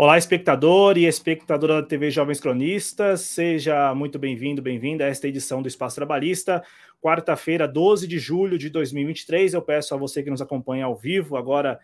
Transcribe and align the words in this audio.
Olá, 0.00 0.16
espectador 0.16 0.96
e 0.96 1.06
espectadora 1.06 1.82
da 1.82 1.88
TV 1.88 2.08
Jovens 2.08 2.38
Cronistas, 2.38 3.22
seja 3.22 3.92
muito 3.96 4.16
bem-vindo, 4.16 4.62
bem-vinda 4.62 5.04
a 5.04 5.08
esta 5.08 5.26
edição 5.26 5.60
do 5.60 5.66
Espaço 5.66 5.96
Trabalhista, 5.96 6.62
quarta-feira, 7.02 7.66
12 7.66 8.06
de 8.06 8.16
julho 8.16 8.56
de 8.56 8.70
2023. 8.70 9.54
Eu 9.54 9.60
peço 9.60 9.92
a 9.92 9.98
você 9.98 10.22
que 10.22 10.30
nos 10.30 10.40
acompanha 10.40 10.84
ao 10.84 10.94
vivo, 10.94 11.36
agora 11.36 11.80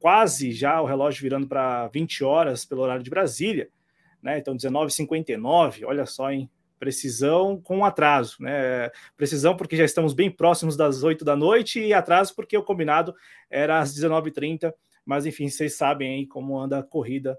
quase 0.00 0.50
já 0.50 0.82
o 0.82 0.84
relógio 0.84 1.22
virando 1.22 1.46
para 1.46 1.86
20 1.86 2.24
horas 2.24 2.64
pelo 2.64 2.82
horário 2.82 3.04
de 3.04 3.10
Brasília, 3.10 3.68
né? 4.20 4.36
Então, 4.38 4.56
19h59, 4.56 5.84
olha 5.86 6.06
só, 6.06 6.32
hein? 6.32 6.50
Precisão 6.76 7.60
com 7.62 7.84
atraso, 7.84 8.38
né? 8.40 8.90
Precisão 9.16 9.56
porque 9.56 9.76
já 9.76 9.84
estamos 9.84 10.12
bem 10.12 10.28
próximos 10.28 10.76
das 10.76 11.04
8 11.04 11.24
da 11.24 11.36
noite 11.36 11.78
e 11.78 11.94
atraso 11.94 12.34
porque 12.34 12.58
o 12.58 12.64
combinado 12.64 13.14
era 13.48 13.78
às 13.78 13.94
19h30 13.94 14.72
mas 15.08 15.24
enfim, 15.24 15.48
vocês 15.48 15.74
sabem 15.74 16.26
como 16.26 16.60
anda 16.60 16.80
a 16.80 16.82
corrida, 16.82 17.38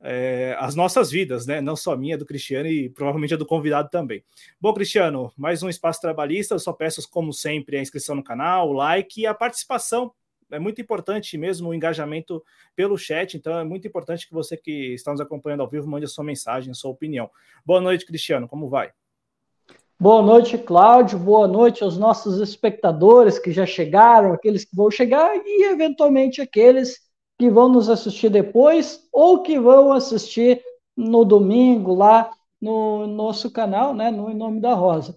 é, 0.00 0.56
as 0.58 0.74
nossas 0.74 1.12
vidas, 1.12 1.46
né? 1.46 1.60
Não 1.60 1.76
só 1.76 1.92
a 1.92 1.96
minha, 1.96 2.18
do 2.18 2.26
Cristiano 2.26 2.68
e 2.68 2.88
provavelmente 2.88 3.32
a 3.32 3.36
do 3.36 3.46
convidado 3.46 3.88
também. 3.88 4.24
Bom, 4.60 4.74
Cristiano, 4.74 5.32
mais 5.36 5.62
um 5.62 5.68
espaço 5.68 6.00
trabalhista. 6.00 6.56
Eu 6.56 6.58
só 6.58 6.72
peço, 6.72 7.08
como 7.08 7.32
sempre, 7.32 7.76
a 7.76 7.80
inscrição 7.80 8.16
no 8.16 8.24
canal, 8.24 8.68
o 8.68 8.72
like 8.72 9.20
e 9.20 9.26
a 9.28 9.32
participação. 9.32 10.12
É 10.50 10.58
muito 10.58 10.80
importante 10.80 11.38
mesmo 11.38 11.68
o 11.68 11.74
engajamento 11.74 12.42
pelo 12.74 12.98
chat, 12.98 13.36
então 13.36 13.60
é 13.60 13.64
muito 13.64 13.86
importante 13.86 14.26
que 14.26 14.34
você 14.34 14.56
que 14.56 14.94
está 14.94 15.12
nos 15.12 15.20
acompanhando 15.20 15.60
ao 15.60 15.70
vivo 15.70 15.88
mande 15.88 16.06
a 16.06 16.08
sua 16.08 16.24
mensagem, 16.24 16.72
a 16.72 16.74
sua 16.74 16.90
opinião. 16.90 17.30
Boa 17.64 17.80
noite, 17.80 18.04
Cristiano, 18.04 18.48
como 18.48 18.68
vai? 18.68 18.90
Boa 19.98 20.20
noite, 20.20 20.58
Cláudio. 20.58 21.16
Boa 21.16 21.46
noite 21.46 21.84
aos 21.84 21.96
nossos 21.96 22.40
espectadores 22.40 23.38
que 23.38 23.52
já 23.52 23.64
chegaram, 23.64 24.32
aqueles 24.32 24.64
que 24.64 24.74
vão 24.74 24.90
chegar 24.90 25.36
e, 25.36 25.70
eventualmente, 25.70 26.40
aqueles 26.42 27.03
que 27.38 27.50
vão 27.50 27.68
nos 27.68 27.88
assistir 27.88 28.30
depois 28.30 29.00
ou 29.12 29.42
que 29.42 29.58
vão 29.58 29.92
assistir 29.92 30.62
no 30.96 31.24
domingo 31.24 31.94
lá 31.94 32.30
no 32.60 33.06
nosso 33.06 33.50
canal, 33.50 33.94
né, 33.94 34.10
no 34.10 34.30
Em 34.30 34.34
Nome 34.34 34.60
da 34.60 34.74
Rosa. 34.74 35.16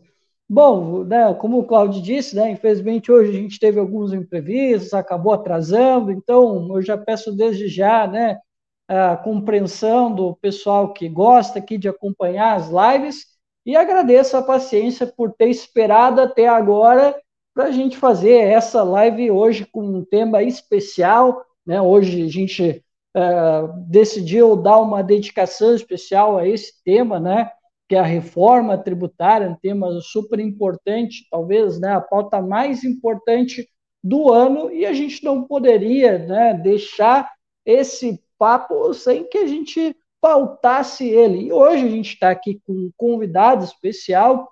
Bom, 0.49 1.03
né, 1.03 1.33
como 1.35 1.59
o 1.59 1.65
Cláudio 1.65 2.01
disse, 2.01 2.35
né, 2.35 2.51
infelizmente 2.51 3.11
hoje 3.11 3.31
a 3.31 3.33
gente 3.33 3.59
teve 3.59 3.79
alguns 3.79 4.13
imprevistos, 4.13 4.93
acabou 4.93 5.33
atrasando, 5.33 6.11
então 6.11 6.67
eu 6.75 6.81
já 6.81 6.97
peço 6.97 7.35
desde 7.35 7.67
já, 7.67 8.07
né, 8.07 8.39
a 8.87 9.17
compreensão 9.17 10.11
do 10.13 10.35
pessoal 10.35 10.93
que 10.93 11.09
gosta 11.09 11.59
aqui 11.59 11.77
de 11.77 11.89
acompanhar 11.89 12.55
as 12.55 12.69
lives 12.69 13.25
e 13.65 13.75
agradeço 13.75 14.37
a 14.37 14.41
paciência 14.41 15.05
por 15.05 15.33
ter 15.33 15.49
esperado 15.49 16.21
até 16.21 16.47
agora 16.47 17.13
para 17.53 17.65
a 17.65 17.71
gente 17.71 17.97
fazer 17.97 18.37
essa 18.37 18.83
live 18.83 19.29
hoje 19.29 19.65
com 19.65 19.83
um 19.83 20.05
tema 20.05 20.41
especial. 20.41 21.43
Né? 21.67 21.81
Hoje 21.81 22.23
a 22.23 22.29
gente 22.29 22.83
uh, 23.15 23.85
decidiu 23.89 24.55
dar 24.55 24.79
uma 24.79 25.03
dedicação 25.03 25.75
especial 25.75 26.37
a 26.37 26.47
esse 26.47 26.81
tema, 26.83 27.19
né? 27.19 27.51
que 27.87 27.95
é 27.95 27.99
a 27.99 28.03
reforma 28.03 28.77
tributária, 28.77 29.49
um 29.49 29.55
tema 29.55 29.99
super 30.01 30.39
importante, 30.39 31.25
talvez 31.31 31.79
né, 31.79 31.93
a 31.93 32.01
pauta 32.01 32.41
mais 32.41 32.83
importante 32.83 33.67
do 34.03 34.31
ano, 34.31 34.69
e 34.71 34.85
a 34.85 34.93
gente 34.93 35.23
não 35.23 35.43
poderia 35.43 36.19
né, 36.19 36.53
deixar 36.53 37.31
esse 37.65 38.21
papo 38.37 38.93
sem 38.93 39.23
que 39.27 39.37
a 39.37 39.47
gente 39.47 39.95
pautasse 40.19 41.07
ele. 41.07 41.45
E 41.45 41.53
hoje 41.53 41.85
a 41.85 41.89
gente 41.89 42.13
está 42.13 42.29
aqui 42.29 42.61
com 42.65 42.73
um 42.73 42.91
convidado 42.97 43.63
especial, 43.63 44.51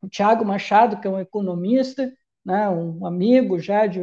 o 0.00 0.08
Tiago 0.08 0.44
Machado, 0.44 1.00
que 1.00 1.08
é 1.08 1.10
um 1.10 1.20
economista, 1.20 2.12
né, 2.44 2.68
um 2.68 3.04
amigo 3.04 3.58
já 3.58 3.86
de 3.86 4.00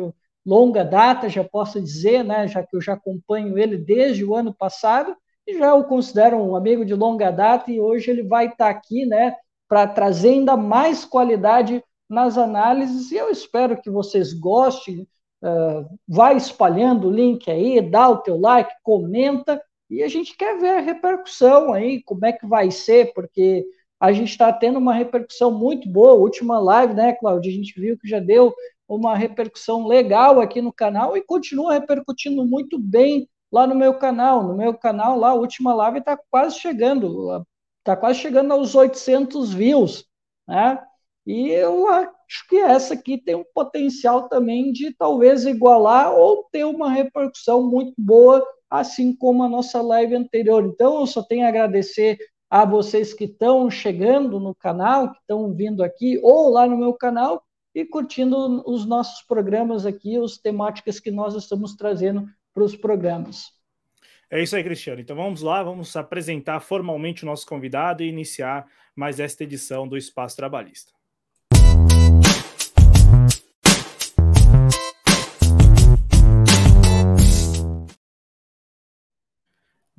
longa 0.47 0.85
data, 0.85 1.27
já 1.27 1.43
posso 1.43 1.81
dizer, 1.81 2.23
né, 2.23 2.47
já 2.47 2.63
que 2.63 2.73
eu 2.73 2.79
já 2.79 2.93
acompanho 2.93 3.57
ele 3.57 3.77
desde 3.77 4.23
o 4.23 4.33
ano 4.33 4.53
passado, 4.53 5.13
e 5.45 5.57
já 5.57 5.75
o 5.75 5.83
considero 5.83 6.37
um 6.37 6.55
amigo 6.55 6.85
de 6.85 6.93
longa 6.95 7.29
data, 7.29 7.69
e 7.69 7.81
hoje 7.81 8.09
ele 8.09 8.23
vai 8.23 8.45
estar 8.45 8.65
tá 8.65 8.69
aqui 8.69 9.05
né, 9.05 9.35
para 9.67 9.85
trazer 9.85 10.29
ainda 10.29 10.55
mais 10.55 11.03
qualidade 11.03 11.83
nas 12.09 12.37
análises, 12.37 13.11
e 13.11 13.17
eu 13.17 13.29
espero 13.29 13.81
que 13.81 13.89
vocês 13.89 14.31
gostem, 14.31 15.05
uh, 15.43 15.85
vai 16.07 16.37
espalhando 16.37 17.09
o 17.09 17.11
link 17.11 17.51
aí, 17.51 17.81
dá 17.81 18.07
o 18.07 18.19
teu 18.19 18.39
like, 18.39 18.71
comenta, 18.81 19.61
e 19.89 20.01
a 20.01 20.07
gente 20.07 20.35
quer 20.37 20.57
ver 20.59 20.77
a 20.77 20.79
repercussão 20.79 21.73
aí, 21.73 22.01
como 22.03 22.25
é 22.25 22.31
que 22.31 22.47
vai 22.47 22.71
ser, 22.71 23.13
porque 23.13 23.65
a 23.99 24.13
gente 24.13 24.29
está 24.29 24.53
tendo 24.53 24.79
uma 24.79 24.93
repercussão 24.93 25.51
muito 25.51 25.89
boa. 25.89 26.13
Última 26.13 26.59
live, 26.59 26.93
né, 26.93 27.13
Cláudia? 27.13 27.51
A 27.51 27.55
gente 27.55 27.79
viu 27.79 27.97
que 27.97 28.07
já 28.07 28.19
deu 28.19 28.53
uma 28.87 29.15
repercussão 29.15 29.85
legal 29.85 30.39
aqui 30.39 30.61
no 30.61 30.71
canal 30.71 31.17
e 31.17 31.21
continua 31.21 31.73
repercutindo 31.73 32.45
muito 32.45 32.79
bem 32.79 33.27
lá 33.51 33.67
no 33.67 33.75
meu 33.75 33.97
canal. 33.97 34.43
No 34.43 34.55
meu 34.55 34.73
canal, 34.73 35.17
lá, 35.17 35.29
a 35.29 35.35
última 35.35 35.73
live 35.73 35.99
está 35.99 36.17
quase 36.29 36.59
chegando, 36.59 37.45
está 37.79 37.95
quase 37.95 38.19
chegando 38.19 38.53
aos 38.53 38.75
800 38.75 39.53
views, 39.53 40.05
né? 40.47 40.81
E 41.25 41.49
eu 41.49 41.87
acho 41.89 42.47
que 42.47 42.55
essa 42.55 42.93
aqui 42.93 43.17
tem 43.17 43.35
um 43.35 43.43
potencial 43.53 44.29
também 44.29 44.71
de 44.71 44.95
talvez 44.95 45.45
igualar 45.45 46.13
ou 46.13 46.47
ter 46.51 46.63
uma 46.63 46.89
repercussão 46.89 47.63
muito 47.63 47.93
boa 47.97 48.45
assim 48.69 49.15
como 49.15 49.43
a 49.43 49.49
nossa 49.49 49.81
live 49.81 50.15
anterior. 50.15 50.65
Então, 50.65 50.99
eu 50.99 51.07
só 51.07 51.21
tenho 51.21 51.45
a 51.45 51.49
agradecer 51.49 52.17
a 52.49 52.65
vocês 52.65 53.13
que 53.13 53.25
estão 53.25 53.69
chegando 53.69 54.39
no 54.39 54.55
canal, 54.55 55.11
que 55.11 55.19
estão 55.19 55.53
vindo 55.53 55.83
aqui 55.83 56.19
ou 56.23 56.49
lá 56.49 56.65
no 56.65 56.77
meu 56.77 56.93
canal 56.93 57.43
e 57.77 57.85
curtindo 57.85 58.63
os 58.67 58.87
nossos 58.87 59.21
programas 59.21 59.85
aqui, 59.85 60.17
as 60.17 60.35
temáticas 60.35 60.99
que 60.99 61.11
nós 61.11 61.35
estamos 61.35 61.75
trazendo 61.75 62.27
para 62.51 62.63
os 62.63 62.75
programas. 62.75 63.51
É 64.31 64.41
isso 64.41 64.55
aí, 64.55 64.63
Cristiano. 64.63 64.99
Então 64.99 65.15
vamos 65.15 65.43
lá, 65.43 65.61
vamos 65.61 65.95
apresentar 65.95 66.59
formalmente 66.59 67.21
o 67.21 67.27
nosso 67.27 67.45
convidado 67.45 68.01
e 68.01 68.09
iniciar 68.09 68.65
mais 68.95 69.19
esta 69.19 69.43
edição 69.43 69.87
do 69.87 69.95
Espaço 69.95 70.35
Trabalhista. 70.35 70.91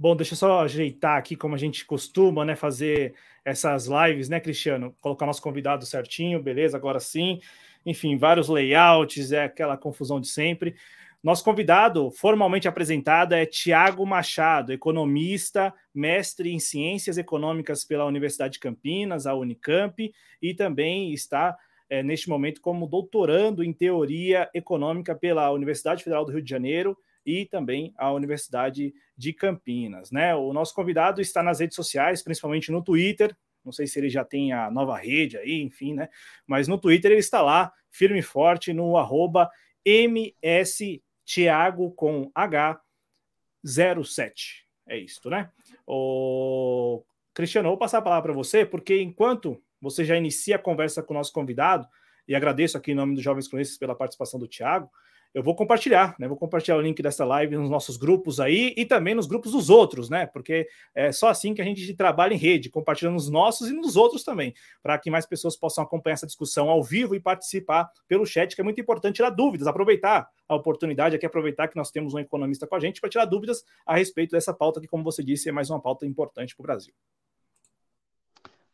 Bom, 0.01 0.15
deixa 0.15 0.35
eu 0.35 0.39
só 0.39 0.61
ajeitar 0.61 1.19
aqui 1.19 1.35
como 1.35 1.57
a 1.57 1.59
gente 1.59 1.85
costuma, 1.85 2.45
né, 2.45 2.55
fazer 2.55 3.15
essas 3.45 3.89
lives, 3.89 4.29
né, 4.29 4.39
Cristiano? 4.39 4.95
Colocar 5.01 5.27
nosso 5.27 5.43
convidado 5.43 5.85
certinho, 5.85 6.41
beleza? 6.41 6.77
Agora 6.77 7.01
sim. 7.01 7.41
Enfim, 7.85 8.17
vários 8.17 8.49
layouts, 8.49 9.33
é 9.33 9.43
aquela 9.45 9.77
confusão 9.77 10.21
de 10.21 10.29
sempre. 10.29 10.77
Nosso 11.21 11.43
convidado, 11.43 12.13
formalmente 12.13 12.69
apresentado, 12.69 13.33
é 13.33 13.45
Tiago 13.45 14.07
Machado, 14.07 14.73
economista, 14.73 15.75
mestre 15.93 16.53
em 16.53 16.61
Ciências 16.61 17.19
Econômicas 17.19 17.85
pela 17.85 18.05
Universidade 18.05 18.53
de 18.53 18.61
Campinas, 18.61 19.27
a 19.27 19.35
Unicamp, 19.35 20.13
e 20.41 20.55
também 20.55 21.13
está 21.13 21.57
é, 21.91 22.05
neste 22.05 22.29
momento 22.29 22.61
como 22.61 22.87
doutorando 22.87 23.65
em 23.65 23.73
Teoria 23.73 24.49
Econômica 24.55 25.13
pela 25.17 25.51
Universidade 25.51 26.05
Federal 26.05 26.25
do 26.25 26.31
Rio 26.31 26.43
de 26.43 26.51
Janeiro 26.51 26.97
e 27.29 27.45
também 27.45 27.93
a 27.99 28.11
Universidade 28.11 28.95
de 29.15 29.33
Campinas. 29.35 30.11
Né? 30.11 30.35
O 30.35 30.55
nosso 30.55 30.75
convidado 30.75 31.21
está 31.21 31.43
nas 31.43 31.61
redes 31.61 31.77
sociais, 31.77 32.23
principalmente 32.23 32.73
no 32.73 32.83
Twitter. 32.83 33.37
Não 33.63 33.71
sei 33.71 33.87
se 33.87 33.99
ele 33.99 34.09
já 34.09 34.25
tem 34.25 34.53
a 34.53 34.71
nova 34.71 34.97
rede 34.97 35.37
aí, 35.37 35.61
enfim, 35.61 35.93
né? 35.93 36.09
Mas 36.47 36.67
no 36.67 36.79
Twitter 36.79 37.11
ele 37.11 37.21
está 37.21 37.43
lá, 37.43 37.71
firme 37.91 38.21
e 38.21 38.23
forte, 38.23 38.73
no 38.73 38.97
arroba 38.97 39.51
mstiago 39.85 41.91
com 41.91 42.33
H07. 42.33 44.63
É 44.87 44.97
isso, 44.97 45.29
né? 45.29 45.51
O 45.87 47.05
Cristiano, 47.35 47.69
vou 47.69 47.77
passar 47.77 47.99
a 47.99 48.03
palavra 48.03 48.33
para 48.33 48.33
você, 48.33 48.65
porque 48.65 49.03
enquanto 49.03 49.63
você 49.83 50.03
já 50.03 50.17
inicia 50.17 50.57
a 50.57 50.59
conversa 50.59 51.03
com 51.03 51.13
o 51.13 51.17
nosso 51.17 51.33
convidado, 51.33 51.87
e 52.27 52.35
agradeço 52.35 52.79
aqui 52.79 52.93
em 52.93 52.95
nome 52.95 53.15
dos 53.15 53.25
Jovens 53.25 53.49
Cronistas 53.49 53.79
pela 53.79 53.95
participação 53.95 54.41
do 54.41 54.49
Tiago, 54.49 54.91
eu 55.35 55.43
vou 55.43 55.55
compartilhar, 55.55 56.17
né? 56.19 56.27
Vou 56.27 56.37
compartilhar 56.37 56.77
o 56.77 56.81
link 56.81 57.03
dessa 57.03 57.25
live 57.25 57.57
nos 57.57 57.71
nossos 57.71 57.97
grupos 57.97 58.41
aí 58.41 58.73
e 58.77 58.85
também 58.85 59.15
nos 59.15 59.27
grupos 59.27 59.53
dos 59.53 59.69
outros, 59.69 60.09
né? 60.09 60.27
Porque 60.27 60.67
é 60.95 61.13
só 61.13 61.29
assim 61.29 61.55
que 61.55 61.61
a 61.61 61.65
gente 61.65 61.95
trabalha 61.95 62.35
em 62.35 62.39
rede, 62.39 62.71
compartilhando 62.71 63.15
nos 63.15 63.29
nossos 63.29 63.69
e 63.69 63.73
nos 63.73 63.95
outros 63.95 64.25
também, 64.25 64.55
para 64.83 64.99
que 64.99 65.11
mais 65.11 65.27
pessoas 65.27 65.57
possam 65.57 65.85
acompanhar 65.85 66.15
essa 66.15 66.27
discussão 66.27 66.71
ao 66.71 66.83
vivo 66.83 67.15
e 67.15 67.21
participar 67.21 67.91
pelo 68.07 68.25
chat, 68.25 68.55
que 68.55 68.61
é 68.61 68.65
muito 68.65 68.81
importante 68.81 69.17
tirar 69.17 69.31
dúvidas, 69.31 69.67
aproveitar 69.67 70.29
a 70.49 70.55
oportunidade 70.55 71.15
aqui, 71.15 71.27
aproveitar 71.27 71.69
que 71.69 71.77
nós 71.77 71.91
temos 71.91 72.15
um 72.15 72.19
economista 72.19 72.67
com 72.67 72.75
a 72.75 72.81
gente 72.81 73.01
para 73.01 73.11
tirar 73.11 73.27
dúvidas 73.27 73.63
a 73.87 73.95
respeito 73.95 74.31
dessa 74.33 74.55
pauta 74.55 74.81
que, 74.81 74.89
como 74.89 75.05
você 75.05 75.23
disse, 75.23 75.49
é 75.49 75.53
mais 75.53 75.69
uma 75.69 75.81
pauta 75.81 76.07
importante 76.07 76.57
para 76.57 76.63
o 76.63 76.67
Brasil. 76.67 76.95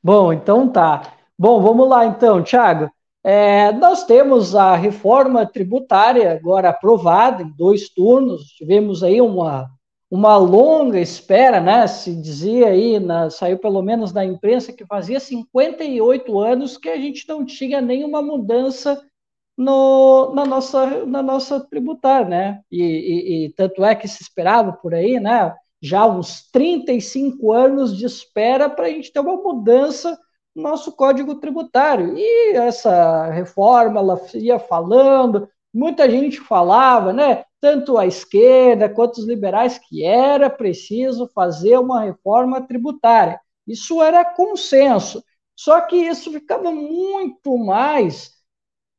Bom, 0.03 0.33
então 0.33 0.71
tá. 0.71 1.15
Bom, 1.37 1.61
vamos 1.61 1.89
lá 1.89 2.07
então, 2.07 2.43
Thiago. 2.45 2.91
É, 3.25 3.73
nós 3.73 4.05
temos 4.05 4.55
a 4.55 4.77
reforma 4.77 5.47
tributária 5.47 6.33
agora 6.33 6.69
aprovada 6.69 7.43
em 7.43 7.51
dois 7.57 7.89
turnos, 7.89 8.49
tivemos 8.49 9.03
aí 9.03 9.19
uma, 9.19 9.71
uma 10.11 10.37
longa 10.37 11.01
espera, 11.01 11.59
né? 11.59 11.87
Se 11.87 12.15
dizia 12.15 12.67
aí, 12.69 13.01
na, 13.01 13.31
saiu 13.31 13.59
pelo 13.59 13.81
menos 13.83 14.13
na 14.13 14.25
imprensa 14.27 14.75
que 14.75 14.85
fazia 14.85 15.19
58 15.19 16.39
anos 16.39 16.77
que 16.77 16.91
a 16.91 16.97
gente 16.97 17.27
não 17.27 17.47
tinha 17.47 17.81
nenhuma 17.81 18.21
mudança 18.21 19.03
no, 19.57 20.35
na, 20.35 20.45
nossa, 20.45 21.07
na 21.07 21.23
nossa 21.23 21.61
tributária, 21.61 22.29
né? 22.29 22.61
E, 22.71 22.83
e, 22.83 23.47
e 23.47 23.53
tanto 23.55 23.83
é 23.83 23.95
que 23.95 24.07
se 24.07 24.23
esperava 24.23 24.73
por 24.73 24.93
aí, 24.93 25.19
né? 25.19 25.55
já 25.85 26.07
uns 26.07 26.51
35 26.51 27.53
anos 27.53 27.95
de 27.95 28.07
espera 28.07 28.71
para 28.71 28.87
a 28.87 28.89
gente 28.89 29.13
ter 29.13 29.21
uma 29.21 29.37
mudança 29.37 30.19
nosso 30.55 30.93
código 30.93 31.35
tributário. 31.37 32.17
E 32.17 32.53
essa 32.57 33.27
reforma, 33.31 34.01
ela 34.01 34.21
ia 34.35 34.59
falando, 34.59 35.49
muita 35.73 36.09
gente 36.09 36.41
falava, 36.41 37.13
né? 37.13 37.45
Tanto 37.61 37.99
a 37.99 38.07
esquerda 38.07 38.89
quanto 38.89 39.19
os 39.19 39.27
liberais, 39.27 39.79
que 39.79 40.05
era 40.05 40.49
preciso 40.51 41.29
fazer 41.35 41.79
uma 41.79 42.03
reforma 42.03 42.61
tributária. 42.61 43.41
Isso 43.67 44.03
era 44.03 44.25
consenso. 44.25 45.23
Só 45.57 45.81
que 45.81 45.97
isso 45.97 46.33
ficava 46.33 46.71
muito 46.71 47.57
mais 47.57 48.35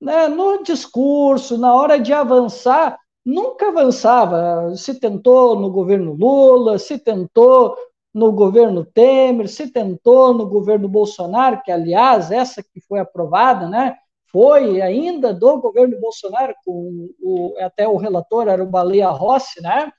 né, 0.02 0.28
no 0.28 0.64
discurso, 0.64 1.58
na 1.58 1.74
hora 1.74 2.00
de 2.00 2.14
avançar, 2.14 2.98
nunca 3.26 3.70
avançava. 3.70 4.76
Se 4.76 5.00
tentou 5.00 5.60
no 5.60 5.70
governo 5.72 6.14
Lula, 6.14 6.78
se 6.78 6.98
tentou 6.98 7.76
no 8.16 8.32
governo 8.32 8.86
Temer, 8.86 9.50
se 9.50 9.68
tentou 9.68 10.34
no 10.34 10.48
governo 10.48 10.88
Bolsonaro, 10.88 11.62
que, 11.62 11.70
aliás, 11.70 12.32
essa 12.32 12.64
que 12.64 12.80
foi 12.80 12.98
aprovada, 12.98 13.68
né, 13.68 13.98
foi 14.32 14.82
ainda 14.82 15.34
do 15.34 15.60
governo 15.60 16.00
Bolsonaro, 16.00 16.56
com 16.64 17.10
o, 17.22 17.54
até 17.60 17.86
o 17.86 17.98
relator 17.98 18.48
era 18.48 18.64
o 18.64 18.70
Baleia 18.70 19.10
Rossi, 19.10 19.62
né? 19.62 19.92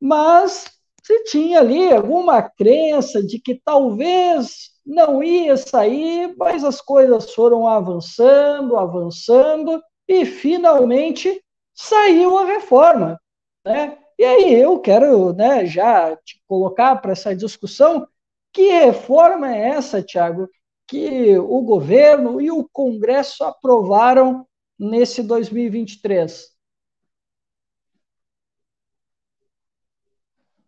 Mas 0.00 0.70
se 1.02 1.24
tinha 1.24 1.60
ali 1.60 1.92
alguma 1.92 2.42
crença 2.42 3.22
de 3.22 3.38
que 3.38 3.60
talvez 3.62 4.70
não 4.84 5.22
ia 5.22 5.56
sair, 5.58 6.34
mas 6.38 6.64
as 6.64 6.80
coisas 6.80 7.34
foram 7.34 7.68
avançando, 7.68 8.74
avançando, 8.74 9.82
e 10.08 10.24
finalmente 10.24 11.42
saiu 11.74 12.38
a 12.38 12.46
reforma. 12.46 13.20
Né? 13.66 13.98
E 14.18 14.24
aí 14.24 14.52
eu 14.54 14.80
quero 14.80 15.32
né, 15.32 15.64
já 15.64 16.16
te 16.16 16.42
colocar 16.46 16.96
para 16.96 17.12
essa 17.12 17.36
discussão 17.36 18.06
que 18.52 18.68
reforma 18.68 19.54
é 19.54 19.68
essa, 19.68 20.02
Tiago, 20.02 20.48
que 20.86 21.38
o 21.38 21.62
governo 21.62 22.40
e 22.40 22.50
o 22.50 22.68
Congresso 22.68 23.44
aprovaram 23.44 24.44
nesse 24.78 25.22
2023? 25.22 26.48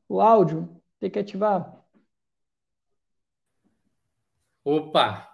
O 0.08 0.20
áudio 0.20 0.80
tem 1.00 1.10
que 1.10 1.18
ativar. 1.18 1.84
Opa! 4.62 5.28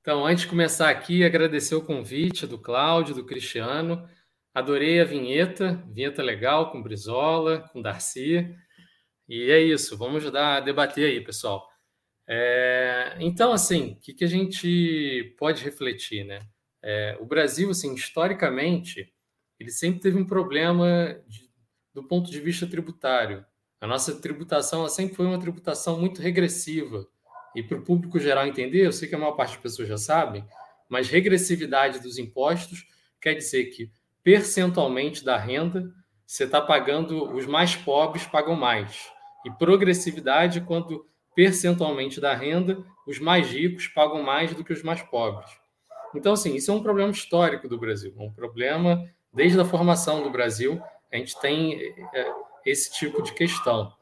Então, 0.00 0.24
antes 0.24 0.44
de 0.44 0.48
começar 0.48 0.88
aqui, 0.88 1.22
agradecer 1.22 1.74
o 1.74 1.84
convite 1.84 2.46
do 2.46 2.58
Cláudio, 2.58 3.14
do 3.14 3.26
Cristiano. 3.26 4.08
Adorei 4.52 5.00
a 5.00 5.04
vinheta, 5.04 5.82
vinheta 5.92 6.22
legal, 6.22 6.72
com 6.72 6.82
Brizola, 6.82 7.68
com 7.72 7.80
Darcy. 7.80 8.52
E 9.28 9.50
é 9.50 9.60
isso, 9.60 9.96
vamos 9.96 10.16
ajudar 10.16 10.56
a 10.56 10.60
debater 10.60 11.06
aí, 11.06 11.20
pessoal. 11.20 11.68
É, 12.26 13.16
então, 13.20 13.52
assim, 13.52 13.92
o 13.92 13.96
que, 14.00 14.12
que, 14.12 14.24
a 14.24 14.28
gente 14.28 15.34
pode 15.38 15.62
refletir, 15.62 16.24
né? 16.24 16.40
É, 16.82 17.16
o 17.20 17.26
Brasil, 17.26 17.70
assim, 17.70 17.94
historicamente, 17.94 19.12
ele 19.58 19.70
sempre 19.70 20.00
teve 20.00 20.18
um 20.18 20.24
problema 20.24 21.20
de, 21.28 21.48
do 21.94 22.02
ponto 22.02 22.30
de 22.30 22.40
vista 22.40 22.66
tributário. 22.66 23.44
A 23.80 23.86
nossa 23.86 24.20
tributação 24.20 24.88
sempre 24.88 25.14
foi 25.14 25.26
uma 25.26 25.40
tributação 25.40 25.98
muito 25.98 26.20
regressiva. 26.20 27.06
E 27.54 27.62
para 27.62 27.78
o 27.78 27.82
público 27.82 28.18
geral 28.18 28.46
entender, 28.46 28.86
eu 28.86 28.92
sei 28.92 29.08
que 29.08 29.14
a 29.14 29.18
maior 29.18 29.32
parte 29.32 29.52
das 29.52 29.62
pessoas 29.62 29.88
já 29.88 29.96
sabem, 29.96 30.44
mas 30.88 31.08
regressividade 31.08 32.00
dos 32.00 32.18
impostos 32.18 32.86
quer 33.20 33.34
dizer 33.34 33.66
que 33.66 33.90
percentualmente 34.22 35.24
da 35.24 35.36
renda, 35.36 35.90
você 36.26 36.44
está 36.44 36.60
pagando, 36.60 37.34
os 37.34 37.46
mais 37.46 37.74
pobres 37.74 38.26
pagam 38.26 38.54
mais. 38.54 39.10
E 39.44 39.50
progressividade, 39.50 40.60
quando 40.60 41.06
percentualmente 41.34 42.20
da 42.20 42.34
renda, 42.34 42.84
os 43.06 43.18
mais 43.18 43.50
ricos 43.50 43.88
pagam 43.88 44.22
mais 44.22 44.54
do 44.54 44.62
que 44.62 44.72
os 44.72 44.82
mais 44.82 45.02
pobres. 45.02 45.50
Então, 46.14 46.32
assim, 46.32 46.54
isso 46.54 46.70
é 46.70 46.74
um 46.74 46.82
problema 46.82 47.10
histórico 47.10 47.68
do 47.68 47.78
Brasil, 47.78 48.12
um 48.16 48.32
problema 48.32 49.08
desde 49.32 49.60
a 49.60 49.64
formação 49.64 50.22
do 50.22 50.30
Brasil, 50.30 50.82
a 51.12 51.16
gente 51.16 51.38
tem 51.40 51.80
é, 52.12 52.32
esse 52.66 52.92
tipo 52.92 53.22
de 53.22 53.32
questão. 53.32 53.92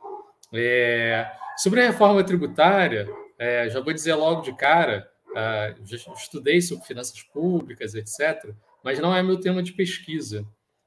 É, 0.52 1.30
sobre 1.56 1.82
a 1.82 1.86
reforma 1.86 2.24
tributária, 2.24 3.08
é, 3.38 3.68
já 3.68 3.80
vou 3.80 3.92
dizer 3.92 4.14
logo 4.14 4.40
de 4.40 4.54
cara, 4.54 5.08
uh, 5.30 5.86
já 5.86 5.96
estudei 6.12 6.60
sobre 6.60 6.86
finanças 6.86 7.22
públicas, 7.22 7.94
etc., 7.94 8.52
mas 8.88 8.98
não 8.98 9.14
é 9.14 9.22
meu 9.22 9.38
tema 9.38 9.62
de 9.62 9.74
pesquisa. 9.74 10.46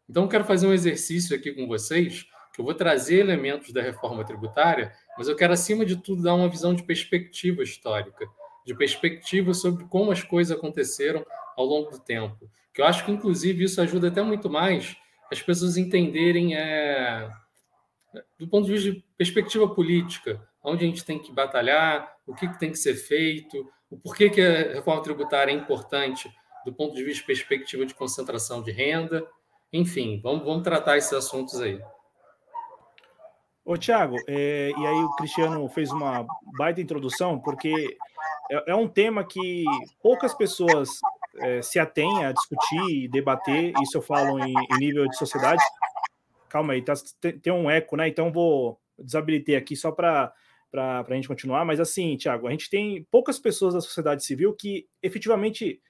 Então, 0.09 0.27
quero 0.27 0.43
fazer 0.43 0.65
um 0.65 0.73
exercício 0.73 1.35
aqui 1.35 1.51
com 1.51 1.67
vocês, 1.67 2.25
que 2.51 2.59
eu 2.59 2.65
vou 2.65 2.73
trazer 2.73 3.19
elementos 3.19 3.71
da 3.71 3.79
reforma 3.79 4.25
tributária, 4.25 4.91
mas 5.15 5.27
eu 5.27 5.35
quero, 5.35 5.53
acima 5.53 5.85
de 5.85 5.95
tudo, 5.95 6.23
dar 6.23 6.33
uma 6.33 6.49
visão 6.49 6.73
de 6.73 6.81
perspectiva 6.81 7.61
histórica, 7.61 8.25
de 8.65 8.73
perspectiva 8.73 9.53
sobre 9.53 9.85
como 9.85 10.11
as 10.11 10.23
coisas 10.23 10.57
aconteceram 10.57 11.23
ao 11.55 11.63
longo 11.63 11.91
do 11.91 11.99
tempo. 11.99 12.49
Que 12.73 12.81
eu 12.81 12.85
acho 12.85 13.05
que, 13.05 13.11
inclusive, 13.11 13.65
isso 13.65 13.79
ajuda 13.79 14.07
até 14.07 14.23
muito 14.23 14.49
mais 14.49 14.97
as 15.31 15.39
pessoas 15.39 15.77
entenderem, 15.77 16.55
é, 16.55 17.29
do 18.39 18.47
ponto 18.47 18.65
de 18.65 18.73
vista 18.73 18.91
de 18.93 19.05
perspectiva 19.15 19.69
política, 19.69 20.41
onde 20.63 20.85
a 20.85 20.87
gente 20.87 21.05
tem 21.05 21.19
que 21.19 21.31
batalhar, 21.31 22.11
o 22.25 22.33
que, 22.33 22.47
tem 22.57 22.71
que 22.71 22.79
ser 22.79 22.95
feito, 22.95 23.63
o 23.91 23.97
porquê 23.99 24.27
que 24.27 24.41
a 24.41 24.73
reforma 24.73 25.03
tributária 25.03 25.51
é 25.51 25.55
importante 25.55 26.27
do 26.65 26.73
ponto 26.73 26.95
de 26.95 27.03
vista 27.03 27.21
de 27.21 27.27
perspectiva 27.27 27.85
de 27.85 27.93
concentração 27.93 28.61
de 28.61 28.71
renda. 28.71 29.27
Enfim, 29.71 30.19
vamos, 30.21 30.43
vamos 30.43 30.63
tratar 30.63 30.97
esses 30.97 31.13
assuntos 31.13 31.59
aí. 31.61 31.81
Ô, 33.63 33.77
Tiago, 33.77 34.15
é, 34.27 34.71
e 34.75 34.87
aí 34.87 35.03
o 35.03 35.15
Cristiano 35.15 35.67
fez 35.69 35.91
uma 35.91 36.25
baita 36.57 36.81
introdução, 36.81 37.39
porque 37.39 37.95
é, 38.51 38.71
é 38.71 38.75
um 38.75 38.87
tema 38.87 39.23
que 39.23 39.63
poucas 40.01 40.33
pessoas 40.33 40.89
é, 41.37 41.61
se 41.61 41.79
atêm 41.79 42.25
a 42.25 42.31
discutir 42.31 42.81
e 42.89 43.07
debater, 43.07 43.71
isso 43.81 43.97
eu 43.97 44.01
falo 44.01 44.39
em, 44.39 44.53
em 44.53 44.77
nível 44.79 45.07
de 45.07 45.15
sociedade. 45.15 45.63
Calma 46.49 46.73
aí, 46.73 46.81
tá, 46.81 46.93
tem, 47.19 47.39
tem 47.39 47.53
um 47.53 47.69
eco, 47.69 47.95
né? 47.95 48.07
Então 48.07 48.31
vou 48.31 48.79
desabilitar 48.99 49.57
aqui 49.57 49.75
só 49.75 49.91
para 49.91 50.33
para 50.71 51.05
a 51.05 51.13
gente 51.13 51.27
continuar, 51.27 51.65
mas 51.65 51.81
assim, 51.81 52.15
Tiago, 52.15 52.47
a 52.47 52.51
gente 52.51 52.69
tem 52.69 53.05
poucas 53.11 53.37
pessoas 53.37 53.73
da 53.73 53.81
sociedade 53.81 54.23
civil 54.23 54.55
que 54.55 54.87
efetivamente 55.03 55.81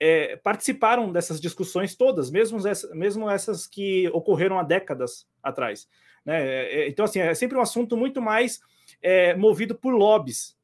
é, 0.00 0.36
participaram 0.36 1.12
dessas 1.12 1.40
discussões 1.40 1.94
todas, 1.94 2.30
mesmo, 2.30 2.66
essa, 2.66 2.94
mesmo 2.94 3.30
essas 3.30 3.66
que 3.66 4.08
ocorreram 4.12 4.58
há 4.58 4.62
décadas 4.62 5.26
atrás. 5.42 5.88
Né? 6.24 6.46
É, 6.46 6.80
é 6.80 6.88
então, 6.88 7.04
assim, 7.04 7.20
é 7.20 7.34
sempre 7.34 7.56
um 7.56 7.60
assunto 7.60 7.96
muito 7.96 8.20
mais 8.20 8.60
é, 9.02 9.34
movido 9.34 9.74
por 9.74 9.94
lobbies. 9.94 10.56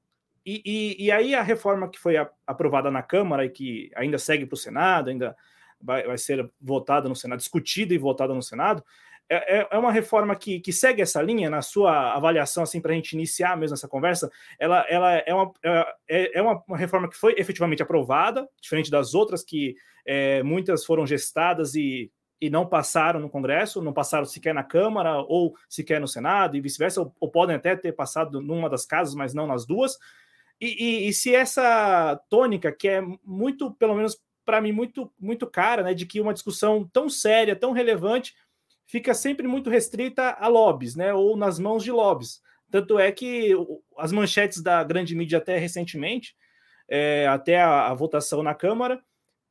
E, 0.44 0.62
e, 0.64 1.04
e, 1.04 1.12
aí 1.12 1.34
a 1.34 1.42
reforma 1.42 1.88
que 1.88 1.98
foi 1.98 2.16
aprovada 2.46 2.90
na 2.90 3.02
Câmara 3.02 3.44
e 3.44 3.50
que 3.50 3.90
ainda 3.94 4.18
segue 4.18 4.46
para 4.46 4.54
o 4.54 4.58
Senado, 4.58 5.10
ainda 5.10 5.36
vai, 5.80 6.06
vai 6.06 6.18
ser 6.18 6.50
votada 6.60 7.08
no 7.08 7.14
Senado, 7.14 7.38
discutida 7.38 7.94
e 7.94 7.98
votada 7.98 8.34
no 8.34 8.42
Senado, 8.42 8.82
é, 9.30 9.58
é, 9.58 9.68
é 9.70 9.78
uma 9.78 9.92
reforma 9.92 10.34
que, 10.34 10.58
que 10.58 10.72
segue 10.72 11.00
essa 11.00 11.22
linha 11.22 11.48
na 11.48 11.62
sua 11.62 12.14
avaliação, 12.14 12.64
assim, 12.64 12.80
para 12.80 12.90
a 12.90 12.94
gente 12.96 13.12
iniciar 13.12 13.56
mesmo 13.56 13.74
essa 13.74 13.86
conversa. 13.86 14.28
Ela, 14.58 14.84
ela 14.88 15.12
é, 15.18 15.32
uma, 15.32 15.52
é, 16.08 16.38
é 16.38 16.42
uma, 16.42 16.60
uma, 16.66 16.76
reforma 16.76 17.08
que 17.08 17.16
foi 17.16 17.36
efetivamente 17.38 17.80
aprovada, 17.80 18.48
diferente 18.60 18.90
das 18.90 19.14
outras 19.14 19.44
que 19.44 19.76
é, 20.04 20.42
muitas 20.42 20.84
foram 20.84 21.06
gestadas 21.06 21.76
e, 21.76 22.10
e 22.40 22.50
não 22.50 22.66
passaram 22.66 23.20
no 23.20 23.30
Congresso, 23.30 23.80
não 23.80 23.92
passaram 23.92 24.24
sequer 24.24 24.52
na 24.52 24.64
Câmara 24.64 25.18
ou 25.20 25.54
sequer 25.68 26.00
no 26.00 26.08
Senado 26.08 26.56
e 26.56 26.60
vice-versa, 26.60 27.00
ou, 27.00 27.14
ou, 27.20 27.30
podem 27.30 27.54
até 27.54 27.76
ter 27.76 27.92
passado 27.92 28.40
numa 28.40 28.68
das 28.68 28.84
casas, 28.84 29.14
mas 29.14 29.32
não 29.32 29.46
nas 29.46 29.64
duas. 29.64 29.96
E, 30.60 31.04
e, 31.06 31.08
e 31.08 31.12
se 31.12 31.32
essa 31.32 32.20
tônica, 32.28 32.72
que 32.72 32.88
é 32.88 33.00
muito, 33.24 33.70
pelo 33.74 33.94
menos 33.94 34.20
para 34.44 34.60
mim, 34.60 34.72
muito, 34.72 35.12
muito 35.20 35.46
cara, 35.46 35.84
né, 35.84 35.94
de 35.94 36.04
que 36.04 36.20
uma 36.20 36.34
discussão 36.34 36.88
tão 36.92 37.08
séria, 37.08 37.54
tão 37.54 37.70
relevante 37.70 38.34
fica 38.90 39.14
sempre 39.14 39.46
muito 39.46 39.70
restrita 39.70 40.36
a 40.38 40.48
lobbies, 40.48 40.96
né? 40.96 41.14
Ou 41.14 41.36
nas 41.36 41.60
mãos 41.60 41.84
de 41.84 41.92
lobbies. 41.92 42.40
Tanto 42.70 42.98
é 42.98 43.12
que 43.12 43.52
as 43.96 44.10
manchetes 44.10 44.60
da 44.60 44.82
grande 44.82 45.14
mídia 45.14 45.38
até 45.38 45.58
recentemente, 45.58 46.34
é, 46.88 47.26
até 47.28 47.60
a, 47.60 47.86
a, 47.86 47.94
votação 47.94 48.42
na 48.42 48.52
Câmara, 48.52 49.00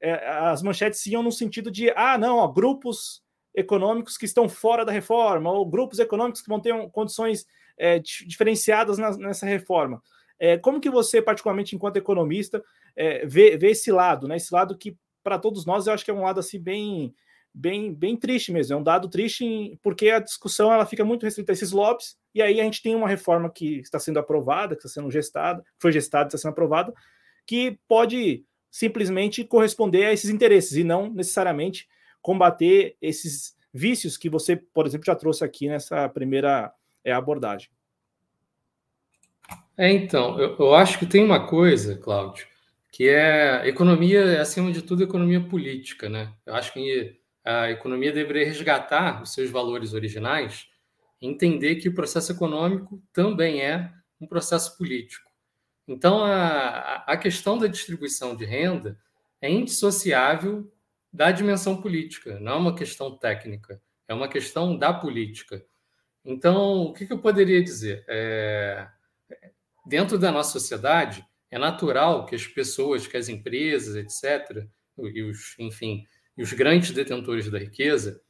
é, 0.01 0.11
as 0.27 0.61
manchetes 0.61 1.05
iam 1.05 1.23
no 1.23 1.31
sentido 1.31 1.71
de 1.71 1.89
ah, 1.95 2.17
não, 2.17 2.37
ó, 2.37 2.47
grupos 2.49 3.23
econômicos 3.55 4.17
que 4.17 4.25
estão 4.25 4.49
fora 4.49 4.83
da 4.83 4.91
reforma, 4.91 5.49
ou 5.49 5.65
grupos 5.65 5.99
econômicos 5.99 6.41
que 6.41 6.49
vão 6.49 6.59
ter 6.59 6.73
condições 6.91 7.45
é, 7.77 7.97
diferenciadas 7.99 8.97
na, 8.97 9.17
nessa 9.17 9.45
reforma. 9.45 10.01
É, 10.37 10.57
como 10.57 10.81
que 10.81 10.89
você, 10.89 11.21
particularmente 11.21 11.75
enquanto 11.75 11.95
economista, 11.95 12.61
é, 12.93 13.25
vê, 13.25 13.57
vê 13.57 13.71
esse 13.71 13.89
lado, 13.89 14.27
né? 14.27 14.35
Esse 14.35 14.53
lado 14.53 14.77
que, 14.77 14.97
para 15.23 15.39
todos 15.39 15.65
nós, 15.65 15.87
eu 15.87 15.93
acho 15.93 16.03
que 16.03 16.11
é 16.11 16.13
um 16.13 16.23
lado 16.23 16.41
assim 16.41 16.59
bem 16.59 17.13
bem, 17.59 17.93
bem 17.93 18.15
triste 18.15 18.51
mesmo. 18.53 18.73
É 18.73 18.77
um 18.77 18.83
dado 18.83 19.09
triste 19.09 19.77
porque 19.83 20.09
a 20.09 20.19
discussão 20.19 20.71
ela 20.71 20.85
fica 20.85 21.03
muito 21.03 21.23
restrita 21.23 21.51
a 21.51 21.53
esses 21.53 21.71
lobbies, 21.71 22.17
e 22.33 22.41
aí 22.41 22.61
a 22.61 22.63
gente 22.63 22.81
tem 22.81 22.95
uma 22.95 23.07
reforma 23.07 23.49
que 23.49 23.79
está 23.79 23.99
sendo 23.99 24.19
aprovada, 24.19 24.75
que 24.75 24.85
está 24.85 24.89
sendo 24.89 25.11
gestada, 25.11 25.63
foi 25.77 25.91
gestada, 25.91 26.27
está 26.27 26.37
sendo 26.37 26.51
aprovada, 26.51 26.93
que 27.45 27.77
pode 27.87 28.45
simplesmente 28.71 29.43
corresponder 29.43 30.05
a 30.05 30.13
esses 30.13 30.29
interesses 30.29 30.77
e 30.77 30.83
não 30.83 31.11
necessariamente 31.11 31.87
combater 32.21 32.95
esses 33.01 33.57
vícios 33.73 34.15
que 34.15 34.29
você, 34.29 34.55
por 34.55 34.85
exemplo, 34.85 35.05
já 35.05 35.15
trouxe 35.15 35.43
aqui 35.43 35.67
nessa 35.67 36.07
primeira 36.07 36.71
é, 37.03 37.11
abordagem. 37.11 37.69
É, 39.75 39.91
então, 39.91 40.39
eu, 40.39 40.55
eu 40.57 40.75
acho 40.75 40.99
que 40.99 41.05
tem 41.05 41.23
uma 41.23 41.47
coisa, 41.47 41.97
Cláudio, 41.97 42.45
que 42.91 43.07
é 43.09 43.67
economia, 43.67 44.41
acima 44.41 44.71
de 44.71 44.81
tudo, 44.81 45.03
economia 45.03 45.41
política, 45.41 46.07
né? 46.07 46.33
Eu 46.45 46.53
acho 46.53 46.73
que 46.73 47.18
a 47.43 47.69
economia 47.71 48.11
deveria 48.11 48.45
resgatar 48.45 49.21
os 49.21 49.33
seus 49.33 49.49
valores 49.49 49.93
originais, 49.93 50.67
entender 51.21 51.75
que 51.75 51.89
o 51.89 51.93
processo 51.93 52.31
econômico 52.31 53.01
também 53.11 53.61
é 53.61 53.91
um 54.19 54.27
processo 54.27 54.77
político. 54.77 55.29
Então, 55.87 56.23
a, 56.23 57.03
a 57.07 57.17
questão 57.17 57.57
da 57.57 57.67
distribuição 57.67 58.35
de 58.35 58.45
renda 58.45 58.99
é 59.41 59.49
indissociável 59.49 60.71
da 61.11 61.31
dimensão 61.31 61.81
política, 61.81 62.39
não 62.39 62.51
é 62.53 62.55
uma 62.55 62.75
questão 62.75 63.17
técnica, 63.17 63.81
é 64.07 64.13
uma 64.13 64.27
questão 64.27 64.77
da 64.77 64.93
política. 64.93 65.65
Então, 66.23 66.83
o 66.83 66.93
que, 66.93 67.07
que 67.07 67.13
eu 67.13 67.19
poderia 67.19 67.63
dizer? 67.63 68.05
É, 68.07 68.87
dentro 69.85 70.19
da 70.19 70.31
nossa 70.31 70.51
sociedade, 70.51 71.25
é 71.49 71.57
natural 71.57 72.25
que 72.25 72.35
as 72.35 72.45
pessoas, 72.45 73.07
que 73.07 73.17
as 73.17 73.27
empresas, 73.27 73.95
etc., 73.95 74.67
e 74.97 75.23
os, 75.23 75.55
enfim, 75.57 76.05
e 76.39 76.41
os 76.41 76.53
grandes 76.53 76.91
detentores 76.91 77.51
da 77.51 77.59
riqueza, 77.59 78.21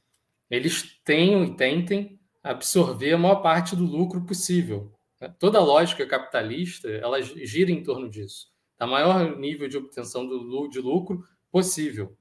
eles 0.50 1.00
tenham 1.06 1.46
e 1.46 1.56
tentem 1.56 2.20
absorver 2.42 3.13
a 3.13 3.18
maior 3.20 3.36
parte 3.36 3.75
do 3.75 3.86
lucro 3.86 4.25
possível. 4.25 4.92
Toda 5.38 5.60
lógica 5.60 6.08
capitalista, 6.08 6.89
ela 6.89 7.22
gira 7.22 7.70
em 7.70 7.84
torno 7.84 8.10
disso, 8.10 8.48
da 8.80 8.88
maior 8.88 9.38
nível 9.38 9.70
de 9.70 9.78
obtenção 9.78 10.28
de 10.28 10.80
lucro 10.80 11.24
possível. 11.51 12.18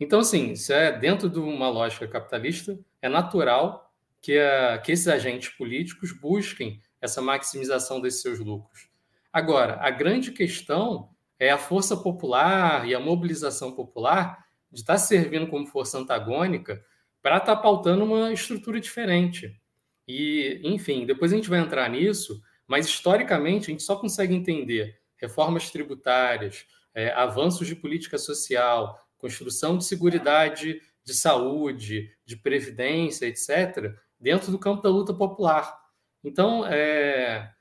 Então, 0.00 0.20
assim, 0.20 0.52
isso 0.52 0.72
é 0.72 0.98
dentro 0.98 1.28
de 1.28 1.38
uma 1.38 1.68
lógica 1.68 2.08
capitalista, 2.08 2.78
é 3.02 3.08
natural 3.10 3.92
que, 4.22 4.38
a, 4.38 4.78
que 4.78 4.90
esses 4.90 5.06
agentes 5.06 5.50
políticos 5.50 6.18
busquem 6.18 6.80
essa 6.98 7.20
maximização 7.20 8.00
desses 8.00 8.22
seus 8.22 8.38
lucros. 8.38 8.88
Agora, 9.30 9.78
a 9.82 9.90
grande 9.90 10.32
questão 10.32 11.10
é 11.38 11.50
a 11.50 11.58
força 11.58 11.94
popular 11.94 12.88
e 12.88 12.94
a 12.94 13.00
mobilização 13.00 13.72
popular 13.72 14.45
de 14.70 14.80
estar 14.80 14.98
servindo 14.98 15.46
como 15.46 15.66
força 15.66 15.98
antagônica 15.98 16.84
para 17.22 17.38
estar 17.38 17.56
pautando 17.56 18.04
uma 18.04 18.32
estrutura 18.32 18.80
diferente. 18.80 19.60
E, 20.06 20.60
enfim, 20.62 21.04
depois 21.04 21.32
a 21.32 21.36
gente 21.36 21.48
vai 21.48 21.60
entrar 21.60 21.88
nisso, 21.90 22.40
mas 22.66 22.86
historicamente 22.86 23.70
a 23.70 23.72
gente 23.72 23.82
só 23.82 23.96
consegue 23.96 24.34
entender 24.34 24.98
reformas 25.16 25.70
tributárias, 25.70 26.66
é, 26.94 27.12
avanços 27.12 27.66
de 27.66 27.74
política 27.74 28.18
social, 28.18 28.98
construção 29.18 29.76
de 29.76 29.84
segurança 29.84 30.80
de 31.06 31.14
saúde, 31.14 32.10
de 32.24 32.36
previdência, 32.36 33.26
etc., 33.26 33.94
dentro 34.18 34.50
do 34.50 34.58
campo 34.58 34.82
da 34.82 34.88
luta 34.88 35.14
popular. 35.14 35.78
Então, 36.24 36.66
é, 36.66 37.52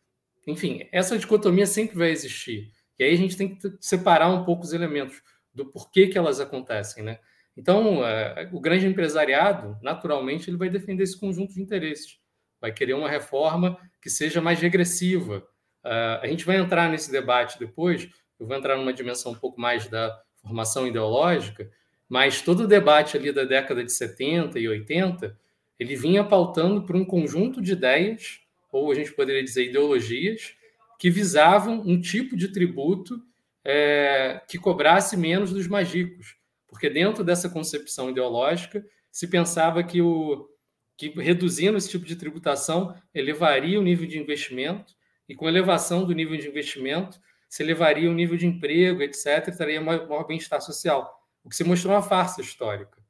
enfim, 0.47 0.87
essa 0.91 1.17
dicotomia 1.17 1.67
sempre 1.67 1.95
vai 1.95 2.09
existir. 2.09 2.71
E 2.97 3.03
aí 3.03 3.13
a 3.13 3.17
gente 3.17 3.37
tem 3.37 3.55
que 3.55 3.77
separar 3.79 4.29
um 4.29 4.43
pouco 4.43 4.63
os 4.63 4.73
elementos 4.73 5.21
do 5.55 5.65
porquê 5.65 6.07
que 6.07 6.17
elas 6.17 6.39
acontecem, 6.39 7.03
né? 7.03 7.19
Então, 7.57 8.05
é, 8.05 8.49
o 8.51 8.59
grande 8.59 8.85
empresariado, 8.85 9.77
naturalmente, 9.81 10.49
ele 10.49 10.57
vai 10.57 10.69
defender 10.69 11.03
esse 11.03 11.17
conjunto 11.17 11.53
de 11.53 11.61
interesses. 11.61 12.19
Vai 12.59 12.73
querer 12.73 12.93
uma 12.93 13.09
reforma 13.09 13.77
que 14.01 14.09
seja 14.09 14.41
mais 14.41 14.59
regressiva. 14.59 15.37
Uh, 15.83 16.19
a 16.21 16.27
gente 16.27 16.45
vai 16.45 16.57
entrar 16.57 16.89
nesse 16.89 17.11
debate 17.11 17.57
depois, 17.57 18.09
eu 18.39 18.45
vou 18.45 18.57
entrar 18.57 18.75
numa 18.75 18.91
dimensão 18.91 19.31
um 19.31 19.35
pouco 19.35 19.61
mais 19.61 19.87
da 19.87 20.19
formação 20.41 20.85
ideológica, 20.85 21.69
mas 22.09 22.41
todo 22.41 22.61
o 22.63 22.67
debate 22.67 23.15
ali 23.15 23.31
da 23.31 23.43
década 23.43 23.83
de 23.83 23.91
70 23.93 24.59
e 24.59 24.67
80, 24.67 25.37
ele 25.79 25.95
vinha 25.95 26.23
pautando 26.23 26.83
por 26.83 26.95
um 26.95 27.05
conjunto 27.05 27.61
de 27.61 27.71
ideias 27.71 28.45
ou 28.75 28.91
a 28.91 28.95
gente 28.95 29.13
poderia 29.13 29.43
dizer 29.43 29.69
ideologias, 29.69 30.53
que 30.99 31.09
visavam 31.09 31.81
um 31.85 31.99
tipo 31.99 32.35
de 32.35 32.49
tributo 32.49 33.21
é, 33.65 34.41
que 34.47 34.59
cobrasse 34.59 35.17
menos 35.17 35.51
dos 35.51 35.67
mais 35.67 35.91
ricos, 35.91 36.37
porque 36.67 36.89
dentro 36.89 37.23
dessa 37.23 37.49
concepção 37.49 38.09
ideológica 38.11 38.85
se 39.11 39.27
pensava 39.27 39.83
que, 39.83 40.01
o, 40.01 40.47
que 40.95 41.09
reduzindo 41.09 41.77
esse 41.77 41.89
tipo 41.89 42.05
de 42.05 42.15
tributação 42.15 42.95
elevaria 43.13 43.79
o 43.79 43.83
nível 43.83 44.07
de 44.07 44.19
investimento, 44.19 44.93
e 45.27 45.33
com 45.33 45.49
elevação 45.49 46.05
do 46.05 46.13
nível 46.13 46.37
de 46.37 46.47
investimento 46.47 47.19
se 47.49 47.63
elevaria 47.63 48.09
o 48.09 48.13
nível 48.13 48.37
de 48.37 48.45
emprego, 48.45 49.01
etc., 49.01 49.47
e 49.47 49.57
traria 49.57 49.81
maior, 49.81 50.07
maior 50.07 50.27
bem-estar 50.27 50.61
social, 50.61 51.11
o 51.43 51.49
que 51.49 51.55
se 51.55 51.63
mostrou 51.63 51.93
uma 51.93 52.01
farsa 52.01 52.41
histórica. 52.41 53.01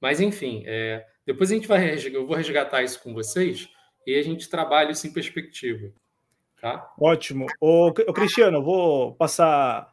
Mas, 0.00 0.20
enfim, 0.20 0.64
é, 0.66 1.06
depois 1.24 1.50
a 1.50 1.54
gente 1.54 1.68
vai, 1.68 1.94
eu 2.12 2.26
vou 2.26 2.36
resgatar 2.36 2.82
isso 2.82 3.00
com 3.02 3.14
vocês, 3.14 3.68
e 4.06 4.16
a 4.16 4.22
gente 4.22 4.48
trabalha 4.48 4.90
isso 4.90 5.06
em 5.06 5.12
perspectiva. 5.12 5.92
Tá? 6.60 6.92
Ótimo. 6.98 7.46
Ô 7.60 7.92
Cristiano, 7.92 8.62
vou 8.62 9.14
passar, 9.16 9.91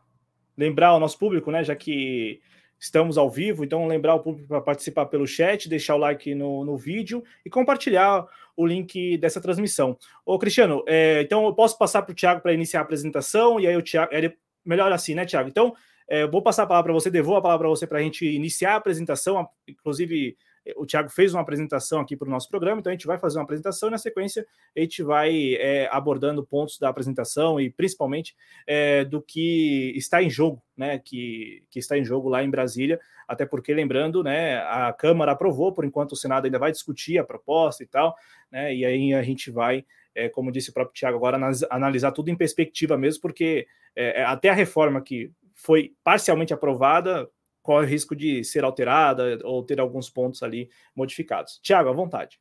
lembrar 0.60 0.90
ao 0.90 1.00
nosso 1.00 1.18
público, 1.18 1.50
né, 1.50 1.64
já 1.64 1.76
que 1.76 2.42
estamos 2.78 3.18
ao 3.18 3.30
vivo, 3.30 3.64
então 3.64 3.88
lembrar 3.88 4.16
o 4.16 4.20
público 4.20 4.48
para 4.48 4.62
participar 4.62 5.06
pelo 5.06 5.26
chat, 5.26 5.68
deixar 5.68 5.96
o 5.96 5.98
like 5.98 6.36
no, 6.36 6.64
no 6.66 6.78
vídeo 6.78 7.24
e 7.46 7.50
compartilhar 7.50 8.26
o 8.56 8.66
link 8.66 9.18
dessa 9.18 9.40
transmissão. 9.40 9.98
Ô, 10.26 10.38
Cristiano, 10.38 10.84
é, 10.86 11.22
então 11.22 11.46
eu 11.46 11.54
posso 11.54 11.78
passar 11.78 12.02
para 12.02 12.12
o 12.12 12.16
Thiago 12.16 12.42
para 12.42 12.54
iniciar 12.54 12.82
a 12.82 12.84
apresentação, 12.84 13.60
e 13.60 13.68
aí 13.68 13.76
o 13.76 13.82
Thiago. 13.82 14.14
É 14.14 14.34
melhor 14.66 14.92
assim, 14.92 15.16
né, 15.16 15.26
Thiago? 15.26 15.50
Então, 15.50 15.74
é, 16.10 16.24
eu 16.24 16.32
vou 16.32 16.42
passar 16.42 16.64
a 16.64 16.68
palavra 16.68 16.92
para 16.92 17.00
você, 17.00 17.10
devolvo 17.10 17.40
a 17.40 17.42
palavra 17.42 17.66
para 17.66 17.70
você 17.70 17.88
para 17.88 18.00
a 18.00 18.02
gente 18.02 18.26
iniciar 18.26 18.74
a 18.74 18.76
apresentação, 18.76 19.48
inclusive 19.68 20.38
o 20.76 20.86
Thiago 20.86 21.10
fez 21.10 21.34
uma 21.34 21.42
apresentação 21.42 22.00
aqui 22.00 22.16
para 22.16 22.28
o 22.28 22.32
nosso 22.32 22.50
programa, 22.50 22.80
então 22.80 22.92
a 22.92 22.94
gente 22.94 23.08
vai 23.08 23.18
fazer 23.18 23.38
uma 23.38 23.44
apresentação 23.44 23.90
e 23.90 23.92
na 23.92 23.98
sequência 23.98 24.46
a 24.76 24.80
gente 24.80 25.04
vai 25.04 25.56
é, 25.56 25.88
abordando 25.92 26.46
pontos 26.46 26.78
da 26.80 26.90
apresentação 26.90 27.60
e 27.60 27.70
principalmente 27.70 28.36
é, 28.66 29.06
do 29.06 29.22
que 29.22 29.94
está 29.96 30.22
em 30.22 30.30
jogo, 30.30 30.62
né? 30.76 31.00
Que, 31.00 31.64
que 31.70 31.80
está 31.80 31.98
em 31.98 32.04
jogo 32.04 32.30
lá 32.30 32.44
em 32.44 32.50
Brasília, 32.50 33.00
até 33.28 33.46
porque, 33.46 33.74
lembrando, 33.74 34.24
né, 34.24 34.58
a 34.58 34.92
Câmara 34.92 35.34
aprovou, 35.34 35.72
por 35.72 35.86
enquanto 35.86 36.14
o 36.14 36.16
Senado 36.16 36.46
ainda 36.46 36.58
vai 36.58 36.72
discutir 36.72 37.18
a 37.20 37.24
proposta 37.24 37.84
e 37.84 37.88
tal, 37.88 38.16
né? 38.52 38.74
E 38.74 38.86
aí 38.86 39.14
a 39.14 39.22
gente 39.22 39.52
vai. 39.52 39.86
É, 40.16 40.28
como 40.28 40.52
disse 40.52 40.72
o 40.72 40.74
próprio 40.74 40.96
Tiago, 40.96 41.18
agora 41.18 41.40
analisar 41.70 42.12
tudo 42.12 42.30
em 42.30 42.36
perspectiva 42.36 42.98
mesmo, 42.98 43.22
porque 43.22 43.68
é, 43.96 44.22
é, 44.22 44.26
até 44.26 44.50
a 44.50 44.54
reforma 44.54 45.02
que 45.02 45.32
foi 45.54 45.94
parcialmente 46.04 46.54
aprovada 46.54 47.30
corre 47.70 47.86
o 47.86 47.88
risco 47.88 48.16
de 48.16 48.44
ser 48.44 48.64
alterada 48.64 49.38
ou 49.44 49.64
ter 49.64 49.80
alguns 49.80 50.10
pontos 50.10 50.42
ali 50.42 50.72
modificados. 50.96 51.60
Tiago, 51.62 51.88
à 51.88 51.94
vontade. 51.94 52.40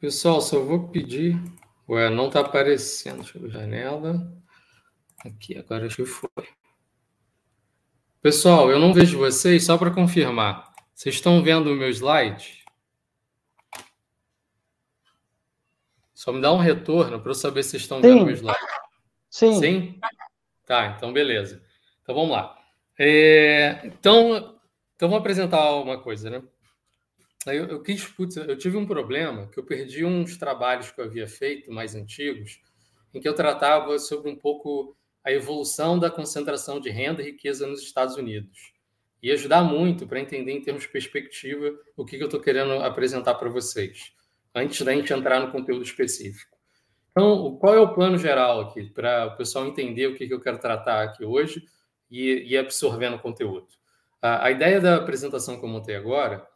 Pessoal, 0.00 0.40
só 0.40 0.58
vou 0.64 0.88
pedir. 0.88 1.38
Ué, 1.86 2.08
não 2.08 2.28
está 2.28 2.40
aparecendo. 2.40 3.18
Deixa 3.18 3.36
eu 3.36 3.42
ver 3.42 3.50
janela. 3.50 4.32
Aqui, 5.22 5.58
agora 5.58 5.84
acho 5.84 5.96
que 5.96 6.06
foi. 6.06 6.48
Pessoal, 8.22 8.70
eu 8.70 8.78
não 8.78 8.94
vejo 8.94 9.18
vocês, 9.18 9.66
só 9.66 9.76
para 9.76 9.90
confirmar. 9.90 10.72
Vocês 10.94 11.16
estão 11.16 11.42
vendo 11.42 11.70
o 11.70 11.76
meu 11.76 11.90
slide? 11.90 12.57
Só 16.18 16.32
me 16.32 16.40
dá 16.40 16.52
um 16.52 16.56
retorno 16.56 17.20
para 17.20 17.30
eu 17.30 17.34
saber 17.34 17.62
se 17.62 17.76
estão 17.76 18.02
Sim. 18.02 18.08
vendo 18.08 18.26
o 18.26 18.30
slide. 18.32 18.58
Sim. 19.30 19.60
Sim? 19.60 20.00
Tá, 20.66 20.96
então 20.96 21.12
beleza. 21.12 21.62
Então 22.02 22.12
vamos 22.12 22.32
lá. 22.32 22.58
É, 22.98 23.82
então, 23.84 24.58
então 24.96 25.08
vou 25.08 25.16
apresentar 25.16 25.76
uma 25.76 26.02
coisa, 26.02 26.28
né? 26.28 26.42
Eu, 27.46 27.68
eu 27.68 27.80
quis, 27.80 28.04
putz, 28.04 28.36
eu 28.36 28.58
tive 28.58 28.76
um 28.76 28.84
problema 28.84 29.46
que 29.46 29.60
eu 29.60 29.64
perdi 29.64 30.04
uns 30.04 30.36
trabalhos 30.36 30.90
que 30.90 31.00
eu 31.00 31.04
havia 31.04 31.28
feito 31.28 31.70
mais 31.70 31.94
antigos, 31.94 32.60
em 33.14 33.20
que 33.20 33.28
eu 33.28 33.34
tratava 33.34 33.96
sobre 34.00 34.28
um 34.28 34.36
pouco 34.36 34.96
a 35.22 35.30
evolução 35.30 36.00
da 36.00 36.10
concentração 36.10 36.80
de 36.80 36.90
renda 36.90 37.22
e 37.22 37.26
riqueza 37.26 37.64
nos 37.64 37.80
Estados 37.80 38.16
Unidos. 38.16 38.72
E 39.22 39.30
ajudar 39.30 39.62
muito 39.62 40.04
para 40.04 40.18
entender 40.18 40.50
em 40.50 40.62
termos 40.62 40.82
de 40.82 40.88
perspectiva 40.88 41.78
o 41.96 42.04
que, 42.04 42.16
que 42.16 42.22
eu 42.24 42.26
estou 42.26 42.40
querendo 42.40 42.72
apresentar 42.72 43.36
para 43.36 43.48
vocês 43.48 44.17
antes 44.58 44.80
da 44.82 44.92
gente 44.92 45.12
entrar 45.12 45.40
no 45.40 45.52
conteúdo 45.52 45.82
específico. 45.82 46.56
Então, 47.10 47.56
qual 47.58 47.74
é 47.74 47.80
o 47.80 47.94
plano 47.94 48.16
geral 48.18 48.60
aqui, 48.60 48.84
para 48.84 49.26
o 49.26 49.36
pessoal 49.36 49.66
entender 49.66 50.06
o 50.06 50.14
que, 50.14 50.28
eu 50.30 50.40
quero 50.40 50.58
tratar 50.58 51.02
aqui 51.02 51.24
hoje 51.24 51.64
e, 52.10 52.44
e 52.46 52.56
absorvendo 52.56 53.16
o 53.16 53.20
conteúdo? 53.20 53.66
A, 54.22 54.46
a 54.46 54.50
ideia 54.50 54.80
da 54.80 54.96
apresentação 54.96 55.58
que 55.58 55.64
eu 55.64 55.68
montei 55.68 55.96
agora 55.96 56.46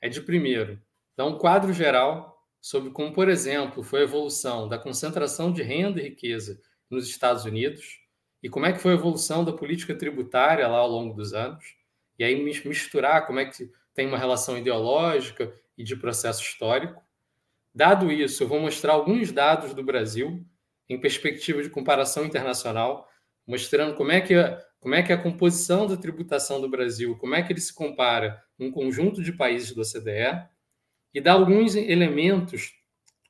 é 0.00 0.08
de, 0.08 0.20
primeiro, 0.20 0.80
dar 1.16 1.26
um 1.26 1.38
quadro 1.38 1.72
geral 1.72 2.38
sobre 2.60 2.90
como, 2.90 3.12
por 3.12 3.28
exemplo, 3.28 3.82
foi 3.82 4.00
a 4.00 4.04
evolução 4.04 4.68
da 4.68 4.78
concentração 4.78 5.52
de 5.52 5.62
renda 5.62 6.00
e 6.00 6.10
riqueza 6.10 6.60
nos 6.90 7.08
Estados 7.08 7.44
Unidos 7.44 8.00
e 8.42 8.48
como 8.48 8.66
é 8.66 8.72
que 8.72 8.78
foi 8.78 8.92
a 8.92 8.94
evolução 8.94 9.44
da 9.44 9.52
política 9.52 9.94
tributária 9.94 10.66
lá 10.66 10.78
ao 10.78 10.88
longo 10.88 11.14
dos 11.14 11.34
anos, 11.34 11.76
e 12.18 12.24
aí 12.24 12.42
misturar 12.42 13.26
como 13.26 13.38
é 13.38 13.44
que 13.44 13.70
tem 13.94 14.06
uma 14.06 14.18
relação 14.18 14.56
ideológica 14.56 15.52
e 15.76 15.84
de 15.84 15.96
processo 15.96 16.42
histórico. 16.42 17.02
Dado 17.74 18.10
isso, 18.10 18.42
eu 18.42 18.48
vou 18.48 18.60
mostrar 18.60 18.92
alguns 18.94 19.30
dados 19.30 19.72
do 19.74 19.82
Brasil 19.82 20.44
em 20.88 21.00
perspectiva 21.00 21.62
de 21.62 21.70
comparação 21.70 22.24
internacional, 22.24 23.08
mostrando 23.46 23.94
como 23.94 24.10
é 24.12 24.20
que 24.20 24.34
como 24.80 24.94
é 24.94 25.02
que 25.02 25.12
a 25.12 25.22
composição 25.22 25.86
da 25.86 25.96
tributação 25.96 26.58
do 26.58 26.68
Brasil, 26.68 27.16
como 27.18 27.34
é 27.34 27.42
que 27.42 27.52
ele 27.52 27.60
se 27.60 27.74
compara 27.74 28.42
um 28.58 28.70
conjunto 28.70 29.22
de 29.22 29.30
países 29.30 29.74
do 29.74 29.82
OCDE, 29.82 30.42
e 31.12 31.20
dar 31.20 31.32
alguns 31.32 31.74
elementos 31.74 32.72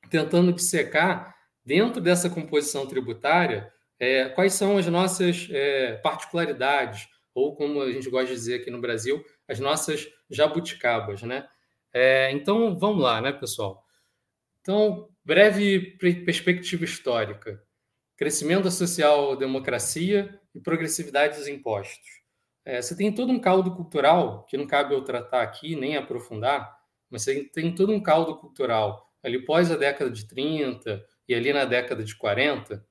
tentando 0.09 0.53
dissecar, 0.53 1.35
dentro 1.63 2.01
dessa 2.01 2.29
composição 2.29 2.87
tributária, 2.87 3.71
é, 3.99 4.29
quais 4.29 4.53
são 4.53 4.77
as 4.77 4.87
nossas 4.87 5.47
é, 5.51 5.93
particularidades, 5.97 7.07
ou 7.33 7.55
como 7.55 7.81
a 7.81 7.91
gente 7.91 8.09
gosta 8.09 8.27
de 8.27 8.33
dizer 8.33 8.61
aqui 8.61 8.71
no 8.71 8.81
Brasil, 8.81 9.23
as 9.47 9.59
nossas 9.59 10.07
jabuticabas, 10.29 11.21
né? 11.21 11.47
É, 11.93 12.31
então, 12.31 12.77
vamos 12.77 13.03
lá, 13.03 13.21
né, 13.21 13.31
pessoal? 13.31 13.83
Então, 14.61 15.09
breve 15.25 15.97
perspectiva 16.25 16.85
histórica. 16.85 17.61
Crescimento 18.15 18.63
da 18.63 18.71
social-democracia 18.71 20.39
e 20.53 20.59
progressividade 20.59 21.37
dos 21.37 21.47
impostos. 21.47 22.21
É, 22.63 22.81
você 22.81 22.95
tem 22.95 23.11
todo 23.11 23.31
um 23.31 23.39
caldo 23.39 23.75
cultural, 23.75 24.45
que 24.45 24.57
não 24.57 24.67
cabe 24.67 24.93
eu 24.93 25.03
tratar 25.03 25.41
aqui, 25.41 25.75
nem 25.75 25.97
aprofundar, 25.97 26.77
mas 27.09 27.23
você 27.23 27.43
tem 27.45 27.73
todo 27.73 27.91
um 27.91 28.01
caldo 28.01 28.37
cultural 28.37 29.11
ali 29.23 29.43
pós 29.43 29.71
a 29.71 29.77
década 29.77 30.09
de 30.09 30.27
30 30.27 31.03
e 31.27 31.35
ali 31.35 31.53
na 31.53 31.65
década 31.65 32.03
de 32.03 32.15
40, 32.15 32.85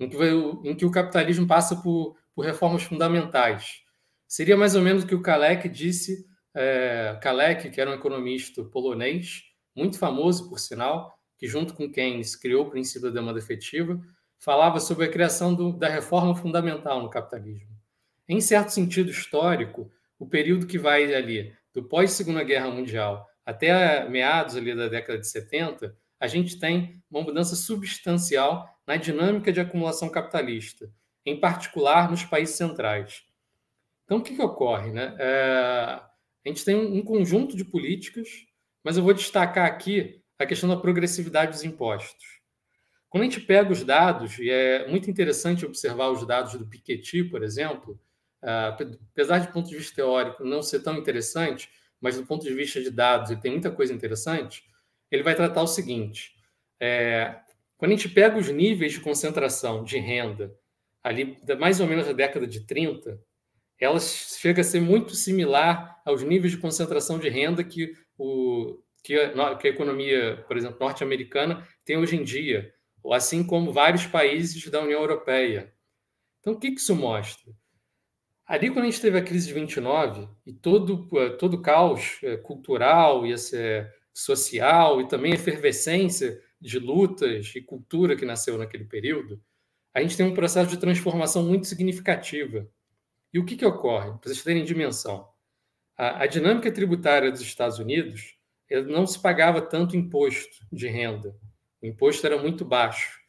em 0.00 0.08
que, 0.08 0.16
em 0.64 0.74
que 0.74 0.84
o 0.84 0.90
capitalismo 0.90 1.46
passa 1.46 1.76
por, 1.76 2.16
por 2.34 2.44
reformas 2.44 2.82
fundamentais. 2.82 3.82
Seria 4.26 4.56
mais 4.56 4.74
ou 4.74 4.82
menos 4.82 5.04
o 5.04 5.06
que 5.06 5.14
o 5.14 5.22
Kalec 5.22 5.68
disse, 5.68 6.26
é, 6.54 7.18
Kalec, 7.22 7.70
que 7.70 7.80
era 7.80 7.90
um 7.90 7.94
economista 7.94 8.64
polonês, 8.64 9.42
muito 9.74 9.98
famoso, 9.98 10.48
por 10.48 10.58
sinal, 10.58 11.18
que 11.38 11.46
junto 11.46 11.74
com 11.74 11.90
Keynes 11.90 12.36
criou 12.36 12.66
o 12.66 12.70
princípio 12.70 13.08
da 13.08 13.20
demanda 13.20 13.38
efetiva, 13.38 14.00
falava 14.38 14.78
sobre 14.78 15.06
a 15.06 15.10
criação 15.10 15.54
do, 15.54 15.72
da 15.72 15.88
reforma 15.88 16.34
fundamental 16.34 17.02
no 17.02 17.10
capitalismo. 17.10 17.74
Em 18.28 18.40
certo 18.40 18.70
sentido 18.70 19.10
histórico, 19.10 19.90
o 20.18 20.26
período 20.26 20.66
que 20.66 20.78
vai 20.78 21.14
ali 21.14 21.54
do 21.72 21.82
pós-Segunda 21.82 22.42
Guerra 22.42 22.70
Mundial 22.70 23.26
até 23.44 24.08
meados 24.08 24.56
ali 24.56 24.74
da 24.74 24.88
década 24.88 25.18
de 25.18 25.28
70, 25.28 25.94
a 26.18 26.26
gente 26.26 26.58
tem 26.58 27.02
uma 27.10 27.22
mudança 27.22 27.54
substancial 27.54 28.68
na 28.86 28.96
dinâmica 28.96 29.52
de 29.52 29.60
acumulação 29.60 30.08
capitalista, 30.08 30.90
em 31.26 31.38
particular 31.38 32.10
nos 32.10 32.24
países 32.24 32.56
centrais. 32.56 33.24
Então, 34.04 34.18
o 34.18 34.22
que, 34.22 34.34
que 34.34 34.42
ocorre? 34.42 34.90
Né? 34.90 35.14
É, 35.18 36.00
a 36.44 36.48
gente 36.48 36.64
tem 36.64 36.76
um 36.76 37.02
conjunto 37.02 37.56
de 37.56 37.64
políticas, 37.64 38.28
mas 38.84 38.96
eu 38.96 39.02
vou 39.02 39.14
destacar 39.14 39.66
aqui 39.66 40.22
a 40.38 40.46
questão 40.46 40.68
da 40.68 40.76
progressividade 40.76 41.52
dos 41.52 41.64
impostos. 41.64 42.40
Quando 43.08 43.22
a 43.22 43.26
gente 43.26 43.40
pega 43.40 43.72
os 43.72 43.82
dados, 43.82 44.38
e 44.38 44.50
é 44.50 44.86
muito 44.88 45.10
interessante 45.10 45.64
observar 45.64 46.10
os 46.10 46.26
dados 46.26 46.54
do 46.54 46.66
Piketty, 46.66 47.24
por 47.24 47.42
exemplo, 47.42 47.98
é, 48.42 48.50
apesar 49.12 49.38
de 49.38 49.52
ponto 49.52 49.68
de 49.68 49.76
vista 49.76 49.96
teórico 49.96 50.44
não 50.44 50.62
ser 50.62 50.80
tão 50.80 50.98
interessante, 50.98 51.70
mas 52.00 52.16
do 52.16 52.26
ponto 52.26 52.44
de 52.44 52.52
vista 52.52 52.82
de 52.82 52.90
dados, 52.90 53.30
e 53.30 53.36
tem 53.36 53.52
muita 53.52 53.70
coisa 53.70 53.94
interessante, 53.94 54.64
ele 55.10 55.22
vai 55.22 55.34
tratar 55.34 55.62
o 55.62 55.66
seguinte: 55.66 56.34
é, 56.78 57.40
quando 57.78 57.92
a 57.92 57.94
gente 57.94 58.08
pega 58.08 58.36
os 58.36 58.48
níveis 58.48 58.92
de 58.92 59.00
concentração 59.00 59.82
de 59.82 59.98
renda, 59.98 60.54
ali 61.02 61.38
mais 61.58 61.80
ou 61.80 61.86
menos 61.86 62.06
da 62.06 62.12
década 62.12 62.46
de 62.46 62.66
30, 62.66 63.20
ela 63.78 64.00
chega 64.00 64.60
a 64.60 64.64
ser 64.64 64.80
muito 64.80 65.14
similar 65.14 66.00
aos 66.04 66.22
níveis 66.22 66.52
de 66.52 66.58
concentração 66.58 67.18
de 67.18 67.28
renda 67.28 67.62
que, 67.62 67.92
o, 68.18 68.78
que, 69.02 69.18
a, 69.18 69.54
que 69.56 69.68
a 69.68 69.70
economia, 69.70 70.44
por 70.48 70.56
exemplo, 70.56 70.78
norte-americana 70.80 71.66
tem 71.84 71.96
hoje 71.96 72.16
em 72.16 72.24
dia, 72.24 72.72
assim 73.12 73.44
como 73.44 73.72
vários 73.72 74.06
países 74.06 74.66
da 74.70 74.80
União 74.80 75.00
Europeia. 75.00 75.72
Então, 76.40 76.54
o 76.54 76.58
que 76.58 76.68
isso 76.68 76.94
mostra? 76.94 77.52
Ali, 78.46 78.70
quando 78.70 78.84
a 78.84 78.90
gente 78.90 79.00
teve 79.00 79.18
a 79.18 79.22
crise 79.22 79.48
de 79.48 79.54
29 79.54 80.28
e 80.44 80.52
todo 80.52 81.08
eh, 81.18 81.30
todo 81.30 81.54
o 81.54 81.62
caos 81.62 82.18
eh, 82.22 82.36
cultural 82.36 83.26
e 83.26 83.34
social 84.12 85.00
e 85.00 85.08
também 85.08 85.32
a 85.32 85.36
efervescência 85.36 86.38
de 86.60 86.78
lutas 86.78 87.52
e 87.54 87.62
cultura 87.62 88.16
que 88.16 88.26
nasceu 88.26 88.58
naquele 88.58 88.84
período, 88.84 89.42
a 89.94 90.02
gente 90.02 90.16
tem 90.16 90.26
um 90.26 90.34
processo 90.34 90.70
de 90.70 90.76
transformação 90.76 91.42
muito 91.42 91.66
significativa. 91.66 92.68
E 93.32 93.38
o 93.38 93.44
que, 93.44 93.56
que 93.56 93.64
ocorre? 93.64 94.10
Para 94.10 94.20
vocês 94.24 94.42
terem 94.42 94.64
dimensão. 94.64 95.28
A, 95.96 96.22
a 96.22 96.26
dinâmica 96.26 96.70
tributária 96.72 97.30
dos 97.30 97.40
Estados 97.40 97.78
Unidos 97.78 98.36
não 98.88 99.06
se 99.06 99.20
pagava 99.20 99.60
tanto 99.60 99.96
imposto 99.96 100.66
de 100.72 100.88
renda. 100.88 101.36
O 101.82 101.86
imposto 101.86 102.26
era 102.26 102.40
muito 102.40 102.64
baixo. 102.64 103.20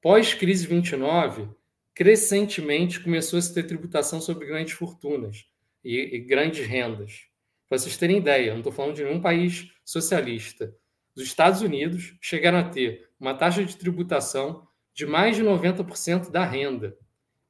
Pós-crise 0.00 0.66
29, 0.66 1.48
crescentemente 1.94 3.00
começou 3.00 3.38
a 3.38 3.42
se 3.42 3.52
ter 3.52 3.64
tributação 3.64 4.20
sobre 4.20 4.46
grandes 4.46 4.74
fortunas 4.74 5.46
e, 5.82 6.16
e 6.16 6.20
grandes 6.20 6.66
rendas. 6.66 7.26
Para 7.68 7.78
vocês 7.78 7.96
terem 7.96 8.18
ideia, 8.18 8.52
não 8.52 8.58
estou 8.58 8.72
falando 8.72 8.94
de 8.94 9.02
nenhum 9.02 9.20
país 9.20 9.72
socialista. 9.84 10.72
Os 11.16 11.22
Estados 11.22 11.62
Unidos 11.62 12.16
chegaram 12.20 12.58
a 12.58 12.68
ter 12.68 13.08
uma 13.18 13.34
taxa 13.34 13.64
de 13.64 13.76
tributação 13.76 14.68
de 14.94 15.06
mais 15.06 15.36
de 15.36 15.42
90% 15.42 16.30
da 16.30 16.44
renda. 16.44 16.96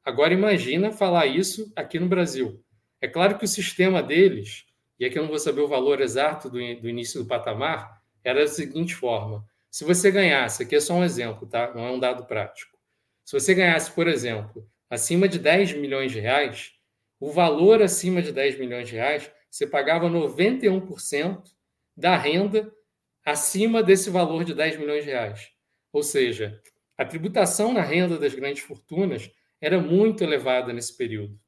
Agora 0.04 0.32
imagina 0.32 0.92
falar 0.92 1.26
isso 1.26 1.72
aqui 1.74 1.98
no 1.98 2.08
Brasil. 2.08 2.64
É 3.00 3.09
claro 3.09 3.38
que 3.38 3.44
o 3.44 3.48
sistema 3.48 4.02
deles, 4.02 4.64
e 4.98 5.04
aqui 5.04 5.18
eu 5.18 5.22
não 5.22 5.30
vou 5.30 5.38
saber 5.38 5.61
o 5.61 5.68
valor 5.68 6.00
exato 6.00 6.48
do, 6.48 6.59
do 6.59 6.88
início 6.88 7.22
do 7.22 7.28
patamar, 7.28 8.02
era 8.24 8.40
da 8.40 8.48
seguinte 8.48 8.94
forma: 8.94 9.44
se 9.70 9.85
você 9.85 10.11
ganhasse, 10.11 10.62
aqui 10.62 10.76
é 10.76 10.80
só 10.80 10.94
um 10.94 11.04
exemplo, 11.04 11.46
tá? 11.46 11.72
Não 11.74 11.85
é 11.85 11.90
um 11.90 11.98
dado 11.98 12.26
prático. 12.26 12.76
Se 13.24 13.38
você 13.38 13.54
ganhasse, 13.54 13.90
por 13.90 14.09
exemplo, 14.09 14.66
acima 14.88 15.28
de 15.28 15.38
10 15.38 15.74
milhões 15.74 16.12
de 16.12 16.20
reais, 16.20 16.72
o 17.20 17.30
valor 17.30 17.82
acima 17.82 18.22
de 18.22 18.32
10 18.32 18.59
milhões 18.59 18.88
de 18.88 18.94
reais, 18.94 19.30
você 19.50 19.66
pagava 19.66 20.09
91% 20.09 21.42
da 21.96 22.16
renda 22.16 22.72
acima 23.24 23.82
desse 23.82 24.11
valor 24.11 24.44
de 24.44 24.54
10 24.54 24.78
milhões 24.78 25.04
de 25.04 25.11
reais. 25.11 25.50
Ou 25.92 26.02
seja, 26.02 26.61
a 26.96 27.04
tributação 27.04 27.72
na 27.72 27.82
renda 27.82 28.18
das 28.18 28.35
grandes 28.35 28.62
fortunas 28.62 29.30
era 29.61 29.80
muito 29.80 30.22
elevada 30.22 30.72
nesse 30.72 30.96
período. 30.96 31.38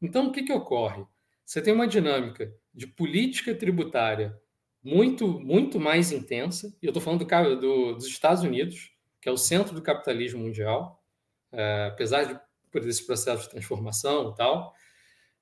Então, 0.00 0.28
o 0.28 0.32
que, 0.32 0.42
que 0.42 0.52
ocorre? 0.52 1.04
Você 1.44 1.62
tem 1.62 1.72
uma 1.72 1.86
dinâmica 1.86 2.52
de 2.74 2.86
política 2.86 3.54
tributária 3.54 4.38
muito, 4.82 5.40
muito 5.40 5.80
mais 5.80 6.12
intensa, 6.12 6.74
e 6.80 6.86
eu 6.86 6.90
estou 6.90 7.02
falando 7.02 7.24
do, 7.24 7.60
do, 7.60 7.94
dos 7.94 8.06
Estados 8.06 8.42
Unidos, 8.42 8.92
que 9.20 9.28
é 9.28 9.32
o 9.32 9.36
centro 9.36 9.74
do 9.74 9.82
capitalismo 9.82 10.40
mundial, 10.40 11.02
é, 11.52 11.88
apesar 11.90 12.24
de 12.24 12.38
por 12.70 12.86
esse 12.86 13.04
processo 13.04 13.44
de 13.44 13.50
transformação 13.50 14.30
e 14.30 14.34
tal. 14.36 14.74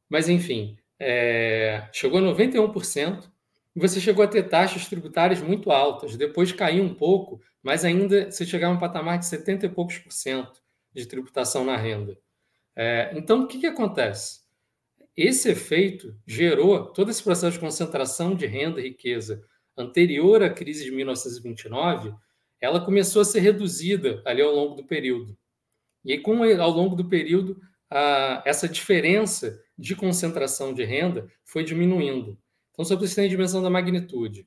Mas, 0.08 0.28
enfim, 0.28 0.78
é, 0.98 1.88
chegou 1.92 2.18
a 2.18 2.22
91%, 2.22 3.30
e 3.74 3.80
você 3.80 4.00
chegou 4.00 4.24
a 4.24 4.28
ter 4.28 4.44
taxas 4.44 4.88
tributárias 4.88 5.42
muito 5.42 5.70
altas. 5.70 6.16
Depois 6.16 6.50
caiu 6.50 6.82
um 6.82 6.94
pouco, 6.94 7.42
mas 7.62 7.84
ainda 7.84 8.30
você 8.30 8.46
chegava 8.46 8.72
a 8.72 8.76
um 8.76 8.80
patamar 8.80 9.18
de 9.18 9.26
70 9.26 9.66
e 9.66 9.68
poucos 9.68 9.98
por 9.98 10.12
cento 10.12 10.62
de 10.94 11.04
tributação 11.04 11.62
na 11.62 11.76
renda. 11.76 12.18
É, 12.74 13.10
então, 13.14 13.42
o 13.42 13.46
que, 13.46 13.58
que 13.58 13.66
acontece? 13.66 14.45
Esse 15.16 15.50
efeito 15.50 16.14
gerou 16.26 16.86
todo 16.86 17.10
esse 17.10 17.22
processo 17.22 17.54
de 17.54 17.60
concentração 17.60 18.34
de 18.34 18.46
renda 18.46 18.80
e 18.80 18.84
riqueza 18.84 19.42
anterior 19.76 20.42
à 20.42 20.50
crise 20.50 20.84
de 20.84 20.90
1929 20.90 22.14
ela 22.60 22.84
começou 22.84 23.22
a 23.22 23.24
ser 23.24 23.40
reduzida 23.40 24.22
ali 24.24 24.40
ao 24.42 24.54
longo 24.54 24.74
do 24.74 24.84
período. 24.84 25.36
E 26.04 26.12
aí, 26.12 26.20
com, 26.20 26.42
ao 26.42 26.70
longo 26.70 26.96
do 26.96 27.08
período, 27.08 27.60
a, 27.90 28.42
essa 28.44 28.68
diferença 28.68 29.62
de 29.78 29.94
concentração 29.94 30.72
de 30.72 30.84
renda 30.84 31.28
foi 31.44 31.64
diminuindo. 31.64 32.38
Então, 32.72 32.84
só 32.84 32.96
para 32.96 33.06
você 33.06 33.14
ter 33.14 33.26
a 33.26 33.28
dimensão 33.28 33.62
da 33.62 33.70
magnitude. 33.70 34.46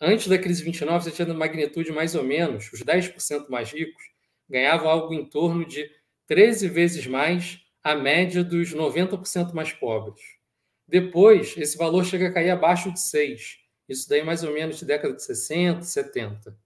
Antes 0.00 0.28
da 0.28 0.38
crise 0.38 0.64
29, 0.64 1.04
você 1.04 1.10
tinha 1.10 1.26
uma 1.26 1.34
magnitude 1.34 1.92
mais 1.92 2.14
ou 2.14 2.24
menos, 2.24 2.72
os 2.72 2.82
10% 2.82 3.48
mais 3.48 3.70
ricos 3.70 4.02
ganhavam 4.48 4.88
algo 4.88 5.12
em 5.12 5.24
torno 5.24 5.64
de 5.64 5.90
13 6.26 6.68
vezes 6.68 7.06
mais 7.06 7.59
a 7.82 7.94
média 7.94 8.44
dos 8.44 8.74
90% 8.74 9.52
mais 9.52 9.72
pobres. 9.72 10.20
Depois, 10.86 11.56
esse 11.56 11.78
valor 11.78 12.04
chega 12.04 12.28
a 12.28 12.32
cair 12.32 12.50
abaixo 12.50 12.92
de 12.92 13.00
6. 13.00 13.58
Isso 13.88 14.08
daí 14.08 14.22
mais 14.22 14.42
ou 14.42 14.52
menos 14.52 14.78
de 14.78 14.84
década 14.84 15.14
de 15.14 15.22
60, 15.22 15.82
70. 15.82 16.56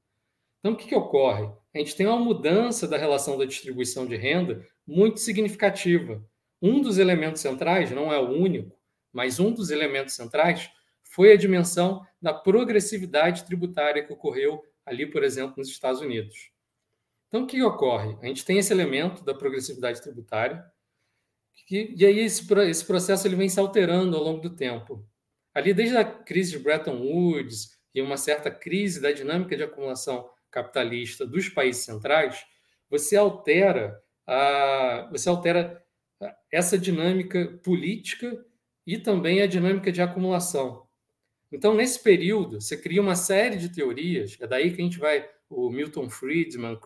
Então, 0.59 0.73
o 0.73 0.77
que, 0.77 0.89
que 0.89 0.95
ocorre? 0.95 1.51
A 1.75 1.79
gente 1.79 1.95
tem 1.95 2.07
uma 2.07 2.19
mudança 2.19 2.89
da 2.89 2.97
relação 2.97 3.37
da 3.37 3.45
distribuição 3.45 4.07
de 4.07 4.17
renda 4.17 4.67
muito 4.87 5.21
significativa. 5.21 6.25
Um 6.61 6.81
dos 6.81 6.99
elementos 6.99 7.43
centrais, 7.43 7.91
não 7.91 8.13
é 8.13 8.19
o 8.19 8.31
único, 8.31 8.75
mas 9.13 9.39
um 9.39 9.53
dos 9.53 9.71
elementos 9.71 10.15
centrais 10.15 10.71
foi 11.03 11.33
a 11.33 11.37
dimensão 11.37 12.05
da 12.21 12.33
progressividade 12.33 13.45
tributária 13.45 14.03
que 14.03 14.13
ocorreu 14.13 14.65
ali, 14.87 15.07
por 15.07 15.23
exemplo, 15.23 15.55
nos 15.59 15.69
Estados 15.69 16.01
Unidos. 16.01 16.51
Então, 17.29 17.43
o 17.45 17.47
que 17.47 17.63
ocorre? 17.63 18.17
A 18.23 18.27
gente 18.27 18.45
tem 18.45 18.59
esse 18.59 18.73
elemento 18.73 19.23
da 19.23 19.35
progressividade 19.35 20.01
tributária, 20.01 20.65
que, 21.67 21.95
e 21.97 22.05
aí 22.05 22.21
esse, 22.21 22.47
esse 22.69 22.85
processo 22.85 23.27
ele 23.27 23.37
vem 23.37 23.49
se 23.49 23.59
alterando 23.59 24.17
ao 24.17 24.23
longo 24.23 24.41
do 24.41 24.55
tempo. 24.55 25.07
Ali, 25.55 25.73
desde 25.73 25.97
a 25.97 26.05
crise 26.05 26.53
de 26.53 26.59
Bretton 26.59 26.99
Woods 27.01 27.71
e 27.95 28.03
uma 28.03 28.17
certa 28.17 28.51
crise 28.51 29.01
da 29.01 29.13
dinâmica 29.13 29.57
de 29.57 29.63
acumulação 29.63 30.29
capitalista 30.51 31.27
dos 31.27 31.49
países 31.49 31.85
centrais, 31.85 32.45
você 32.91 33.17
altera 33.17 34.01
a, 34.27 35.09
você 35.11 35.29
altera 35.29 35.83
essa 36.51 36.79
dinâmica 36.79 37.59
política 37.63 38.45
e 38.87 38.99
também 38.99 39.43
a 39.43 39.47
dinâmica 39.47 39.91
de 39.91 40.03
acumulação. 40.03 40.87
Então, 41.51 41.75
nesse 41.75 42.03
período, 42.03 42.61
você 42.61 42.77
cria 42.77 43.01
uma 43.01 43.15
série 43.15 43.57
de 43.57 43.69
teorias, 43.69 44.37
é 44.41 44.47
daí 44.47 44.73
que 44.73 44.81
a 44.81 44.85
gente 44.85 44.99
vai, 44.99 45.29
o 45.49 45.71
Milton 45.71 46.11
Friedman 46.11 46.79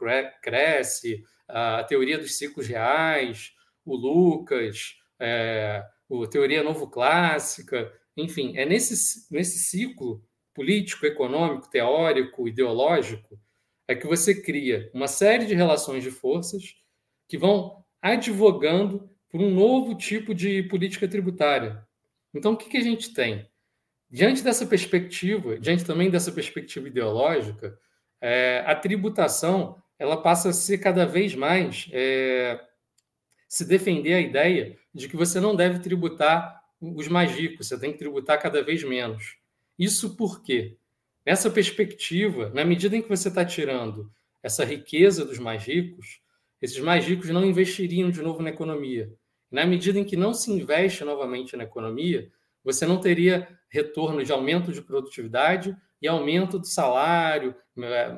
cresce, 0.42 1.24
a 1.48 1.82
teoria 1.84 2.18
dos 2.18 2.36
ciclos 2.36 2.66
reais, 2.66 3.54
o 3.92 3.96
Lucas, 3.96 4.96
é, 5.20 5.84
a 6.10 6.26
teoria 6.28 6.62
novo 6.62 6.88
clássica, 6.88 7.92
enfim, 8.16 8.56
é 8.56 8.64
nesse, 8.64 9.26
nesse 9.32 9.58
ciclo 9.58 10.22
político, 10.54 11.06
econômico, 11.06 11.70
teórico, 11.70 12.48
ideológico, 12.48 13.38
é 13.86 13.94
que 13.94 14.06
você 14.06 14.34
cria 14.42 14.90
uma 14.92 15.06
série 15.06 15.46
de 15.46 15.54
relações 15.54 16.02
de 16.02 16.10
forças 16.10 16.74
que 17.28 17.38
vão 17.38 17.84
advogando 18.02 19.08
por 19.30 19.40
um 19.40 19.50
novo 19.50 19.94
tipo 19.94 20.34
de 20.34 20.62
política 20.64 21.06
tributária. 21.06 21.86
Então, 22.34 22.52
o 22.52 22.56
que, 22.56 22.68
que 22.68 22.76
a 22.76 22.82
gente 22.82 23.12
tem? 23.12 23.48
Diante 24.10 24.42
dessa 24.42 24.66
perspectiva, 24.66 25.58
diante 25.58 25.84
também 25.84 26.10
dessa 26.10 26.32
perspectiva 26.32 26.88
ideológica, 26.88 27.78
é, 28.20 28.62
a 28.66 28.74
tributação 28.74 29.80
ela 29.98 30.16
passa 30.16 30.50
a 30.50 30.52
ser 30.52 30.78
cada 30.78 31.04
vez 31.04 31.34
mais 31.34 31.88
é, 31.92 32.60
se 33.48 33.64
defender 33.64 34.14
a 34.14 34.20
ideia 34.20 34.78
de 34.94 35.08
que 35.08 35.16
você 35.16 35.40
não 35.40 35.56
deve 35.56 35.78
tributar 35.78 36.62
os 36.80 37.08
mais 37.08 37.32
ricos, 37.32 37.66
você 37.66 37.78
tem 37.78 37.92
que 37.92 37.98
tributar 37.98 38.40
cada 38.40 38.62
vez 38.62 38.84
menos. 38.84 39.36
Isso 39.78 40.14
por 40.16 40.42
quê? 40.42 40.76
Nessa 41.24 41.50
perspectiva, 41.50 42.50
na 42.50 42.64
medida 42.64 42.96
em 42.96 43.02
que 43.02 43.08
você 43.08 43.28
está 43.28 43.44
tirando 43.44 44.12
essa 44.42 44.64
riqueza 44.64 45.24
dos 45.24 45.38
mais 45.38 45.64
ricos, 45.64 46.20
esses 46.60 46.78
mais 46.78 47.04
ricos 47.04 47.30
não 47.30 47.44
investiriam 47.44 48.10
de 48.10 48.22
novo 48.22 48.42
na 48.42 48.50
economia. 48.50 49.12
Na 49.50 49.64
medida 49.64 49.98
em 49.98 50.04
que 50.04 50.16
não 50.16 50.34
se 50.34 50.50
investe 50.52 51.04
novamente 51.04 51.56
na 51.56 51.64
economia, 51.64 52.30
você 52.62 52.86
não 52.86 53.00
teria 53.00 53.48
retorno 53.68 54.22
de 54.22 54.32
aumento 54.32 54.72
de 54.72 54.82
produtividade 54.82 55.76
e 56.00 56.08
aumento 56.08 56.58
do 56.58 56.66
salário, 56.66 57.54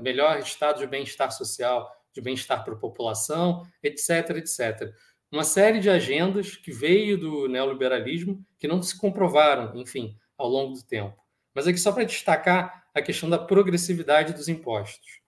melhor 0.03 0.39
estado 0.39 0.79
de 0.79 0.87
bem-estar 0.87 1.31
social, 1.31 1.91
de 2.13 2.21
bem-estar 2.21 2.65
para 2.65 2.75
a 2.75 2.79
população, 2.79 3.67
etc, 3.83 4.31
etc. 4.37 4.93
Uma 5.31 5.45
série 5.45 5.79
de 5.79 5.89
agendas 5.89 6.57
que 6.57 6.73
veio 6.73 7.17
do 7.17 7.49
neoliberalismo 7.49 8.45
que 8.59 8.67
não 8.67 8.83
se 8.83 8.99
comprovaram, 8.99 9.77
enfim, 9.77 10.17
ao 10.37 10.49
longo 10.49 10.75
do 10.75 10.83
tempo. 10.83 11.17
Mas 11.55 11.67
aqui 11.67 11.79
só 11.79 11.93
para 11.93 12.05
destacar 12.05 12.85
a 12.93 13.01
questão 13.01 13.31
da 13.31 13.39
progressividade 13.39 14.33
dos 14.33 14.49
impostos. 14.49 15.21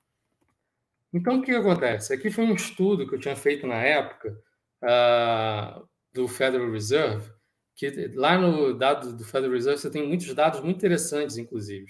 Então, 1.12 1.38
o 1.38 1.43
que 1.43 1.53
acontece? 1.53 2.12
Aqui 2.12 2.31
foi 2.31 2.45
um 2.45 2.55
estudo 2.55 3.07
que 3.07 3.15
eu 3.15 3.21
tinha 3.21 3.37
feito 3.37 3.67
na 3.67 3.77
época 3.77 4.37
uh, 4.83 5.87
do 6.12 6.27
Federal 6.27 6.71
Reserve, 6.71 7.31
que 7.77 7.91
lá 8.15 8.38
no 8.38 8.75
dado 8.75 9.12
do 9.12 9.25
Federal 9.25 9.55
Reserve 9.55 9.81
você 9.81 9.91
tem 9.91 10.07
muitos 10.07 10.33
dados 10.35 10.61
muito 10.61 10.77
interessantes, 10.79 11.37
inclusive. 11.37 11.87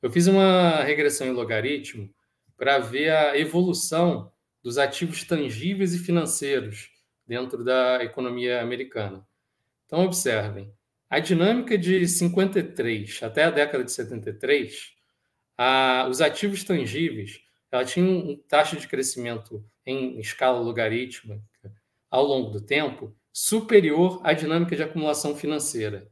Eu 0.00 0.10
fiz 0.10 0.26
uma 0.26 0.82
regressão 0.82 1.26
em 1.26 1.32
logaritmo 1.32 2.08
para 2.56 2.78
ver 2.78 3.10
a 3.10 3.38
evolução 3.38 4.30
dos 4.62 4.78
ativos 4.78 5.24
tangíveis 5.24 5.94
e 5.94 5.98
financeiros 5.98 6.90
dentro 7.28 7.62
da 7.62 8.02
economia 8.02 8.62
americana. 8.62 9.24
Então, 9.84 10.04
observem, 10.04 10.72
a 11.10 11.18
dinâmica 11.18 11.76
de 11.76 12.08
53 12.08 13.22
até 13.22 13.44
a 13.44 13.50
década 13.50 13.84
de 13.84 13.92
73, 13.92 14.94
a, 15.56 16.06
os 16.10 16.20
ativos 16.20 16.64
tangíveis 16.64 17.40
ela 17.70 17.84
tinha 17.84 18.06
um 18.06 18.36
taxa 18.48 18.76
de 18.76 18.88
crescimento 18.88 19.62
em 19.84 20.18
escala 20.18 20.58
logarítmica 20.58 21.42
ao 22.10 22.24
longo 22.24 22.50
do 22.50 22.60
tempo 22.60 23.14
superior 23.30 24.20
à 24.24 24.32
dinâmica 24.32 24.74
de 24.74 24.82
acumulação 24.82 25.36
financeira. 25.36 26.10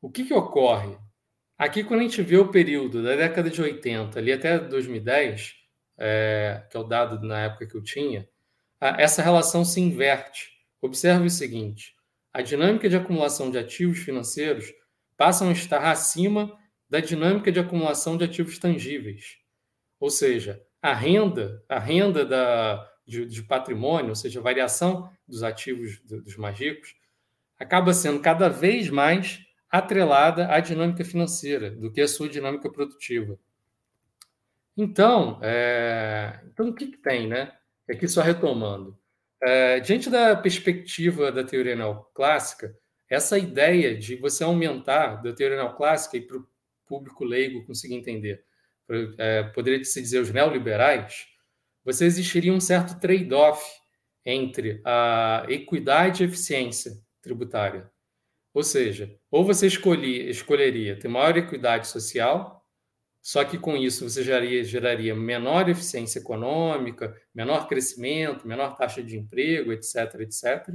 O 0.00 0.10
que, 0.10 0.24
que 0.24 0.34
ocorre? 0.34 0.96
Aqui, 1.58 1.82
quando 1.82 2.00
a 2.00 2.02
gente 2.04 2.22
vê 2.22 2.36
o 2.36 2.50
período 2.50 3.02
da 3.02 3.16
década 3.16 3.50
de 3.50 3.60
80 3.60 4.18
ali 4.18 4.32
até 4.32 4.58
2010, 4.58 5.54
é, 5.98 6.66
que 6.70 6.76
é 6.76 6.80
o 6.80 6.84
dado 6.84 7.26
na 7.26 7.44
época 7.44 7.66
que 7.66 7.76
eu 7.76 7.82
tinha, 7.82 8.28
essa 8.80 9.22
relação 9.22 9.64
se 9.64 9.80
inverte. 9.80 10.50
Observe 10.80 11.26
o 11.26 11.30
seguinte: 11.30 11.94
a 12.32 12.42
dinâmica 12.42 12.88
de 12.88 12.96
acumulação 12.96 13.50
de 13.50 13.58
ativos 13.58 13.98
financeiros 13.98 14.72
passam 15.16 15.48
a 15.48 15.52
estar 15.52 15.90
acima 15.90 16.58
da 16.88 17.00
dinâmica 17.00 17.50
de 17.50 17.60
acumulação 17.60 18.16
de 18.16 18.24
ativos 18.24 18.58
tangíveis. 18.58 19.38
Ou 19.98 20.10
seja, 20.10 20.62
a 20.82 20.92
renda, 20.92 21.64
a 21.68 21.78
renda 21.78 22.24
da, 22.24 22.86
de, 23.06 23.24
de 23.24 23.42
patrimônio, 23.42 24.10
ou 24.10 24.14
seja, 24.14 24.40
a 24.40 24.42
variação 24.42 25.10
dos 25.26 25.42
ativos 25.42 26.00
dos 26.00 26.36
mais 26.36 26.58
ricos, 26.58 26.94
acaba 27.58 27.94
sendo 27.94 28.20
cada 28.20 28.48
vez 28.48 28.90
mais 28.90 29.40
atrelada 29.70 30.48
à 30.52 30.60
dinâmica 30.60 31.04
financeira 31.04 31.70
do 31.70 31.90
que 31.90 32.00
à 32.00 32.08
sua 32.08 32.28
dinâmica 32.28 32.70
produtiva. 32.70 33.38
Então, 34.76 35.38
é, 35.42 36.40
então 36.46 36.68
o 36.68 36.74
que, 36.74 36.88
que 36.88 36.98
tem, 36.98 37.26
né? 37.26 37.52
Aqui 37.88 38.08
só 38.08 38.22
retomando. 38.22 38.98
É, 39.42 39.80
diante 39.80 40.08
da 40.08 40.34
perspectiva 40.34 41.30
da 41.30 41.44
teoria 41.44 41.76
neoclássica, 41.76 42.74
essa 43.10 43.38
ideia 43.38 43.96
de 43.96 44.16
você 44.16 44.42
aumentar 44.42 45.22
da 45.22 45.32
teoria 45.32 45.58
neoclássica 45.58 46.16
e 46.16 46.20
para 46.22 46.38
o 46.38 46.48
público 46.86 47.24
leigo 47.24 47.66
conseguir 47.66 47.94
entender, 47.94 48.42
é, 49.18 49.42
poderia 49.42 49.84
se 49.84 50.00
dizer 50.00 50.20
os 50.20 50.30
neoliberais, 50.30 51.26
você 51.84 52.06
existiria 52.06 52.52
um 52.52 52.60
certo 52.60 52.98
trade-off 52.98 53.62
entre 54.24 54.80
a 54.84 55.44
equidade 55.48 56.22
e 56.22 56.26
eficiência 56.26 56.92
tributária. 57.20 57.90
Ou 58.54 58.62
seja, 58.62 59.14
ou 59.30 59.44
você 59.44 59.66
escolhi, 59.66 60.30
escolheria 60.30 60.98
ter 60.98 61.08
maior 61.08 61.36
equidade 61.36 61.88
social, 61.88 62.63
só 63.24 63.42
que 63.42 63.56
com 63.56 63.74
isso 63.74 64.06
você 64.06 64.22
geraria, 64.22 64.62
geraria 64.62 65.14
menor 65.14 65.66
eficiência 65.70 66.18
econômica, 66.18 67.18
menor 67.34 67.66
crescimento, 67.66 68.46
menor 68.46 68.76
taxa 68.76 69.02
de 69.02 69.16
emprego, 69.16 69.72
etc, 69.72 70.20
etc. 70.20 70.74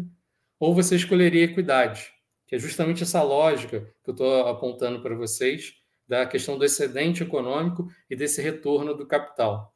Ou 0.59 0.73
você 0.73 0.95
escolheria 0.95 1.43
equidade, 1.43 2.11
que 2.47 2.55
é 2.55 2.59
justamente 2.59 3.03
essa 3.03 3.21
lógica 3.21 3.81
que 4.03 4.09
eu 4.09 4.13
estou 4.13 4.47
apontando 4.47 4.99
para 4.99 5.13
vocês 5.13 5.75
da 6.07 6.25
questão 6.25 6.57
do 6.57 6.65
excedente 6.65 7.21
econômico 7.21 7.87
e 8.09 8.15
desse 8.15 8.41
retorno 8.41 8.95
do 8.95 9.05
capital. 9.05 9.71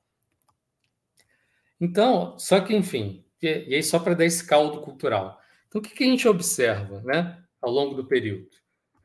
Então, 1.79 2.39
só 2.39 2.59
que, 2.59 2.75
enfim, 2.75 3.23
e 3.39 3.75
aí 3.75 3.83
só 3.83 3.99
para 3.99 4.15
dar 4.15 4.25
esse 4.25 4.47
caldo 4.47 4.81
cultural. 4.81 5.39
Então, 5.67 5.79
o 5.79 5.83
que, 5.83 5.93
que 5.93 6.03
a 6.03 6.07
gente 6.07 6.27
observa 6.27 7.03
né, 7.03 7.39
ao 7.61 7.69
longo 7.69 7.93
do 7.93 8.07
período? 8.07 8.49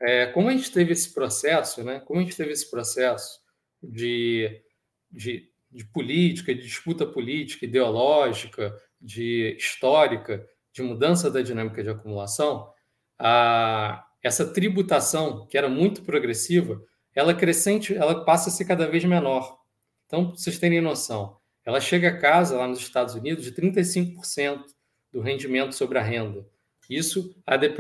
É, 0.01 0.25
como 0.25 0.49
a 0.49 0.53
gente 0.53 0.73
teve 0.73 0.93
esse 0.93 1.13
processo, 1.13 1.85
né, 1.85 2.01
como 2.01 2.19
a 2.19 2.23
gente 2.23 2.35
teve 2.35 2.53
esse 2.53 2.71
processo 2.71 3.47
de, 3.83 4.63
de, 5.11 5.51
de 5.71 5.85
política, 5.87 6.55
de 6.55 6.63
disputa 6.63 7.07
política, 7.07 7.65
ideológica, 7.65 8.75
de 9.01 9.57
histórica, 9.59 10.47
de 10.73 10.83
mudança 10.83 11.31
da 11.31 11.43
dinâmica 11.43 11.83
de 11.83 11.91
acumulação, 11.91 12.73
a, 13.19 14.05
essa 14.23 14.53
tributação, 14.53 15.47
que 15.47 15.57
era 15.57 15.69
muito 15.69 16.03
progressiva, 16.03 16.83
ela 17.15 17.35
crescente, 17.35 17.95
ela 17.95 18.25
passa 18.25 18.49
a 18.49 18.53
ser 18.53 18.65
cada 18.65 18.87
vez 18.87 19.05
menor. 19.05 19.59
Então, 20.07 20.31
vocês 20.31 20.59
terem 20.59 20.81
noção, 20.81 21.37
ela 21.65 21.81
chega 21.81 22.09
a 22.09 22.19
casa 22.19 22.57
lá 22.57 22.67
nos 22.67 22.79
Estados 22.79 23.15
Unidos 23.15 23.45
de 23.45 23.53
35% 23.53 24.65
do 25.13 25.21
rendimento 25.21 25.73
sobre 25.73 25.99
a 25.99 26.03
renda. 26.03 26.47
Isso 26.89 27.35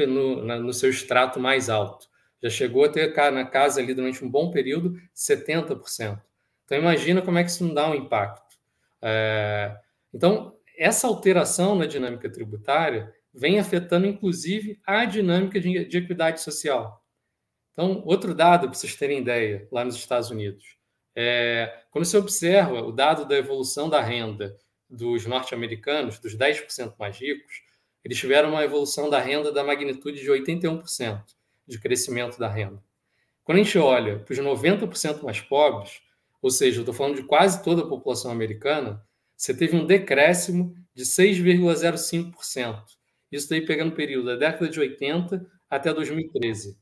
no, 0.06 0.44
no 0.44 0.72
seu 0.72 0.90
extrato 0.90 1.40
mais 1.40 1.70
alto 1.70 2.08
já 2.42 2.50
chegou 2.50 2.84
a 2.84 2.88
ter 2.88 3.14
na 3.32 3.44
casa 3.44 3.80
ali 3.80 3.94
durante 3.94 4.24
um 4.24 4.30
bom 4.30 4.50
período 4.50 4.94
70%. 5.14 6.20
Então 6.64 6.78
imagina 6.78 7.22
como 7.22 7.38
é 7.38 7.44
que 7.44 7.50
isso 7.50 7.64
não 7.64 7.74
dá 7.74 7.90
um 7.90 7.94
impacto. 7.94 8.56
É, 9.02 9.76
então 10.12 10.56
essa 10.76 11.06
alteração 11.06 11.74
na 11.74 11.86
dinâmica 11.86 12.30
tributária 12.30 13.12
vem 13.32 13.58
afetando 13.58 14.06
inclusive 14.06 14.80
a 14.86 15.04
dinâmica 15.04 15.60
de, 15.60 15.84
de 15.84 15.98
equidade 15.98 16.40
social. 16.40 17.04
Então 17.72 18.02
outro 18.04 18.34
dado 18.34 18.68
para 18.68 18.78
vocês 18.78 18.94
terem 18.94 19.20
ideia 19.20 19.66
lá 19.70 19.84
nos 19.84 19.96
Estados 19.96 20.30
Unidos 20.30 20.78
é, 21.20 21.82
quando 21.90 22.04
você 22.04 22.16
observa 22.16 22.80
o 22.80 22.92
dado 22.92 23.26
da 23.26 23.36
evolução 23.36 23.90
da 23.90 24.00
renda 24.00 24.56
dos 24.88 25.26
norte-americanos, 25.26 26.20
dos 26.20 26.36
10% 26.36 26.94
mais 26.96 27.18
ricos, 27.18 27.64
eles 28.04 28.16
tiveram 28.16 28.50
uma 28.50 28.62
evolução 28.62 29.10
da 29.10 29.18
renda 29.18 29.50
da 29.50 29.64
magnitude 29.64 30.20
de 30.20 30.30
81% 30.30 31.24
de 31.68 31.78
crescimento 31.78 32.38
da 32.38 32.48
renda. 32.48 32.82
Quando 33.44 33.58
a 33.60 33.62
gente 33.62 33.78
olha 33.78 34.18
para 34.18 34.32
os 34.32 34.38
90% 34.38 35.22
mais 35.22 35.40
pobres, 35.40 36.00
ou 36.42 36.50
seja, 36.50 36.78
eu 36.78 36.82
estou 36.82 36.94
falando 36.94 37.16
de 37.16 37.22
quase 37.24 37.62
toda 37.62 37.82
a 37.82 37.86
população 37.86 38.30
americana, 38.30 39.02
você 39.36 39.54
teve 39.54 39.76
um 39.76 39.86
decréscimo 39.86 40.74
de 40.94 41.04
6,05%. 41.04 42.82
Isso 43.30 43.48
daí 43.48 43.64
pegando 43.64 43.92
o 43.92 43.96
período 43.96 44.26
da 44.26 44.36
década 44.36 44.68
de 44.68 44.80
80 44.80 45.46
até 45.70 45.92
2013. 45.92 46.76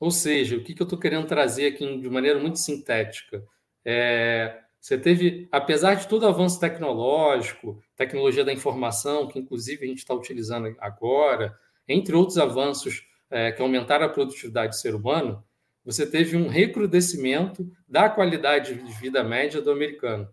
Ou 0.00 0.10
seja, 0.10 0.56
o 0.56 0.62
que, 0.62 0.74
que 0.74 0.82
eu 0.82 0.84
estou 0.84 0.98
querendo 0.98 1.26
trazer 1.26 1.68
aqui 1.68 2.00
de 2.00 2.10
maneira 2.10 2.38
muito 2.38 2.58
sintética? 2.58 3.42
É, 3.84 4.60
Você 4.80 4.98
teve, 4.98 5.48
apesar 5.50 5.94
de 5.94 6.08
todo 6.08 6.26
avanço 6.26 6.60
tecnológico, 6.60 7.82
tecnologia 7.96 8.44
da 8.44 8.52
informação, 8.52 9.28
que 9.28 9.38
inclusive 9.38 9.84
a 9.84 9.88
gente 9.88 9.98
está 9.98 10.14
utilizando 10.14 10.74
agora, 10.80 11.58
entre 11.88 12.14
outros 12.14 12.38
avanços 12.38 13.06
é, 13.30 13.52
que 13.52 13.62
aumentaram 13.62 14.06
a 14.06 14.08
produtividade 14.08 14.70
do 14.70 14.80
ser 14.80 14.94
humano, 14.94 15.44
você 15.84 16.04
teve 16.04 16.36
um 16.36 16.48
recrudescimento 16.48 17.70
da 17.88 18.08
qualidade 18.08 18.74
de 18.74 18.92
vida 19.00 19.22
média 19.22 19.62
do 19.62 19.70
americano. 19.70 20.28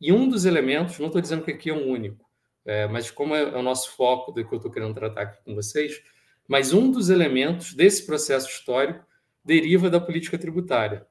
E 0.00 0.12
um 0.12 0.28
dos 0.28 0.44
elementos, 0.44 0.98
não 0.98 1.06
estou 1.06 1.22
dizendo 1.22 1.44
que 1.44 1.52
aqui 1.52 1.70
é 1.70 1.74
um 1.74 1.88
único, 1.88 2.24
é, 2.64 2.86
mas 2.86 3.10
como 3.10 3.34
é, 3.34 3.42
é 3.42 3.56
o 3.56 3.62
nosso 3.62 3.96
foco 3.96 4.32
do 4.32 4.46
que 4.46 4.52
eu 4.52 4.58
estou 4.58 4.70
querendo 4.70 4.94
tratar 4.94 5.22
aqui 5.22 5.38
com 5.44 5.54
vocês, 5.54 6.02
mas 6.46 6.72
um 6.72 6.90
dos 6.90 7.08
elementos 7.08 7.74
desse 7.74 8.04
processo 8.04 8.48
histórico 8.48 9.04
deriva 9.44 9.88
da 9.88 10.00
política 10.00 10.38
tributária. 10.38 11.06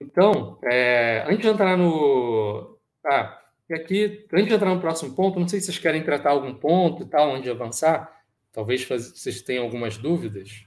Então, 0.00 0.58
é, 0.62 1.24
antes 1.26 1.40
de 1.40 1.48
entrar 1.48 1.76
no. 1.76 2.78
Ah, 3.04 3.40
e 3.68 3.74
aqui, 3.74 4.26
antes 4.32 4.48
de 4.48 4.54
entrar 4.54 4.74
no 4.74 4.80
próximo 4.80 5.14
ponto, 5.14 5.40
não 5.40 5.48
sei 5.48 5.60
se 5.60 5.66
vocês 5.66 5.78
querem 5.78 6.04
tratar 6.04 6.30
algum 6.30 6.54
ponto 6.54 7.02
e 7.02 7.06
tal, 7.06 7.30
onde 7.30 7.50
avançar. 7.50 8.15
Talvez 8.56 8.82
vocês 8.88 9.42
tenham 9.42 9.64
algumas 9.64 9.98
dúvidas. 9.98 10.64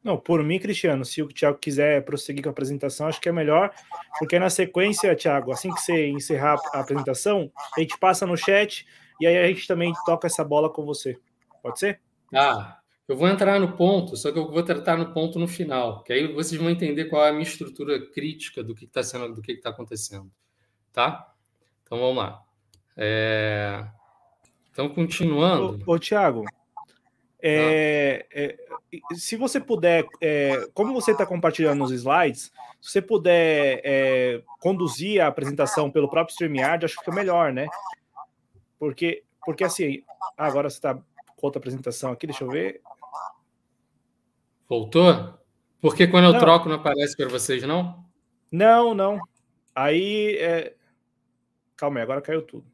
Não, 0.00 0.16
por 0.16 0.44
mim, 0.44 0.60
Cristiano, 0.60 1.04
se 1.04 1.20
o 1.20 1.26
Thiago 1.26 1.58
quiser 1.58 2.04
prosseguir 2.04 2.44
com 2.44 2.48
a 2.48 2.52
apresentação, 2.52 3.08
acho 3.08 3.20
que 3.20 3.28
é 3.28 3.32
melhor, 3.32 3.74
porque 4.16 4.38
na 4.38 4.48
sequência, 4.48 5.16
Thiago, 5.16 5.50
assim 5.50 5.74
que 5.74 5.80
você 5.80 6.06
encerrar 6.06 6.56
a 6.72 6.82
apresentação, 6.82 7.50
a 7.76 7.80
gente 7.80 7.98
passa 7.98 8.28
no 8.28 8.36
chat 8.36 8.86
e 9.20 9.26
aí 9.26 9.38
a 9.38 9.48
gente 9.48 9.66
também 9.66 9.92
toca 10.06 10.28
essa 10.28 10.44
bola 10.44 10.70
com 10.72 10.84
você. 10.84 11.18
Pode 11.60 11.80
ser? 11.80 12.00
Ah, 12.32 12.78
eu 13.08 13.16
vou 13.16 13.26
entrar 13.26 13.58
no 13.58 13.76
ponto, 13.76 14.16
só 14.16 14.30
que 14.30 14.38
eu 14.38 14.52
vou 14.52 14.62
tratar 14.62 14.96
no 14.96 15.12
ponto 15.12 15.36
no 15.36 15.48
final, 15.48 16.04
que 16.04 16.12
aí 16.12 16.32
vocês 16.32 16.60
vão 16.60 16.70
entender 16.70 17.06
qual 17.06 17.26
é 17.26 17.30
a 17.30 17.32
minha 17.32 17.42
estrutura 17.42 18.06
crítica 18.12 18.62
do 18.62 18.72
que 18.72 18.84
está 18.84 19.02
sendo, 19.02 19.34
do 19.34 19.42
que 19.42 19.50
está 19.50 19.70
acontecendo, 19.70 20.30
tá? 20.92 21.34
Então 21.82 21.98
vamos 21.98 22.18
lá. 22.18 22.40
É... 22.96 23.84
Então 24.72 24.88
continuando. 24.88 25.82
Ô, 25.86 25.94
ô 25.94 25.98
Thiago, 25.98 26.44
é, 27.42 28.26
é, 28.32 28.56
se 29.14 29.36
você 29.36 29.58
puder, 29.58 30.06
é, 30.20 30.68
como 30.74 30.92
você 30.92 31.12
está 31.12 31.24
compartilhando 31.24 31.82
os 31.82 31.90
slides, 31.90 32.52
se 32.80 32.92
você 32.92 33.02
puder 33.02 33.80
é, 33.84 34.42
conduzir 34.60 35.20
a 35.20 35.26
apresentação 35.26 35.90
pelo 35.90 36.08
próprio 36.08 36.32
StreamYard, 36.32 36.84
acho 36.84 36.94
que 36.94 37.04
fica 37.04 37.14
melhor, 37.14 37.52
né? 37.52 37.66
Porque, 38.78 39.24
porque 39.44 39.64
assim, 39.64 40.02
agora 40.36 40.68
você 40.68 40.76
está 40.76 40.94
com 40.94 41.46
outra 41.46 41.58
apresentação 41.58 42.12
aqui, 42.12 42.26
deixa 42.26 42.44
eu 42.44 42.50
ver. 42.50 42.80
Voltou? 44.68 45.34
Porque 45.80 46.06
quando 46.06 46.26
eu 46.26 46.32
não. 46.34 46.40
troco 46.40 46.68
não 46.68 46.76
aparece 46.76 47.16
para 47.16 47.28
vocês, 47.28 47.62
não? 47.62 48.04
Não, 48.52 48.94
não. 48.94 49.18
Aí, 49.74 50.36
é... 50.38 50.74
calma 51.76 51.98
aí, 51.98 52.02
agora 52.02 52.20
caiu 52.20 52.42
tudo 52.42 52.69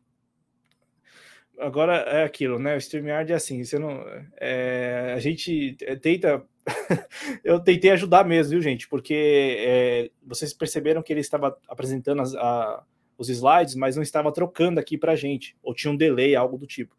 agora 1.59 1.97
é 1.97 2.25
aquilo, 2.25 2.59
né? 2.59 2.75
O 2.75 2.79
StreamYard 2.79 3.33
é 3.33 3.37
assim, 3.37 3.63
você 3.65 3.79
não. 3.79 4.05
É, 4.39 5.13
a 5.17 5.21
gente 5.21 5.77
tenta. 6.01 6.45
eu 7.45 7.61
tentei 7.61 7.91
ajudar 7.93 8.25
mesmo, 8.25 8.51
viu, 8.51 8.63
gente? 8.63 8.89
Porque 8.89 9.57
é, 9.59 10.11
vocês 10.23 10.53
perceberam 10.53 11.03
que 11.03 11.13
ele 11.13 11.21
estava 11.21 11.57
apresentando 11.69 12.23
as, 12.23 12.35
a, 12.35 12.85
os 13.17 13.29
slides, 13.29 13.75
mas 13.75 13.97
não 13.97 14.03
estava 14.03 14.33
trocando 14.33 14.81
aqui 14.81 14.99
para 14.99 15.13
a 15.13 15.17
gente, 15.17 15.57
ou 15.63 15.75
tinha 15.75 15.93
um 15.93 15.97
delay, 15.97 16.35
algo 16.35 16.59
do 16.59 16.67
tipo. 16.67 16.95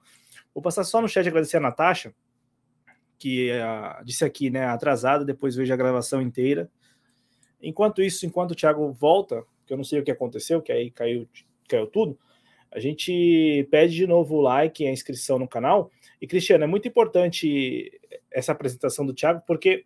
Vou 0.53 0.61
passar 0.61 0.83
só 0.83 1.01
no 1.01 1.09
chat 1.09 1.27
agradecer 1.27 1.57
a 1.57 1.61
Natasha, 1.61 2.13
que 3.19 3.49
é, 3.49 3.63
disse 4.03 4.23
aqui, 4.23 4.49
né, 4.49 4.65
atrasada, 4.65 5.25
depois 5.25 5.55
vejo 5.55 5.73
a 5.73 5.77
gravação 5.77 6.21
inteira. 6.21 6.69
Enquanto 7.61 8.01
isso, 8.01 8.25
enquanto 8.25 8.51
o 8.51 8.55
Thiago 8.55 8.91
volta, 8.91 9.43
que 9.65 9.73
eu 9.73 9.77
não 9.77 9.83
sei 9.83 9.99
o 9.99 10.03
que 10.03 10.11
aconteceu, 10.11 10.61
que 10.61 10.71
aí 10.71 10.91
caiu, 10.91 11.27
caiu 11.67 11.87
tudo, 11.87 12.17
a 12.71 12.79
gente 12.79 13.67
pede 13.71 13.95
de 13.95 14.07
novo 14.07 14.35
o 14.35 14.41
like 14.41 14.83
e 14.83 14.87
a 14.87 14.91
inscrição 14.91 15.39
no 15.39 15.47
canal. 15.47 15.91
E, 16.21 16.27
Cristiano, 16.27 16.63
é 16.63 16.67
muito 16.67 16.87
importante 16.87 17.91
essa 18.31 18.51
apresentação 18.51 19.05
do 19.05 19.13
Thiago, 19.13 19.41
porque 19.45 19.85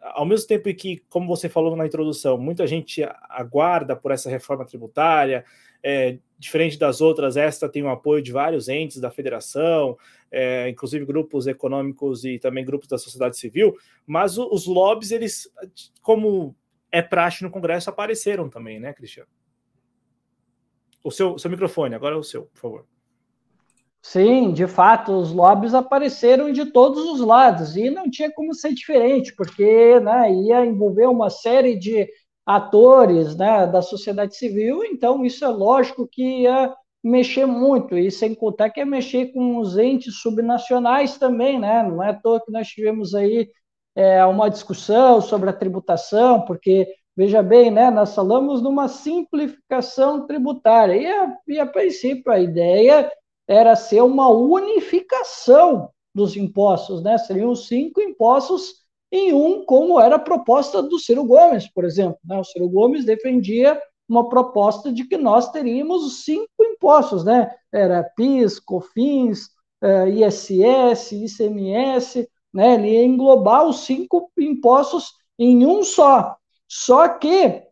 ao 0.00 0.24
mesmo 0.24 0.46
tempo 0.46 0.72
que, 0.74 1.02
como 1.08 1.26
você 1.26 1.48
falou 1.48 1.74
na 1.76 1.86
introdução, 1.86 2.38
muita 2.38 2.66
gente 2.66 3.02
aguarda 3.28 3.96
por 3.96 4.12
essa 4.12 4.30
reforma 4.30 4.64
tributária, 4.64 5.44
é, 5.82 6.18
diferente 6.38 6.78
das 6.78 7.00
outras, 7.00 7.36
esta 7.36 7.68
tem 7.68 7.82
o 7.82 7.88
apoio 7.88 8.22
de 8.22 8.32
vários 8.32 8.68
entes 8.68 9.00
da 9.00 9.10
federação, 9.10 9.96
é, 10.30 10.68
inclusive 10.68 11.04
grupos 11.04 11.46
econômicos 11.46 12.24
e 12.24 12.38
também 12.38 12.64
grupos 12.64 12.88
da 12.88 12.98
sociedade 12.98 13.36
civil, 13.36 13.76
mas 14.06 14.36
os 14.38 14.66
lobbies, 14.66 15.10
eles, 15.10 15.50
como 16.02 16.54
é 16.90 17.02
praxe 17.02 17.42
no 17.42 17.50
Congresso, 17.50 17.90
apareceram 17.90 18.48
também, 18.48 18.78
né, 18.78 18.92
Cristiano? 18.92 19.28
O 21.06 21.10
seu, 21.12 21.38
seu 21.38 21.48
microfone, 21.48 21.94
agora 21.94 22.16
é 22.16 22.18
o 22.18 22.24
seu, 22.24 22.46
por 22.46 22.60
favor. 22.60 22.84
Sim, 24.02 24.52
de 24.52 24.66
fato, 24.66 25.12
os 25.12 25.30
lobbies 25.30 25.72
apareceram 25.72 26.50
de 26.50 26.66
todos 26.66 27.04
os 27.04 27.20
lados 27.20 27.76
e 27.76 27.88
não 27.88 28.10
tinha 28.10 28.28
como 28.32 28.52
ser 28.52 28.74
diferente, 28.74 29.32
porque 29.36 30.00
né, 30.00 30.32
ia 30.32 30.66
envolver 30.66 31.06
uma 31.06 31.30
série 31.30 31.78
de 31.78 32.08
atores 32.44 33.36
né, 33.36 33.68
da 33.68 33.82
sociedade 33.82 34.34
civil, 34.34 34.82
então 34.82 35.24
isso 35.24 35.44
é 35.44 35.48
lógico 35.48 36.08
que 36.10 36.42
ia 36.42 36.74
mexer 37.04 37.46
muito, 37.46 37.96
e 37.96 38.10
sem 38.10 38.34
contar 38.34 38.70
que 38.70 38.80
ia 38.80 38.86
mexer 38.86 39.26
com 39.26 39.58
os 39.58 39.78
entes 39.78 40.16
subnacionais 40.16 41.16
também, 41.18 41.56
né? 41.56 41.84
Não 41.84 42.02
é 42.02 42.10
à 42.10 42.14
toa 42.14 42.44
que 42.44 42.50
nós 42.50 42.66
tivemos 42.66 43.14
aí 43.14 43.48
é, 43.94 44.24
uma 44.24 44.48
discussão 44.48 45.20
sobre 45.20 45.50
a 45.50 45.52
tributação, 45.52 46.40
porque 46.42 46.88
Veja 47.16 47.42
bem, 47.42 47.70
né, 47.70 47.90
nós 47.90 48.14
falamos 48.14 48.60
numa 48.60 48.88
simplificação 48.88 50.26
tributária, 50.26 50.94
e 50.94 51.06
a, 51.06 51.38
e 51.48 51.58
a 51.58 51.66
princípio 51.66 52.30
a 52.30 52.38
ideia 52.38 53.10
era 53.48 53.74
ser 53.74 54.02
uma 54.02 54.28
unificação 54.28 55.90
dos 56.14 56.36
impostos, 56.36 57.02
né? 57.02 57.16
Seriam 57.18 57.54
cinco 57.54 58.00
impostos 58.00 58.74
em 59.12 59.32
um, 59.32 59.64
como 59.64 60.00
era 60.00 60.16
a 60.16 60.18
proposta 60.18 60.82
do 60.82 60.98
Ciro 60.98 61.24
Gomes, 61.24 61.68
por 61.72 61.84
exemplo. 61.84 62.18
Né? 62.24 62.38
O 62.38 62.44
Ciro 62.44 62.68
Gomes 62.68 63.04
defendia 63.04 63.80
uma 64.08 64.28
proposta 64.28 64.92
de 64.92 65.04
que 65.04 65.16
nós 65.16 65.50
teríamos 65.50 66.24
cinco 66.24 66.48
impostos, 66.60 67.24
né? 67.24 67.50
Era 67.72 68.02
PIS, 68.02 68.58
COFINS, 68.60 69.50
eh, 69.82 70.08
ISS, 70.10 71.12
ICMS, 71.12 72.28
né? 72.52 72.74
Ele 72.74 72.90
ia 72.90 73.04
englobar 73.04 73.66
os 73.66 73.80
cinco 73.80 74.30
impostos 74.38 75.12
em 75.38 75.66
um 75.66 75.82
só. 75.82 76.36
Só 76.68 77.08
que, 77.08 77.62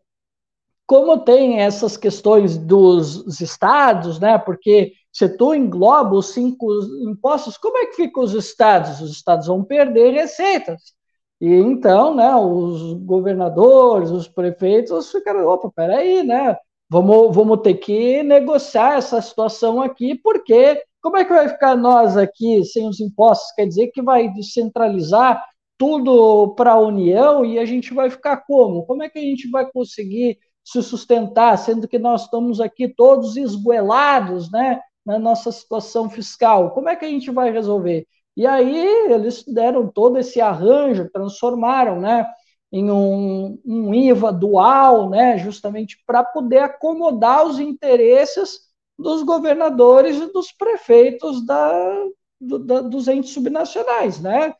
como 0.85 1.19
tem 1.19 1.59
essas 1.59 1.97
questões 1.97 2.57
dos 2.57 3.39
estados, 3.41 4.19
né? 4.19 4.37
Porque 4.37 4.93
se 5.11 5.29
tu 5.29 5.53
engloba 5.53 6.15
os 6.15 6.27
cinco 6.27 6.67
impostos, 7.07 7.57
como 7.57 7.77
é 7.77 7.85
que 7.87 7.95
ficam 7.95 8.23
os 8.23 8.33
estados? 8.33 9.01
Os 9.01 9.11
estados 9.11 9.47
vão 9.47 9.63
perder 9.63 10.11
receitas. 10.11 10.93
E 11.39 11.47
então, 11.53 12.15
né, 12.15 12.35
os 12.35 12.93
governadores, 13.05 14.09
os 14.09 14.27
prefeitos 14.27 15.11
ficaram, 15.11 15.45
opa, 15.47 15.71
peraí, 15.75 16.23
né? 16.23 16.57
Vamos, 16.89 17.35
vamos 17.35 17.61
ter 17.61 17.75
que 17.75 18.23
negociar 18.23 18.97
essa 18.97 19.21
situação 19.21 19.81
aqui, 19.81 20.15
porque 20.15 20.81
como 21.01 21.17
é 21.17 21.25
que 21.25 21.33
vai 21.33 21.49
ficar 21.49 21.75
nós 21.75 22.17
aqui 22.17 22.63
sem 22.65 22.87
os 22.87 22.99
impostos? 22.99 23.51
Quer 23.55 23.67
dizer 23.67 23.87
que 23.89 24.01
vai 24.01 24.27
descentralizar 24.33 25.43
tudo 25.77 26.53
para 26.55 26.73
a 26.73 26.79
União 26.79 27.45
e 27.45 27.59
a 27.59 27.65
gente 27.65 27.93
vai 27.93 28.09
ficar 28.09 28.37
como? 28.37 28.85
Como 28.85 29.03
é 29.03 29.09
que 29.09 29.19
a 29.19 29.21
gente 29.21 29.49
vai 29.49 29.69
conseguir 29.71 30.37
se 30.63 30.81
sustentar, 30.81 31.57
sendo 31.57 31.87
que 31.87 31.99
nós 31.99 32.23
estamos 32.23 32.59
aqui 32.59 32.87
todos 32.87 33.37
esguelados, 33.37 34.51
né, 34.51 34.81
na 35.05 35.19
nossa 35.19 35.51
situação 35.51 36.09
fiscal? 36.09 36.71
Como 36.71 36.89
é 36.89 36.95
que 36.95 37.05
a 37.05 37.09
gente 37.09 37.29
vai 37.31 37.51
resolver? 37.51 38.07
E 38.35 38.45
aí 38.45 38.85
eles 39.11 39.43
deram 39.43 39.87
todo 39.87 40.17
esse 40.17 40.41
arranjo, 40.41 41.09
transformaram, 41.11 41.99
né, 41.99 42.25
em 42.71 42.91
um, 42.91 43.59
um 43.65 43.93
IVA 43.93 44.31
dual, 44.33 45.09
né, 45.09 45.37
justamente 45.37 45.97
para 46.05 46.23
poder 46.23 46.59
acomodar 46.59 47.45
os 47.45 47.59
interesses 47.59 48.59
dos 48.97 49.23
governadores 49.23 50.17
e 50.17 50.31
dos 50.31 50.51
prefeitos 50.51 51.45
da, 51.45 52.05
do, 52.39 52.59
da, 52.59 52.81
dos 52.81 53.07
entes 53.07 53.31
subnacionais, 53.31 54.19
né? 54.21 54.53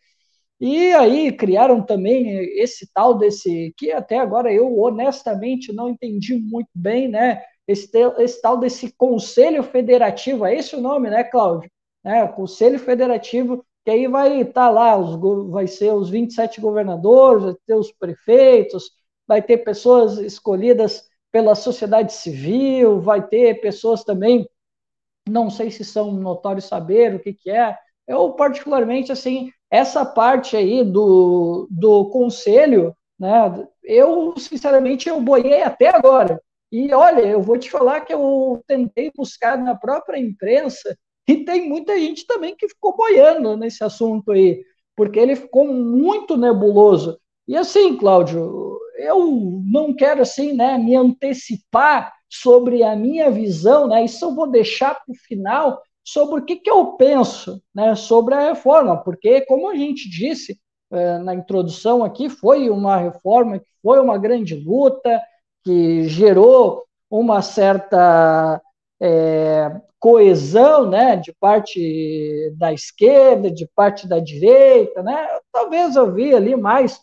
E 0.67 0.91
aí 0.93 1.31
criaram 1.31 1.79
também 1.85 2.27
esse 2.59 2.91
tal 2.91 3.15
desse, 3.15 3.71
que 3.77 3.91
até 3.91 4.17
agora 4.17 4.51
eu 4.51 4.79
honestamente 4.79 5.71
não 5.71 5.89
entendi 5.89 6.39
muito 6.39 6.69
bem, 6.73 7.07
né? 7.07 7.43
Esse, 7.67 7.87
esse 8.17 8.41
tal 8.41 8.57
desse 8.57 8.91
Conselho 8.93 9.61
Federativo, 9.61 10.43
é 10.43 10.55
esse 10.55 10.75
o 10.75 10.81
nome, 10.81 11.07
né, 11.11 11.23
Cláudio? 11.23 11.69
É, 12.03 12.27
Conselho 12.27 12.79
Federativo, 12.79 13.63
que 13.83 13.91
aí 13.91 14.07
vai 14.07 14.41
estar 14.41 14.53
tá 14.53 14.69
lá, 14.71 14.97
os, 14.97 15.51
vai 15.51 15.67
ser 15.67 15.93
os 15.93 16.09
27 16.09 16.59
governadores, 16.59 17.43
vai 17.43 17.55
ter 17.67 17.75
os 17.75 17.91
prefeitos, 17.91 18.89
vai 19.27 19.43
ter 19.43 19.59
pessoas 19.59 20.17
escolhidas 20.17 21.07
pela 21.31 21.53
sociedade 21.53 22.11
civil, 22.11 22.99
vai 22.99 23.27
ter 23.27 23.61
pessoas 23.61 24.03
também, 24.03 24.49
não 25.29 25.51
sei 25.51 25.69
se 25.69 25.85
são 25.85 26.11
notórios 26.11 26.65
saber 26.65 27.13
o 27.13 27.19
que, 27.19 27.33
que 27.33 27.51
é, 27.51 27.77
eu 28.07 28.33
particularmente, 28.33 29.11
assim, 29.11 29.51
essa 29.69 30.05
parte 30.05 30.55
aí 30.55 30.83
do, 30.83 31.67
do 31.69 32.09
conselho, 32.09 32.95
né, 33.19 33.67
eu, 33.83 34.33
sinceramente, 34.37 35.09
eu 35.09 35.21
boiei 35.21 35.61
até 35.61 35.89
agora. 35.89 36.41
E 36.71 36.93
olha, 36.93 37.21
eu 37.21 37.41
vou 37.41 37.57
te 37.57 37.69
falar 37.69 38.01
que 38.01 38.13
eu 38.13 38.61
tentei 38.67 39.11
buscar 39.15 39.57
na 39.57 39.75
própria 39.75 40.19
imprensa 40.19 40.97
e 41.27 41.43
tem 41.43 41.67
muita 41.67 41.97
gente 41.97 42.25
também 42.25 42.55
que 42.55 42.67
ficou 42.67 42.95
boiando 42.95 43.55
nesse 43.57 43.83
assunto 43.83 44.31
aí, 44.31 44.63
porque 44.95 45.19
ele 45.19 45.35
ficou 45.35 45.67
muito 45.67 46.37
nebuloso. 46.37 47.19
E 47.47 47.55
assim, 47.55 47.95
Cláudio, 47.95 48.77
eu 48.97 49.31
não 49.65 49.93
quero 49.93 50.21
assim, 50.21 50.53
né, 50.53 50.77
me 50.77 50.95
antecipar 50.95 52.13
sobre 52.29 52.83
a 52.83 52.95
minha 52.95 53.29
visão, 53.29 53.87
né? 53.87 54.03
Isso 54.03 54.25
eu 54.25 54.35
vou 54.35 54.47
deixar 54.47 54.95
para 54.95 55.11
o 55.11 55.17
final 55.27 55.81
sobre 56.05 56.39
o 56.39 56.45
que, 56.45 56.57
que 56.57 56.69
eu 56.69 56.93
penso, 56.93 57.61
né, 57.73 57.95
sobre 57.95 58.35
a 58.35 58.49
reforma, 58.49 58.95
porque 58.95 59.41
como 59.41 59.67
a 59.69 59.75
gente 59.75 60.07
disse 60.07 60.57
é, 60.91 61.17
na 61.17 61.33
introdução 61.33 62.03
aqui, 62.03 62.29
foi 62.29 62.69
uma 62.69 62.95
reforma 62.97 63.57
que 63.57 63.65
foi 63.81 63.99
uma 63.99 64.17
grande 64.17 64.53
luta, 64.53 65.19
que 65.63 66.07
gerou 66.07 66.83
uma 67.09 67.41
certa 67.41 68.61
é, 69.01 69.81
coesão, 69.99 70.87
né, 70.87 71.15
de 71.15 71.33
parte 71.33 72.53
da 72.55 72.71
esquerda, 72.71 73.49
de 73.49 73.67
parte 73.75 74.07
da 74.07 74.19
direita, 74.19 75.01
né? 75.01 75.27
Talvez 75.51 75.95
eu 75.95 76.13
vi 76.13 76.35
ali 76.35 76.55
mais 76.55 76.99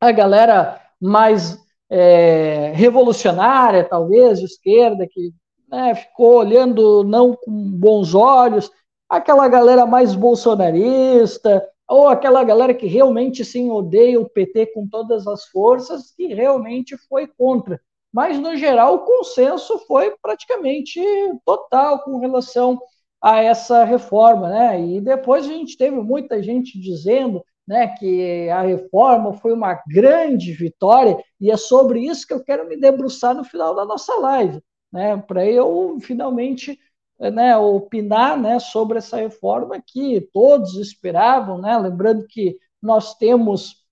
a 0.00 0.12
galera 0.12 0.80
mais 1.00 1.58
é, 1.90 2.72
revolucionária, 2.74 3.82
talvez, 3.82 4.38
de 4.38 4.44
esquerda, 4.44 5.06
que 5.10 5.32
né, 5.74 5.94
ficou 5.94 6.36
olhando 6.36 7.02
não 7.04 7.34
com 7.34 7.52
bons 7.72 8.14
olhos, 8.14 8.70
aquela 9.08 9.48
galera 9.48 9.84
mais 9.84 10.14
bolsonarista, 10.14 11.66
ou 11.88 12.08
aquela 12.08 12.42
galera 12.42 12.72
que 12.72 12.86
realmente 12.86 13.44
sim 13.44 13.70
odeia 13.70 14.20
o 14.20 14.28
PT 14.28 14.66
com 14.66 14.88
todas 14.88 15.26
as 15.26 15.46
forças, 15.46 16.12
que 16.16 16.32
realmente 16.32 16.96
foi 17.08 17.26
contra. 17.26 17.80
Mas, 18.12 18.38
no 18.38 18.56
geral, 18.56 18.94
o 18.94 18.98
consenso 19.00 19.78
foi 19.86 20.14
praticamente 20.22 21.00
total 21.44 21.98
com 22.04 22.18
relação 22.18 22.80
a 23.20 23.42
essa 23.42 23.84
reforma, 23.84 24.48
né? 24.48 24.80
E 24.80 25.00
depois 25.00 25.44
a 25.44 25.48
gente 25.48 25.76
teve 25.76 25.96
muita 25.96 26.42
gente 26.42 26.78
dizendo 26.78 27.44
né, 27.66 27.88
que 27.98 28.48
a 28.50 28.60
reforma 28.62 29.32
foi 29.32 29.52
uma 29.52 29.82
grande 29.88 30.52
vitória, 30.52 31.18
e 31.40 31.50
é 31.50 31.56
sobre 31.56 32.00
isso 32.00 32.26
que 32.26 32.34
eu 32.34 32.44
quero 32.44 32.68
me 32.68 32.76
debruçar 32.76 33.34
no 33.34 33.42
final 33.42 33.74
da 33.74 33.84
nossa 33.84 34.14
live, 34.20 34.60
né, 34.94 35.16
para 35.16 35.44
eu 35.44 35.98
finalmente 36.00 36.78
né, 37.18 37.56
opinar 37.56 38.40
né, 38.40 38.58
sobre 38.60 38.98
essa 38.98 39.16
reforma 39.16 39.82
que 39.84 40.20
todos 40.32 40.76
esperavam, 40.76 41.58
né, 41.58 41.76
lembrando 41.76 42.26
que 42.26 42.56
nós 42.80 43.14
temos, 43.16 43.84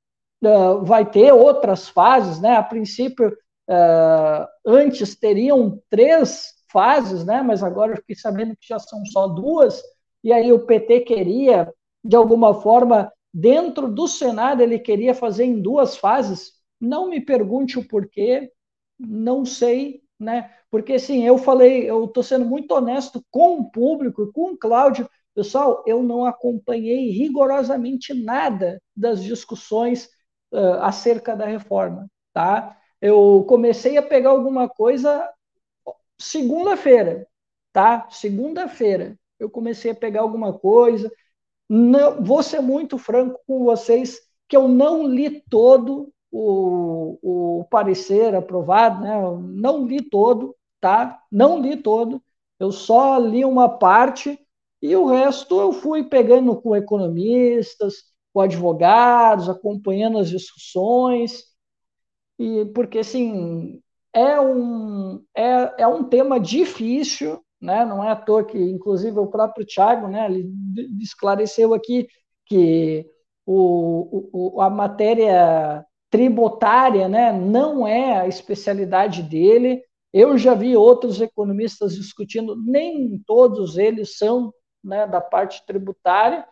uh, 0.43 0.85
vai 0.85 1.05
ter 1.11 1.33
outras 1.33 1.89
fases, 1.89 2.41
né, 2.41 2.57
a 2.57 2.63
princípio, 2.63 3.29
uh, 3.69 4.47
antes 4.65 5.17
teriam 5.17 5.83
três 5.91 6.53
fases, 6.71 7.25
né, 7.25 7.43
mas 7.43 7.63
agora 7.63 7.93
eu 7.93 7.97
fiquei 7.97 8.17
sabendo 8.17 8.57
que 8.57 8.69
já 8.69 8.79
são 8.79 9.05
só 9.07 9.27
duas, 9.27 9.83
e 10.23 10.33
aí 10.33 10.53
o 10.53 10.65
PT 10.65 11.01
queria, 11.01 11.73
de 12.05 12.15
alguma 12.15 12.55
forma, 12.55 13.13
Dentro 13.35 13.89
do 13.91 14.07
Senado, 14.07 14.63
ele 14.63 14.79
queria 14.79 15.15
fazer 15.15 15.45
em 15.45 15.61
duas 15.61 15.97
fases. 15.97 16.53
Não 16.79 17.09
me 17.09 17.21
pergunte 17.21 17.79
o 17.79 17.89
porquê, 17.89 18.53
não 18.99 19.45
sei, 19.45 20.03
né? 20.21 20.55
Porque, 20.73 20.99
sim, 20.99 21.23
eu 21.23 21.37
falei, 21.37 21.89
eu 21.89 22.07
estou 22.07 22.23
sendo 22.23 22.47
muito 22.47 22.73
honesto 22.73 23.23
com 23.31 23.59
o 23.59 23.71
público, 23.71 24.33
com 24.33 24.53
o 24.53 24.57
Cláudio. 24.59 25.07
Pessoal, 25.35 25.85
eu 25.87 26.03
não 26.03 26.25
acompanhei 26.25 27.11
rigorosamente 27.11 28.15
nada 28.15 28.81
das 28.97 29.23
discussões 29.23 30.07
uh, 30.51 30.81
acerca 30.81 31.37
da 31.37 31.45
reforma, 31.45 32.11
tá? 32.33 32.75
Eu 33.03 33.45
comecei 33.47 33.99
a 33.99 34.03
pegar 34.03 34.31
alguma 34.31 34.67
coisa 34.67 35.31
segunda-feira, 36.19 37.27
tá? 37.73 38.09
Segunda-feira 38.11 39.19
eu 39.39 39.51
comecei 39.51 39.91
a 39.91 39.95
pegar 39.95 40.23
alguma 40.23 40.59
coisa, 40.59 41.13
não, 41.69 42.25
vou 42.25 42.43
ser 42.43 42.61
muito 42.61 42.97
franco 42.97 43.41
com 43.47 43.65
vocês 43.65 44.21
que 44.49 44.57
eu 44.57 44.69
não 44.69 45.07
li 45.07 45.43
todo 45.51 46.13
o, 46.31 47.61
o 47.61 47.65
parecer 47.71 48.35
aprovado, 48.35 49.03
né? 49.03 49.15
Não 49.55 49.87
li 49.87 50.01
todo, 50.03 50.57
tá? 50.83 51.23
Não 51.33 51.63
li 51.63 51.79
todo. 51.79 52.23
Eu 52.61 52.71
só 52.73 53.19
li 53.19 53.45
uma 53.45 53.69
parte 53.71 54.39
e 54.83 54.95
o 54.97 55.07
resto 55.07 55.61
eu 55.61 55.73
fui 55.73 56.05
pegando 56.05 56.55
com 56.61 56.77
economistas, 56.77 57.95
com 58.35 58.41
advogados, 58.43 59.49
acompanhando 59.49 60.19
as 60.19 60.29
discussões 60.29 61.45
e 62.39 62.67
porque 62.75 62.99
assim 62.99 63.81
é 64.13 64.41
um 64.41 65.25
é, 65.35 65.83
é 65.85 65.87
um 65.87 66.05
tema 66.05 66.39
difícil 66.41 67.43
né? 67.63 67.85
Não 67.85 68.03
é 68.03 68.11
à 68.11 68.17
toa 68.17 68.45
que, 68.45 68.59
inclusive, 68.59 69.19
o 69.19 69.29
próprio 69.29 69.65
Tiago, 69.65 70.09
né, 70.09 70.27
ele 70.27 70.51
esclareceu 71.01 71.73
aqui 71.73 72.09
que 72.45 73.07
o, 73.47 74.57
o, 74.57 74.61
a 74.61 74.69
matéria 74.69 75.85
tributária, 76.11 77.09
né, 77.09 77.33
não 77.33 77.87
é 77.87 78.21
a 78.21 78.27
especialidade 78.27 79.23
dele. 79.23 79.83
Eu 80.13 80.37
já 80.37 80.55
vi 80.55 80.77
outros 80.77 81.21
economistas 81.21 81.95
discutindo, 81.95 82.55
nem 82.57 83.19
todos 83.27 83.79
eles 83.79 84.19
são 84.19 84.53
né, 84.85 85.07
da 85.07 85.21
parte 85.21 85.65
tributária, 85.67 86.47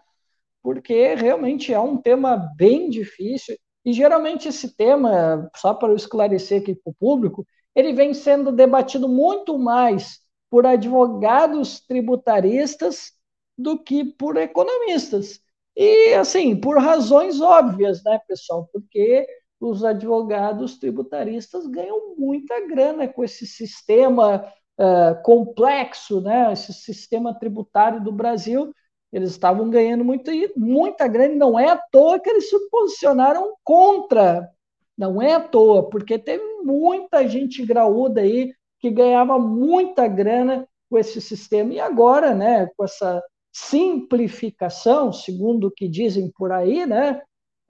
porque 0.63 1.15
realmente 1.15 1.73
é 1.73 1.81
um 1.81 1.97
tema 1.97 2.37
bem 2.57 2.89
difícil. 2.89 3.57
E 3.85 3.93
geralmente 3.93 4.49
esse 4.49 4.77
tema, 4.77 5.51
só 5.57 5.75
para 5.75 5.89
eu 5.89 5.97
esclarecer 5.97 6.63
aqui 6.63 6.75
para 6.75 6.91
o 6.91 6.95
público, 6.95 7.47
ele 7.75 7.93
vem 7.93 8.15
sendo 8.15 8.53
debatido 8.53 9.09
muito 9.09 9.59
mais 9.59 10.21
por 10.51 10.67
advogados 10.67 11.81
tributaristas 11.81 13.13
do 13.57 13.79
que 13.79 14.05
por 14.05 14.37
economistas. 14.37 15.41
E, 15.77 16.15
assim, 16.15 16.57
por 16.57 16.79
razões 16.79 17.41
óbvias, 17.41 18.03
né, 18.05 18.21
pessoal? 18.27 18.69
Porque 18.73 19.27
os 19.61 19.85
advogados 19.85 20.79
tributaristas 20.79 21.67
ganham 21.67 22.17
muita 22.17 22.67
grana 22.67 23.07
com 23.07 23.23
esse 23.23 23.47
sistema 23.47 24.51
uh, 24.79 25.23
complexo, 25.23 26.21
né? 26.21 26.53
Esse 26.53 26.73
sistema 26.73 27.39
tributário 27.39 28.03
do 28.03 28.11
Brasil. 28.11 28.73
Eles 29.13 29.33
estavam 29.33 29.69
ganhando 29.69 30.05
muito, 30.05 30.31
muita 30.57 31.07
grana, 31.07 31.35
não 31.35 31.59
é 31.59 31.69
à 31.69 31.77
toa 31.77 32.19
que 32.19 32.31
eles 32.31 32.49
se 32.49 32.71
posicionaram 32.71 33.55
contra. 33.63 34.49
Não 34.97 35.21
é 35.21 35.35
à 35.35 35.41
toa, 35.41 35.91
porque 35.91 36.19
teve 36.19 36.45
muita 36.63 37.27
gente 37.29 37.65
graúda 37.67 38.21
aí 38.21 38.53
que 38.79 38.91
ganhava 38.91 39.39
muita 39.39 40.07
grana 40.07 40.67
com 40.89 40.99
esse 40.99 41.21
sistema. 41.21 41.75
E 41.75 41.81
agora, 41.81 42.35
né, 42.35 42.69
com 42.77 42.85
essa 42.85 43.23
simplificação, 43.53 45.13
segundo 45.13 45.67
o 45.67 45.71
que 45.71 45.89
dizem 45.89 46.31
por 46.37 46.53
aí, 46.53 46.87
né, 46.87 47.21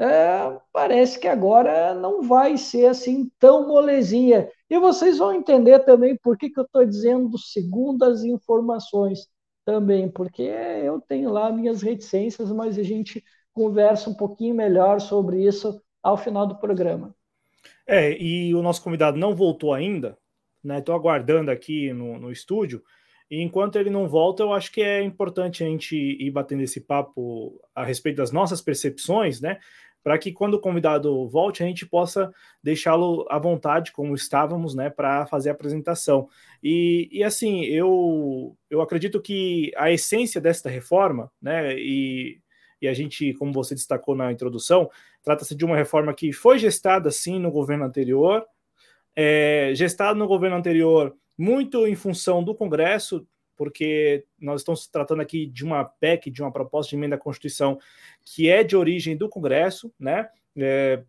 é, 0.00 0.58
parece 0.72 1.20
que 1.20 1.28
agora 1.28 1.92
não 1.92 2.22
vai 2.22 2.56
ser 2.56 2.86
assim 2.86 3.30
tão 3.38 3.68
molezinha. 3.68 4.48
E 4.70 4.78
vocês 4.78 5.18
vão 5.18 5.34
entender 5.34 5.80
também 5.80 6.16
por 6.16 6.38
que, 6.38 6.48
que 6.48 6.58
eu 6.58 6.64
estou 6.64 6.86
dizendo 6.86 7.36
segundo 7.36 8.02
as 8.04 8.24
informações 8.24 9.28
também, 9.62 10.10
porque 10.10 10.42
eu 10.42 11.02
tenho 11.02 11.30
lá 11.30 11.52
minhas 11.52 11.82
reticências, 11.82 12.50
mas 12.50 12.78
a 12.78 12.82
gente 12.82 13.22
conversa 13.52 14.08
um 14.08 14.14
pouquinho 14.14 14.54
melhor 14.54 15.02
sobre 15.02 15.44
isso 15.44 15.82
ao 16.02 16.16
final 16.16 16.46
do 16.46 16.58
programa. 16.58 17.14
É, 17.86 18.16
e 18.18 18.54
o 18.54 18.62
nosso 18.62 18.82
convidado 18.82 19.18
não 19.18 19.34
voltou 19.34 19.74
ainda, 19.74 20.16
né? 20.64 20.78
Estou 20.78 20.94
aguardando 20.94 21.50
aqui 21.50 21.92
no, 21.92 22.18
no 22.18 22.32
estúdio. 22.32 22.82
E 23.30 23.40
enquanto 23.42 23.76
ele 23.76 23.90
não 23.90 24.08
volta, 24.08 24.42
eu 24.42 24.52
acho 24.52 24.72
que 24.72 24.82
é 24.82 25.02
importante 25.02 25.62
a 25.62 25.66
gente 25.66 25.94
ir 25.94 26.30
batendo 26.30 26.62
esse 26.62 26.80
papo 26.80 27.60
a 27.74 27.84
respeito 27.84 28.16
das 28.16 28.32
nossas 28.32 28.60
percepções, 28.60 29.40
né? 29.40 29.60
Para 30.02 30.18
que 30.18 30.32
quando 30.32 30.54
o 30.54 30.60
convidado 30.60 31.28
volte, 31.28 31.62
a 31.62 31.66
gente 31.66 31.86
possa 31.86 32.32
deixá-lo 32.62 33.26
à 33.28 33.38
vontade, 33.38 33.92
como 33.92 34.14
estávamos, 34.14 34.74
né? 34.74 34.88
Para 34.90 35.26
fazer 35.26 35.50
a 35.50 35.52
apresentação. 35.52 36.28
E, 36.62 37.08
e 37.12 37.22
assim, 37.22 37.64
eu, 37.64 38.56
eu 38.68 38.80
acredito 38.80 39.20
que 39.20 39.72
a 39.76 39.90
essência 39.90 40.40
desta 40.40 40.70
reforma, 40.70 41.30
né? 41.40 41.78
E, 41.78 42.40
e 42.80 42.88
a 42.88 42.94
gente, 42.94 43.34
como 43.34 43.52
você 43.52 43.74
destacou 43.74 44.14
na 44.14 44.32
introdução, 44.32 44.90
trata-se 45.22 45.54
de 45.54 45.64
uma 45.64 45.76
reforma 45.76 46.14
que 46.14 46.32
foi 46.32 46.58
gestada, 46.58 47.10
sim, 47.10 47.38
no 47.38 47.50
governo 47.50 47.84
anterior, 47.84 48.44
é, 49.14 49.72
gestado 49.74 50.18
no 50.18 50.26
governo 50.26 50.56
anterior, 50.56 51.14
muito 51.36 51.86
em 51.86 51.94
função 51.94 52.42
do 52.42 52.54
Congresso, 52.54 53.26
porque 53.60 54.24
nós 54.40 54.62
estamos 54.62 54.86
tratando 54.86 55.20
aqui 55.20 55.44
de 55.44 55.66
uma 55.66 55.84
PEC, 55.84 56.30
de 56.30 56.40
uma 56.40 56.50
proposta 56.50 56.88
de 56.88 56.96
emenda 56.96 57.16
à 57.16 57.18
Constituição, 57.18 57.78
que 58.24 58.48
é 58.48 58.64
de 58.64 58.74
origem 58.74 59.14
do 59.14 59.28
Congresso, 59.28 59.92
né? 60.00 60.30
É, 60.56 61.02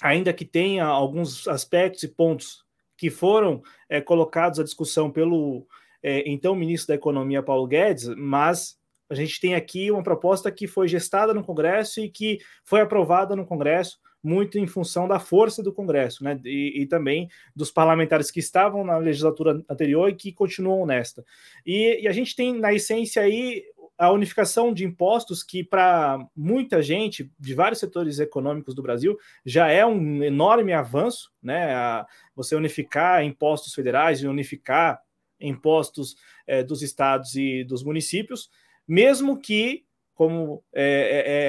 ainda 0.00 0.32
que 0.32 0.46
tenha 0.46 0.86
alguns 0.86 1.46
aspectos 1.46 2.02
e 2.02 2.08
pontos 2.08 2.64
que 2.96 3.10
foram 3.10 3.62
é, 3.90 4.00
colocados 4.00 4.58
à 4.58 4.64
discussão 4.64 5.10
pelo 5.10 5.66
é, 6.02 6.22
então 6.26 6.56
ministro 6.56 6.88
da 6.88 6.94
Economia, 6.94 7.42
Paulo 7.42 7.66
Guedes, 7.66 8.08
mas 8.16 8.80
a 9.10 9.14
gente 9.14 9.38
tem 9.38 9.54
aqui 9.54 9.90
uma 9.90 10.02
proposta 10.02 10.50
que 10.50 10.66
foi 10.66 10.88
gestada 10.88 11.34
no 11.34 11.44
Congresso 11.44 12.00
e 12.00 12.08
que 12.08 12.38
foi 12.64 12.80
aprovada 12.80 13.36
no 13.36 13.44
Congresso 13.44 13.98
muito 14.22 14.58
em 14.58 14.66
função 14.66 15.08
da 15.08 15.18
força 15.18 15.62
do 15.62 15.72
Congresso, 15.72 16.22
né? 16.22 16.40
E, 16.44 16.82
e, 16.82 16.86
também 16.86 17.28
dos 17.54 17.70
parlamentares 17.70 18.30
que 18.30 18.40
estavam 18.40 18.84
na 18.84 18.96
legislatura 18.96 19.62
anterior 19.68 20.08
e 20.08 20.14
que 20.14 20.32
continuam 20.32 20.86
nesta. 20.86 21.24
E, 21.66 22.02
e 22.02 22.08
a 22.08 22.12
gente 22.12 22.36
tem, 22.36 22.58
na 22.58 22.72
essência, 22.72 23.22
aí 23.22 23.64
a 23.98 24.10
unificação 24.10 24.72
de 24.72 24.84
impostos, 24.84 25.42
que 25.42 25.62
para 25.62 26.26
muita 26.36 26.82
gente 26.82 27.30
de 27.38 27.54
vários 27.54 27.78
setores 27.78 28.18
econômicos 28.18 28.74
do 28.74 28.82
Brasil 28.82 29.18
já 29.44 29.68
é 29.68 29.84
um 29.84 30.22
enorme 30.22 30.72
avanço, 30.72 31.30
né? 31.42 31.74
A, 31.74 32.06
você 32.34 32.54
unificar 32.54 33.24
impostos 33.24 33.74
federais 33.74 34.20
e 34.20 34.26
unificar 34.26 35.00
impostos 35.40 36.16
é, 36.46 36.62
dos 36.62 36.82
estados 36.82 37.34
e 37.34 37.64
dos 37.64 37.82
municípios, 37.82 38.48
mesmo 38.86 39.40
que 39.40 39.84
como 40.22 40.62
é, 40.72 40.84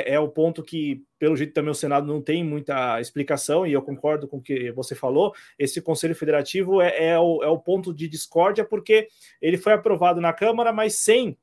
é, 0.07 0.13
é, 0.13 0.15
é, 0.15 0.19
o 0.19 0.28
ponto 0.28 0.63
que, 0.63 1.05
pelo 1.19 1.36
jeito, 1.36 1.53
também 1.53 1.69
o 1.69 1.76
Senado 1.76 2.07
não 2.07 2.19
tem 2.19 2.43
muita 2.43 2.99
explicação, 2.99 3.67
e 3.67 3.74
eu 3.74 3.84
concordo 3.84 4.28
com 4.28 4.38
o 4.38 4.41
que 4.41 4.71
você 4.71 4.95
falou, 4.95 5.32
esse 5.59 5.80
Conselho 5.80 6.15
Federativo 6.15 6.82
é, 6.82 7.09
é, 7.09 7.19
o, 7.19 7.43
é 7.43 7.47
o 7.47 7.59
ponto 7.59 7.93
de 7.93 8.07
discórdia, 8.07 8.65
porque 8.65 9.09
ele 9.39 9.59
foi 9.59 9.74
aprovado 9.74 10.19
na 10.19 10.34
Câmara, 10.34 10.74
mas 10.74 10.95
sem, 10.95 11.38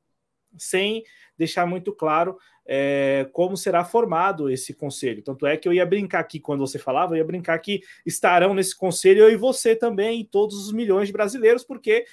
sem 0.58 1.04
deixar 1.38 1.66
muito 1.66 1.92
claro 1.92 2.36
é, 2.66 3.28
como 3.32 3.56
será 3.56 3.84
formado 3.84 4.50
esse 4.50 4.74
conselho. 4.74 5.22
Tanto 5.22 5.46
é 5.46 5.56
que 5.56 5.68
eu 5.68 5.72
ia 5.72 5.86
brincar 5.86 6.18
aqui, 6.18 6.40
quando 6.40 6.66
você 6.66 6.80
falava, 6.80 7.12
eu 7.12 7.18
ia 7.18 7.24
brincar 7.24 7.56
que 7.60 7.80
estarão 8.04 8.54
nesse 8.54 8.76
conselho 8.76 9.20
eu 9.20 9.30
e 9.30 9.36
você 9.36 9.76
também, 9.76 10.22
e 10.22 10.24
todos 10.24 10.66
os 10.66 10.72
milhões 10.72 11.06
de 11.06 11.12
brasileiros, 11.12 11.62
porque, 11.62 12.06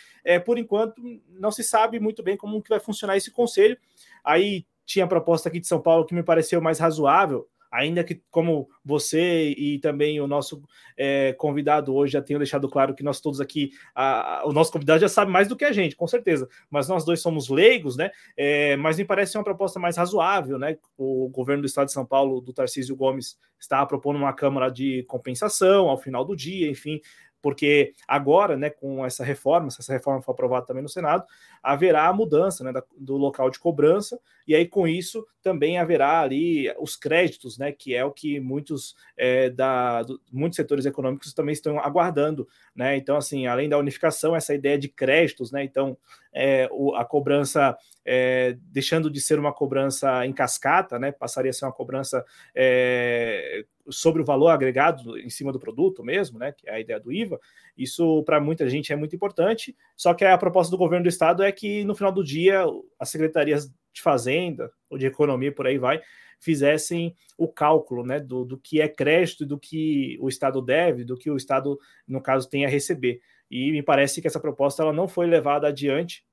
por 0.45 0.59
enquanto, 0.59 1.01
não 1.27 1.49
se 1.49 1.63
sabe 1.63 1.99
muito 1.99 2.21
bem 2.21 2.37
como 2.37 2.61
que 2.61 2.69
vai 2.69 2.79
funcionar 2.79 3.17
esse 3.17 3.31
conselho. 3.31 3.75
Aí 4.23 4.63
tinha 4.87 5.05
a 5.05 5.07
proposta 5.07 5.49
aqui 5.49 5.59
de 5.59 5.67
São 5.67 5.81
Paulo 5.81 6.05
que 6.05 6.15
me 6.15 6.23
pareceu 6.23 6.61
mais 6.61 6.79
razoável, 6.79 7.45
ainda 7.69 8.01
que, 8.05 8.21
como 8.31 8.69
você 8.83 9.49
e 9.49 9.79
também 9.79 10.21
o 10.21 10.27
nosso 10.27 10.63
é, 10.95 11.33
convidado 11.33 11.93
hoje 11.93 12.13
já 12.13 12.21
tenham 12.21 12.39
deixado 12.39 12.69
claro 12.69 12.95
que 12.95 13.03
nós 13.03 13.19
todos 13.19 13.41
aqui, 13.41 13.71
a, 13.93 14.39
a, 14.39 14.47
o 14.47 14.53
nosso 14.53 14.71
convidado 14.71 15.01
já 15.01 15.09
sabe 15.09 15.29
mais 15.29 15.49
do 15.49 15.57
que 15.57 15.65
a 15.65 15.73
gente, 15.73 15.93
com 15.93 16.07
certeza, 16.07 16.47
mas 16.69 16.87
nós 16.87 17.03
dois 17.03 17.19
somos 17.19 17.49
leigos, 17.49 17.97
né? 17.97 18.11
É, 18.37 18.77
mas 18.77 18.97
me 18.97 19.03
parece 19.03 19.37
uma 19.37 19.43
proposta 19.43 19.77
mais 19.77 19.97
razoável, 19.97 20.57
né? 20.57 20.77
O 20.97 21.27
governo 21.27 21.63
do 21.63 21.67
estado 21.67 21.87
de 21.87 21.91
São 21.91 22.05
Paulo, 22.05 22.39
do 22.39 22.53
Tarcísio 22.53 22.95
Gomes, 22.95 23.37
está 23.59 23.85
propondo 23.85 24.15
uma 24.15 24.31
Câmara 24.31 24.69
de 24.69 25.03
compensação 25.03 25.89
ao 25.89 25.97
final 25.97 26.23
do 26.23 26.35
dia, 26.35 26.69
enfim, 26.69 27.01
porque 27.41 27.93
agora, 28.07 28.57
né, 28.57 28.69
com 28.69 29.05
essa 29.05 29.23
reforma, 29.23 29.69
se 29.69 29.81
essa 29.81 29.93
reforma 29.93 30.21
for 30.21 30.31
aprovada 30.31 30.65
também 30.65 30.83
no 30.83 30.89
Senado, 30.89 31.23
haverá 31.61 32.07
a 32.07 32.13
mudança 32.13 32.63
né, 32.63 32.73
do 32.97 33.17
local 33.17 33.49
de 33.49 33.59
cobrança, 33.59 34.19
e 34.47 34.55
aí 34.55 34.65
com 34.65 34.87
isso 34.87 35.25
também 35.41 35.77
haverá 35.77 36.21
ali 36.21 36.73
os 36.79 36.95
créditos, 36.95 37.57
né, 37.57 37.71
que 37.71 37.93
é 37.93 38.03
o 38.03 38.11
que 38.11 38.39
muitos, 38.39 38.95
é, 39.17 39.49
da, 39.49 40.03
do, 40.03 40.21
muitos 40.31 40.55
setores 40.55 40.85
econômicos 40.85 41.33
também 41.33 41.53
estão 41.53 41.79
aguardando. 41.79 42.47
Né? 42.75 42.97
Então, 42.97 43.17
assim, 43.17 43.47
além 43.47 43.69
da 43.69 43.77
unificação, 43.77 44.35
essa 44.35 44.53
ideia 44.53 44.77
de 44.77 44.87
créditos, 44.87 45.51
né, 45.51 45.63
então 45.63 45.97
é, 46.33 46.67
o, 46.71 46.95
a 46.95 47.03
cobrança 47.05 47.77
é, 48.05 48.57
deixando 48.71 49.09
de 49.09 49.19
ser 49.19 49.37
uma 49.37 49.53
cobrança 49.53 50.25
em 50.25 50.31
cascata, 50.31 50.97
né, 50.97 51.11
passaria 51.11 51.49
a 51.49 51.53
ser 51.53 51.65
uma 51.65 51.73
cobrança 51.73 52.25
é, 52.55 53.65
sobre 53.89 54.21
o 54.21 54.25
valor 54.25 54.49
agregado 54.49 55.17
em 55.17 55.29
cima 55.29 55.51
do 55.51 55.59
produto 55.59 56.03
mesmo, 56.03 56.39
né, 56.39 56.51
que 56.51 56.69
é 56.69 56.73
a 56.73 56.79
ideia 56.79 56.99
do 56.99 57.11
IVA, 57.11 57.39
isso 57.77 58.23
para 58.23 58.39
muita 58.39 58.69
gente 58.69 58.91
é 58.91 58.95
muito 58.95 59.15
importante, 59.15 59.75
só 59.95 60.13
que 60.13 60.25
a 60.25 60.37
proposta 60.37 60.71
do 60.71 60.77
governo 60.77 61.03
do 61.03 61.09
estado 61.09 61.43
é 61.43 61.51
que 61.51 61.83
no 61.83 61.95
final 61.95 62.11
do 62.11 62.23
dia 62.23 62.63
as 62.99 63.09
secretarias 63.09 63.67
de 63.93 64.01
fazenda 64.01 64.71
ou 64.89 64.97
de 64.97 65.05
economia 65.05 65.51
por 65.51 65.67
aí 65.67 65.77
vai 65.77 66.01
fizessem 66.39 67.15
o 67.37 67.47
cálculo 67.47 68.05
né, 68.05 68.19
do, 68.19 68.45
do 68.45 68.57
que 68.57 68.81
é 68.81 68.87
crédito 68.87 69.45
do 69.45 69.59
que 69.59 70.17
o 70.19 70.29
Estado 70.29 70.61
deve, 70.61 71.03
do 71.03 71.17
que 71.17 71.29
o 71.29 71.37
Estado, 71.37 71.79
no 72.07 72.21
caso, 72.21 72.49
tem 72.49 72.65
a 72.65 72.69
receber. 72.69 73.19
E 73.49 73.71
me 73.71 73.81
parece 73.81 74.21
que 74.21 74.27
essa 74.27 74.39
proposta 74.39 74.83
ela 74.83 74.93
não 74.93 75.07
foi 75.07 75.25
levada 75.25 75.67
adiante, 75.67 76.23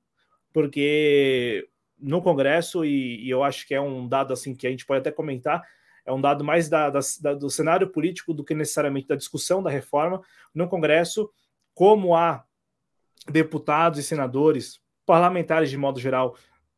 porque 0.53 1.67
no 1.97 2.21
Congresso, 2.21 2.83
e, 2.83 3.25
e 3.25 3.29
eu 3.29 3.43
acho 3.43 3.67
que 3.67 3.73
é 3.73 3.81
um 3.81 4.07
dado 4.07 4.33
assim 4.33 4.55
que 4.55 4.67
a 4.67 4.69
gente 4.69 4.85
pode 4.85 4.99
até 4.99 5.11
comentar, 5.11 5.63
é 6.05 6.13
um 6.13 6.21
dado 6.21 6.43
mais 6.43 6.69
da, 6.69 6.89
da, 6.89 6.99
da, 7.21 7.33
do 7.33 7.49
cenário 7.49 7.89
político 7.89 8.33
do 8.33 8.43
que 8.43 8.53
necessariamente 8.53 9.07
da 9.07 9.15
discussão 9.15 9.63
da 9.63 9.69
reforma. 9.69 10.21
No 10.53 10.67
Congresso, 10.67 11.29
como 11.73 12.15
há 12.15 12.45
deputados 13.29 13.99
e 13.99 14.03
senadores, 14.03 14.79
parlamentares 15.05 15.69
de 15.69 15.77
modo 15.77 15.99
geral, 15.99 16.37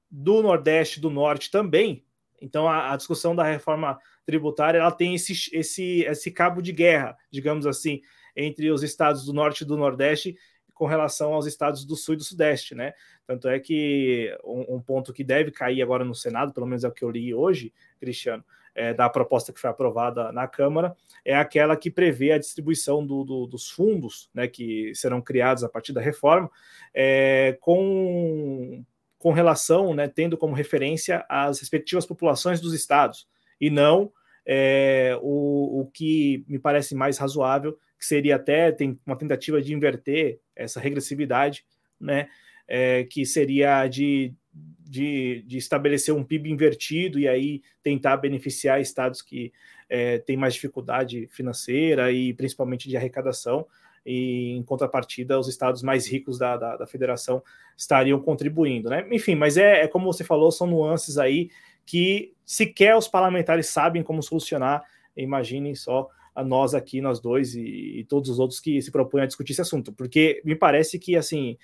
do 0.10 0.42
Nordeste, 0.42 1.02
do 1.02 1.10
Norte 1.10 1.52
também, 1.52 2.06
então 2.42 2.68
a, 2.68 2.94
a 2.94 2.98
discussão 2.98 3.36
da 3.36 3.44
reforma 3.44 4.00
tributária 4.26 4.80
ela 4.80 4.92
tem 4.92 5.16
esse, 5.16 5.34
esse, 5.54 6.04
esse 6.04 6.32
cabo 6.32 6.62
de 6.62 6.72
guerra, 6.72 7.18
digamos 7.32 7.66
assim, 7.66 8.02
entre 8.36 8.72
os 8.72 8.84
estados 8.84 9.26
do 9.26 9.34
Norte 9.34 9.62
e 9.62 9.66
do 9.68 9.76
Nordeste 9.76 10.38
com 10.74 10.86
relação 10.86 11.34
aos 11.34 11.48
estados 11.48 11.84
do 11.84 11.96
Sul 11.96 12.14
e 12.14 12.18
do 12.18 12.24
Sudeste, 12.24 12.76
né? 12.76 12.94
Tanto 13.26 13.48
é 13.48 13.60
que 13.60 14.32
um, 14.44 14.76
um 14.76 14.82
ponto 14.82 15.12
que 15.12 15.24
deve 15.24 15.50
cair 15.50 15.82
agora 15.82 16.06
no 16.06 16.14
Senado, 16.14 16.54
pelo 16.54 16.68
menos 16.68 16.84
é 16.84 16.88
o 16.88 16.92
que 16.92 17.04
eu 17.04 17.10
li 17.10 17.34
hoje, 17.34 17.74
Cristiano, 18.00 18.46
é, 18.78 18.94
da 18.94 19.10
proposta 19.10 19.52
que 19.52 19.60
foi 19.60 19.70
aprovada 19.70 20.32
na 20.32 20.48
Câmara 20.48 20.96
é 21.26 21.36
aquela 21.36 21.76
que 21.76 21.90
prevê 21.90 22.32
a 22.32 22.38
distribuição 22.38 23.06
do, 23.06 23.24
do, 23.24 23.48
dos 23.48 23.68
fundos 23.68 24.30
né, 24.34 24.48
que 24.48 24.94
serão 24.94 25.20
criados 25.20 25.64
a 25.64 25.70
partir 25.70 25.92
da 25.92 26.00
reforma 26.00 26.50
é, 26.94 27.58
com, 27.60 28.86
com 29.18 29.32
relação, 29.32 29.96
né, 29.96 30.08
tendo 30.08 30.38
como 30.38 30.54
referência 30.54 31.26
as 31.28 31.60
respectivas 31.60 32.06
populações 32.06 32.62
dos 32.62 32.74
estados 32.74 33.28
e 33.60 33.72
não 33.72 34.12
é, 34.46 35.18
o, 35.24 35.82
o 35.82 35.92
que 35.92 36.46
me 36.48 36.60
parece 36.60 36.94
mais 36.94 37.18
razoável, 37.18 37.74
que 37.98 38.06
seria 38.06 38.36
até 38.36 38.72
tem 38.72 38.98
uma 39.06 39.18
tentativa 39.18 39.60
de 39.60 39.74
inverter 39.74 40.40
essa 40.56 40.80
regressividade, 40.80 41.66
né, 42.00 42.30
é, 42.68 43.06
que 43.06 43.26
seria 43.26 43.88
de 43.88 44.34
de, 44.80 45.44
de, 45.46 45.58
estabelecer 45.58 46.14
um 46.14 46.24
PIB 46.24 46.50
invertido 46.50 47.20
e 47.20 47.28
aí 47.28 47.62
tentar 47.84 48.18
beneficiar 48.18 48.80
estados 48.80 49.22
que 49.22 49.52
é, 49.90 50.18
têm 50.20 50.38
mais 50.38 50.54
dificuldade 50.54 51.28
financeira 51.32 52.12
e 52.12 52.34
principalmente 52.34 52.88
de 52.88 52.96
arrecadação. 52.96 53.66
E 54.06 54.52
em 54.52 54.64
contrapartida, 54.64 55.38
os 55.38 55.50
estados 55.50 55.84
mais 55.84 56.08
ricos 56.08 56.38
da, 56.38 56.56
da, 56.56 56.78
da 56.78 56.88
federação 56.88 57.44
estariam 57.76 58.20
contribuindo, 58.22 58.90
né? 58.90 59.06
Enfim, 59.12 59.36
mas 59.36 59.58
é, 59.58 59.82
é 59.82 59.88
como 59.88 60.12
você 60.12 60.24
falou, 60.24 60.50
são 60.52 60.66
nuances 60.66 61.18
aí 61.18 61.50
que 61.86 62.34
sequer 62.46 62.96
os 62.96 63.08
parlamentares 63.08 63.68
sabem 63.68 64.02
como 64.02 64.24
solucionar. 64.24 64.84
Imaginem 65.16 65.76
só 65.76 66.08
a 66.34 66.44
nós 66.44 66.74
aqui, 66.74 67.02
nós 67.02 67.20
dois 67.20 67.56
e, 67.56 68.00
e 68.00 68.04
todos 68.06 68.30
os 68.30 68.40
outros 68.40 68.60
que 68.60 68.82
se 68.82 68.92
propõem 68.92 69.24
a 69.24 69.26
discutir 69.26 69.54
esse 69.54 69.62
assunto, 69.62 69.92
porque 69.92 70.42
me 70.46 70.56
parece 70.56 71.00
que 71.00 71.16
assim 71.16 71.58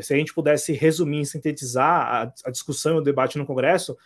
se 0.00 0.12
a 0.14 0.16
gente 0.16 0.34
pudesse 0.34 0.72
resumir, 0.72 1.24
sintetizar 1.26 2.06
a, 2.06 2.32
a 2.44 2.50
discussão 2.50 2.96
e 2.96 2.98
o 2.98 3.02
debate 3.02 3.38
no 3.38 3.46
Congresso, 3.46 3.96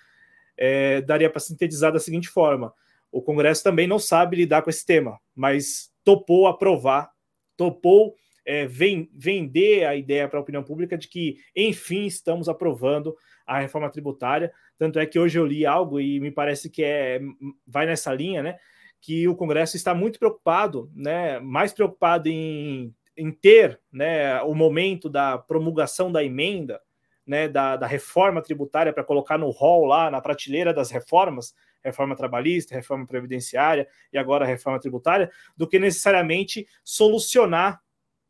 é, 0.56 1.00
daria 1.00 1.30
para 1.30 1.40
sintetizar 1.40 1.92
da 1.92 1.98
seguinte 1.98 2.28
forma: 2.28 2.72
o 3.10 3.22
Congresso 3.22 3.62
também 3.62 3.86
não 3.86 3.98
sabe 3.98 4.36
lidar 4.36 4.62
com 4.62 4.70
esse 4.70 4.84
tema, 4.84 5.18
mas 5.34 5.90
topou 6.04 6.46
aprovar, 6.46 7.10
topou 7.56 8.14
é, 8.44 8.66
vem, 8.66 9.10
vender 9.14 9.86
a 9.86 9.94
ideia 9.94 10.28
para 10.28 10.38
a 10.38 10.42
opinião 10.42 10.62
pública 10.62 10.96
de 10.96 11.08
que, 11.08 11.36
enfim, 11.54 12.06
estamos 12.06 12.48
aprovando 12.48 13.16
a 13.46 13.60
reforma 13.60 13.90
tributária. 13.90 14.52
Tanto 14.78 14.98
é 14.98 15.06
que 15.06 15.18
hoje 15.18 15.38
eu 15.38 15.46
li 15.46 15.66
algo 15.66 16.00
e 16.00 16.20
me 16.20 16.30
parece 16.30 16.70
que 16.70 16.82
é, 16.82 17.20
vai 17.66 17.86
nessa 17.86 18.12
linha, 18.12 18.42
né? 18.42 18.58
Que 19.00 19.28
o 19.28 19.36
Congresso 19.36 19.76
está 19.76 19.94
muito 19.94 20.18
preocupado, 20.18 20.90
né? 20.94 21.38
Mais 21.40 21.72
preocupado 21.72 22.28
em 22.28 22.94
em 23.20 23.30
ter 23.30 23.78
né, 23.92 24.40
o 24.42 24.54
momento 24.54 25.08
da 25.10 25.36
promulgação 25.36 26.10
da 26.10 26.24
emenda, 26.24 26.80
né, 27.26 27.48
da, 27.48 27.76
da 27.76 27.86
reforma 27.86 28.40
tributária 28.40 28.92
para 28.92 29.04
colocar 29.04 29.36
no 29.36 29.50
rol 29.50 29.84
lá, 29.84 30.10
na 30.10 30.20
prateleira 30.20 30.72
das 30.72 30.90
reformas, 30.90 31.54
reforma 31.84 32.16
trabalhista, 32.16 32.74
reforma 32.74 33.06
previdenciária 33.06 33.86
e 34.10 34.16
agora 34.16 34.46
reforma 34.46 34.80
tributária, 34.80 35.30
do 35.54 35.68
que 35.68 35.78
necessariamente 35.78 36.66
solucionar 36.82 37.80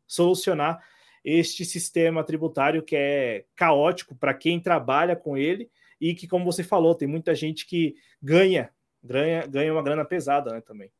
solucionar 0.05 0.83
este 1.23 1.63
sistema 1.63 2.21
tributário 2.21 2.83
que 2.83 2.95
é 2.97 3.45
caótico 3.55 4.13
para 4.13 4.33
quem 4.33 4.59
trabalha 4.59 5.15
com 5.15 5.37
ele 5.37 5.71
e 6.01 6.13
que, 6.13 6.27
como 6.27 6.43
você 6.43 6.63
falou, 6.63 6.95
tem 6.95 7.07
muita 7.07 7.33
gente 7.33 7.65
que 7.65 7.95
ganha, 8.21 8.71
ganha, 9.01 9.45
ganha 9.45 9.71
uma 9.71 9.83
grana 9.83 10.03
pesada 10.03 10.51
né, 10.51 10.59
também. 10.59 10.91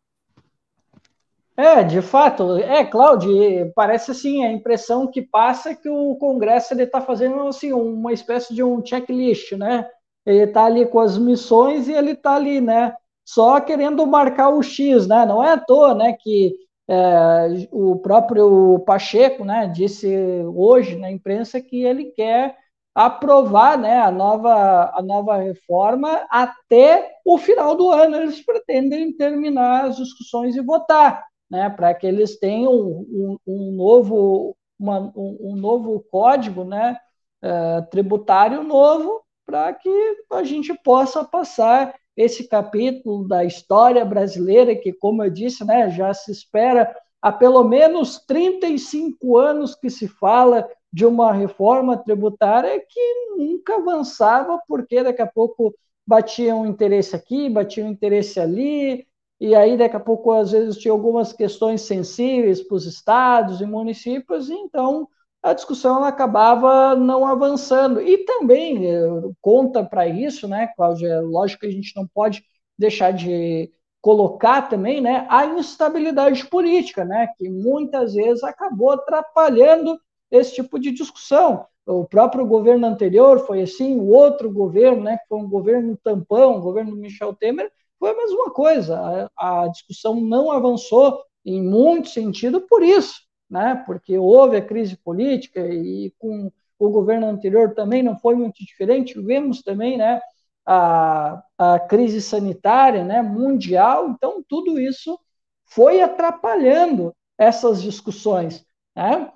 É, 1.61 1.83
de 1.83 2.01
fato, 2.01 2.57
é, 2.57 2.83
Cláudio, 2.83 3.71
parece 3.75 4.09
assim, 4.09 4.43
a 4.43 4.51
impressão 4.51 5.05
que 5.05 5.21
passa 5.21 5.69
é 5.69 5.75
que 5.75 5.87
o 5.87 6.15
Congresso 6.15 6.73
está 6.73 6.99
fazendo 6.99 7.39
assim, 7.47 7.71
uma 7.71 8.11
espécie 8.11 8.51
de 8.51 8.63
um 8.63 8.83
checklist, 8.83 9.51
né? 9.51 9.87
Ele 10.25 10.45
está 10.45 10.65
ali 10.65 10.87
com 10.87 10.99
as 10.99 11.19
missões 11.19 11.87
e 11.87 11.93
ele 11.93 12.13
está 12.13 12.33
ali, 12.33 12.59
né? 12.59 12.95
Só 13.23 13.61
querendo 13.61 14.07
marcar 14.07 14.49
o 14.49 14.63
X, 14.63 15.05
né? 15.05 15.23
Não 15.23 15.43
é 15.43 15.51
à 15.51 15.57
toa, 15.57 15.93
né? 15.93 16.13
Que 16.19 16.55
é, 16.89 17.67
o 17.71 17.95
próprio 17.97 18.79
Pacheco, 18.79 19.45
né? 19.45 19.67
Disse 19.67 20.07
hoje 20.55 20.95
na 20.95 21.11
imprensa 21.11 21.61
que 21.61 21.83
ele 21.83 22.05
quer 22.05 22.57
aprovar 22.95 23.77
né, 23.77 23.99
a, 23.99 24.11
nova, 24.11 24.91
a 24.95 25.01
nova 25.01 25.37
reforma 25.37 26.25
até 26.29 27.09
o 27.23 27.37
final 27.37 27.75
do 27.75 27.91
ano. 27.91 28.15
Eles 28.15 28.43
pretendem 28.43 29.15
terminar 29.15 29.85
as 29.85 29.97
discussões 29.97 30.55
e 30.55 30.61
votar, 30.61 31.23
né, 31.51 31.69
para 31.69 31.93
que 31.93 32.07
eles 32.07 32.39
tenham 32.39 32.71
um, 32.73 33.37
um 33.45 33.71
novo, 33.73 34.55
uma, 34.79 34.99
um, 35.13 35.37
um, 35.41 35.55
novo 35.57 35.99
código 36.09 36.63
né, 36.63 36.97
uh, 37.43 37.85
tributário 37.89 38.63
novo, 38.63 39.21
para 39.45 39.73
que 39.73 39.89
a 40.31 40.43
gente 40.43 40.73
possa 40.81 41.25
passar 41.25 41.93
esse 42.15 42.47
capítulo 42.47 43.27
da 43.27 43.43
história 43.43 44.05
brasileira, 44.05 44.73
que, 44.77 44.93
como 44.93 45.23
eu 45.23 45.29
disse, 45.29 45.65
né, 45.65 45.89
já 45.89 46.13
se 46.13 46.31
espera 46.31 46.95
há 47.21 47.33
pelo 47.33 47.65
menos 47.65 48.17
35 48.25 49.37
anos 49.37 49.75
que 49.75 49.89
se 49.89 50.07
fala 50.07 50.67
de 50.91 51.05
uma 51.05 51.33
reforma 51.33 51.97
tributária 51.97 52.79
que 52.87 53.35
nunca 53.37 53.75
avançava, 53.75 54.57
porque 54.67 55.03
daqui 55.03 55.21
a 55.21 55.27
pouco 55.27 55.75
batia 56.07 56.55
um 56.55 56.65
interesse 56.65 57.13
aqui, 57.13 57.49
batia 57.49 57.83
um 57.83 57.89
interesse 57.89 58.39
ali, 58.39 59.05
e 59.41 59.55
aí 59.55 59.75
daqui 59.75 59.95
a 59.95 59.99
pouco, 59.99 60.31
às 60.31 60.51
vezes, 60.51 60.77
tinha 60.77 60.91
algumas 60.91 61.33
questões 61.33 61.81
sensíveis 61.81 62.61
para 62.61 62.75
os 62.75 62.85
estados 62.85 63.59
e 63.59 63.65
municípios, 63.65 64.49
e 64.49 64.53
então 64.53 65.07
a 65.41 65.53
discussão 65.53 66.03
acabava 66.03 66.95
não 66.95 67.25
avançando. 67.25 67.99
E 67.99 68.19
também 68.19 68.85
eh, 68.85 69.01
conta 69.41 69.83
para 69.83 70.07
isso, 70.07 70.47
né, 70.47 70.67
Cláudia? 70.75 71.07
É 71.07 71.21
lógico 71.21 71.61
que 71.61 71.67
a 71.67 71.71
gente 71.71 71.95
não 71.95 72.07
pode 72.07 72.43
deixar 72.77 73.11
de 73.11 73.71
colocar 73.99 74.69
também 74.69 75.01
né, 75.01 75.25
a 75.29 75.45
instabilidade 75.47 76.45
política, 76.47 77.03
né, 77.03 77.27
que 77.37 77.49
muitas 77.49 78.13
vezes 78.13 78.43
acabou 78.43 78.91
atrapalhando 78.91 79.99
esse 80.29 80.53
tipo 80.55 80.79
de 80.79 80.91
discussão. 80.91 81.65
O 81.85 82.05
próprio 82.05 82.45
governo 82.45 82.85
anterior 82.87 83.39
foi 83.45 83.63
assim, 83.63 83.99
o 83.99 84.07
outro 84.09 84.51
governo, 84.51 85.03
né, 85.03 85.17
que 85.17 85.27
foi 85.27 85.39
um 85.39 85.49
governo 85.49 85.97
tampão, 86.03 86.57
o 86.57 86.61
governo 86.61 86.95
Michel 86.95 87.33
Temer, 87.33 87.71
foi 88.01 88.09
a 88.09 88.17
mesma 88.17 88.49
coisa. 88.49 89.29
A, 89.37 89.63
a 89.63 89.67
discussão 89.67 90.19
não 90.19 90.51
avançou 90.51 91.23
em 91.45 91.61
muito 91.61 92.09
sentido 92.09 92.61
por 92.61 92.81
isso, 92.81 93.21
né, 93.47 93.83
porque 93.85 94.17
houve 94.17 94.57
a 94.57 94.65
crise 94.65 94.97
política 94.97 95.59
e 95.59 96.11
com 96.17 96.51
o 96.79 96.89
governo 96.89 97.27
anterior 97.27 97.75
também 97.75 98.01
não 98.01 98.17
foi 98.17 98.33
muito 98.33 98.65
diferente. 98.65 99.21
Vemos 99.21 99.61
também, 99.61 99.99
né, 99.99 100.19
a, 100.65 101.43
a 101.59 101.79
crise 101.79 102.19
sanitária, 102.21 103.03
né, 103.03 103.21
mundial. 103.21 104.09
Então 104.09 104.43
tudo 104.49 104.79
isso 104.79 105.19
foi 105.65 106.01
atrapalhando 106.01 107.13
essas 107.37 107.83
discussões, 107.83 108.65
né? 108.95 109.31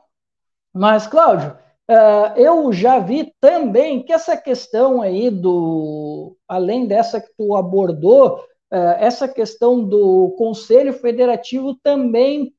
Mas, 0.74 1.07
Cláudio, 1.07 1.57
uh, 1.89 2.36
eu 2.36 2.74
já 2.74 2.99
vi 2.99 3.34
também 3.39 4.03
que 4.03 4.11
essa 4.11 4.36
questão 4.36 5.01
aí 5.01 5.30
do, 5.30 6.36
além 6.47 6.86
dessa 6.86 7.22
que 7.22 7.30
tu 7.38 7.55
abordou, 7.55 8.43
essa 8.99 9.28
questão 9.28 9.84
do 9.84 10.36
Conselho 10.38 10.93
Federativo 10.93 11.76
também, 11.76 12.53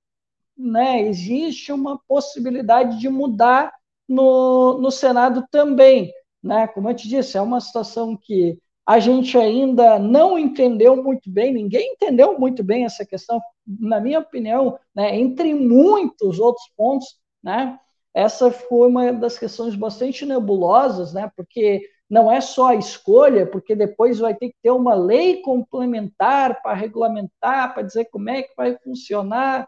né, 0.56 1.02
existe 1.02 1.72
uma 1.72 2.00
possibilidade 2.08 2.98
de 2.98 3.08
mudar 3.08 3.72
no, 4.08 4.78
no 4.78 4.90
Senado 4.90 5.44
também, 5.50 6.12
né? 6.42 6.66
Como 6.68 6.88
eu 6.88 6.94
te 6.94 7.08
disse, 7.08 7.36
é 7.36 7.42
uma 7.42 7.60
situação 7.60 8.16
que 8.16 8.58
a 8.86 8.98
gente 8.98 9.36
ainda 9.36 9.98
não 9.98 10.38
entendeu 10.38 11.02
muito 11.02 11.28
bem, 11.30 11.52
ninguém 11.52 11.92
entendeu 11.92 12.38
muito 12.38 12.62
bem 12.62 12.84
essa 12.84 13.04
questão, 13.04 13.40
na 13.66 14.00
minha 14.00 14.20
opinião, 14.20 14.78
né, 14.94 15.16
entre 15.16 15.52
muitos 15.54 16.38
outros 16.38 16.66
pontos, 16.76 17.18
né, 17.42 17.78
essa 18.16 18.50
foi 18.50 18.88
uma 18.88 19.12
das 19.12 19.38
questões 19.38 19.74
bastante 19.74 20.24
nebulosas, 20.24 21.12
né? 21.12 21.30
Porque 21.36 21.86
não 22.08 22.30
é 22.30 22.40
só 22.40 22.68
a 22.68 22.74
escolha, 22.76 23.46
porque 23.46 23.74
depois 23.74 24.18
vai 24.20 24.34
ter 24.34 24.50
que 24.50 24.56
ter 24.62 24.70
uma 24.70 24.94
lei 24.94 25.42
complementar 25.42 26.62
para 26.62 26.74
regulamentar, 26.74 27.74
para 27.74 27.82
dizer 27.82 28.06
como 28.06 28.30
é 28.30 28.42
que 28.42 28.54
vai 28.56 28.76
funcionar. 28.78 29.66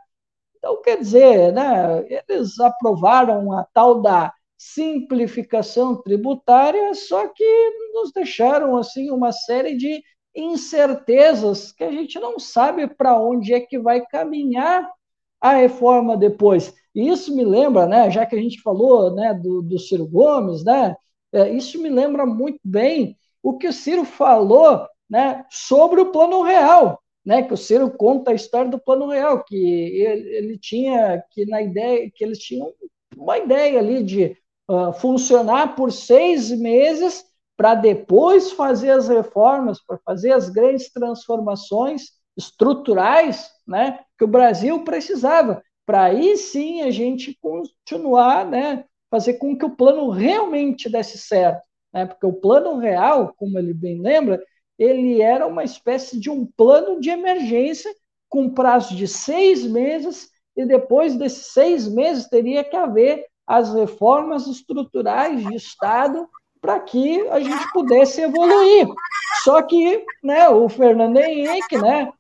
Então, 0.57 0.81
quer 0.83 0.99
dizer, 0.99 1.53
né, 1.53 2.05
eles 2.29 2.59
aprovaram 2.61 3.53
a 3.53 3.65
tal 3.73 4.01
da 4.01 4.33
simplificação 4.57 6.01
tributária, 6.03 6.93
só 6.95 7.29
que 7.29 7.45
nos 7.93 8.13
deixaram 8.13 8.77
assim 8.77 9.11
uma 9.11 9.31
série 9.33 9.77
de 9.77 10.03
incertezas 10.35 11.73
que 11.73 11.85
a 11.85 11.91
gente 11.91 12.19
não 12.19 12.39
sabe 12.39 12.87
para 12.87 13.19
onde 13.19 13.55
é 13.55 13.61
que 13.61 13.79
vai 13.79 14.05
caminhar 14.07 14.89
a 15.41 15.55
reforma 15.55 16.17
depois. 16.17 16.75
E 16.95 17.09
isso 17.09 17.35
me 17.35 17.45
lembra, 17.45 17.87
né, 17.87 18.11
já 18.11 18.27
que 18.27 18.35
a 18.35 18.41
gente 18.41 18.61
falou 18.61 19.15
né, 19.15 19.35
do, 19.35 19.63
do 19.63 19.79
Ciro 19.79 20.07
Gomes, 20.07 20.65
né, 20.65 20.97
é, 21.33 21.51
isso 21.51 21.81
me 21.81 21.89
lembra 21.89 22.25
muito 22.25 22.61
bem 22.65 23.17
o 23.43 23.57
que 23.59 23.69
o 23.69 23.73
Ciro 23.73 24.05
falou 24.05 24.87
né, 25.09 25.45
sobre 25.51 26.01
o 26.01 26.11
Plano 26.13 26.43
Real, 26.43 27.01
né, 27.25 27.43
que 27.43 27.55
o 27.55 27.57
Ciro 27.57 27.91
conta 27.91 28.31
a 28.31 28.35
história 28.35 28.71
do 28.71 28.79
Plano 28.79 29.09
Real, 29.09 29.45
que 29.45 29.57
ele, 29.57 30.29
ele 30.37 30.59
tinha, 30.59 31.23
que 31.31 31.47
na 31.47 31.63
ideia, 31.63 32.11
que 32.15 32.25
eles 32.25 32.39
tinham 32.39 32.73
uma 33.17 33.39
ideia 33.39 33.79
ali 33.79 34.03
de 34.03 34.37
uh, 34.71 34.93
funcionar 34.93 35.75
por 35.75 35.93
seis 35.93 36.51
meses 36.51 37.25
para 37.57 37.75
depois 37.75 38.53
fazer 38.53 38.91
as 38.91 39.09
reformas, 39.09 39.85
para 39.85 39.99
fazer 40.05 40.33
as 40.33 40.49
grandes 40.49 40.93
transformações 40.93 42.13
estruturais 42.37 43.51
né, 43.67 43.99
que 44.17 44.25
o 44.25 44.29
Brasil 44.29 44.85
precisava. 44.85 45.61
Para 45.85 46.05
aí 46.05 46.37
sim 46.37 46.83
a 46.83 46.91
gente 46.91 47.37
continuar, 47.41 48.47
né, 48.47 48.85
fazer 49.11 49.35
com 49.35 49.57
que 49.57 49.65
o 49.65 49.77
plano 49.77 50.11
realmente 50.11 50.89
desse 50.89 51.19
certo, 51.19 51.63
né, 51.93 52.07
porque 52.07 52.27
o 52.27 52.33
plano 52.33 52.79
real, 52.79 53.35
como 53.37 53.59
ele 53.59 53.73
bem 53.73 54.01
lembra, 54.01 54.43
ele 54.79 55.21
era 55.21 55.47
uma 55.47 55.65
espécie 55.65 56.19
de 56.19 56.31
um 56.31 56.47
plano 56.47 57.01
de 57.01 57.11
emergência 57.11 57.93
com 58.29 58.51
prazo 58.51 58.95
de 58.95 59.09
seis 59.09 59.65
meses 59.65 60.29
e 60.57 60.65
depois 60.65 61.17
desses 61.17 61.47
seis 61.47 61.89
meses 61.89 62.29
teria 62.29 62.63
que 62.63 62.77
haver 62.77 63.25
as 63.47 63.73
reformas 63.75 64.47
estruturais 64.47 65.43
de 65.43 65.55
Estado 65.55 66.29
para 66.61 66.79
que 66.81 67.27
a 67.29 67.41
gente 67.41 67.73
pudesse 67.73 68.21
evoluir. 68.21 68.87
Só 69.43 69.63
que 69.63 70.05
né, 70.23 70.49
o 70.49 70.69
Fernando 70.69 71.17
Henrique, 71.17 71.79
né, 71.79 72.13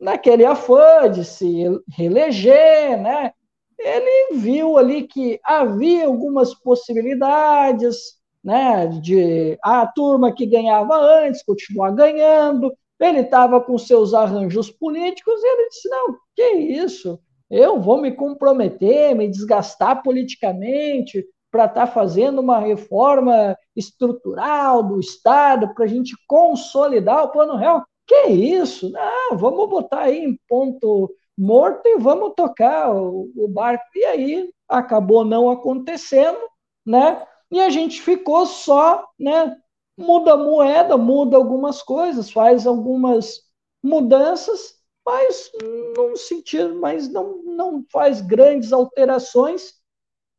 naquele 0.00 0.44
afã 0.44 1.10
de 1.10 1.24
se 1.24 1.64
reeleger, 1.88 3.00
né? 3.00 3.32
Ele 3.78 4.38
viu 4.38 4.78
ali 4.78 5.06
que 5.06 5.38
havia 5.44 6.06
algumas 6.06 6.54
possibilidades, 6.54 8.16
né? 8.42 8.86
De 8.86 9.58
a 9.62 9.86
turma 9.86 10.32
que 10.32 10.46
ganhava 10.46 10.96
antes 10.96 11.42
continuar 11.42 11.90
ganhando. 11.90 12.72
Ele 12.98 13.20
estava 13.20 13.60
com 13.60 13.76
seus 13.76 14.14
arranjos 14.14 14.70
políticos 14.70 15.42
e 15.42 15.46
ele 15.46 15.68
disse: 15.68 15.88
não, 15.88 16.16
que 16.34 16.50
isso? 16.52 17.20
Eu 17.50 17.80
vou 17.80 18.00
me 18.00 18.12
comprometer, 18.12 19.14
me 19.14 19.28
desgastar 19.28 20.02
politicamente 20.02 21.24
para 21.50 21.66
estar 21.66 21.86
tá 21.86 21.92
fazendo 21.92 22.40
uma 22.40 22.58
reforma 22.58 23.56
estrutural 23.74 24.82
do 24.82 24.98
Estado 24.98 25.72
para 25.74 25.84
a 25.84 25.88
gente 25.88 26.14
consolidar 26.26 27.24
o 27.24 27.30
plano 27.30 27.56
real. 27.56 27.84
Que 28.06 28.28
isso? 28.28 28.90
Não, 28.90 29.36
vamos 29.36 29.68
botar 29.68 30.02
aí 30.02 30.18
em 30.18 30.38
ponto 30.48 31.10
morto 31.36 31.86
e 31.86 31.98
vamos 31.98 32.34
tocar 32.34 32.94
o, 32.94 33.30
o 33.36 33.48
barco. 33.48 33.84
E 33.94 34.04
aí 34.04 34.50
acabou 34.68 35.24
não 35.24 35.50
acontecendo, 35.50 36.38
né? 36.84 37.26
E 37.50 37.60
a 37.60 37.70
gente 37.70 38.00
ficou 38.00 38.46
só, 38.46 39.06
né? 39.18 39.56
Muda 39.96 40.34
a 40.34 40.36
moeda, 40.36 40.96
muda 40.96 41.36
algumas 41.36 41.82
coisas, 41.82 42.30
faz 42.30 42.66
algumas 42.66 43.40
mudanças, 43.82 44.74
mas 45.04 45.50
não 45.96 46.16
sentido, 46.16 46.74
mas 46.74 47.08
não, 47.08 47.42
não 47.44 47.84
faz 47.90 48.20
grandes 48.20 48.72
alterações 48.72 49.74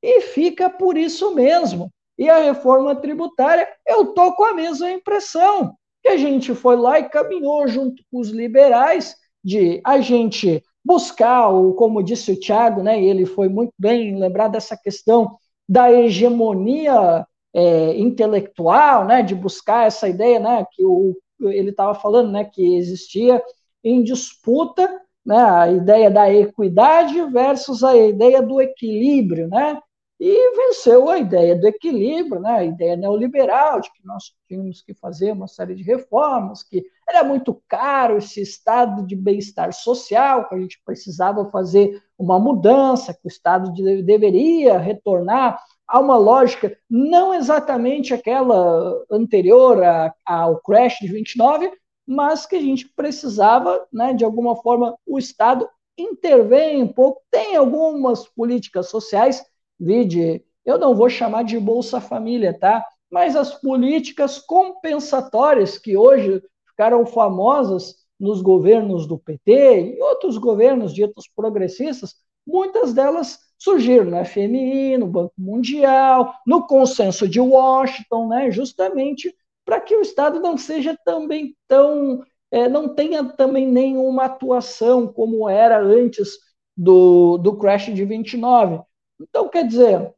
e 0.03 0.21
fica 0.21 0.69
por 0.69 0.97
isso 0.97 1.33
mesmo. 1.33 1.91
E 2.17 2.29
a 2.29 2.39
reforma 2.39 2.95
tributária, 2.95 3.67
eu 3.85 4.13
tô 4.13 4.33
com 4.33 4.43
a 4.43 4.53
mesma 4.53 4.91
impressão 4.91 5.75
que 6.01 6.09
a 6.09 6.17
gente 6.17 6.53
foi 6.53 6.75
lá 6.75 6.99
e 6.99 7.09
caminhou 7.09 7.67
junto 7.67 8.03
com 8.11 8.19
os 8.19 8.29
liberais 8.29 9.15
de 9.43 9.81
a 9.85 10.01
gente 10.01 10.63
buscar, 10.87 11.49
o, 11.49 11.73
como 11.73 12.01
disse 12.01 12.31
o 12.31 12.39
Tiago, 12.39 12.81
né, 12.81 13.03
ele 13.03 13.25
foi 13.25 13.49
muito 13.49 13.73
bem 13.77 14.17
lembrar 14.17 14.47
dessa 14.47 14.77
questão 14.77 15.37
da 15.67 15.91
hegemonia 15.91 17.27
é, 17.53 17.97
intelectual, 17.99 19.05
né, 19.05 19.21
de 19.21 19.35
buscar 19.35 19.85
essa 19.85 20.07
ideia, 20.07 20.39
né, 20.39 20.65
que 20.71 20.85
o, 20.85 21.13
ele 21.41 21.71
estava 21.71 21.93
falando, 21.93 22.31
né, 22.31 22.45
que 22.45 22.77
existia 22.77 23.43
em 23.83 24.01
disputa, 24.01 24.89
né, 25.25 25.37
a 25.37 25.69
ideia 25.69 26.09
da 26.09 26.33
equidade 26.33 27.21
versus 27.31 27.83
a 27.83 27.95
ideia 27.97 28.41
do 28.41 28.61
equilíbrio, 28.61 29.49
né, 29.49 29.77
e 30.19 30.55
venceu 30.55 31.09
a 31.09 31.19
ideia 31.19 31.55
do 31.55 31.67
equilíbrio, 31.67 32.41
né? 32.41 32.51
a 32.51 32.63
ideia 32.63 32.95
neoliberal 32.95 33.79
de 33.79 33.91
que 33.93 34.03
nós 34.03 34.33
tínhamos 34.47 34.81
que 34.81 34.93
fazer 34.95 35.31
uma 35.31 35.47
série 35.47 35.75
de 35.75 35.83
reformas, 35.83 36.63
que 36.63 36.83
era 37.07 37.23
muito 37.23 37.61
caro 37.67 38.17
esse 38.17 38.41
estado 38.41 39.05
de 39.05 39.15
bem-estar 39.15 39.71
social, 39.73 40.49
que 40.49 40.55
a 40.55 40.59
gente 40.59 40.81
precisava 40.83 41.49
fazer 41.51 42.01
uma 42.17 42.39
mudança, 42.39 43.13
que 43.13 43.25
o 43.25 43.27
Estado 43.27 43.71
de, 43.73 44.01
deveria 44.01 44.79
retornar 44.79 45.61
há 45.87 45.99
uma 45.99 46.17
lógica, 46.17 46.75
não 46.89 47.33
exatamente 47.33 48.13
aquela 48.13 49.05
anterior 49.11 49.83
a, 49.83 50.13
ao 50.25 50.59
crash 50.61 50.97
de 50.99 51.07
29, 51.07 51.71
mas 52.07 52.45
que 52.45 52.55
a 52.55 52.61
gente 52.61 52.89
precisava, 52.95 53.85
né, 53.93 54.13
de 54.13 54.25
alguma 54.25 54.55
forma, 54.55 54.97
o 55.05 55.19
Estado 55.19 55.69
intervém 55.97 56.81
um 56.81 56.87
pouco. 56.87 57.21
Tem 57.29 57.55
algumas 57.55 58.27
políticas 58.27 58.89
sociais, 58.89 59.43
vide, 59.79 60.43
eu 60.65 60.77
não 60.77 60.95
vou 60.95 61.09
chamar 61.09 61.43
de 61.43 61.59
Bolsa 61.59 62.01
Família, 62.01 62.57
tá? 62.57 62.83
Mas 63.09 63.35
as 63.35 63.53
políticas 63.53 64.37
compensatórias 64.39 65.77
que 65.77 65.95
hoje 65.95 66.41
ficaram 66.67 67.05
famosas 67.05 67.95
nos 68.19 68.41
governos 68.41 69.07
do 69.07 69.17
PT 69.17 69.95
e 69.95 70.01
outros 70.01 70.37
governos 70.37 70.93
ditos 70.93 71.29
progressistas, 71.33 72.15
muitas 72.45 72.93
delas 72.93 73.39
surgiram 73.57 74.05
no 74.05 74.25
FMI, 74.25 74.97
no 74.97 75.07
Banco 75.07 75.33
Mundial, 75.37 76.33
no 76.45 76.65
consenso 76.67 77.27
de 77.27 77.39
Washington, 77.39 78.27
né, 78.27 78.51
justamente 78.51 79.33
para 79.65 79.81
que 79.81 79.95
o 79.95 80.01
Estado 80.01 80.39
não 80.39 80.57
seja 80.57 80.97
também 81.03 81.55
tão, 81.67 82.23
é, 82.51 82.69
não 82.69 82.93
tenha 82.93 83.23
também 83.23 83.67
nenhuma 83.67 84.25
atuação 84.25 85.07
como 85.07 85.49
era 85.49 85.79
antes 85.81 86.29
do, 86.75 87.37
do 87.37 87.57
crash 87.57 87.93
de 87.93 88.05
29. 88.05 88.79
Então, 89.19 89.49
quer 89.49 89.65
dizer, 89.65 90.13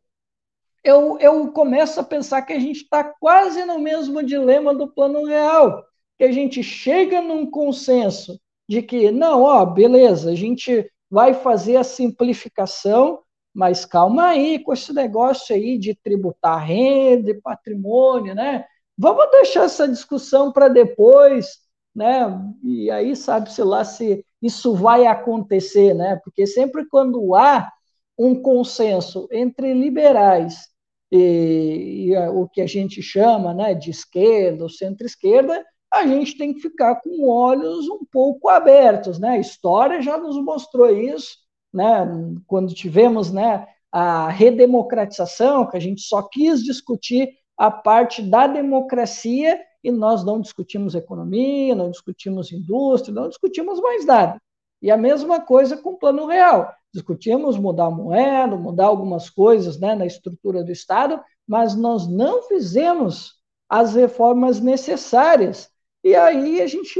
eu, 0.83 1.17
eu 1.19 1.51
começo 1.51 1.99
a 1.99 2.03
pensar 2.03 2.41
que 2.41 2.53
a 2.53 2.59
gente 2.59 2.83
está 2.83 3.03
quase 3.03 3.65
no 3.65 3.79
mesmo 3.79 4.23
dilema 4.23 4.73
do 4.73 4.87
plano 4.87 5.25
real, 5.25 5.83
que 6.17 6.23
a 6.23 6.31
gente 6.31 6.63
chega 6.63 7.21
num 7.21 7.49
consenso 7.49 8.39
de 8.67 8.81
que, 8.81 9.11
não, 9.11 9.43
ó, 9.43 9.65
beleza, 9.65 10.31
a 10.31 10.35
gente 10.35 10.89
vai 11.09 11.33
fazer 11.33 11.77
a 11.77 11.83
simplificação, 11.83 13.19
mas 13.53 13.83
calma 13.83 14.27
aí 14.27 14.59
com 14.59 14.73
esse 14.73 14.93
negócio 14.93 15.55
aí 15.55 15.77
de 15.77 15.95
tributar 15.95 16.63
renda 16.63 17.31
e 17.31 17.41
patrimônio, 17.41 18.35
né? 18.35 18.65
Vamos 18.97 19.31
deixar 19.31 19.63
essa 19.63 19.87
discussão 19.87 20.51
para 20.51 20.67
depois, 20.67 21.57
né? 21.95 22.27
E 22.63 22.91
aí 22.91 23.15
sabe-se 23.15 23.63
lá 23.63 23.83
se 23.83 24.23
isso 24.41 24.75
vai 24.75 25.07
acontecer, 25.07 25.93
né? 25.93 26.19
Porque 26.23 26.45
sempre 26.45 26.85
quando 26.87 27.33
há 27.35 27.71
um 28.19 28.35
consenso 28.35 29.29
entre 29.31 29.73
liberais 29.73 30.67
e, 31.09 32.09
e 32.09 32.17
o 32.27 32.49
que 32.49 32.59
a 32.59 32.67
gente 32.67 33.01
chama 33.01 33.53
né, 33.53 33.73
de 33.73 33.89
esquerda 33.89 34.63
ou 34.63 34.69
centro-esquerda, 34.69 35.65
a 35.91 36.05
gente 36.05 36.37
tem 36.37 36.53
que 36.53 36.59
ficar 36.59 36.95
com 37.01 37.27
olhos 37.27 37.87
um 37.87 38.05
pouco 38.11 38.49
abertos, 38.49 39.17
né? 39.17 39.29
A 39.29 39.39
história 39.39 40.01
já 40.01 40.17
nos 40.17 40.35
mostrou 40.43 40.89
isso, 40.89 41.37
né? 41.73 42.05
Quando 42.45 42.75
tivemos, 42.75 43.31
né, 43.31 43.65
a 43.91 44.29
redemocratização, 44.29 45.65
que 45.65 45.77
a 45.77 45.79
gente 45.79 46.01
só 46.01 46.21
quis 46.21 46.63
discutir 46.63 47.29
a 47.57 47.71
parte 47.71 48.21
da 48.21 48.45
democracia 48.45 49.59
e 49.83 49.91
nós 49.91 50.23
não 50.23 50.39
discutimos 50.39 50.93
economia, 50.93 51.73
não 51.73 51.89
discutimos 51.89 52.51
indústria, 52.51 53.13
não 53.13 53.29
discutimos 53.29 53.79
mais 53.81 54.05
nada. 54.05 54.39
E 54.81 54.91
a 54.91 54.97
mesma 54.97 55.41
coisa 55.41 55.75
com 55.75 55.91
o 55.91 55.97
plano 55.97 56.27
real. 56.27 56.71
Discutimos 56.93 57.57
mudar 57.57 57.85
a 57.85 57.91
moeda, 57.91 58.55
mudar 58.55 58.85
algumas 58.87 59.29
coisas 59.29 59.79
né, 59.79 59.95
na 59.95 60.05
estrutura 60.05 60.63
do 60.63 60.71
Estado, 60.71 61.21
mas 61.47 61.75
nós 61.75 62.07
não 62.07 62.43
fizemos 62.43 63.33
as 63.67 63.93
reformas 63.93 64.59
necessárias. 64.59 65.69
E 66.03 66.15
aí 66.15 66.61
a 66.61 66.67
gente 66.67 66.99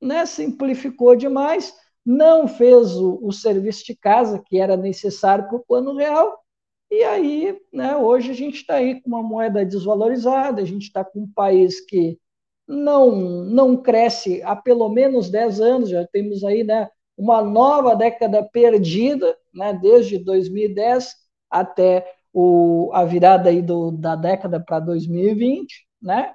né, 0.00 0.26
simplificou 0.26 1.14
demais, 1.14 1.72
não 2.04 2.48
fez 2.48 2.96
o, 2.96 3.18
o 3.22 3.32
serviço 3.32 3.84
de 3.84 3.94
casa 3.94 4.42
que 4.44 4.58
era 4.58 4.76
necessário 4.76 5.46
para 5.46 5.56
o 5.56 5.64
plano 5.64 5.94
real, 5.96 6.38
e 6.90 7.02
aí, 7.04 7.60
né, 7.72 7.96
hoje 7.96 8.30
a 8.30 8.34
gente 8.34 8.56
está 8.56 8.76
aí 8.76 9.00
com 9.00 9.08
uma 9.10 9.22
moeda 9.22 9.64
desvalorizada, 9.64 10.62
a 10.62 10.64
gente 10.64 10.84
está 10.84 11.04
com 11.04 11.20
um 11.20 11.32
país 11.32 11.80
que 11.84 12.18
não, 12.66 13.14
não 13.44 13.76
cresce 13.76 14.42
há 14.42 14.56
pelo 14.56 14.88
menos 14.88 15.30
10 15.30 15.60
anos, 15.60 15.90
já 15.90 16.06
temos 16.06 16.42
aí 16.44 16.64
né, 16.64 16.88
uma 17.18 17.42
nova 17.42 17.96
década 17.96 18.42
perdida, 18.44 19.36
né, 19.52 19.72
desde 19.74 20.18
2010 20.18 21.16
até 21.50 22.14
o, 22.32 22.90
a 22.94 23.04
virada 23.04 23.50
aí 23.50 23.60
do, 23.60 23.90
da 23.90 24.14
década 24.14 24.60
para 24.60 24.78
2020, 24.78 25.86
né? 26.00 26.32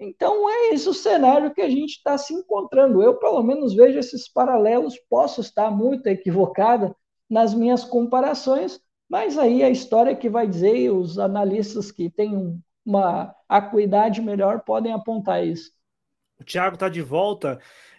Então 0.00 0.48
é 0.48 0.74
esse 0.74 0.88
o 0.88 0.94
cenário 0.94 1.52
que 1.52 1.60
a 1.60 1.68
gente 1.68 1.96
está 1.96 2.16
se 2.16 2.32
encontrando. 2.32 3.02
Eu, 3.02 3.18
pelo 3.18 3.42
menos, 3.42 3.74
vejo 3.74 3.98
esses 3.98 4.28
paralelos, 4.28 4.98
posso 5.08 5.40
estar 5.40 5.70
muito 5.70 6.06
equivocada 6.06 6.94
nas 7.28 7.52
minhas 7.54 7.84
comparações, 7.84 8.80
mas 9.08 9.36
aí 9.38 9.62
a 9.62 9.70
história 9.70 10.16
que 10.16 10.28
vai 10.28 10.46
dizer, 10.46 10.76
e 10.76 10.90
os 10.90 11.18
analistas 11.18 11.90
que 11.90 12.08
têm 12.08 12.62
uma 12.84 13.34
acuidade 13.48 14.22
melhor 14.22 14.60
podem 14.60 14.92
apontar 14.92 15.44
isso. 15.44 15.72
O 16.38 16.44
Tiago 16.44 16.74
está 16.74 16.88
de 16.88 17.00
volta, 17.00 17.58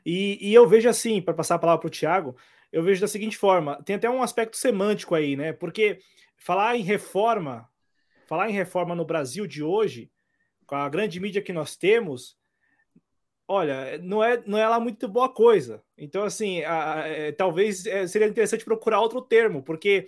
e, 0.10 0.38
e, 0.51 0.53
eu 0.53 0.66
vejo 0.66 0.88
assim, 0.88 1.22
para 1.22 1.34
passar 1.34 1.55
a 1.55 1.60
palavra 1.60 1.82
para 1.82 1.88
o 1.88 1.91
Tiago, 1.91 2.38
eu 2.72 2.82
vejo 2.82 3.01
da 3.01 3.10
seguinte 3.10 3.36
forma: 3.36 3.84
tem 3.84 3.97
até 3.97 4.10
um 4.10 4.24
aspecto 4.24 4.55
semântico 4.55 5.14
aí, 5.14 5.36
né? 5.36 5.51
Porque 5.51 5.99
falar 6.38 6.78
em 6.78 6.82
reforma, 6.82 7.70
falar 8.26 8.49
em 8.49 8.53
reforma 8.53 8.95
no 8.95 9.03
Brasil 9.03 9.45
de 9.45 9.62
hoje 9.62 10.10
com 10.66 10.76
a 10.76 10.88
grande 10.88 11.20
mídia 11.20 11.41
que 11.41 11.51
nós 11.51 11.76
temos, 11.76 12.38
olha, 13.45 13.97
não 13.97 14.24
é, 14.24 14.41
não 14.45 14.58
é 14.58 14.66
lá 14.66 14.80
muito 14.80 15.10
boa 15.10 15.28
coisa. 15.28 15.84
Então, 15.97 16.24
assim, 16.24 16.64
a, 16.64 17.01
a, 17.01 17.08
é, 17.10 17.32
talvez 17.34 17.86
é, 17.86 18.08
seria 18.08 18.30
interessante 18.30 18.64
procurar 18.64 19.01
outro 19.01 19.22
termo, 19.22 19.62
porque. 19.62 20.08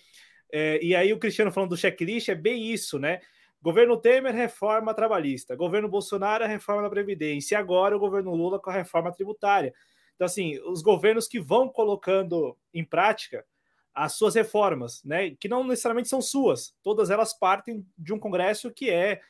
É, 0.51 0.79
e 0.81 0.95
aí, 0.95 1.11
o 1.11 1.19
Cristiano 1.19 1.51
falando 1.51 1.71
do 1.71 1.77
checklist 1.77 2.29
é 2.29 2.35
bem 2.35 2.71
isso, 2.71 2.97
né? 2.97 3.19
Governo 3.61 3.97
Temer, 3.97 4.33
reforma 4.33 4.93
trabalhista. 4.93 5.55
Governo 5.55 5.89
Bolsonaro, 5.89 6.45
reforma 6.45 6.81
da 6.81 6.89
Previdência. 6.89 7.55
E 7.55 7.57
agora 7.57 7.95
o 7.95 7.99
governo 7.99 8.33
Lula 8.33 8.59
com 8.59 8.69
a 8.69 8.73
reforma 8.73 9.11
tributária. 9.11 9.73
Então, 10.15 10.25
assim, 10.25 10.59
os 10.65 10.81
governos 10.81 11.27
que 11.27 11.39
vão 11.39 11.67
colocando 11.67 12.57
em 12.73 12.83
prática 12.83 13.45
as 13.93 14.13
suas 14.13 14.35
reformas, 14.35 15.03
né? 15.03 15.31
Que 15.31 15.47
não 15.47 15.63
necessariamente 15.63 16.07
são 16.07 16.21
suas, 16.21 16.73
todas 16.81 17.09
elas 17.09 17.37
partem 17.37 17.85
de 17.97 18.13
um 18.13 18.19
Congresso 18.19 18.71
que 18.71 18.89
é 18.89 19.21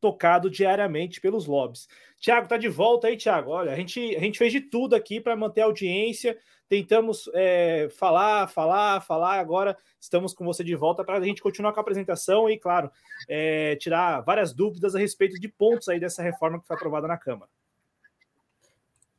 tocado 0.00 0.50
diariamente 0.50 1.20
pelos 1.20 1.46
lobbies. 1.46 1.88
Tiago, 2.20 2.48
tá 2.48 2.56
de 2.56 2.68
volta 2.68 3.06
aí, 3.06 3.16
Tiago. 3.16 3.50
Olha, 3.50 3.72
a 3.72 3.76
gente, 3.76 4.16
a 4.16 4.20
gente 4.20 4.38
fez 4.38 4.52
de 4.52 4.60
tudo 4.60 4.94
aqui 4.94 5.20
para 5.20 5.36
manter 5.36 5.60
a 5.60 5.64
audiência, 5.66 6.36
tentamos 6.68 7.30
é, 7.34 7.88
falar, 7.90 8.48
falar, 8.48 9.00
falar. 9.00 9.38
Agora 9.38 9.76
estamos 10.00 10.34
com 10.34 10.44
você 10.44 10.64
de 10.64 10.74
volta 10.74 11.04
para 11.04 11.18
a 11.18 11.24
gente 11.24 11.42
continuar 11.42 11.72
com 11.72 11.80
a 11.80 11.82
apresentação 11.82 12.48
e, 12.50 12.58
claro, 12.58 12.90
é, 13.28 13.76
tirar 13.76 14.20
várias 14.20 14.52
dúvidas 14.52 14.94
a 14.94 14.98
respeito 14.98 15.38
de 15.38 15.48
pontos 15.48 15.88
aí 15.88 16.00
dessa 16.00 16.22
reforma 16.22 16.60
que 16.60 16.66
foi 16.66 16.76
aprovada 16.76 17.06
na 17.06 17.16
Câmara. 17.16 17.50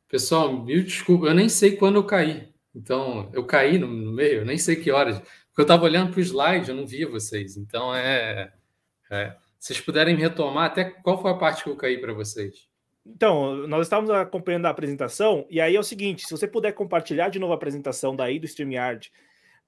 Pessoal, 0.08 0.52
mil 0.52 0.82
desculpa, 0.82 1.26
eu 1.26 1.34
nem 1.34 1.48
sei 1.48 1.76
quando 1.76 1.96
eu 1.96 2.04
caí. 2.04 2.48
Então, 2.74 3.30
eu 3.32 3.44
caí 3.44 3.78
no, 3.78 3.86
no 3.86 4.12
meio, 4.12 4.40
eu 4.40 4.44
nem 4.44 4.58
sei 4.58 4.76
que 4.76 4.90
horas. 4.90 5.18
Porque 5.18 5.60
eu 5.60 5.62
estava 5.62 5.84
olhando 5.84 6.10
para 6.10 6.18
o 6.18 6.22
slide, 6.22 6.68
eu 6.68 6.74
não 6.74 6.86
via 6.86 7.08
vocês. 7.08 7.56
Então, 7.56 7.94
é, 7.94 8.52
é 9.10 9.36
vocês 9.60 9.78
puderem 9.78 10.16
retomar 10.16 10.64
até 10.64 10.84
qual 10.84 11.20
foi 11.20 11.30
a 11.30 11.36
parte 11.36 11.62
que 11.62 11.68
eu 11.68 11.76
caí 11.76 11.98
para 11.98 12.14
vocês. 12.14 12.66
Então, 13.06 13.66
nós 13.66 13.86
estávamos 13.86 14.10
acompanhando 14.10 14.66
a 14.66 14.70
apresentação, 14.70 15.46
e 15.50 15.60
aí 15.60 15.76
é 15.76 15.80
o 15.80 15.84
seguinte: 15.84 16.26
se 16.26 16.30
você 16.30 16.48
puder 16.48 16.72
compartilhar 16.72 17.28
de 17.28 17.38
novo 17.38 17.52
a 17.52 17.56
apresentação 17.56 18.16
daí 18.16 18.38
do 18.38 18.46
StreamYard, 18.46 19.10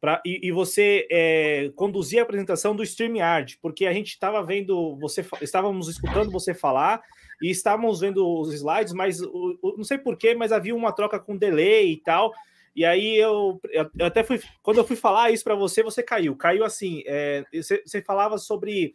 pra, 0.01 0.23
e, 0.25 0.49
e 0.49 0.53
você 0.53 1.07
é, 1.11 1.71
conduzir 1.77 2.21
a 2.21 2.23
apresentação 2.23 2.75
do 2.75 2.83
StreamYard, 2.83 3.59
porque 3.61 3.87
a 3.87 3.93
gente 3.93 4.09
estava 4.09 4.43
vendo, 4.43 4.97
você 4.97 5.25
estávamos 5.41 5.89
escutando 5.89 6.31
você 6.31 6.55
falar 6.55 7.03
e 7.43 7.51
estávamos 7.51 8.01
vendo 8.01 8.27
os 8.27 8.53
slides, 8.55 8.93
mas 8.93 9.21
o, 9.21 9.59
o, 9.63 9.77
não 9.77 9.85
sei 9.85 9.99
porquê, 9.99 10.35
mas 10.35 10.53
havia 10.53 10.75
uma 10.75 10.93
troca 10.93 11.21
com 11.21 11.37
delay 11.37 11.93
e 11.93 11.97
tal. 11.99 12.33
E 12.75 12.85
aí 12.85 13.17
eu, 13.17 13.61
eu 13.99 14.07
até 14.07 14.23
fui. 14.23 14.41
Quando 14.63 14.79
eu 14.79 14.85
fui 14.85 14.97
falar 14.97 15.31
isso 15.31 15.45
para 15.45 15.55
você, 15.55 15.83
você 15.83 16.03
caiu. 16.03 16.35
Caiu 16.35 16.65
assim. 16.65 17.03
É, 17.07 17.45
você, 17.53 17.83
você 17.85 18.01
falava 18.01 18.39
sobre 18.39 18.95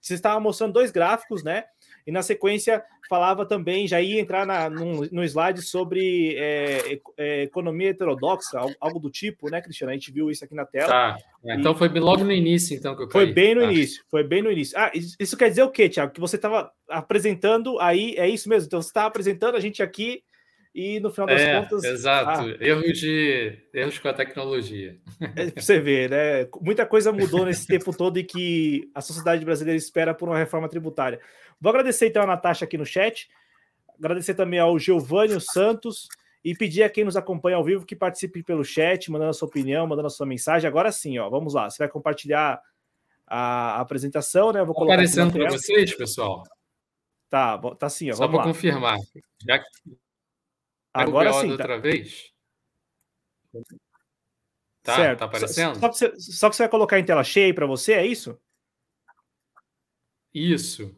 você 0.00 0.14
estava 0.14 0.38
mostrando 0.40 0.72
dois 0.72 0.90
gráficos, 0.90 1.42
né? 1.42 1.64
E 2.06 2.10
na 2.10 2.22
sequência 2.22 2.82
falava 3.08 3.44
também, 3.46 3.86
já 3.86 4.00
ia 4.00 4.20
entrar 4.20 4.46
na, 4.46 4.68
no, 4.68 5.02
no 5.10 5.22
slide 5.22 5.62
sobre 5.62 6.34
é, 6.36 6.98
é, 7.16 7.42
economia 7.42 7.90
heterodoxa, 7.90 8.58
algo 8.80 8.98
do 8.98 9.10
tipo, 9.10 9.50
né, 9.50 9.60
Cristiano? 9.60 9.90
A 9.90 9.94
gente 9.94 10.10
viu 10.10 10.30
isso 10.30 10.44
aqui 10.44 10.54
na 10.54 10.64
tela. 10.64 10.88
Tá. 10.88 11.18
É, 11.44 11.54
então 11.54 11.74
foi 11.74 11.88
logo 11.88 12.24
no 12.24 12.32
início, 12.32 12.76
então, 12.76 12.96
que 12.96 13.02
eu 13.02 13.08
caí. 13.08 13.26
Foi 13.26 13.32
bem 13.32 13.54
no 13.54 13.60
tá. 13.60 13.72
início, 13.72 14.04
foi 14.10 14.24
bem 14.24 14.42
no 14.42 14.50
início. 14.50 14.76
Ah, 14.78 14.90
isso 14.94 15.36
quer 15.36 15.48
dizer 15.48 15.62
o 15.62 15.70
quê, 15.70 15.88
Tiago? 15.88 16.12
Que 16.12 16.20
você 16.20 16.36
estava 16.36 16.72
apresentando 16.88 17.78
aí, 17.78 18.14
é 18.16 18.28
isso 18.28 18.48
mesmo? 18.48 18.66
Então 18.66 18.82
você 18.82 18.88
estava 18.88 19.06
apresentando 19.08 19.56
a 19.56 19.60
gente 19.60 19.82
aqui 19.82 20.24
e 20.74 20.98
no 21.00 21.10
final 21.10 21.26
das 21.26 21.40
é, 21.40 21.60
contas. 21.60 21.84
Exato, 21.84 22.40
ah, 22.40 22.56
erros, 22.64 22.98
de, 22.98 23.58
erros 23.74 23.98
com 23.98 24.08
a 24.08 24.14
tecnologia. 24.14 24.98
É 25.36 25.60
você 25.60 25.78
ver, 25.78 26.10
né? 26.10 26.48
Muita 26.60 26.86
coisa 26.86 27.12
mudou 27.12 27.44
nesse 27.44 27.66
tempo 27.66 27.96
todo 27.96 28.18
e 28.18 28.24
que 28.24 28.90
a 28.94 29.00
sociedade 29.00 29.44
brasileira 29.44 29.76
espera 29.76 30.14
por 30.14 30.28
uma 30.28 30.38
reforma 30.38 30.68
tributária. 30.68 31.20
Vou 31.60 31.70
agradecer 31.70 32.08
então 32.08 32.22
a 32.22 32.26
Natasha 32.26 32.64
aqui 32.64 32.76
no 32.76 32.86
chat, 32.86 33.28
agradecer 33.98 34.34
também 34.34 34.58
ao 34.58 34.78
Giovanni 34.78 35.40
Santos 35.40 36.08
e 36.44 36.54
pedir 36.54 36.82
a 36.82 36.90
quem 36.90 37.04
nos 37.04 37.16
acompanha 37.16 37.56
ao 37.56 37.64
vivo 37.64 37.86
que 37.86 37.94
participe 37.94 38.42
pelo 38.42 38.64
chat, 38.64 39.10
mandando 39.10 39.30
a 39.30 39.34
sua 39.34 39.46
opinião, 39.46 39.86
mandando 39.86 40.08
a 40.08 40.10
sua 40.10 40.26
mensagem. 40.26 40.66
Agora 40.66 40.90
sim, 40.90 41.18
ó, 41.18 41.28
vamos 41.28 41.54
lá. 41.54 41.70
Você 41.70 41.78
vai 41.78 41.88
compartilhar 41.88 42.60
a 43.26 43.80
apresentação, 43.80 44.52
né? 44.52 44.60
Eu 44.60 44.66
vou 44.66 44.74
colocar 44.74 44.94
aparecendo 44.94 45.32
para 45.32 45.50
vocês, 45.50 45.94
pessoal. 45.94 46.42
Tá, 47.30 47.58
tá 47.78 47.88
sim, 47.88 48.10
ó, 48.10 48.14
Só 48.14 48.28
para 48.28 48.42
confirmar. 48.42 48.98
Já 49.46 49.62
agora 50.92 51.32
sim, 51.34 51.46
tá. 51.46 51.52
outra 51.52 51.78
vez. 51.78 52.32
Tá, 54.82 54.96
certo. 54.96 55.18
tá 55.20 55.24
aparecendo? 55.26 55.74
Só, 55.74 55.80
só, 55.80 55.88
que 55.88 55.96
você, 55.96 56.20
só 56.32 56.50
que 56.50 56.56
você 56.56 56.62
vai 56.64 56.70
colocar 56.70 56.98
em 56.98 57.04
tela 57.04 57.22
cheia 57.22 57.54
para 57.54 57.66
você, 57.66 57.92
é 57.92 58.06
isso? 58.06 58.38
Isso. 60.34 60.94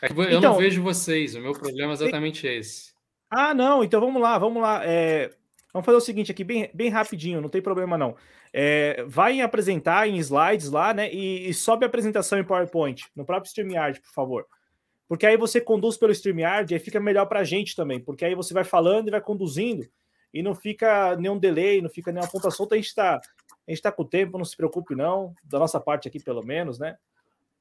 É 0.00 0.10
eu 0.10 0.38
então, 0.38 0.52
não 0.52 0.58
vejo 0.58 0.82
vocês, 0.82 1.34
o 1.34 1.40
meu 1.40 1.52
problema 1.52 1.92
é 1.92 1.94
exatamente 1.94 2.46
esse. 2.46 2.94
Ah, 3.30 3.54
não, 3.54 3.82
então 3.82 4.00
vamos 4.00 4.20
lá, 4.20 4.38
vamos 4.38 4.62
lá. 4.62 4.82
É, 4.84 5.30
vamos 5.72 5.84
fazer 5.84 5.96
o 5.96 6.00
seguinte 6.00 6.30
aqui, 6.30 6.44
bem, 6.44 6.70
bem 6.72 6.90
rapidinho, 6.90 7.40
não 7.40 7.48
tem 7.48 7.62
problema 7.62 7.96
não. 7.96 8.14
É, 8.52 9.04
vai 9.06 9.34
em 9.34 9.42
apresentar 9.42 10.08
em 10.08 10.16
slides 10.18 10.70
lá, 10.70 10.94
né? 10.94 11.12
E, 11.12 11.48
e, 11.48 11.54
sobe 11.54 11.84
a 11.84 11.88
apresentação 11.88 12.38
em 12.38 12.44
PowerPoint, 12.44 13.06
no 13.14 13.24
próprio 13.24 13.48
StreamYard, 13.48 14.00
por 14.00 14.12
favor. 14.12 14.46
Porque 15.08 15.26
aí 15.26 15.36
você 15.36 15.60
conduz 15.60 15.96
pelo 15.96 16.12
StreamYard 16.12 16.74
e 16.74 16.78
fica 16.78 16.98
melhor 16.98 17.26
para 17.26 17.40
a 17.40 17.44
gente 17.44 17.76
também, 17.76 18.00
porque 18.00 18.24
aí 18.24 18.34
você 18.34 18.52
vai 18.52 18.64
falando 18.64 19.08
e 19.08 19.10
vai 19.10 19.20
conduzindo 19.20 19.86
e 20.34 20.42
não 20.42 20.54
fica 20.54 21.16
nenhum 21.16 21.38
delay, 21.38 21.80
não 21.80 21.88
fica 21.88 22.10
nenhuma 22.10 22.30
ponta 22.30 22.50
solta. 22.50 22.74
A 22.74 22.78
gente 22.78 22.88
está 22.88 23.20
tá 23.82 23.92
com 23.92 24.02
o 24.02 24.08
tempo, 24.08 24.36
não 24.36 24.44
se 24.44 24.56
preocupe 24.56 24.94
não, 24.94 25.34
da 25.44 25.58
nossa 25.58 25.80
parte 25.80 26.08
aqui 26.08 26.20
pelo 26.20 26.44
menos, 26.44 26.78
né? 26.78 26.96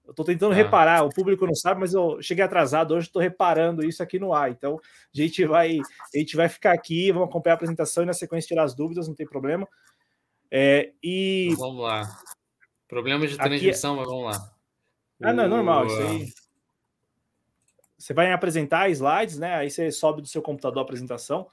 Eu 0.06 0.12
estou 0.12 0.26
tentando 0.26 0.52
ah. 0.52 0.56
reparar, 0.56 1.04
o 1.04 1.10
público 1.10 1.48
não 1.48 1.56
sabe, 1.56 1.80
mas 1.80 1.94
eu 1.94 2.22
cheguei 2.22 2.44
atrasado 2.44 2.94
hoje, 2.94 3.08
estou 3.08 3.22
reparando 3.22 3.84
isso 3.84 4.04
aqui 4.04 4.20
no 4.20 4.34
ar. 4.34 4.52
Então, 4.52 4.80
a 4.80 5.18
gente 5.18 5.44
vai, 5.46 5.80
a 6.14 6.18
gente 6.18 6.36
vai 6.36 6.48
ficar 6.48 6.74
aqui, 6.74 7.12
vamos 7.12 7.30
acompanhar 7.30 7.54
a 7.54 7.58
apresentação 7.58 8.04
e 8.04 8.06
na 8.06 8.14
sequência 8.14 8.48
tirar 8.48 8.64
as 8.64 8.76
dúvidas, 8.76 9.08
não 9.08 9.16
tem 9.16 9.26
problema. 9.26 9.68
É, 10.52 10.92
e 11.02 11.56
vamos 11.58 11.82
lá. 11.82 12.04
Problema 12.88 13.26
de 13.26 13.36
transmissão, 13.36 13.94
aqui... 13.94 14.02
mas 14.02 14.10
vamos 14.10 14.32
lá. 14.32 14.52
Ah, 15.24 15.34
não, 15.34 15.44
é 15.46 15.48
normal, 15.48 15.88
isso 15.88 16.02
aí. 16.02 16.45
Você 18.06 18.14
vai 18.14 18.32
apresentar 18.32 18.88
slides, 18.90 19.40
né? 19.40 19.56
Aí 19.56 19.72
você 19.72 19.92
sobe 19.92 20.22
do 20.22 20.28
seu 20.28 20.42
computador 20.42 20.80
a 20.80 20.84
apresentação 20.84 21.48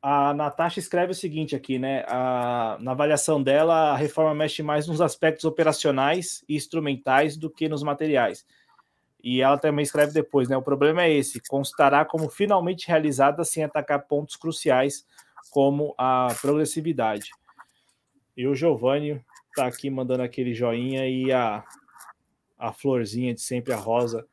a 0.00 0.32
Natasha 0.32 0.78
escreve 0.78 1.12
o 1.12 1.14
seguinte 1.14 1.56
aqui, 1.56 1.78
né? 1.78 2.04
A, 2.06 2.76
na 2.80 2.92
avaliação 2.92 3.42
dela, 3.42 3.92
a 3.92 3.96
reforma 3.96 4.34
mexe 4.34 4.62
mais 4.62 4.86
nos 4.86 5.00
aspectos 5.00 5.44
operacionais 5.44 6.44
e 6.48 6.56
instrumentais 6.56 7.36
do 7.36 7.50
que 7.50 7.68
nos 7.68 7.82
materiais. 7.82 8.46
E 9.22 9.40
ela 9.40 9.58
também 9.58 9.82
escreve 9.82 10.12
depois, 10.12 10.48
né? 10.48 10.56
O 10.56 10.62
problema 10.62 11.02
é 11.02 11.12
esse: 11.12 11.40
constará 11.48 12.04
como 12.04 12.28
finalmente 12.28 12.86
realizada 12.86 13.44
sem 13.44 13.64
atacar 13.64 14.06
pontos 14.06 14.36
cruciais 14.36 15.04
como 15.50 15.94
a 15.98 16.28
progressividade. 16.40 17.30
E 18.36 18.46
o 18.46 18.54
Giovanni 18.54 19.20
está 19.48 19.66
aqui 19.66 19.90
mandando 19.90 20.22
aquele 20.22 20.54
joinha 20.54 21.08
e 21.08 21.32
a, 21.32 21.64
a 22.56 22.72
florzinha 22.72 23.34
de 23.34 23.40
sempre, 23.40 23.72
a 23.72 23.76
rosa 23.76 24.24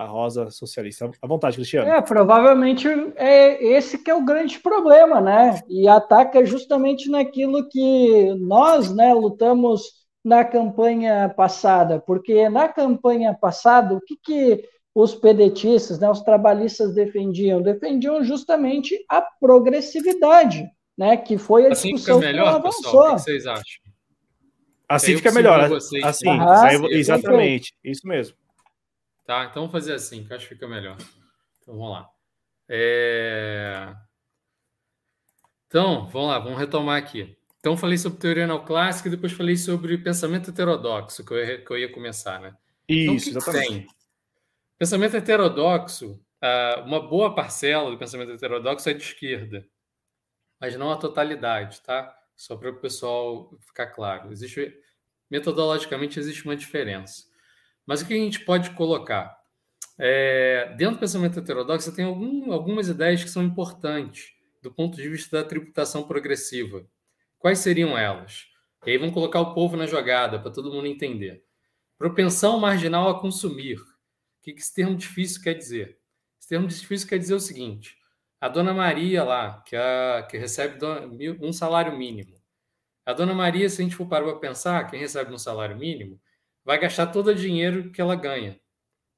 a 0.00 0.06
Rosa 0.06 0.50
Socialista. 0.50 1.10
À 1.20 1.26
vontade, 1.26 1.56
Cristiano. 1.56 1.90
É, 1.90 2.00
provavelmente 2.00 2.88
é 3.16 3.62
esse 3.62 3.98
que 3.98 4.10
é 4.10 4.14
o 4.14 4.24
grande 4.24 4.58
problema, 4.58 5.20
né? 5.20 5.60
E 5.68 5.86
ataca 5.86 6.44
justamente 6.44 7.10
naquilo 7.10 7.68
que 7.68 8.34
nós, 8.38 8.94
né, 8.94 9.12
lutamos 9.12 10.00
na 10.24 10.42
campanha 10.42 11.28
passada, 11.28 12.00
porque 12.00 12.48
na 12.48 12.66
campanha 12.68 13.34
passada, 13.34 13.94
o 13.94 14.00
que, 14.00 14.16
que 14.16 14.64
os 14.94 15.14
pedetistas, 15.14 15.98
né, 15.98 16.10
os 16.10 16.22
trabalhistas 16.22 16.94
defendiam? 16.94 17.60
Defendiam 17.60 18.24
justamente 18.24 18.98
a 19.08 19.20
progressividade, 19.20 20.66
né, 20.96 21.18
que 21.18 21.36
foi 21.36 21.66
a 21.66 21.72
assim 21.72 21.94
discussão 21.94 22.20
fica 22.20 22.32
melhor, 22.32 22.50
que 22.50 22.56
avançou. 22.56 22.82
Pessoal, 22.82 23.12
o 23.12 23.16
que 23.16 23.22
vocês 23.22 23.46
acham? 23.46 23.82
Assim 24.88 25.16
fica 25.16 25.30
melhor. 25.30 25.70
Assim, 26.02 26.28
ah, 26.28 26.70
exatamente, 26.90 27.74
isso 27.84 28.08
mesmo. 28.08 28.39
Tá? 29.30 29.44
Então 29.44 29.62
vamos 29.62 29.70
fazer 29.70 29.92
assim, 29.92 30.24
que 30.24 30.32
eu 30.32 30.36
acho 30.36 30.48
que 30.48 30.54
fica 30.54 30.66
melhor. 30.66 30.96
Então 31.62 31.76
vamos 31.76 31.92
lá. 31.92 32.10
É... 32.68 33.94
Então, 35.68 36.08
vamos 36.08 36.30
lá, 36.30 36.40
vamos 36.40 36.58
retomar 36.58 36.98
aqui. 36.98 37.38
Então, 37.60 37.76
falei 37.76 37.96
sobre 37.96 38.18
teoria 38.18 38.44
neoclássica 38.44 39.06
e 39.06 39.12
depois 39.12 39.30
falei 39.30 39.54
sobre 39.56 39.96
pensamento 39.98 40.50
heterodoxo, 40.50 41.24
que 41.24 41.32
eu 41.32 41.38
ia, 41.38 41.64
que 41.64 41.70
eu 41.70 41.78
ia 41.78 41.92
começar, 41.92 42.40
né? 42.40 42.56
Isso, 42.88 43.28
então, 43.28 43.38
exatamente. 43.38 43.68
Tem? 43.68 43.86
Pensamento 44.76 45.16
heterodoxo, 45.16 46.20
uma 46.84 46.98
boa 46.98 47.32
parcela 47.32 47.88
do 47.88 47.98
pensamento 47.98 48.32
heterodoxo 48.32 48.90
é 48.90 48.94
de 48.94 49.04
esquerda, 49.04 49.64
mas 50.60 50.74
não 50.74 50.90
a 50.90 50.96
totalidade, 50.96 51.80
tá? 51.82 52.12
Só 52.34 52.56
para 52.56 52.70
o 52.70 52.80
pessoal 52.80 53.56
ficar 53.60 53.92
claro. 53.92 54.32
Existe, 54.32 54.76
metodologicamente, 55.30 56.18
existe 56.18 56.44
uma 56.44 56.56
diferença. 56.56 57.29
Mas 57.86 58.02
o 58.02 58.06
que 58.06 58.14
a 58.14 58.16
gente 58.16 58.40
pode 58.40 58.70
colocar? 58.70 59.38
É, 59.98 60.74
dentro 60.76 60.96
do 60.96 61.00
pensamento 61.00 61.38
heterodoxo, 61.38 61.94
tem 61.94 62.04
algum, 62.04 62.52
algumas 62.52 62.88
ideias 62.88 63.22
que 63.22 63.30
são 63.30 63.42
importantes 63.42 64.32
do 64.62 64.72
ponto 64.72 64.96
de 64.96 65.08
vista 65.08 65.42
da 65.42 65.48
tributação 65.48 66.06
progressiva. 66.06 66.86
Quais 67.38 67.58
seriam 67.58 67.96
elas? 67.96 68.46
E 68.86 68.90
aí 68.90 68.98
vamos 68.98 69.14
colocar 69.14 69.40
o 69.40 69.54
povo 69.54 69.76
na 69.76 69.86
jogada 69.86 70.38
para 70.38 70.50
todo 70.50 70.72
mundo 70.72 70.86
entender. 70.86 71.44
Propensão 71.98 72.58
marginal 72.58 73.08
a 73.10 73.20
consumir. 73.20 73.78
O 73.78 74.42
que 74.42 74.52
esse 74.52 74.74
termo 74.74 74.96
difícil 74.96 75.42
quer 75.42 75.54
dizer? 75.54 75.98
Esse 76.38 76.48
termo 76.48 76.66
difícil 76.66 77.06
quer 77.06 77.18
dizer 77.18 77.34
o 77.34 77.40
seguinte: 77.40 77.96
a 78.40 78.48
dona 78.48 78.72
Maria 78.72 79.22
lá, 79.22 79.62
que, 79.66 79.76
é 79.76 79.80
a, 80.18 80.22
que 80.22 80.38
recebe 80.38 80.78
um 81.42 81.52
salário 81.52 81.96
mínimo. 81.96 82.40
A 83.04 83.12
dona 83.12 83.34
Maria, 83.34 83.68
se 83.68 83.82
a 83.82 83.84
gente 83.84 83.96
for 83.96 84.06
parar 84.06 84.24
para 84.24 84.36
pensar, 84.36 84.90
quem 84.90 85.00
recebe 85.00 85.32
um 85.32 85.38
salário 85.38 85.76
mínimo, 85.76 86.18
vai 86.64 86.78
gastar 86.78 87.08
todo 87.08 87.28
o 87.28 87.34
dinheiro 87.34 87.90
que 87.90 88.00
ela 88.00 88.14
ganha. 88.14 88.60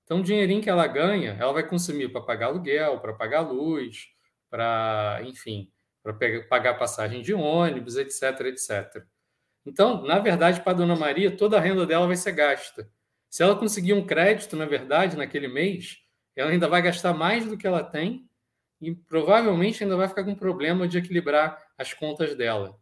Então, 0.04 0.20
o 0.20 0.22
dinheirinho 0.22 0.62
que 0.62 0.70
ela 0.70 0.86
ganha, 0.86 1.36
ela 1.38 1.52
vai 1.52 1.66
consumir 1.66 2.08
para 2.10 2.20
pagar 2.20 2.46
aluguel, 2.46 3.00
para 3.00 3.14
pagar 3.14 3.40
luz, 3.40 4.08
para, 4.50 5.20
enfim, 5.24 5.72
para 6.02 6.12
pagar 6.48 6.74
passagem 6.74 7.22
de 7.22 7.32
ônibus, 7.32 7.96
etc, 7.96 8.40
etc. 8.46 9.04
Então, 9.64 10.02
na 10.02 10.18
verdade, 10.18 10.60
para 10.60 10.72
a 10.72 10.74
dona 10.74 10.96
Maria, 10.96 11.34
toda 11.34 11.56
a 11.56 11.60
renda 11.60 11.86
dela 11.86 12.06
vai 12.06 12.16
ser 12.16 12.32
gasta. 12.32 12.90
Se 13.30 13.42
ela 13.42 13.56
conseguir 13.56 13.94
um 13.94 14.04
crédito, 14.04 14.56
na 14.56 14.66
verdade, 14.66 15.16
naquele 15.16 15.48
mês, 15.48 15.98
ela 16.36 16.50
ainda 16.50 16.68
vai 16.68 16.82
gastar 16.82 17.14
mais 17.14 17.46
do 17.46 17.56
que 17.56 17.66
ela 17.66 17.82
tem 17.82 18.28
e 18.80 18.94
provavelmente 18.94 19.82
ainda 19.82 19.96
vai 19.96 20.08
ficar 20.08 20.24
com 20.24 20.34
problema 20.34 20.88
de 20.88 20.98
equilibrar 20.98 21.58
as 21.78 21.94
contas 21.94 22.34
dela. 22.34 22.78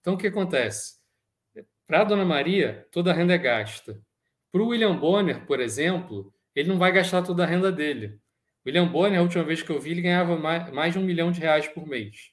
Então, 0.00 0.14
o 0.14 0.18
que 0.18 0.26
acontece? 0.26 1.01
Para 1.86 2.00
a 2.00 2.04
Dona 2.04 2.24
Maria, 2.24 2.86
toda 2.90 3.10
a 3.10 3.14
renda 3.14 3.34
é 3.34 3.38
gasta. 3.38 4.00
Para 4.50 4.62
o 4.62 4.68
William 4.68 4.96
Bonner, 4.96 5.46
por 5.46 5.60
exemplo, 5.60 6.32
ele 6.54 6.68
não 6.68 6.78
vai 6.78 6.92
gastar 6.92 7.22
toda 7.22 7.42
a 7.42 7.46
renda 7.46 7.72
dele. 7.72 8.20
William 8.66 8.86
Bonner, 8.86 9.18
a 9.18 9.22
última 9.22 9.42
vez 9.42 9.62
que 9.62 9.70
eu 9.70 9.80
vi, 9.80 9.90
ele 9.90 10.02
ganhava 10.02 10.36
mais, 10.36 10.92
de 10.92 10.98
um 10.98 11.02
milhão 11.02 11.32
de 11.32 11.40
reais 11.40 11.66
por 11.66 11.86
mês. 11.86 12.30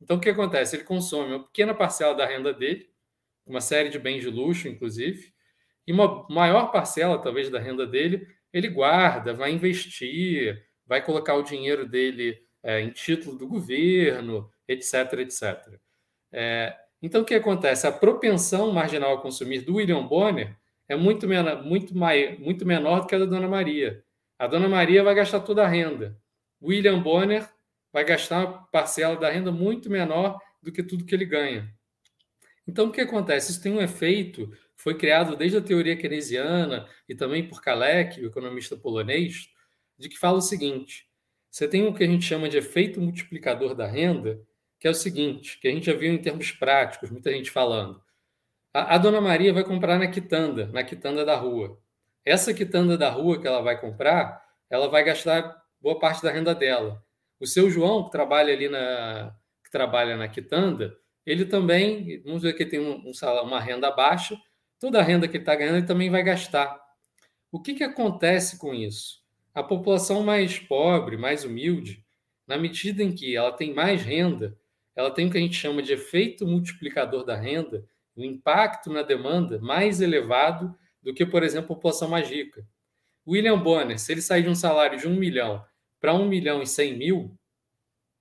Então, 0.00 0.16
o 0.16 0.20
que 0.20 0.28
acontece? 0.28 0.76
Ele 0.76 0.84
consome 0.84 1.34
uma 1.34 1.44
pequena 1.44 1.74
parcela 1.74 2.14
da 2.14 2.26
renda 2.26 2.52
dele, 2.52 2.90
uma 3.46 3.60
série 3.60 3.88
de 3.88 3.98
bens 3.98 4.22
de 4.22 4.30
luxo, 4.30 4.68
inclusive, 4.68 5.32
e 5.86 5.92
uma 5.92 6.26
maior 6.28 6.72
parcela, 6.72 7.20
talvez, 7.20 7.50
da 7.50 7.58
renda 7.58 7.86
dele, 7.86 8.26
ele 8.52 8.68
guarda, 8.68 9.34
vai 9.34 9.52
investir, 9.52 10.66
vai 10.86 11.02
colocar 11.04 11.34
o 11.34 11.42
dinheiro 11.42 11.86
dele 11.86 12.42
é, 12.62 12.80
em 12.80 12.90
título 12.90 13.36
do 13.36 13.46
governo, 13.46 14.50
etc, 14.66 15.12
etc. 15.18 15.78
É, 16.32 16.76
então, 17.04 17.22
o 17.22 17.24
que 17.24 17.34
acontece? 17.34 17.86
A 17.86 17.92
propensão 17.92 18.72
marginal 18.72 19.14
a 19.14 19.20
consumir 19.20 19.60
do 19.60 19.76
William 19.76 20.06
Bonner 20.06 20.56
é 20.88 20.96
muito, 20.96 21.26
menor, 21.26 21.62
muito, 21.62 21.94
muito 22.38 22.66
menor 22.66 23.00
do 23.00 23.06
que 23.06 23.14
a 23.14 23.18
da 23.18 23.26
Dona 23.26 23.48
Maria. 23.48 24.02
A 24.38 24.46
Dona 24.46 24.68
Maria 24.68 25.02
vai 25.02 25.14
gastar 25.14 25.40
toda 25.40 25.64
a 25.64 25.68
renda. 25.68 26.18
William 26.62 27.00
Bonner 27.00 27.48
vai 27.92 28.04
gastar 28.04 28.46
uma 28.46 28.66
parcela 28.68 29.16
da 29.16 29.30
renda 29.30 29.52
muito 29.52 29.90
menor 29.90 30.38
do 30.62 30.72
que 30.72 30.82
tudo 30.82 31.04
que 31.04 31.14
ele 31.14 31.26
ganha. 31.26 31.68
Então, 32.66 32.86
o 32.86 32.90
que 32.90 33.00
acontece? 33.00 33.52
Isso 33.52 33.62
tem 33.62 33.72
um 33.72 33.80
efeito 33.82 34.50
foi 34.76 34.96
criado 34.96 35.36
desde 35.36 35.56
a 35.56 35.62
teoria 35.62 35.96
keynesiana 35.96 36.86
e 37.08 37.14
também 37.14 37.46
por 37.48 37.62
Kalec, 37.62 38.20
o 38.20 38.26
economista 38.26 38.76
polonês, 38.76 39.48
de 39.98 40.08
que 40.08 40.18
fala 40.18 40.38
o 40.38 40.42
seguinte: 40.42 41.08
você 41.50 41.66
tem 41.68 41.86
o 41.86 41.94
que 41.94 42.04
a 42.04 42.06
gente 42.06 42.24
chama 42.24 42.48
de 42.48 42.58
efeito 42.58 43.00
multiplicador 43.00 43.74
da 43.74 43.86
renda, 43.86 44.40
que 44.84 44.88
é 44.88 44.90
o 44.90 44.94
seguinte, 44.94 45.58
que 45.58 45.66
a 45.66 45.70
gente 45.70 45.86
já 45.86 45.94
viu 45.94 46.12
em 46.12 46.18
termos 46.18 46.52
práticos, 46.52 47.10
muita 47.10 47.32
gente 47.32 47.50
falando. 47.50 48.02
A, 48.70 48.96
a 48.96 48.98
dona 48.98 49.18
Maria 49.18 49.50
vai 49.50 49.64
comprar 49.64 49.98
na 49.98 50.08
quitanda, 50.08 50.66
na 50.66 50.84
quitanda 50.84 51.24
da 51.24 51.34
rua. 51.34 51.80
Essa 52.22 52.52
quitanda 52.52 52.98
da 52.98 53.08
rua 53.08 53.40
que 53.40 53.46
ela 53.46 53.62
vai 53.62 53.80
comprar, 53.80 54.44
ela 54.68 54.86
vai 54.86 55.02
gastar 55.02 55.56
boa 55.80 55.98
parte 55.98 56.22
da 56.22 56.30
renda 56.30 56.54
dela. 56.54 57.02
O 57.40 57.46
seu 57.46 57.70
João, 57.70 58.04
que 58.04 58.10
trabalha 58.10 58.52
ali 58.52 58.68
na, 58.68 59.34
que 59.64 59.70
trabalha 59.70 60.18
na 60.18 60.28
quitanda, 60.28 60.94
ele 61.24 61.46
também, 61.46 62.20
vamos 62.20 62.42
ver 62.42 62.52
que 62.52 62.66
tem 62.66 62.78
um, 62.78 63.08
um, 63.08 63.42
uma 63.42 63.60
renda 63.60 63.90
baixa, 63.90 64.36
toda 64.78 64.98
a 64.98 65.02
renda 65.02 65.26
que 65.26 65.38
ele 65.38 65.44
está 65.44 65.56
ganhando 65.56 65.78
ele 65.78 65.86
também 65.86 66.10
vai 66.10 66.22
gastar. 66.22 66.78
O 67.50 67.58
que, 67.58 67.72
que 67.72 67.84
acontece 67.84 68.58
com 68.58 68.74
isso? 68.74 69.22
A 69.54 69.62
população 69.62 70.22
mais 70.22 70.58
pobre, 70.58 71.16
mais 71.16 71.42
humilde, 71.42 72.04
na 72.46 72.58
medida 72.58 73.02
em 73.02 73.14
que 73.14 73.34
ela 73.34 73.50
tem 73.50 73.72
mais 73.72 74.02
renda, 74.02 74.54
ela 74.94 75.10
tem 75.10 75.26
o 75.26 75.30
que 75.30 75.38
a 75.38 75.40
gente 75.40 75.56
chama 75.56 75.82
de 75.82 75.92
efeito 75.92 76.46
multiplicador 76.46 77.24
da 77.24 77.36
renda, 77.36 77.84
o 78.16 78.22
impacto 78.22 78.90
na 78.92 79.02
demanda 79.02 79.58
mais 79.58 80.00
elevado 80.00 80.74
do 81.02 81.12
que, 81.12 81.26
por 81.26 81.42
exemplo, 81.42 81.72
a 81.72 81.74
população 81.74 82.08
mais 82.08 82.28
rica. 82.28 82.66
William 83.26 83.58
Bonner, 83.58 83.98
se 83.98 84.12
ele 84.12 84.22
sair 84.22 84.42
de 84.42 84.48
um 84.48 84.54
salário 84.54 84.98
de 84.98 85.08
um 85.08 85.16
milhão 85.16 85.64
para 86.00 86.14
um 86.14 86.28
milhão 86.28 86.62
e 86.62 86.66
cem 86.66 86.96
mil, 86.96 87.36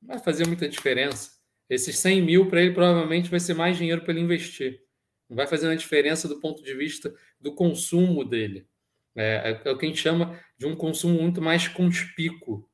não 0.01 0.15
vai 0.15 0.19
fazer 0.19 0.47
muita 0.47 0.67
diferença. 0.67 1.31
Esses 1.69 1.97
100 1.99 2.21
mil 2.21 2.49
para 2.49 2.61
ele 2.61 2.73
provavelmente 2.73 3.29
vai 3.29 3.39
ser 3.39 3.53
mais 3.53 3.77
dinheiro 3.77 4.01
para 4.01 4.11
ele 4.11 4.21
investir. 4.21 4.81
Não 5.29 5.35
vai 5.35 5.47
fazer 5.47 5.67
uma 5.67 5.75
diferença 5.75 6.27
do 6.27 6.39
ponto 6.39 6.61
de 6.61 6.73
vista 6.75 7.13
do 7.39 7.55
consumo 7.55 8.23
dele. 8.23 8.67
É, 9.15 9.61
é, 9.63 9.71
o 9.71 9.77
que 9.77 9.85
a 9.85 9.89
gente 9.89 10.01
chama 10.01 10.39
de 10.57 10.65
um 10.65 10.75
consumo 10.75 11.21
muito 11.21 11.41
mais 11.41 11.67
conspícuo. 11.67 12.67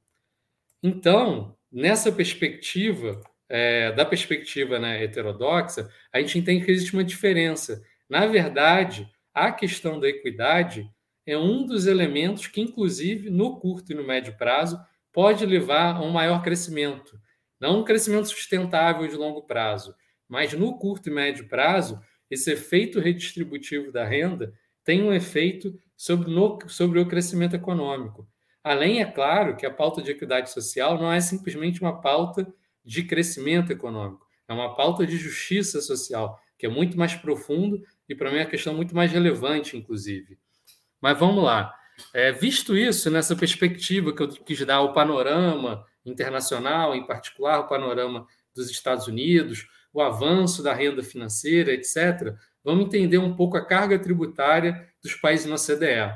Então, 0.82 1.56
nessa 1.72 2.12
perspectiva, 2.12 3.22
é, 3.50 3.92
da 3.92 4.06
perspectiva 4.06 4.78
né, 4.78 5.04
heterodoxa, 5.04 5.90
a 6.14 6.22
gente 6.22 6.38
entende 6.38 6.64
que 6.64 6.72
existe 6.72 6.94
uma 6.94 7.04
diferença. 7.04 7.84
Na 8.08 8.28
verdade, 8.28 9.10
a 9.34 9.52
questão 9.52 10.00
da 10.00 10.08
equidade 10.08 10.90
é 11.26 11.38
um 11.38 11.66
dos 11.66 11.88
elementos 11.88 12.48
que, 12.48 12.62
inclusive, 12.62 13.30
no 13.30 13.60
curto 13.60 13.92
e 13.92 13.96
no 13.96 14.06
médio 14.06 14.38
prazo, 14.38 14.80
pode 15.12 15.46
levar 15.46 15.96
a 15.96 16.02
um 16.02 16.12
maior 16.12 16.44
crescimento. 16.44 17.20
Não 17.60 17.82
um 17.82 17.84
crescimento 17.84 18.28
sustentável 18.28 19.08
de 19.08 19.16
longo 19.16 19.42
prazo, 19.44 19.94
mas 20.28 20.54
no 20.54 20.78
curto 20.78 21.10
e 21.10 21.12
médio 21.12 21.48
prazo, 21.48 22.00
esse 22.30 22.52
efeito 22.52 23.00
redistributivo 23.00 23.92
da 23.92 24.06
renda 24.06 24.54
tem 24.84 25.04
um 25.04 25.14
efeito 25.14 25.78
sobre, 25.98 26.32
no, 26.32 26.58
sobre 26.68 27.00
o 27.00 27.08
crescimento 27.08 27.56
econômico. 27.56 28.28
Além, 28.64 29.02
é 29.02 29.06
claro, 29.06 29.56
que 29.56 29.66
a 29.66 29.74
pauta 29.74 30.02
de 30.02 30.12
equidade 30.12 30.50
social 30.52 30.98
não 30.98 31.12
é 31.12 31.20
simplesmente 31.20 31.82
uma 31.82 32.00
pauta 32.02 32.48
de 32.84 33.04
crescimento 33.04 33.72
econômico, 33.72 34.26
é 34.48 34.54
uma 34.54 34.76
pauta 34.76 35.06
de 35.06 35.18
justiça 35.18 35.82
social, 35.82 36.40
que 36.58 36.66
é 36.66 36.70
muito 36.70 36.98
mais 36.98 37.16
profundo 37.16 37.82
e, 38.08 38.16
para 38.16 38.32
mim, 38.32 38.38
é 38.38 38.42
uma 38.42 38.50
questão 38.50 38.74
muito 38.74 38.96
mais 38.96 39.12
relevante, 39.12 39.78
inclusive. 39.78 40.38
Mas 41.00 41.18
vamos 41.18 41.44
lá. 41.44 41.74
É, 42.14 42.32
visto 42.32 42.76
isso, 42.76 43.10
nessa 43.12 43.36
perspectiva 43.36 44.14
que 44.14 44.24
eu 44.24 44.28
quis 44.30 44.66
dar 44.66 44.82
o 44.82 44.94
panorama 44.94 45.86
internacional, 46.06 46.96
em 46.96 47.06
particular 47.06 47.60
o 47.60 47.68
panorama 47.68 48.26
dos 48.56 48.70
Estados 48.70 49.08
Unidos, 49.08 49.68
o 49.94 50.02
avanço 50.02 50.64
da 50.64 50.74
renda 50.74 51.04
financeira, 51.04 51.72
etc., 51.72 52.36
vamos 52.64 52.86
entender 52.86 53.18
um 53.18 53.36
pouco 53.36 53.58
a 53.58 53.66
carga 53.66 54.00
tributária 54.00 54.88
dos 55.04 55.16
países 55.16 55.46
na 55.46 55.56
OCDE. 55.56 56.14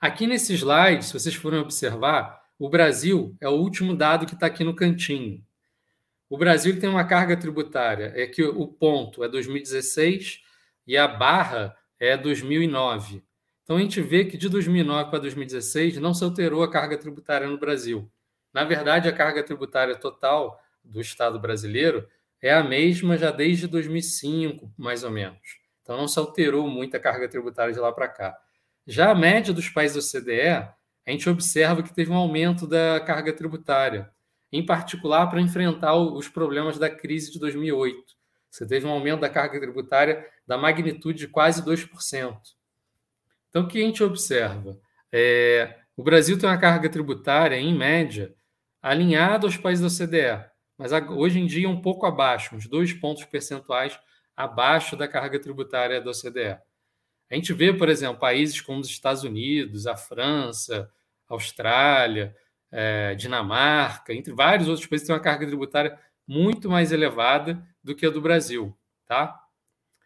Aqui 0.00 0.26
nesse 0.26 0.54
slide, 0.54 1.04
se 1.04 1.12
vocês 1.12 1.34
forem 1.34 1.60
observar, 1.60 2.40
o 2.58 2.68
Brasil 2.68 3.36
é 3.40 3.48
o 3.48 3.52
último 3.52 3.94
dado 3.94 4.26
que 4.26 4.34
está 4.34 4.46
aqui 4.46 4.64
no 4.64 4.74
cantinho. 4.74 5.44
O 6.28 6.36
Brasil 6.36 6.78
tem 6.80 6.88
uma 6.88 7.04
carga 7.04 7.36
tributária, 7.36 8.12
é 8.16 8.26
que 8.26 8.42
o 8.42 8.66
ponto 8.66 9.22
é 9.22 9.28
2016 9.28 10.42
e 10.86 10.96
a 10.96 11.06
barra 11.06 11.76
é 12.00 12.16
2009. 12.16 13.22
Então 13.62 13.76
a 13.76 13.80
gente 13.80 14.00
vê 14.00 14.24
que 14.24 14.36
de 14.36 14.48
2009 14.48 15.10
para 15.10 15.18
2016 15.18 15.98
não 15.98 16.14
se 16.14 16.24
alterou 16.24 16.62
a 16.62 16.70
carga 16.70 16.96
tributária 16.96 17.46
no 17.46 17.58
Brasil. 17.58 18.10
Na 18.52 18.64
verdade, 18.64 19.08
a 19.08 19.12
carga 19.12 19.42
tributária 19.42 19.94
total 19.96 20.60
do 20.82 21.00
Estado 21.00 21.38
brasileiro 21.38 22.08
é 22.40 22.52
a 22.52 22.62
mesma 22.62 23.16
já 23.16 23.30
desde 23.30 23.66
2005, 23.66 24.72
mais 24.76 25.04
ou 25.04 25.10
menos. 25.10 25.58
Então 25.82 25.96
não 25.96 26.08
se 26.08 26.18
alterou 26.18 26.68
muito 26.68 26.96
a 26.96 27.00
carga 27.00 27.28
tributária 27.28 27.72
de 27.72 27.78
lá 27.78 27.92
para 27.92 28.08
cá. 28.08 28.36
Já 28.86 29.10
a 29.10 29.14
média 29.14 29.52
dos 29.52 29.68
países 29.68 30.12
da 30.12 30.20
OCDE, 30.20 30.68
a 31.06 31.10
gente 31.12 31.30
observa 31.30 31.82
que 31.82 31.94
teve 31.94 32.10
um 32.10 32.16
aumento 32.16 32.66
da 32.66 32.98
carga 33.00 33.32
tributária, 33.32 34.10
em 34.50 34.64
particular 34.66 35.28
para 35.28 35.40
enfrentar 35.40 35.94
os 35.94 36.28
problemas 36.28 36.78
da 36.78 36.90
crise 36.90 37.32
de 37.32 37.38
2008. 37.38 38.16
Você 38.50 38.66
teve 38.66 38.86
um 38.86 38.90
aumento 38.90 39.20
da 39.20 39.28
carga 39.28 39.60
tributária 39.60 40.26
da 40.46 40.58
magnitude 40.58 41.18
de 41.18 41.28
quase 41.28 41.62
2%. 41.62 42.36
Então, 43.48 43.62
o 43.62 43.68
que 43.68 43.78
a 43.78 43.86
gente 43.86 44.02
observa? 44.02 44.78
É, 45.12 45.78
o 45.96 46.02
Brasil 46.02 46.38
tem 46.38 46.48
uma 46.48 46.58
carga 46.58 46.88
tributária, 46.88 47.56
em 47.56 47.74
média, 47.74 48.34
alinhada 48.82 49.46
aos 49.46 49.56
países 49.56 49.98
da 49.98 50.04
OCDE, 50.04 50.44
mas 50.76 50.92
hoje 51.10 51.38
em 51.38 51.46
dia 51.46 51.68
um 51.68 51.80
pouco 51.80 52.04
abaixo, 52.04 52.54
uns 52.54 52.66
dois 52.66 52.92
pontos 52.92 53.24
percentuais 53.24 53.98
abaixo 54.36 54.96
da 54.96 55.08
carga 55.08 55.40
tributária 55.40 56.00
da 56.00 56.10
OCDE. 56.10 56.58
A 57.30 57.34
gente 57.34 57.52
vê, 57.52 57.72
por 57.72 57.88
exemplo, 57.88 58.20
países 58.20 58.60
como 58.60 58.80
os 58.80 58.88
Estados 58.88 59.24
Unidos, 59.24 59.86
a 59.86 59.96
França, 59.96 60.90
a 61.28 61.34
Austrália, 61.34 62.34
é, 62.70 63.14
Dinamarca, 63.14 64.12
entre 64.12 64.32
vários 64.32 64.68
outros 64.68 64.86
países, 64.86 65.06
têm 65.06 65.14
uma 65.14 65.22
carga 65.22 65.46
tributária 65.46 65.98
muito 66.26 66.68
mais 66.68 66.92
elevada 66.92 67.64
do 67.82 67.94
que 67.94 68.06
a 68.06 68.10
do 68.10 68.20
Brasil. 68.20 68.76
Tá? 69.06 69.40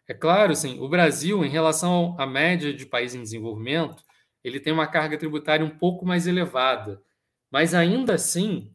É 0.07 0.13
claro, 0.13 0.51
assim, 0.51 0.79
o 0.79 0.89
Brasil, 0.89 1.43
em 1.45 1.49
relação 1.49 2.15
à 2.19 2.25
média 2.25 2.73
de 2.73 2.85
países 2.85 3.15
em 3.15 3.23
desenvolvimento, 3.23 4.03
ele 4.43 4.59
tem 4.59 4.73
uma 4.73 4.87
carga 4.87 5.17
tributária 5.17 5.65
um 5.65 5.69
pouco 5.69 6.05
mais 6.05 6.27
elevada. 6.27 7.01
Mas 7.49 7.73
ainda 7.73 8.15
assim, 8.15 8.73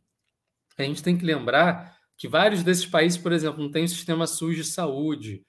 a 0.78 0.82
gente 0.82 1.02
tem 1.02 1.16
que 1.16 1.24
lembrar 1.24 1.96
que 2.16 2.28
vários 2.28 2.62
desses 2.62 2.86
países, 2.86 3.18
por 3.18 3.32
exemplo, 3.32 3.62
não 3.62 3.70
têm 3.70 3.84
um 3.84 3.88
sistema 3.88 4.26
SUS 4.26 4.56
de 4.56 4.64
saúde, 4.64 5.44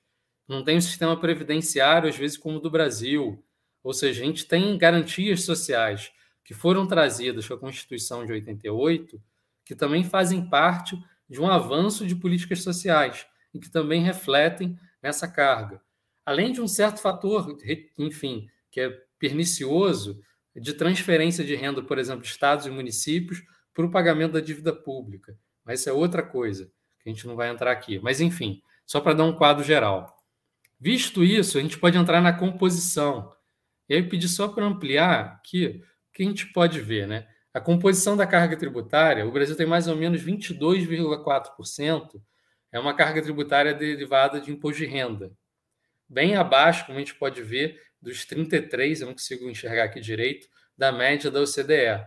não 0.47 0.63
tem 0.63 0.77
um 0.77 0.81
sistema 0.81 1.19
previdenciário, 1.19 2.09
às 2.09 2.15
vezes, 2.15 2.37
como 2.37 2.57
o 2.57 2.61
do 2.61 2.69
Brasil. 2.69 3.43
Ou 3.83 3.93
seja, 3.93 4.21
a 4.21 4.25
gente 4.25 4.45
tem 4.45 4.77
garantias 4.77 5.43
sociais 5.43 6.11
que 6.43 6.53
foram 6.53 6.87
trazidas 6.87 7.47
com 7.47 7.53
a 7.53 7.59
Constituição 7.59 8.25
de 8.25 8.31
88, 8.31 9.21
que 9.65 9.75
também 9.75 10.03
fazem 10.03 10.49
parte 10.49 10.97
de 11.29 11.41
um 11.41 11.49
avanço 11.49 12.07
de 12.07 12.15
políticas 12.15 12.63
sociais 12.63 13.27
e 13.53 13.59
que 13.59 13.69
também 13.69 14.01
refletem 14.01 14.79
nessa 15.03 15.27
carga. 15.27 15.81
Além 16.25 16.51
de 16.51 16.61
um 16.61 16.67
certo 16.67 17.01
fator, 17.01 17.57
enfim, 17.97 18.47
que 18.71 18.79
é 18.79 18.89
pernicioso, 19.19 20.21
de 20.55 20.73
transferência 20.73 21.43
de 21.43 21.55
renda, 21.55 21.83
por 21.83 21.99
exemplo, 21.99 22.21
de 22.21 22.29
estados 22.29 22.65
e 22.65 22.69
municípios 22.69 23.43
para 23.73 23.85
o 23.85 23.91
pagamento 23.91 24.33
da 24.33 24.39
dívida 24.39 24.73
pública. 24.73 25.37
Mas 25.63 25.81
isso 25.81 25.89
é 25.89 25.93
outra 25.93 26.23
coisa, 26.23 26.71
que 26.99 27.09
a 27.09 27.13
gente 27.13 27.27
não 27.27 27.35
vai 27.35 27.49
entrar 27.49 27.71
aqui. 27.71 27.99
Mas, 27.99 28.19
enfim, 28.19 28.61
só 28.85 28.99
para 28.99 29.13
dar 29.13 29.25
um 29.25 29.33
quadro 29.33 29.63
geral. 29.63 30.16
Visto 30.79 31.23
isso, 31.23 31.57
a 31.57 31.61
gente 31.61 31.77
pode 31.79 31.97
entrar 31.97 32.21
na 32.21 32.31
composição. 32.31 33.33
E 33.89 33.95
aí 33.95 34.01
eu 34.01 34.09
pedi 34.09 34.27
só 34.27 34.47
para 34.47 34.65
ampliar 34.65 35.37
aqui 35.37 35.81
o 36.09 36.13
que 36.13 36.23
a 36.23 36.25
gente 36.25 36.51
pode 36.51 36.79
ver, 36.81 37.07
né? 37.07 37.27
A 37.53 37.59
composição 37.59 38.15
da 38.15 38.27
carga 38.27 38.55
tributária, 38.55 39.25
o 39.25 39.31
Brasil 39.31 39.55
tem 39.55 39.65
mais 39.65 39.87
ou 39.87 39.95
menos 39.95 40.21
22,4% 40.23 42.21
é 42.71 42.79
uma 42.79 42.93
carga 42.93 43.21
tributária 43.21 43.73
derivada 43.73 44.39
de 44.39 44.51
imposto 44.51 44.79
de 44.79 44.85
renda. 44.85 45.31
Bem 46.07 46.35
abaixo, 46.35 46.85
como 46.85 46.97
a 46.97 46.99
gente 46.99 47.15
pode 47.15 47.41
ver, 47.41 47.81
dos 48.01 48.25
33, 48.25 49.01
eu 49.01 49.07
não 49.07 49.13
consigo 49.13 49.49
enxergar 49.49 49.85
aqui 49.85 49.99
direito, 49.99 50.47
da 50.77 50.91
média 50.91 51.31
da 51.31 51.41
OCDE. 51.41 52.05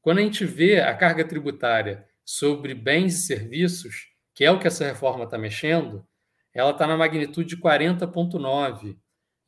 Quando 0.00 0.18
a 0.18 0.22
gente 0.22 0.44
vê 0.44 0.80
a 0.80 0.94
carga 0.94 1.24
tributária 1.24 2.06
sobre 2.24 2.74
bens 2.74 3.14
e 3.14 3.26
serviços, 3.26 4.08
que 4.34 4.44
é 4.44 4.50
o 4.50 4.58
que 4.58 4.66
essa 4.66 4.84
reforma 4.84 5.24
está 5.24 5.36
mexendo, 5.36 6.06
ela 6.54 6.70
está 6.70 6.86
na 6.86 6.96
magnitude 6.96 7.56
de 7.56 7.62
40,9%, 7.62 8.96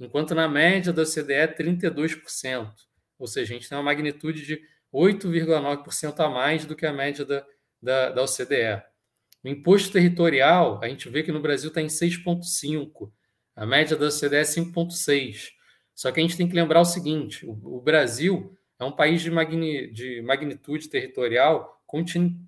enquanto 0.00 0.34
na 0.34 0.48
média 0.48 0.92
da 0.92 1.02
OCDE 1.02 1.32
é 1.32 1.46
32%. 1.46 2.72
Ou 3.18 3.26
seja, 3.26 3.52
a 3.52 3.56
gente 3.56 3.68
tem 3.68 3.76
uma 3.76 3.84
magnitude 3.84 4.44
de 4.44 4.60
8,9% 4.92 6.20
a 6.20 6.28
mais 6.28 6.64
do 6.64 6.76
que 6.76 6.86
a 6.86 6.92
média 6.92 7.24
da, 7.24 7.44
da, 7.80 8.10
da 8.10 8.22
OCDE. 8.22 8.82
O 9.44 9.48
imposto 9.48 9.92
territorial, 9.92 10.80
a 10.82 10.88
gente 10.88 11.08
vê 11.08 11.22
que 11.22 11.32
no 11.32 11.40
Brasil 11.40 11.68
está 11.68 11.82
em 11.82 11.86
6,5%. 11.86 13.10
A 13.54 13.66
média 13.66 13.96
da 13.96 14.06
OCDE 14.06 14.36
é 14.36 14.42
5,6%. 14.42 15.50
Só 15.94 16.10
que 16.10 16.18
a 16.18 16.22
gente 16.22 16.36
tem 16.36 16.48
que 16.48 16.54
lembrar 16.54 16.80
o 16.80 16.84
seguinte: 16.84 17.46
o, 17.46 17.76
o 17.76 17.80
Brasil 17.80 18.56
é 18.78 18.84
um 18.84 18.92
país 18.92 19.22
de, 19.22 19.30
magni, 19.30 19.92
de 19.92 20.20
magnitude 20.22 20.88
territorial 20.88 21.80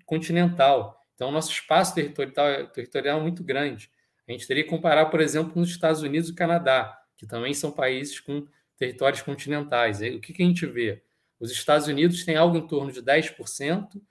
continental. 0.05 1.01
Então, 1.15 1.31
nosso 1.31 1.51
espaço 1.51 1.95
territorial, 1.95 2.67
territorial 2.67 3.19
é 3.19 3.21
muito 3.21 3.43
grande. 3.43 3.89
A 4.27 4.31
gente 4.31 4.47
teria 4.47 4.63
que 4.63 4.69
comparar, 4.69 5.07
por 5.07 5.21
exemplo, 5.21 5.53
com 5.53 5.61
os 5.61 5.69
Estados 5.69 6.01
Unidos 6.01 6.29
e 6.29 6.33
Canadá, 6.33 6.99
que 7.17 7.25
também 7.25 7.53
são 7.53 7.71
países 7.71 8.19
com 8.19 8.45
territórios 8.77 9.21
continentais. 9.21 10.01
O 10.01 10.19
que, 10.19 10.33
que 10.33 10.43
a 10.43 10.45
gente 10.45 10.65
vê? 10.65 11.01
Os 11.39 11.51
Estados 11.51 11.87
Unidos 11.87 12.25
têm 12.25 12.35
algo 12.35 12.57
em 12.57 12.67
torno 12.67 12.91
de 12.91 13.01
10%, 13.01 14.01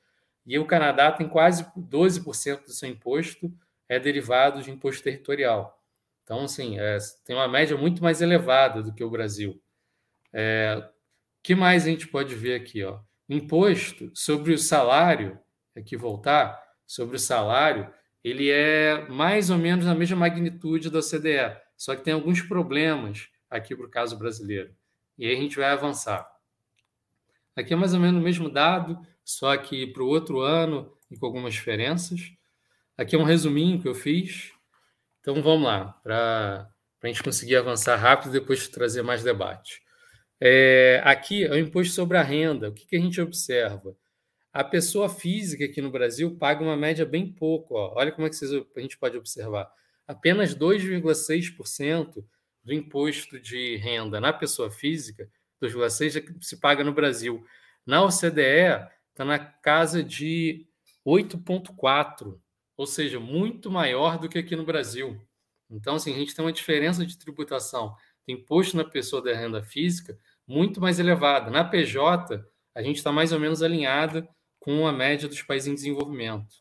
e 0.47 0.59
o 0.59 0.65
Canadá 0.65 1.11
tem 1.11 1.29
quase 1.29 1.67
12% 1.77 2.65
do 2.65 2.73
seu 2.73 2.89
imposto 2.89 3.53
é 3.89 3.99
derivado 3.99 4.63
de 4.63 4.71
imposto 4.71 5.03
territorial. 5.03 5.83
Então, 6.23 6.45
assim, 6.45 6.79
é, 6.79 6.99
tem 7.25 7.37
uma 7.37 7.49
média 7.49 7.77
muito 7.77 8.03
mais 8.03 8.21
elevada 8.21 8.83
do 8.83 8.93
que 8.93 9.05
o 9.05 9.11
Brasil. 9.11 9.61
É, 10.33 10.89
que 11.43 11.55
mais 11.55 11.85
a 11.85 11.91
gente 11.91 12.09
pode 12.09 12.35
ver 12.35 12.61
aqui? 12.61 12.83
Ó? 12.83 12.99
Imposto 13.29 14.11
sobre 14.15 14.53
o 14.53 14.59
salário, 14.59 15.39
aqui 15.77 15.97
voltar, 15.97 16.61
sobre 16.87 17.17
o 17.17 17.21
salário, 17.21 17.93
ele 18.27 18.51
é 18.51 19.07
mais 19.09 19.51
ou 19.51 19.57
menos 19.57 19.87
na 19.87 19.95
mesma 19.95 20.17
magnitude 20.17 20.91
da 20.91 20.99
OCDE, 20.99 21.57
só 21.77 21.95
que 21.95 22.03
tem 22.03 22.13
alguns 22.13 22.43
problemas 22.43 23.29
aqui 23.49 23.77
para 23.77 23.87
o 23.87 23.89
caso 23.89 24.19
brasileiro. 24.19 24.75
E 25.17 25.25
aí 25.27 25.33
a 25.33 25.41
gente 25.41 25.57
vai 25.57 25.67
avançar. 25.67 26.29
Aqui 27.55 27.73
é 27.73 27.77
mais 27.77 27.95
ou 27.95 28.01
menos 28.01 28.21
o 28.21 28.25
mesmo 28.25 28.51
dado, 28.51 28.99
só 29.25 29.57
que 29.57 29.87
para 29.87 30.03
o 30.03 30.09
outro 30.09 30.41
ano 30.41 30.93
e 31.09 31.17
com 31.17 31.25
algumas 31.25 31.55
diferenças. 31.55 32.33
Aqui 32.99 33.15
é 33.15 33.19
um 33.19 33.23
resuminho 33.23 33.81
que 33.81 33.87
eu 33.87 33.95
fiz. 33.95 34.51
Então 35.21 35.41
vamos 35.41 35.65
lá, 35.65 35.97
para 36.03 36.69
a 37.01 37.07
gente 37.07 37.23
conseguir 37.23 37.55
avançar 37.55 37.95
rápido 37.95 38.35
e 38.35 38.41
depois 38.41 38.67
trazer 38.67 39.03
mais 39.03 39.23
debate. 39.23 39.81
É, 40.41 41.01
aqui 41.05 41.45
é 41.45 41.51
o 41.53 41.59
imposto 41.59 41.95
sobre 41.95 42.19
a 42.19 42.23
renda. 42.23 42.71
O 42.71 42.73
que, 42.73 42.87
que, 42.87 42.97
a 42.97 43.01
gente 43.01 43.21
observa? 43.21 43.97
A 44.57 44.65
pessoa 44.65 45.07
física 45.11 45.67
aqui 45.67 45.83
no 45.83 45.91
Brasil 45.91 46.35
paga 46.35 46.65
uma 46.65 46.79
média 46.79 47.05
bem 47.05 47.31
pouco. 47.31 47.75
Ó. 47.75 47.93
Olha 47.95 48.11
como 48.11 48.27
é 48.27 48.31
que 48.31 48.37
vocês, 48.37 48.51
a 48.75 48.81
gente 48.81 48.97
pode 48.97 49.15
observar. 49.15 49.71
Apenas 50.09 50.57
2,6% 50.57 52.25
do 52.65 52.73
imposto 52.73 53.39
de 53.39 53.77
renda 53.77 54.19
na 54.19 54.33
pessoa 54.33 54.71
física, 54.71 55.31
2,6% 55.63 56.17
é 56.17 56.35
se 56.41 56.57
paga 56.57 56.83
no 56.83 56.95
Brasil. 56.95 57.45
Na 57.85 58.03
OCDE, 58.03 58.89
está 59.11 59.27
na 59.27 59.39
casa 59.39 60.03
de 60.03 60.67
8,4%, 61.07 62.41
ou 62.79 62.87
seja, 62.87 63.21
muito 63.21 63.71
maior 63.71 64.19
do 64.19 64.27
que 64.27 64.39
aqui 64.39 64.57
no 64.57 64.65
Brasil. 64.65 65.21
Então, 65.69 65.97
assim, 65.97 66.15
a 66.15 66.17
gente 66.17 66.35
tem 66.35 66.43
uma 66.43 66.51
diferença 66.51 67.05
de 67.05 67.19
tributação 67.19 67.95
do 68.27 68.33
imposto 68.33 68.75
na 68.75 68.87
pessoa 68.87 69.21
da 69.21 69.35
renda 69.35 69.63
física 69.63 70.19
muito 70.47 70.81
mais 70.81 70.99
elevada. 70.99 71.51
Na 71.51 71.63
PJ, 71.63 72.43
a 72.75 72.83
gente 72.83 72.97
está 72.97 73.13
mais 73.13 73.33
ou 73.33 73.39
menos 73.39 73.63
alinhada 73.63 74.27
com 74.67 74.85
a 74.85 74.93
média 74.93 75.29
dos 75.29 75.41
países 75.43 75.69
em 75.69 75.75
desenvolvimento. 75.75 76.57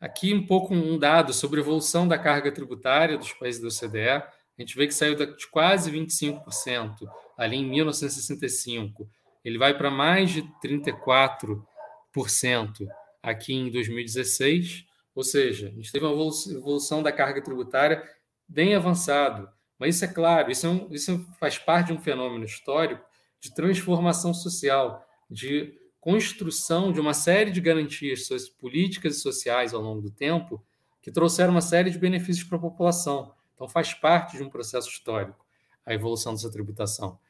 Aqui 0.00 0.32
um 0.32 0.46
pouco 0.46 0.72
um 0.72 0.96
dado 0.96 1.34
sobre 1.34 1.58
a 1.58 1.62
evolução 1.62 2.06
da 2.06 2.16
carga 2.16 2.52
tributária 2.52 3.18
dos 3.18 3.32
países 3.32 3.60
da 3.60 3.66
OCDE. 3.66 4.08
A 4.08 4.32
gente 4.58 4.76
vê 4.76 4.86
que 4.86 4.94
saiu 4.94 5.16
de 5.16 5.48
quase 5.48 5.90
25% 5.90 6.98
ali 7.36 7.56
em 7.56 7.68
1965. 7.68 9.10
Ele 9.44 9.58
vai 9.58 9.76
para 9.76 9.90
mais 9.90 10.30
de 10.30 10.42
34% 10.64 12.86
aqui 13.20 13.54
em 13.54 13.68
2016 13.68 14.86
ou 15.14 15.22
seja, 15.22 15.68
a 15.68 15.70
gente 15.70 15.92
teve 15.92 16.06
uma 16.06 16.12
evolução 16.12 17.02
da 17.02 17.12
carga 17.12 17.42
tributária 17.42 18.02
bem 18.48 18.74
avançado. 18.74 19.48
Mas 19.78 19.96
isso 19.96 20.04
é 20.04 20.08
claro, 20.08 20.50
isso, 20.50 20.66
é 20.66 20.70
um, 20.70 20.88
isso 20.90 21.26
faz 21.38 21.58
parte 21.58 21.88
de 21.88 21.92
um 21.92 22.00
fenômeno 22.00 22.44
histórico 22.44 23.04
de 23.40 23.52
transformação 23.52 24.32
social, 24.32 25.04
de 25.28 25.74
construção 26.02 26.92
de 26.92 26.98
uma 26.98 27.14
série 27.14 27.52
de 27.52 27.60
garantias 27.60 28.28
políticas 28.48 29.16
e 29.16 29.20
sociais 29.20 29.72
ao 29.72 29.80
longo 29.80 30.02
do 30.02 30.10
tempo 30.10 30.60
que 31.00 31.12
trouxeram 31.12 31.52
uma 31.52 31.60
série 31.60 31.90
de 31.90 31.98
benefícios 31.98 32.44
para 32.44 32.58
a 32.58 32.60
população. 32.60 33.32
Então, 33.54 33.68
faz 33.68 33.94
parte 33.94 34.36
de 34.36 34.42
um 34.42 34.50
processo 34.50 34.88
histórico 34.88 35.46
a 35.86 35.94
evolução 35.94 36.34
dessa 36.34 36.50
tributação. 36.50 37.20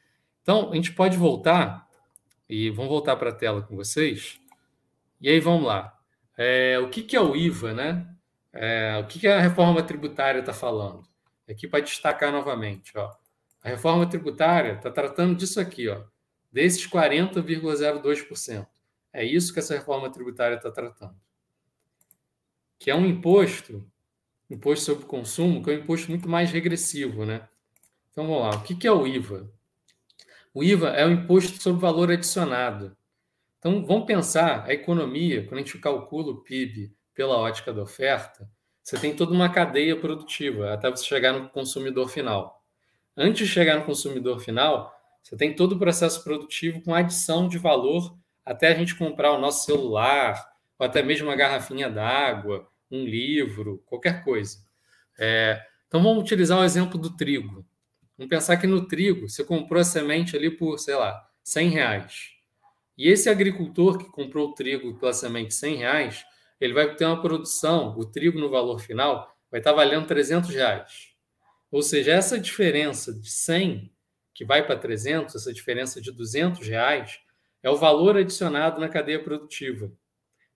Então, 0.40 0.72
a 0.72 0.74
gente 0.74 0.90
pode 0.92 1.18
voltar, 1.18 1.86
e 2.48 2.70
vamos 2.70 2.90
voltar 2.90 3.14
para 3.16 3.28
a 3.28 3.34
tela 3.34 3.60
com 3.60 3.76
vocês, 3.76 4.40
e 5.20 5.28
aí 5.28 5.38
vamos 5.38 5.66
lá. 5.66 5.94
É, 6.36 6.78
o 6.78 6.88
que, 6.88 7.02
que 7.02 7.14
é 7.14 7.20
o 7.20 7.36
IVA, 7.36 7.74
né? 7.74 8.08
É, 8.54 8.98
o 9.02 9.06
que, 9.06 9.18
que 9.18 9.28
a 9.28 9.38
reforma 9.38 9.82
tributária 9.82 10.40
está 10.40 10.54
falando? 10.54 11.02
Aqui 11.46 11.68
para 11.68 11.80
destacar 11.80 12.32
novamente, 12.32 12.96
ó. 12.96 13.12
A 13.62 13.68
reforma 13.68 14.06
tributária 14.06 14.72
está 14.72 14.90
tratando 14.90 15.36
disso 15.36 15.60
aqui, 15.60 15.88
ó, 15.88 16.04
desses 16.52 16.86
40,02%. 16.86 18.66
É 19.12 19.24
isso 19.24 19.52
que 19.52 19.58
essa 19.58 19.74
reforma 19.74 20.10
tributária 20.10 20.56
está 20.56 20.70
tratando. 20.70 21.16
Que 22.78 22.90
é 22.90 22.94
um 22.94 23.06
imposto, 23.06 23.86
imposto 24.50 24.84
sobre 24.84 25.06
consumo, 25.06 25.62
que 25.62 25.70
é 25.70 25.74
um 25.74 25.78
imposto 25.78 26.10
muito 26.10 26.28
mais 26.28 26.50
regressivo, 26.50 27.24
né? 27.24 27.48
Então 28.10 28.26
vamos 28.26 28.42
lá, 28.42 28.50
o 28.50 28.62
que 28.62 28.86
é 28.86 28.92
o 28.92 29.06
IVA? 29.06 29.50
O 30.54 30.62
IVA 30.62 30.90
é 30.90 31.06
o 31.06 31.10
imposto 31.10 31.62
sobre 31.62 31.80
valor 31.80 32.10
adicionado. 32.10 32.94
Então, 33.58 33.86
vamos 33.86 34.06
pensar 34.06 34.64
a 34.66 34.72
economia, 34.74 35.46
quando 35.46 35.60
a 35.60 35.62
gente 35.62 35.78
calcula 35.78 36.32
o 36.32 36.42
PIB 36.42 36.92
pela 37.14 37.36
ótica 37.36 37.72
da 37.72 37.82
oferta, 37.82 38.50
você 38.82 38.98
tem 38.98 39.14
toda 39.14 39.32
uma 39.32 39.48
cadeia 39.48 39.96
produtiva 39.96 40.74
até 40.74 40.90
você 40.90 41.04
chegar 41.04 41.32
no 41.32 41.48
consumidor 41.48 42.08
final. 42.08 42.62
Antes 43.16 43.46
de 43.46 43.54
chegar 43.54 43.76
no 43.78 43.84
consumidor 43.84 44.40
final, 44.40 44.92
você 45.22 45.36
tem 45.36 45.54
todo 45.54 45.72
o 45.72 45.78
processo 45.78 46.22
produtivo 46.24 46.82
com 46.82 46.94
adição 46.94 47.48
de 47.48 47.58
valor 47.58 48.16
até 48.44 48.68
a 48.68 48.74
gente 48.74 48.96
comprar 48.96 49.32
o 49.32 49.40
nosso 49.40 49.64
celular, 49.64 50.44
ou 50.78 50.84
até 50.84 51.02
mesmo 51.02 51.28
uma 51.28 51.36
garrafinha 51.36 51.88
d'água, 51.88 52.68
um 52.90 53.04
livro, 53.04 53.82
qualquer 53.86 54.24
coisa. 54.24 54.58
É, 55.18 55.62
então 55.86 56.02
vamos 56.02 56.22
utilizar 56.22 56.58
o 56.58 56.64
exemplo 56.64 56.98
do 56.98 57.16
trigo. 57.16 57.64
Vamos 58.18 58.28
pensar 58.28 58.56
que 58.56 58.66
no 58.66 58.86
trigo 58.86 59.28
você 59.28 59.44
comprou 59.44 59.80
a 59.80 59.84
semente 59.84 60.36
ali 60.36 60.50
por, 60.50 60.78
sei 60.78 60.96
lá, 60.96 61.28
100 61.44 61.68
reais. 61.68 62.30
E 62.98 63.08
esse 63.08 63.30
agricultor 63.30 63.98
que 63.98 64.10
comprou 64.10 64.48
o 64.48 64.54
trigo 64.54 64.98
pela 64.98 65.12
semente 65.12 65.54
100 65.54 65.76
reais, 65.76 66.24
ele 66.60 66.72
vai 66.72 66.94
ter 66.94 67.04
uma 67.04 67.20
produção, 67.20 67.96
o 67.96 68.04
trigo 68.04 68.38
no 68.38 68.50
valor 68.50 68.80
final 68.80 69.34
vai 69.50 69.60
estar 69.60 69.72
valendo 69.72 70.06
300 70.06 70.50
reais. 70.50 71.12
Ou 71.70 71.82
seja, 71.82 72.12
essa 72.12 72.38
diferença 72.38 73.12
de 73.12 73.30
100 73.30 73.91
que 74.42 74.44
vai 74.44 74.66
para 74.66 74.76
300, 74.76 75.36
essa 75.36 75.52
diferença 75.52 76.00
de 76.00 76.10
200 76.10 76.66
reais, 76.66 77.20
é 77.62 77.70
o 77.70 77.76
valor 77.76 78.16
adicionado 78.16 78.80
na 78.80 78.88
cadeia 78.88 79.22
produtiva. 79.22 79.92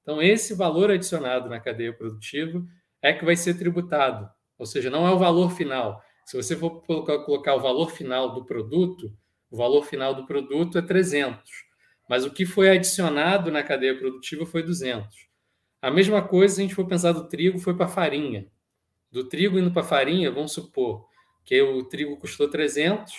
Então, 0.02 0.20
esse 0.20 0.54
valor 0.54 0.90
adicionado 0.90 1.48
na 1.48 1.60
cadeia 1.60 1.92
produtiva 1.92 2.66
é 3.00 3.12
que 3.12 3.24
vai 3.24 3.36
ser 3.36 3.54
tributado. 3.54 4.28
Ou 4.58 4.66
seja, 4.66 4.90
não 4.90 5.06
é 5.06 5.12
o 5.12 5.18
valor 5.18 5.52
final. 5.52 6.02
Se 6.24 6.36
você 6.36 6.56
for 6.56 6.82
colocar 6.84 7.54
o 7.54 7.60
valor 7.60 7.92
final 7.92 8.34
do 8.34 8.44
produto, 8.44 9.16
o 9.48 9.56
valor 9.56 9.84
final 9.84 10.14
do 10.16 10.26
produto 10.26 10.78
é 10.78 10.82
300 10.82 11.38
mas 12.08 12.24
o 12.24 12.30
que 12.30 12.46
foi 12.46 12.70
adicionado 12.70 13.50
na 13.50 13.64
cadeia 13.64 13.98
produtiva 13.98 14.46
foi 14.46 14.62
200. 14.62 15.28
A 15.82 15.90
mesma 15.90 16.22
coisa, 16.22 16.54
se 16.54 16.60
a 16.60 16.62
gente 16.62 16.74
for 16.74 16.86
pensar 16.86 17.10
do 17.10 17.28
trigo, 17.28 17.58
foi 17.58 17.74
para 17.74 17.86
a 17.86 17.88
farinha. 17.88 18.46
Do 19.10 19.28
trigo 19.28 19.58
indo 19.58 19.72
para 19.72 19.82
a 19.82 19.84
farinha, 19.84 20.30
vamos 20.30 20.52
supor 20.52 21.04
que 21.44 21.60
o 21.60 21.82
trigo 21.82 22.16
custou 22.16 22.48
300 22.48 23.12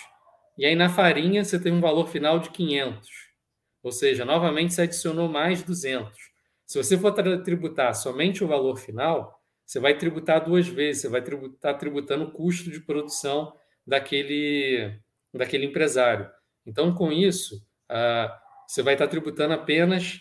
e 0.58 0.66
aí 0.66 0.74
na 0.74 0.88
farinha 0.88 1.44
você 1.44 1.58
teve 1.58 1.74
um 1.74 1.80
valor 1.80 2.08
final 2.08 2.40
de 2.40 2.50
500. 2.50 3.08
Ou 3.82 3.92
seja, 3.92 4.24
novamente 4.24 4.74
você 4.74 4.82
adicionou 4.82 5.28
mais 5.28 5.62
200. 5.62 6.12
Se 6.66 6.76
você 6.76 6.98
for 6.98 7.12
tributar 7.42 7.94
somente 7.94 8.42
o 8.42 8.48
valor 8.48 8.76
final, 8.76 9.40
você 9.64 9.78
vai 9.78 9.96
tributar 9.96 10.44
duas 10.44 10.66
vezes, 10.66 11.02
você 11.02 11.08
vai 11.08 11.20
estar 11.20 11.74
tributando 11.74 12.24
o 12.24 12.30
custo 12.32 12.70
de 12.70 12.80
produção 12.80 13.54
daquele, 13.86 14.98
daquele 15.32 15.64
empresário. 15.64 16.28
Então, 16.66 16.94
com 16.94 17.12
isso, 17.12 17.64
ah, 17.88 18.38
você 18.66 18.82
vai 18.82 18.94
estar 18.94 19.08
tributando 19.08 19.54
apenas 19.54 20.20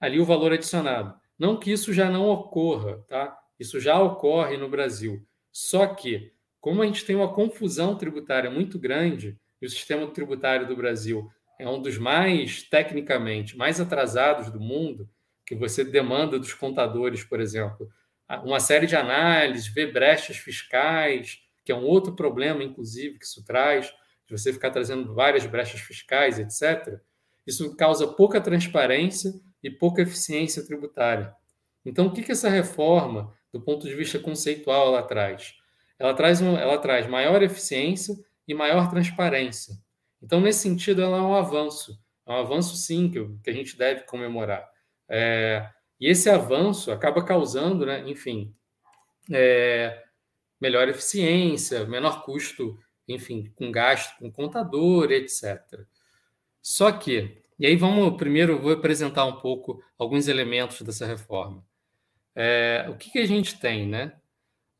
ali 0.00 0.20
o 0.20 0.24
valor 0.24 0.52
adicionado. 0.52 1.14
Não 1.38 1.58
que 1.58 1.70
isso 1.70 1.92
já 1.92 2.10
não 2.10 2.28
ocorra, 2.28 2.98
tá? 3.08 3.38
Isso 3.58 3.80
já 3.80 4.00
ocorre 4.00 4.56
no 4.56 4.68
Brasil. 4.68 5.26
Só 5.52 5.86
que, 5.86 6.32
como 6.60 6.82
a 6.82 6.86
gente 6.86 7.04
tem 7.04 7.16
uma 7.16 7.32
confusão 7.32 7.96
tributária 7.96 8.50
muito 8.50 8.78
grande, 8.78 9.38
e 9.60 9.66
o 9.66 9.70
sistema 9.70 10.06
tributário 10.08 10.66
do 10.66 10.76
Brasil 10.76 11.28
é 11.58 11.68
um 11.68 11.80
dos 11.80 11.98
mais, 11.98 12.62
tecnicamente, 12.62 13.56
mais 13.56 13.80
atrasados 13.80 14.50
do 14.50 14.60
mundo, 14.60 15.08
que 15.46 15.54
você 15.54 15.84
demanda 15.84 16.38
dos 16.38 16.52
contadores, 16.52 17.24
por 17.24 17.40
exemplo, 17.40 17.88
uma 18.44 18.60
série 18.60 18.86
de 18.86 18.96
análises, 18.96 19.68
ver 19.68 19.92
brechas 19.92 20.36
fiscais, 20.36 21.38
que 21.64 21.72
é 21.72 21.74
um 21.74 21.84
outro 21.84 22.14
problema, 22.14 22.62
inclusive, 22.62 23.18
que 23.18 23.24
isso 23.24 23.44
traz, 23.44 23.92
de 24.26 24.36
você 24.36 24.52
ficar 24.52 24.70
trazendo 24.70 25.14
várias 25.14 25.46
brechas 25.46 25.80
fiscais, 25.80 26.38
etc. 26.38 27.00
Isso 27.46 27.76
causa 27.76 28.08
pouca 28.08 28.40
transparência 28.40 29.32
e 29.62 29.70
pouca 29.70 30.02
eficiência 30.02 30.66
tributária. 30.66 31.32
Então, 31.84 32.06
o 32.06 32.12
que, 32.12 32.22
que 32.22 32.32
essa 32.32 32.48
reforma, 32.48 33.32
do 33.52 33.60
ponto 33.60 33.86
de 33.86 33.94
vista 33.94 34.18
conceitual, 34.18 34.88
ela 34.88 35.02
traz? 35.02 35.54
Ela 35.98 36.12
traz, 36.12 36.42
ela 36.42 36.78
traz 36.78 37.06
maior 37.06 37.42
eficiência 37.42 38.14
e 38.46 38.54
maior 38.54 38.90
transparência. 38.90 39.74
Então, 40.22 40.40
nesse 40.40 40.60
sentido, 40.60 41.02
ela 41.02 41.18
é 41.18 41.20
um 41.20 41.34
avanço. 41.34 41.98
É 42.26 42.32
um 42.32 42.36
avanço, 42.36 42.76
sim, 42.76 43.10
que, 43.10 43.24
que 43.42 43.50
a 43.50 43.52
gente 43.52 43.76
deve 43.76 44.02
comemorar. 44.02 44.68
É, 45.08 45.68
e 46.00 46.08
esse 46.08 46.28
avanço 46.28 46.90
acaba 46.90 47.24
causando, 47.24 47.86
né, 47.86 48.08
enfim, 48.08 48.54
é, 49.30 50.04
melhor 50.60 50.88
eficiência, 50.88 51.84
menor 51.86 52.24
custo, 52.24 52.78
enfim, 53.08 53.52
com 53.54 53.70
gasto 53.70 54.18
com 54.18 54.30
contador, 54.30 55.10
etc. 55.12 55.62
Só 56.60 56.90
que, 56.92 57.42
e 57.58 57.66
aí 57.66 57.76
vamos 57.76 58.16
primeiro, 58.16 58.60
vou 58.60 58.72
apresentar 58.72 59.24
um 59.24 59.38
pouco 59.38 59.82
alguns 59.98 60.28
elementos 60.28 60.82
dessa 60.82 61.06
reforma. 61.06 61.64
É, 62.34 62.86
o 62.88 62.96
que, 62.96 63.10
que, 63.10 63.18
a 63.18 63.26
gente 63.26 63.58
tem, 63.58 63.86
né? 63.86 64.12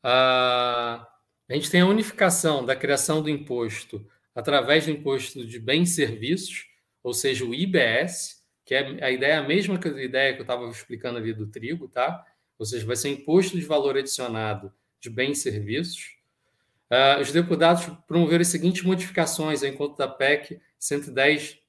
A, 0.03 1.07
a 1.49 1.53
gente 1.53 1.71
tem 1.71 1.81
a 1.81 1.87
unificação 1.87 2.65
da 2.65 2.75
criação 2.75 3.21
do 3.21 3.29
imposto 3.29 4.05
através 4.35 4.85
do 4.85 4.91
imposto 4.91 5.45
de 5.45 5.59
bens 5.59 5.91
e 5.91 5.95
serviços, 5.95 6.67
ou 7.01 7.13
seja, 7.13 7.45
o 7.45 7.55
IBS, 7.55 8.43
que 8.65 8.75
é 8.75 9.03
a 9.03 9.09
ideia 9.09 9.39
a 9.39 9.43
mesma 9.43 9.79
que 9.79 9.87
a 9.87 10.03
ideia 10.03 10.33
que 10.33 10.39
eu 10.39 10.43
estava 10.43 10.67
explicando 10.69 11.17
ali 11.17 11.33
do 11.33 11.47
trigo, 11.47 11.87
tá? 11.87 12.25
Ou 12.59 12.65
seja, 12.65 12.85
vai 12.85 12.95
ser 12.95 13.09
imposto 13.09 13.57
de 13.57 13.65
valor 13.65 13.97
adicionado 13.97 14.71
de 14.99 15.09
bens 15.09 15.39
e 15.39 15.41
serviços. 15.41 16.17
Uh, 16.91 17.21
os 17.21 17.31
deputados 17.31 17.85
promoveram 18.07 18.41
as 18.41 18.47
seguintes 18.47 18.83
modificações 18.83 19.63
ao 19.63 19.69
encontro 19.69 19.97
da 19.97 20.07
PEC 20.07 20.59
110 20.77 21.59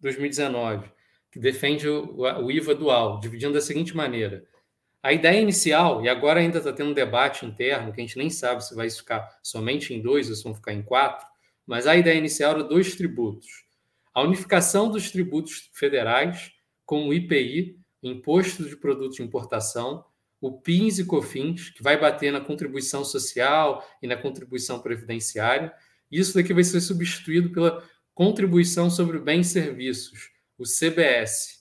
2019, 0.00 0.90
que 1.30 1.38
defende 1.38 1.88
o, 1.88 2.16
o 2.16 2.50
IVA 2.50 2.74
dual, 2.74 3.20
dividindo 3.20 3.52
da 3.52 3.60
seguinte 3.60 3.96
maneira: 3.96 4.44
A 5.02 5.12
ideia 5.12 5.40
inicial, 5.40 6.04
e 6.04 6.08
agora 6.08 6.40
ainda 6.40 6.58
está 6.58 6.72
tendo 6.72 6.90
um 6.90 6.94
debate 6.94 7.46
interno, 7.46 7.92
que 7.92 8.00
a 8.00 8.04
gente 8.04 8.18
nem 8.18 8.28
sabe 8.28 8.64
se 8.64 8.74
vai 8.74 8.90
ficar 8.90 9.38
somente 9.42 9.94
em 9.94 10.02
dois 10.02 10.28
ou 10.28 10.34
se 10.34 10.42
vão 10.42 10.54
ficar 10.54 10.72
em 10.72 10.82
quatro, 10.82 11.26
mas 11.66 11.86
a 11.86 11.96
ideia 11.96 12.18
inicial 12.18 12.52
era 12.52 12.64
dois 12.64 12.96
tributos. 12.96 13.64
A 14.12 14.22
unificação 14.22 14.90
dos 14.90 15.10
tributos 15.10 15.70
federais, 15.72 16.50
como 16.84 17.10
o 17.10 17.14
IPI, 17.14 17.78
Imposto 18.02 18.68
de 18.68 18.76
Produtos 18.76 19.16
de 19.16 19.22
Importação, 19.22 20.04
o 20.40 20.60
PINS 20.60 20.98
e 20.98 21.04
COFINS, 21.04 21.70
que 21.70 21.82
vai 21.82 21.98
bater 21.98 22.32
na 22.32 22.40
contribuição 22.40 23.04
social 23.04 23.84
e 24.02 24.06
na 24.06 24.16
contribuição 24.16 24.80
previdenciária. 24.80 25.72
Isso 26.10 26.34
daqui 26.34 26.54
vai 26.54 26.64
ser 26.64 26.80
substituído 26.80 27.50
pela 27.50 27.82
Contribuição 28.14 28.90
sobre 28.90 29.18
Bens 29.18 29.48
e 29.48 29.50
Serviços, 29.50 30.30
o 30.56 30.64
CBS. 30.64 31.57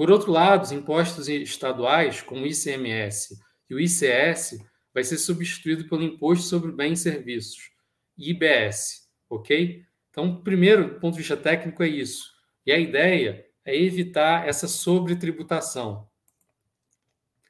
Por 0.00 0.10
outro 0.10 0.32
lado, 0.32 0.62
os 0.62 0.72
impostos 0.72 1.28
estaduais, 1.28 2.22
como 2.22 2.44
o 2.44 2.46
ICMS 2.46 3.38
e 3.68 3.74
o 3.74 3.78
ICS, 3.78 4.58
vai 4.94 5.04
ser 5.04 5.18
substituído 5.18 5.90
pelo 5.90 6.02
Imposto 6.02 6.46
sobre 6.46 6.72
Bens 6.72 7.00
e 7.00 7.02
Serviços, 7.02 7.70
IBS, 8.16 9.06
ok? 9.28 9.84
Então, 10.08 10.42
primeiro, 10.42 10.94
do 10.94 11.00
ponto 11.00 11.12
de 11.12 11.18
vista 11.18 11.36
técnico, 11.36 11.82
é 11.82 11.88
isso. 11.88 12.30
E 12.64 12.72
a 12.72 12.78
ideia 12.78 13.44
é 13.62 13.76
evitar 13.76 14.48
essa 14.48 14.66
sobretributação. 14.66 16.08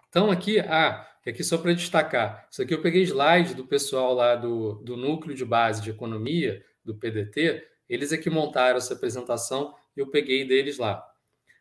Então, 0.08 0.28
aqui, 0.28 0.58
ah, 0.58 1.08
aqui 1.24 1.44
só 1.44 1.56
para 1.56 1.72
destacar, 1.72 2.48
isso 2.50 2.62
aqui 2.62 2.74
eu 2.74 2.82
peguei 2.82 3.02
slides 3.02 3.54
do 3.54 3.64
pessoal 3.64 4.12
lá 4.12 4.34
do, 4.34 4.72
do 4.82 4.96
Núcleo 4.96 5.36
de 5.36 5.44
Base 5.44 5.80
de 5.80 5.90
Economia, 5.90 6.64
do 6.84 6.96
PDT, 6.96 7.64
eles 7.88 8.12
é 8.12 8.18
que 8.18 8.28
montaram 8.28 8.76
essa 8.76 8.94
apresentação 8.94 9.72
e 9.96 10.00
eu 10.00 10.08
peguei 10.08 10.44
deles 10.44 10.78
lá. 10.78 11.09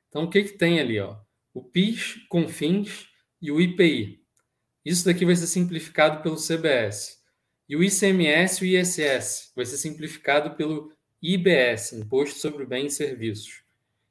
Então, 0.09 0.23
o 0.23 0.29
que, 0.29 0.43
que 0.43 0.57
tem 0.57 0.79
ali? 0.79 0.99
Ó? 0.99 1.15
O 1.53 1.63
PIS, 1.63 2.15
CONFINS 2.27 3.07
e 3.41 3.51
o 3.51 3.61
IPI. 3.61 4.19
Isso 4.83 5.05
daqui 5.05 5.25
vai 5.25 5.35
ser 5.35 5.47
simplificado 5.47 6.21
pelo 6.21 6.35
CBS. 6.35 7.19
E 7.67 7.75
o 7.75 7.83
ICMS 7.83 8.65
e 8.65 8.75
o 8.75 8.79
ISS 8.79 9.51
vai 9.55 9.65
ser 9.65 9.77
simplificado 9.77 10.55
pelo 10.55 10.91
IBS, 11.21 11.93
Imposto 11.93 12.39
sobre 12.39 12.65
Bens 12.65 12.93
e 12.93 12.95
Serviços. 12.95 13.61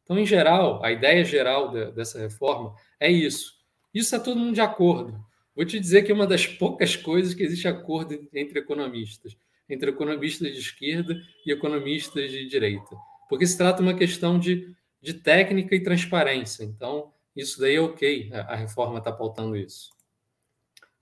Então, 0.05 0.19
em 0.19 0.25
geral, 0.25 0.83
a 0.85 0.93
ideia 0.93 1.25
geral 1.25 1.71
de, 1.71 1.91
dessa 1.93 2.19
reforma 2.19 2.75
é 3.01 3.11
isso. 3.11 3.53
Isso 3.93 4.15
é 4.15 4.19
todo 4.19 4.39
mundo 4.39 4.55
de 4.55 4.61
acordo. 4.61 5.19
Vou 5.55 5.65
te 5.65 5.81
dizer 5.81 6.03
que 6.03 6.13
é 6.13 6.15
uma 6.15 6.27
das 6.27 6.47
poucas 6.47 6.95
coisas 6.95 7.35
que 7.35 7.43
existe 7.43 7.67
acordo 7.67 8.29
entre 8.33 8.61
economistas, 8.61 9.37
entre 9.69 9.91
economistas 9.91 10.53
de 10.53 10.61
esquerda 10.61 11.21
e 11.45 11.51
economistas 11.51 12.31
de 12.31 12.47
direita, 12.47 12.97
porque 13.29 13.47
se 13.47 13.59
trata 13.59 13.83
uma 13.83 13.95
questão 13.95 14.39
de, 14.39 14.73
de 15.01 15.15
técnica 15.15 15.75
e 15.75 15.83
transparência. 15.83 16.65
Então, 16.65 17.13
isso 17.35 17.61
daí 17.61 17.77
é 17.77 17.81
ok, 17.81 18.31
a 18.33 18.57
reforma 18.57 18.99
está 18.99 19.13
pautando 19.13 19.57
isso. 19.57 19.91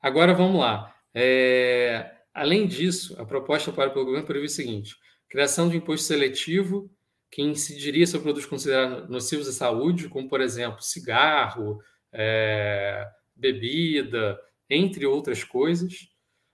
Agora 0.01 0.35
vamos 0.35 0.61
lá. 0.61 0.95
É, 1.15 2.15
além 2.33 2.67
disso, 2.67 3.21
a 3.21 3.25
proposta 3.25 3.73
para 3.73 3.91
o 3.91 4.05
governo 4.05 4.27
prevê 4.27 4.47
o 4.47 4.51
seguinte: 4.51 4.95
criação 5.29 5.69
de 5.69 5.77
imposto 5.77 6.07
seletivo 6.07 6.91
que 7.31 7.43
incidiria 7.43 8.07
sobre 8.07 8.25
produtos 8.25 8.49
considerados 8.49 9.09
nocivos 9.09 9.49
à 9.49 9.53
saúde, 9.53 10.09
como, 10.09 10.29
por 10.29 10.41
exemplo, 10.41 10.83
cigarro, 10.83 11.81
é, 12.13 13.07
bebida, 13.35 14.39
entre 14.71 15.07
outras 15.07 15.45
coisas. 15.45 16.09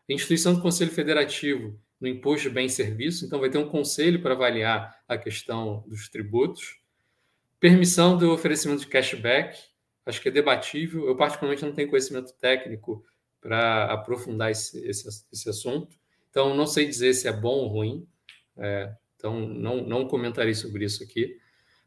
A 0.09 0.12
instituição 0.12 0.55
do 0.55 0.62
Conselho 0.62 0.90
Federativo 0.90 1.78
no 2.01 2.09
imposto 2.09 2.49
de 2.49 2.55
bem 2.55 2.66
e 2.66 2.70
serviço, 2.70 3.24
então 3.24 3.38
vai 3.38 3.49
ter 3.49 3.59
um 3.59 3.68
conselho 3.68 4.20
para 4.20 4.34
avaliar 4.34 4.99
a 5.07 5.16
questão 5.16 5.84
dos 5.86 6.09
tributos. 6.09 6.82
Permissão 7.63 8.19
do 8.19 8.33
oferecimento 8.33 8.81
de 8.81 8.89
cashback, 8.89 9.57
acho 10.05 10.21
que 10.21 10.27
é 10.27 10.33
debatível. 10.33 11.07
Eu, 11.07 11.15
particularmente, 11.15 11.65
não 11.65 11.73
tenho 11.73 11.89
conhecimento 11.89 12.33
técnico 12.41 13.05
para 13.41 13.85
aprofundar 13.85 14.51
esse, 14.51 14.85
esse, 14.85 15.09
esse, 15.33 15.49
assunto, 15.49 15.97
então 16.29 16.57
não 16.57 16.67
sei 16.67 16.89
dizer 16.89 17.15
se 17.15 17.29
é 17.29 17.33
bom 17.33 17.55
ou 17.55 17.69
ruim, 17.69 18.05
é, 18.59 18.93
então 19.15 19.39
não, 19.39 19.77
não 19.77 20.09
comentarei 20.09 20.55
sobre 20.55 20.85
isso 20.85 21.05
aqui. 21.05 21.39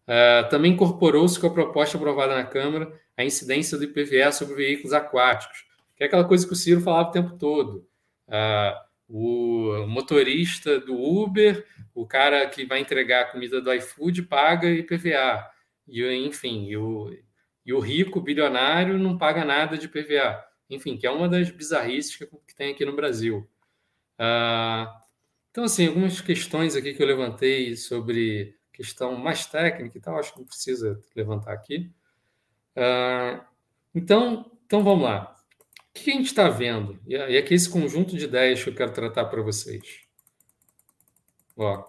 Uh, 0.03 0.47
também 0.49 0.71
incorporou-se 0.71 1.37
com 1.37 1.47
a 1.47 1.53
proposta 1.53 1.97
aprovada 1.97 2.33
na 2.33 2.45
Câmara 2.45 2.97
a 3.17 3.25
incidência 3.25 3.77
do 3.77 3.83
IPVA 3.83 4.31
sobre 4.31 4.55
veículos 4.55 4.93
aquáticos, 4.93 5.65
que 5.97 6.05
é 6.05 6.07
aquela 6.07 6.23
coisa 6.23 6.47
que 6.47 6.53
o 6.53 6.55
Ciro 6.55 6.79
falava 6.79 7.09
o 7.09 7.11
tempo 7.11 7.37
todo. 7.37 7.85
Uh, 8.29 8.85
o 9.09 9.87
motorista 9.87 10.79
do 10.79 10.95
Uber, 10.97 11.67
o 11.93 12.07
cara 12.07 12.47
que 12.47 12.65
vai 12.65 12.79
entregar 12.79 13.23
a 13.23 13.31
comida 13.31 13.59
do 13.59 13.73
iFood 13.73 14.23
paga 14.23 14.69
IPVA. 14.69 15.53
E, 15.87 16.03
enfim, 16.25 16.65
e 16.67 16.77
o, 16.77 17.15
e 17.65 17.73
o 17.73 17.79
rico, 17.79 18.21
bilionário, 18.21 18.97
não 18.97 19.17
paga 19.17 19.43
nada 19.45 19.77
de 19.77 19.85
IPVA. 19.85 20.43
Enfim, 20.69 20.97
que 20.97 21.05
é 21.05 21.11
uma 21.11 21.29
das 21.29 21.49
bizarrices 21.49 22.15
que, 22.15 22.25
que 22.25 22.55
tem 22.55 22.71
aqui 22.71 22.85
no 22.85 22.95
Brasil. 22.95 23.47
Uh, 24.19 24.89
então, 25.51 25.63
assim, 25.63 25.87
algumas 25.87 26.19
questões 26.21 26.75
aqui 26.75 26.93
que 26.93 27.01
eu 27.01 27.07
levantei 27.07 27.75
sobre 27.75 28.57
questão 28.73 29.15
mais 29.15 29.45
técnica 29.45 29.97
e 29.97 30.01
tal, 30.01 30.19
acho 30.19 30.33
que 30.33 30.39
não 30.39 30.45
precisa 30.45 31.01
levantar 31.15 31.53
aqui. 31.53 31.91
Uh, 32.75 33.41
então, 33.93 34.51
então, 34.65 34.83
vamos 34.83 35.03
lá. 35.03 35.35
O 35.89 35.93
que 35.93 36.11
a 36.11 36.13
gente 36.13 36.25
está 36.25 36.49
vendo? 36.49 36.99
E 37.07 37.15
aqui 37.15 37.53
esse 37.53 37.69
conjunto 37.69 38.17
de 38.17 38.25
ideias 38.25 38.61
que 38.61 38.69
eu 38.69 38.75
quero 38.75 38.91
tratar 38.91 39.25
para 39.25 39.41
vocês. 39.41 40.01
Ó, 41.55 41.85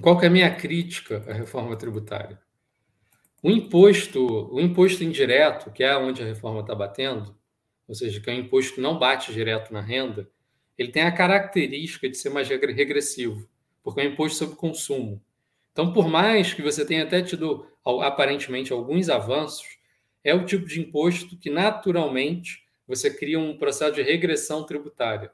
qual 0.00 0.18
que 0.18 0.24
é 0.24 0.28
a 0.28 0.30
minha 0.30 0.54
crítica 0.54 1.24
à 1.28 1.32
reforma 1.32 1.76
tributária? 1.76 2.40
O 3.42 3.50
imposto, 3.50 4.52
o 4.52 4.60
imposto 4.60 5.02
indireto, 5.02 5.70
que 5.70 5.82
é 5.82 5.96
onde 5.96 6.22
a 6.22 6.26
reforma 6.26 6.60
está 6.60 6.74
batendo, 6.74 7.34
ou 7.88 7.94
seja, 7.94 8.20
que 8.20 8.28
é 8.28 8.34
um 8.34 8.40
imposto 8.40 8.74
que 8.74 8.80
não 8.80 8.98
bate 8.98 9.32
direto 9.32 9.72
na 9.72 9.80
renda, 9.80 10.28
ele 10.76 10.92
tem 10.92 11.02
a 11.02 11.12
característica 11.12 12.08
de 12.08 12.16
ser 12.16 12.28
mais 12.28 12.48
regressivo, 12.48 13.48
porque 13.82 14.00
é 14.00 14.04
um 14.04 14.12
imposto 14.12 14.38
sobre 14.38 14.56
consumo. 14.56 15.22
Então, 15.72 15.92
por 15.92 16.08
mais 16.08 16.52
que 16.52 16.60
você 16.60 16.84
tenha 16.84 17.04
até 17.04 17.22
tido 17.22 17.66
aparentemente 18.02 18.72
alguns 18.72 19.08
avanços, 19.08 19.78
é 20.22 20.34
o 20.34 20.44
tipo 20.44 20.66
de 20.66 20.80
imposto 20.80 21.38
que 21.38 21.48
naturalmente 21.48 22.62
você 22.86 23.10
cria 23.10 23.38
um 23.38 23.56
processo 23.56 23.94
de 23.94 24.02
regressão 24.02 24.64
tributária. 24.66 25.32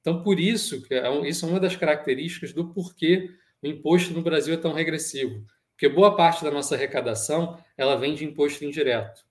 Então, 0.00 0.22
por 0.22 0.38
isso, 0.38 0.84
é 0.90 1.28
isso 1.28 1.46
é 1.46 1.48
uma 1.48 1.60
das 1.60 1.76
características 1.76 2.52
do 2.52 2.68
porquê 2.72 3.30
o 3.62 3.66
imposto 3.66 4.12
no 4.12 4.22
Brasil 4.22 4.52
é 4.54 4.58
tão 4.58 4.72
regressivo, 4.72 5.44
porque 5.78 5.88
boa 5.88 6.16
parte 6.16 6.42
da 6.42 6.50
nossa 6.50 6.74
arrecadação 6.74 7.56
ela 7.76 7.94
vem 7.94 8.12
de 8.12 8.24
imposto 8.24 8.64
indireto. 8.64 9.24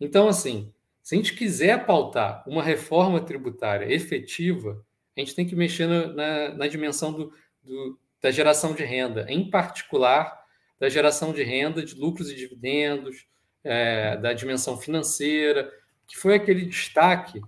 Então, 0.00 0.26
assim, 0.26 0.72
se 1.02 1.14
a 1.14 1.18
gente 1.18 1.34
quiser 1.34 1.84
pautar 1.84 2.42
uma 2.48 2.62
reforma 2.62 3.20
tributária 3.20 3.84
efetiva, 3.92 4.82
a 5.14 5.20
gente 5.20 5.34
tem 5.34 5.46
que 5.46 5.54
mexer 5.54 5.86
na, 5.86 6.06
na, 6.06 6.48
na 6.54 6.66
dimensão 6.66 7.12
do, 7.12 7.30
do, 7.62 7.98
da 8.22 8.30
geração 8.30 8.72
de 8.72 8.84
renda, 8.84 9.26
em 9.28 9.50
particular 9.50 10.42
da 10.80 10.88
geração 10.88 11.30
de 11.30 11.42
renda 11.42 11.84
de 11.84 11.94
lucros 11.94 12.30
e 12.30 12.34
dividendos, 12.34 13.26
é, 13.62 14.16
da 14.16 14.32
dimensão 14.32 14.78
financeira, 14.78 15.70
que 16.06 16.16
foi 16.16 16.36
aquele 16.36 16.64
destaque 16.64 17.42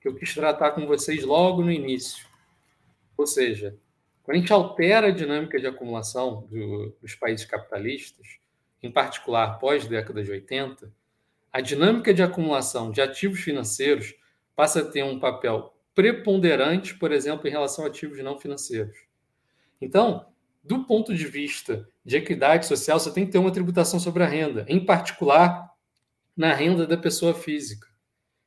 que 0.00 0.08
eu 0.08 0.16
quis 0.16 0.34
tratar 0.34 0.72
com 0.72 0.88
vocês 0.88 1.22
logo 1.22 1.62
no 1.62 1.70
início. 1.70 2.26
Ou 3.16 3.28
seja, 3.28 3.78
quando 4.22 4.36
a 4.36 4.40
gente 4.40 4.52
altera 4.52 5.08
a 5.08 5.12
dinâmica 5.12 5.58
de 5.58 5.66
acumulação 5.66 6.46
do, 6.50 6.96
dos 7.00 7.14
países 7.14 7.46
capitalistas, 7.46 8.38
em 8.82 8.90
particular 8.90 9.58
pós-década 9.58 10.22
de 10.22 10.30
80, 10.30 10.92
a 11.52 11.60
dinâmica 11.60 12.14
de 12.14 12.22
acumulação 12.22 12.90
de 12.90 13.00
ativos 13.00 13.40
financeiros 13.40 14.14
passa 14.54 14.80
a 14.80 14.84
ter 14.84 15.02
um 15.02 15.18
papel 15.18 15.74
preponderante, 15.94 16.94
por 16.94 17.12
exemplo, 17.12 17.48
em 17.48 17.50
relação 17.50 17.84
a 17.84 17.88
ativos 17.88 18.22
não 18.22 18.38
financeiros. 18.38 18.96
Então, 19.80 20.26
do 20.62 20.84
ponto 20.84 21.14
de 21.14 21.26
vista 21.26 21.88
de 22.04 22.16
equidade 22.16 22.66
social, 22.66 22.98
você 22.98 23.12
tem 23.12 23.26
que 23.26 23.32
ter 23.32 23.38
uma 23.38 23.50
tributação 23.50 23.98
sobre 23.98 24.22
a 24.22 24.26
renda, 24.26 24.64
em 24.68 24.84
particular 24.84 25.70
na 26.36 26.54
renda 26.54 26.86
da 26.86 26.96
pessoa 26.96 27.34
física. 27.34 27.88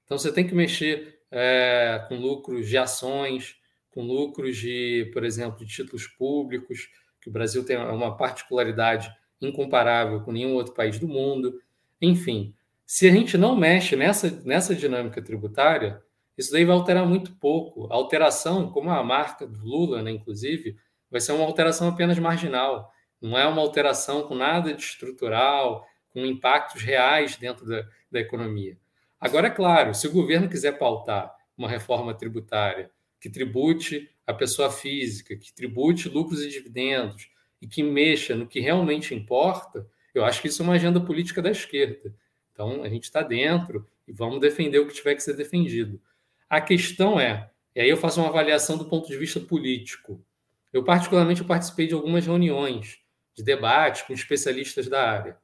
Então, 0.06 0.18
você 0.18 0.32
tem 0.32 0.48
que 0.48 0.56
mexer 0.56 1.20
é, 1.30 2.06
com 2.08 2.16
lucros 2.16 2.70
de 2.70 2.78
ações, 2.78 3.56
com 3.94 4.02
lucros 4.02 4.58
de, 4.58 5.10
por 5.14 5.24
exemplo, 5.24 5.60
de 5.60 5.68
títulos 5.68 6.08
públicos, 6.08 6.90
que 7.22 7.30
o 7.30 7.32
Brasil 7.32 7.64
tem 7.66 7.78
uma 7.78 8.18
particularidade 8.18 9.10
incomparável 9.42 10.22
com 10.22 10.32
nenhum 10.32 10.56
outro 10.56 10.74
país 10.74 11.00
do 11.00 11.08
mundo. 11.08 11.62
Enfim, 12.02 12.54
se 12.86 13.08
a 13.08 13.12
gente 13.12 13.38
não 13.38 13.56
mexe 13.56 13.96
nessa, 13.96 14.30
nessa 14.44 14.76
dinâmica 14.76 15.22
tributária, 15.22 16.02
isso 16.38 16.52
daí 16.52 16.66
vai 16.66 16.76
alterar 16.76 17.06
muito 17.06 17.34
pouco. 17.36 17.88
A 17.92 17.96
alteração, 17.96 18.70
como 18.72 18.90
a 18.90 19.04
marca 19.04 19.46
do 19.46 19.60
Lula, 19.64 20.02
né, 20.02 20.12
inclusive, 20.12 20.76
vai 21.10 21.22
ser 21.22 21.32
uma 21.32 21.46
alteração 21.46 21.88
apenas 21.90 22.18
marginal. 22.18 22.92
Não 23.22 23.38
é 23.38 23.48
uma 23.48 23.62
alteração 23.62 24.24
com 24.24 24.36
nada 24.36 24.74
de 24.74 24.82
estrutural, 24.82 25.86
com 26.10 26.26
impactos 26.26 26.82
reais 26.82 27.38
dentro 27.38 27.66
da, 27.66 27.84
da 28.12 28.20
economia. 28.20 28.78
Agora, 29.20 29.48
é 29.48 29.52
claro, 29.52 29.94
se 29.94 30.08
o 30.08 30.12
governo 30.12 30.50
quiser 30.50 30.78
pautar 30.78 31.34
uma 31.58 31.70
reforma 31.70 32.14
tributária 32.14 32.92
que 33.24 33.30
tribute 33.30 34.12
a 34.28 34.34
pessoa 34.34 34.70
física, 34.70 35.34
que 35.38 35.54
tribute 35.54 36.10
lucros 36.10 36.42
e 36.42 36.50
dividendos 36.50 37.30
e 37.62 37.66
que 37.66 37.82
mexa 37.82 38.36
no 38.36 38.46
que 38.46 38.60
realmente 38.60 39.16
importa, 39.16 39.88
eu 40.14 40.26
acho 40.26 40.42
que 40.42 40.50
isso 40.50 40.62
é 40.62 40.66
uma 40.66 40.74
agenda 40.74 41.00
política 41.00 41.42
da 41.42 41.50
esquerda. 41.50 42.14
Então, 42.52 42.84
a 42.84 42.90
gente 42.90 43.06
está 43.06 43.22
dentro, 43.22 43.88
e 44.06 44.12
vamos 44.12 44.42
defender 44.42 44.80
o 44.80 44.88
que 44.88 44.94
tiver 44.94 45.16
que 45.16 45.24
ser 45.24 45.38
defendido. 45.38 46.02
A 46.50 46.60
questão 46.60 47.18
é, 47.18 47.50
e 47.74 47.80
aí 47.80 47.90
eu 47.90 47.96
faço 47.96 48.20
uma 48.20 48.28
avaliação 48.28 48.78
do 48.78 48.90
ponto 48.90 49.08
de 49.08 49.16
vista 49.16 49.40
político. 49.40 50.22
Eu, 50.74 50.84
particularmente, 50.84 51.40
eu 51.40 51.48
participei 51.48 51.88
de 51.88 51.94
algumas 51.94 52.26
reuniões 52.26 53.00
de 53.34 53.42
debate 53.42 54.06
com 54.06 54.12
especialistas 54.12 54.90
da 54.90 55.02
área. 55.02 55.38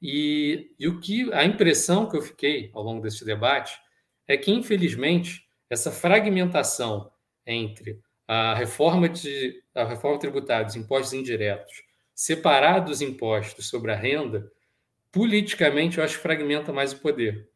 E, 0.00 0.72
e 0.78 0.88
o 0.88 0.98
que 0.98 1.30
a 1.34 1.44
impressão 1.44 2.08
que 2.08 2.16
eu 2.16 2.22
fiquei 2.22 2.70
ao 2.72 2.82
longo 2.82 3.02
desse 3.02 3.22
debate 3.22 3.78
é 4.26 4.34
que, 4.34 4.50
infelizmente, 4.50 5.46
essa 5.72 5.90
fragmentação 5.90 7.10
entre 7.46 7.98
a 8.28 8.54
reforma, 8.54 9.08
de, 9.08 9.62
a 9.74 9.84
reforma 9.84 10.18
tributária 10.18 10.66
dos 10.66 10.76
impostos 10.76 11.14
indiretos, 11.14 11.82
separado 12.14 12.90
dos 12.90 13.00
impostos 13.00 13.70
sobre 13.70 13.90
a 13.90 13.96
renda, 13.96 14.52
politicamente 15.10 15.96
eu 15.96 16.04
acho 16.04 16.16
que 16.16 16.22
fragmenta 16.22 16.74
mais 16.74 16.92
o 16.92 16.98
poder. 16.98 17.48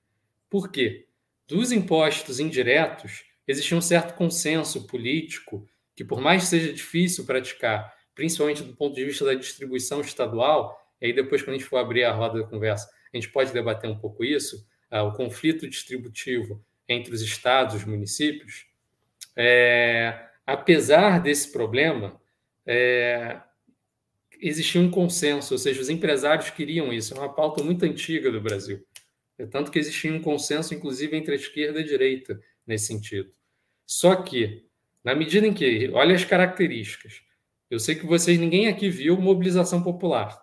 Por 0.49 0.71
quê? 0.71 1.07
Dos 1.47 1.71
impostos 1.73 2.41
indiretos, 2.41 3.23
existia 3.47 3.77
um 3.77 3.83
certo 3.83 4.15
consenso 4.15 4.87
político 4.87 5.69
que, 5.95 6.03
por 6.03 6.19
mais 6.19 6.45
que 6.45 6.49
seja 6.49 6.73
difícil 6.73 7.27
praticar, 7.27 7.95
principalmente 8.15 8.63
do 8.63 8.75
ponto 8.75 8.95
de 8.95 9.05
vista 9.05 9.27
da 9.27 9.35
distribuição 9.35 10.01
estadual, 10.01 10.75
e 11.03 11.07
aí 11.07 11.13
depois, 11.13 11.43
quando 11.43 11.57
a 11.57 11.59
gente 11.59 11.69
for 11.69 11.77
abrir 11.77 12.05
a 12.05 12.15
roda 12.15 12.41
da 12.41 12.49
conversa, 12.49 12.89
a 13.13 13.17
gente 13.17 13.29
pode 13.29 13.53
debater 13.53 13.91
um 13.91 13.99
pouco 13.99 14.25
isso, 14.25 14.67
uh, 14.91 15.03
o 15.03 15.13
conflito 15.13 15.69
distributivo 15.69 16.65
entre 16.89 17.13
os 17.13 17.21
estados 17.21 17.75
e 17.75 17.79
os 17.79 17.85
municípios, 17.85 18.67
é, 19.37 20.29
apesar 20.47 21.21
desse 21.21 21.53
problema, 21.53 22.21
é, 22.65 23.41
existia 24.41 24.81
um 24.81 24.91
consenso, 24.91 25.55
ou 25.55 25.59
seja, 25.59 25.81
os 25.81 25.89
empresários 25.89 26.51
queriam 26.51 26.93
isso, 26.93 27.15
é 27.15 27.19
uma 27.19 27.33
pauta 27.33 27.63
muito 27.63 27.85
antiga 27.85 28.31
do 28.31 28.41
Brasil. 28.41 28.85
É 29.39 29.45
tanto 29.47 29.71
que 29.71 29.79
existia 29.79 30.13
um 30.13 30.23
consenso, 30.23 30.75
inclusive, 30.75 31.17
entre 31.17 31.33
a 31.33 31.37
esquerda 31.37 31.81
e 31.81 31.83
a 31.83 31.87
direita 31.87 32.41
nesse 32.67 32.87
sentido. 32.87 33.31
Só 33.85 34.17
que, 34.17 34.65
na 35.05 35.15
medida 35.15 35.47
em 35.47 35.53
que, 35.53 35.91
olha 35.93 36.15
as 36.15 36.25
características, 36.25 37.23
eu 37.71 37.79
sei 37.79 37.95
que 37.95 38.07
vocês, 38.07 38.39
ninguém 38.39 38.69
aqui 38.69 38.89
viu 38.89 39.21
mobilização 39.21 39.83
popular, 39.83 40.41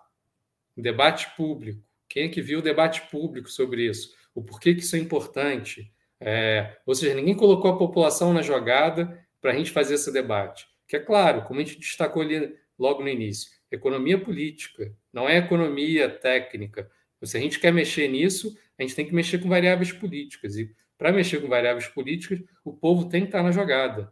debate 0.76 1.34
público. 1.36 1.82
Quem 2.08 2.24
é 2.24 2.28
que 2.28 2.42
viu 2.42 2.60
o 2.60 2.62
debate 2.62 3.02
público 3.10 3.50
sobre 3.50 3.88
isso? 3.88 4.14
O 4.34 4.42
porquê 4.42 4.74
que 4.74 4.80
isso 4.82 4.94
é 4.94 4.98
importante? 4.98 5.92
É, 6.26 6.78
ou 6.86 6.94
seja, 6.94 7.14
ninguém 7.14 7.34
colocou 7.34 7.70
a 7.70 7.76
população 7.76 8.32
na 8.32 8.40
jogada 8.40 9.22
para 9.42 9.52
a 9.52 9.54
gente 9.54 9.70
fazer 9.70 9.94
esse 9.96 10.10
debate. 10.10 10.66
Que 10.88 10.96
é 10.96 10.98
claro, 10.98 11.42
como 11.42 11.60
a 11.60 11.62
gente 11.62 11.78
destacou 11.78 12.22
ali 12.22 12.56
logo 12.78 13.02
no 13.02 13.08
início, 13.10 13.50
economia 13.70 14.18
política, 14.18 14.90
não 15.12 15.28
é 15.28 15.36
economia 15.36 16.08
técnica. 16.08 16.90
Se 17.22 17.36
a 17.36 17.40
gente 17.40 17.60
quer 17.60 17.72
mexer 17.72 18.08
nisso, 18.08 18.56
a 18.78 18.82
gente 18.82 18.94
tem 18.94 19.06
que 19.06 19.14
mexer 19.14 19.38
com 19.38 19.50
variáveis 19.50 19.92
políticas. 19.92 20.56
E 20.56 20.74
para 20.96 21.12
mexer 21.12 21.40
com 21.42 21.48
variáveis 21.48 21.88
políticas, 21.88 22.40
o 22.64 22.72
povo 22.72 23.08
tem 23.08 23.22
que 23.22 23.28
estar 23.28 23.42
na 23.42 23.52
jogada. 23.52 24.10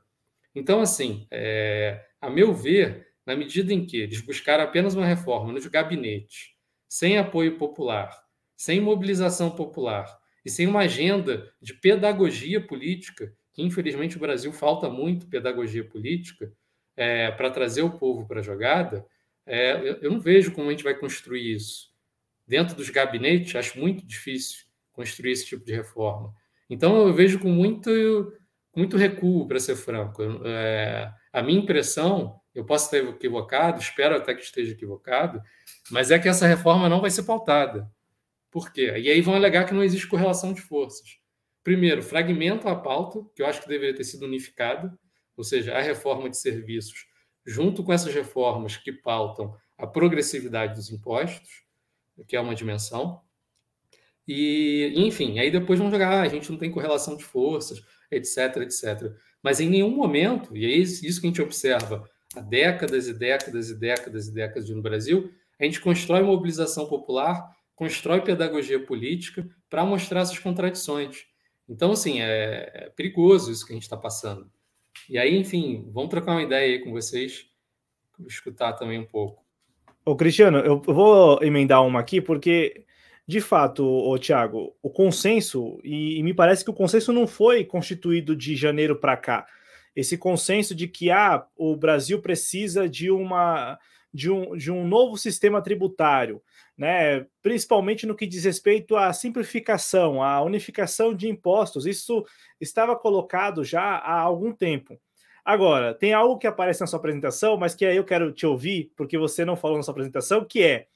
Então, 0.55 0.80
assim, 0.80 1.26
é, 1.30 2.05
a 2.20 2.28
meu 2.28 2.52
ver, 2.52 3.09
na 3.24 3.34
medida 3.34 3.72
em 3.72 3.86
que 3.86 3.97
eles 3.97 4.20
buscaram 4.20 4.64
apenas 4.64 4.94
uma 4.94 5.06
reforma 5.06 5.51
nos 5.51 5.66
gabinetes, 5.66 6.51
sem 6.86 7.16
apoio 7.16 7.56
popular, 7.56 8.14
sem 8.55 8.80
mobilização 8.80 9.51
popular 9.51 10.22
e 10.44 10.51
sem 10.51 10.66
uma 10.66 10.81
agenda 10.81 11.52
de 11.60 11.74
pedagogia 11.74 12.60
política, 12.60 13.32
que 13.52 13.62
infelizmente 13.62 14.16
o 14.16 14.20
Brasil 14.20 14.52
falta 14.52 14.89
muito 14.89 15.27
pedagogia 15.27 15.85
política, 15.85 16.52
é, 16.97 17.31
para 17.31 17.51
trazer 17.51 17.82
o 17.82 17.98
povo 17.98 18.27
para 18.27 18.40
a 18.40 18.43
jogada, 18.43 19.06
é, 19.47 19.73
eu, 19.73 19.98
eu 20.02 20.10
não 20.10 20.20
vejo 20.20 20.52
como 20.52 20.69
a 20.69 20.70
gente 20.70 20.85
vai 20.85 20.94
construir 20.94 21.55
isso. 21.55 21.90
Dentro 22.47 22.74
dos 22.74 22.90
gabinetes, 22.90 23.55
acho 23.56 23.78
muito 23.78 24.05
difícil 24.06 24.64
construir 24.93 25.32
esse 25.32 25.47
tipo 25.47 25.64
de 25.64 25.73
reforma. 25.73 26.35
Então, 26.69 27.06
eu 27.06 27.12
vejo 27.12 27.39
com 27.39 27.48
muito, 27.48 27.90
muito 28.74 28.97
recuo, 28.97 29.47
para 29.47 29.60
ser 29.60 29.77
franco. 29.77 30.23
É, 30.44 31.12
a 31.32 31.43
minha 31.43 31.60
impressão, 31.60 32.40
eu 32.55 32.64
posso 32.64 32.94
estar 32.94 33.10
equivocado, 33.10 33.81
espero 33.81 34.16
até 34.16 34.35
que 34.35 34.43
esteja 34.43 34.73
equivocado, 34.73 35.43
mas 35.90 36.10
é 36.10 36.19
que 36.19 36.28
essa 36.28 36.47
reforma 36.47 36.89
não 36.89 37.01
vai 37.01 37.10
ser 37.10 37.23
pautada. 37.24 37.90
Por 38.53 38.70
quê? 38.70 38.93
E 38.99 39.11
aí 39.11 39.23
vão 39.23 39.35
alegar 39.35 39.65
que 39.65 39.73
não 39.73 39.83
existe 39.83 40.07
correlação 40.07 40.53
de 40.53 40.61
forças. 40.61 41.19
Primeiro, 41.65 42.03
fragmenta 42.03 42.70
a 42.70 42.77
pauta, 42.77 43.24
que 43.35 43.41
eu 43.41 43.47
acho 43.47 43.62
que 43.62 43.69
deveria 43.69 43.97
ter 43.97 44.05
sido 44.05 44.27
unificada, 44.27 44.97
ou 45.35 45.43
seja, 45.43 45.74
a 45.74 45.81
reforma 45.81 46.29
de 46.29 46.37
serviços, 46.37 47.07
junto 47.47 47.83
com 47.83 47.93
essas 47.95 48.15
reformas 48.15 48.77
que 48.77 48.93
pautam 48.93 49.57
a 49.79 49.87
progressividade 49.87 50.74
dos 50.74 50.91
impostos, 50.91 51.65
que 52.29 52.37
é 52.37 52.41
uma 52.41 52.55
dimensão. 52.55 53.23
E, 54.29 54.93
enfim, 54.97 55.39
aí 55.39 55.51
depois 55.51 55.79
vão 55.79 55.91
jogar, 55.91 56.12
ah, 56.12 56.23
a 56.23 56.29
gente 56.29 56.53
não 56.53 56.59
tem 56.59 56.70
correlação 56.70 57.16
de 57.16 57.24
forças, 57.24 57.83
etc, 58.11 58.59
etc. 58.59 59.16
Mas 59.43 59.61
em 59.61 59.70
nenhum 59.70 59.91
momento, 59.91 60.55
e 60.55 60.66
é 60.66 60.77
isso 60.77 61.20
que 61.20 61.27
a 61.27 61.31
gente 61.31 61.43
observa 61.43 62.07
há 62.37 62.41
décadas 62.41 63.09
e 63.09 63.15
décadas 63.15 63.70
e 63.70 63.74
décadas 63.74 64.29
e 64.29 64.33
décadas 64.33 64.69
no 64.69 64.83
Brasil, 64.83 65.33
a 65.59 65.65
gente 65.65 65.81
constrói 65.81 66.23
mobilização 66.23 66.87
popular, 66.87 67.51
constrói 67.82 68.20
pedagogia 68.20 68.78
política 68.78 69.44
para 69.68 69.84
mostrar 69.84 70.20
essas 70.20 70.38
contradições. 70.38 71.24
Então, 71.68 71.90
assim, 71.90 72.20
é, 72.20 72.70
é 72.72 72.90
perigoso 72.90 73.50
isso 73.50 73.66
que 73.66 73.72
a 73.72 73.74
gente 73.74 73.82
está 73.82 73.96
passando. 73.96 74.48
E 75.10 75.18
aí, 75.18 75.36
enfim, 75.36 75.90
vamos 75.92 76.10
trocar 76.10 76.30
uma 76.30 76.44
ideia 76.44 76.74
aí 76.74 76.78
com 76.78 76.92
vocês, 76.92 77.44
escutar 78.28 78.74
também 78.74 79.00
um 79.00 79.04
pouco. 79.04 79.42
Ô, 80.04 80.14
Cristiano, 80.14 80.59
eu 80.59 80.80
vou 80.80 81.42
emendar 81.42 81.84
uma 81.84 81.98
aqui, 81.98 82.20
porque, 82.20 82.84
de 83.26 83.40
fato, 83.40 83.84
o 83.84 84.16
Tiago, 84.16 84.76
o 84.80 84.88
consenso, 84.88 85.80
e, 85.82 86.20
e, 86.20 86.22
me 86.22 86.32
parece 86.32 86.64
que 86.64 86.70
o 86.70 86.74
consenso 86.74 87.12
não 87.12 87.26
foi 87.26 87.64
constituído 87.64 88.36
de 88.36 88.54
janeiro 88.54 88.94
para 88.94 89.16
cá. 89.16 89.44
Esse 89.94 90.16
consenso 90.16 90.72
de 90.72 90.86
que 90.86 91.10
ah, 91.10 91.44
o 91.56 91.74
Brasil 91.74 92.22
precisa 92.22 92.88
de 92.88 93.10
uma 93.10 93.76
de 94.12 94.30
um, 94.30 94.56
de 94.56 94.70
um 94.70 94.86
novo 94.86 95.16
sistema 95.16 95.62
tributário, 95.62 96.42
né? 96.82 97.24
principalmente 97.40 98.09
no 98.09 98.16
que 98.16 98.26
diz 98.26 98.42
respeito 98.44 98.96
à 98.96 99.12
simplificação, 99.12 100.20
à 100.20 100.42
unificação 100.42 101.14
de 101.14 101.28
impostos. 101.28 101.86
Isso 101.86 102.26
estava 102.60 102.96
colocado 102.96 103.62
já 103.62 103.82
há 103.98 104.18
algum 104.18 104.52
tempo. 104.52 105.00
Agora, 105.44 105.94
tem 105.94 106.12
algo 106.12 106.38
que 106.38 106.46
aparece 106.46 106.80
na 106.80 106.88
sua 106.88 106.98
apresentação, 106.98 107.56
mas 107.56 107.72
que 107.72 107.86
aí 107.86 107.96
eu 107.96 108.04
quero 108.04 108.32
te 108.32 108.44
ouvir, 108.44 108.90
porque 108.96 109.16
você 109.16 109.44
não 109.44 109.54
falou 109.56 109.76
na 109.76 109.84
sua 109.84 109.92
apresentação, 109.92 110.44
que 110.44 110.60
é: 110.60 110.88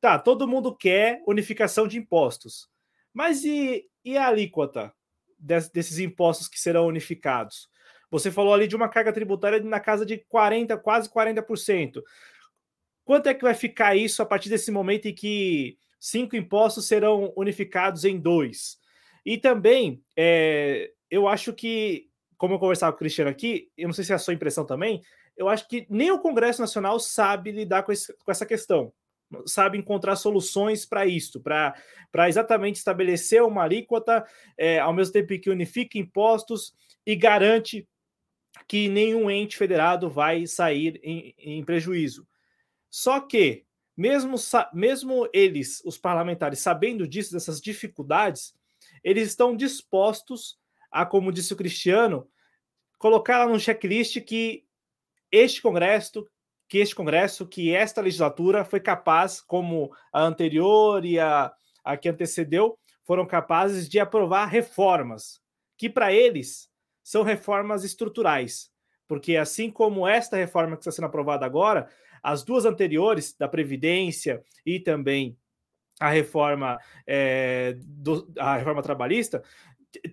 tá, 0.00 0.16
todo 0.16 0.46
mundo 0.46 0.72
quer 0.72 1.20
unificação 1.26 1.88
de 1.88 1.98
impostos, 1.98 2.68
mas 3.12 3.44
e, 3.44 3.84
e 4.04 4.16
a 4.16 4.28
alíquota 4.28 4.92
desses 5.40 5.98
impostos 5.98 6.46
que 6.46 6.60
serão 6.60 6.86
unificados? 6.86 7.68
Você 8.12 8.30
falou 8.30 8.54
ali 8.54 8.68
de 8.68 8.76
uma 8.76 8.88
carga 8.88 9.12
tributária 9.12 9.60
na 9.60 9.80
casa 9.80 10.06
de 10.06 10.18
40, 10.28 10.76
quase 10.78 11.10
40%. 11.10 12.00
Quanto 13.06 13.28
é 13.28 13.34
que 13.34 13.42
vai 13.42 13.54
ficar 13.54 13.96
isso 13.96 14.20
a 14.20 14.26
partir 14.26 14.50
desse 14.50 14.70
momento 14.70 15.06
em 15.06 15.14
que 15.14 15.78
cinco 15.98 16.36
impostos 16.36 16.86
serão 16.86 17.32
unificados 17.34 18.04
em 18.04 18.18
dois? 18.20 18.76
E 19.24 19.38
também, 19.38 20.02
é, 20.14 20.90
eu 21.10 21.26
acho 21.26 21.54
que 21.54 22.10
como 22.36 22.54
eu 22.54 22.58
conversava 22.58 22.92
com 22.92 22.96
o 22.96 22.98
Cristiano 22.98 23.30
aqui, 23.30 23.70
eu 23.76 23.88
não 23.88 23.94
sei 23.94 24.04
se 24.04 24.12
é 24.12 24.14
a 24.14 24.18
sua 24.18 24.34
impressão 24.34 24.66
também, 24.66 25.00
eu 25.36 25.48
acho 25.48 25.68
que 25.68 25.86
nem 25.88 26.10
o 26.10 26.18
Congresso 26.18 26.60
Nacional 26.60 26.98
sabe 26.98 27.50
lidar 27.50 27.82
com, 27.82 27.92
esse, 27.92 28.12
com 28.12 28.30
essa 28.30 28.44
questão, 28.44 28.92
sabe 29.46 29.78
encontrar 29.78 30.16
soluções 30.16 30.84
para 30.84 31.06
isso, 31.06 31.40
para 31.40 31.74
exatamente 32.28 32.76
estabelecer 32.76 33.42
uma 33.42 33.62
alíquota, 33.62 34.26
é, 34.56 34.78
ao 34.78 34.92
mesmo 34.92 35.12
tempo 35.12 35.38
que 35.38 35.50
unifica 35.50 35.98
impostos 35.98 36.74
e 37.06 37.14
garante 37.14 37.88
que 38.66 38.88
nenhum 38.88 39.30
ente 39.30 39.56
federado 39.56 40.10
vai 40.10 40.46
sair 40.46 41.00
em, 41.02 41.34
em 41.38 41.64
prejuízo. 41.64 42.26
Só 42.90 43.20
que, 43.20 43.64
mesmo, 43.96 44.36
mesmo 44.72 45.28
eles, 45.32 45.82
os 45.84 45.98
parlamentares, 45.98 46.60
sabendo 46.60 47.06
disso, 47.06 47.32
dessas 47.32 47.60
dificuldades, 47.60 48.54
eles 49.02 49.28
estão 49.28 49.56
dispostos 49.56 50.58
a, 50.90 51.04
como 51.04 51.32
disse 51.32 51.52
o 51.52 51.56
Cristiano, 51.56 52.28
colocar 52.98 53.34
ela 53.34 53.46
num 53.46 53.58
checklist 53.58 54.20
que 54.20 54.64
este 55.30 55.60
Congresso, 55.60 56.26
que 56.68 56.78
este 56.78 56.94
Congresso, 56.94 57.46
que 57.46 57.74
esta 57.74 58.00
legislatura 58.00 58.64
foi 58.64 58.80
capaz, 58.80 59.40
como 59.40 59.94
a 60.12 60.22
anterior 60.22 61.04
e 61.04 61.18
a, 61.18 61.52
a 61.84 61.96
que 61.96 62.08
antecedeu, 62.08 62.78
foram 63.04 63.26
capazes 63.26 63.88
de 63.88 64.00
aprovar 64.00 64.46
reformas, 64.46 65.40
que 65.76 65.88
para 65.88 66.12
eles 66.12 66.68
são 67.02 67.22
reformas 67.22 67.84
estruturais, 67.84 68.70
porque 69.08 69.36
assim 69.36 69.70
como 69.70 70.06
esta 70.06 70.36
reforma 70.36 70.76
que 70.76 70.80
está 70.80 70.90
sendo 70.90 71.06
aprovada 71.06 71.46
agora, 71.46 71.88
as 72.22 72.42
duas 72.42 72.64
anteriores, 72.64 73.34
da 73.38 73.48
Previdência 73.48 74.42
e 74.64 74.80
também 74.80 75.36
a 76.00 76.10
reforma, 76.10 76.78
é, 77.06 77.76
do, 77.78 78.28
a 78.38 78.56
reforma 78.56 78.82
trabalhista, 78.82 79.42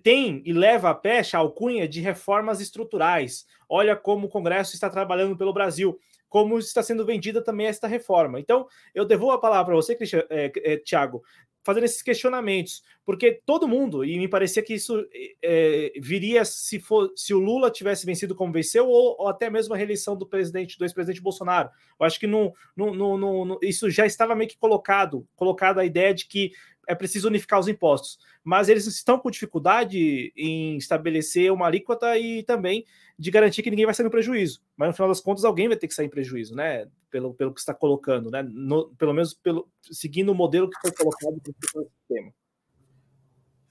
tem 0.02 0.42
e 0.44 0.52
leva 0.52 0.90
a 0.90 0.94
pecha 0.94 1.36
a 1.36 1.40
alcunha 1.40 1.86
de 1.86 2.00
reformas 2.00 2.60
estruturais. 2.60 3.46
Olha 3.68 3.94
como 3.96 4.26
o 4.26 4.30
Congresso 4.30 4.74
está 4.74 4.88
trabalhando 4.88 5.36
pelo 5.36 5.52
Brasil, 5.52 5.98
como 6.34 6.58
está 6.58 6.82
sendo 6.82 7.06
vendida 7.06 7.40
também 7.40 7.68
esta 7.68 7.86
reforma. 7.86 8.40
Então, 8.40 8.66
eu 8.92 9.04
devolvo 9.04 9.34
a 9.34 9.40
palavra 9.40 9.66
para 9.66 9.76
você, 9.76 9.94
Cristian, 9.94 10.24
é, 10.28 10.50
é, 10.64 10.76
Tiago. 10.78 11.22
fazendo 11.62 11.84
esses 11.84 12.02
questionamentos, 12.02 12.82
porque 13.06 13.40
todo 13.46 13.68
mundo, 13.68 14.04
e 14.04 14.18
me 14.18 14.26
parecia 14.26 14.60
que 14.60 14.74
isso 14.74 15.06
é, 15.40 15.92
viria 15.96 16.44
se, 16.44 16.80
for, 16.80 17.12
se 17.14 17.32
o 17.32 17.38
Lula 17.38 17.70
tivesse 17.70 18.04
vencido 18.04 18.34
como 18.34 18.52
venceu, 18.52 18.88
ou, 18.88 19.14
ou 19.16 19.28
até 19.28 19.48
mesmo 19.48 19.74
a 19.74 19.76
reeleição 19.76 20.16
do 20.16 20.26
presidente, 20.26 20.76
do 20.76 20.84
ex-presidente 20.84 21.22
Bolsonaro. 21.22 21.70
Eu 22.00 22.04
acho 22.04 22.18
que 22.18 22.26
no, 22.26 22.52
no, 22.76 22.92
no, 22.92 23.44
no, 23.44 23.60
isso 23.62 23.88
já 23.88 24.04
estava 24.04 24.34
meio 24.34 24.50
que 24.50 24.58
colocado, 24.58 25.24
colocado 25.36 25.78
a 25.78 25.84
ideia 25.84 26.12
de 26.12 26.26
que 26.26 26.50
é 26.86 26.94
preciso 26.94 27.28
unificar 27.28 27.60
os 27.60 27.68
impostos. 27.68 28.18
Mas 28.42 28.68
eles 28.68 28.86
estão 28.86 29.18
com 29.18 29.30
dificuldade 29.30 30.32
em 30.36 30.76
estabelecer 30.76 31.52
uma 31.52 31.66
alíquota 31.66 32.16
e 32.18 32.42
também 32.42 32.84
de 33.18 33.30
garantir 33.30 33.62
que 33.62 33.70
ninguém 33.70 33.84
vai 33.84 33.94
sair 33.94 34.04
no 34.04 34.10
prejuízo. 34.10 34.60
Mas 34.76 34.88
no 34.88 34.94
final 34.94 35.08
das 35.08 35.20
contas, 35.20 35.44
alguém 35.44 35.68
vai 35.68 35.76
ter 35.76 35.88
que 35.88 35.94
sair 35.94 36.06
em 36.06 36.10
prejuízo, 36.10 36.54
né? 36.54 36.86
Pelo, 37.10 37.32
pelo 37.34 37.54
que 37.54 37.60
está 37.60 37.72
colocando, 37.72 38.30
né? 38.30 38.42
No, 38.42 38.88
pelo 38.96 39.12
menos 39.12 39.34
pelo, 39.34 39.68
seguindo 39.82 40.30
o 40.30 40.34
modelo 40.34 40.68
que 40.68 40.80
foi 40.80 40.92
colocado 40.92 41.40
pelo 41.42 41.90
sistema. 42.00 42.32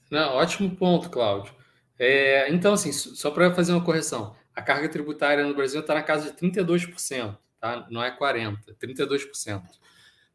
Não, 0.09 0.35
ótimo 0.35 0.75
ponto, 0.75 1.09
Cláudio. 1.09 1.53
É, 1.97 2.51
então, 2.53 2.73
assim, 2.73 2.91
só 2.91 3.31
para 3.31 3.53
fazer 3.53 3.71
uma 3.73 3.83
correção, 3.83 4.35
a 4.55 4.61
carga 4.61 4.89
tributária 4.89 5.43
no 5.43 5.55
Brasil 5.55 5.81
está 5.81 5.93
na 5.93 6.03
casa 6.03 6.31
de 6.31 6.37
32%, 6.37 7.37
tá? 7.59 7.87
não 7.89 8.03
é 8.03 8.15
40%, 8.15 8.57
32% 8.81 9.63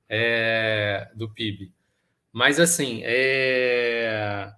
é, 0.09 1.11
do 1.15 1.29
PIB. 1.33 1.73
Mas, 2.33 2.61
assim, 2.61 3.01
é... 3.05 4.51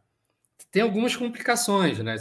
tem 0.71 0.83
algumas 0.83 1.17
complicações, 1.17 1.99
né? 2.01 2.17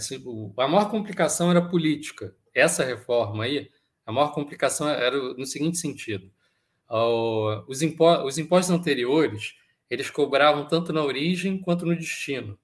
A 0.58 0.68
maior 0.68 0.90
complicação 0.90 1.50
era 1.52 1.62
política. 1.62 2.36
Essa 2.54 2.84
reforma 2.84 3.44
aí, 3.44 3.70
a 4.06 4.12
maior 4.12 4.34
complicação 4.34 4.88
era 4.90 5.18
no 5.34 5.46
seguinte 5.46 5.78
sentido. 5.78 6.32
Os 7.68 7.82
impostos 7.82 8.70
anteriores, 8.72 9.56
eles 9.90 10.10
cobravam 10.10 10.68
tanto 10.68 10.92
na 10.94 11.04
origem 11.04 11.60
quanto 11.60 11.86
no 11.86 11.96
destino. 11.96 12.58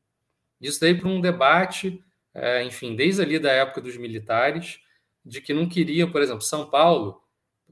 Isso 0.60 0.80
daí 0.80 0.95
para 0.95 1.10
um 1.10 1.22
debate, 1.22 2.03
é, 2.34 2.64
enfim, 2.64 2.95
desde 2.95 3.22
ali 3.22 3.38
da 3.38 3.52
época 3.52 3.82
dos 3.82 3.98
militares, 3.98 4.80
de 5.24 5.41
que 5.41 5.53
não 5.53 5.68
queriam, 5.68 6.12
por 6.12 6.22
exemplo, 6.22 6.41
São 6.41 6.70
Paulo 6.70 7.22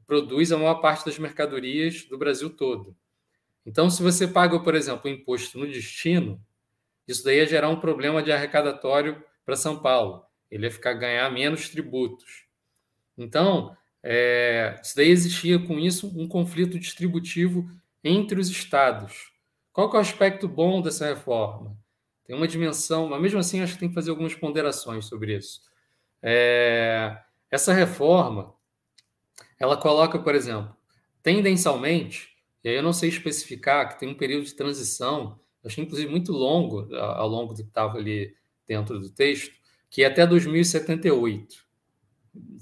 produz 0.05 0.51
a 0.51 0.57
maior 0.57 0.75
parte 0.75 1.05
das 1.05 1.17
mercadorias 1.17 2.03
do 2.03 2.17
Brasil 2.17 2.49
todo. 2.49 2.95
Então, 3.65 3.89
se 3.89 4.03
você 4.03 4.27
paga, 4.27 4.59
por 4.59 4.75
exemplo, 4.75 5.09
o 5.09 5.13
imposto 5.13 5.57
no 5.57 5.67
destino, 5.67 6.41
isso 7.07 7.23
daí 7.23 7.37
ia 7.37 7.45
gerar 7.45 7.69
um 7.69 7.79
problema 7.79 8.21
de 8.21 8.31
arrecadatório 8.31 9.23
para 9.45 9.55
São 9.55 9.79
Paulo. 9.79 10.23
Ele 10.49 10.65
ia 10.65 10.71
ficar 10.71 10.93
ganhar 10.93 11.29
menos 11.31 11.69
tributos. 11.69 12.45
Então, 13.17 13.75
é, 14.01 14.79
isso 14.83 14.95
daí 14.95 15.09
existia 15.09 15.59
com 15.59 15.79
isso 15.79 16.11
um 16.19 16.27
conflito 16.27 16.77
distributivo 16.77 17.69
entre 18.03 18.39
os 18.39 18.49
estados. 18.49 19.31
Qual 19.71 19.89
é 19.91 19.95
o 19.95 19.99
aspecto 19.99 20.47
bom 20.47 20.81
dessa 20.81 21.07
reforma? 21.07 21.75
Tem 22.25 22.35
uma 22.35 22.47
dimensão, 22.47 23.07
mas 23.09 23.21
mesmo 23.21 23.39
assim 23.39 23.61
acho 23.61 23.73
que 23.73 23.79
tem 23.79 23.89
que 23.89 23.95
fazer 23.95 24.09
algumas 24.11 24.35
ponderações 24.35 25.05
sobre 25.05 25.37
isso. 25.37 25.61
É, 26.21 27.17
essa 27.49 27.73
reforma, 27.73 28.53
ela 29.59 29.77
coloca, 29.77 30.19
por 30.19 30.35
exemplo, 30.35 30.75
tendencialmente, 31.21 32.32
e 32.63 32.69
aí 32.69 32.75
eu 32.75 32.83
não 32.83 32.93
sei 32.93 33.09
especificar 33.09 33.89
que 33.89 33.99
tem 33.99 34.09
um 34.09 34.15
período 34.15 34.45
de 34.45 34.55
transição, 34.55 35.39
achei 35.63 35.83
inclusive 35.83 36.09
muito 36.09 36.31
longo 36.31 36.93
ao 36.95 37.27
longo 37.27 37.53
do 37.53 37.63
que 37.63 37.69
estava 37.69 37.97
ali 37.97 38.35
dentro 38.67 38.99
do 38.99 39.09
texto, 39.09 39.53
que 39.89 40.03
é 40.03 40.07
até 40.07 40.25
2078. 40.25 41.63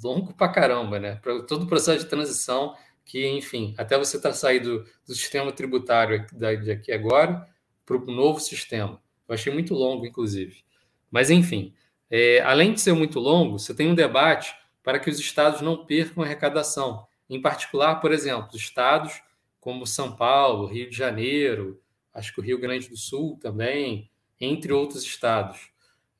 Longo 0.03 0.33
pra 0.33 0.49
caramba, 0.49 0.99
né? 0.99 1.15
Para 1.15 1.43
todo 1.43 1.63
o 1.63 1.67
processo 1.67 2.03
de 2.03 2.09
transição, 2.09 2.75
que, 3.05 3.27
enfim, 3.27 3.73
até 3.77 3.97
você 3.97 4.17
estar 4.17 4.29
tá 4.29 4.35
saindo 4.35 4.83
do 5.07 5.13
sistema 5.13 5.51
tributário 5.51 6.25
de 6.31 6.71
aqui 6.71 6.91
agora 6.91 7.47
para 7.85 7.97
o 7.97 8.05
novo 8.05 8.39
sistema. 8.39 9.01
Eu 9.27 9.35
achei 9.35 9.51
muito 9.53 9.73
longo, 9.73 10.05
inclusive. 10.05 10.63
Mas, 11.09 11.29
enfim, 11.29 11.73
é, 12.09 12.41
além 12.41 12.73
de 12.73 12.81
ser 12.81 12.93
muito 12.93 13.19
longo, 13.19 13.57
você 13.57 13.73
tem 13.73 13.87
um 13.89 13.95
debate 13.95 14.53
para 14.83 14.99
que 14.99 15.09
os 15.09 15.19
estados 15.19 15.61
não 15.61 15.85
percam 15.85 16.23
arrecadação. 16.23 17.05
Em 17.29 17.41
particular, 17.41 17.95
por 17.95 18.11
exemplo, 18.11 18.49
os 18.53 18.61
estados 18.61 19.21
como 19.61 19.85
São 19.85 20.15
Paulo, 20.15 20.65
Rio 20.65 20.89
de 20.89 20.97
Janeiro, 20.97 21.79
acho 22.13 22.33
que 22.33 22.41
o 22.41 22.43
Rio 22.43 22.59
Grande 22.59 22.89
do 22.89 22.97
Sul 22.97 23.37
também, 23.39 24.11
entre 24.39 24.73
outros 24.73 25.03
estados. 25.03 25.71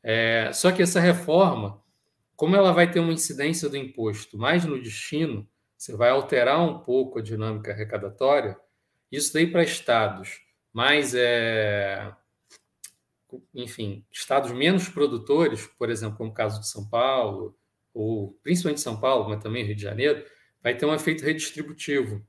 É, 0.03 0.51
só 0.53 0.71
que 0.71 0.83
essa 0.83 0.99
reforma, 0.99 1.83
como 2.35 2.55
ela 2.55 2.71
vai 2.71 2.89
ter 2.89 2.99
uma 2.99 3.11
incidência 3.11 3.67
do 3.67 3.75
imposto 3.75 4.37
mais 4.37 4.63
no 4.63 4.81
destino, 4.81 5.47
você 5.75 5.95
vai 5.95 6.11
alterar 6.11 6.61
um 6.61 6.79
pouco 6.79 7.17
a 7.17 7.21
dinâmica 7.21 7.71
arrecadatória. 7.71 8.55
Isso 9.11 9.33
daí 9.33 9.47
para 9.47 9.63
estados 9.63 10.39
mais, 10.71 11.13
é, 11.15 12.13
enfim, 13.53 14.05
estados 14.11 14.51
menos 14.51 14.87
produtores, 14.87 15.65
por 15.65 15.89
exemplo, 15.89 16.17
como 16.17 16.29
o 16.29 16.33
caso 16.33 16.61
de 16.61 16.69
São 16.69 16.87
Paulo, 16.87 17.57
ou 17.91 18.39
principalmente 18.43 18.81
São 18.81 18.99
Paulo, 18.99 19.27
mas 19.27 19.41
também 19.41 19.65
Rio 19.65 19.75
de 19.75 19.81
Janeiro, 19.81 20.23
vai 20.61 20.77
ter 20.77 20.85
um 20.85 20.93
efeito 20.93 21.23
redistributivo. 21.23 22.25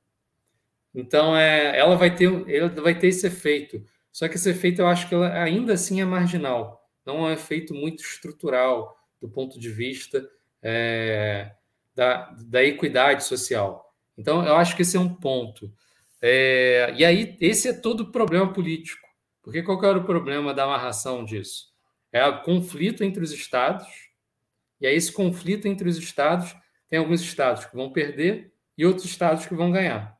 Então, 0.94 1.36
é, 1.36 1.78
ela 1.78 1.96
vai 1.96 2.14
ter, 2.14 2.30
ela 2.48 2.68
vai 2.68 2.98
ter 2.98 3.08
esse 3.08 3.26
efeito. 3.26 3.82
Só 4.12 4.28
que 4.28 4.36
esse 4.36 4.50
efeito 4.50 4.82
eu 4.82 4.86
acho 4.86 5.08
que 5.08 5.14
ela, 5.14 5.32
ainda 5.42 5.72
assim 5.72 6.00
é 6.00 6.04
marginal. 6.04 6.82
Não 7.04 7.18
é 7.18 7.20
um 7.20 7.32
efeito 7.32 7.74
muito 7.74 8.02
estrutural 8.02 8.96
do 9.20 9.28
ponto 9.28 9.58
de 9.58 9.70
vista 9.70 10.28
é, 10.62 11.52
da, 11.94 12.30
da 12.46 12.62
equidade 12.62 13.24
social. 13.24 13.92
Então, 14.16 14.46
eu 14.46 14.56
acho 14.56 14.76
que 14.76 14.82
esse 14.82 14.96
é 14.96 15.00
um 15.00 15.14
ponto. 15.14 15.72
É, 16.20 16.92
e 16.96 17.04
aí, 17.04 17.36
esse 17.40 17.68
é 17.68 17.72
todo 17.72 18.00
o 18.02 18.12
problema 18.12 18.52
político. 18.52 19.02
Porque 19.42 19.62
qual 19.62 19.84
era 19.84 19.98
o 19.98 20.04
problema 20.04 20.54
da 20.54 20.64
amarração 20.64 21.24
disso? 21.24 21.72
É 22.12 22.24
o 22.26 22.42
conflito 22.42 23.02
entre 23.02 23.24
os 23.24 23.32
estados, 23.32 23.88
e 24.80 24.86
aí 24.86 24.94
esse 24.94 25.10
conflito 25.10 25.66
entre 25.66 25.88
os 25.88 25.96
estados 25.96 26.54
tem 26.88 26.98
alguns 26.98 27.22
estados 27.22 27.64
que 27.64 27.74
vão 27.74 27.90
perder 27.90 28.52
e 28.76 28.84
outros 28.84 29.06
estados 29.06 29.46
que 29.46 29.54
vão 29.54 29.72
ganhar. 29.72 30.16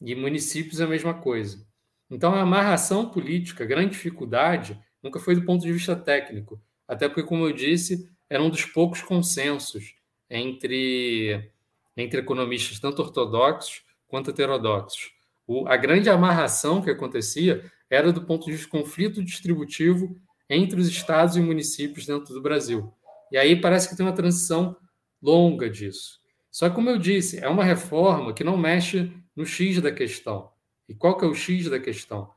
E 0.00 0.14
municípios 0.14 0.80
é 0.80 0.84
a 0.84 0.88
mesma 0.88 1.14
coisa. 1.14 1.66
Então, 2.10 2.34
a 2.34 2.40
amarração 2.40 3.10
política, 3.10 3.64
a 3.64 3.66
grande 3.66 3.90
dificuldade, 3.90 4.80
nunca 5.02 5.18
foi 5.18 5.34
do 5.34 5.44
ponto 5.44 5.62
de 5.62 5.72
vista 5.72 5.94
técnico. 5.94 6.60
Até 6.86 7.08
porque, 7.08 7.22
como 7.22 7.46
eu 7.46 7.52
disse, 7.52 8.08
era 8.30 8.42
um 8.42 8.48
dos 8.50 8.64
poucos 8.64 9.02
consensos 9.02 9.94
entre, 10.30 11.50
entre 11.96 12.20
economistas, 12.20 12.78
tanto 12.78 13.02
ortodoxos 13.02 13.82
quanto 14.06 14.30
heterodoxos. 14.30 15.12
O, 15.46 15.66
a 15.66 15.76
grande 15.76 16.08
amarração 16.08 16.82
que 16.82 16.90
acontecia 16.90 17.70
era 17.90 18.12
do 18.12 18.24
ponto 18.24 18.46
de 18.46 18.52
vista 18.52 18.68
conflito 18.68 19.22
distributivo 19.22 20.20
entre 20.48 20.80
os 20.80 20.88
estados 20.88 21.36
e 21.36 21.40
municípios 21.40 22.06
dentro 22.06 22.34
do 22.34 22.42
Brasil. 22.42 22.92
E 23.30 23.36
aí 23.36 23.60
parece 23.60 23.88
que 23.88 23.96
tem 23.96 24.04
uma 24.04 24.14
transição 24.14 24.76
longa 25.20 25.68
disso. 25.68 26.20
Só 26.50 26.68
que, 26.68 26.74
como 26.74 26.88
eu 26.90 26.98
disse, 26.98 27.38
é 27.38 27.48
uma 27.48 27.64
reforma 27.64 28.32
que 28.32 28.44
não 28.44 28.56
mexe 28.56 29.12
no 29.38 29.46
X 29.46 29.80
da 29.80 29.92
questão. 29.92 30.50
E 30.88 30.94
qual 30.96 31.16
que 31.16 31.24
é 31.24 31.28
o 31.28 31.34
X 31.34 31.70
da 31.70 31.78
questão? 31.78 32.28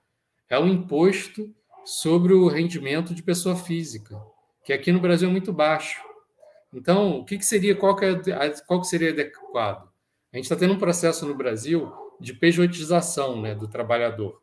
É 0.48 0.60
o 0.60 0.68
imposto 0.68 1.52
sobre 1.84 2.32
o 2.32 2.48
rendimento 2.48 3.16
de 3.16 3.24
pessoa 3.24 3.56
física, 3.56 4.22
que 4.64 4.72
aqui 4.72 4.92
no 4.92 5.00
Brasil 5.00 5.28
é 5.28 5.32
muito 5.32 5.52
baixo. 5.52 6.00
Então, 6.72 7.18
o 7.18 7.26
que, 7.26 7.40
que 7.40 7.46
seria, 7.46 7.76
qual 7.76 7.96
que, 7.96 8.06
é, 8.06 8.50
qual 8.68 8.80
que 8.82 8.88
seria 8.88 9.10
adequado? 9.10 9.90
A 10.32 10.36
gente 10.36 10.46
está 10.46 10.56
tendo 10.56 10.76
um 10.76 10.78
processo 10.78 11.26
no 11.26 11.34
Brasil 11.34 11.92
de 12.20 12.36
pejotização 12.36 13.42
né, 13.42 13.56
do 13.56 13.68
trabalhador. 13.68 14.40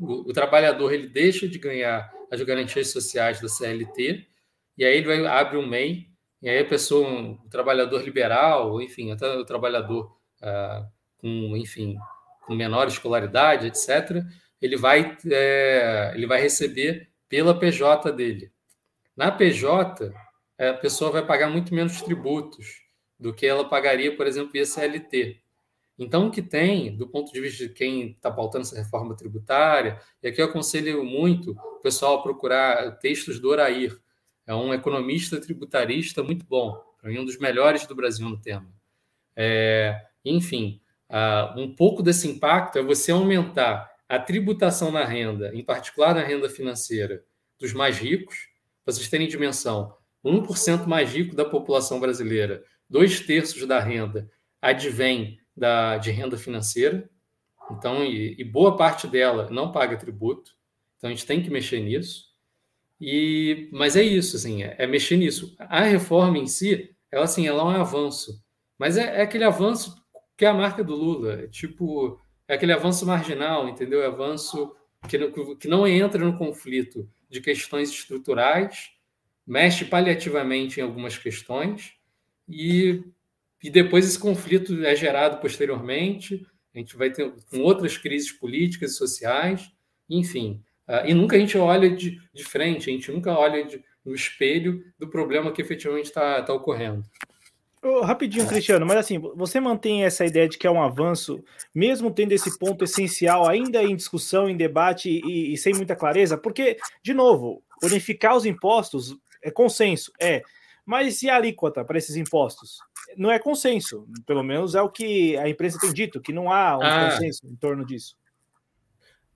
O, 0.00 0.30
o, 0.30 0.32
trabalhador 0.32 0.94
ele 0.94 1.08
deixa 1.08 1.46
de 1.46 1.58
ganhar 1.58 2.10
as 2.32 2.40
garantias 2.40 2.90
sociais 2.90 3.38
da 3.38 3.48
CLT 3.48 4.26
e 4.78 4.84
aí 4.84 4.96
ele 4.96 5.06
vai, 5.06 5.26
abre 5.26 5.58
um 5.58 5.66
MEI 5.66 6.08
e 6.40 6.48
aí 6.48 6.60
a 6.60 6.64
pessoa, 6.64 7.06
um, 7.06 7.32
o 7.32 7.48
trabalhador 7.50 8.02
liberal, 8.02 8.80
enfim, 8.80 9.12
até 9.12 9.28
o 9.36 9.44
trabalhador 9.44 10.16
ah, 10.42 10.88
com, 11.24 11.56
enfim, 11.56 11.96
com 12.46 12.54
menor 12.54 12.86
escolaridade, 12.86 13.66
etc., 13.66 14.22
ele 14.60 14.76
vai, 14.76 15.16
é, 15.30 16.12
ele 16.14 16.26
vai 16.26 16.38
receber 16.38 17.08
pela 17.30 17.58
PJ 17.58 18.12
dele. 18.12 18.52
Na 19.16 19.32
PJ, 19.32 20.12
a 20.58 20.74
pessoa 20.74 21.10
vai 21.10 21.26
pagar 21.26 21.48
muito 21.48 21.74
menos 21.74 22.02
tributos 22.02 22.82
do 23.18 23.32
que 23.32 23.46
ela 23.46 23.66
pagaria, 23.66 24.14
por 24.14 24.26
exemplo, 24.26 24.52
via 24.52 24.66
CLT. 24.66 25.40
Então, 25.98 26.26
o 26.26 26.30
que 26.30 26.42
tem, 26.42 26.94
do 26.94 27.08
ponto 27.08 27.32
de 27.32 27.40
vista 27.40 27.66
de 27.66 27.72
quem 27.72 28.10
está 28.10 28.30
pautando 28.30 28.66
essa 28.66 28.76
reforma 28.76 29.16
tributária, 29.16 29.98
e 30.22 30.28
aqui 30.28 30.42
eu 30.42 30.46
aconselho 30.46 31.02
muito 31.04 31.52
o 31.52 31.80
pessoal 31.80 32.18
a 32.18 32.22
procurar 32.22 32.98
textos 32.98 33.40
do 33.40 33.48
Orair, 33.48 33.98
é 34.46 34.54
um 34.54 34.74
economista 34.74 35.40
tributarista 35.40 36.22
muito 36.22 36.44
bom, 36.44 36.78
para 37.00 37.08
mim, 37.08 37.18
um 37.18 37.24
dos 37.24 37.38
melhores 37.38 37.86
do 37.86 37.94
Brasil 37.94 38.28
no 38.28 38.38
tema. 38.38 38.70
É, 39.34 40.06
enfim, 40.22 40.80
Uh, 41.14 41.60
um 41.60 41.72
pouco 41.72 42.02
desse 42.02 42.26
impacto 42.26 42.76
é 42.76 42.82
você 42.82 43.12
aumentar 43.12 43.88
a 44.08 44.18
tributação 44.18 44.90
na 44.90 45.04
renda, 45.04 45.54
em 45.54 45.64
particular 45.64 46.12
na 46.12 46.24
renda 46.24 46.48
financeira, 46.48 47.24
dos 47.60 47.72
mais 47.72 47.98
ricos. 47.98 48.48
Para 48.84 48.92
vocês 48.92 49.08
terem 49.08 49.28
dimensão, 49.28 49.94
1% 50.24 50.86
mais 50.86 51.12
rico 51.12 51.36
da 51.36 51.44
população 51.44 52.00
brasileira, 52.00 52.64
dois 52.90 53.20
terços 53.20 53.64
da 53.64 53.78
renda 53.78 54.28
advém 54.60 55.38
da, 55.56 55.98
de 55.98 56.10
renda 56.10 56.36
financeira. 56.36 57.08
Então, 57.70 58.04
e, 58.04 58.34
e, 58.36 58.42
boa 58.42 58.76
parte 58.76 59.06
dela 59.06 59.48
não 59.50 59.70
paga 59.70 59.96
tributo. 59.96 60.50
Então, 60.96 61.08
a 61.08 61.12
gente 61.12 61.26
tem 61.26 61.40
que 61.40 61.48
mexer 61.48 61.78
nisso. 61.80 62.24
E, 63.00 63.68
mas 63.72 63.94
é 63.94 64.02
isso, 64.02 64.36
assim, 64.36 64.64
é, 64.64 64.74
é 64.78 64.86
mexer 64.86 65.16
nisso. 65.16 65.54
A 65.60 65.82
reforma 65.82 66.38
em 66.38 66.46
si, 66.46 66.92
ela, 67.10 67.24
assim, 67.24 67.46
ela 67.46 67.60
é 67.60 67.64
um 67.64 67.80
avanço. 67.80 68.42
Mas 68.76 68.96
é, 68.96 69.20
é 69.20 69.22
aquele 69.22 69.44
avanço 69.44 70.03
que 70.36 70.44
é 70.44 70.48
a 70.48 70.54
marca 70.54 70.82
do 70.82 70.94
Lula. 70.94 71.42
É 71.42 71.46
tipo, 71.46 72.20
é 72.48 72.54
aquele 72.54 72.72
avanço 72.72 73.06
marginal, 73.06 73.68
entendeu? 73.68 74.02
É 74.02 74.06
avanço 74.06 74.74
que 75.08 75.18
não, 75.18 75.56
que 75.56 75.68
não 75.68 75.86
entra 75.86 76.24
no 76.24 76.36
conflito 76.36 77.08
de 77.28 77.40
questões 77.40 77.90
estruturais, 77.90 78.90
mexe 79.46 79.84
paliativamente 79.84 80.80
em 80.80 80.82
algumas 80.82 81.18
questões 81.18 81.94
e, 82.48 83.02
e 83.62 83.70
depois 83.70 84.06
esse 84.06 84.18
conflito 84.18 84.84
é 84.84 84.94
gerado 84.94 85.38
posteriormente. 85.40 86.46
A 86.74 86.78
gente 86.78 86.96
vai 86.96 87.10
ter 87.10 87.32
com 87.50 87.60
outras 87.60 87.96
crises 87.96 88.32
políticas 88.32 88.92
e 88.92 88.94
sociais, 88.94 89.70
enfim. 90.08 90.62
Uh, 90.88 91.06
e 91.06 91.14
nunca 91.14 91.36
a 91.36 91.38
gente 91.38 91.56
olha 91.56 91.88
de, 91.88 92.18
de 92.32 92.44
frente, 92.44 92.90
a 92.90 92.92
gente 92.92 93.10
nunca 93.10 93.32
olha 93.32 93.64
de, 93.64 93.82
no 94.04 94.14
espelho 94.14 94.84
do 94.98 95.08
problema 95.08 95.52
que 95.52 95.62
efetivamente 95.62 96.06
está 96.06 96.42
tá 96.42 96.52
ocorrendo. 96.52 97.04
Oh, 97.86 98.00
rapidinho, 98.00 98.48
Cristiano, 98.48 98.86
mas 98.86 98.96
assim, 98.96 99.18
você 99.18 99.60
mantém 99.60 100.04
essa 100.04 100.24
ideia 100.24 100.48
de 100.48 100.56
que 100.56 100.66
é 100.66 100.70
um 100.70 100.82
avanço, 100.82 101.44
mesmo 101.74 102.10
tendo 102.10 102.32
esse 102.32 102.58
ponto 102.58 102.82
essencial 102.82 103.46
ainda 103.46 103.82
em 103.82 103.94
discussão, 103.94 104.48
em 104.48 104.56
debate 104.56 105.10
e, 105.10 105.52
e 105.52 105.58
sem 105.58 105.74
muita 105.74 105.94
clareza? 105.94 106.38
Porque, 106.38 106.78
de 107.02 107.12
novo, 107.12 107.62
unificar 107.82 108.34
os 108.34 108.46
impostos 108.46 109.14
é 109.42 109.50
consenso, 109.50 110.10
é. 110.18 110.40
Mas 110.86 111.22
e 111.22 111.28
a 111.28 111.36
alíquota 111.36 111.84
para 111.84 111.98
esses 111.98 112.16
impostos? 112.16 112.78
Não 113.18 113.30
é 113.30 113.38
consenso, 113.38 114.08
pelo 114.24 114.42
menos 114.42 114.74
é 114.74 114.80
o 114.80 114.88
que 114.88 115.36
a 115.36 115.46
imprensa 115.46 115.78
tem 115.78 115.92
dito, 115.92 116.22
que 116.22 116.32
não 116.32 116.50
há 116.50 116.78
um 116.78 116.82
ah, 116.82 117.10
consenso 117.10 117.46
em 117.46 117.54
torno 117.54 117.84
disso. 117.84 118.16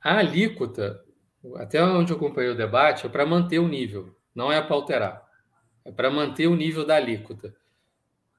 A 0.00 0.20
alíquota, 0.20 1.04
até 1.56 1.84
onde 1.84 2.12
eu 2.12 2.16
acompanhei 2.16 2.50
o 2.50 2.56
debate, 2.56 3.04
é 3.04 3.10
para 3.10 3.26
manter 3.26 3.58
o 3.58 3.68
nível, 3.68 4.16
não 4.34 4.50
é 4.50 4.62
para 4.62 4.74
alterar. 4.74 5.28
É 5.84 5.92
para 5.92 6.10
manter 6.10 6.46
o 6.46 6.56
nível 6.56 6.86
da 6.86 6.96
alíquota. 6.96 7.54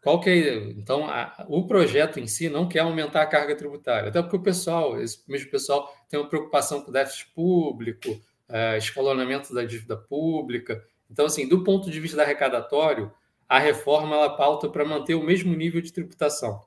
Qual 0.01 0.21
que 0.21 0.29
é, 0.29 0.55
então, 0.71 1.09
a, 1.09 1.45
o 1.49 1.67
projeto 1.67 2.19
em 2.19 2.27
si 2.27 2.49
não 2.49 2.67
quer 2.67 2.79
aumentar 2.79 3.21
a 3.21 3.27
carga 3.27 3.55
tributária, 3.55 4.09
até 4.09 4.21
porque 4.21 4.37
o 4.37 4.41
pessoal, 4.41 4.99
esse 4.99 5.21
mesmo 5.27 5.51
pessoal, 5.51 5.93
tem 6.07 6.19
uma 6.19 6.29
preocupação 6.29 6.81
com 6.81 6.91
déficit 6.91 7.31
público, 7.35 8.19
é, 8.47 8.77
escalonamento 8.77 9.53
da 9.53 9.63
dívida 9.63 9.97
pública. 9.97 10.83
Então, 11.11 11.25
assim, 11.25 11.47
do 11.47 11.63
ponto 11.63 11.91
de 11.91 11.99
vista 11.99 12.21
arrecadatório, 12.21 13.11
a 13.47 13.59
reforma 13.59 14.15
ela 14.15 14.37
pauta 14.37 14.69
para 14.69 14.85
manter 14.85 15.15
o 15.15 15.23
mesmo 15.23 15.53
nível 15.55 15.81
de 15.81 15.91
tributação. 15.91 16.61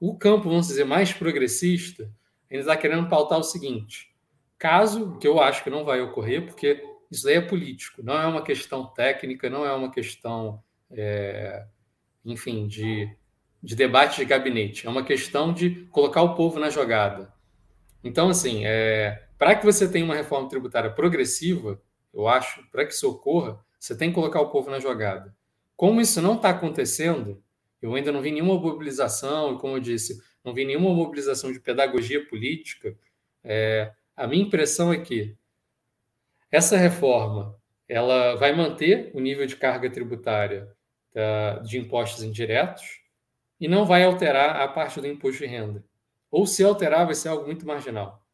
O 0.00 0.18
campo, 0.18 0.48
vamos 0.48 0.66
dizer, 0.66 0.84
mais 0.84 1.12
progressista, 1.12 2.10
ele 2.50 2.60
está 2.60 2.76
querendo 2.76 3.08
pautar 3.08 3.38
o 3.38 3.44
seguinte: 3.44 4.12
caso, 4.58 5.16
que 5.18 5.26
eu 5.26 5.40
acho 5.40 5.64
que 5.64 5.70
não 5.70 5.84
vai 5.84 6.00
ocorrer, 6.00 6.44
porque 6.44 6.84
isso 7.10 7.24
daí 7.24 7.36
é 7.36 7.40
político, 7.40 8.02
não 8.02 8.20
é 8.20 8.26
uma 8.26 8.42
questão 8.42 8.86
técnica, 8.86 9.48
não 9.48 9.64
é 9.64 9.72
uma 9.72 9.90
questão. 9.90 10.62
É, 10.90 11.64
enfim, 12.24 12.66
de, 12.66 13.08
de 13.62 13.74
debate 13.74 14.16
de 14.16 14.24
gabinete. 14.24 14.86
É 14.86 14.90
uma 14.90 15.04
questão 15.04 15.52
de 15.52 15.86
colocar 15.90 16.22
o 16.22 16.34
povo 16.34 16.58
na 16.58 16.70
jogada. 16.70 17.32
Então, 18.04 18.28
assim, 18.28 18.64
é, 18.64 19.26
para 19.38 19.54
que 19.54 19.64
você 19.64 19.88
tenha 19.88 20.04
uma 20.04 20.14
reforma 20.14 20.48
tributária 20.48 20.90
progressiva, 20.90 21.80
eu 22.12 22.28
acho, 22.28 22.62
para 22.70 22.84
que 22.84 22.92
isso 22.92 23.08
ocorra, 23.08 23.58
você 23.78 23.96
tem 23.96 24.08
que 24.08 24.14
colocar 24.14 24.40
o 24.40 24.50
povo 24.50 24.70
na 24.70 24.78
jogada. 24.78 25.34
Como 25.76 26.00
isso 26.00 26.20
não 26.20 26.36
está 26.36 26.50
acontecendo, 26.50 27.42
eu 27.80 27.94
ainda 27.94 28.12
não 28.12 28.22
vi 28.22 28.30
nenhuma 28.30 28.54
mobilização, 28.54 29.58
como 29.58 29.76
eu 29.76 29.80
disse, 29.80 30.22
não 30.44 30.54
vi 30.54 30.64
nenhuma 30.64 30.94
mobilização 30.94 31.52
de 31.52 31.58
pedagogia 31.58 32.24
política. 32.26 32.96
É, 33.42 33.92
a 34.16 34.26
minha 34.26 34.44
impressão 34.44 34.92
é 34.92 34.98
que 34.98 35.36
essa 36.50 36.76
reforma 36.76 37.56
ela 37.88 38.36
vai 38.36 38.54
manter 38.54 39.10
o 39.14 39.20
nível 39.20 39.46
de 39.46 39.56
carga 39.56 39.90
tributária 39.90 40.68
de 41.64 41.78
impostos 41.78 42.22
indiretos 42.22 42.82
e 43.60 43.68
não 43.68 43.84
vai 43.84 44.02
alterar 44.02 44.60
a 44.60 44.68
parte 44.68 45.00
do 45.00 45.06
imposto 45.06 45.38
de 45.38 45.46
renda. 45.46 45.84
Ou 46.30 46.46
se 46.46 46.64
alterar, 46.64 47.04
vai 47.06 47.14
ser 47.14 47.28
algo 47.28 47.46
muito 47.46 47.66
marginal. 47.66 48.24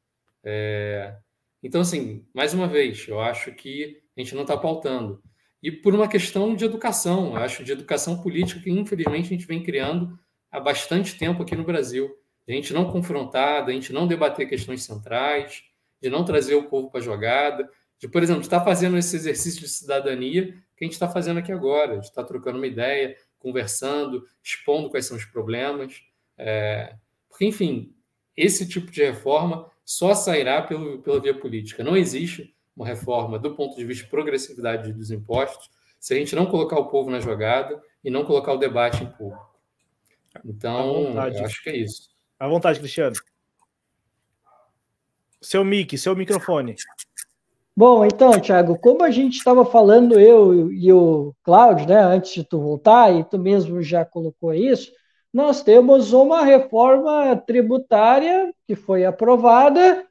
É... 0.45 1.17
Então, 1.63 1.81
assim, 1.81 2.25
mais 2.33 2.55
uma 2.55 2.69
vez, 2.69 3.07
eu 3.09 3.21
acho 3.21 3.53
que 3.53 4.01
a 4.17 4.21
gente 4.21 4.35
não 4.35 4.43
está 4.43 4.57
pautando. 4.57 5.23
E 5.63 5.73
por 5.73 5.95
uma 5.95 6.09
questão 6.09 6.55
de 6.55 6.65
educação, 6.65 7.37
acho 7.37 7.65
de 7.65 7.73
educação 7.73 8.23
política 8.23 8.61
que, 8.61 8.71
infelizmente, 8.71 9.27
a 9.27 9.29
gente 9.31 9.47
vem 9.47 9.63
criando 9.63 10.19
há 10.51 10.61
bastante 10.61 11.19
tempo 11.19 11.43
aqui 11.43 11.57
no 11.57 11.65
Brasil. 11.65 12.09
A 12.49 12.53
gente 12.53 12.73
não 12.73 12.91
confrontar, 12.91 13.65
a 13.65 13.73
gente 13.73 13.93
não 13.93 14.07
debater 14.07 14.49
questões 14.49 14.85
centrais, 14.85 15.65
de 16.01 16.09
não 16.09 16.25
trazer 16.25 16.55
o 16.55 16.69
povo 16.69 16.91
para 16.91 17.01
a 17.01 17.03
jogada, 17.03 17.69
de, 17.99 18.09
por 18.09 18.23
exemplo, 18.23 18.43
estar 18.43 18.61
tá 18.61 18.65
fazendo 18.65 18.97
esse 18.97 19.17
exercício 19.17 19.61
de 19.61 19.69
cidadania 19.69 20.53
que 20.77 20.85
a 20.85 20.87
gente 20.87 20.93
está 20.93 21.09
fazendo 21.09 21.39
aqui 21.39 21.51
agora. 21.51 21.93
A 21.93 21.95
gente 21.97 22.05
está 22.05 22.23
trocando 22.23 22.59
uma 22.59 22.67
ideia, 22.67 23.17
conversando, 23.39 24.25
expondo 24.43 24.89
quais 24.89 25.07
são 25.07 25.17
os 25.17 25.25
problemas. 25.25 26.01
É... 26.37 26.95
Porque, 27.29 27.45
enfim, 27.45 27.93
esse 28.37 28.69
tipo 28.69 28.91
de 28.91 29.05
reforma 29.05 29.69
só 29.85 30.15
sairá 30.15 30.63
pelo, 30.63 31.03
pela 31.03 31.21
via 31.21 31.35
política. 31.35 31.83
Não 31.83 31.97
existe 31.97 32.55
uma 32.77 32.87
reforma 32.87 33.39
do 33.39 33.57
ponto 33.57 33.77
de 33.77 33.85
vista 33.85 34.05
de 34.05 34.11
progressividade 34.11 34.93
dos 34.93 35.11
impostos 35.11 35.69
se 35.99 36.15
a 36.15 36.17
gente 36.17 36.37
não 36.37 36.47
colocar 36.47 36.79
o 36.79 36.87
povo 36.87 37.11
na 37.11 37.19
jogada 37.19 37.83
e 38.05 38.11
não 38.11 38.25
colocar 38.25 38.53
o 38.53 38.59
debate 38.59 39.03
em 39.03 39.11
público. 39.11 39.49
Então, 40.45 41.19
acho 41.19 41.63
que 41.63 41.71
é 41.71 41.77
isso. 41.77 42.11
À 42.39 42.47
vontade, 42.47 42.79
Cristiano. 42.79 43.17
Seu 45.41 45.65
mic, 45.65 45.99
seu 45.99 46.15
microfone. 46.15 46.77
Bom, 47.79 48.05
então, 48.05 48.33
Thiago, 48.41 48.77
como 48.77 49.05
a 49.05 49.11
gente 49.13 49.37
estava 49.37 49.65
falando, 49.65 50.19
eu 50.19 50.69
e 50.73 50.93
o 50.93 51.33
Cláudio, 51.45 51.87
né, 51.87 52.01
antes 52.01 52.35
de 52.35 52.43
tu 52.43 52.59
voltar, 52.59 53.15
e 53.15 53.23
tu 53.23 53.39
mesmo 53.39 53.81
já 53.81 54.05
colocou 54.05 54.53
isso, 54.53 54.91
nós 55.33 55.63
temos 55.63 56.13
uma 56.13 56.43
reforma 56.43 57.37
tributária 57.37 58.53
que 58.67 58.75
foi 58.75 59.05
aprovada, 59.05 60.05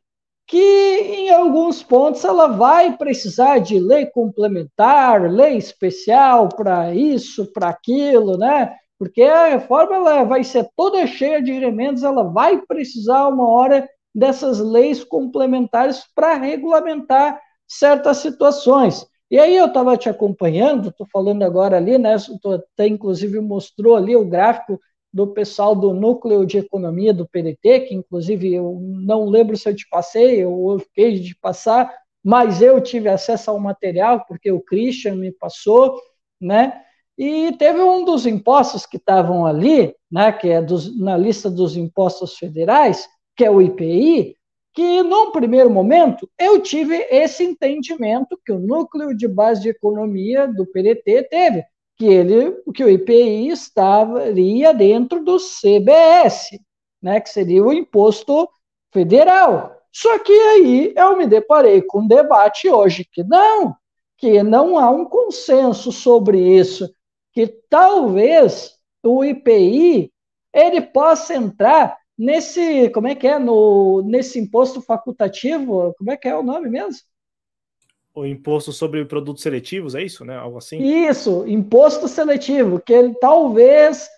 que 0.48 0.57
em 0.57 1.30
alguns 1.30 1.84
pontos 1.84 2.23
ela 2.23 2.48
vai 2.48 2.95
precisar 2.95 3.60
de 3.60 3.77
lei 3.77 4.06
complementar, 4.06 5.30
lei 5.30 5.57
especial 5.57 6.48
para 6.48 6.95
isso, 6.95 7.52
para 7.52 7.68
aquilo, 7.68 8.38
né? 8.38 8.73
Porque 8.98 9.23
a 9.23 9.48
reforma 9.48 9.94
ela 9.94 10.23
vai 10.23 10.41
ser 10.41 10.69
toda 10.73 11.06
cheia 11.06 11.41
de 11.41 11.52
elementos, 11.52 12.02
ela 12.02 12.23
vai 12.23 12.61
precisar 12.65 13.27
uma 13.27 13.45
hora 13.49 13.89
dessas 14.15 14.57
leis 14.57 15.03
complementares 15.03 16.06
para 16.15 16.35
regulamentar 16.35 17.41
certas 17.68 18.18
situações. 18.18 19.06
E 19.30 19.38
aí 19.38 19.56
eu 19.56 19.65
estava 19.65 19.98
te 19.98 20.07
acompanhando, 20.07 20.89
estou 20.89 21.06
falando 21.11 21.44
agora 21.44 21.77
ali, 21.77 21.98
né? 21.98 22.15
Tu 22.41 22.52
até 22.52 22.88
inclusive 22.88 23.39
mostrou 23.41 23.95
ali 23.95 24.15
o 24.15 24.26
gráfico 24.26 24.80
do 25.14 25.27
pessoal 25.27 25.76
do 25.76 25.94
núcleo 25.94 26.45
de 26.45 26.60
economia 26.60 27.14
do 27.14 27.27
PDT, 27.27 27.81
que 27.81 27.95
inclusive 27.95 28.53
eu 28.53 28.80
não 28.81 29.26
lembro 29.26 29.57
se 29.57 29.68
eu 29.68 29.76
te 29.76 29.88
passei, 29.89 30.44
eu 30.44 30.77
fiquei 30.80 31.19
de 31.19 31.35
passar, 31.35 31.91
mas 32.23 32.61
eu 32.61 32.80
tive 32.81 33.10
acesso 33.10 33.52
ao 33.52 33.60
material 33.60 34.26
porque 34.27 34.52
o 34.52 34.61
Christian 34.61 35.15
me 35.15 35.31
passou, 35.31 35.99
né? 36.39 36.81
E 37.18 37.52
teve 37.53 37.81
um 37.81 38.06
dos 38.06 38.27
impostos 38.27 38.85
que 38.85 38.98
estavam 38.98 39.45
ali, 39.45 39.95
né, 40.11 40.31
que 40.31 40.49
é 40.49 40.61
dos, 40.61 40.95
na 40.99 41.18
lista 41.18 41.49
dos 41.49 41.76
impostos 41.76 42.38
federais, 42.38 43.07
que 43.35 43.44
é 43.44 43.49
o 43.49 43.60
IPI, 43.60 44.35
que, 44.78 45.02
num 45.02 45.32
primeiro 45.32 45.72
momento, 45.72 46.30
eu 46.38 46.62
tive 46.62 47.08
esse 47.10 47.44
entendimento 47.44 48.40
que 48.45 48.52
o 48.52 48.60
núcleo 48.60 49.12
de 49.18 49.28
base 49.28 49.64
de 49.64 49.70
economia 49.70 50.48
do 50.48 50.68
PDT 50.68 51.24
teve, 51.32 51.66
que 51.95 52.06
ele, 52.06 52.52
que 52.76 52.84
o 52.84 52.90
IPI 52.90 53.48
estaria 53.48 54.72
dentro 54.76 55.24
do 55.24 55.40
CBS, 55.40 56.60
né, 57.02 57.20
que 57.20 57.28
seria 57.28 57.64
o 57.64 57.74
imposto 57.74 58.48
federal. 58.94 59.76
Só 59.91 60.20
que 60.20 60.32
aí 60.32 60.94
eu 60.95 61.18
me 61.18 61.26
deparei 61.26 61.82
com 61.82 62.02
um 62.02 62.08
debate 62.08 62.70
hoje 62.70 63.04
que 63.12 63.24
não, 63.24 63.76
que 64.16 64.44
não 64.44 64.78
há 64.78 64.91
um 64.91 65.06
consenso 65.06 65.91
sobre 65.91 66.40
isso, 66.40 66.88
que 67.34 67.48
talvez 67.68 68.76
o 69.04 69.26
IPI 69.26 70.14
ele 70.54 70.82
possa 70.82 71.34
entrar 71.34 71.98
Nesse, 72.18 72.89
como 72.89 73.07
é 73.07 73.15
que 73.15 73.27
é, 73.27 73.38
no, 73.38 74.02
nesse 74.02 74.39
imposto 74.39 74.81
facultativo, 74.81 75.94
como 75.98 76.11
é 76.11 76.18
que 76.18 76.27
é 76.27 76.35
o 76.35 76.44
nome 76.44 76.69
mesmo? 76.69 77.02
O 78.14 78.26
imposto 78.26 78.72
sobre 78.72 79.06
produtos 79.06 79.44
seletivos, 79.44 79.94
é 79.94 80.02
isso, 80.02 80.26
né? 80.26 80.35
Algo 80.35 80.57
assim? 80.57 80.81
Isso, 80.81 81.45
imposto 81.48 82.07
seletivo, 82.07 82.80
que 82.80 82.91
ele 82.91 83.14
talvez 83.19 84.10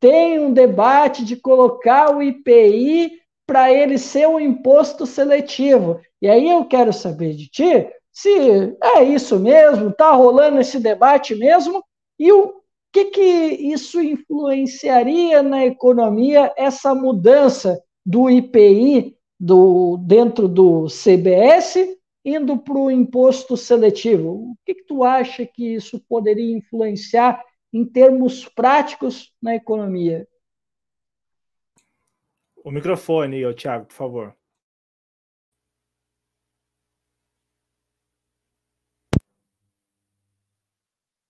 tenha 0.00 0.40
um 0.40 0.52
debate 0.52 1.24
de 1.24 1.36
colocar 1.36 2.16
o 2.16 2.22
IPI 2.22 3.20
para 3.46 3.70
ele 3.70 3.98
ser 3.98 4.26
um 4.26 4.40
imposto 4.40 5.04
seletivo. 5.04 6.00
E 6.22 6.28
aí 6.28 6.48
eu 6.48 6.64
quero 6.64 6.92
saber 6.92 7.34
de 7.34 7.48
ti 7.48 7.86
se 8.12 8.76
é 8.82 9.02
isso 9.02 9.38
mesmo, 9.38 9.88
está 9.88 10.12
rolando 10.12 10.60
esse 10.60 10.78
debate 10.78 11.34
mesmo, 11.34 11.82
e 12.18 12.30
o 12.32 12.59
que, 12.92 13.06
que 13.06 13.22
isso 13.22 14.00
influenciaria 14.00 15.42
na 15.42 15.64
economia, 15.64 16.52
essa 16.56 16.94
mudança 16.94 17.80
do 18.04 18.28
IPI 18.28 19.16
do, 19.38 19.96
dentro 19.98 20.48
do 20.48 20.86
CBS, 20.88 21.96
indo 22.24 22.58
para 22.58 22.76
o 22.76 22.90
imposto 22.90 23.56
seletivo. 23.56 24.52
O 24.52 24.56
que, 24.64 24.74
que 24.74 24.84
tu 24.84 25.04
acha 25.04 25.46
que 25.46 25.74
isso 25.74 26.00
poderia 26.08 26.56
influenciar 26.56 27.42
em 27.72 27.84
termos 27.84 28.48
práticos 28.48 29.32
na 29.40 29.54
economia? 29.54 30.26
O 32.62 32.70
microfone, 32.70 33.46
ô, 33.46 33.54
Thiago, 33.54 33.86
por 33.86 33.94
favor. 33.94 34.39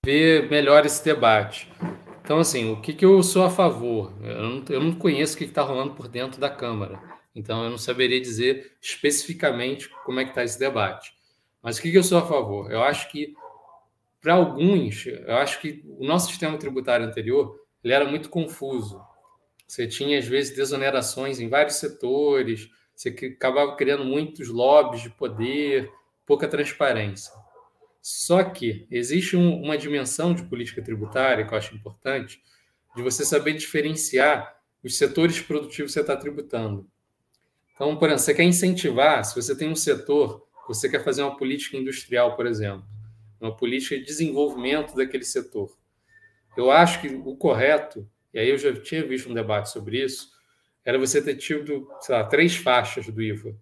Ver 0.02 0.48
melhor 0.48 0.86
esse 0.86 1.05
debate. 1.05 1.70
Então, 2.22 2.39
assim, 2.39 2.72
o 2.72 2.81
que, 2.81 2.94
que 2.94 3.05
eu 3.05 3.22
sou 3.22 3.44
a 3.44 3.51
favor? 3.51 4.14
Eu 4.22 4.43
não, 4.43 4.64
eu 4.70 4.81
não 4.81 4.93
conheço 4.93 5.35
o 5.35 5.39
que 5.39 5.44
está 5.44 5.60
rolando 5.60 5.94
por 5.94 6.09
dentro 6.09 6.40
da 6.40 6.48
Câmara, 6.48 6.98
então 7.35 7.62
eu 7.64 7.68
não 7.68 7.77
saberia 7.77 8.18
dizer 8.18 8.77
especificamente 8.81 9.90
como 10.06 10.18
é 10.18 10.24
que 10.24 10.31
está 10.31 10.43
esse 10.43 10.59
debate. 10.59 11.12
Mas 11.62 11.77
o 11.77 11.82
que, 11.82 11.90
que 11.90 11.98
eu 11.98 12.02
sou 12.02 12.16
a 12.16 12.27
favor? 12.27 12.72
Eu 12.72 12.82
acho 12.82 13.10
que, 13.10 13.35
para 14.22 14.32
alguns, 14.32 15.05
eu 15.05 15.36
acho 15.36 15.60
que 15.60 15.85
o 15.98 16.06
nosso 16.06 16.28
sistema 16.28 16.56
tributário 16.56 17.05
anterior 17.05 17.60
ele 17.85 17.93
era 17.93 18.06
muito 18.06 18.31
confuso. 18.31 18.98
Você 19.68 19.86
tinha, 19.86 20.18
às 20.18 20.27
vezes, 20.27 20.56
desonerações 20.56 21.40
em 21.40 21.48
vários 21.48 21.77
setores, 21.77 22.70
você 22.97 23.10
acabava 23.10 23.77
criando 23.77 24.05
muitos 24.05 24.48
lobbies 24.48 25.02
de 25.02 25.10
poder, 25.10 25.90
pouca 26.24 26.48
transparência. 26.48 27.32
Só 28.02 28.43
que 28.43 28.86
existe 28.90 29.36
um, 29.36 29.62
uma 29.62 29.77
dimensão 29.77 30.35
de 30.35 30.43
política 30.44 30.82
tributária 30.82 31.47
que 31.47 31.52
eu 31.52 31.59
acho 31.59 31.74
importante, 31.74 32.40
de 32.97 33.02
você 33.02 33.24
saber 33.24 33.55
diferenciar 33.55 34.56
os 34.82 34.97
setores 34.97 35.40
produtivos 35.40 35.93
que 35.93 35.94
você 35.94 36.01
está 36.01 36.16
tributando. 36.16 36.89
Então, 37.74 37.97
por 37.97 38.06
exemplo, 38.09 38.24
você 38.24 38.35
quer 38.35 38.44
incentivar, 38.44 39.24
se 39.24 39.35
você 39.35 39.56
tem 39.56 39.68
um 39.68 39.77
setor, 39.77 40.47
você 40.66 40.89
quer 40.89 41.05
fazer 41.05 41.22
uma 41.22 41.36
política 41.36 41.77
industrial, 41.77 42.36
por 42.36 42.47
exemplo, 42.47 42.85
uma 43.40 43.56
política 43.56 43.97
de 43.97 44.05
desenvolvimento 44.05 44.94
daquele 44.94 45.24
setor. 45.24 45.77
Eu 46.56 46.70
acho 46.70 47.01
que 47.01 47.09
o 47.09 47.36
correto 47.36 48.09
e 48.32 48.39
aí 48.39 48.48
eu 48.48 48.59
já 48.59 48.72
tinha 48.81 49.06
visto 49.06 49.28
um 49.28 49.35
debate 49.35 49.70
sobre 49.70 50.02
isso, 50.02 50.31
era 50.85 50.98
você 50.98 51.20
ter 51.20 51.36
tido, 51.36 51.89
sei 52.01 52.14
lá, 52.14 52.24
três 52.24 52.56
faixas 52.56 53.06
do 53.06 53.20
IVA. 53.20 53.56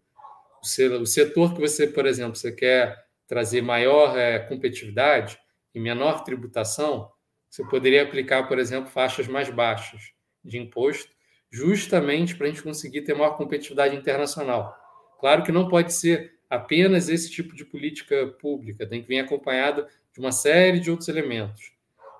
O 1.00 1.06
setor 1.06 1.54
que 1.54 1.60
você, 1.60 1.86
por 1.86 2.06
exemplo, 2.06 2.36
você 2.36 2.52
quer 2.52 2.96
trazer 3.28 3.62
maior 3.62 4.18
é, 4.18 4.40
competitividade 4.40 5.38
e 5.74 5.78
menor 5.78 6.24
tributação, 6.24 7.12
você 7.48 7.62
poderia 7.64 8.02
aplicar, 8.02 8.48
por 8.48 8.58
exemplo, 8.58 8.90
faixas 8.90 9.28
mais 9.28 9.48
baixas 9.50 10.12
de 10.44 10.58
imposto, 10.58 11.12
justamente 11.50 12.34
para 12.34 12.46
a 12.46 12.50
gente 12.50 12.62
conseguir 12.62 13.02
ter 13.02 13.14
maior 13.14 13.36
competitividade 13.36 13.94
internacional. 13.94 14.74
Claro 15.20 15.42
que 15.42 15.52
não 15.52 15.68
pode 15.68 15.92
ser 15.92 16.38
apenas 16.48 17.08
esse 17.08 17.30
tipo 17.30 17.54
de 17.54 17.64
política 17.64 18.26
pública, 18.40 18.86
tem 18.86 19.02
que 19.02 19.08
vir 19.08 19.18
acompanhado 19.18 19.86
de 20.12 20.20
uma 20.20 20.32
série 20.32 20.80
de 20.80 20.90
outros 20.90 21.08
elementos. 21.08 21.72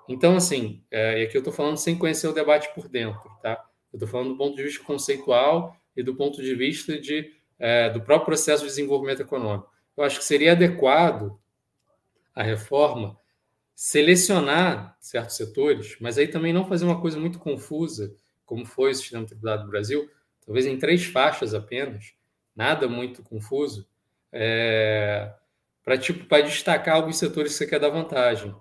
Então, 0.07 0.35
assim, 0.35 0.83
é, 0.89 1.21
e 1.21 1.23
aqui 1.25 1.35
eu 1.37 1.39
estou 1.39 1.53
falando 1.53 1.77
sem 1.77 1.97
conhecer 1.97 2.27
o 2.27 2.33
debate 2.33 2.73
por 2.73 2.87
dentro, 2.87 3.29
tá? 3.41 3.63
Eu 3.91 3.97
estou 3.97 4.07
falando 4.07 4.29
do 4.29 4.37
ponto 4.37 4.55
de 4.55 4.63
vista 4.63 4.83
conceitual 4.83 5.75
e 5.95 6.03
do 6.03 6.15
ponto 6.15 6.41
de 6.41 6.55
vista 6.55 6.99
de, 6.99 7.31
é, 7.57 7.89
do 7.89 8.01
próprio 8.01 8.27
processo 8.27 8.63
de 8.63 8.69
desenvolvimento 8.69 9.21
econômico. 9.21 9.68
Eu 9.99 10.05
acho 10.05 10.19
que 10.19 10.23
seria 10.23 10.53
adequado 10.53 11.37
a 12.33 12.41
reforma 12.41 13.17
selecionar 13.75 14.95
certos 14.97 15.35
setores, 15.35 15.97
mas 15.99 16.17
aí 16.17 16.25
também 16.25 16.53
não 16.53 16.65
fazer 16.65 16.85
uma 16.85 17.01
coisa 17.01 17.19
muito 17.19 17.37
confusa, 17.37 18.15
como 18.45 18.65
foi 18.65 18.91
o 18.91 18.95
sistema 18.95 19.25
tributário 19.25 19.65
do 19.65 19.69
Brasil, 19.69 20.09
talvez 20.45 20.65
em 20.65 20.77
três 20.77 21.03
faixas 21.03 21.53
apenas, 21.53 22.13
nada 22.55 22.87
muito 22.87 23.21
confuso, 23.21 23.85
é, 24.31 25.33
para 25.83 25.97
tipo, 25.97 26.25
destacar 26.43 26.95
alguns 26.95 27.17
setores 27.17 27.51
que 27.51 27.57
você 27.57 27.67
quer 27.67 27.79
dar 27.81 27.89
vantagem 27.89 28.55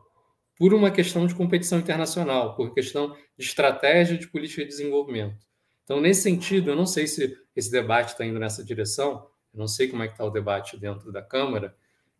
por 0.57 0.75
uma 0.75 0.91
questão 0.91 1.25
de 1.25 1.37
competição 1.37 1.79
internacional, 1.79 2.57
por 2.57 2.75
questão 2.75 3.17
de 3.39 3.45
estratégia 3.45 4.19
de 4.19 4.27
política 4.27 4.63
de 4.63 4.71
desenvolvimento. 4.71 5.47
Então, 5.85 6.01
nesse 6.01 6.23
sentido, 6.23 6.73
eu 6.73 6.75
não 6.75 6.85
sei 6.85 7.07
se 7.07 7.39
esse 7.55 7.71
debate 7.71 8.09
está 8.09 8.27
indo 8.27 8.41
nessa 8.41 8.65
direção, 8.65 9.25
não 9.59 9.69
sei 9.69 9.89
como 9.89 10.03
é 10.03 10.07
que 10.07 10.15
está 10.15 10.25
o 10.25 10.31
debate 10.31 10.77
dentro 10.77 11.11
da 11.11 11.21
Câmara, 11.21 11.77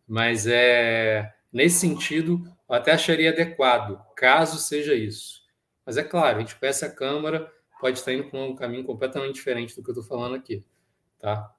mas 0.07 0.45
é 0.45 1.33
nesse 1.51 1.79
sentido, 1.79 2.43
eu 2.69 2.75
até 2.75 2.91
acharia 2.91 3.31
adequado, 3.31 3.99
caso 4.15 4.59
seja 4.59 4.93
isso. 4.93 5.41
Mas 5.85 5.97
é 5.97 6.03
claro, 6.03 6.37
a 6.37 6.39
gente 6.41 6.55
peça 6.55 6.85
a 6.85 6.91
Câmara, 6.91 7.51
pode 7.79 7.97
estar 7.97 8.13
indo 8.13 8.29
por 8.29 8.37
um 8.37 8.55
caminho 8.55 8.83
completamente 8.83 9.35
diferente 9.35 9.75
do 9.75 9.83
que 9.83 9.89
eu 9.89 9.93
estou 9.93 10.07
falando 10.07 10.35
aqui, 10.35 10.63
tá? 11.19 11.51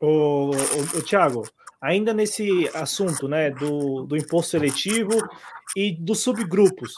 O, 0.00 0.50
o, 0.50 0.98
o 0.98 1.02
Tiago, 1.02 1.48
ainda 1.80 2.12
nesse 2.12 2.68
assunto 2.74 3.28
né, 3.28 3.50
do, 3.50 4.04
do 4.04 4.16
imposto 4.16 4.52
seletivo 4.52 5.12
e 5.76 5.92
dos 5.92 6.20
subgrupos. 6.20 6.94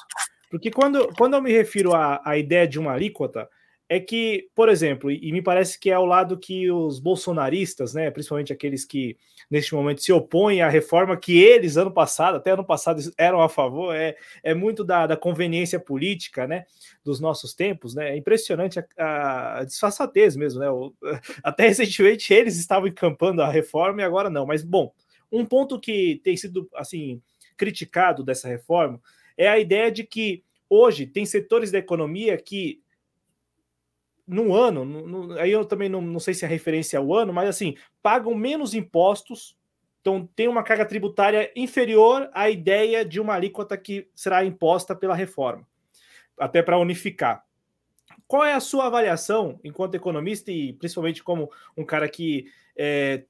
Porque 0.51 0.71
quando, 0.71 1.09
quando 1.17 1.35
eu 1.35 1.43
me 1.43 1.53
refiro 1.53 1.95
à, 1.95 2.21
à 2.25 2.37
ideia 2.37 2.67
de 2.67 2.79
uma 2.79 2.93
alíquota, 2.93 3.49
é 3.93 3.99
que, 3.99 4.49
por 4.55 4.69
exemplo, 4.69 5.11
e 5.11 5.33
me 5.33 5.43
parece 5.43 5.77
que 5.77 5.91
é 5.91 5.95
ao 5.95 6.07
lado 6.07 6.39
que 6.39 6.71
os 6.71 7.01
bolsonaristas, 7.01 7.93
né, 7.93 8.09
principalmente 8.09 8.53
aqueles 8.53 8.85
que 8.85 9.17
neste 9.51 9.75
momento 9.75 10.01
se 10.01 10.13
opõem 10.13 10.63
à 10.63 10.69
reforma 10.69 11.17
que 11.17 11.37
eles, 11.43 11.77
ano 11.77 11.91
passado, 11.93 12.37
até 12.37 12.53
ano 12.53 12.65
passado, 12.65 13.03
eram 13.19 13.43
a 13.43 13.49
favor, 13.49 13.93
é, 13.93 14.15
é 14.45 14.55
muito 14.55 14.85
da, 14.85 15.09
da 15.09 15.17
conveniência 15.17 15.81
política 15.81 16.47
né, 16.47 16.67
dos 17.05 17.19
nossos 17.19 17.53
tempos, 17.53 17.93
né? 17.93 18.11
É 18.11 18.17
impressionante 18.17 18.79
a, 18.97 19.59
a 19.59 19.65
disfarçatez 19.65 20.37
mesmo, 20.37 20.61
né? 20.61 20.71
O, 20.71 20.95
até 21.43 21.67
recentemente 21.67 22.33
eles 22.33 22.57
estavam 22.61 22.87
encampando 22.87 23.43
a 23.43 23.51
reforma 23.51 24.03
e 24.03 24.05
agora 24.05 24.31
não. 24.31 24.47
Mas, 24.47 24.63
bom, 24.63 24.93
um 25.33 25.45
ponto 25.45 25.81
que 25.81 26.21
tem 26.23 26.37
sido 26.37 26.69
assim 26.77 27.21
criticado 27.57 28.23
dessa 28.23 28.47
reforma 28.47 29.01
é 29.37 29.49
a 29.49 29.59
ideia 29.59 29.91
de 29.91 30.05
que 30.05 30.45
hoje 30.69 31.07
tem 31.07 31.27
setores 31.27 31.73
da 31.73 31.79
economia 31.79 32.37
que 32.37 32.81
no 34.31 34.55
ano, 34.55 34.85
no, 34.85 35.07
no, 35.07 35.39
aí 35.39 35.51
eu 35.51 35.65
também 35.65 35.89
não, 35.89 36.01
não 36.01 36.21
sei 36.21 36.35
se 36.35 36.45
a 36.45 36.49
referência 36.49 36.97
é 36.97 37.01
o 37.01 37.15
ano, 37.15 37.33
mas 37.33 37.49
assim, 37.49 37.77
pagam 38.01 38.33
menos 38.33 38.75
impostos, 38.75 39.57
então 40.01 40.29
tem 40.37 40.47
uma 40.47 40.63
carga 40.63 40.87
tributária 40.87 41.51
inferior 41.57 42.31
à 42.33 42.49
ideia 42.49 43.05
de 43.05 43.21
uma 43.21 43.35
alíquota 43.35 43.77
que 43.77 44.09
será 44.15 44.45
imposta 44.45 44.95
pela 44.95 45.17
reforma, 45.17 45.67
até 46.39 46.63
para 46.63 46.79
unificar. 46.79 47.45
Qual 48.29 48.45
é 48.45 48.55
a 48.55 48.61
sua 48.61 48.87
avaliação 48.87 49.59
enquanto 49.65 49.97
economista 49.97 50.53
e 50.53 50.73
principalmente 50.75 51.25
como 51.25 51.51
um 51.77 51.85
cara 51.85 52.09
que 52.09 52.47
é, 52.77 53.25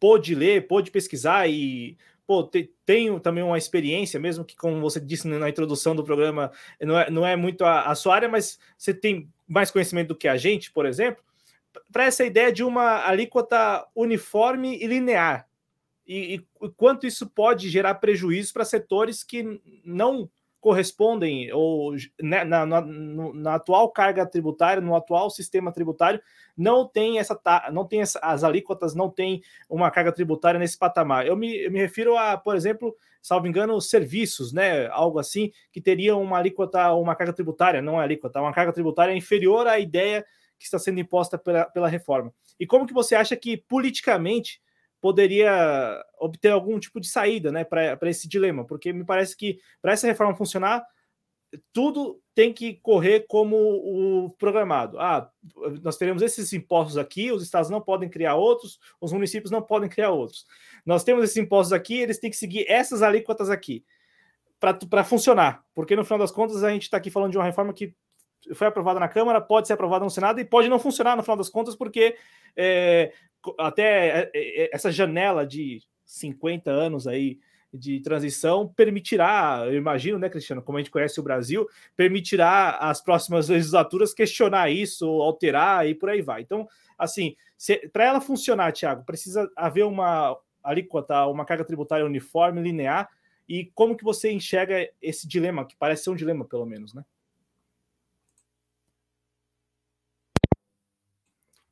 pôde 0.00 0.34
ler, 0.34 0.66
pôde 0.66 0.90
pesquisar 0.90 1.48
e 1.48 1.96
pô, 2.26 2.42
te, 2.44 2.72
tenho 2.84 3.20
também 3.20 3.42
uma 3.42 3.58
experiência, 3.58 4.18
mesmo 4.18 4.44
que, 4.44 4.56
como 4.56 4.80
você 4.80 5.00
disse 5.00 5.26
na 5.28 5.48
introdução 5.48 5.94
do 5.94 6.04
programa, 6.04 6.50
não 6.80 6.98
é, 6.98 7.10
não 7.10 7.26
é 7.26 7.36
muito 7.36 7.64
a, 7.64 7.82
a 7.82 7.94
sua 7.94 8.14
área, 8.14 8.28
mas 8.28 8.58
você 8.76 8.94
tem 8.94 9.28
mais 9.46 9.70
conhecimento 9.70 10.08
do 10.08 10.16
que 10.16 10.28
a 10.28 10.36
gente, 10.36 10.70
por 10.70 10.86
exemplo, 10.86 11.22
para 11.92 12.04
essa 12.04 12.24
ideia 12.24 12.52
de 12.52 12.62
uma 12.62 13.06
alíquota 13.06 13.86
uniforme 13.94 14.76
e 14.82 14.86
linear. 14.86 15.48
E, 16.06 16.34
e 16.34 16.68
quanto 16.76 17.06
isso 17.06 17.26
pode 17.26 17.68
gerar 17.68 17.94
prejuízo 17.94 18.52
para 18.52 18.64
setores 18.64 19.22
que 19.22 19.60
não 19.84 20.28
correspondem 20.64 21.52
ou 21.52 21.94
né, 22.18 22.42
na, 22.42 22.64
na, 22.64 22.80
na, 22.80 23.54
atual 23.56 23.90
carga 23.90 24.24
tributária, 24.24 24.80
no 24.80 24.96
atual 24.96 25.28
sistema 25.28 25.70
tributário, 25.70 26.22
não 26.56 26.88
tem 26.88 27.18
essa 27.18 27.38
não 27.70 27.86
tem 27.86 28.00
essa, 28.00 28.18
as 28.22 28.42
alíquotas, 28.42 28.94
não 28.94 29.10
tem 29.10 29.42
uma 29.68 29.90
carga 29.90 30.10
tributária 30.10 30.58
nesse 30.58 30.78
patamar. 30.78 31.26
Eu 31.26 31.36
me, 31.36 31.54
eu 31.64 31.70
me 31.70 31.80
refiro 31.80 32.16
a, 32.16 32.38
por 32.38 32.56
exemplo, 32.56 32.96
salvo 33.20 33.46
engano, 33.46 33.78
serviços, 33.78 34.54
né? 34.54 34.86
Algo 34.86 35.18
assim, 35.18 35.52
que 35.70 35.82
teria 35.82 36.16
uma 36.16 36.38
alíquota, 36.38 36.94
uma 36.94 37.14
carga 37.14 37.34
tributária, 37.34 37.82
não 37.82 38.00
é 38.00 38.04
alíquota, 38.04 38.40
uma 38.40 38.54
carga 38.54 38.72
tributária 38.72 39.14
inferior 39.14 39.66
à 39.66 39.78
ideia 39.78 40.24
que 40.58 40.64
está 40.64 40.78
sendo 40.78 40.98
imposta 40.98 41.36
pela, 41.36 41.66
pela 41.66 41.88
reforma. 41.88 42.32
E 42.58 42.66
como 42.66 42.86
que 42.86 42.94
você 42.94 43.14
acha 43.14 43.36
que 43.36 43.58
politicamente 43.58 44.62
poderia 45.04 46.02
obter 46.18 46.50
algum 46.50 46.80
tipo 46.80 46.98
de 46.98 47.08
saída 47.08 47.52
né, 47.52 47.62
para 47.62 48.08
esse 48.08 48.26
dilema, 48.26 48.64
porque 48.64 48.90
me 48.90 49.04
parece 49.04 49.36
que 49.36 49.60
para 49.82 49.92
essa 49.92 50.06
reforma 50.06 50.34
funcionar, 50.34 50.82
tudo 51.74 52.22
tem 52.34 52.54
que 52.54 52.76
correr 52.76 53.26
como 53.28 53.54
o 53.54 54.30
programado. 54.38 54.98
Ah, 54.98 55.30
nós 55.82 55.98
teremos 55.98 56.22
esses 56.22 56.50
impostos 56.54 56.96
aqui, 56.96 57.30
os 57.30 57.42
estados 57.42 57.68
não 57.68 57.82
podem 57.82 58.08
criar 58.08 58.36
outros, 58.36 58.80
os 58.98 59.12
municípios 59.12 59.50
não 59.50 59.60
podem 59.60 59.90
criar 59.90 60.08
outros. 60.08 60.46
Nós 60.86 61.04
temos 61.04 61.22
esses 61.24 61.36
impostos 61.36 61.74
aqui, 61.74 62.00
eles 62.00 62.18
têm 62.18 62.30
que 62.30 62.36
seguir 62.38 62.64
essas 62.66 63.02
alíquotas 63.02 63.50
aqui 63.50 63.84
para 64.88 65.04
funcionar, 65.04 65.66
porque 65.74 65.94
no 65.94 66.04
final 66.06 66.20
das 66.20 66.32
contas 66.32 66.64
a 66.64 66.70
gente 66.70 66.84
está 66.84 66.96
aqui 66.96 67.10
falando 67.10 67.32
de 67.32 67.36
uma 67.36 67.44
reforma 67.44 67.74
que 67.74 67.94
foi 68.54 68.68
aprovada 68.68 68.98
na 68.98 69.08
Câmara, 69.08 69.38
pode 69.38 69.66
ser 69.66 69.74
aprovada 69.74 70.02
no 70.02 70.10
Senado 70.10 70.40
e 70.40 70.46
pode 70.46 70.70
não 70.70 70.78
funcionar 70.78 71.14
no 71.14 71.22
final 71.22 71.36
das 71.36 71.50
contas, 71.50 71.76
porque 71.76 72.16
é, 72.56 73.12
até 73.58 74.22
é, 74.22 74.30
é, 74.34 74.70
essa 74.72 74.90
janela 74.90 75.46
de 75.46 75.80
50 76.04 76.70
anos 76.70 77.06
aí 77.06 77.38
de 77.72 77.98
transição 78.00 78.68
permitirá, 78.68 79.64
eu 79.66 79.74
imagino, 79.74 80.18
né, 80.18 80.28
Cristiano, 80.28 80.62
como 80.62 80.78
a 80.78 80.80
gente 80.80 80.92
conhece 80.92 81.18
o 81.18 81.22
Brasil, 81.24 81.68
permitirá 81.96 82.70
as 82.78 83.02
próximas 83.02 83.48
legislaturas 83.48 84.14
questionar 84.14 84.70
isso, 84.70 85.06
alterar 85.06 85.86
e 85.88 85.94
por 85.94 86.08
aí 86.08 86.22
vai. 86.22 86.42
Então, 86.42 86.68
assim, 86.96 87.34
para 87.92 88.04
ela 88.04 88.20
funcionar, 88.20 88.72
Tiago, 88.72 89.04
precisa 89.04 89.50
haver 89.56 89.84
uma 89.84 90.38
alíquota, 90.62 91.26
uma 91.26 91.44
carga 91.44 91.64
tributária 91.64 92.06
uniforme, 92.06 92.62
linear, 92.62 93.08
e 93.48 93.66
como 93.74 93.96
que 93.96 94.04
você 94.04 94.30
enxerga 94.30 94.88
esse 95.02 95.26
dilema, 95.26 95.66
que 95.66 95.76
parece 95.76 96.04
ser 96.04 96.10
um 96.10 96.16
dilema, 96.16 96.44
pelo 96.44 96.64
menos, 96.64 96.94
né? 96.94 97.04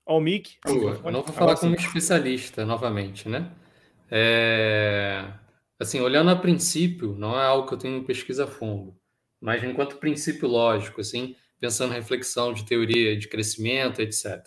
Ao 0.04 0.20
Mic. 0.20 0.58
Eu 0.66 1.10
não 1.10 1.22
vou 1.22 1.32
falar 1.32 1.56
como 1.56 1.74
especialista 1.74 2.64
novamente, 2.66 3.28
né? 3.28 3.50
É... 4.10 5.32
Assim, 5.78 6.00
olhando 6.00 6.30
a 6.30 6.36
princípio, 6.36 7.14
não 7.16 7.38
é 7.38 7.44
algo 7.44 7.66
que 7.66 7.74
eu 7.74 7.78
tenho 7.78 8.04
pesquisa 8.04 8.44
a 8.44 8.46
fundo, 8.46 8.94
mas 9.40 9.64
enquanto 9.64 9.96
princípio 9.96 10.46
lógico, 10.48 11.00
assim, 11.00 11.34
pensando 11.58 11.92
em 11.92 11.96
reflexão 11.96 12.52
de 12.52 12.64
teoria 12.64 13.16
de 13.16 13.28
crescimento, 13.28 14.00
etc. 14.00 14.46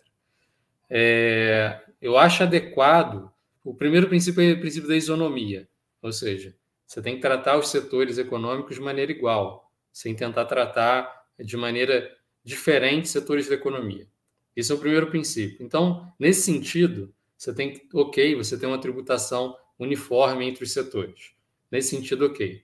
É... 0.89 1.81
Eu 2.01 2.17
acho 2.17 2.43
adequado. 2.43 3.31
O 3.63 3.73
primeiro 3.73 4.07
princípio 4.07 4.43
é 4.43 4.53
o 4.53 4.59
princípio 4.59 4.87
da 4.87 4.95
isonomia, 4.95 5.67
ou 6.01 6.11
seja, 6.11 6.55
você 6.85 7.01
tem 7.01 7.15
que 7.15 7.21
tratar 7.21 7.57
os 7.57 7.69
setores 7.69 8.17
econômicos 8.17 8.75
de 8.75 8.81
maneira 8.81 9.11
igual, 9.11 9.71
sem 9.91 10.13
tentar 10.15 10.45
tratar 10.45 11.25
de 11.39 11.57
maneira 11.57 12.15
diferente 12.43 13.09
setores 13.09 13.49
da 13.49 13.55
economia. 13.55 14.07
Esse 14.55 14.71
é 14.71 14.75
o 14.75 14.79
primeiro 14.79 15.07
princípio. 15.07 15.65
Então, 15.65 16.11
nesse 16.19 16.41
sentido, 16.41 17.13
você 17.37 17.53
tem, 17.53 17.81
ok, 17.93 18.35
você 18.35 18.57
tem 18.57 18.67
uma 18.67 18.79
tributação 18.79 19.55
uniforme 19.77 20.45
entre 20.45 20.63
os 20.63 20.71
setores. 20.71 21.33
Nesse 21.69 21.89
sentido, 21.89 22.25
ok. 22.25 22.63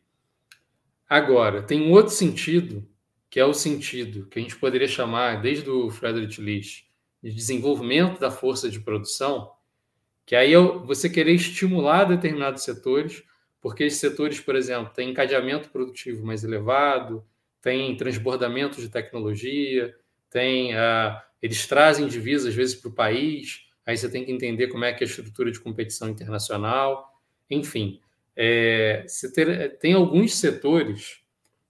Agora, 1.09 1.61
tem 1.61 1.81
um 1.81 1.91
outro 1.91 2.13
sentido, 2.13 2.87
que 3.29 3.39
é 3.39 3.45
o 3.45 3.53
sentido 3.53 4.27
que 4.27 4.39
a 4.39 4.41
gente 4.41 4.55
poderia 4.55 4.87
chamar, 4.87 5.41
desde 5.41 5.69
o 5.69 5.89
Friedrich 5.89 6.39
List, 6.41 6.85
de 7.21 7.33
desenvolvimento 7.33 8.19
da 8.19 8.31
força 8.31 8.69
de 8.69 8.79
produção, 8.79 9.51
que 10.25 10.35
aí 10.35 10.53
é 10.53 10.59
você 10.59 11.09
querer 11.09 11.33
estimular 11.33 12.05
determinados 12.05 12.63
setores, 12.63 13.23
porque 13.59 13.83
esses 13.83 13.99
setores, 13.99 14.39
por 14.39 14.55
exemplo, 14.55 14.93
têm 14.93 15.11
encadeamento 15.11 15.69
produtivo 15.69 16.25
mais 16.25 16.43
elevado, 16.43 17.23
tem 17.61 17.95
transbordamento 17.95 18.81
de 18.81 18.89
tecnologia, 18.89 19.95
tem 20.29 20.73
uh, 20.73 21.21
eles 21.41 21.65
trazem 21.67 22.07
divisas, 22.07 22.47
às 22.47 22.55
vezes, 22.55 22.75
para 22.75 22.89
o 22.89 22.93
país, 22.93 23.65
aí 23.85 23.97
você 23.97 24.09
tem 24.09 24.23
que 24.23 24.31
entender 24.31 24.67
como 24.67 24.85
é 24.85 24.93
que 24.93 25.03
é 25.03 25.07
a 25.07 25.09
estrutura 25.09 25.51
de 25.51 25.59
competição 25.59 26.09
internacional, 26.09 27.19
enfim. 27.49 27.99
É, 28.35 29.05
ter, 29.33 29.77
tem 29.79 29.93
alguns 29.93 30.35
setores 30.35 31.21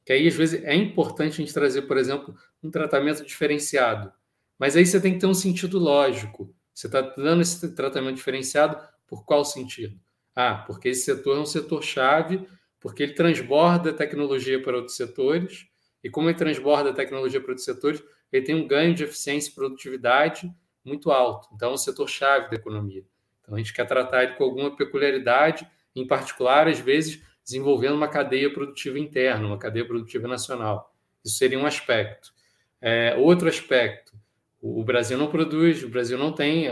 que 0.05 0.13
aí, 0.13 0.27
às 0.27 0.35
vezes, 0.35 0.63
é 0.63 0.75
importante 0.75 1.33
a 1.33 1.37
gente 1.37 1.53
trazer, 1.53 1.83
por 1.83 1.97
exemplo, 1.97 2.35
um 2.61 2.69
tratamento 2.69 3.25
diferenciado. 3.25 4.11
Mas 4.57 4.75
aí 4.75 4.85
você 4.85 4.99
tem 4.99 5.13
que 5.13 5.19
ter 5.19 5.27
um 5.27 5.33
sentido 5.33 5.79
lógico. 5.79 6.53
Você 6.73 6.87
está 6.87 7.01
dando 7.01 7.41
esse 7.41 7.75
tratamento 7.75 8.15
diferenciado 8.15 8.77
por 9.07 9.25
qual 9.25 9.45
sentido? 9.45 9.99
Ah, 10.35 10.63
porque 10.65 10.89
esse 10.89 11.03
setor 11.03 11.37
é 11.37 11.39
um 11.41 11.45
setor-chave, 11.45 12.47
porque 12.79 13.03
ele 13.03 13.13
transborda 13.13 13.93
tecnologia 13.93 14.61
para 14.61 14.77
outros 14.77 14.95
setores, 14.95 15.67
e 16.03 16.09
como 16.09 16.29
ele 16.29 16.37
transborda 16.37 16.93
tecnologia 16.93 17.39
para 17.39 17.51
outros 17.51 17.65
setores, 17.65 18.01
ele 18.31 18.45
tem 18.45 18.55
um 18.55 18.67
ganho 18.67 18.93
de 18.93 19.03
eficiência 19.03 19.49
e 19.51 19.53
produtividade 19.53 20.51
muito 20.83 21.11
alto. 21.11 21.49
Então, 21.53 21.71
é 21.71 21.73
um 21.73 21.77
setor-chave 21.77 22.49
da 22.49 22.55
economia. 22.55 23.03
Então, 23.41 23.55
a 23.55 23.57
gente 23.57 23.73
quer 23.73 23.85
tratar 23.85 24.23
ele 24.23 24.33
com 24.33 24.43
alguma 24.43 24.75
peculiaridade, 24.75 25.67
em 25.95 26.07
particular, 26.07 26.67
às 26.67 26.79
vezes, 26.79 27.21
desenvolvendo 27.43 27.95
uma 27.95 28.07
cadeia 28.07 28.51
produtiva 28.51 28.97
interna, 28.97 29.45
uma 29.45 29.57
cadeia 29.57 29.85
produtiva 29.85 30.27
nacional. 30.27 30.93
Isso 31.23 31.35
seria 31.35 31.59
um 31.59 31.65
aspecto. 31.65 32.33
É, 32.79 33.15
outro 33.17 33.47
aspecto, 33.47 34.13
o 34.61 34.83
Brasil 34.83 35.17
não 35.17 35.29
produz, 35.29 35.83
o 35.83 35.89
Brasil 35.89 36.17
não 36.17 36.31
tem, 36.31 36.67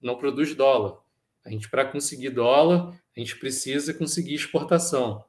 não 0.00 0.16
produz 0.16 0.54
dólar. 0.54 0.98
A 1.44 1.50
gente, 1.50 1.68
para 1.68 1.84
conseguir 1.84 2.30
dólar, 2.30 2.94
a 3.16 3.20
gente 3.20 3.36
precisa 3.36 3.92
conseguir 3.92 4.34
exportação. 4.34 5.24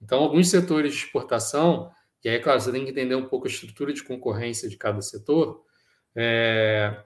Então, 0.00 0.22
alguns 0.22 0.48
setores 0.48 0.92
de 0.92 1.04
exportação 1.04 1.90
e 2.26 2.28
aí, 2.28 2.40
claro, 2.40 2.60
você 2.60 2.72
tem 2.72 2.82
que 2.82 2.90
entender 2.90 3.14
um 3.14 3.28
pouco 3.28 3.46
a 3.46 3.48
estrutura 3.48 3.92
de 3.92 4.02
concorrência 4.02 4.68
de 4.68 4.76
cada 4.76 5.00
setor. 5.00 5.64
É, 6.12 7.04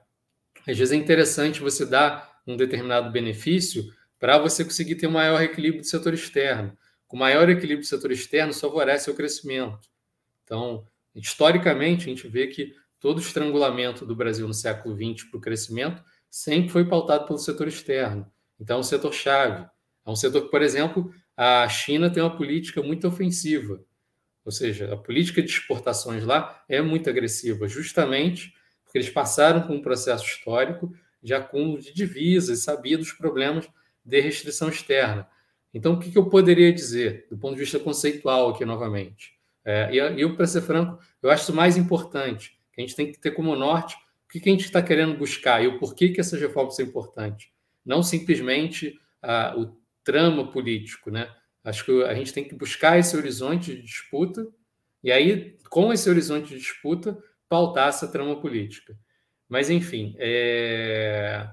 às 0.67 0.75
vezes 0.75 0.91
é 0.91 0.95
interessante 0.95 1.61
você 1.61 1.85
dar 1.85 2.41
um 2.47 2.57
determinado 2.57 3.11
benefício 3.11 3.83
para 4.17 4.39
você 4.39 4.63
conseguir 4.63 4.95
ter 4.95 5.05
um 5.05 5.11
maior 5.11 5.39
equilíbrio 5.43 5.83
do 5.83 5.87
setor 5.87 6.15
externo. 6.15 6.75
Com 7.07 7.17
maior 7.17 7.47
equilíbrio 7.49 7.81
do 7.81 7.85
setor 7.85 8.11
externo, 8.11 8.51
favorece 8.51 9.11
o 9.11 9.13
crescimento. 9.13 9.87
Então, 10.43 10.87
historicamente, 11.13 12.07
a 12.07 12.09
gente 12.09 12.27
vê 12.27 12.47
que 12.47 12.73
todo 12.99 13.19
o 13.19 13.21
estrangulamento 13.21 14.07
do 14.07 14.15
Brasil 14.15 14.47
no 14.47 14.55
século 14.55 14.95
XX 14.95 15.29
para 15.29 15.37
o 15.37 15.41
crescimento 15.41 16.03
sempre 16.31 16.71
foi 16.71 16.83
pautado 16.83 17.27
pelo 17.27 17.37
setor 17.37 17.67
externo. 17.67 18.25
Então, 18.59 18.77
é 18.77 18.79
um 18.79 18.83
setor-chave. 18.83 19.69
É 20.03 20.09
um 20.09 20.15
setor 20.15 20.45
que, 20.45 20.49
por 20.49 20.63
exemplo, 20.63 21.13
a 21.37 21.69
China 21.69 22.09
tem 22.09 22.23
uma 22.23 22.35
política 22.35 22.81
muito 22.81 23.07
ofensiva 23.07 23.85
ou 24.43 24.51
seja, 24.51 24.93
a 24.93 24.97
política 24.97 25.41
de 25.41 25.49
exportações 25.49 26.23
lá 26.23 26.63
é 26.67 26.81
muito 26.81 27.09
agressiva, 27.09 27.67
justamente 27.67 28.53
porque 28.83 28.97
eles 28.97 29.09
passaram 29.09 29.61
por 29.61 29.71
um 29.71 29.81
processo 29.81 30.25
histórico 30.25 30.93
de 31.21 31.33
acúmulo 31.33 31.79
de 31.79 31.93
divisas, 31.93 32.63
sabidos 32.63 33.07
dos 33.07 33.17
problemas 33.17 33.69
de 34.03 34.19
restrição 34.19 34.69
externa. 34.69 35.27
Então, 35.73 35.93
o 35.93 35.99
que, 35.99 36.15
eu 36.17 36.25
poderia 36.27 36.73
dizer, 36.73 37.27
do 37.29 37.37
ponto 37.37 37.53
de 37.53 37.61
vista 37.61 37.79
conceitual 37.79 38.49
aqui 38.49 38.65
novamente? 38.65 39.39
É, 39.63 39.93
e 39.93 39.97
eu, 39.97 40.35
para 40.35 40.47
ser 40.47 40.61
franco, 40.61 41.01
eu 41.21 41.29
acho 41.29 41.43
isso 41.43 41.55
mais 41.55 41.77
importante, 41.77 42.59
que 42.73 42.81
a 42.81 42.85
gente 42.85 42.95
tem 42.95 43.11
que 43.11 43.19
ter 43.19 43.31
como 43.31 43.55
norte 43.55 43.95
o 44.25 44.31
que, 44.31 44.39
que 44.39 44.49
a 44.49 44.51
gente 44.51 44.65
está 44.65 44.81
querendo 44.81 45.17
buscar 45.17 45.63
e 45.63 45.67
o 45.67 45.77
porquê 45.77 46.09
que 46.09 46.19
essas 46.19 46.41
reformas 46.41 46.75
são 46.75 46.85
importantes. 46.85 47.49
Não 47.85 48.01
simplesmente 48.01 48.99
ah, 49.21 49.53
o 49.57 49.77
trama 50.03 50.51
político, 50.51 51.11
né? 51.11 51.29
Acho 51.63 51.85
que 51.85 52.03
a 52.03 52.13
gente 52.13 52.33
tem 52.33 52.43
que 52.43 52.55
buscar 52.55 52.97
esse 52.97 53.15
horizonte 53.15 53.75
de 53.75 53.81
disputa 53.83 54.47
e 55.03 55.11
aí, 55.11 55.57
com 55.69 55.91
esse 55.91 56.09
horizonte 56.09 56.49
de 56.49 56.59
disputa, 56.59 57.17
pautar 57.49 57.89
essa 57.89 58.07
trama 58.07 58.39
política. 58.39 58.95
Mas, 59.49 59.69
enfim, 59.69 60.15
é... 60.19 61.47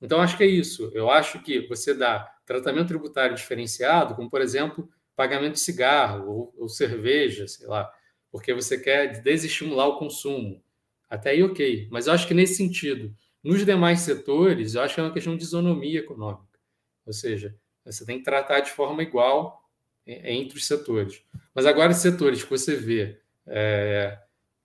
então 0.00 0.20
acho 0.20 0.36
que 0.36 0.44
é 0.44 0.46
isso. 0.46 0.90
Eu 0.94 1.10
acho 1.10 1.42
que 1.42 1.66
você 1.68 1.92
dá 1.92 2.32
tratamento 2.46 2.88
tributário 2.88 3.36
diferenciado, 3.36 4.14
como, 4.14 4.30
por 4.30 4.40
exemplo, 4.40 4.88
pagamento 5.16 5.54
de 5.54 5.60
cigarro 5.60 6.28
ou, 6.28 6.54
ou 6.56 6.68
cerveja, 6.68 7.48
sei 7.48 7.66
lá, 7.66 7.90
porque 8.30 8.54
você 8.54 8.78
quer 8.78 9.20
desestimular 9.20 9.88
o 9.88 9.98
consumo. 9.98 10.62
Até 11.10 11.30
aí, 11.30 11.42
ok. 11.42 11.88
Mas 11.90 12.06
eu 12.06 12.12
acho 12.12 12.26
que 12.26 12.34
nesse 12.34 12.54
sentido, 12.54 13.14
nos 13.42 13.64
demais 13.64 14.00
setores, 14.00 14.74
eu 14.74 14.82
acho 14.82 14.94
que 14.94 15.00
é 15.00 15.04
uma 15.04 15.12
questão 15.12 15.36
de 15.36 15.42
isonomia 15.42 16.00
econômica. 16.00 16.58
Ou 17.04 17.12
seja, 17.12 17.54
você 17.92 18.04
tem 18.04 18.18
que 18.18 18.24
tratar 18.24 18.60
de 18.60 18.70
forma 18.70 19.02
igual 19.02 19.62
entre 20.06 20.58
os 20.58 20.66
setores. 20.66 21.22
Mas 21.54 21.66
agora, 21.66 21.92
os 21.92 21.98
setores 21.98 22.42
que 22.44 22.50
você 22.50 22.76
vê 22.76 23.18
é, 23.46 24.18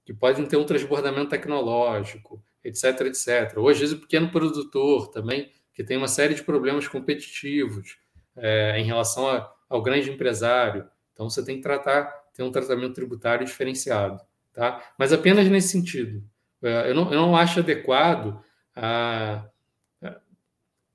que 0.06 0.14
podem 0.14 0.45
ter 0.45 0.57
um 0.57 0.65
transbordamento 0.65 1.30
tecnológico, 1.30 2.43
etc, 2.64 3.02
etc. 3.02 3.53
Vezes 3.68 3.93
o 3.93 3.99
pequeno 3.99 4.30
produtor 4.30 5.10
também, 5.10 5.52
que 5.73 5.84
tem 5.84 5.98
uma 5.98 6.07
série 6.07 6.35
de 6.35 6.43
problemas 6.43 6.88
competitivos 6.88 7.98
é, 8.35 8.80
em 8.80 8.85
relação 8.85 9.27
a, 9.27 9.52
ao 9.69 9.81
grande 9.81 10.11
empresário. 10.11 10.88
Então 11.14 11.30
você 11.30 11.43
tem 11.43 11.57
que 11.57 11.64
tratar, 11.64 12.06
ter 12.34 12.43
um 12.43 12.52
tratamento 12.52 12.93
tributário 12.93 13.45
diferenciado. 13.45 14.19
Tá? 14.53 14.84
Mas 14.98 15.14
apenas 15.14 15.48
nesse 15.48 15.69
sentido. 15.69 16.23
É, 16.61 16.89
eu, 16.89 16.95
não, 16.95 17.11
eu 17.11 17.22
não 17.22 17.35
acho 17.35 17.60
adequado 17.60 18.43
a, 18.76 19.45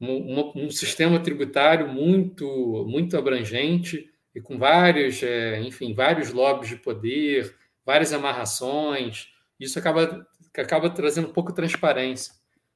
um, 0.00 0.66
um, 0.66 0.70
sistema 0.70 1.18
tributário 1.18 1.88
muito, 1.88 2.84
muito 2.88 3.16
abrangente 3.16 4.10
e 4.34 4.40
com 4.40 4.58
vários, 4.58 5.22
é, 5.22 5.60
enfim, 5.62 5.94
vários 5.94 6.32
lobbies 6.32 6.68
de 6.68 6.76
poder, 6.76 7.56
várias 7.84 8.12
amarrações. 8.12 9.28
Isso 9.58 9.78
acaba, 9.78 10.26
acaba 10.56 10.90
trazendo 10.90 11.28
pouca 11.28 11.52
transparência, 11.52 12.34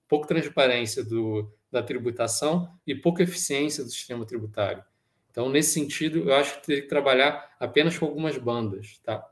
pouca 0.08 0.26
transparência 0.26 1.04
do, 1.04 1.52
da 1.70 1.82
tributação 1.82 2.72
e 2.86 2.94
pouca 2.94 3.22
eficiência 3.22 3.84
do 3.84 3.90
sistema 3.90 4.24
tributário. 4.24 4.82
Então, 5.30 5.48
nesse 5.48 5.72
sentido, 5.72 6.30
eu 6.30 6.34
acho 6.34 6.60
que 6.60 6.66
tem 6.66 6.80
que 6.82 6.88
trabalhar 6.88 7.54
apenas 7.60 7.96
com 7.96 8.06
algumas 8.06 8.36
bandas, 8.36 8.98
tá? 9.04 9.24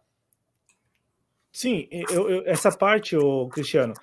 Sim, 1.50 1.88
eu, 1.90 2.30
eu, 2.30 2.42
essa 2.46 2.70
parte, 2.70 3.16
o 3.16 3.48
Cristiano, 3.48 3.94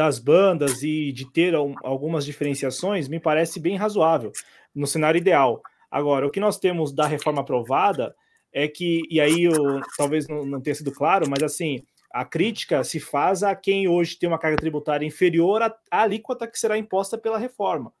das 0.00 0.18
bandas 0.18 0.82
e 0.82 1.12
de 1.12 1.30
ter 1.30 1.54
algumas 1.54 2.24
diferenciações 2.24 3.06
me 3.06 3.20
parece 3.20 3.60
bem 3.60 3.76
razoável 3.76 4.32
no 4.74 4.86
cenário 4.86 5.18
ideal. 5.18 5.60
Agora, 5.90 6.26
o 6.26 6.30
que 6.30 6.40
nós 6.40 6.58
temos 6.58 6.90
da 6.90 7.06
reforma 7.06 7.42
aprovada 7.42 8.16
é 8.50 8.66
que, 8.66 9.02
e 9.10 9.20
aí 9.20 9.42
eu, 9.42 9.78
talvez 9.98 10.26
não, 10.26 10.46
não 10.46 10.58
tenha 10.58 10.74
sido 10.74 10.90
claro, 10.90 11.28
mas 11.28 11.42
assim, 11.42 11.82
a 12.10 12.24
crítica 12.24 12.82
se 12.82 12.98
faz 12.98 13.42
a 13.42 13.54
quem 13.54 13.88
hoje 13.88 14.18
tem 14.18 14.26
uma 14.26 14.38
carga 14.38 14.56
tributária 14.56 15.04
inferior 15.04 15.60
à, 15.60 15.76
à 15.90 16.00
alíquota 16.00 16.46
que 16.46 16.58
será 16.58 16.78
imposta 16.78 17.18
pela 17.18 17.36
reforma. 17.36 17.92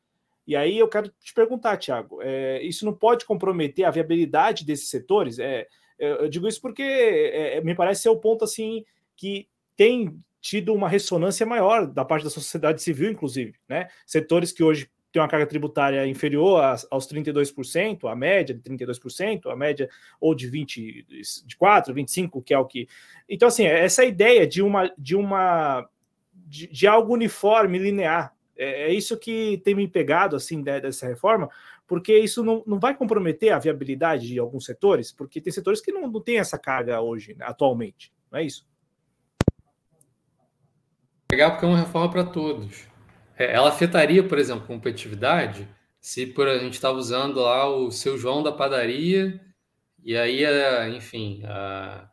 E 0.46 0.56
aí 0.56 0.78
eu 0.78 0.88
quero 0.88 1.12
te 1.22 1.34
perguntar, 1.34 1.76
Tiago, 1.76 2.20
é, 2.22 2.62
isso 2.62 2.86
não 2.86 2.94
pode 2.94 3.26
comprometer 3.26 3.84
a 3.84 3.90
viabilidade 3.90 4.64
desses 4.64 4.88
setores? 4.88 5.38
É, 5.38 5.66
eu 5.98 6.30
digo 6.30 6.48
isso 6.48 6.62
porque 6.62 6.82
é, 6.82 7.58
é, 7.58 7.60
me 7.60 7.74
parece 7.74 8.00
ser 8.00 8.08
o 8.08 8.16
ponto 8.16 8.42
assim 8.42 8.86
que 9.14 9.46
tem 9.76 10.18
tido 10.40 10.74
uma 10.74 10.88
ressonância 10.88 11.44
maior 11.44 11.86
da 11.86 12.04
parte 12.04 12.24
da 12.24 12.30
sociedade 12.30 12.82
civil, 12.82 13.10
inclusive, 13.10 13.54
né? 13.68 13.88
Setores 14.06 14.52
que 14.52 14.62
hoje 14.62 14.90
têm 15.12 15.20
uma 15.20 15.28
carga 15.28 15.46
tributária 15.46 16.06
inferior 16.06 16.62
aos 16.90 17.06
32%, 17.06 18.10
a 18.10 18.14
média 18.14 18.54
de 18.54 18.62
32%, 18.62 19.50
a 19.50 19.56
média 19.56 19.88
ou 20.20 20.34
de 20.34 20.46
20, 20.48 21.06
de 21.44 21.56
4, 21.56 21.92
25, 21.92 22.42
que 22.42 22.54
é 22.54 22.58
o 22.58 22.64
que. 22.64 22.88
Então, 23.28 23.48
assim, 23.48 23.64
essa 23.66 24.04
ideia 24.04 24.46
de 24.46 24.62
uma 24.62 24.92
de 24.96 25.16
uma 25.16 25.88
de, 26.32 26.66
de 26.68 26.86
algo 26.86 27.12
uniforme, 27.12 27.78
linear, 27.78 28.34
é, 28.56 28.90
é, 28.90 28.92
isso 28.92 29.16
que 29.16 29.60
tem 29.64 29.74
me 29.74 29.88
pegado 29.88 30.36
assim 30.36 30.62
dessa 30.62 31.06
reforma, 31.06 31.48
porque 31.86 32.16
isso 32.16 32.44
não, 32.44 32.62
não 32.66 32.78
vai 32.78 32.96
comprometer 32.96 33.52
a 33.52 33.58
viabilidade 33.58 34.28
de 34.28 34.38
alguns 34.38 34.64
setores, 34.64 35.10
porque 35.10 35.40
tem 35.40 35.52
setores 35.52 35.80
que 35.80 35.92
não, 35.92 36.06
não 36.06 36.20
têm 36.20 36.38
essa 36.38 36.58
carga 36.58 37.00
hoje, 37.00 37.36
atualmente, 37.40 38.12
não 38.30 38.38
é 38.38 38.44
isso? 38.44 38.69
Legal 41.30 41.52
porque 41.52 41.64
é 41.64 41.68
uma 41.68 41.78
reforma 41.78 42.10
para 42.10 42.24
todos. 42.24 42.88
É, 43.38 43.54
ela 43.54 43.68
afetaria, 43.68 44.22
por 44.22 44.38
exemplo, 44.38 44.66
competitividade 44.66 45.68
se 46.00 46.26
por 46.26 46.48
a 46.48 46.58
gente 46.58 46.74
estava 46.74 46.98
usando 46.98 47.40
lá 47.40 47.68
o 47.68 47.90
seu 47.90 48.18
João 48.18 48.42
da 48.42 48.50
padaria 48.50 49.40
e 50.02 50.16
aí, 50.16 50.42
enfim, 50.96 51.42
a, 51.44 52.10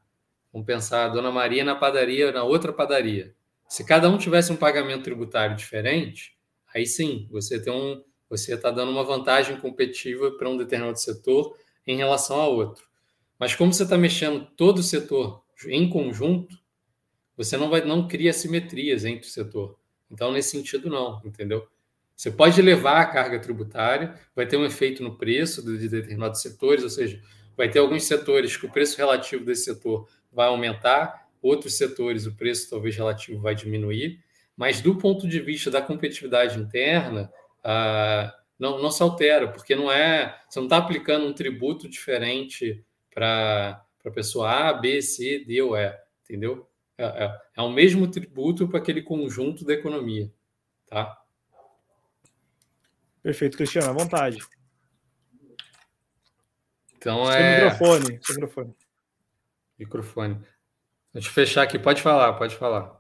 vamos 0.54 0.68
pensar 0.68 1.06
a 1.06 1.10
Dona 1.10 1.32
Maria 1.32 1.64
na 1.64 1.76
padaria, 1.76 2.32
na 2.32 2.44
outra 2.44 2.72
padaria. 2.72 3.34
Se 3.68 3.84
cada 3.84 4.10
um 4.10 4.18
tivesse 4.18 4.52
um 4.52 4.56
pagamento 4.56 5.04
tributário 5.04 5.56
diferente, 5.56 6.38
aí 6.74 6.86
sim, 6.86 7.28
você 7.32 7.60
tem 7.60 7.74
um, 7.74 8.04
você 8.30 8.54
está 8.54 8.70
dando 8.70 8.92
uma 8.92 9.04
vantagem 9.04 9.58
competitiva 9.58 10.32
para 10.38 10.50
um 10.50 10.58
determinado 10.58 11.00
setor 11.00 11.58
em 11.88 11.98
relação 11.98 12.40
a 12.40 12.48
outro. 12.48 12.86
Mas 13.40 13.56
como 13.56 13.74
você 13.74 13.84
está 13.84 13.98
mexendo 13.98 14.46
todo 14.56 14.80
o 14.80 14.84
setor 14.84 15.44
em 15.66 15.90
conjunto, 15.90 16.56
você 17.38 17.56
não 17.56 17.70
vai 17.70 17.86
não 17.86 18.08
cria 18.08 18.34
simetrias 18.34 19.06
entre 19.06 19.28
o 19.28 19.32
setor. 19.32 19.78
Então, 20.12 20.32
nesse 20.32 20.52
sentido, 20.52 20.90
não, 20.90 21.22
entendeu? 21.24 21.68
Você 22.16 22.32
pode 22.32 22.60
levar 22.62 23.00
a 23.00 23.06
carga 23.06 23.40
tributária, 23.40 24.16
vai 24.36 24.48
ter 24.48 24.58
um 24.58 24.66
efeito 24.66 25.04
no 25.04 25.16
preço 25.18 25.64
de 25.64 25.88
determinados 25.88 26.42
setores, 26.42 26.84
ou 26.84 26.90
seja, 26.90 27.22
vai 27.56 27.70
ter 27.70 27.80
alguns 27.80 28.06
setores 28.06 28.58
que 28.58 28.66
o 28.66 28.72
preço 28.72 28.98
relativo 28.98 29.46
desse 29.46 29.66
setor 29.66 30.08
vai 30.32 30.48
aumentar, 30.48 31.28
outros 31.42 31.78
setores 31.78 32.26
o 32.26 32.36
preço 32.36 32.70
talvez 32.70 32.96
relativo 32.96 33.40
vai 33.40 33.54
diminuir, 33.54 34.20
mas 34.56 34.82
do 34.82 34.96
ponto 34.96 35.28
de 35.28 35.40
vista 35.40 35.70
da 35.70 35.82
competitividade 35.82 36.60
interna, 36.60 37.32
ah, 37.64 38.34
não, 38.58 38.82
não 38.82 38.90
se 38.90 39.04
altera, 39.04 39.48
porque 39.48 39.76
não 39.76 39.92
é. 39.92 40.40
Você 40.50 40.60
não 40.60 40.66
está 40.66 40.78
aplicando 40.78 41.28
um 41.28 41.34
tributo 41.34 41.88
diferente 41.88 42.84
para 43.14 43.86
a 44.04 44.12
pessoa 44.12 44.70
A, 44.70 44.74
B, 44.74 45.02
C, 45.02 45.44
D 45.46 45.62
ou 45.62 45.78
E, 45.78 45.94
entendeu? 46.24 46.68
É, 46.98 47.26
é, 47.26 47.42
é 47.58 47.62
o 47.62 47.70
mesmo 47.70 48.10
tributo 48.10 48.68
para 48.68 48.80
aquele 48.80 49.02
conjunto 49.02 49.64
da 49.64 49.74
economia, 49.74 50.32
tá? 50.88 51.16
Perfeito, 53.22 53.58
Cristiano, 53.58 53.90
à 53.90 53.94
vontade. 53.94 54.38
Então 56.98 57.26
seu 57.26 57.36
é. 57.36 57.64
Microfone, 57.64 58.20
seu 58.24 58.36
microfone. 58.36 58.76
Microfone. 59.78 60.42
Deixa 61.14 61.30
eu 61.30 61.34
fechar 61.34 61.64
aqui, 61.64 61.78
pode 61.78 62.02
falar, 62.02 62.34
pode 62.34 62.56
falar. 62.56 62.98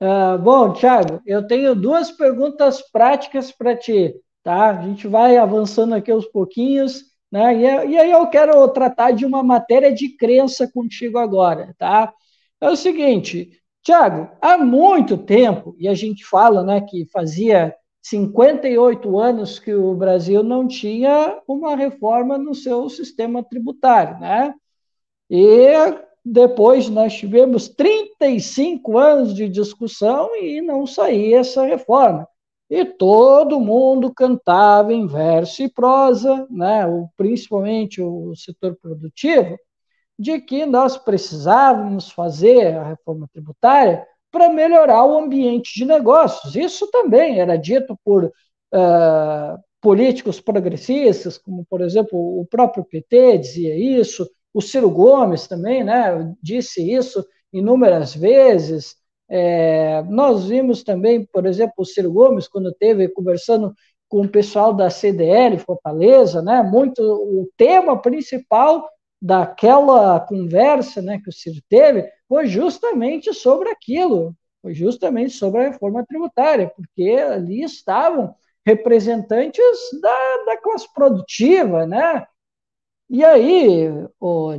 Uh, 0.00 0.38
bom, 0.38 0.72
Thiago, 0.72 1.20
eu 1.26 1.44
tenho 1.46 1.74
duas 1.74 2.10
perguntas 2.12 2.80
práticas 2.92 3.50
para 3.50 3.76
ti, 3.76 4.14
tá? 4.44 4.70
A 4.70 4.82
gente 4.82 5.08
vai 5.08 5.36
avançando 5.36 5.94
aqui 5.94 6.10
aos 6.10 6.26
pouquinhos, 6.26 7.02
né? 7.30 7.54
E, 7.56 7.62
e, 7.90 7.98
aí 7.98 8.10
eu 8.10 8.26
quero 8.28 8.66
tratar 8.68 9.10
de 9.10 9.26
uma 9.26 9.42
matéria 9.42 9.92
de 9.92 10.16
crença 10.16 10.70
contigo 10.72 11.18
agora, 11.18 11.74
tá? 11.76 12.12
É 12.60 12.68
o 12.70 12.76
seguinte, 12.76 13.52
Thiago, 13.84 14.28
há 14.40 14.58
muito 14.58 15.16
tempo, 15.16 15.74
e 15.78 15.88
a 15.88 15.94
gente 15.94 16.24
fala, 16.24 16.62
né, 16.62 16.80
que 16.80 17.06
fazia 17.12 17.74
58 18.02 19.18
anos 19.18 19.58
que 19.58 19.72
o 19.72 19.94
Brasil 19.94 20.42
não 20.42 20.66
tinha 20.66 21.40
uma 21.46 21.76
reforma 21.76 22.38
no 22.38 22.54
seu 22.54 22.88
sistema 22.88 23.42
tributário, 23.42 24.18
né? 24.18 24.54
E 25.30 25.72
depois 26.24 26.88
nós 26.88 27.14
tivemos 27.14 27.68
35 27.68 28.98
anos 28.98 29.34
de 29.34 29.48
discussão 29.48 30.34
e 30.36 30.60
não 30.60 30.86
saía 30.86 31.40
essa 31.40 31.64
reforma. 31.64 32.26
E 32.70 32.84
todo 32.84 33.60
mundo 33.60 34.12
cantava 34.12 34.92
em 34.92 35.06
verso 35.06 35.62
e 35.62 35.70
prosa, 35.70 36.46
né, 36.50 36.84
principalmente 37.16 38.02
o 38.02 38.34
setor 38.36 38.76
produtivo, 38.80 39.56
de 40.18 40.40
que 40.40 40.66
nós 40.66 40.96
precisávamos 40.96 42.10
fazer 42.10 42.74
a 42.76 42.84
reforma 42.84 43.28
tributária 43.32 44.04
para 44.30 44.50
melhorar 44.50 45.04
o 45.04 45.18
ambiente 45.18 45.72
de 45.74 45.84
negócios. 45.84 46.56
Isso 46.56 46.90
também 46.90 47.40
era 47.40 47.56
dito 47.56 47.98
por 48.04 48.24
uh, 48.24 49.58
políticos 49.80 50.40
progressistas, 50.40 51.38
como, 51.38 51.64
por 51.68 51.80
exemplo, 51.80 52.18
o 52.18 52.46
próprio 52.46 52.84
PT 52.84 53.38
dizia 53.38 53.76
isso, 53.76 54.28
o 54.52 54.60
Ciro 54.60 54.90
Gomes 54.90 55.46
também 55.46 55.84
né, 55.84 56.34
disse 56.42 56.82
isso 56.92 57.24
inúmeras 57.52 58.14
vezes. 58.14 58.96
É, 59.30 60.02
nós 60.04 60.46
vimos 60.48 60.82
também, 60.82 61.24
por 61.26 61.46
exemplo, 61.46 61.74
o 61.78 61.84
Ciro 61.84 62.12
Gomes, 62.12 62.48
quando 62.48 62.70
esteve 62.70 63.08
conversando 63.08 63.72
com 64.08 64.22
o 64.22 64.28
pessoal 64.28 64.72
da 64.72 64.90
CDL 64.90 65.58
Fortaleza, 65.58 66.42
né, 66.42 66.62
muito 66.62 67.02
o 67.02 67.48
tema 67.56 68.00
principal 68.00 68.88
daquela 69.20 70.20
conversa 70.20 71.02
né, 71.02 71.20
que 71.22 71.28
o 71.28 71.32
Ciro 71.32 71.60
teve 71.68 72.08
foi 72.28 72.46
justamente 72.46 73.32
sobre 73.34 73.68
aquilo, 73.70 74.34
foi 74.62 74.74
justamente 74.74 75.30
sobre 75.30 75.60
a 75.60 75.70
reforma 75.70 76.04
tributária, 76.06 76.72
porque 76.74 77.10
ali 77.10 77.62
estavam 77.62 78.34
representantes 78.64 79.64
da, 80.00 80.44
da 80.46 80.56
classe 80.58 80.92
produtiva, 80.92 81.86
né, 81.86 82.26
e 83.10 83.24
aí, 83.24 83.88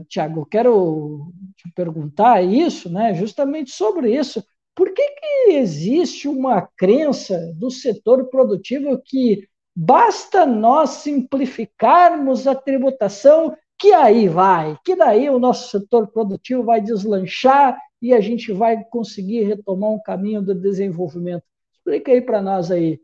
Tiago, 0.08 0.44
quero 0.44 1.32
te 1.56 1.72
perguntar 1.76 2.42
isso, 2.42 2.90
né, 2.92 3.14
justamente 3.14 3.70
sobre 3.70 4.16
isso. 4.16 4.44
Por 4.76 4.92
que, 4.92 5.08
que 5.08 5.52
existe 5.52 6.28
uma 6.28 6.68
crença 6.76 7.38
do 7.56 7.70
setor 7.70 8.26
produtivo 8.30 9.00
que 9.06 9.48
basta 9.76 10.48
nós 10.48 10.90
simplificarmos 11.02 12.48
a 12.48 12.56
tributação 12.56 13.56
que 13.80 13.94
aí 13.94 14.28
vai, 14.28 14.78
que 14.84 14.96
daí 14.96 15.30
o 15.30 15.40
nosso 15.40 15.70
setor 15.70 16.08
produtivo 16.08 16.64
vai 16.64 16.82
deslanchar 16.82 17.78
e 18.02 18.14
a 18.14 18.20
gente 18.20 18.52
vai 18.52 18.84
conseguir 18.86 19.44
retomar 19.44 19.90
um 19.92 20.02
caminho 20.02 20.42
do 20.42 20.54
desenvolvimento? 20.54 21.44
Explica 21.74 22.12
aí 22.12 22.22
para 22.22 22.42
nós 22.42 22.70
aí. 22.72 23.00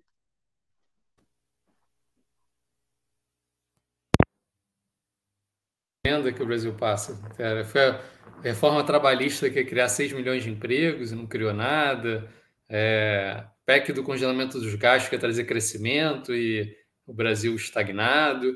renda 6.06 6.31
que 6.31 6.43
o 6.43 6.45
Brasil 6.45 6.73
passa. 6.73 7.19
Foi 7.65 7.81
a 7.81 8.02
reforma 8.43 8.84
trabalhista 8.84 9.49
que 9.49 9.60
ia 9.60 9.65
criar 9.65 9.89
6 9.89 10.14
milhões 10.14 10.43
de 10.43 10.52
empregos 10.52 11.11
e 11.11 11.15
não 11.15 11.26
criou 11.26 11.53
nada. 11.53 12.30
É, 12.69 13.43
PEC 13.65 13.91
do 13.91 14.03
congelamento 14.03 14.60
dos 14.60 14.76
gastos 14.76 15.10
que 15.10 15.15
ia 15.15 15.19
trazer 15.19 15.45
crescimento 15.45 16.34
e 16.34 16.76
o 17.07 17.14
Brasil 17.14 17.56
estagnado. 17.56 18.56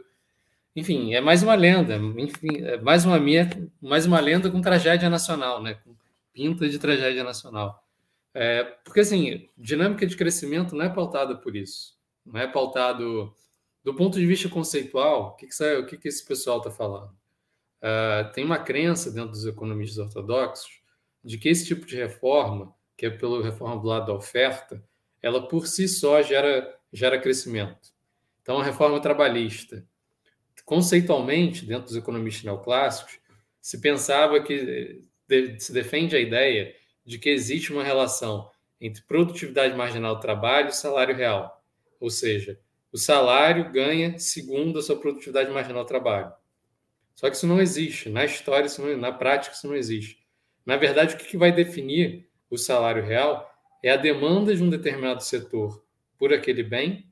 Enfim, 0.79 1.13
é 1.13 1.21
mais 1.21 1.43
uma 1.43 1.55
lenda. 1.55 1.95
Enfim, 1.95 2.63
é 2.63 2.77
mais 2.81 3.05
uma 3.05 3.19
minha, 3.19 3.49
mais 3.81 4.05
uma 4.05 4.19
lenda 4.19 4.49
com 4.49 4.61
tragédia 4.61 5.09
nacional, 5.09 5.61
né? 5.61 5.75
Com 5.75 5.95
pinta 6.33 6.67
de 6.69 6.79
tragédia 6.79 7.23
nacional. 7.23 7.83
É, 8.33 8.63
porque 8.63 9.01
assim, 9.01 9.49
dinâmica 9.57 10.05
de 10.05 10.15
crescimento 10.15 10.75
não 10.75 10.85
é 10.85 10.89
pautada 10.89 11.35
por 11.35 11.55
isso. 11.55 11.97
Não 12.25 12.39
é 12.39 12.47
pautado 12.47 13.33
do 13.83 13.95
ponto 13.95 14.19
de 14.19 14.25
vista 14.25 14.47
conceitual. 14.49 15.29
O 15.29 15.35
que, 15.35 15.47
que, 15.47 15.77
o 15.77 15.85
que, 15.85 15.97
que 15.97 16.07
esse 16.07 16.25
pessoal 16.25 16.57
está 16.59 16.69
falando? 16.71 17.19
uh, 17.79 18.31
tem 18.33 18.43
uma 18.43 18.59
crença 18.59 19.11
dentro 19.11 19.31
dos 19.31 19.45
economistas 19.45 19.97
ortodoxos 19.97 20.81
de 21.23 21.37
que 21.37 21.49
esse 21.49 21.65
tipo 21.65 21.85
de 21.85 21.95
reforma, 21.95 22.73
que 22.97 23.05
é 23.05 23.09
pela 23.09 23.43
reforma 23.43 23.77
do 23.77 23.87
lado 23.87 24.07
da 24.07 24.13
oferta, 24.13 24.83
ela 25.21 25.47
por 25.47 25.67
si 25.67 25.87
só 25.87 26.21
gera, 26.21 26.77
gera 26.93 27.19
crescimento. 27.19 27.89
Então, 28.41 28.59
a 28.59 28.63
reforma 28.63 29.01
trabalhista, 29.01 29.85
conceitualmente, 30.69 31.65
dentro 31.65 31.85
dos 31.85 31.95
economistas 31.95 32.43
neoclássicos, 32.43 33.19
se 33.59 33.81
pensava 33.81 34.39
que 34.39 35.01
se 35.57 35.73
defende 35.73 36.15
a 36.15 36.19
ideia 36.19 36.75
de 37.03 37.17
que 37.17 37.27
existe 37.27 37.73
uma 37.73 37.83
relação 37.83 38.47
entre 38.79 39.01
produtividade 39.01 39.75
marginal 39.75 40.13
do 40.13 40.21
trabalho 40.21 40.69
e 40.69 40.71
salário 40.71 41.15
real. 41.15 41.65
Ou 41.99 42.11
seja, 42.11 42.59
o 42.91 42.99
salário 42.99 43.71
ganha 43.71 44.19
segundo 44.19 44.77
a 44.77 44.83
sua 44.83 44.99
produtividade 44.99 45.49
marginal 45.49 45.83
do 45.83 45.87
trabalho. 45.87 46.31
Só 47.15 47.31
que 47.31 47.35
isso 47.35 47.47
não 47.47 47.59
existe. 47.59 48.07
Na 48.07 48.23
história, 48.23 48.69
não, 48.77 48.95
na 48.95 49.11
prática, 49.11 49.55
isso 49.55 49.67
não 49.67 49.75
existe. 49.75 50.19
Na 50.63 50.77
verdade, 50.77 51.15
o 51.15 51.17
que 51.17 51.35
vai 51.35 51.51
definir 51.51 52.29
o 52.47 52.59
salário 52.59 53.03
real 53.03 53.51
é 53.83 53.89
a 53.89 53.97
demanda 53.97 54.55
de 54.55 54.61
um 54.61 54.69
determinado 54.69 55.23
setor 55.23 55.83
por 56.15 56.31
aquele 56.31 56.61
bem 56.61 57.11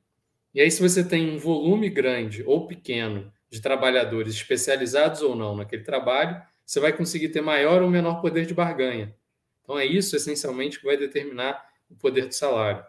E 0.53 0.61
aí, 0.61 0.69
se 0.69 0.79
você 0.79 1.03
tem 1.03 1.31
um 1.31 1.39
volume 1.39 1.89
grande 1.89 2.43
ou 2.43 2.67
pequeno 2.67 3.33
de 3.49 3.61
trabalhadores 3.61 4.33
especializados 4.33 5.21
ou 5.21 5.35
não 5.35 5.55
naquele 5.55 5.83
trabalho, 5.83 6.41
você 6.65 6.79
vai 6.79 6.91
conseguir 6.91 7.29
ter 7.29 7.41
maior 7.41 7.81
ou 7.81 7.89
menor 7.89 8.21
poder 8.21 8.45
de 8.45 8.53
barganha. 8.53 9.15
Então, 9.63 9.77
é 9.77 9.85
isso 9.85 10.15
essencialmente 10.15 10.79
que 10.79 10.85
vai 10.85 10.97
determinar 10.97 11.65
o 11.89 11.95
poder 11.95 12.27
do 12.27 12.33
salário. 12.33 12.83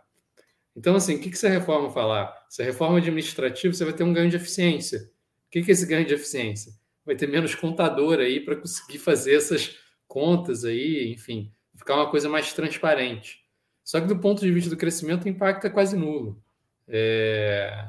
Então, 0.76 0.94
assim, 0.94 1.16
o 1.16 1.20
que 1.20 1.28
essa 1.30 1.48
reforma 1.48 1.90
falar? 1.90 2.32
Se 2.48 2.62
a 2.62 2.64
reforma 2.64 2.98
administrativa, 2.98 3.74
você 3.74 3.84
vai 3.84 3.92
ter 3.92 4.04
um 4.04 4.12
ganho 4.12 4.30
de 4.30 4.36
eficiência. 4.36 5.10
O 5.46 5.50
que 5.50 5.58
é 5.58 5.62
esse 5.62 5.86
ganho 5.86 6.06
de 6.06 6.14
eficiência? 6.14 6.72
Vai 7.04 7.16
ter 7.16 7.26
menos 7.26 7.54
contador 7.54 8.18
aí 8.20 8.38
para 8.40 8.54
conseguir 8.54 8.98
fazer 8.98 9.34
essas 9.34 9.76
contas 10.06 10.64
aí, 10.64 11.12
enfim, 11.12 11.52
ficar 11.74 11.96
uma 11.96 12.10
coisa 12.10 12.28
mais 12.28 12.52
transparente. 12.52 13.44
Só 13.82 14.00
que 14.00 14.06
do 14.06 14.18
ponto 14.18 14.40
de 14.40 14.52
vista 14.52 14.70
do 14.70 14.76
crescimento, 14.76 15.24
o 15.24 15.28
impacto 15.28 15.66
é 15.66 15.70
quase 15.70 15.96
nulo. 15.96 16.40
É... 16.86 17.86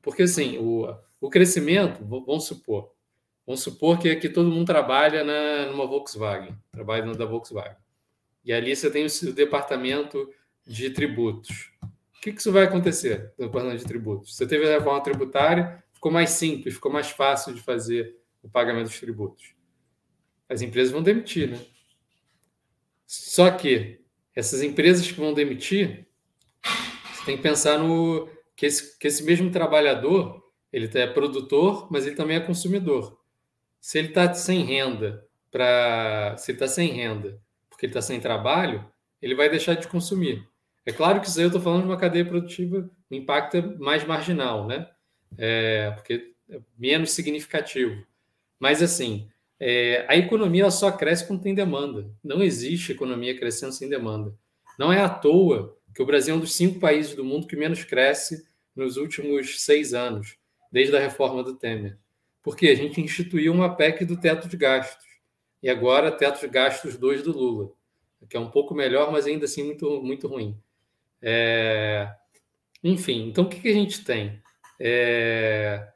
Porque, 0.00 0.22
assim, 0.22 0.56
o, 0.58 0.94
o 1.22 1.30
crescimento, 1.30 2.04
vamos 2.04 2.46
supor, 2.46 2.92
vamos 3.46 3.62
supor 3.62 3.96
que 3.96 4.10
aqui 4.10 4.28
todo 4.28 4.50
mundo 4.50 4.66
trabalha 4.66 5.22
na, 5.22 5.70
numa 5.70 5.86
Volkswagen, 5.86 6.58
trabalha 6.72 7.06
na 7.06 7.12
da 7.12 7.24
Volkswagen. 7.24 7.76
E 8.44 8.52
ali 8.52 8.74
você 8.74 8.90
tem 8.90 9.06
o 9.06 9.32
departamento 9.32 10.28
de 10.66 10.90
tributos. 10.90 11.70
O 11.80 12.20
que, 12.20 12.32
que 12.32 12.40
isso 12.40 12.50
vai 12.50 12.64
acontecer 12.64 13.32
no 13.38 13.46
departamento 13.46 13.78
de 13.78 13.86
tributos? 13.86 14.34
Você 14.34 14.48
teve 14.48 14.66
a 14.66 14.78
reforma 14.78 15.00
tributária, 15.00 15.82
ficou 15.92 16.10
mais 16.10 16.30
simples, 16.30 16.74
ficou 16.74 16.90
mais 16.90 17.10
fácil 17.10 17.54
de 17.54 17.60
fazer 17.60 18.16
o 18.42 18.50
pagamento 18.50 18.88
dos 18.88 18.98
tributos. 18.98 19.54
As 20.48 20.60
empresas 20.60 20.90
vão 20.90 21.04
demitir, 21.04 21.50
né? 21.50 21.64
Só 23.06 23.48
que 23.52 24.00
essas 24.34 24.60
empresas 24.60 25.06
que 25.06 25.20
vão 25.20 25.32
demitir, 25.32 26.04
você 27.14 27.24
tem 27.26 27.36
que 27.36 27.42
pensar 27.44 27.78
no 27.78 28.28
que 28.56 28.66
esse, 28.66 28.98
que 28.98 29.06
esse 29.06 29.22
mesmo 29.22 29.50
trabalhador 29.52 30.41
ele 30.72 30.90
é 30.94 31.06
produtor, 31.06 31.88
mas 31.90 32.06
ele 32.06 32.16
também 32.16 32.36
é 32.36 32.40
consumidor. 32.40 33.18
Se 33.80 33.98
ele 33.98 34.08
está 34.08 34.32
sem 34.32 34.64
renda 34.64 35.26
para, 35.50 36.36
se 36.38 36.52
está 36.52 36.66
sem 36.66 36.92
renda 36.92 37.40
porque 37.68 37.86
ele 37.86 37.90
está 37.90 38.00
sem 38.00 38.20
trabalho, 38.20 38.84
ele 39.20 39.34
vai 39.34 39.50
deixar 39.50 39.74
de 39.74 39.88
consumir. 39.88 40.46
É 40.86 40.92
claro 40.92 41.20
que 41.20 41.26
isso 41.26 41.38
aí 41.38 41.44
eu 41.44 41.48
estou 41.48 41.60
falando 41.60 41.82
de 41.82 41.88
uma 41.88 41.96
cadeia 41.96 42.24
produtiva, 42.24 42.88
o 43.10 43.14
impacto 43.14 43.56
é 43.56 43.62
mais 43.78 44.04
marginal, 44.04 44.66
né? 44.66 44.88
É, 45.36 45.90
porque 45.90 46.32
é 46.48 46.60
menos 46.78 47.10
significativo. 47.10 48.04
Mas 48.58 48.82
assim, 48.82 49.28
é, 49.58 50.04
a 50.08 50.16
economia 50.16 50.70
só 50.70 50.92
cresce 50.92 51.26
quando 51.26 51.42
tem 51.42 51.54
demanda. 51.54 52.08
Não 52.22 52.42
existe 52.42 52.92
economia 52.92 53.36
crescendo 53.36 53.72
sem 53.72 53.88
demanda. 53.88 54.32
Não 54.78 54.92
é 54.92 55.00
à 55.00 55.08
toa 55.08 55.76
que 55.94 56.02
o 56.02 56.06
Brasil 56.06 56.34
é 56.34 56.36
um 56.36 56.40
dos 56.40 56.54
cinco 56.54 56.80
países 56.80 57.14
do 57.14 57.24
mundo 57.24 57.46
que 57.46 57.56
menos 57.56 57.84
cresce 57.84 58.46
nos 58.74 58.96
últimos 58.96 59.62
seis 59.62 59.92
anos, 59.92 60.36
desde 60.72 60.96
a 60.96 61.00
reforma 61.00 61.42
do 61.42 61.54
Temer. 61.54 61.98
Porque 62.42 62.68
a 62.68 62.74
gente 62.74 63.00
instituiu 63.00 63.52
uma 63.52 63.76
PEC 63.76 64.04
do 64.04 64.16
teto 64.16 64.48
de 64.48 64.56
gastos. 64.56 65.06
E 65.62 65.70
agora, 65.70 66.10
teto 66.10 66.40
de 66.40 66.48
gastos 66.48 66.96
2 66.96 67.22
do 67.22 67.30
Lula, 67.30 67.70
que 68.28 68.36
é 68.36 68.40
um 68.40 68.50
pouco 68.50 68.74
melhor, 68.74 69.12
mas 69.12 69.26
ainda 69.26 69.44
assim 69.44 69.62
muito, 69.62 70.02
muito 70.02 70.26
ruim. 70.26 70.58
É... 71.20 72.12
Enfim, 72.82 73.28
então 73.28 73.44
o 73.44 73.48
que, 73.48 73.68
a 73.68 73.72
gente 73.72 74.04
tem? 74.04 74.42
É 74.80 75.92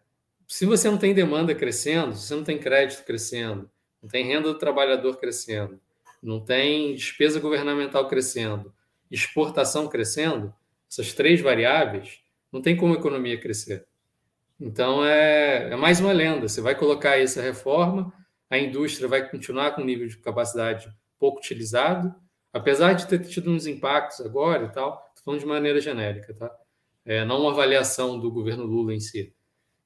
se 0.47 0.65
você 0.65 0.89
não 0.89 0.97
tem 0.97 1.12
demanda 1.12 1.55
crescendo, 1.55 2.15
se 2.15 2.28
você 2.28 2.35
não 2.35 2.44
tem 2.44 2.59
crédito 2.59 3.05
crescendo, 3.05 3.69
não 4.01 4.09
tem 4.09 4.24
renda 4.24 4.53
do 4.53 4.59
trabalhador 4.59 5.19
crescendo, 5.19 5.81
não 6.23 6.40
tem 6.40 6.94
despesa 6.94 7.40
governamental 7.40 8.07
crescendo, 8.09 8.73
exportação 9.11 9.89
crescendo, 9.89 10.55
essas 10.89 11.12
três 11.12 11.40
variáveis, 11.40 12.20
não 12.53 12.62
tem 12.62 12.77
como 12.77 12.94
a 12.94 12.97
economia 12.97 13.39
crescer. 13.40 13.86
Então 14.61 15.05
é, 15.05 15.70
é 15.70 15.77
mais 15.77 16.01
uma 16.01 16.12
lenda. 16.12 16.49
Você 16.49 16.61
vai 16.61 16.74
colocar 16.74 17.19
essa 17.19 17.43
reforma, 17.43 18.12
a 18.49 18.59
indústria 18.59 19.09
vai 19.09 19.28
continuar 19.28 19.73
com 19.73 19.85
nível 19.85 20.09
de 20.09 20.16
capacidade 20.19 20.89
pouco 21.19 21.39
utilizado, 21.39 22.15
apesar 22.53 22.95
de 22.95 23.07
ter 23.07 23.19
tido 23.20 23.51
uns 23.51 23.66
impactos 23.66 24.20
agora 24.20 24.65
e 24.65 24.69
tal, 24.69 25.11
estou 25.11 25.24
falando 25.24 25.41
de 25.41 25.47
maneira 25.47 25.81
genérica, 25.81 26.35
tá? 26.35 26.51
É, 27.05 27.24
não 27.24 27.41
uma 27.41 27.53
avaliação 27.53 28.19
do 28.19 28.31
governo 28.31 28.65
Lula 28.65 28.93
em 28.93 29.01
si. 29.01 29.33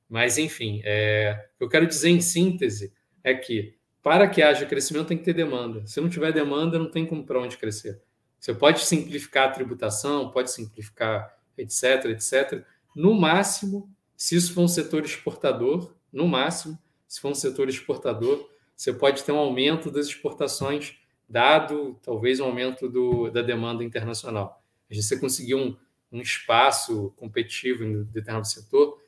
Mas, 0.09 0.39
enfim, 0.39 0.81
é, 0.85 1.49
eu 1.59 1.69
quero 1.69 1.87
dizer 1.87 2.11
em 2.11 2.21
síntese 2.21 2.93
é 3.23 3.35
que 3.35 3.77
para 4.03 4.29
que 4.29 4.43
haja 4.43 4.65
crescimento 4.67 5.09
tem 5.09 5.19
que 5.19 5.25
ter 5.25 5.35
demanda. 5.35 5.87
Se 5.87 6.01
não 6.01 6.09
tiver 6.09 6.33
demanda, 6.33 6.79
não 6.79 6.91
tem 6.91 7.07
como 7.07 7.25
para 7.25 7.41
onde 7.41 7.59
crescer. 7.59 8.01
Você 8.39 8.55
pode 8.55 8.81
simplificar 8.81 9.49
a 9.49 9.53
tributação, 9.53 10.31
pode 10.31 10.51
simplificar, 10.51 11.37
etc, 11.59 12.07
etc. 12.07 12.65
No 12.97 13.15
máximo, 13.15 13.89
se 14.21 14.37
isso 14.37 14.53
for 14.53 14.61
um 14.61 14.69
setor 14.69 15.03
exportador, 15.03 15.95
no 16.13 16.29
máximo, 16.29 16.79
se 17.09 17.19
for 17.19 17.31
um 17.31 17.35
setor 17.35 17.71
exportador, 17.71 18.51
você 18.77 18.93
pode 18.93 19.25
ter 19.25 19.33
um 19.33 19.39
aumento 19.39 19.91
das 19.91 20.09
exportações, 20.09 20.95
dado 21.27 21.99
talvez 22.03 22.39
um 22.39 22.45
aumento 22.45 22.87
do, 22.87 23.31
da 23.31 23.41
demanda 23.41 23.83
internacional. 23.83 24.63
Você 24.93 25.19
conseguir 25.19 25.55
um, 25.55 25.75
um 26.13 26.21
espaço 26.21 27.15
competitivo 27.17 27.83
em 27.83 28.03
determinado 28.05 28.47
setor, 28.47 29.01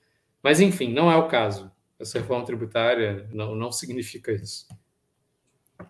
mas, 0.42 0.60
enfim, 0.60 0.90
não 0.90 1.12
é 1.12 1.16
o 1.16 1.28
caso. 1.28 1.70
Essa 2.00 2.18
reforma 2.18 2.46
tributária 2.46 3.28
não, 3.34 3.54
não 3.54 3.70
significa 3.70 4.32
isso. 4.32 4.66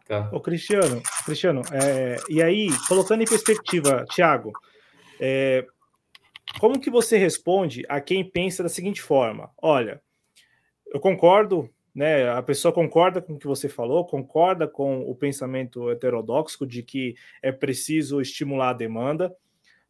Tá. 0.04 0.28
Ô, 0.32 0.40
Cristiano, 0.40 1.00
Cristiano 1.24 1.62
é, 1.70 2.16
e 2.28 2.42
aí, 2.42 2.70
colocando 2.88 3.22
em 3.22 3.26
perspectiva, 3.26 4.04
Tiago, 4.10 4.50
é, 5.20 5.64
como 6.58 6.80
que 6.80 6.90
você 6.90 7.16
responde 7.16 7.84
a 7.88 8.00
quem 8.00 8.24
pensa 8.24 8.62
da 8.62 8.68
seguinte 8.68 9.00
forma? 9.02 9.50
Olha, 9.60 10.02
eu 10.86 11.00
concordo, 11.00 11.68
né? 11.94 12.28
A 12.30 12.42
pessoa 12.42 12.72
concorda 12.72 13.20
com 13.20 13.34
o 13.34 13.38
que 13.38 13.46
você 13.46 13.68
falou, 13.68 14.06
concorda 14.06 14.66
com 14.66 15.00
o 15.02 15.14
pensamento 15.14 15.90
heterodoxo 15.90 16.66
de 16.66 16.82
que 16.82 17.14
é 17.42 17.52
preciso 17.52 18.20
estimular 18.20 18.70
a 18.70 18.74
demanda, 18.74 19.34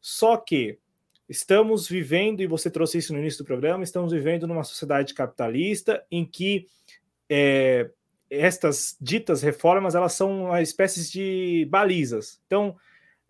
só 0.00 0.36
que 0.36 0.78
Estamos 1.32 1.88
vivendo, 1.88 2.42
e 2.42 2.46
você 2.46 2.70
trouxe 2.70 2.98
isso 2.98 3.12
no 3.12 3.18
início 3.18 3.42
do 3.42 3.46
programa, 3.46 3.82
estamos 3.82 4.12
vivendo 4.12 4.46
numa 4.46 4.64
sociedade 4.64 5.14
capitalista 5.14 6.04
em 6.10 6.26
que 6.26 6.66
é, 7.26 7.88
estas 8.28 8.98
ditas 9.00 9.40
reformas 9.40 9.94
elas 9.94 10.12
são 10.12 10.46
uma 10.46 10.60
espécie 10.60 11.10
de 11.10 11.66
balizas. 11.70 12.38
Então, 12.46 12.76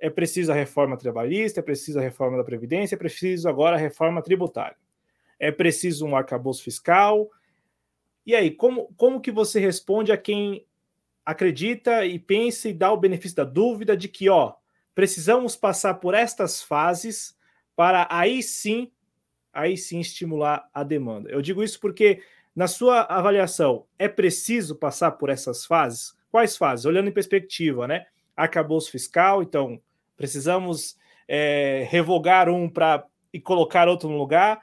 é 0.02 0.10
preciso 0.10 0.50
a 0.50 0.54
reforma 0.56 0.96
trabalhista, 0.96 1.60
é 1.60 1.62
preciso 1.62 2.00
a 2.00 2.02
reforma 2.02 2.36
da 2.36 2.42
Previdência, 2.42 2.96
é 2.96 2.98
preciso 2.98 3.48
agora 3.48 3.76
a 3.76 3.78
reforma 3.78 4.20
tributária. 4.20 4.76
É 5.38 5.52
preciso 5.52 6.04
um 6.04 6.16
arcabouço 6.16 6.64
fiscal. 6.64 7.30
E 8.26 8.34
aí, 8.34 8.50
como, 8.50 8.92
como 8.96 9.20
que 9.20 9.30
você 9.30 9.60
responde 9.60 10.10
a 10.10 10.16
quem 10.16 10.66
acredita 11.24 12.04
e 12.04 12.18
pensa 12.18 12.68
e 12.68 12.74
dá 12.74 12.90
o 12.90 12.96
benefício 12.96 13.36
da 13.36 13.44
dúvida 13.44 13.96
de 13.96 14.08
que, 14.08 14.28
ó, 14.28 14.54
precisamos 14.92 15.54
passar 15.54 15.94
por 15.94 16.14
estas 16.14 16.60
fases 16.60 17.38
para 17.76 18.08
aí 18.10 18.42
sim, 18.42 18.90
aí 19.52 19.76
sim 19.76 20.00
estimular 20.00 20.68
a 20.74 20.82
demanda. 20.82 21.30
Eu 21.30 21.40
digo 21.40 21.62
isso 21.62 21.78
porque 21.78 22.20
na 22.56 22.66
sua 22.66 23.02
avaliação 23.02 23.86
é 23.96 24.08
preciso 24.08 24.74
passar 24.74 25.12
por 25.12 25.30
essas 25.30 25.64
fases? 25.64 26.12
Quais 26.28 26.56
fases? 26.56 26.86
Olhando 26.86 27.08
em 27.08 27.12
perspectiva, 27.12 27.86
né? 27.86 28.04
Arcabouço 28.36 28.90
fiscal, 28.90 29.44
então 29.44 29.80
precisamos 30.22 30.96
é, 31.26 31.84
revogar 31.90 32.48
um 32.48 32.68
para 32.68 33.04
e 33.32 33.40
colocar 33.40 33.88
outro 33.88 34.08
no 34.08 34.16
lugar. 34.16 34.62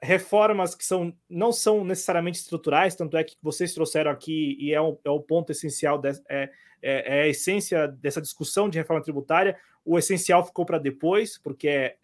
Reformas 0.00 0.74
que 0.74 0.82
são, 0.82 1.14
não 1.28 1.52
são 1.52 1.84
necessariamente 1.84 2.38
estruturais, 2.38 2.94
tanto 2.94 3.18
é 3.18 3.22
que 3.22 3.36
vocês 3.42 3.74
trouxeram 3.74 4.10
aqui, 4.10 4.56
e 4.58 4.72
é 4.72 4.80
o, 4.80 4.98
é 5.04 5.10
o 5.10 5.20
ponto 5.20 5.52
essencial, 5.52 5.98
de, 5.98 6.08
é, 6.26 6.50
é, 6.80 7.18
é 7.18 7.22
a 7.22 7.28
essência 7.28 7.86
dessa 7.86 8.20
discussão 8.20 8.70
de 8.70 8.78
reforma 8.78 9.02
tributária, 9.02 9.58
o 9.84 9.98
essencial 9.98 10.42
ficou 10.46 10.64
para 10.64 10.78
depois, 10.78 11.36
porque 11.36 11.68
é 11.68 11.96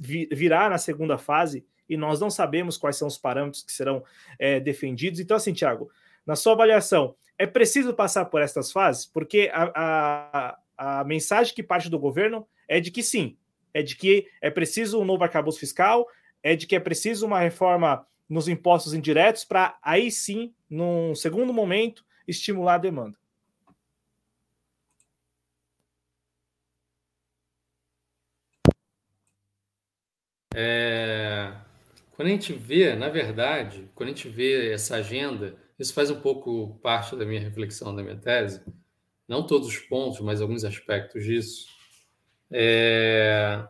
virá 0.00 0.70
na 0.70 0.78
segunda 0.78 1.18
fase 1.18 1.66
e 1.88 1.96
nós 1.96 2.20
não 2.20 2.30
sabemos 2.30 2.78
quais 2.78 2.96
são 2.96 3.08
os 3.08 3.18
parâmetros 3.18 3.64
que 3.64 3.72
serão 3.72 4.04
é, 4.38 4.60
defendidos. 4.60 5.18
Então, 5.18 5.36
assim, 5.36 5.52
Tiago, 5.52 5.90
na 6.24 6.36
sua 6.36 6.52
avaliação, 6.52 7.16
é 7.36 7.44
preciso 7.44 7.92
passar 7.92 8.26
por 8.26 8.40
estas 8.40 8.70
fases? 8.70 9.04
Porque 9.04 9.50
a, 9.52 9.72
a, 9.74 10.58
a 10.76 11.04
mensagem 11.04 11.54
que 11.54 11.62
parte 11.62 11.88
do 11.88 11.98
governo 11.98 12.46
é 12.68 12.80
de 12.80 12.90
que 12.90 13.02
sim, 13.02 13.36
é 13.72 13.82
de 13.82 13.96
que 13.96 14.28
é 14.40 14.50
preciso 14.50 15.00
um 15.00 15.04
novo 15.04 15.22
arcabouço 15.22 15.58
fiscal, 15.58 16.06
é 16.42 16.56
de 16.56 16.66
que 16.66 16.76
é 16.76 16.80
preciso 16.80 17.26
uma 17.26 17.40
reforma 17.40 18.06
nos 18.28 18.48
impostos 18.48 18.94
indiretos 18.94 19.44
para 19.44 19.78
aí 19.82 20.10
sim, 20.10 20.54
num 20.68 21.14
segundo 21.14 21.52
momento, 21.52 22.04
estimular 22.26 22.74
a 22.74 22.78
demanda. 22.78 23.16
É, 30.54 31.52
quando 32.12 32.28
a 32.28 32.30
gente 32.30 32.54
vê, 32.54 32.94
na 32.96 33.10
verdade, 33.10 33.90
quando 33.94 34.08
a 34.08 34.12
gente 34.12 34.28
vê 34.28 34.72
essa 34.72 34.96
agenda, 34.96 35.54
isso 35.78 35.92
faz 35.92 36.10
um 36.10 36.18
pouco 36.18 36.78
parte 36.82 37.14
da 37.14 37.26
minha 37.26 37.40
reflexão, 37.40 37.94
da 37.94 38.02
minha 38.02 38.16
tese, 38.16 38.64
não 39.28 39.46
todos 39.46 39.68
os 39.68 39.78
pontos, 39.78 40.20
mas 40.20 40.40
alguns 40.40 40.64
aspectos 40.64 41.24
disso. 41.24 41.66
É, 42.50 43.66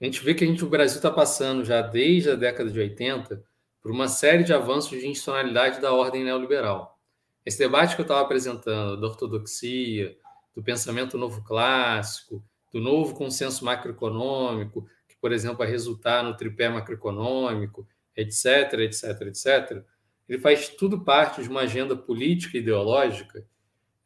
a 0.00 0.04
gente 0.04 0.22
vê 0.24 0.34
que 0.34 0.44
a 0.44 0.46
gente, 0.46 0.64
o 0.64 0.68
Brasil 0.68 0.96
está 0.96 1.10
passando 1.10 1.64
já 1.64 1.82
desde 1.82 2.30
a 2.30 2.34
década 2.36 2.70
de 2.70 2.78
80 2.78 3.44
por 3.82 3.90
uma 3.90 4.08
série 4.08 4.44
de 4.44 4.52
avanços 4.52 4.90
de 4.90 5.06
institucionalidade 5.06 5.80
da 5.80 5.92
ordem 5.92 6.24
neoliberal. 6.24 6.98
Esse 7.44 7.58
debate 7.58 7.94
que 7.94 8.00
eu 8.00 8.04
estava 8.04 8.20
apresentando, 8.20 9.00
da 9.00 9.06
ortodoxia, 9.06 10.16
do 10.54 10.62
pensamento 10.62 11.16
novo 11.16 11.42
clássico, 11.42 12.44
do 12.72 12.80
novo 12.80 13.14
consenso 13.14 13.64
macroeconômico, 13.64 14.86
que, 15.08 15.16
por 15.16 15.32
exemplo, 15.32 15.58
vai 15.58 15.68
resultar 15.68 16.22
no 16.22 16.36
tripé 16.36 16.68
macroeconômico, 16.68 17.86
etc., 18.16 18.74
etc., 18.80 19.22
etc., 19.22 19.84
ele 20.28 20.38
faz 20.38 20.68
tudo 20.68 21.00
parte 21.00 21.42
de 21.42 21.48
uma 21.48 21.62
agenda 21.62 21.96
política 21.96 22.56
e 22.56 22.60
ideológica 22.60 23.44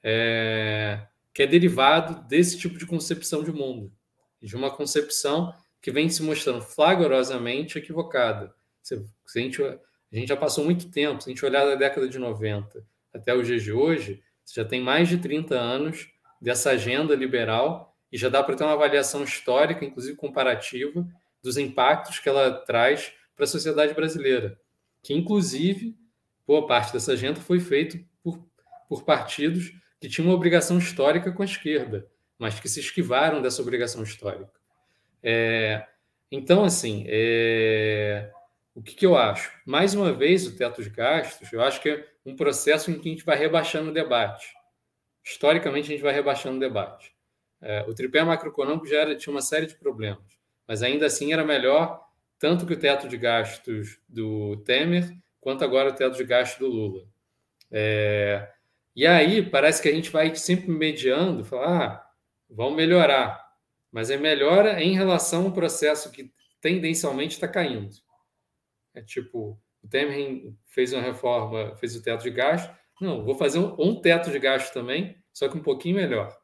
é, 0.04 1.00
que 1.32 1.42
é 1.42 1.46
derivado 1.46 2.22
desse 2.28 2.58
tipo 2.58 2.78
de 2.78 2.84
concepção 2.84 3.42
de 3.42 3.50
mundo, 3.50 3.90
de 4.40 4.54
uma 4.54 4.70
concepção 4.70 5.54
que 5.80 5.90
vem 5.90 6.10
se 6.10 6.22
mostrando 6.22 6.60
flagrosamente 6.60 7.78
equivocada. 7.78 8.54
Se, 8.82 9.02
se 9.26 9.38
a, 9.38 9.42
gente, 9.42 9.62
a 9.62 9.78
gente 10.12 10.28
já 10.28 10.36
passou 10.36 10.62
muito 10.64 10.90
tempo, 10.90 11.22
se 11.22 11.30
a 11.30 11.32
gente 11.32 11.44
olhar 11.44 11.64
da 11.64 11.74
década 11.74 12.06
de 12.06 12.18
90 12.18 12.86
até 13.12 13.34
os 13.34 13.46
dias 13.46 13.62
de 13.62 13.72
hoje, 13.72 14.22
já 14.52 14.64
tem 14.64 14.80
mais 14.80 15.08
de 15.08 15.16
30 15.16 15.54
anos 15.58 16.10
dessa 16.40 16.70
agenda 16.70 17.14
liberal 17.14 17.96
e 18.12 18.18
já 18.18 18.28
dá 18.28 18.42
para 18.42 18.54
ter 18.54 18.64
uma 18.64 18.74
avaliação 18.74 19.24
histórica, 19.24 19.84
inclusive 19.84 20.16
comparativa, 20.16 21.06
dos 21.42 21.56
impactos 21.56 22.18
que 22.18 22.28
ela 22.28 22.52
traz 22.52 23.12
para 23.34 23.44
a 23.44 23.48
sociedade 23.48 23.94
brasileira, 23.94 24.58
que 25.02 25.14
inclusive 25.14 25.96
boa 26.46 26.66
parte 26.66 26.92
dessa 26.92 27.12
agenda 27.12 27.40
foi 27.40 27.58
feita 27.58 27.98
por, 28.22 28.38
por 28.88 29.04
partidos 29.04 29.72
que 30.04 30.10
tinham 30.10 30.28
uma 30.28 30.34
obrigação 30.34 30.76
histórica 30.76 31.32
com 31.32 31.40
a 31.40 31.46
esquerda, 31.46 32.06
mas 32.38 32.60
que 32.60 32.68
se 32.68 32.78
esquivaram 32.78 33.40
dessa 33.40 33.62
obrigação 33.62 34.02
histórica. 34.02 34.52
É, 35.22 35.86
então, 36.30 36.62
assim, 36.62 37.06
é, 37.08 38.30
o 38.74 38.82
que, 38.82 38.94
que, 38.94 39.06
eu 39.06 39.16
acho? 39.16 39.50
Mais 39.64 39.94
uma 39.94 40.12
vez, 40.12 40.46
o 40.46 40.54
teto 40.54 40.82
de 40.82 40.90
gastos, 40.90 41.50
eu 41.50 41.62
acho 41.62 41.80
que 41.80 41.88
é 41.88 42.06
um 42.26 42.36
processo 42.36 42.90
em 42.90 42.98
que 42.98 43.08
a 43.08 43.12
gente 43.12 43.24
vai 43.24 43.38
rebaixando 43.38 43.90
o 43.90 43.94
debate. 43.94 44.52
Historicamente, 45.24 45.86
a 45.86 45.94
gente 45.94 46.02
vai 46.02 46.12
rebaixando 46.12 46.58
o 46.58 46.60
debate. 46.60 47.14
É, 47.62 47.82
o 47.88 47.94
tripé 47.94 48.22
macroeconômico 48.22 48.86
já 48.86 48.98
era, 48.98 49.16
tinha 49.16 49.34
uma 49.34 49.40
série 49.40 49.64
de 49.64 49.74
problemas, 49.74 50.38
mas 50.68 50.82
ainda 50.82 51.06
assim 51.06 51.32
era 51.32 51.46
melhor 51.46 52.04
tanto 52.38 52.66
que 52.66 52.74
o 52.74 52.78
teto 52.78 53.08
de 53.08 53.16
gastos 53.16 53.98
do 54.06 54.58
Temer 54.66 55.16
quanto 55.40 55.64
agora 55.64 55.88
o 55.88 55.94
teto 55.94 56.18
de 56.18 56.24
gasto 56.24 56.58
do 56.58 56.66
Lula. 56.66 57.06
É, 57.70 58.53
e 58.94 59.06
aí 59.06 59.48
parece 59.48 59.82
que 59.82 59.88
a 59.88 59.92
gente 59.92 60.10
vai 60.10 60.34
sempre 60.34 60.70
mediando, 60.70 61.44
falar, 61.44 61.84
ah, 61.84 62.06
vamos 62.48 62.76
melhorar, 62.76 63.44
mas 63.90 64.10
é 64.10 64.16
melhora 64.16 64.82
em 64.82 64.94
relação 64.94 65.46
ao 65.46 65.52
processo 65.52 66.10
que 66.10 66.32
tendencialmente 66.60 67.34
está 67.34 67.48
caindo. 67.48 67.90
É 68.94 69.02
tipo, 69.02 69.60
o 69.82 69.88
Temer 69.88 70.54
fez 70.66 70.92
uma 70.92 71.02
reforma, 71.02 71.76
fez 71.76 71.96
o 71.96 72.02
teto 72.02 72.22
de 72.22 72.30
gasto, 72.30 72.74
não, 73.00 73.24
vou 73.24 73.34
fazer 73.34 73.58
um, 73.58 73.74
um 73.78 74.00
teto 74.00 74.30
de 74.30 74.38
gasto 74.38 74.72
também, 74.72 75.16
só 75.32 75.48
que 75.48 75.58
um 75.58 75.62
pouquinho 75.62 75.96
melhor. 75.96 76.34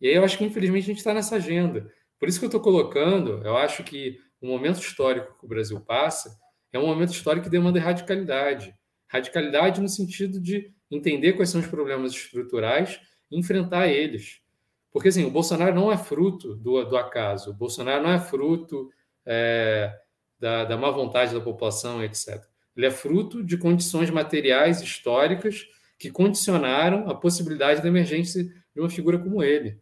E 0.00 0.08
aí 0.08 0.14
eu 0.14 0.24
acho 0.24 0.38
que 0.38 0.44
infelizmente 0.44 0.84
a 0.84 0.86
gente 0.86 0.98
está 0.98 1.12
nessa 1.12 1.36
agenda. 1.36 1.92
Por 2.18 2.28
isso 2.28 2.38
que 2.38 2.44
eu 2.44 2.48
estou 2.48 2.60
colocando, 2.60 3.42
eu 3.44 3.56
acho 3.56 3.82
que 3.82 4.18
o 4.40 4.46
momento 4.46 4.80
histórico 4.80 5.36
que 5.38 5.44
o 5.44 5.48
Brasil 5.48 5.80
passa 5.80 6.38
é 6.72 6.78
um 6.78 6.86
momento 6.86 7.12
histórico 7.12 7.44
que 7.44 7.50
demanda 7.50 7.80
radicalidade. 7.80 8.74
Radicalidade 9.08 9.80
no 9.80 9.88
sentido 9.88 10.40
de 10.40 10.72
entender 10.94 11.32
quais 11.32 11.50
são 11.50 11.60
os 11.60 11.66
problemas 11.66 12.12
estruturais 12.12 13.00
e 13.30 13.38
enfrentar 13.38 13.88
eles. 13.88 14.40
Porque 14.92 15.08
assim, 15.08 15.24
o 15.24 15.30
Bolsonaro 15.30 15.74
não 15.74 15.90
é 15.90 15.96
fruto 15.96 16.54
do, 16.54 16.84
do 16.84 16.96
acaso, 16.96 17.50
o 17.50 17.54
Bolsonaro 17.54 18.02
não 18.02 18.10
é 18.10 18.18
fruto 18.18 18.90
é, 19.24 19.92
da, 20.38 20.64
da 20.64 20.76
má 20.76 20.90
vontade 20.90 21.34
da 21.34 21.40
população, 21.40 22.02
etc. 22.04 22.44
Ele 22.76 22.86
é 22.86 22.90
fruto 22.90 23.42
de 23.42 23.56
condições 23.56 24.10
materiais 24.10 24.80
históricas 24.80 25.66
que 25.98 26.10
condicionaram 26.10 27.08
a 27.08 27.14
possibilidade 27.14 27.80
da 27.80 27.88
emergência 27.88 28.44
de 28.44 28.80
uma 28.80 28.90
figura 28.90 29.18
como 29.18 29.42
ele. 29.42 29.78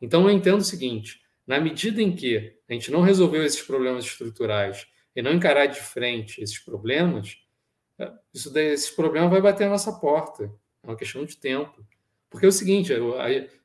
Então, 0.00 0.28
eu 0.28 0.30
entendo 0.30 0.60
o 0.60 0.64
seguinte: 0.64 1.20
na 1.46 1.58
medida 1.58 2.00
em 2.00 2.14
que 2.14 2.56
a 2.68 2.72
gente 2.72 2.90
não 2.90 3.00
resolveu 3.00 3.44
esses 3.44 3.62
problemas 3.62 4.04
estruturais 4.04 4.86
e 5.14 5.22
não 5.22 5.32
encarar 5.32 5.66
de 5.66 5.80
frente 5.80 6.40
esses 6.40 6.58
problemas, 6.58 7.38
isso 8.32 8.52
daí, 8.52 8.66
esses 8.66 8.90
problemas 8.90 9.30
vai 9.30 9.40
bater 9.40 9.64
a 9.64 9.70
nossa 9.70 9.92
porta. 9.92 10.44
É 10.82 10.86
uma 10.86 10.96
questão 10.96 11.24
de 11.24 11.36
tempo. 11.36 11.84
Porque 12.28 12.46
é 12.46 12.48
o 12.48 12.52
seguinte, 12.52 12.92
eu, 12.92 13.14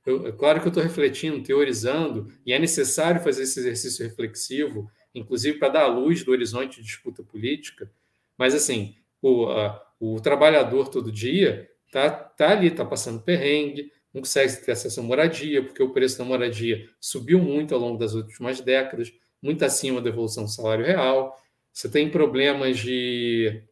eu, 0.05 0.27
é 0.27 0.31
claro 0.31 0.59
que 0.59 0.67
eu 0.67 0.69
estou 0.69 0.83
refletindo, 0.83 1.43
teorizando, 1.43 2.31
e 2.45 2.53
é 2.53 2.59
necessário 2.59 3.21
fazer 3.21 3.43
esse 3.43 3.59
exercício 3.59 4.05
reflexivo, 4.05 4.89
inclusive 5.13 5.57
para 5.57 5.69
dar 5.69 5.83
a 5.83 5.87
luz 5.87 6.23
do 6.23 6.31
horizonte 6.31 6.77
de 6.77 6.83
disputa 6.87 7.23
política, 7.23 7.91
mas 8.37 8.55
assim, 8.55 8.95
o, 9.21 9.47
a, 9.49 9.93
o 9.99 10.19
trabalhador 10.21 10.87
todo 10.87 11.11
dia 11.11 11.69
está 11.85 12.09
tá 12.09 12.51
ali, 12.51 12.67
está 12.67 12.85
passando 12.85 13.21
perrengue, 13.21 13.91
não 14.13 14.21
consegue 14.21 14.55
ter 14.65 14.71
acesso 14.71 14.99
à 14.99 15.03
moradia, 15.03 15.63
porque 15.63 15.81
o 15.81 15.91
preço 15.91 16.17
da 16.17 16.23
moradia 16.23 16.87
subiu 16.99 17.39
muito 17.39 17.73
ao 17.73 17.79
longo 17.79 17.97
das 17.97 18.13
últimas 18.13 18.61
décadas, 18.61 19.11
muito 19.41 19.63
acima 19.63 20.01
da 20.01 20.09
evolução 20.09 20.43
do 20.43 20.49
salário 20.49 20.85
real. 20.85 21.37
Você 21.71 21.89
tem 21.89 22.09
problemas 22.09 22.77
de 22.77 23.63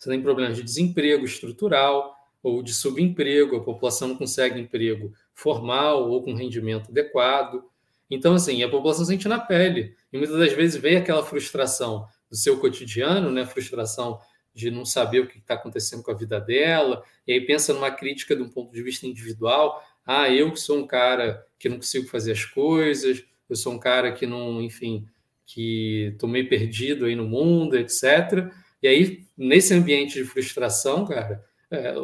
você 0.00 0.08
tem 0.08 0.22
problemas 0.22 0.56
de 0.56 0.62
desemprego 0.62 1.26
estrutural 1.26 2.16
ou 2.42 2.62
de 2.62 2.72
subemprego, 2.72 3.56
a 3.56 3.62
população 3.62 4.08
não 4.08 4.16
consegue 4.16 4.58
emprego 4.58 5.12
formal 5.34 6.08
ou 6.08 6.22
com 6.22 6.32
rendimento 6.32 6.90
adequado. 6.90 7.62
Então, 8.10 8.34
assim, 8.34 8.62
a 8.62 8.68
população 8.68 9.04
sente 9.04 9.28
na 9.28 9.38
pele. 9.38 9.94
E 10.10 10.16
muitas 10.16 10.38
das 10.38 10.54
vezes 10.54 10.80
vem 10.80 10.96
aquela 10.96 11.22
frustração 11.22 12.06
do 12.30 12.36
seu 12.36 12.58
cotidiano, 12.58 13.30
né? 13.30 13.44
Frustração 13.44 14.18
de 14.54 14.70
não 14.70 14.86
saber 14.86 15.20
o 15.20 15.26
que 15.26 15.36
está 15.36 15.52
acontecendo 15.52 16.02
com 16.02 16.10
a 16.10 16.16
vida 16.16 16.40
dela, 16.40 17.04
e 17.26 17.32
aí 17.34 17.40
pensa 17.42 17.72
numa 17.74 17.90
crítica 17.90 18.34
de 18.34 18.42
um 18.42 18.48
ponto 18.48 18.72
de 18.72 18.82
vista 18.82 19.06
individual. 19.06 19.80
Ah, 20.04 20.30
eu 20.30 20.50
que 20.50 20.58
sou 20.58 20.78
um 20.78 20.86
cara 20.86 21.46
que 21.58 21.68
não 21.68 21.76
consigo 21.76 22.08
fazer 22.08 22.32
as 22.32 22.44
coisas, 22.44 23.22
eu 23.48 23.54
sou 23.54 23.74
um 23.74 23.78
cara 23.78 24.10
que 24.12 24.26
não, 24.26 24.62
enfim, 24.62 25.06
que 25.44 26.10
estou 26.12 26.28
meio 26.28 26.48
perdido 26.48 27.04
aí 27.04 27.14
no 27.14 27.28
mundo, 27.28 27.76
etc. 27.76 28.50
E 28.82 28.88
aí, 28.88 29.26
nesse 29.36 29.74
ambiente 29.74 30.14
de 30.14 30.24
frustração, 30.24 31.04
cara, 31.06 31.44
é, 31.70 31.94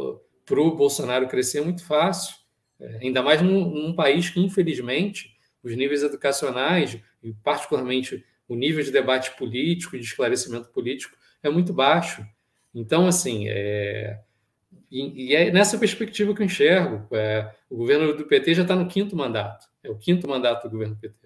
para 0.44 0.60
o 0.60 0.76
Bolsonaro 0.76 1.28
crescer 1.28 1.58
é 1.58 1.62
muito 1.62 1.84
fácil, 1.84 2.36
é, 2.78 2.98
ainda 3.02 3.22
mais 3.22 3.40
num, 3.42 3.68
num, 3.68 3.94
país 3.94 4.28
que, 4.30 4.40
infelizmente, 4.40 5.34
os 5.62 5.74
níveis 5.74 6.02
educacionais, 6.02 6.98
e 7.22 7.32
particularmente 7.32 8.24
o 8.48 8.54
nível 8.54 8.82
de 8.84 8.92
debate 8.92 9.36
político 9.36 9.96
e 9.96 9.98
de 9.98 10.06
esclarecimento 10.06 10.68
político, 10.68 11.16
é 11.42 11.50
muito 11.50 11.72
baixo. 11.72 12.24
Então, 12.74 13.06
assim, 13.06 13.48
é, 13.48 14.20
e, 14.90 15.30
e, 15.30 15.34
é 15.34 15.50
nessa 15.50 15.78
perspectiva 15.78 16.34
que 16.34 16.42
eu 16.42 16.46
enxergo. 16.46 17.06
É, 17.14 17.52
o 17.68 17.76
governo 17.76 18.16
do 18.16 18.24
PT 18.24 18.54
já 18.54 18.62
está 18.62 18.76
no 18.76 18.86
quinto 18.86 19.16
mandato, 19.16 19.66
é 19.82 19.90
o 19.90 19.96
quinto 19.96 20.28
mandato 20.28 20.64
do 20.64 20.70
governo 20.70 20.94
do 20.94 21.00
PT. 21.00 21.25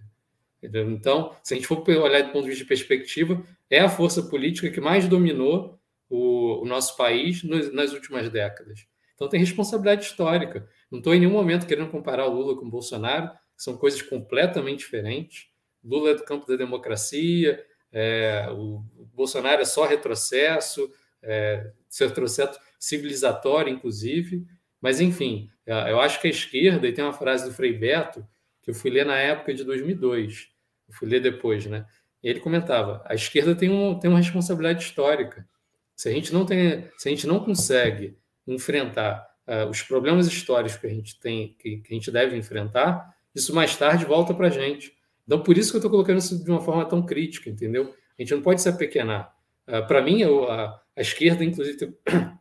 Entendeu? 0.62 0.90
Então, 0.90 1.34
se 1.42 1.54
a 1.54 1.56
gente 1.56 1.66
for 1.66 1.82
olhar 1.88 2.22
do 2.22 2.32
ponto 2.32 2.42
de 2.42 2.50
vista 2.50 2.64
de 2.64 2.68
perspectiva, 2.68 3.42
é 3.70 3.80
a 3.80 3.88
força 3.88 4.22
política 4.22 4.70
que 4.70 4.80
mais 4.80 5.08
dominou 5.08 5.80
o, 6.08 6.62
o 6.62 6.66
nosso 6.66 6.96
país 6.96 7.42
nos, 7.42 7.72
nas 7.72 7.92
últimas 7.92 8.28
décadas. 8.28 8.86
Então, 9.14 9.28
tem 9.28 9.40
responsabilidade 9.40 10.04
histórica. 10.04 10.68
Não 10.90 10.98
estou 10.98 11.14
em 11.14 11.20
nenhum 11.20 11.32
momento 11.32 11.66
querendo 11.66 11.90
comparar 11.90 12.26
o 12.26 12.34
Lula 12.34 12.56
com 12.56 12.66
o 12.66 12.70
Bolsonaro, 12.70 13.30
são 13.56 13.76
coisas 13.76 14.02
completamente 14.02 14.80
diferentes. 14.80 15.48
Lula 15.82 16.10
é 16.10 16.14
do 16.14 16.24
campo 16.24 16.46
da 16.46 16.56
democracia, 16.56 17.64
é, 17.92 18.48
o, 18.50 18.84
Bolsonaro 19.14 19.60
é 19.60 19.64
só 19.64 19.86
retrocesso, 19.86 20.90
é, 21.22 21.70
retrocesso 21.98 22.58
civilizatório, 22.78 23.72
inclusive. 23.72 24.46
Mas, 24.80 25.00
enfim, 25.00 25.50
eu 25.66 26.00
acho 26.00 26.20
que 26.20 26.26
a 26.26 26.30
esquerda, 26.30 26.88
e 26.88 26.92
tem 26.92 27.04
uma 27.04 27.12
frase 27.12 27.44
do 27.44 27.54
Frei 27.54 27.72
Beto, 27.72 28.26
que 28.62 28.70
eu 28.70 28.74
fui 28.74 28.90
ler 28.90 29.06
na 29.06 29.16
época 29.16 29.54
de 29.54 29.64
2002, 29.64 30.48
eu 30.88 30.94
fui 30.94 31.08
ler 31.08 31.20
depois, 31.20 31.66
né? 31.66 31.86
E 32.22 32.28
ele 32.28 32.40
comentava: 32.40 33.02
a 33.06 33.14
esquerda 33.14 33.54
tem, 33.54 33.70
um, 33.70 33.98
tem 33.98 34.10
uma 34.10 34.18
responsabilidade 34.18 34.82
histórica. 34.82 35.46
Se 35.96 36.08
a 36.08 36.12
gente 36.12 36.32
não 36.32 36.46
tem, 36.46 36.88
se 36.96 37.08
a 37.08 37.10
gente 37.10 37.26
não 37.26 37.40
consegue 37.40 38.16
enfrentar 38.46 39.26
uh, 39.46 39.68
os 39.68 39.82
problemas 39.82 40.26
históricos 40.26 40.78
que 40.78 40.86
a 40.86 40.90
gente 40.90 41.18
tem, 41.20 41.54
que, 41.58 41.78
que, 41.78 41.92
a 41.92 41.94
gente 41.94 42.10
deve 42.10 42.36
enfrentar, 42.36 43.14
isso 43.34 43.54
mais 43.54 43.76
tarde 43.76 44.04
volta 44.04 44.34
para 44.34 44.48
a 44.48 44.50
gente. 44.50 44.92
Então, 45.26 45.42
por 45.42 45.56
isso 45.56 45.70
que 45.70 45.76
eu 45.76 45.80
estou 45.80 45.90
colocando 45.90 46.18
isso 46.18 46.42
de 46.42 46.50
uma 46.50 46.60
forma 46.60 46.84
tão 46.84 47.04
crítica, 47.04 47.48
entendeu? 47.48 47.94
A 48.18 48.22
gente 48.22 48.34
não 48.34 48.42
pode 48.42 48.60
se 48.60 48.68
apequenar. 48.68 49.32
Uh, 49.66 49.86
para 49.86 50.02
mim, 50.02 50.20
eu, 50.20 50.50
a, 50.50 50.80
a, 50.96 51.00
esquerda, 51.00 51.44
inclusive, 51.44 51.76
ter, 51.76 51.96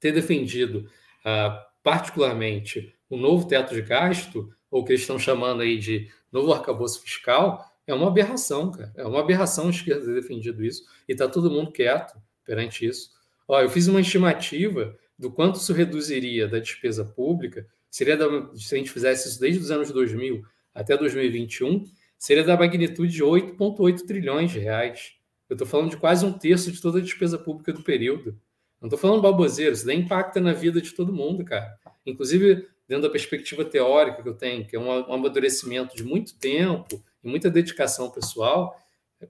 ter 0.00 0.12
defendido 0.12 0.88
uh, 1.24 1.58
particularmente 1.82 2.94
o 3.10 3.16
novo 3.16 3.46
teto 3.46 3.74
de 3.74 3.82
gasto, 3.82 4.50
ou 4.74 4.84
que 4.84 4.90
eles 4.90 5.02
estão 5.02 5.16
chamando 5.16 5.62
aí 5.62 5.78
de 5.78 6.10
novo 6.32 6.52
arcabouço 6.52 7.00
fiscal, 7.00 7.64
é 7.86 7.94
uma 7.94 8.08
aberração, 8.08 8.72
cara. 8.72 8.92
É 8.96 9.06
uma 9.06 9.20
aberração 9.20 9.68
a 9.68 9.70
esquerda 9.70 10.04
ter 10.04 10.14
defendido 10.14 10.64
isso 10.64 10.82
e 11.08 11.12
está 11.12 11.28
todo 11.28 11.48
mundo 11.48 11.70
quieto 11.70 12.20
perante 12.44 12.84
isso. 12.84 13.10
Ó, 13.46 13.62
eu 13.62 13.70
fiz 13.70 13.86
uma 13.86 14.00
estimativa 14.00 14.98
do 15.16 15.30
quanto 15.30 15.60
isso 15.60 15.72
reduziria 15.72 16.48
da 16.48 16.58
despesa 16.58 17.04
pública, 17.04 17.64
seria 17.88 18.16
da, 18.16 18.26
se 18.56 18.74
a 18.74 18.78
gente 18.78 18.90
fizesse 18.90 19.28
isso 19.28 19.38
desde 19.38 19.60
os 19.60 19.70
anos 19.70 19.92
2000 19.92 20.42
até 20.74 20.96
2021, 20.96 21.84
seria 22.18 22.42
da 22.42 22.56
magnitude 22.56 23.12
de 23.12 23.22
8,8 23.22 24.04
trilhões 24.04 24.50
de 24.50 24.58
reais. 24.58 25.12
Eu 25.48 25.54
estou 25.54 25.68
falando 25.68 25.90
de 25.90 25.98
quase 25.98 26.26
um 26.26 26.32
terço 26.32 26.72
de 26.72 26.82
toda 26.82 26.98
a 26.98 27.02
despesa 27.02 27.38
pública 27.38 27.72
do 27.72 27.84
período. 27.84 28.36
Não 28.80 28.88
estou 28.88 28.98
falando 28.98 29.22
baboseiro, 29.22 29.72
isso 29.72 29.86
daí 29.86 29.98
impacta 29.98 30.40
na 30.40 30.52
vida 30.52 30.80
de 30.80 30.90
todo 30.90 31.12
mundo, 31.12 31.44
cara. 31.44 31.78
Inclusive, 32.04 32.73
dentro 32.94 33.08
da 33.08 33.10
perspectiva 33.10 33.64
teórica 33.64 34.22
que 34.22 34.28
eu 34.28 34.34
tenho, 34.34 34.64
que 34.64 34.76
é 34.76 34.78
um 34.78 35.12
amadurecimento 35.12 35.96
de 35.96 36.04
muito 36.04 36.38
tempo 36.38 37.02
e 37.22 37.28
muita 37.28 37.50
dedicação 37.50 38.08
pessoal, 38.08 38.78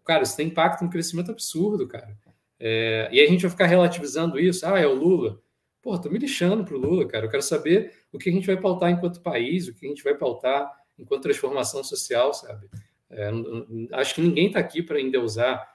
cara, 0.05 0.23
isso 0.23 0.37
tem 0.37 0.49
impacto 0.49 0.85
no 0.85 0.91
crescimento 0.91 1.31
absurdo, 1.31 1.89
cara. 1.89 2.15
É, 2.61 3.09
e 3.11 3.21
aí 3.21 3.27
a 3.27 3.31
gente 3.31 3.43
vai 3.43 3.51
ficar 3.51 3.67
relativizando 3.67 4.39
isso. 4.39 4.67
Ah, 4.67 4.79
é 4.79 4.87
o 4.87 4.95
Lula. 4.95 5.41
Pô, 5.81 5.99
tô 5.99 6.11
me 6.11 6.19
lixando 6.19 6.65
pro 6.65 6.79
Lula, 6.79 7.07
cara. 7.07 7.25
Eu 7.25 7.31
quero 7.31 7.43
saber 7.43 7.93
o 8.13 8.19
que 8.19 8.29
a 8.29 8.33
gente 8.33 8.47
vai 8.47 8.57
pautar 8.57 8.91
enquanto 8.91 9.23
país, 9.23 9.67
o 9.67 9.75
que 9.75 9.87
a 9.87 9.89
gente 9.89 10.05
vai 10.05 10.15
pautar 10.15 10.71
enquanto 10.99 11.23
transformação 11.23 11.83
social, 11.83 12.35
sabe? 12.35 12.69
É, 13.11 13.31
acho 13.93 14.15
que 14.15 14.21
ninguém 14.21 14.49
está 14.49 14.61
aqui 14.61 14.83
para 14.83 15.01
endeusar 15.01 15.67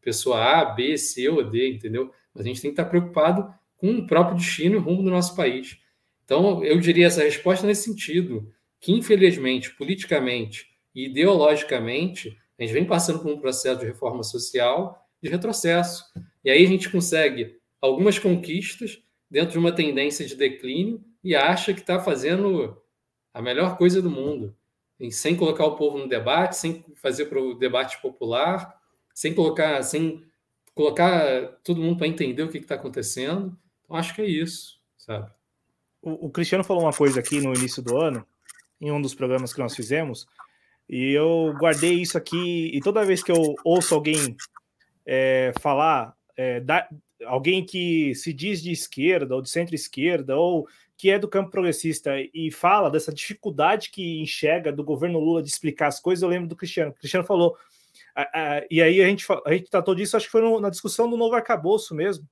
pessoa 0.00 0.60
A, 0.60 0.64
B, 0.64 0.96
C 0.96 1.28
ou 1.28 1.42
D, 1.42 1.74
entendeu? 1.74 2.12
Mas 2.34 2.44
a 2.44 2.48
gente 2.48 2.60
tem 2.60 2.70
que 2.70 2.74
estar 2.74 2.84
tá 2.84 2.90
preocupado 2.90 3.52
com 3.76 3.90
o 3.90 4.06
próprio 4.06 4.36
destino 4.36 4.76
e 4.76 4.78
o 4.78 4.80
rumo 4.80 5.02
do 5.02 5.10
nosso 5.10 5.34
país. 5.34 5.81
Então, 6.24 6.64
eu 6.64 6.78
diria 6.80 7.06
essa 7.06 7.22
resposta 7.22 7.66
nesse 7.66 7.84
sentido, 7.84 8.52
que 8.80 8.92
infelizmente, 8.92 9.74
politicamente 9.76 10.66
e 10.94 11.06
ideologicamente, 11.06 12.36
a 12.58 12.62
gente 12.62 12.72
vem 12.72 12.84
passando 12.84 13.20
por 13.20 13.32
um 13.32 13.40
processo 13.40 13.80
de 13.80 13.86
reforma 13.86 14.22
social 14.22 15.02
de 15.22 15.30
retrocesso. 15.30 16.04
E 16.44 16.50
aí 16.50 16.64
a 16.64 16.68
gente 16.68 16.90
consegue 16.90 17.56
algumas 17.80 18.18
conquistas 18.18 19.00
dentro 19.30 19.52
de 19.52 19.58
uma 19.58 19.72
tendência 19.72 20.26
de 20.26 20.34
declínio 20.34 21.02
e 21.22 21.34
acha 21.34 21.72
que 21.72 21.80
está 21.80 22.00
fazendo 22.00 22.76
a 23.32 23.40
melhor 23.40 23.78
coisa 23.78 24.02
do 24.02 24.10
mundo, 24.10 24.54
sem 25.10 25.36
colocar 25.36 25.64
o 25.64 25.76
povo 25.76 25.98
no 25.98 26.08
debate, 26.08 26.56
sem 26.56 26.84
fazer 26.96 27.26
para 27.26 27.40
o 27.40 27.54
debate 27.54 28.00
popular, 28.02 28.78
sem 29.14 29.32
colocar, 29.32 29.82
sem 29.82 30.22
colocar 30.74 31.58
todo 31.64 31.80
mundo 31.80 31.98
para 31.98 32.08
entender 32.08 32.42
o 32.42 32.48
que 32.48 32.58
está 32.58 32.74
acontecendo. 32.74 33.56
Então, 33.84 33.96
acho 33.96 34.14
que 34.14 34.22
é 34.22 34.26
isso, 34.26 34.80
sabe? 34.98 35.30
O, 36.02 36.28
Cristiano 36.30 36.64
falou 36.64 36.82
uma 36.82 36.92
coisa 36.92 37.20
aqui 37.20 37.40
no 37.40 37.54
início 37.54 37.80
do 37.80 37.96
ano, 37.96 38.26
em 38.80 38.90
um 38.90 39.00
dos 39.00 39.14
programas 39.14 39.52
que 39.52 39.60
nós 39.60 39.74
fizemos, 39.74 40.26
e 40.88 41.12
eu 41.12 41.54
guardei 41.58 41.94
isso 41.94 42.18
aqui, 42.18 42.70
e 42.74 42.80
toda 42.80 43.04
vez 43.04 43.22
que 43.22 43.30
eu 43.30 43.54
ouço 43.64 43.94
alguém 43.94 44.36
é, 45.06 45.52
falar, 45.60 46.14
é, 46.36 46.60
da, 46.60 46.88
alguém 47.24 47.64
que 47.64 48.14
se 48.16 48.32
diz 48.32 48.60
de 48.60 48.72
esquerda 48.72 49.36
ou 49.36 49.42
de 49.42 49.48
centro-esquerda, 49.48 50.36
ou 50.36 50.66
que 50.96 51.08
é 51.10 51.18
do 51.18 51.28
campo 51.28 51.50
progressista 51.50 52.12
e 52.34 52.50
fala 52.50 52.90
dessa 52.90 53.12
dificuldade 53.12 53.90
que 53.90 54.20
enxerga 54.20 54.72
do 54.72 54.84
governo 54.84 55.20
Lula 55.20 55.42
de 55.42 55.48
explicar 55.48 55.86
as 55.86 56.00
coisas, 56.00 56.22
eu 56.22 56.28
lembro 56.28 56.48
do 56.48 56.56
Cristiano. 56.56 56.90
O 56.90 56.94
Cristiano 56.94 57.24
falou 57.24 57.56
e 58.70 58.82
aí 58.82 59.00
a 59.00 59.06
gente, 59.06 59.26
a 59.46 59.52
gente 59.52 59.70
tratou 59.70 59.94
disso, 59.94 60.16
acho 60.16 60.26
que 60.26 60.32
foi 60.32 60.42
no, 60.42 60.60
na 60.60 60.70
discussão 60.70 61.08
do 61.08 61.16
novo 61.16 61.34
arcabouço 61.34 61.94
mesmo, 61.94 62.28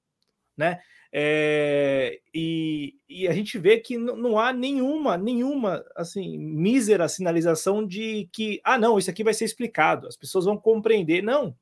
né? 0.57 0.81
É, 1.13 2.21
e, 2.33 2.95
e, 3.09 3.27
a 3.27 3.33
gente 3.33 3.59
vê 3.59 3.79
que 3.79 3.99
não 3.99 4.39
há 4.39 4.53
nenhuma, 4.53 5.17
nenhuma, 5.17 5.85
assim, 5.97 6.39
mísera 6.39 7.09
sinalização 7.09 7.85
de 7.85 8.29
que, 8.33 8.61
ah, 8.63 8.79
não, 8.79 8.97
isso 8.97 9.11
aqui 9.11 9.25
vai 9.25 9.35
ser 9.35 9.45
explicado, 9.45 10.07
as 10.07 10.17
pessoas 10.17 10.45
vão 10.45 10.57
compreender. 10.57 11.23
Não, 11.23 11.55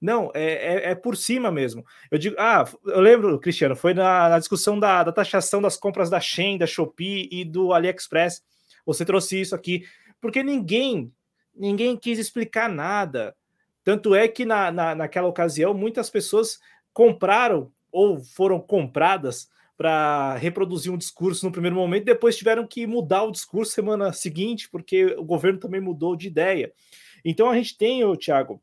não, 0.00 0.30
é, 0.34 0.44
é, 0.44 0.90
é, 0.90 0.94
por 0.94 1.16
cima 1.16 1.50
mesmo. 1.50 1.84
Eu 2.10 2.18
digo, 2.18 2.36
ah, 2.38 2.64
eu 2.86 3.00
lembro, 3.00 3.40
Cristiano, 3.40 3.74
foi 3.74 3.92
na, 3.92 4.28
na 4.28 4.38
discussão 4.38 4.78
da, 4.78 5.02
da, 5.02 5.12
taxação 5.12 5.60
das 5.60 5.76
compras 5.76 6.08
da 6.08 6.20
Shein, 6.20 6.56
da 6.56 6.66
Shopee 6.66 7.28
e 7.32 7.44
do 7.44 7.72
AliExpress. 7.72 8.42
Você 8.86 9.04
trouxe 9.04 9.40
isso 9.40 9.54
aqui, 9.56 9.84
porque 10.20 10.42
ninguém 10.42 11.12
ninguém 11.58 11.96
quis 11.96 12.18
explicar 12.18 12.68
nada. 12.68 13.34
Tanto 13.82 14.14
é 14.14 14.28
que 14.28 14.44
na, 14.44 14.70
na, 14.70 14.94
naquela 14.94 15.26
ocasião 15.26 15.74
muitas 15.74 16.08
pessoas 16.08 16.60
compraram 16.92 17.72
ou 17.90 18.20
foram 18.20 18.60
compradas 18.60 19.48
para 19.76 20.34
reproduzir 20.34 20.92
um 20.92 20.98
discurso 20.98 21.46
no 21.46 21.52
primeiro 21.52 21.76
momento, 21.76 22.04
depois 22.04 22.36
tiveram 22.36 22.66
que 22.66 22.84
mudar 22.84 23.22
o 23.22 23.30
discurso 23.30 23.72
semana 23.72 24.12
seguinte, 24.12 24.68
porque 24.68 25.06
o 25.16 25.22
governo 25.22 25.60
também 25.60 25.80
mudou 25.80 26.16
de 26.16 26.26
ideia. 26.26 26.72
Então 27.24 27.48
a 27.48 27.54
gente 27.54 27.78
tem, 27.78 28.00
Tiago, 28.16 28.60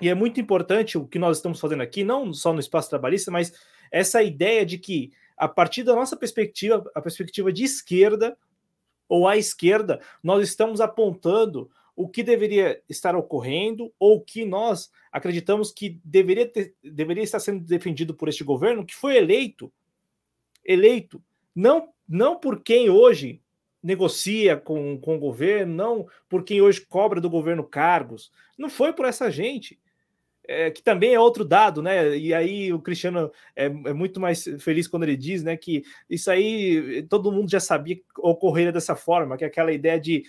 e 0.00 0.08
é 0.08 0.14
muito 0.14 0.40
importante 0.40 0.96
o 0.96 1.06
que 1.06 1.18
nós 1.18 1.38
estamos 1.38 1.58
fazendo 1.58 1.82
aqui, 1.82 2.04
não 2.04 2.32
só 2.32 2.52
no 2.52 2.60
espaço 2.60 2.88
trabalhista, 2.88 3.30
mas 3.30 3.52
essa 3.90 4.22
ideia 4.22 4.64
de 4.64 4.78
que, 4.78 5.12
a 5.36 5.48
partir 5.48 5.82
da 5.82 5.94
nossa 5.94 6.16
perspectiva, 6.16 6.88
a 6.94 7.00
perspectiva 7.00 7.52
de 7.52 7.64
esquerda 7.64 8.36
ou 9.08 9.26
à 9.26 9.36
esquerda, 9.36 10.00
nós 10.22 10.48
estamos 10.48 10.80
apontando 10.80 11.70
o 11.96 12.08
que 12.08 12.22
deveria 12.22 12.82
estar 12.88 13.14
ocorrendo 13.14 13.92
ou 13.98 14.20
que 14.20 14.44
nós 14.44 14.90
acreditamos 15.12 15.70
que 15.70 16.00
deveria, 16.04 16.46
ter, 16.46 16.74
deveria 16.82 17.22
estar 17.22 17.38
sendo 17.38 17.64
defendido 17.64 18.14
por 18.14 18.28
este 18.28 18.42
governo 18.42 18.84
que 18.84 18.94
foi 18.94 19.16
eleito, 19.16 19.72
eleito, 20.64 21.22
não, 21.54 21.88
não 22.08 22.38
por 22.38 22.62
quem 22.62 22.90
hoje 22.90 23.40
negocia 23.82 24.56
com, 24.56 24.98
com 24.98 25.16
o 25.16 25.20
governo, 25.20 25.74
não 25.74 26.06
por 26.28 26.42
quem 26.42 26.60
hoje 26.60 26.80
cobra 26.80 27.20
do 27.20 27.30
governo 27.30 27.62
cargos, 27.62 28.32
não 28.58 28.70
foi 28.70 28.92
por 28.92 29.04
essa 29.04 29.30
gente. 29.30 29.78
É, 30.46 30.70
que 30.70 30.82
também 30.82 31.14
é 31.14 31.20
outro 31.20 31.42
dado, 31.42 31.80
né? 31.80 32.18
E 32.18 32.34
aí 32.34 32.70
o 32.70 32.78
Cristiano 32.78 33.32
é, 33.56 33.64
é, 33.64 33.68
muito 33.94 34.20
mais 34.20 34.44
feliz 34.60 34.86
quando 34.86 35.04
ele 35.04 35.16
diz, 35.16 35.42
né, 35.42 35.56
que 35.56 35.82
isso 36.08 36.30
aí 36.30 37.02
todo 37.08 37.32
mundo 37.32 37.50
já 37.50 37.58
sabia 37.58 37.98
ocorrer 38.18 38.70
dessa 38.70 38.94
forma, 38.94 39.38
que 39.38 39.44
aquela 39.44 39.72
ideia 39.72 39.98
de 39.98 40.22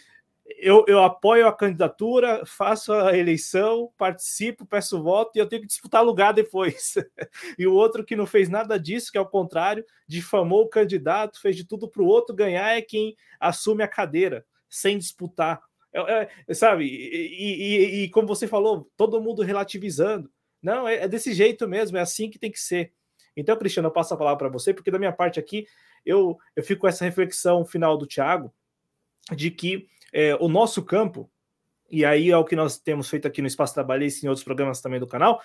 eu, 0.46 0.86
eu 0.88 1.04
apoio 1.04 1.48
a 1.48 1.54
candidatura, 1.54 2.46
faço 2.46 2.94
a 2.94 3.18
eleição, 3.18 3.92
participo, 3.98 4.66
peço 4.66 5.02
voto 5.02 5.32
e 5.36 5.40
eu 5.40 5.48
tenho 5.48 5.64
que 5.64 5.68
disputar 5.68 6.04
lugar 6.04 6.34
depois. 6.34 6.94
e 7.58 7.66
o 7.66 7.74
outro 7.74 8.04
que 8.04 8.16
não 8.16 8.28
fez 8.28 8.48
nada 8.48 8.80
disso, 8.80 9.12
que 9.12 9.18
é 9.18 9.22
o 9.22 9.26
contrário, 9.26 9.84
difamou 10.08 10.64
o 10.64 10.70
candidato, 10.70 11.42
fez 11.42 11.56
de 11.56 11.66
tudo 11.66 11.90
para 11.90 12.02
o 12.02 12.08
outro 12.08 12.36
ganhar, 12.36 12.78
é 12.78 12.82
quem 12.82 13.16
assume 13.40 13.84
a 13.84 13.88
cadeira, 13.88 14.46
sem 14.70 14.98
disputar. 15.00 15.62
É, 15.92 16.30
é, 16.48 16.54
sabe? 16.54 16.86
E, 16.86 18.04
e, 18.04 18.04
e, 18.04 18.10
como 18.10 18.28
você 18.28 18.48
falou, 18.48 18.92
todo 18.96 19.22
mundo 19.22 19.42
relativizando. 19.42 20.30
Não, 20.62 20.88
é, 20.88 21.04
é 21.04 21.08
desse 21.08 21.34
jeito 21.34 21.68
mesmo, 21.68 21.98
é 21.98 22.02
assim 22.02 22.30
que 22.30 22.38
tem 22.38 22.52
que 22.52 22.60
ser. 22.60 22.92
Então, 23.36 23.58
Cristiano, 23.58 23.88
eu 23.88 23.92
passo 23.92 24.14
a 24.14 24.18
palavra 24.18 24.38
para 24.38 24.50
você, 24.50 24.74
porque 24.74 24.92
da 24.92 25.00
minha 25.00 25.12
parte 25.12 25.40
aqui, 25.40 25.66
eu, 26.06 26.38
eu 26.56 26.64
fico 26.64 26.82
com 26.82 26.88
essa 26.88 27.04
reflexão 27.04 27.66
final 27.66 27.98
do 27.98 28.06
Thiago, 28.06 28.54
de 29.36 29.50
que 29.50 29.88
é, 30.16 30.34
o 30.40 30.48
nosso 30.48 30.82
campo, 30.82 31.30
e 31.92 32.06
aí 32.06 32.32
é 32.32 32.38
o 32.38 32.46
que 32.46 32.56
nós 32.56 32.78
temos 32.78 33.10
feito 33.10 33.28
aqui 33.28 33.42
no 33.42 33.48
Espaço 33.48 33.74
Trabalhista 33.74 34.22
e 34.22 34.26
em 34.26 34.30
outros 34.30 34.46
programas 34.46 34.80
também 34.80 34.98
do 34.98 35.06
canal, 35.06 35.42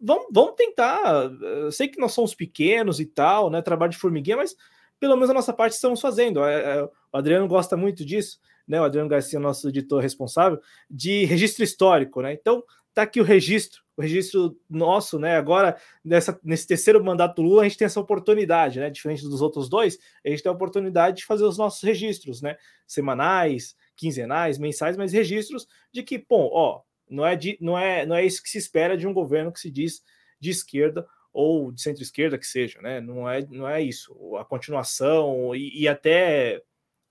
vamos, 0.00 0.28
vamos 0.32 0.54
tentar. 0.56 1.30
Eu 1.42 1.70
sei 1.70 1.86
que 1.86 2.00
nós 2.00 2.12
somos 2.12 2.34
pequenos 2.34 2.98
e 2.98 3.04
tal, 3.04 3.50
né? 3.50 3.60
Trabalho 3.60 3.92
de 3.92 3.98
formiguinha, 3.98 4.38
mas 4.38 4.56
pelo 4.98 5.16
menos 5.16 5.28
a 5.28 5.34
nossa 5.34 5.52
parte 5.52 5.74
estamos 5.74 6.00
fazendo. 6.00 6.42
É, 6.42 6.78
é, 6.78 6.84
o 6.84 6.90
Adriano 7.12 7.46
gosta 7.46 7.76
muito 7.76 8.06
disso, 8.06 8.40
né? 8.66 8.80
O 8.80 8.84
Adriano 8.84 9.08
Garcia, 9.08 9.38
nosso 9.38 9.68
editor 9.68 10.00
responsável, 10.00 10.60
de 10.90 11.26
registro 11.26 11.62
histórico, 11.62 12.22
né? 12.22 12.32
Então, 12.32 12.64
tá 12.94 13.02
aqui 13.02 13.20
o 13.20 13.24
registro, 13.24 13.82
o 13.98 14.00
registro 14.00 14.58
nosso, 14.70 15.18
né? 15.18 15.36
Agora, 15.36 15.76
nessa, 16.02 16.40
nesse 16.42 16.66
terceiro 16.66 17.04
mandato 17.04 17.36
do 17.36 17.42
Lula, 17.42 17.60
a 17.60 17.64
gente 17.64 17.76
tem 17.76 17.84
essa 17.84 18.00
oportunidade, 18.00 18.80
né? 18.80 18.88
Diferente 18.88 19.22
dos 19.22 19.42
outros 19.42 19.68
dois, 19.68 19.98
a 20.24 20.30
gente 20.30 20.42
tem 20.42 20.48
a 20.50 20.54
oportunidade 20.54 21.18
de 21.18 21.26
fazer 21.26 21.44
os 21.44 21.58
nossos 21.58 21.82
registros, 21.82 22.40
né? 22.40 22.56
Semanais, 22.86 23.76
quinzenais, 23.96 24.58
mensais, 24.58 24.96
mas 24.96 25.12
registros 25.12 25.66
de 25.92 26.02
que, 26.02 26.18
bom, 26.18 26.48
ó, 26.52 26.82
não 27.08 27.24
é, 27.24 27.36
de, 27.36 27.56
não 27.60 27.78
é, 27.78 28.04
não 28.04 28.16
é 28.16 28.24
isso 28.24 28.42
que 28.42 28.50
se 28.50 28.58
espera 28.58 28.96
de 28.96 29.06
um 29.06 29.12
governo 29.12 29.52
que 29.52 29.60
se 29.60 29.70
diz 29.70 30.02
de 30.40 30.50
esquerda 30.50 31.06
ou 31.32 31.70
de 31.70 31.82
centro-esquerda 31.82 32.38
que 32.38 32.46
seja, 32.46 32.80
né? 32.80 33.00
Não 33.00 33.28
é, 33.28 33.46
não 33.50 33.68
é 33.68 33.82
isso. 33.82 34.36
A 34.36 34.44
continuação 34.44 35.54
e, 35.54 35.82
e, 35.82 35.86
até 35.86 36.62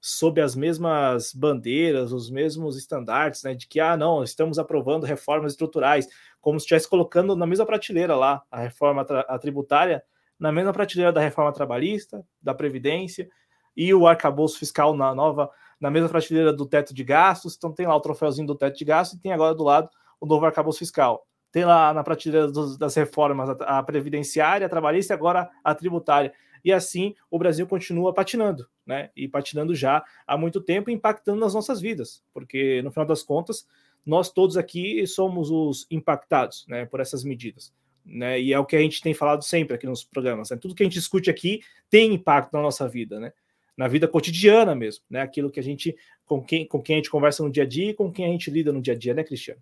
sob 0.02 0.42
as 0.42 0.56
mesmas 0.56 1.34
bandeiras, 1.34 2.12
os 2.12 2.30
mesmos 2.30 2.78
estandartes, 2.78 3.44
né? 3.44 3.54
De 3.54 3.68
que, 3.68 3.80
ah, 3.80 3.96
não, 3.96 4.24
estamos 4.24 4.58
aprovando 4.60 5.06
reformas 5.06 5.54
estruturais, 5.54 6.08
como 6.42 6.60
se 6.60 6.66
estivesse 6.66 6.90
colocando 6.90 7.36
na 7.36 7.46
mesma 7.46 7.66
prateleira 7.66 8.16
lá 8.16 8.44
a 8.52 8.62
reforma 8.62 9.06
a 9.28 9.40
tributária, 9.40 10.04
na 10.40 10.52
mesma 10.52 10.74
prateleira 10.74 11.14
da 11.14 11.22
reforma 11.22 11.54
trabalhista, 11.54 12.26
da 12.42 12.54
Previdência 12.54 13.30
e 13.76 13.94
o 13.94 14.08
arcabouço 14.08 14.58
fiscal 14.58 14.96
na 14.96 15.14
nova 15.14 15.52
na 15.80 15.92
mesma 15.92 16.10
prateleira 16.10 16.54
do 16.54 16.66
teto 16.66 16.94
de 16.94 17.04
gastos, 17.04 17.56
então 17.56 17.72
tem 17.72 17.86
lá 17.86 17.96
o 17.96 18.02
troféuzinho 18.02 18.48
do 18.48 18.56
teto 18.56 18.78
de 18.78 18.86
gastos 18.86 19.18
e 19.18 19.22
tem 19.22 19.32
agora 19.32 19.54
do 19.54 19.64
lado 19.64 19.90
o 20.20 20.26
novo 20.26 20.46
arcabouço 20.46 20.80
fiscal. 20.80 21.28
Tem 21.52 21.66
lá 21.66 21.94
na 21.94 22.04
prateleira 22.04 22.48
dos, 22.48 22.78
das 22.78 22.96
reformas 22.96 23.50
a, 23.50 23.80
a 23.80 23.84
previdenciária, 23.84 24.68
a 24.68 24.70
trabalhista 24.70 25.14
e 25.14 25.16
agora 25.16 25.50
a 25.64 25.76
tributária. 25.76 26.34
E 26.64 26.74
assim 26.74 27.16
o 27.30 27.38
Brasil 27.38 27.68
continua 27.68 28.14
patinando, 28.14 28.68
né? 28.86 29.10
E 29.16 29.28
patinando 29.28 29.76
já 29.76 30.04
há 30.26 30.38
muito 30.38 30.60
tempo, 30.60 30.90
impactando 30.90 31.40
nas 31.40 31.54
nossas 31.54 31.80
vidas, 31.80 32.24
porque 32.34 32.82
no 32.82 32.92
final 32.92 33.06
das 33.06 33.22
contas, 33.22 33.68
nós 34.06 34.32
todos 34.32 34.58
aqui 34.58 35.06
somos 35.08 35.50
os 35.50 35.88
impactados, 35.90 36.66
né, 36.68 36.86
por 36.86 37.00
essas 37.00 37.24
medidas. 37.24 37.74
Né, 38.06 38.40
e 38.40 38.54
é 38.54 38.60
o 38.60 38.66
que 38.66 38.76
a 38.76 38.80
gente 38.80 39.02
tem 39.02 39.16
falado 39.16 39.44
sempre 39.44 39.76
aqui 39.76 39.88
nos 39.88 40.04
programas. 40.04 40.52
Né? 40.52 40.58
Tudo 40.58 40.76
que 40.76 40.84
a 40.84 40.86
gente 40.86 40.94
discute 40.94 41.30
aqui 41.30 41.62
tem 41.90 42.14
impacto 42.14 42.54
na 42.54 42.62
nossa 42.62 42.88
vida, 42.88 43.20
né? 43.20 43.34
Na 43.78 43.88
vida 43.88 44.08
cotidiana 44.08 44.74
mesmo, 44.76 45.04
né? 45.10 45.22
Aquilo 45.22 45.52
que 45.52 45.60
a 45.60 45.64
gente 45.64 45.96
com 46.26 46.42
quem 46.44 46.68
com 46.68 46.82
quem 46.82 46.96
a 46.96 46.98
gente 46.98 47.10
conversa 47.10 47.44
no 47.44 47.52
dia 47.52 47.64
a 47.64 47.68
dia 47.68 47.92
e 47.92 47.94
com 47.94 48.12
quem 48.12 48.26
a 48.26 48.30
gente 48.30 48.50
lida 48.52 48.72
no 48.72 48.82
dia 48.82 48.94
a 48.94 48.98
dia, 48.98 49.14
né, 49.14 49.24
Cristiano? 49.24 49.62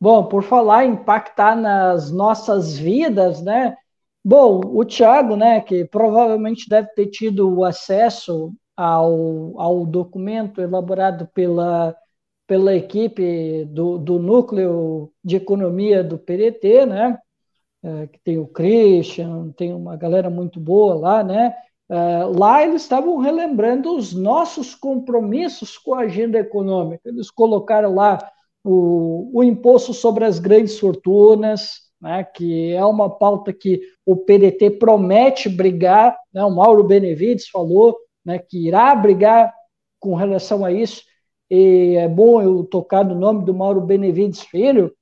Bom, 0.00 0.26
por 0.28 0.42
falar 0.42 0.84
impactar 0.84 1.56
nas 1.56 2.10
nossas 2.10 2.76
vidas, 2.78 3.42
né? 3.42 3.76
Bom, 4.24 4.60
o 4.64 4.84
Thiago, 4.84 5.36
né, 5.36 5.60
que 5.60 5.84
provavelmente 5.84 6.68
deve 6.68 6.88
ter 6.94 7.06
tido 7.06 7.64
acesso 7.64 8.52
ao, 8.76 9.58
ao 9.60 9.86
documento 9.86 10.60
elaborado 10.60 11.28
pela, 11.28 11.96
pela 12.46 12.74
equipe 12.74 13.64
do, 13.66 13.98
do 13.98 14.18
núcleo 14.18 15.12
de 15.24 15.36
economia 15.36 16.04
do 16.04 16.18
PDT, 16.18 16.86
né? 16.86 17.18
É, 17.86 18.08
que 18.08 18.18
tem 18.18 18.36
o 18.36 18.48
Christian, 18.48 19.52
tem 19.56 19.72
uma 19.72 19.94
galera 19.96 20.28
muito 20.28 20.58
boa 20.58 20.94
lá, 20.96 21.22
né? 21.22 21.54
É, 21.88 22.24
lá 22.36 22.64
eles 22.64 22.82
estavam 22.82 23.18
relembrando 23.18 23.94
os 23.94 24.12
nossos 24.12 24.74
compromissos 24.74 25.78
com 25.78 25.94
a 25.94 26.00
agenda 26.00 26.36
econômica. 26.36 27.08
Eles 27.08 27.30
colocaram 27.30 27.94
lá 27.94 28.18
o, 28.64 29.30
o 29.32 29.44
imposto 29.44 29.94
sobre 29.94 30.24
as 30.24 30.40
grandes 30.40 30.80
fortunas, 30.80 31.82
né, 32.00 32.24
que 32.24 32.72
é 32.72 32.84
uma 32.84 33.08
pauta 33.08 33.52
que 33.52 33.80
o 34.04 34.16
PDT 34.16 34.70
promete 34.80 35.48
brigar, 35.48 36.18
né, 36.34 36.44
o 36.44 36.50
Mauro 36.50 36.82
Benevides 36.82 37.48
falou 37.48 37.96
né, 38.24 38.40
que 38.40 38.66
irá 38.66 38.92
brigar 38.96 39.54
com 40.00 40.16
relação 40.16 40.64
a 40.64 40.72
isso, 40.72 41.04
e 41.48 41.94
é 41.96 42.08
bom 42.08 42.42
eu 42.42 42.64
tocar 42.64 43.04
no 43.04 43.14
nome 43.14 43.44
do 43.44 43.54
Mauro 43.54 43.80
Benevides 43.80 44.40
Filho, 44.40 44.92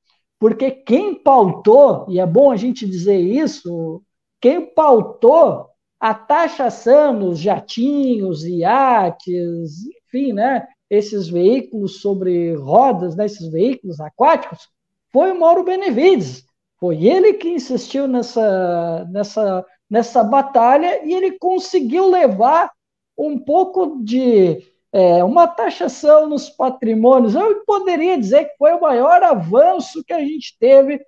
porque 0.45 0.71
quem 0.71 1.15
pautou, 1.15 2.05
e 2.07 2.21
é 2.21 2.27
bom 2.27 2.51
a 2.51 2.57
gente 2.57 2.85
dizer 2.85 3.19
isso, 3.19 4.03
quem 4.39 4.61
pautou 4.61 5.71
a 5.99 6.13
taxação 6.13 7.15
nos 7.15 7.39
jatinhos, 7.39 8.45
iates, 8.45 9.87
enfim, 10.05 10.35
né, 10.35 10.69
esses 10.91 11.29
veículos 11.29 12.03
sobre 12.03 12.55
rodas, 12.57 13.17
né, 13.17 13.25
esses 13.25 13.51
veículos 13.51 13.99
aquáticos, 14.01 14.69
foi 15.11 15.33
o 15.33 15.41
Mauro 15.41 15.65
Benevides. 15.65 16.45
Foi 16.79 17.03
ele 17.07 17.33
que 17.33 17.49
insistiu 17.49 18.07
nessa, 18.07 19.09
nessa, 19.11 19.65
nessa 19.89 20.23
batalha 20.23 21.07
e 21.07 21.15
ele 21.15 21.39
conseguiu 21.39 22.11
levar 22.11 22.71
um 23.17 23.39
pouco 23.39 23.99
de 24.05 24.63
é, 24.95 25.25
uma 25.25 25.49
taxação 25.49 26.29
nos 26.29 26.49
patrimônios. 26.49 27.35
Eu 27.35 27.65
poderia 27.67 28.17
dizer 28.17 28.45
que 28.45 28.57
foi 28.57 28.73
o 28.75 28.81
maior 28.81 29.25
avanço 29.25 30.05
que 30.05 30.13
a 30.13 30.21
gente 30.21 30.57
teve 30.57 31.05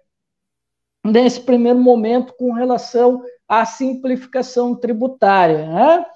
nesse 1.04 1.40
primeiro 1.40 1.78
momento 1.78 2.34
com 2.36 2.52
relação 2.52 3.22
à 3.46 3.64
simplificação 3.64 4.74
tributária. 4.74 5.68
Né? 5.68 6.06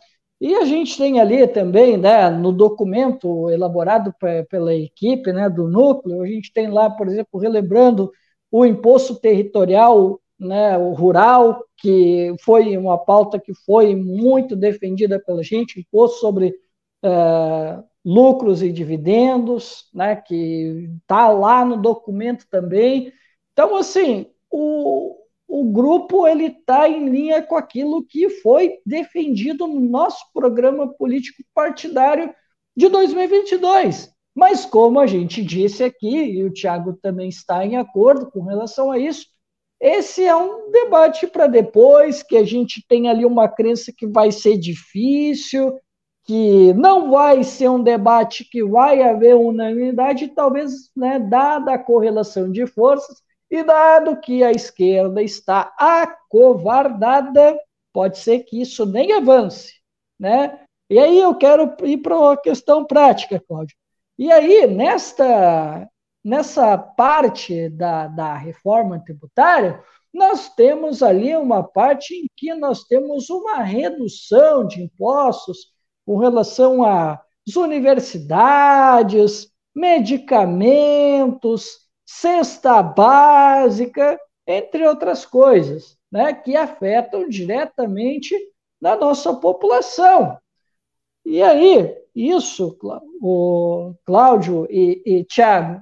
E 0.40 0.56
a 0.56 0.64
gente 0.64 0.98
tem 0.98 1.20
ali 1.20 1.46
também, 1.46 1.96
né, 1.96 2.28
no 2.28 2.50
documento 2.50 3.48
elaborado 3.50 4.12
pela 4.48 4.74
equipe 4.74 5.32
né, 5.32 5.48
do 5.48 5.68
núcleo, 5.68 6.22
a 6.22 6.26
gente 6.26 6.52
tem 6.52 6.68
lá, 6.68 6.90
por 6.90 7.06
exemplo, 7.06 7.38
relembrando 7.38 8.10
o 8.50 8.66
imposto 8.66 9.14
territorial 9.14 10.20
né, 10.40 10.76
o 10.76 10.92
rural, 10.92 11.62
que 11.76 12.34
foi 12.42 12.76
uma 12.76 12.98
pauta 12.98 13.38
que 13.38 13.52
foi 13.54 13.94
muito 13.94 14.56
defendida 14.56 15.20
pela 15.20 15.42
gente, 15.42 15.78
imposto 15.78 16.18
sobre 16.18 16.54
é, 17.02 17.82
lucros 18.04 18.62
e 18.62 18.72
dividendos, 18.72 19.88
né, 19.94 20.16
que 20.16 20.90
está 21.00 21.28
lá 21.28 21.64
no 21.64 21.76
documento 21.76 22.46
também. 22.50 23.12
Então, 23.52 23.76
assim, 23.76 24.26
o, 24.50 25.16
o 25.46 25.64
grupo 25.64 26.26
ele 26.26 26.46
está 26.46 26.88
em 26.88 27.08
linha 27.08 27.42
com 27.42 27.56
aquilo 27.56 28.04
que 28.06 28.28
foi 28.28 28.78
defendido 28.84 29.66
no 29.66 29.80
nosso 29.80 30.24
programa 30.32 30.92
político 30.94 31.42
partidário 31.54 32.34
de 32.76 32.88
2022. 32.88 34.10
Mas 34.34 34.64
como 34.64 35.00
a 35.00 35.06
gente 35.06 35.42
disse 35.44 35.82
aqui, 35.82 36.16
e 36.16 36.44
o 36.44 36.52
Tiago 36.52 36.98
também 37.02 37.28
está 37.28 37.64
em 37.66 37.76
acordo 37.76 38.30
com 38.30 38.42
relação 38.42 38.90
a 38.90 38.98
isso, 38.98 39.26
esse 39.80 40.24
é 40.24 40.36
um 40.36 40.70
debate 40.70 41.26
para 41.26 41.46
depois, 41.46 42.22
que 42.22 42.36
a 42.36 42.44
gente 42.44 42.84
tem 42.86 43.08
ali 43.08 43.24
uma 43.24 43.48
crença 43.48 43.92
que 43.96 44.06
vai 44.06 44.30
ser 44.30 44.58
difícil, 44.58 45.74
que 46.30 46.72
não 46.74 47.10
vai 47.10 47.42
ser 47.42 47.68
um 47.68 47.82
debate 47.82 48.44
que 48.44 48.62
vai 48.62 49.02
haver 49.02 49.34
unanimidade, 49.34 50.28
talvez, 50.28 50.88
né, 50.96 51.18
dada 51.18 51.74
a 51.74 51.78
correlação 51.78 52.52
de 52.52 52.68
forças, 52.68 53.20
e 53.50 53.64
dado 53.64 54.20
que 54.20 54.44
a 54.44 54.52
esquerda 54.52 55.20
está 55.20 55.74
acovardada, 55.76 57.58
pode 57.92 58.18
ser 58.18 58.44
que 58.44 58.62
isso 58.62 58.86
nem 58.86 59.12
avance, 59.12 59.72
né? 60.16 60.60
E 60.88 61.00
aí 61.00 61.18
eu 61.18 61.34
quero 61.34 61.74
ir 61.82 61.96
para 61.96 62.16
uma 62.16 62.36
questão 62.36 62.84
prática, 62.84 63.42
Cláudio. 63.48 63.76
E 64.16 64.30
aí, 64.30 64.68
nesta, 64.68 65.88
nessa 66.24 66.78
parte 66.78 67.68
da, 67.70 68.06
da 68.06 68.36
reforma 68.36 69.02
tributária, 69.04 69.82
nós 70.14 70.48
temos 70.54 71.02
ali 71.02 71.34
uma 71.34 71.64
parte 71.64 72.14
em 72.14 72.28
que 72.36 72.54
nós 72.54 72.84
temos 72.84 73.28
uma 73.30 73.64
redução 73.64 74.64
de 74.64 74.80
impostos 74.80 75.79
com 76.10 76.16
relação 76.16 76.82
às 76.82 77.54
universidades, 77.54 79.48
medicamentos, 79.72 81.88
cesta 82.04 82.82
básica, 82.82 84.18
entre 84.44 84.88
outras 84.88 85.24
coisas, 85.24 85.96
né, 86.10 86.34
que 86.34 86.56
afetam 86.56 87.28
diretamente 87.28 88.36
na 88.80 88.96
nossa 88.96 89.34
população. 89.34 90.36
E 91.24 91.40
aí, 91.40 91.96
isso, 92.12 92.76
o 93.22 93.94
Cláudio 94.04 94.66
e, 94.68 95.00
e 95.06 95.22
Tiago, 95.22 95.80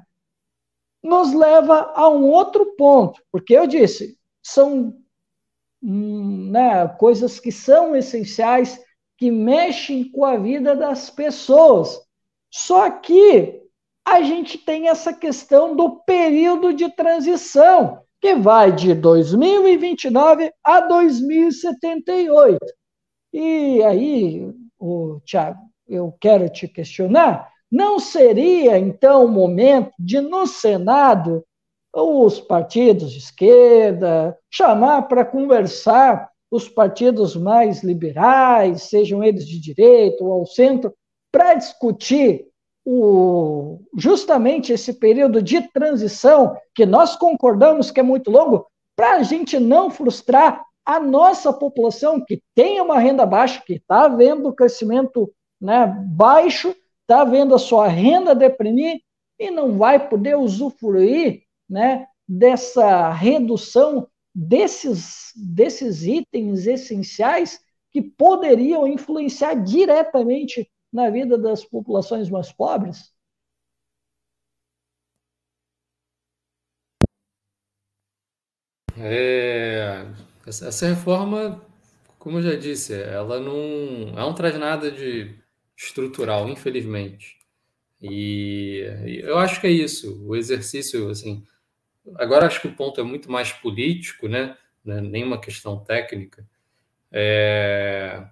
nos 1.02 1.32
leva 1.32 1.90
a 1.94 2.06
um 2.10 2.28
outro 2.28 2.76
ponto, 2.76 3.22
porque 3.32 3.54
eu 3.54 3.66
disse, 3.66 4.18
são 4.42 4.94
hum, 5.82 6.50
né, 6.50 6.86
coisas 6.98 7.40
que 7.40 7.50
são 7.50 7.96
essenciais, 7.96 8.78
que 9.18 9.30
mexem 9.30 10.10
com 10.10 10.24
a 10.24 10.36
vida 10.36 10.76
das 10.76 11.10
pessoas. 11.10 12.00
Só 12.50 12.88
que 12.90 13.60
a 14.06 14.22
gente 14.22 14.56
tem 14.56 14.88
essa 14.88 15.12
questão 15.12 15.76
do 15.76 15.96
período 16.06 16.72
de 16.72 16.88
transição, 16.90 18.00
que 18.20 18.36
vai 18.36 18.72
de 18.72 18.94
2029 18.94 20.50
a 20.64 20.80
2078. 20.80 22.58
E 23.32 23.82
aí, 23.82 24.50
o 24.78 25.20
Tiago, 25.24 25.60
eu 25.86 26.14
quero 26.20 26.48
te 26.48 26.66
questionar, 26.66 27.50
não 27.70 27.98
seria 27.98 28.78
então 28.78 29.24
o 29.24 29.28
momento 29.28 29.92
de 29.98 30.20
no 30.20 30.46
Senado 30.46 31.44
os 31.92 32.40
partidos 32.40 33.10
de 33.10 33.18
esquerda 33.18 34.38
chamar 34.50 35.02
para 35.02 35.24
conversar 35.24 36.30
os 36.50 36.68
partidos 36.68 37.36
mais 37.36 37.82
liberais, 37.82 38.84
sejam 38.84 39.22
eles 39.22 39.46
de 39.46 39.60
direita 39.60 40.24
ou 40.24 40.32
ao 40.32 40.46
centro, 40.46 40.94
para 41.30 41.54
discutir 41.54 42.46
o, 42.86 43.80
justamente 43.96 44.72
esse 44.72 44.94
período 44.94 45.42
de 45.42 45.60
transição, 45.72 46.56
que 46.74 46.86
nós 46.86 47.16
concordamos 47.16 47.90
que 47.90 48.00
é 48.00 48.02
muito 48.02 48.30
longo, 48.30 48.66
para 48.96 49.16
a 49.16 49.22
gente 49.22 49.58
não 49.58 49.90
frustrar 49.90 50.64
a 50.86 50.98
nossa 50.98 51.52
população 51.52 52.24
que 52.24 52.42
tem 52.54 52.80
uma 52.80 52.98
renda 52.98 53.26
baixa, 53.26 53.62
que 53.64 53.74
está 53.74 54.08
vendo 54.08 54.48
o 54.48 54.54
crescimento 54.54 55.30
né, 55.60 55.86
baixo, 56.08 56.74
está 57.02 57.24
vendo 57.24 57.54
a 57.54 57.58
sua 57.58 57.88
renda 57.88 58.34
deprimir 58.34 59.00
e 59.38 59.50
não 59.50 59.76
vai 59.76 60.08
poder 60.08 60.36
usufruir 60.36 61.42
né, 61.68 62.06
dessa 62.26 63.10
redução 63.10 64.08
desses, 64.34 65.32
desses 65.36 66.04
itens 66.04 66.66
essenciais 66.66 67.60
que 67.90 68.02
poderiam 68.02 68.86
influenciar 68.86 69.54
diretamente 69.54 70.70
na 70.92 71.10
vida 71.10 71.38
das 71.38 71.64
populações 71.64 72.30
mais 72.30 72.52
pobres? 72.52 73.12
É, 78.96 80.06
essa 80.46 80.88
reforma, 80.88 81.64
como 82.18 82.38
eu 82.38 82.42
já 82.42 82.54
disse, 82.56 82.94
ela 82.94 83.38
não, 83.40 84.08
ela 84.10 84.22
não 84.22 84.34
traz 84.34 84.58
nada 84.58 84.90
de 84.90 85.36
estrutural, 85.76 86.48
infelizmente. 86.48 87.38
E 88.02 88.82
eu 89.22 89.38
acho 89.38 89.60
que 89.60 89.66
é 89.66 89.70
isso, 89.70 90.24
o 90.26 90.36
exercício, 90.36 91.10
assim, 91.10 91.44
agora 92.16 92.46
acho 92.46 92.60
que 92.60 92.68
o 92.68 92.74
ponto 92.74 93.00
é 93.00 93.04
muito 93.04 93.30
mais 93.30 93.52
político, 93.52 94.28
né? 94.28 94.56
É 94.86 95.00
nenhuma 95.00 95.40
questão 95.40 95.78
técnica. 95.84 96.46
É, 97.10 98.26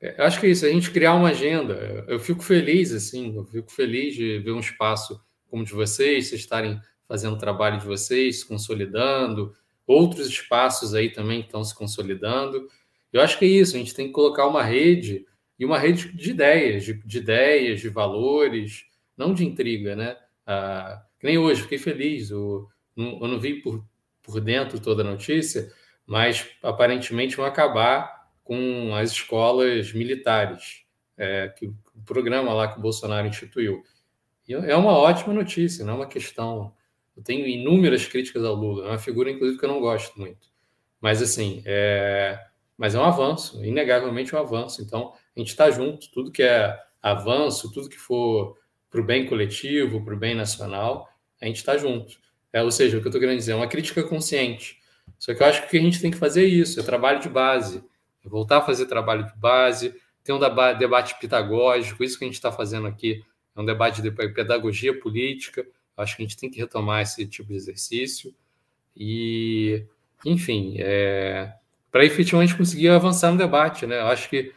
eu 0.00 0.24
acho 0.24 0.40
que 0.40 0.46
é 0.46 0.50
isso, 0.50 0.64
a 0.64 0.68
gente 0.68 0.90
criar 0.90 1.14
uma 1.14 1.28
agenda. 1.28 2.04
Eu 2.08 2.18
fico 2.18 2.42
feliz, 2.42 2.92
assim, 2.92 3.36
eu 3.36 3.44
fico 3.44 3.70
feliz 3.70 4.14
de 4.14 4.38
ver 4.38 4.52
um 4.52 4.60
espaço 4.60 5.22
como 5.48 5.62
o 5.62 5.66
de 5.66 5.72
vocês, 5.72 6.28
vocês 6.28 6.40
estarem 6.40 6.80
fazendo 7.06 7.34
o 7.34 7.38
trabalho 7.38 7.78
de 7.78 7.86
vocês, 7.86 8.44
consolidando, 8.44 9.52
outros 9.86 10.28
espaços 10.28 10.94
aí 10.94 11.10
também 11.10 11.40
estão 11.40 11.62
se 11.64 11.74
consolidando. 11.74 12.68
Eu 13.12 13.20
acho 13.20 13.38
que 13.38 13.44
é 13.44 13.48
isso, 13.48 13.74
a 13.74 13.78
gente 13.78 13.94
tem 13.94 14.06
que 14.06 14.12
colocar 14.12 14.46
uma 14.46 14.62
rede 14.62 15.26
e 15.58 15.64
uma 15.64 15.78
rede 15.78 16.12
de 16.12 16.30
ideias, 16.30 16.84
de, 16.84 16.94
de 16.94 17.18
ideias, 17.18 17.80
de 17.80 17.88
valores, 17.88 18.84
não 19.16 19.34
de 19.34 19.44
intriga, 19.44 19.96
né? 19.96 20.16
Ah, 20.46 21.02
nem 21.22 21.36
hoje, 21.36 21.62
fiquei 21.62 21.78
feliz, 21.78 22.30
eu, 22.30 22.68
eu 22.96 23.28
não 23.28 23.38
vi 23.38 23.60
por, 23.62 23.84
por 24.22 24.40
dentro 24.40 24.80
toda 24.80 25.02
a 25.02 25.10
notícia, 25.10 25.72
mas 26.06 26.48
aparentemente 26.62 27.36
vão 27.36 27.44
acabar 27.44 28.28
com 28.42 28.94
as 28.94 29.12
escolas 29.12 29.92
militares, 29.92 30.84
é, 31.16 31.48
que 31.48 31.66
o 31.66 32.02
programa 32.04 32.52
lá 32.52 32.68
que 32.68 32.78
o 32.78 32.82
Bolsonaro 32.82 33.26
instituiu. 33.26 33.82
E 34.48 34.54
é 34.54 34.74
uma 34.74 34.92
ótima 34.92 35.32
notícia, 35.32 35.84
não 35.84 35.92
é 35.92 35.96
uma 35.96 36.06
questão. 36.06 36.74
Eu 37.16 37.22
tenho 37.22 37.46
inúmeras 37.46 38.06
críticas 38.06 38.44
ao 38.44 38.54
Lula, 38.54 38.86
é 38.86 38.88
uma 38.88 38.98
figura, 38.98 39.30
inclusive, 39.30 39.58
que 39.58 39.64
eu 39.64 39.68
não 39.68 39.80
gosto 39.80 40.18
muito. 40.18 40.48
Mas, 41.00 41.22
assim, 41.22 41.62
é, 41.64 42.38
mas 42.76 42.94
é 42.94 42.98
um 42.98 43.04
avanço, 43.04 43.64
inegavelmente 43.64 44.34
um 44.34 44.38
avanço. 44.38 44.82
Então, 44.82 45.12
a 45.36 45.38
gente 45.38 45.50
está 45.50 45.70
junto, 45.70 46.10
tudo 46.10 46.32
que 46.32 46.42
é 46.42 46.76
avanço, 47.00 47.70
tudo 47.72 47.88
que 47.88 47.96
for 47.96 48.56
para 48.90 49.00
o 49.00 49.04
bem 49.04 49.26
coletivo, 49.26 50.04
para 50.04 50.14
o 50.14 50.18
bem 50.18 50.34
nacional, 50.34 51.08
a 51.40 51.46
gente 51.46 51.58
está 51.58 51.76
junto. 51.76 52.18
É, 52.52 52.62
ou 52.62 52.70
seja, 52.70 52.96
o 52.96 53.00
que 53.00 53.06
eu 53.06 53.10
estou 53.10 53.20
querendo 53.20 53.38
dizer 53.38 53.52
é 53.52 53.56
uma 53.56 53.68
crítica 53.68 54.02
consciente. 54.02 54.80
Só 55.18 55.34
que 55.34 55.42
eu 55.42 55.46
acho 55.46 55.68
que 55.68 55.76
a 55.76 55.80
gente 55.80 56.00
tem 56.00 56.10
que 56.10 56.16
fazer 56.16 56.44
isso, 56.46 56.80
é 56.80 56.82
trabalho 56.82 57.20
de 57.20 57.28
base. 57.28 57.82
É 58.24 58.28
voltar 58.28 58.58
a 58.58 58.62
fazer 58.62 58.86
trabalho 58.86 59.26
de 59.26 59.36
base, 59.36 59.94
ter 60.22 60.32
um 60.32 60.38
debate 60.78 61.18
pitagógico, 61.18 62.04
isso 62.04 62.18
que 62.18 62.24
a 62.24 62.28
gente 62.28 62.34
está 62.34 62.52
fazendo 62.52 62.86
aqui 62.86 63.24
é 63.56 63.60
um 63.60 63.64
debate 63.64 64.00
de 64.00 64.10
pedagogia 64.10 64.98
política. 64.98 65.66
Acho 65.96 66.16
que 66.16 66.22
a 66.22 66.26
gente 66.26 66.36
tem 66.36 66.50
que 66.50 66.58
retomar 66.58 67.02
esse 67.02 67.26
tipo 67.26 67.48
de 67.48 67.56
exercício. 67.56 68.34
E, 68.96 69.84
enfim, 70.24 70.76
é, 70.78 71.52
para 71.90 72.04
efetivamente 72.04 72.56
conseguir 72.56 72.88
avançar 72.88 73.30
no 73.30 73.38
debate, 73.38 73.86
né? 73.86 74.00
Eu 74.00 74.06
acho 74.06 74.28
que 74.28 74.52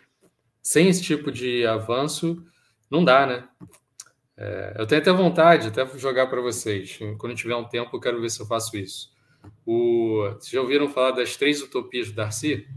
sem 0.61 0.88
esse 0.88 1.03
tipo 1.03 1.32
de 1.32 1.65
avanço, 1.65 2.41
não 2.90 3.03
dá, 3.03 3.26
né? 3.26 3.48
É, 4.36 4.76
eu 4.80 4.88
tenho 4.88 5.02
até 5.02 5.12
vontade, 5.12 5.68
até 5.68 5.86
jogar 5.98 6.28
para 6.28 6.42
vocês. 6.42 7.00
Quando 7.18 7.36
tiver 7.36 7.56
um 7.56 7.68
tempo, 7.68 7.96
eu 7.96 8.00
quero 8.00 8.20
ver 8.20 8.30
se 8.30 8.40
eu 8.40 8.46
faço 8.46 8.76
isso. 8.78 9.14
O, 9.66 10.24
vocês 10.32 10.50
já 10.50 10.62
ouviram 10.62 10.90
falar 10.90 11.12
das 11.12 11.38
três 11.38 11.62
utopias 11.62 12.10
do 12.10 12.16
Darcy? 12.16 12.68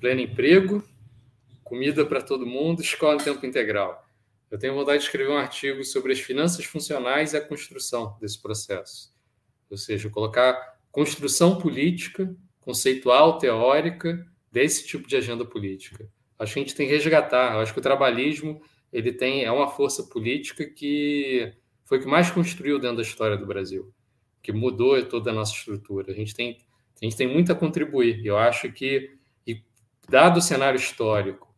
Pleno 0.00 0.20
emprego, 0.20 0.82
comida 1.64 2.06
para 2.06 2.22
todo 2.22 2.46
mundo, 2.46 2.80
escola 2.80 3.20
em 3.20 3.24
tempo 3.24 3.44
integral. 3.44 4.06
Eu 4.50 4.58
tenho 4.58 4.74
vontade 4.74 4.98
de 4.98 5.04
escrever 5.04 5.30
um 5.30 5.36
artigo 5.36 5.84
sobre 5.84 6.12
as 6.12 6.20
finanças 6.20 6.64
funcionais 6.64 7.32
e 7.32 7.36
a 7.36 7.40
construção 7.40 8.16
desse 8.20 8.40
processo. 8.40 9.14
Ou 9.70 9.76
seja, 9.76 10.10
colocar 10.10 10.78
construção 10.90 11.58
política, 11.58 12.34
conceitual, 12.60 13.38
teórica, 13.38 14.26
desse 14.50 14.86
tipo 14.86 15.06
de 15.06 15.16
agenda 15.16 15.44
política. 15.44 16.08
Acho 16.38 16.54
que 16.54 16.60
a 16.60 16.62
gente 16.62 16.74
tem 16.74 16.88
que 16.88 16.94
resgatar. 16.94 17.56
Acho 17.58 17.72
que 17.72 17.78
o 17.78 17.82
trabalhismo 17.82 18.60
ele 18.92 19.12
tem 19.12 19.44
é 19.44 19.52
uma 19.52 19.68
força 19.68 20.02
política 20.04 20.64
que 20.64 21.52
foi 21.84 21.98
o 21.98 22.00
que 22.00 22.06
mais 22.06 22.30
construiu 22.30 22.78
dentro 22.78 22.96
da 22.96 23.02
história 23.02 23.36
do 23.36 23.46
Brasil, 23.46 23.92
que 24.42 24.52
mudou 24.52 25.02
toda 25.06 25.30
a 25.30 25.34
nossa 25.34 25.52
estrutura. 25.52 26.12
A 26.12 26.14
gente 26.14 26.34
tem 26.34 26.58
a 27.00 27.04
gente 27.04 27.16
tem 27.16 27.26
muito 27.26 27.50
a 27.50 27.54
contribuir. 27.54 28.24
Eu 28.24 28.36
acho 28.36 28.70
que 28.72 29.10
e 29.46 29.62
dado 30.08 30.38
o 30.38 30.42
cenário 30.42 30.78
histórico 30.78 31.48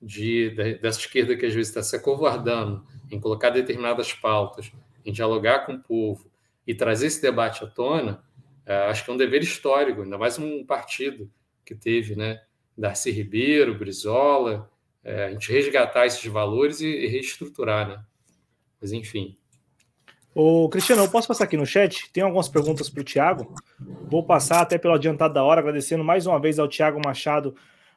de, 0.00 0.50
dessa 0.80 1.00
esquerda 1.00 1.36
que 1.36 1.44
às 1.44 1.54
vezes 1.54 1.68
está 1.68 1.82
se 1.82 1.94
acovardando 1.96 2.84
em 3.10 3.20
colocar 3.20 3.50
determinadas 3.50 4.12
pautas, 4.12 4.72
em 5.04 5.12
dialogar 5.12 5.66
com 5.66 5.74
o 5.74 5.82
povo 5.82 6.30
e 6.66 6.74
trazer 6.74 7.06
esse 7.06 7.20
debate 7.20 7.62
à 7.62 7.66
tona, 7.66 8.24
é, 8.64 8.74
acho 8.88 9.04
que 9.04 9.10
é 9.10 9.14
um 9.14 9.16
dever 9.16 9.42
histórico, 9.42 10.02
ainda 10.02 10.18
mais 10.18 10.38
um 10.38 10.64
partido 10.64 11.30
que 11.64 11.74
teve, 11.74 12.16
né? 12.16 12.40
Darcy 12.76 13.10
Ribeiro, 13.10 13.78
Brizola, 13.78 14.70
é, 15.06 15.26
a 15.26 15.30
gente 15.30 15.52
resgatar 15.52 16.04
esses 16.04 16.24
valores 16.24 16.80
e, 16.80 16.88
e 16.88 17.06
reestruturar, 17.06 17.88
né? 17.88 18.04
Mas 18.80 18.92
enfim. 18.92 19.36
Ô, 20.34 20.68
Cristiano, 20.68 21.02
eu 21.04 21.08
posso 21.08 21.28
passar 21.28 21.44
aqui 21.44 21.56
no 21.56 21.64
chat? 21.64 22.10
Tem 22.12 22.24
algumas 22.24 22.48
perguntas 22.48 22.90
para 22.90 23.00
o 23.00 23.04
Tiago. 23.04 23.54
Vou 24.10 24.24
passar 24.24 24.60
até 24.60 24.76
pelo 24.76 24.94
adiantado 24.94 25.32
da 25.32 25.44
hora, 25.44 25.60
agradecendo 25.60 26.02
mais 26.02 26.26
uma 26.26 26.40
vez 26.40 26.58
ao 26.58 26.66
Tiago 26.66 27.00
Machado 27.02 27.54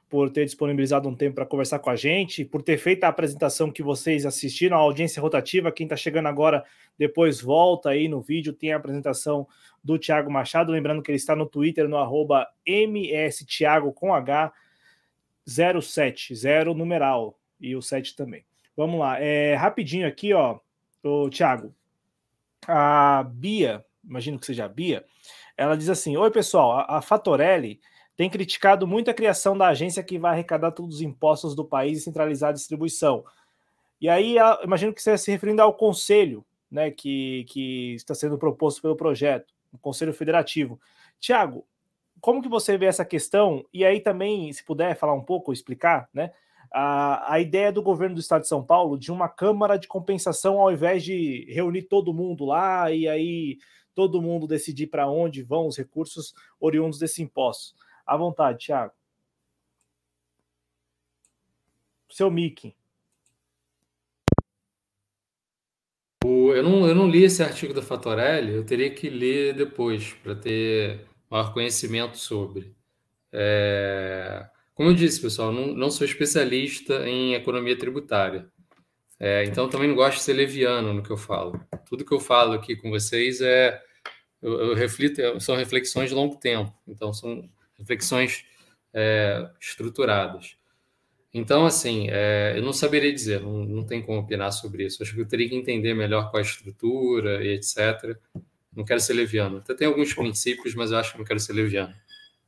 por 0.08 0.30
ter 0.30 0.46
disponibilizado 0.46 1.10
um 1.10 1.16
tempo 1.16 1.36
para 1.36 1.46
conversar 1.46 1.80
com 1.80 1.90
a 1.90 1.96
gente, 1.96 2.46
por 2.46 2.62
ter 2.62 2.78
feito 2.78 3.04
a 3.04 3.08
apresentação 3.08 3.72
que 3.72 3.84
vocês 3.84 4.26
assistiram, 4.26 4.78
a 4.78 4.80
audiência 4.80 5.22
rotativa. 5.22 5.72
Quem 5.72 5.86
está 5.86 5.96
chegando 5.96 6.28
agora, 6.28 6.64
depois 6.98 7.42
volta 7.42 7.90
aí 7.90 8.08
no 8.08 8.22
vídeo, 8.22 8.54
tem 8.54 8.72
a 8.72 8.78
apresentação 8.78 9.48
do 9.84 9.98
Thiago 9.98 10.32
Machado. 10.32 10.72
Lembrando 10.72 11.02
que 11.02 11.10
ele 11.10 11.18
está 11.18 11.36
no 11.36 11.48
Twitter, 11.48 11.90
no 11.90 11.98
arroba 11.98 12.48
mstiago 12.68 13.92
com 13.92 14.14
H 14.14 14.54
070, 15.50 16.74
numeral, 16.74 17.38
e 17.60 17.76
o 17.76 17.82
7 17.82 18.16
também. 18.16 18.46
Vamos 18.76 19.00
lá, 19.00 19.20
é, 19.20 19.56
rapidinho 19.56 20.08
aqui, 20.08 20.34
ó, 20.34 20.60
o 21.04 21.30
Thiago. 21.30 21.74
A 22.68 23.24
Bia, 23.24 23.84
imagino 24.04 24.40
que 24.40 24.46
seja 24.46 24.66
a 24.66 24.70
Bia, 24.70 25.06
ela 25.58 25.76
diz 25.76 25.90
assim: 25.90 26.16
Oi, 26.16 26.32
pessoal, 26.32 26.72
a, 26.72 26.98
a 26.98 27.02
Fatorelli 27.02 27.80
tem 28.16 28.30
criticado 28.30 28.86
muito 28.86 29.10
a 29.10 29.14
criação 29.14 29.58
da 29.58 29.68
agência 29.68 30.04
que 30.04 30.20
vai 30.20 30.32
arrecadar 30.32 30.72
todos 30.72 30.96
os 30.96 31.02
impostos 31.02 31.56
do 31.56 31.66
país 31.66 32.00
e 32.00 32.02
centralizar 32.02 32.50
a 32.50 32.54
distribuição. 32.54 33.24
E 34.00 34.08
aí, 34.08 34.36
imagino 34.64 34.94
que 34.94 35.02
você 35.02 35.18
se 35.18 35.32
referindo 35.32 35.62
ao 35.62 35.74
conselho 35.74 36.46
né, 36.70 36.92
que, 36.92 37.46
que 37.50 37.96
está 37.96 38.14
sendo 38.14 38.38
proposto 38.38 38.82
pelo 38.82 38.96
projeto, 38.96 39.54
o 39.72 39.78
Conselho 39.78 40.14
Federativo. 40.14 40.80
Tiago, 41.20 41.66
como 42.22 42.42
que 42.42 42.50
você 42.50 42.78
vê 42.78 42.86
essa 42.86 43.06
questão? 43.06 43.66
E 43.74 43.86
aí 43.86 44.00
também, 44.00 44.52
se 44.54 44.64
puder 44.64 44.98
falar 44.98 45.14
um 45.14 45.24
pouco, 45.24 45.54
explicar, 45.54 46.10
né? 46.14 46.32
A, 46.72 47.34
a 47.34 47.40
ideia 47.40 47.72
do 47.72 47.82
governo 47.82 48.16
do 48.16 48.22
estado 48.22 48.42
de 48.42 48.48
São 48.48 48.64
Paulo 48.64 48.98
de 48.98 49.12
uma 49.12 49.28
câmara 49.28 49.78
de 49.78 49.88
compensação 49.88 50.60
ao 50.60 50.72
invés 50.72 51.04
de 51.04 51.46
reunir 51.50 51.84
todo 51.84 52.14
mundo 52.14 52.46
lá 52.46 52.92
e 52.92 53.08
aí 53.08 53.58
todo 53.96 54.22
mundo 54.22 54.46
decidir 54.46 54.86
para 54.88 55.10
onde 55.10 55.42
vão 55.42 55.66
os 55.66 55.76
recursos 55.76 56.34
oriundos 56.60 57.00
desse 57.00 57.24
imposto. 57.24 57.74
À 58.06 58.16
vontade, 58.16 58.68
Thiago. 58.68 58.94
Seu 62.10 62.30
Mickey. 62.30 62.76
Eu 66.24 66.64
não, 66.64 66.88
eu 66.88 66.94
não 66.94 67.10
li 67.10 67.24
esse 67.24 67.42
artigo 67.42 67.74
da 67.74 67.82
Fatorelli, 67.82 68.54
eu 68.54 68.66
teria 68.66 68.94
que 68.94 69.10
ler 69.10 69.54
depois 69.56 70.14
para 70.16 70.36
ter 70.36 71.09
maior 71.30 71.54
conhecimento 71.54 72.18
sobre. 72.18 72.74
É, 73.32 74.48
como 74.74 74.90
eu 74.90 74.94
disse, 74.94 75.22
pessoal, 75.22 75.52
não, 75.52 75.68
não 75.68 75.92
sou 75.92 76.06
especialista 76.06 77.08
em 77.08 77.34
economia 77.34 77.78
tributária. 77.78 78.50
É, 79.20 79.44
então 79.44 79.68
também 79.68 79.90
não 79.90 79.96
gosto 79.96 80.18
de 80.18 80.24
ser 80.24 80.34
leviano 80.34 80.94
no 80.94 81.04
que 81.04 81.12
eu 81.12 81.18
falo. 81.18 81.60
Tudo 81.86 82.06
que 82.06 82.14
eu 82.14 82.20
falo 82.20 82.54
aqui 82.54 82.76
com 82.76 82.90
vocês 82.90 83.42
é 83.42 83.82
eu, 84.42 84.54
eu 84.70 84.74
reflito, 84.76 85.22
são 85.40 85.56
reflexões 85.56 86.10
de 86.10 86.16
longo 86.16 86.38
tempo. 86.38 86.74
Então 86.88 87.14
são 87.14 87.50
reflexões 87.78 88.46
é, 88.94 89.50
estruturadas. 89.60 90.58
Então, 91.34 91.66
assim, 91.66 92.08
é, 92.10 92.54
eu 92.56 92.64
não 92.64 92.74
saberia 92.74 93.14
dizer, 93.14 93.42
não, 93.42 93.64
não 93.64 93.86
tem 93.86 94.02
como 94.02 94.20
opinar 94.20 94.52
sobre 94.52 94.86
isso. 94.86 95.04
Acho 95.04 95.14
que 95.14 95.22
eu 95.22 95.28
teria 95.28 95.48
que 95.48 95.56
entender 95.56 95.94
melhor 95.94 96.32
qual 96.32 96.42
é 96.42 96.46
a 96.46 96.50
estrutura 96.50 97.44
e 97.44 97.50
etc. 97.50 98.18
Não 98.80 98.86
quero 98.86 99.02
ser 99.02 99.12
leviano. 99.12 99.58
Até 99.58 99.74
tem 99.74 99.88
alguns 99.90 100.14
princípios, 100.14 100.74
mas 100.74 100.92
eu 100.92 100.98
acho 100.98 101.12
que 101.12 101.18
não 101.18 101.26
quero 101.26 101.38
ser 101.38 101.52
leviano. 101.52 101.94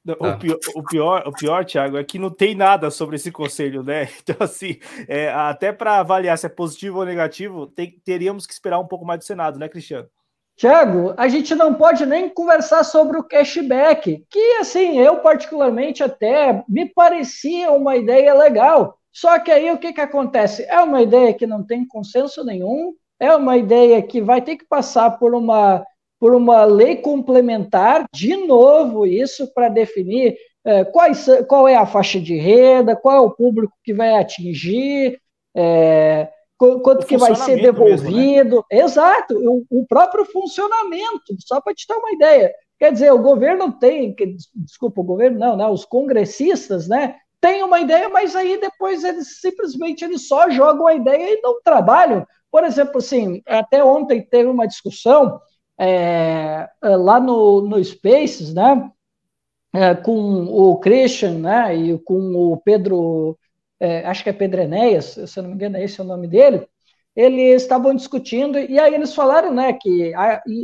O, 0.08 0.16
tá. 0.16 0.38
pior, 0.38 0.58
o, 0.74 0.82
pior, 0.82 1.28
o 1.28 1.32
pior, 1.34 1.66
Thiago, 1.66 1.98
é 1.98 2.06
que 2.06 2.18
não 2.18 2.30
tem 2.30 2.56
nada 2.56 2.90
sobre 2.90 3.18
esse 3.18 3.34
conselho, 3.34 3.84
né? 3.84 4.08
Então, 4.24 4.38
assim, 4.40 4.80
é, 5.10 5.30
até 5.30 5.74
para 5.74 6.00
avaliar 6.00 6.38
se 6.38 6.46
é 6.46 6.50
positivo 6.50 7.00
ou 7.00 7.06
negativo, 7.06 7.68
tem, 7.68 8.00
teríamos 8.06 8.48
que 8.48 8.54
esperar 8.54 8.80
um 8.80 8.88
pouco 8.88 9.06
mais 9.06 9.20
do 9.20 9.26
Senado, 9.26 9.60
né, 9.60 9.68
Cristiano? 9.68 10.08
Tiago, 10.56 11.14
a 11.18 11.28
gente 11.28 11.54
não 11.54 11.74
pode 11.74 12.06
nem 12.06 12.30
conversar 12.30 12.86
sobre 12.86 13.18
o 13.18 13.24
cashback, 13.24 14.26
que 14.30 14.58
assim, 14.62 15.00
eu 15.00 15.18
particularmente 15.18 16.02
até 16.02 16.64
me 16.66 16.88
parecia 16.88 17.74
uma 17.74 17.98
ideia 17.98 18.34
legal. 18.34 18.98
Só 19.12 19.38
que 19.38 19.52
aí 19.52 19.70
o 19.70 19.78
que, 19.78 19.92
que 19.92 20.02
acontece? 20.02 20.64
É 20.64 20.80
uma 20.80 21.02
ideia 21.02 21.34
que 21.34 21.46
não 21.46 21.62
tem 21.62 21.86
consenso 21.86 22.42
nenhum, 22.46 22.96
é 23.20 23.36
uma 23.36 23.56
ideia 23.56 24.02
que 24.02 24.20
vai 24.20 24.42
ter 24.42 24.56
que 24.56 24.66
passar 24.66 25.12
por 25.20 25.36
uma, 25.36 25.86
por 26.22 26.36
uma 26.36 26.64
lei 26.66 26.98
complementar, 26.98 28.06
de 28.14 28.38
novo, 28.38 29.08
isso 29.08 29.52
para 29.56 29.70
definir 29.70 30.38
é, 30.64 30.86
quais, 30.86 31.26
qual 31.48 31.68
é 31.68 31.76
a 31.76 31.88
faixa 31.88 32.22
de 32.22 32.38
renda, 32.38 32.96
qual 32.96 33.16
é 33.18 33.20
o 33.22 33.32
público 33.32 33.74
que 33.84 33.92
vai 33.92 34.14
atingir. 34.14 35.20
É, 35.58 36.30
quanto 36.56 37.08
que 37.08 37.18
vai 37.18 37.36
ser 37.36 37.60
devolvido. 37.60 38.14
Mesmo, 38.14 38.66
né? 38.72 38.80
Exato, 38.84 39.34
o, 39.36 39.66
o, 39.72 39.88
próprio 39.88 40.24
funcionamento, 40.26 41.36
só 41.40 41.60
para 41.60 41.74
te 41.74 41.88
dar 41.88 41.98
uma 41.98 42.12
ideia. 42.12 42.54
Quer 42.80 42.92
dizer, 42.92 43.12
o 43.12 43.18
governo 43.18 43.72
tem, 43.80 44.16
desculpa, 44.56 45.02
o 45.02 45.04
governo 45.04 45.40
não, 45.40 45.58
né, 45.58 45.68
os 45.68 45.86
congressistas, 45.86 46.88
né, 46.88 47.16
têm 47.42 47.64
uma 47.64 47.80
ideia, 47.80 48.10
mas 48.10 48.36
aí 48.36 48.60
depois 48.62 49.04
eles 49.04 49.40
simplesmente 49.42 50.06
eles 50.06 50.28
só 50.28 50.52
jogam 50.52 50.86
a 50.86 50.94
ideia 50.94 51.34
e 51.34 51.42
não 51.42 51.60
trabalham. 51.64 52.28
Por 52.52 52.64
exemplo, 52.64 53.00
assim, 53.00 53.42
até 53.48 53.84
ontem 53.84 54.22
teve 54.22 54.48
uma 54.48 54.68
discussão 54.68 55.42
é, 55.82 56.70
lá 56.84 57.20
no, 57.20 57.62
no 57.62 57.84
Spaces, 57.84 58.54
né? 58.54 58.92
É, 59.74 59.96
com 59.96 60.46
o 60.46 60.78
Christian, 60.80 61.40
né? 61.40 61.76
E 61.76 61.98
com 62.00 62.36
o 62.36 62.58
Pedro, 62.58 63.38
é, 63.80 64.06
acho 64.06 64.24
que 64.24 64.30
é 64.30 64.34
Pedro 64.34 64.62
Enéas, 64.62 65.18
se 65.26 65.40
eu 65.40 65.44
não 65.44 65.50
me 65.50 65.56
engano, 65.56 65.78
é 65.78 65.84
esse 65.84 66.00
o 66.00 66.04
nome 66.04 66.28
dele. 66.28 66.68
Eles 67.16 67.64
estavam 67.64 67.96
discutindo 67.96 68.60
e 68.60 68.80
aí 68.80 68.94
eles 68.94 69.14
falaram, 69.14 69.54
né, 69.54 69.74
que 69.74 70.14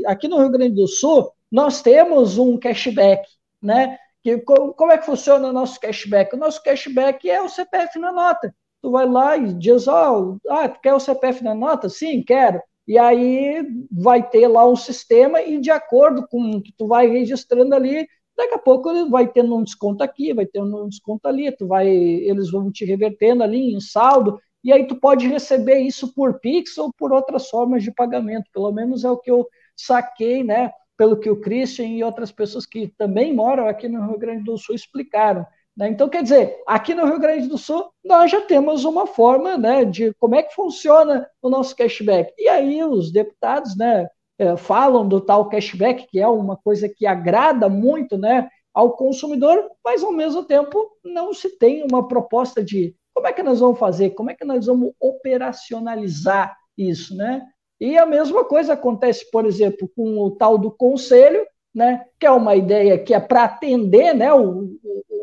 aqui 0.06 0.30
no 0.30 0.38
Rio 0.38 0.50
Grande 0.50 0.76
do 0.76 0.88
Sul 0.88 1.30
nós 1.52 1.82
temos 1.82 2.38
um 2.38 2.58
cashback, 2.58 3.28
né? 3.62 3.98
Que, 4.24 4.38
como 4.40 4.92
é 4.92 4.98
que 4.98 5.06
funciona 5.06 5.48
o 5.48 5.54
nosso 5.54 5.80
cashback? 5.80 6.36
O 6.36 6.40
nosso 6.40 6.62
cashback 6.64 7.30
é 7.30 7.42
o 7.42 7.50
CPF 7.50 7.98
na 8.00 8.12
nota. 8.12 8.54
Tu 8.82 8.92
vai 8.92 9.08
lá 9.08 9.38
e 9.38 9.54
diz, 9.54 9.88
ó, 9.88 10.22
oh, 10.22 10.38
ah, 10.50 10.70
quer 10.70 10.94
o 10.94 11.00
CPF 11.00 11.44
na 11.44 11.56
nota? 11.56 11.90
Sim, 11.90 12.22
quero. 12.24 12.62
E 12.88 12.98
aí 12.98 13.66
vai 13.92 14.28
ter 14.28 14.48
lá 14.48 14.68
um 14.68 14.76
sistema 14.76 15.42
e 15.42 15.60
de 15.60 15.70
acordo 15.70 16.28
com 16.28 16.52
o 16.52 16.62
que 16.62 16.72
tu 16.78 16.88
vai 16.88 17.08
registrando 17.08 17.76
ali, 17.76 18.08
daqui 18.36 18.54
a 18.54 18.60
pouco 18.60 19.10
vai 19.10 19.28
tendo 19.28 19.56
um 19.56 19.64
desconto 19.64 20.04
aqui, 20.04 20.34
vai 20.34 20.46
tendo 20.46 20.86
um 20.86 20.88
desconto 20.88 21.28
ali, 21.28 21.52
tu 21.52 21.68
vai, 21.68 21.88
eles 21.90 22.52
vão 22.52 22.72
te 22.72 22.86
revertendo 22.86 23.44
ali 23.44 23.74
em 23.74 23.80
saldo, 23.80 24.40
e 24.64 24.72
aí 24.72 24.86
tu 24.86 24.96
pode 25.00 25.28
receber 25.28 25.80
isso 25.80 26.14
por 26.14 26.40
Pix 26.40 26.78
ou 26.78 26.92
por 26.94 27.12
outras 27.12 27.50
formas 27.50 27.84
de 27.84 27.92
pagamento, 27.92 28.50
pelo 28.54 28.72
menos 28.72 29.04
é 29.04 29.12
o 29.12 29.18
que 29.18 29.32
eu 29.32 29.48
saquei, 29.76 30.44
né? 30.44 30.72
pelo 30.98 31.20
que 31.20 31.30
o 31.30 31.40
Christian 31.40 31.86
e 31.86 32.04
outras 32.04 32.32
pessoas 32.32 32.66
que 32.66 32.88
também 32.98 33.34
moram 33.34 33.68
aqui 33.68 33.88
no 33.88 34.06
Rio 34.08 34.18
Grande 34.18 34.44
do 34.44 34.58
Sul 34.58 34.74
explicaram. 34.74 35.46
Né? 35.78 35.90
Então, 35.90 36.10
quer 36.10 36.24
dizer, 36.24 36.58
aqui 36.66 36.96
no 36.96 37.06
Rio 37.06 37.20
Grande 37.20 37.48
do 37.48 37.58
Sul, 37.58 37.90
nós 38.04 38.32
já 38.32 38.42
temos 38.42 38.84
uma 38.84 39.06
forma 39.06 39.58
né, 39.58 39.86
de 39.86 40.12
como 40.16 40.36
é 40.36 40.42
que 40.42 40.56
funciona 40.56 41.30
o 41.42 41.50
nosso 41.50 41.76
cashback. 41.76 42.34
E 42.38 42.50
aí 42.50 42.84
os 42.84 43.12
deputados 43.12 43.78
né, 43.78 44.08
é, 44.40 44.58
falam 44.58 45.08
do 45.08 45.22
tal 45.22 45.48
cashback, 45.48 46.08
que 46.08 46.20
é 46.20 46.28
uma 46.28 46.58
coisa 46.58 46.90
que 46.90 47.06
agrada 47.06 47.70
muito 47.70 48.18
né, 48.18 48.50
ao 48.74 48.94
consumidor, 48.94 49.70
mas 49.86 50.04
ao 50.04 50.12
mesmo 50.12 50.44
tempo 50.44 50.92
não 51.06 51.34
se 51.34 51.58
tem 51.58 51.84
uma 51.84 52.08
proposta 52.08 52.64
de 52.64 52.96
como 53.14 53.28
é 53.28 53.34
que 53.34 53.44
nós 53.44 53.60
vamos 53.60 53.80
fazer, 53.80 54.12
como 54.12 54.32
é 54.32 54.36
que 54.36 54.46
nós 54.46 54.66
vamos 54.66 54.94
operacionalizar 55.00 56.56
isso, 56.78 57.16
né? 57.16 57.42
E 57.80 57.98
a 57.98 58.06
mesma 58.06 58.46
coisa 58.46 58.74
acontece, 58.74 59.30
por 59.32 59.46
exemplo, 59.48 59.90
com 59.96 60.20
o 60.20 60.30
tal 60.30 60.56
do 60.56 60.70
conselho, 60.70 61.44
né, 61.78 62.04
que 62.20 62.26
é 62.26 62.32
uma 62.32 62.56
ideia 62.56 62.98
que 62.98 63.14
é 63.14 63.20
para 63.20 63.44
atender 63.44 64.12
né, 64.16 64.34
o, 64.34 64.68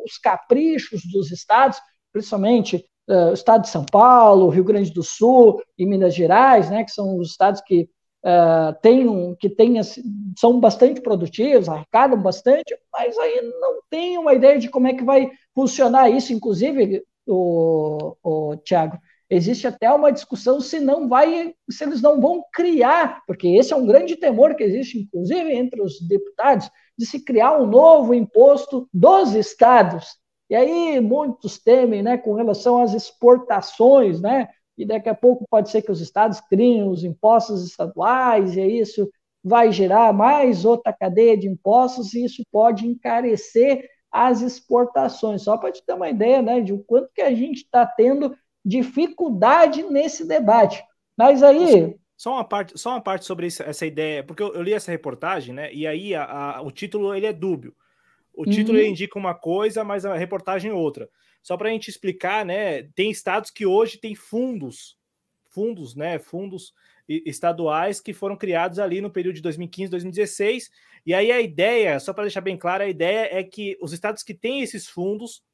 os 0.05 0.17
caprichos 0.23 1.03
dos 1.13 1.33
estados, 1.33 1.81
principalmente 2.13 2.87
uh, 3.09 3.31
o 3.31 3.33
estado 3.33 3.63
de 3.63 3.71
São 3.71 3.85
Paulo, 3.85 4.51
Rio 4.51 4.63
Grande 4.63 4.93
do 4.93 5.03
Sul 5.03 5.61
e 5.77 5.85
Minas 5.85 6.15
Gerais, 6.15 6.71
né, 6.71 6.85
que 6.85 6.93
são 6.93 7.19
os 7.19 7.33
estados 7.33 7.61
que 7.61 7.89
uh, 8.25 8.73
têm, 8.81 9.09
um, 9.09 9.35
que 9.35 9.51
têm, 9.51 9.81
são 10.39 10.61
bastante 10.61 11.01
produtivos, 11.01 11.69
arrecadam 11.69 12.23
bastante, 12.23 12.73
mas 12.93 13.19
aí 13.19 13.43
não 13.61 13.81
tem 13.91 14.17
uma 14.17 14.33
ideia 14.33 14.57
de 14.57 14.69
como 14.69 14.87
é 14.87 14.95
que 14.95 15.03
vai 15.03 15.29
funcionar 15.57 16.09
isso, 16.09 16.33
inclusive, 16.33 17.03
o, 17.27 18.17
o 18.23 18.57
Tiago, 18.59 18.97
Existe 19.31 19.67
até 19.67 19.91
uma 19.91 20.13
discussão 20.13 20.61
se 20.61 20.79
não 20.79 21.09
vai, 21.09 21.55
se 21.71 21.85
eles 21.85 22.03
não 22.03 22.21
vão 22.21 22.45
criar, 22.53 23.23
porque 23.27 23.49
esse 23.49 23.73
é 23.73 23.77
um 23.77 23.87
grande 23.87 24.17
temor 24.17 24.55
que 24.55 24.63
existe, 24.63 24.99
inclusive 24.99 25.53
entre 25.53 25.81
os 25.81 26.01
deputados, 26.01 26.71
de 26.97 27.07
se 27.07 27.25
criar 27.25 27.59
um 27.59 27.67
novo 27.67 28.15
imposto 28.15 28.89
dos 28.93 29.35
estados. 29.35 30.17
E 30.51 30.55
aí 30.55 31.01
muitos 31.01 31.59
temem, 31.59 32.03
né, 32.03 32.19
com 32.19 32.35
relação 32.35 32.83
às 32.83 32.93
exportações, 32.93 34.21
né? 34.21 34.49
E 34.77 34.85
daqui 34.85 35.09
a 35.09 35.15
pouco 35.15 35.47
pode 35.49 35.71
ser 35.71 35.83
que 35.83 35.91
os 35.91 36.01
estados 36.01 36.41
criem 36.41 36.89
os 36.89 37.03
impostos 37.03 37.65
estaduais, 37.65 38.57
e 38.57 38.61
isso 38.61 39.09
vai 39.43 39.73
gerar 39.73 40.13
mais 40.13 40.65
outra 40.65 40.93
cadeia 40.93 41.37
de 41.37 41.49
impostos, 41.49 42.13
e 42.15 42.25
isso 42.25 42.43
pode 42.53 42.87
encarecer 42.87 43.89
as 44.11 44.43
exportações. 44.43 45.43
Só 45.43 45.57
para 45.57 45.73
te 45.73 45.85
ter 45.85 45.95
uma 45.95 46.09
ideia, 46.11 46.43
né, 46.43 46.61
de 46.61 46.73
o 46.73 46.85
quanto 46.85 47.11
que 47.15 47.23
a 47.23 47.35
gente 47.35 47.63
está 47.63 47.87
tendo 47.87 48.35
dificuldade 48.65 49.83
nesse 49.83 50.27
debate. 50.27 50.83
Mas 51.17 51.43
aí. 51.43 51.97
Só 52.17 52.33
uma 52.33 52.45
parte, 52.45 52.79
só 52.79 52.91
uma 52.91 53.01
parte 53.01 53.25
sobre 53.25 53.49
isso, 53.49 53.63
essa 53.63 53.85
ideia, 53.85 54.23
porque 54.23 54.43
eu, 54.43 54.55
eu, 54.55 54.63
li 54.63 54.73
essa 54.73 54.91
reportagem, 54.91 55.53
né? 55.53 55.73
E 55.73 55.87
aí 55.87 56.15
a, 56.15 56.25
a, 56.25 56.63
o 56.63 56.71
título 56.71 57.15
ele 57.15 57.27
é 57.27 57.33
dúbio. 57.33 57.75
O 58.33 58.45
título 58.45 58.79
uhum. 58.79 58.85
indica 58.85 59.19
uma 59.19 59.35
coisa, 59.35 59.85
mas 59.85 60.05
a 60.05 60.15
reportagem 60.17 60.71
é 60.71 60.75
outra. 60.75 61.09
Só 61.43 61.57
para 61.57 61.69
a 61.69 61.73
gente 61.73 61.89
explicar, 61.89 62.45
né? 62.45 62.85
Tem 62.95 63.11
estados 63.11 63.51
que 63.51 63.67
hoje 63.67 63.99
têm 63.99 64.15
fundos, 64.15 64.97
fundos, 65.51 65.95
né? 65.95 66.19
Fundos 66.19 66.73
estaduais 67.09 68.01
que 68.01 68.13
foram 68.13 68.37
criados 68.37 68.79
ali 68.79 69.01
no 69.01 69.11
período 69.11 69.37
de 69.37 69.43
2015, 69.43 69.91
2016. 69.91 70.71
E 71.05 71.13
aí 71.13 71.31
a 71.31 71.41
ideia, 71.41 72.01
só 72.01 72.13
para 72.13 72.25
deixar 72.25 72.41
bem 72.41 72.57
claro, 72.57 72.83
a 72.83 72.89
ideia 72.89 73.29
é 73.31 73.45
que 73.45 73.77
os 73.81 73.93
estados 73.93 74.23
que 74.23 74.35
têm 74.35 74.63
esses 74.63 74.89
fundos, 74.89 75.45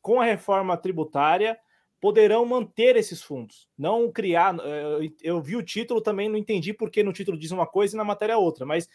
com 0.00 0.20
a 0.20 0.24
reforma 0.24 0.76
tributária, 0.76 1.58
poderão 2.00 2.44
manter 2.44 2.96
esses 2.96 3.22
fundos, 3.22 3.68
não 3.76 4.10
criar. 4.10 4.56
Eh, 4.60 5.10
eu 5.22 5.40
vi 5.40 5.56
o 5.56 5.62
título 5.62 6.00
também, 6.00 6.28
não 6.28 6.36
entendi 6.36 6.72
porque 6.72 7.02
no 7.02 7.12
título 7.12 7.36
diz 7.36 7.50
uma 7.50 7.66
coisa 7.66 7.94
e 7.94 7.98
na 7.98 8.04
matéria 8.04 8.38
outra, 8.38 8.64
mas 8.64 8.88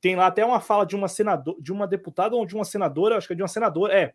tem 0.00 0.16
lá 0.16 0.26
até 0.26 0.44
uma 0.44 0.60
fala 0.60 0.84
de 0.84 0.96
uma 0.96 1.08
senadora, 1.08 1.56
de 1.60 1.72
uma 1.72 1.86
deputada 1.86 2.34
ou 2.34 2.44
de 2.46 2.54
uma 2.54 2.64
senadora, 2.64 3.16
acho 3.16 3.26
que 3.26 3.32
é 3.32 3.36
de 3.36 3.42
uma 3.42 3.48
senadora, 3.48 3.94
é. 3.94 4.14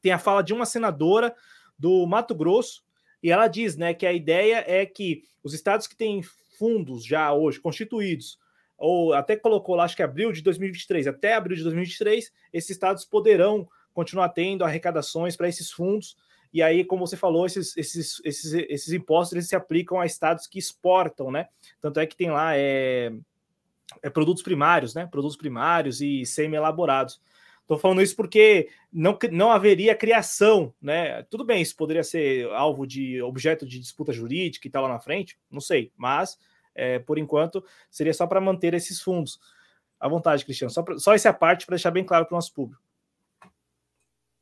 Tem 0.00 0.12
a 0.12 0.18
fala 0.18 0.42
de 0.42 0.52
uma 0.52 0.66
senadora 0.66 1.34
do 1.78 2.06
Mato 2.06 2.34
Grosso 2.34 2.84
e 3.22 3.30
ela 3.30 3.48
diz, 3.48 3.76
né, 3.76 3.92
que 3.92 4.06
a 4.06 4.12
ideia 4.12 4.64
é 4.66 4.84
que 4.86 5.22
os 5.42 5.54
estados 5.54 5.86
que 5.86 5.96
têm 5.96 6.22
fundos 6.58 7.04
já 7.04 7.32
hoje 7.32 7.60
constituídos 7.60 8.38
ou 8.78 9.14
até 9.14 9.36
colocou 9.36 9.74
lá, 9.74 9.84
acho 9.84 9.96
que 9.96 10.02
abril 10.02 10.32
de 10.32 10.42
2023, 10.42 11.06
até 11.06 11.34
abril 11.34 11.56
de 11.56 11.62
2023, 11.62 12.30
esses 12.52 12.70
estados 12.70 13.04
poderão 13.04 13.66
continuar 13.94 14.28
tendo 14.28 14.64
arrecadações 14.64 15.34
para 15.36 15.48
esses 15.48 15.70
fundos 15.70 16.16
e 16.56 16.62
aí, 16.62 16.84
como 16.86 17.06
você 17.06 17.18
falou, 17.18 17.44
esses, 17.44 17.76
esses, 17.76 18.18
esses, 18.24 18.52
esses 18.54 18.92
impostos 18.94 19.46
se 19.46 19.54
aplicam 19.54 20.00
a 20.00 20.06
estados 20.06 20.46
que 20.46 20.58
exportam, 20.58 21.30
né? 21.30 21.48
Tanto 21.82 22.00
é 22.00 22.06
que 22.06 22.16
tem 22.16 22.30
lá 22.30 22.56
é, 22.56 23.12
é 24.02 24.08
produtos 24.08 24.42
primários, 24.42 24.94
né? 24.94 25.06
Produtos 25.06 25.36
primários 25.36 26.00
e 26.00 26.24
semi-elaborados. 26.24 27.20
Estou 27.60 27.76
falando 27.76 28.00
isso 28.00 28.16
porque 28.16 28.70
não, 28.90 29.18
não 29.30 29.52
haveria 29.52 29.94
criação, 29.94 30.72
né? 30.80 31.24
Tudo 31.24 31.44
bem, 31.44 31.60
isso 31.60 31.76
poderia 31.76 32.02
ser 32.02 32.50
alvo 32.52 32.86
de 32.86 33.20
objeto 33.20 33.66
de 33.66 33.78
disputa 33.78 34.10
jurídica 34.10 34.66
e 34.66 34.70
tal 34.70 34.84
lá 34.84 34.88
na 34.88 34.98
frente, 34.98 35.38
não 35.50 35.60
sei, 35.60 35.92
mas 35.94 36.38
é, 36.74 36.98
por 37.00 37.18
enquanto 37.18 37.62
seria 37.90 38.14
só 38.14 38.26
para 38.26 38.40
manter 38.40 38.72
esses 38.72 39.02
fundos. 39.02 39.38
À 40.00 40.08
vontade, 40.08 40.42
Cristiano, 40.42 40.70
só, 40.70 40.82
só 40.96 41.12
essa 41.12 41.34
parte 41.34 41.66
para 41.66 41.76
deixar 41.76 41.90
bem 41.90 42.02
claro 42.02 42.24
para 42.24 42.32
o 42.32 42.38
nosso 42.38 42.54
público. 42.54 42.80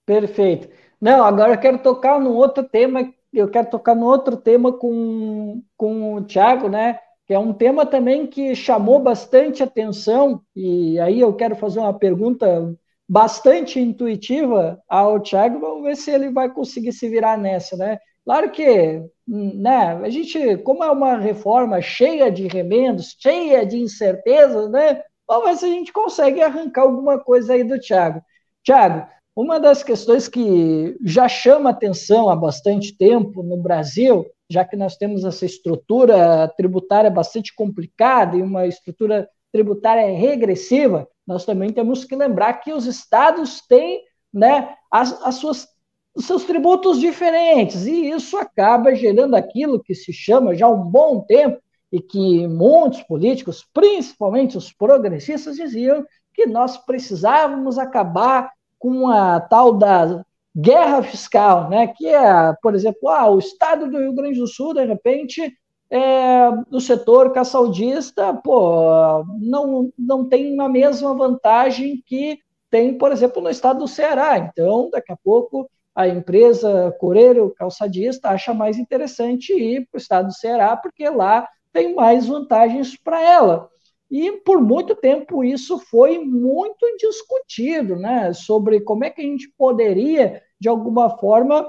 Perfeito. 0.07 0.69
Não, 1.05 1.23
agora 1.23 1.53
eu 1.53 1.59
quero 1.59 1.79
tocar 1.81 2.19
no 2.19 2.33
outro 2.33 2.65
tema, 2.65 3.13
eu 3.31 3.51
quero 3.51 3.69
tocar 3.69 3.95
no 3.95 4.07
outro 4.07 4.39
tema 4.39 4.73
com, 4.73 5.63
com 5.77 6.15
o 6.15 6.25
Thiago, 6.25 6.67
né? 6.71 6.99
Que 7.27 7.35
é 7.35 7.39
um 7.39 7.53
tema 7.53 7.85
também 7.85 8.27
que 8.27 8.55
chamou 8.55 8.99
bastante 9.01 9.63
atenção, 9.63 10.41
e 10.57 10.99
aí 10.99 11.21
eu 11.21 11.35
quero 11.35 11.57
fazer 11.57 11.81
uma 11.81 11.93
pergunta 11.93 12.75
bastante 13.07 13.79
intuitiva 13.79 14.83
ao 14.89 15.21
Thiago, 15.21 15.61
vamos 15.61 15.85
ver 15.85 15.95
se 15.95 16.11
ele 16.11 16.31
vai 16.31 16.51
conseguir 16.51 16.93
se 16.93 17.07
virar 17.07 17.37
nessa, 17.37 17.77
né? 17.77 17.99
Claro 18.25 18.51
que, 18.51 19.03
né, 19.29 20.01
a 20.03 20.09
gente, 20.09 20.57
como 20.59 20.83
é 20.83 20.91
uma 20.91 21.19
reforma 21.19 21.83
cheia 21.83 22.33
de 22.33 22.47
remendos, 22.49 23.15
cheia 23.21 23.67
de 23.67 23.77
incertezas, 23.79 24.71
né? 24.71 25.03
Vamos 25.29 25.51
ver 25.51 25.57
se 25.59 25.67
a 25.67 25.69
gente 25.69 25.93
consegue 25.93 26.41
arrancar 26.41 26.81
alguma 26.81 27.19
coisa 27.23 27.53
aí 27.53 27.63
do 27.63 27.79
Thiago. 27.79 28.23
Thiago, 28.65 29.07
uma 29.37 29.59
das 29.59 29.83
questões 29.83 30.29
que 30.29 30.97
já 31.05 31.29
chama 31.29 31.71
atenção 31.71 32.29
há 32.29 32.37
bastante 32.37 32.97
tempo 32.97 33.43
no 33.43 33.57
Brasil, 33.57 34.27
já 34.49 34.65
que 34.65 34.77
nós 34.77 34.97
temos 34.97 35.25
essa 35.25 35.45
estrutura 35.45 36.47
tributária 36.57 37.11
bastante 37.11 37.55
complicada 37.55 38.37
e 38.37 38.43
uma 38.43 38.67
estrutura 38.67 39.29
tributária 39.53 40.17
regressiva, 40.17 41.09
nós 41.27 41.45
também 41.45 41.73
temos 41.73 42.05
que 42.05 42.15
lembrar 42.15 42.55
que 42.55 42.73
os 42.73 42.87
estados 42.87 43.61
têm 43.67 44.03
né, 44.33 44.75
as, 44.91 45.21
as 45.25 45.37
suas, 45.37 45.69
os 46.15 46.27
seus 46.27 46.45
tributos 46.45 47.01
diferentes, 47.01 47.87
e 47.87 48.11
isso 48.11 48.37
acaba 48.37 48.95
gerando 48.95 49.35
aquilo 49.35 49.83
que 49.83 49.95
se 49.95 50.13
chama 50.13 50.55
já 50.55 50.67
há 50.67 50.71
um 50.71 50.85
bom 50.85 51.21
tempo, 51.21 51.61
e 51.91 52.01
que 52.01 52.49
muitos 52.49 53.03
políticos, 53.03 53.65
principalmente 53.73 54.59
os 54.59 54.73
progressistas, 54.73 55.57
diziam 55.57 56.05
que 56.33 56.47
nós 56.47 56.77
precisávamos 56.77 57.79
acabar 57.79 58.51
com 58.85 59.09
a 59.09 59.41
tal 59.41 59.73
da 59.73 60.23
guerra 60.55 61.03
fiscal, 61.03 61.71
né? 61.71 61.87
que 61.87 62.07
é, 62.07 62.53
por 62.61 62.75
exemplo, 62.75 63.09
ah, 63.09 63.31
o 63.31 63.39
estado 63.39 63.91
do 63.91 63.99
Rio 63.99 64.13
Grande 64.13 64.39
do 64.39 64.47
Sul, 64.47 64.75
de 64.75 64.85
repente, 64.85 65.57
é, 65.89 66.51
do 66.69 66.79
setor 66.83 67.33
caçaldista, 67.33 68.35
pô, 68.35 69.25
não, 69.41 69.91
não 69.99 70.29
tem 70.29 70.61
a 70.61 70.69
mesma 70.69 71.15
vantagem 71.15 72.03
que 72.05 72.39
tem, 72.71 72.99
por 72.99 73.11
exemplo, 73.11 73.41
no 73.41 73.49
estado 73.49 73.79
do 73.79 73.89
Ceará. 73.89 74.37
Então, 74.37 74.91
daqui 74.93 75.11
a 75.11 75.17
pouco, 75.17 75.67
a 75.95 76.07
empresa 76.07 76.95
coreiro 77.01 77.55
calçadista 77.57 78.29
acha 78.29 78.53
mais 78.53 78.77
interessante 78.77 79.55
ir 79.55 79.89
para 79.91 79.97
o 79.97 80.01
estado 80.01 80.27
do 80.27 80.35
Ceará, 80.35 80.77
porque 80.77 81.09
lá 81.09 81.49
tem 81.73 81.95
mais 81.95 82.27
vantagens 82.27 82.99
para 83.03 83.23
ela. 83.23 83.71
E 84.17 84.31
por 84.31 84.63
muito 84.63 84.95
tempo 84.95 85.43
isso 85.43 85.77
foi 85.77 86.21
muito 86.21 86.87
discutido, 86.97 87.97
né? 87.97 88.33
Sobre 88.33 88.81
como 88.81 89.03
é 89.03 89.11
que 89.11 89.21
a 89.21 89.25
gente 89.25 89.53
poderia, 89.59 90.41
de 90.61 90.69
alguma 90.69 91.19
forma, 91.19 91.69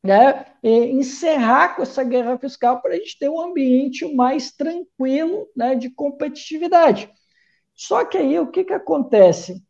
né, 0.00 0.46
encerrar 0.62 1.74
com 1.74 1.82
essa 1.82 2.04
guerra 2.04 2.38
fiscal 2.38 2.80
para 2.80 2.94
a 2.94 2.96
gente 2.96 3.18
ter 3.18 3.28
um 3.28 3.40
ambiente 3.40 4.06
mais 4.14 4.52
tranquilo 4.52 5.48
né, 5.56 5.74
de 5.74 5.90
competitividade. 5.90 7.10
Só 7.74 8.04
que 8.04 8.16
aí 8.16 8.38
o 8.38 8.46
que, 8.46 8.62
que 8.62 8.72
acontece? 8.72 9.60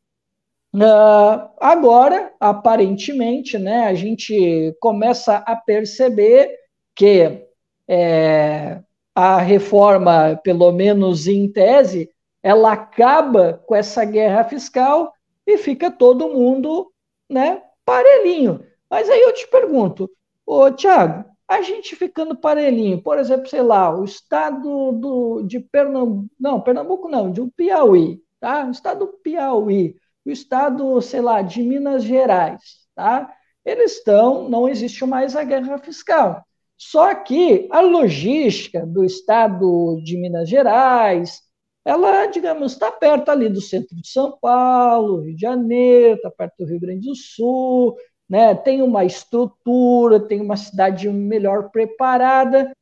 Uh, 0.75 1.49
agora, 1.59 2.31
aparentemente, 2.39 3.59
né, 3.59 3.87
a 3.87 3.95
gente 3.95 4.77
começa 4.81 5.39
a 5.39 5.57
perceber 5.57 6.55
que 6.95 7.43
é, 7.89 8.83
a 9.17 9.39
reforma, 9.39 10.39
pelo 10.45 10.71
menos 10.71 11.27
em 11.27 11.51
tese, 11.51 12.11
ela 12.43 12.73
acaba 12.73 13.63
com 13.67 13.75
essa 13.75 14.05
guerra 14.05 14.45
fiscal 14.45 15.11
e 15.47 15.57
fica 15.57 15.91
todo 15.91 16.29
mundo 16.29 16.93
né, 17.27 17.63
parelhinho. 17.83 18.63
Mas 18.91 19.09
aí 19.09 19.23
eu 19.23 19.33
te 19.33 19.49
pergunto, 19.49 20.11
ô 20.45 20.71
Tiago, 20.71 21.25
a 21.49 21.63
gente 21.63 21.97
ficando 21.97 22.37
parelhinho, 22.37 23.01
por 23.03 23.19
exemplo, 23.19 23.49
sei 23.49 23.63
lá, 23.63 23.99
o 23.99 24.05
estado 24.05 24.93
do, 24.93 25.43
de 25.45 25.61
Pernambuco, 25.61 26.29
não, 26.39 26.61
Pernambuco 26.61 27.09
não, 27.09 27.33
de 27.33 27.41
Piauí, 27.57 28.21
tá? 28.39 28.67
O 28.67 28.71
estado 28.71 29.07
do 29.07 29.13
Piauí, 29.15 29.97
o 30.27 30.31
estado, 30.31 31.01
sei 31.01 31.23
lá, 31.23 31.41
de 31.41 31.63
Minas 31.63 32.05
Gerais, 32.05 32.87
tá? 32.95 33.33
Eles 33.65 33.97
estão, 33.97 34.47
não 34.47 34.69
existe 34.69 35.07
mais 35.07 35.35
a 35.35 35.43
guerra 35.43 35.79
fiscal. 35.79 36.46
Só 36.77 37.15
que 37.15 37.69
a 37.71 37.81
logística 37.81 38.85
do 38.87 39.05
estado 39.05 40.01
de 40.05 40.17
Minas 40.17 40.49
Gerais, 40.49 41.43
ela, 41.85 42.27
digamos, 42.27 42.73
está 42.73 42.91
perto 42.91 43.31
ali 43.31 43.49
do 43.49 43.61
centro 43.61 43.97
de 43.97 44.09
São 44.09 44.37
Paulo, 44.41 45.21
Rio 45.21 45.35
de 45.35 45.41
Janeiro, 45.41 46.17
está 46.17 46.31
perto 46.31 46.55
do 46.59 46.67
Rio 46.67 46.81
Grande 46.81 47.07
do 47.07 47.15
Sul, 47.15 47.97
né? 48.29 48.55
tem 48.55 48.83
uma 48.83 49.05
estrutura, 49.05 50.21
tem 50.21 50.41
uma 50.41 50.57
cidade 50.57 51.09
melhor 51.09 51.71
preparada. 51.71 52.73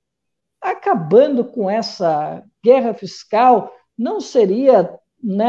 Acabando 0.60 1.44
com 1.44 1.68
essa 1.68 2.42
guerra 2.62 2.94
fiscal, 2.94 3.72
não 3.96 4.20
seria 4.20 4.98
né, 5.22 5.46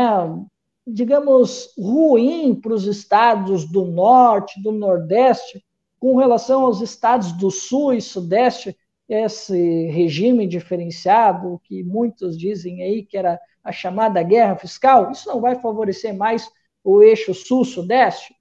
digamos, 0.88 1.74
ruim 1.78 2.56
para 2.56 2.74
os 2.74 2.86
estados 2.86 3.66
do 3.66 3.86
norte, 3.86 4.62
do 4.62 4.72
nordeste, 4.72 5.64
com 6.06 6.18
relação 6.18 6.62
aos 6.62 6.82
estados 6.82 7.32
do 7.32 7.50
sul 7.50 7.92
e 7.92 8.00
sudeste, 8.00 8.78
esse 9.10 9.88
regime 9.88 10.46
diferenciado, 10.46 11.60
que 11.64 11.84
muitos 11.84 12.38
dizem 12.38 12.84
aí 12.84 13.04
que 13.04 13.18
era 13.18 13.40
a 13.64 13.72
chamada 13.72 14.22
guerra 14.22 14.56
fiscal, 14.56 15.12
isso 15.12 15.28
não 15.28 15.42
vai 15.42 15.60
favorecer 15.60 16.16
mais 16.16 16.48
o 16.84 17.02
eixo 17.02 17.34
sul-sudeste? 17.34 18.36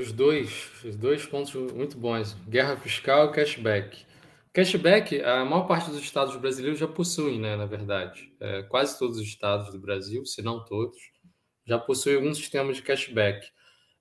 Os 0.00 0.10
dois, 0.10 0.84
os 0.84 0.96
dois 0.96 1.24
pontos 1.24 1.54
muito 1.72 1.96
bons: 1.96 2.32
guerra 2.48 2.76
fiscal 2.76 3.26
e 3.26 3.32
cashback. 3.34 4.04
Cashback, 4.52 5.22
a 5.22 5.44
maior 5.44 5.68
parte 5.68 5.90
dos 5.90 6.00
estados 6.00 6.34
brasileiros 6.34 6.80
já 6.80 6.88
possuem, 6.88 7.38
né, 7.38 7.54
na 7.54 7.66
verdade. 7.66 8.34
É, 8.40 8.64
quase 8.64 8.98
todos 8.98 9.18
os 9.18 9.22
estados 9.28 9.70
do 9.70 9.78
Brasil, 9.78 10.26
se 10.26 10.42
não 10.42 10.64
todos, 10.64 10.98
já 11.64 11.78
possuem 11.78 12.16
algum 12.16 12.34
sistema 12.34 12.72
de 12.72 12.82
cashback. 12.82 13.48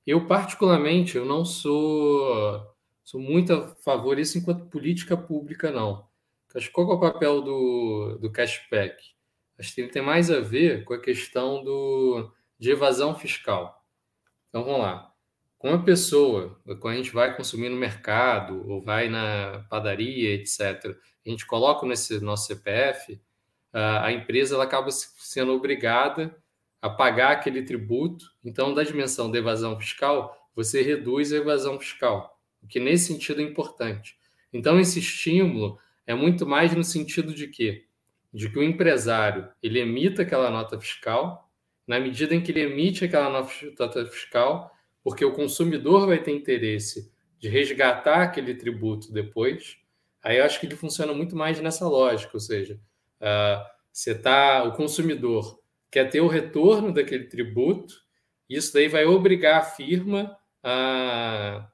Eu, 0.05 0.25
particularmente, 0.27 1.15
eu 1.15 1.25
não 1.25 1.45
sou, 1.45 2.65
sou 3.03 3.19
muito 3.19 3.53
a 3.53 3.75
favor 3.75 4.15
disso 4.15 4.37
enquanto 4.37 4.69
política 4.69 5.15
pública, 5.15 5.71
não. 5.71 6.07
Acho 6.55 6.71
qual 6.71 6.91
é 6.91 6.93
o 6.95 6.99
papel 6.99 7.41
do, 7.41 8.17
do 8.19 8.31
cashback? 8.31 8.95
Acho 9.57 9.75
que 9.75 9.81
ele 9.81 9.91
tem 9.91 10.01
mais 10.01 10.29
a 10.31 10.39
ver 10.39 10.83
com 10.83 10.93
a 10.93 10.99
questão 10.99 11.63
do, 11.63 12.31
de 12.59 12.71
evasão 12.71 13.15
fiscal. 13.15 13.85
Então, 14.49 14.63
vamos 14.63 14.81
lá. 14.81 15.11
Com 15.57 15.73
a 15.75 15.83
pessoa, 15.83 16.59
quando 16.79 16.95
a 16.95 16.97
gente 16.97 17.13
vai 17.13 17.37
consumir 17.37 17.69
no 17.69 17.77
mercado 17.77 18.67
ou 18.67 18.81
vai 18.81 19.07
na 19.07 19.63
padaria, 19.69 20.33
etc., 20.33 20.97
a 21.25 21.29
gente 21.29 21.45
coloca 21.45 21.85
nesse 21.85 22.19
nosso 22.19 22.47
CPF, 22.47 23.21
a 23.71 24.11
empresa 24.11 24.55
ela 24.55 24.63
acaba 24.63 24.89
sendo 24.91 25.53
obrigada 25.53 26.35
a 26.81 26.89
pagar 26.89 27.33
aquele 27.33 27.61
tributo. 27.63 28.25
Então, 28.43 28.73
da 28.73 28.83
dimensão 28.83 29.29
da 29.29 29.37
evasão 29.37 29.79
fiscal, 29.79 30.35
você 30.55 30.81
reduz 30.81 31.31
a 31.31 31.37
evasão 31.37 31.79
fiscal, 31.79 32.37
o 32.61 32.67
que 32.67 32.79
nesse 32.79 33.07
sentido 33.07 33.41
é 33.41 33.43
importante. 33.43 34.17
Então, 34.51 34.79
esse 34.79 34.99
estímulo 34.99 35.77
é 36.05 36.13
muito 36.13 36.45
mais 36.45 36.75
no 36.75 36.83
sentido 36.83 37.33
de 37.33 37.47
quê? 37.47 37.85
De 38.33 38.49
que 38.49 38.59
o 38.59 38.63
empresário 38.63 39.49
ele 39.61 39.79
emita 39.79 40.23
aquela 40.23 40.49
nota 40.49 40.79
fiscal, 40.79 41.49
na 41.87 41.99
medida 41.99 42.33
em 42.33 42.41
que 42.41 42.51
ele 42.51 42.61
emite 42.61 43.05
aquela 43.05 43.29
nota 43.29 44.05
fiscal, 44.05 44.71
porque 45.03 45.23
o 45.25 45.33
consumidor 45.33 46.07
vai 46.07 46.21
ter 46.21 46.31
interesse 46.31 47.11
de 47.39 47.49
resgatar 47.49 48.21
aquele 48.21 48.53
tributo 48.53 49.11
depois. 49.11 49.77
Aí 50.23 50.37
eu 50.37 50.45
acho 50.45 50.59
que 50.59 50.67
ele 50.67 50.75
funciona 50.75 51.13
muito 51.13 51.35
mais 51.35 51.59
nessa 51.59 51.87
lógica, 51.87 52.31
ou 52.33 52.39
seja, 52.39 52.79
uh, 53.19 53.65
você 53.91 54.13
tá, 54.13 54.63
o 54.63 54.73
consumidor 54.73 55.60
quer 55.91 56.09
ter 56.09 56.21
o 56.21 56.27
retorno 56.27 56.93
daquele 56.93 57.25
tributo, 57.25 57.93
isso 58.49 58.73
daí 58.73 58.87
vai 58.87 59.05
obrigar 59.05 59.59
a 59.59 59.63
firma 59.63 60.37
a, 60.63 61.69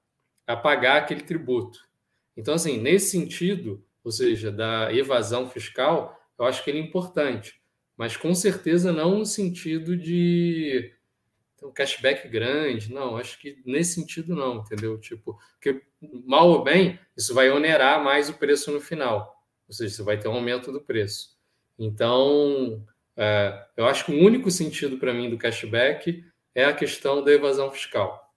a 0.45 0.56
pagar 0.57 0.98
aquele 0.98 1.22
tributo. 1.22 1.80
Então, 2.35 2.53
assim, 2.56 2.77
nesse 2.80 3.11
sentido, 3.11 3.84
ou 4.03 4.11
seja, 4.11 4.52
da 4.52 4.94
evasão 4.94 5.49
fiscal, 5.49 6.19
eu 6.38 6.45
acho 6.45 6.64
que 6.64 6.69
ele 6.69 6.80
é 6.80 6.84
importante, 6.84 7.61
mas 7.95 8.15
com 8.15 8.34
certeza 8.34 8.91
não 8.91 9.19
no 9.19 9.26
sentido 9.26 9.95
de 9.98 10.94
um 11.64 11.72
cashback 11.72 12.27
grande. 12.27 12.94
Não, 12.94 13.18
acho 13.18 13.39
que 13.39 13.61
nesse 13.65 13.95
sentido 13.95 14.35
não, 14.35 14.57
entendeu? 14.57 14.99
Tipo, 14.99 15.39
que 15.60 15.81
mal 16.26 16.49
ou 16.49 16.64
bem, 16.64 16.99
isso 17.15 17.34
vai 17.34 17.49
onerar 17.49 18.03
mais 18.03 18.30
o 18.30 18.35
preço 18.35 18.72
no 18.72 18.80
final. 18.80 19.35
Ou 19.68 19.73
seja, 19.73 19.95
você 19.95 20.03
vai 20.03 20.18
ter 20.18 20.27
um 20.27 20.34
aumento 20.34 20.72
do 20.72 20.81
preço. 20.81 21.35
Então, 21.77 22.85
é, 23.18 23.65
eu 23.76 23.88
acho 23.88 24.06
que 24.06 24.11
o 24.11 24.23
único 24.23 24.52
sentido 24.52 24.98
para 24.98 25.14
mim 25.14 25.30
do 25.30 25.38
cashback 25.38 26.23
é 26.53 26.65
a 26.65 26.73
questão 26.73 27.23
da 27.23 27.31
evasão 27.31 27.72
fiscal. 27.72 28.31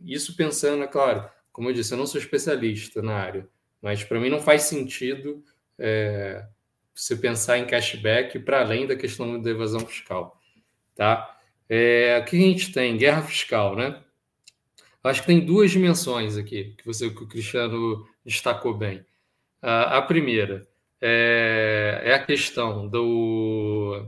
Isso 0.00 0.36
pensando, 0.36 0.84
é 0.84 0.86
claro, 0.86 1.28
como 1.52 1.68
eu 1.68 1.74
disse, 1.74 1.92
eu 1.92 1.98
não 1.98 2.06
sou 2.06 2.20
especialista 2.20 3.02
na 3.02 3.14
área, 3.14 3.48
mas 3.82 4.04
para 4.04 4.20
mim 4.20 4.30
não 4.30 4.40
faz 4.40 4.62
sentido 4.62 5.44
é, 5.76 6.46
você 6.94 7.16
pensar 7.16 7.58
em 7.58 7.66
cashback 7.66 8.38
para 8.38 8.60
além 8.60 8.86
da 8.86 8.94
questão 8.94 9.40
da 9.40 9.50
evasão 9.50 9.80
fiscal. 9.80 10.40
Tá? 10.94 11.38
É, 11.68 12.14
aqui 12.16 12.36
a 12.36 12.40
gente 12.40 12.72
tem 12.72 12.96
guerra 12.96 13.22
fiscal, 13.22 13.74
né? 13.74 14.00
Acho 15.02 15.22
que 15.22 15.28
tem 15.28 15.40
duas 15.40 15.70
dimensões 15.70 16.36
aqui 16.36 16.74
que 16.76 16.84
você 16.84 17.08
que 17.08 17.22
o 17.22 17.26
Cristiano 17.26 18.06
destacou 18.24 18.74
bem. 18.74 19.04
A, 19.62 19.98
a 19.98 20.02
primeira 20.02 20.68
é, 21.00 22.02
é, 22.04 22.14
a 22.14 22.22
questão 22.22 22.86
do, 22.86 24.06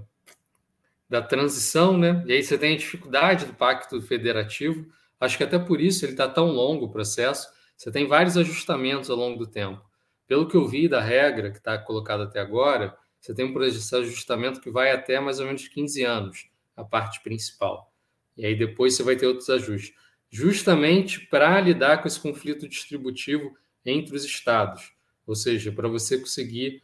da 1.12 1.20
transição, 1.20 1.98
né? 1.98 2.24
E 2.26 2.32
aí 2.32 2.42
você 2.42 2.56
tem 2.56 2.72
a 2.72 2.78
dificuldade 2.78 3.44
do 3.44 3.52
pacto 3.52 4.00
federativo. 4.00 4.90
Acho 5.20 5.36
que 5.36 5.44
até 5.44 5.58
por 5.58 5.78
isso 5.78 6.06
ele 6.06 6.12
está 6.12 6.26
tão 6.26 6.46
longo 6.46 6.86
o 6.86 6.90
processo. 6.90 7.46
Você 7.76 7.92
tem 7.92 8.06
vários 8.06 8.38
ajustamentos 8.38 9.10
ao 9.10 9.16
longo 9.18 9.38
do 9.38 9.46
tempo. 9.46 9.84
Pelo 10.26 10.48
que 10.48 10.56
eu 10.56 10.66
vi 10.66 10.88
da 10.88 11.02
regra 11.02 11.50
que 11.50 11.58
está 11.58 11.76
colocada 11.76 12.24
até 12.24 12.40
agora, 12.40 12.96
você 13.20 13.34
tem 13.34 13.44
um 13.44 13.52
processo 13.52 14.00
de 14.04 14.08
ajustamento 14.08 14.58
que 14.58 14.70
vai 14.70 14.90
até 14.90 15.20
mais 15.20 15.38
ou 15.38 15.44
menos 15.44 15.68
15 15.68 16.02
anos 16.02 16.50
a 16.74 16.82
parte 16.82 17.22
principal. 17.22 17.92
E 18.34 18.46
aí 18.46 18.56
depois 18.56 18.94
você 18.94 19.02
vai 19.02 19.14
ter 19.14 19.26
outros 19.26 19.50
ajustes. 19.50 19.94
Justamente 20.30 21.20
para 21.26 21.60
lidar 21.60 22.00
com 22.00 22.08
esse 22.08 22.18
conflito 22.18 22.66
distributivo 22.66 23.54
entre 23.84 24.16
os 24.16 24.24
estados, 24.24 24.94
ou 25.26 25.34
seja, 25.34 25.70
para 25.70 25.88
você 25.88 26.16
conseguir 26.16 26.82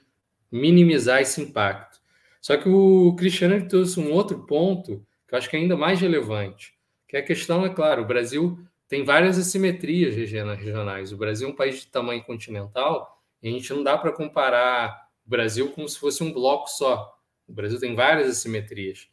minimizar 0.52 1.22
esse 1.22 1.40
impacto. 1.40 1.98
Só 2.40 2.56
que 2.56 2.68
o 2.68 3.14
Cristiano 3.16 3.66
trouxe 3.66 3.98
um 3.98 4.12
outro 4.12 4.46
ponto 4.46 5.04
que 5.26 5.34
eu 5.34 5.38
acho 5.38 5.50
que 5.50 5.56
é 5.56 5.60
ainda 5.60 5.76
mais 5.76 6.00
relevante, 6.00 6.74
que 7.06 7.16
é 7.16 7.20
a 7.20 7.24
questão, 7.24 7.64
é 7.64 7.68
claro, 7.68 8.02
o 8.02 8.06
Brasil 8.06 8.58
tem 8.88 9.04
várias 9.04 9.38
assimetrias 9.38 10.14
regionais. 10.14 11.12
O 11.12 11.16
Brasil 11.16 11.46
é 11.48 11.50
um 11.50 11.54
país 11.54 11.80
de 11.80 11.88
tamanho 11.88 12.24
continental 12.24 13.22
e 13.42 13.48
a 13.48 13.52
gente 13.52 13.72
não 13.72 13.82
dá 13.82 13.98
para 13.98 14.12
comparar 14.12 15.08
o 15.26 15.28
Brasil 15.28 15.70
como 15.72 15.88
se 15.88 15.98
fosse 15.98 16.24
um 16.24 16.32
bloco 16.32 16.68
só. 16.68 17.14
O 17.46 17.52
Brasil 17.52 17.78
tem 17.78 17.94
várias 17.94 18.28
assimetrias. 18.28 19.08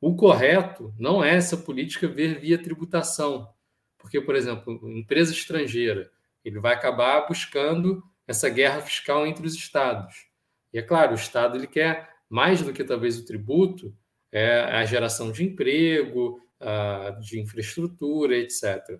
O 0.00 0.14
correto 0.14 0.94
não 0.98 1.24
é 1.24 1.34
essa 1.34 1.56
política 1.56 2.06
ver 2.06 2.38
via 2.38 2.62
tributação, 2.62 3.48
porque, 3.96 4.20
por 4.20 4.36
exemplo, 4.36 4.78
empresa 4.90 5.32
estrangeira, 5.32 6.10
ele 6.44 6.60
vai 6.60 6.74
acabar 6.74 7.26
buscando 7.26 8.02
essa 8.26 8.50
guerra 8.50 8.82
fiscal 8.82 9.26
entre 9.26 9.46
os 9.46 9.54
estados. 9.54 10.26
E 10.72 10.78
é 10.78 10.82
claro, 10.82 11.12
o 11.12 11.14
estado 11.14 11.56
ele 11.56 11.66
quer 11.66 12.13
mais 12.28 12.62
do 12.62 12.72
que 12.72 12.84
talvez 12.84 13.18
o 13.18 13.24
tributo, 13.24 13.94
é 14.32 14.60
a 14.60 14.84
geração 14.84 15.30
de 15.30 15.44
emprego, 15.44 16.40
de 17.20 17.40
infraestrutura, 17.40 18.36
etc. 18.36 18.98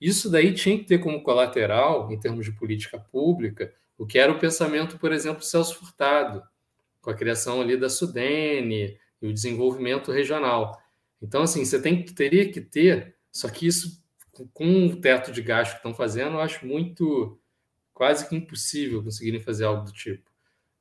Isso 0.00 0.30
daí 0.30 0.52
tinha 0.52 0.76
que 0.76 0.84
ter 0.84 0.98
como 0.98 1.22
colateral, 1.22 2.10
em 2.12 2.18
termos 2.18 2.44
de 2.44 2.52
política 2.52 2.98
pública, 2.98 3.72
o 3.96 4.06
que 4.06 4.18
era 4.18 4.30
o 4.30 4.38
pensamento, 4.38 4.98
por 4.98 5.12
exemplo, 5.12 5.42
Celso 5.42 5.76
Furtado, 5.76 6.42
com 7.00 7.10
a 7.10 7.14
criação 7.14 7.60
ali 7.60 7.76
da 7.76 7.88
Sudene 7.88 8.98
e 9.22 9.26
o 9.26 9.32
desenvolvimento 9.32 10.12
regional. 10.12 10.78
Então, 11.22 11.42
assim, 11.42 11.64
você 11.64 11.80
tem, 11.80 12.04
teria 12.04 12.50
que 12.50 12.60
ter, 12.60 13.16
só 13.32 13.48
que 13.48 13.66
isso, 13.66 14.02
com 14.52 14.86
o 14.86 15.00
teto 15.00 15.32
de 15.32 15.40
gasto 15.40 15.72
que 15.72 15.78
estão 15.78 15.94
fazendo, 15.94 16.34
eu 16.34 16.40
acho 16.40 16.66
muito, 16.66 17.38
quase 17.94 18.28
que 18.28 18.36
impossível 18.36 19.02
conseguirem 19.02 19.40
fazer 19.40 19.64
algo 19.64 19.84
do 19.84 19.92
tipo. 19.92 20.30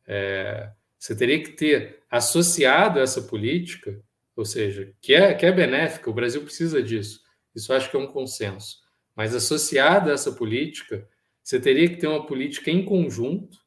É, 0.06 0.70
você 1.06 1.15
teria 1.15 1.40
que 1.44 1.52
ter 1.52 1.99
associado 2.10 2.99
essa 2.99 3.22
política, 3.22 4.02
ou 4.36 4.44
seja, 4.44 4.91
que 4.99 5.14
é, 5.14 5.36
que 5.36 5.45
é 5.45 5.52
benéfica, 5.52 6.10
o 6.10 6.14
Brasil 6.14 6.41
precisa 6.41 6.82
disso, 6.82 7.22
isso 7.53 7.72
acho 7.72 7.91
que 7.91 7.95
é 7.95 7.99
um 7.99 8.07
consenso, 8.07 8.80
mas 9.15 9.36
associada 9.36 10.10
a 10.10 10.15
essa 10.15 10.32
política, 10.32 11.07
você 11.44 11.60
teria 11.60 11.88
que 11.88 11.98
ter 11.98 12.07
uma 12.07 12.26
política 12.26 12.72
em 12.72 12.84
conjunto 12.84 13.60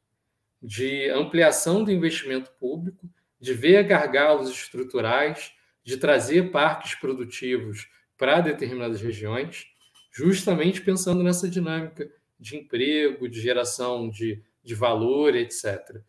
de 0.60 1.08
ampliação 1.10 1.84
do 1.84 1.92
investimento 1.92 2.50
público, 2.58 3.08
de 3.40 3.54
ver 3.54 3.84
gargalos 3.84 4.50
estruturais, 4.50 5.52
de 5.84 5.96
trazer 5.96 6.50
parques 6.50 6.96
produtivos 6.96 7.88
para 8.16 8.40
determinadas 8.40 9.00
regiões, 9.00 9.64
justamente 10.10 10.80
pensando 10.80 11.22
nessa 11.22 11.48
dinâmica 11.48 12.10
de 12.36 12.56
emprego, 12.56 13.28
de 13.28 13.40
geração 13.40 14.10
de, 14.10 14.42
de 14.60 14.74
valor, 14.74 15.36
etc. 15.36 16.02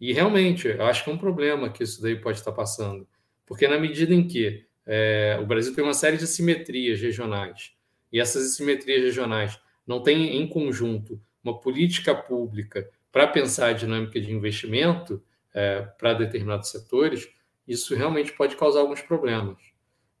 E 0.00 0.12
realmente, 0.12 0.68
eu 0.68 0.84
acho 0.84 1.04
que 1.04 1.10
é 1.10 1.12
um 1.12 1.18
problema 1.18 1.70
que 1.70 1.82
isso 1.82 2.02
daí 2.02 2.16
pode 2.16 2.38
estar 2.38 2.52
passando, 2.52 3.06
porque 3.46 3.66
na 3.66 3.78
medida 3.78 4.14
em 4.14 4.26
que 4.26 4.66
é, 4.84 5.38
o 5.40 5.46
Brasil 5.46 5.74
tem 5.74 5.82
uma 5.82 5.94
série 5.94 6.16
de 6.16 6.24
assimetrias 6.24 7.00
regionais, 7.00 7.72
e 8.12 8.20
essas 8.20 8.52
assimetrias 8.52 9.02
regionais 9.02 9.58
não 9.86 10.02
têm 10.02 10.36
em 10.36 10.46
conjunto 10.46 11.20
uma 11.42 11.58
política 11.58 12.14
pública 12.14 12.88
para 13.10 13.26
pensar 13.26 13.68
a 13.68 13.72
dinâmica 13.72 14.20
de 14.20 14.32
investimento 14.32 15.22
é, 15.54 15.80
para 15.80 16.12
determinados 16.12 16.70
setores, 16.70 17.28
isso 17.66 17.94
realmente 17.94 18.32
pode 18.32 18.56
causar 18.56 18.80
alguns 18.80 19.00
problemas. 19.00 19.56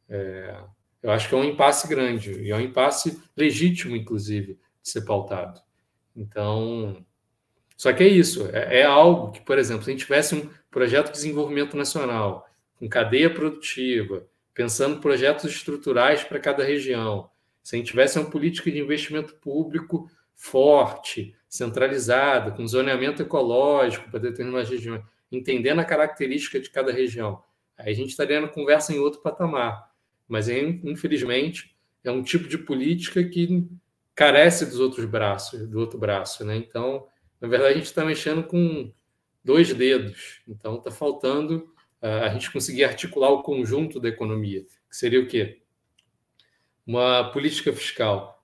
É, 0.08 0.58
eu 1.02 1.10
acho 1.10 1.28
que 1.28 1.34
é 1.34 1.38
um 1.38 1.44
impasse 1.44 1.86
grande, 1.86 2.32
e 2.32 2.50
é 2.50 2.56
um 2.56 2.60
impasse 2.60 3.20
legítimo, 3.36 3.94
inclusive, 3.94 4.58
de 4.82 4.88
ser 4.88 5.02
pautado. 5.02 5.60
Então, 6.16 7.04
só 7.76 7.92
que 7.92 8.02
é 8.02 8.08
isso, 8.08 8.48
é, 8.52 8.80
é 8.80 8.84
algo 8.84 9.32
que, 9.32 9.40
por 9.40 9.58
exemplo, 9.58 9.84
se 9.84 9.90
a 9.90 9.92
gente 9.92 10.04
tivesse 10.04 10.34
um 10.34 10.48
projeto 10.70 11.06
de 11.06 11.12
desenvolvimento 11.12 11.76
nacional, 11.76 12.48
com 12.78 12.88
cadeia 12.88 13.32
produtiva, 13.32 14.26
pensando 14.54 15.00
projetos 15.00 15.44
estruturais 15.44 16.24
para 16.24 16.40
cada 16.40 16.64
região, 16.64 17.30
se 17.62 17.76
a 17.76 17.78
gente 17.78 17.88
tivesse 17.88 18.18
uma 18.18 18.30
política 18.30 18.70
de 18.70 18.78
investimento 18.78 19.34
público 19.34 20.10
forte, 20.34 21.34
centralizada, 21.48 22.50
com 22.50 22.66
zoneamento 22.66 23.22
ecológico 23.22 24.10
para 24.10 24.20
determinadas 24.20 24.68
regiões, 24.68 25.02
entendendo 25.30 25.80
a 25.80 25.84
característica 25.84 26.60
de 26.60 26.70
cada 26.70 26.92
região, 26.92 27.42
aí 27.76 27.92
a 27.92 27.94
gente 27.94 28.10
estaria 28.10 28.40
na 28.40 28.48
conversa 28.48 28.92
em 28.92 28.98
outro 28.98 29.20
patamar. 29.20 29.90
Mas, 30.28 30.48
infelizmente, 30.48 31.74
é 32.04 32.10
um 32.10 32.22
tipo 32.22 32.48
de 32.48 32.58
política 32.58 33.22
que 33.24 33.66
carece 34.14 34.66
dos 34.66 34.80
outros 34.80 35.04
braços, 35.04 35.68
do 35.68 35.78
outro 35.78 35.98
braço, 35.98 36.44
né? 36.44 36.56
Então, 36.56 37.06
na 37.40 37.48
verdade, 37.48 37.72
a 37.72 37.76
gente 37.76 37.86
está 37.86 38.04
mexendo 38.04 38.42
com 38.42 38.92
dois 39.44 39.72
dedos. 39.72 40.42
Então, 40.48 40.76
está 40.76 40.90
faltando 40.90 41.72
uh, 42.02 42.24
a 42.24 42.28
gente 42.30 42.50
conseguir 42.50 42.84
articular 42.84 43.30
o 43.30 43.42
conjunto 43.42 44.00
da 44.00 44.08
economia, 44.08 44.62
que 44.62 44.96
seria 44.96 45.20
o 45.20 45.26
quê? 45.26 45.62
Uma 46.86 47.30
política 47.30 47.72
fiscal 47.72 48.36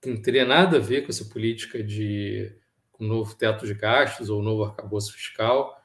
que 0.00 0.08
não 0.08 0.20
teria 0.20 0.44
nada 0.44 0.78
a 0.78 0.80
ver 0.80 1.02
com 1.02 1.10
essa 1.10 1.26
política 1.26 1.82
de 1.82 2.50
um 2.98 3.06
novo 3.06 3.34
teto 3.34 3.66
de 3.66 3.74
gastos 3.74 4.30
ou 4.30 4.40
um 4.40 4.42
novo 4.42 4.64
arcabouço 4.64 5.12
fiscal, 5.12 5.78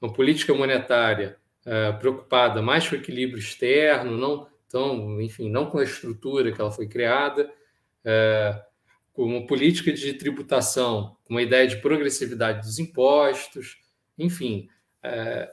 uma 0.00 0.12
política 0.12 0.54
monetária 0.54 1.36
uh, 1.64 1.98
preocupada 1.98 2.62
mais 2.62 2.88
com 2.88 2.94
o 2.94 2.98
equilíbrio 2.98 3.38
externo, 3.38 4.16
não 4.16 4.48
tão, 4.68 5.20
enfim, 5.20 5.50
não 5.50 5.66
com 5.70 5.78
a 5.78 5.84
estrutura 5.84 6.52
que 6.52 6.60
ela 6.60 6.70
foi 6.70 6.86
criada, 6.86 7.50
uh, 8.04 8.65
uma 9.16 9.46
política 9.46 9.92
de 9.92 10.12
tributação, 10.14 11.16
uma 11.28 11.42
ideia 11.42 11.66
de 11.66 11.76
progressividade 11.76 12.66
dos 12.66 12.78
impostos, 12.78 13.78
enfim. 14.18 14.68
É, 15.02 15.50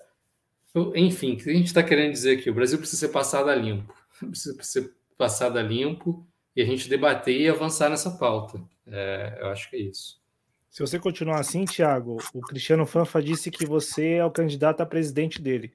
enfim, 0.96 1.34
o 1.34 1.38
que 1.38 1.50
a 1.50 1.54
gente 1.54 1.68
está 1.68 1.84
querendo 1.84 2.12
dizer 2.12 2.38
aqui? 2.38 2.50
O 2.50 2.54
Brasil 2.54 2.78
precisa 2.78 3.08
ser 3.08 3.14
passado 3.14 3.50
a 3.50 3.56
limpo, 3.56 3.94
precisa 4.20 4.62
ser 4.64 4.94
passado 5.18 5.58
a 5.58 5.62
limpo 5.62 6.26
e 6.56 6.62
a 6.62 6.66
gente 6.66 6.90
debater 6.90 7.40
e 7.40 7.50
avançar 7.50 7.90
nessa 7.90 8.12
pauta. 8.12 8.62
É, 8.88 9.38
eu 9.40 9.48
acho 9.48 9.70
que 9.70 9.76
é 9.76 9.80
isso. 9.80 10.22
Se 10.70 10.82
você 10.82 11.00
continuar 11.00 11.40
assim, 11.40 11.66
Tiago, 11.66 12.18
o 12.34 12.42
Cristiano 12.42 12.86
Fanfa 12.86 13.22
disse 13.22 13.52
que 13.52 13.66
você 13.66 14.14
é 14.14 14.26
o 14.26 14.32
candidato 14.32 14.82
a 14.82 14.86
presidente 14.86 15.40
dele. 15.40 15.72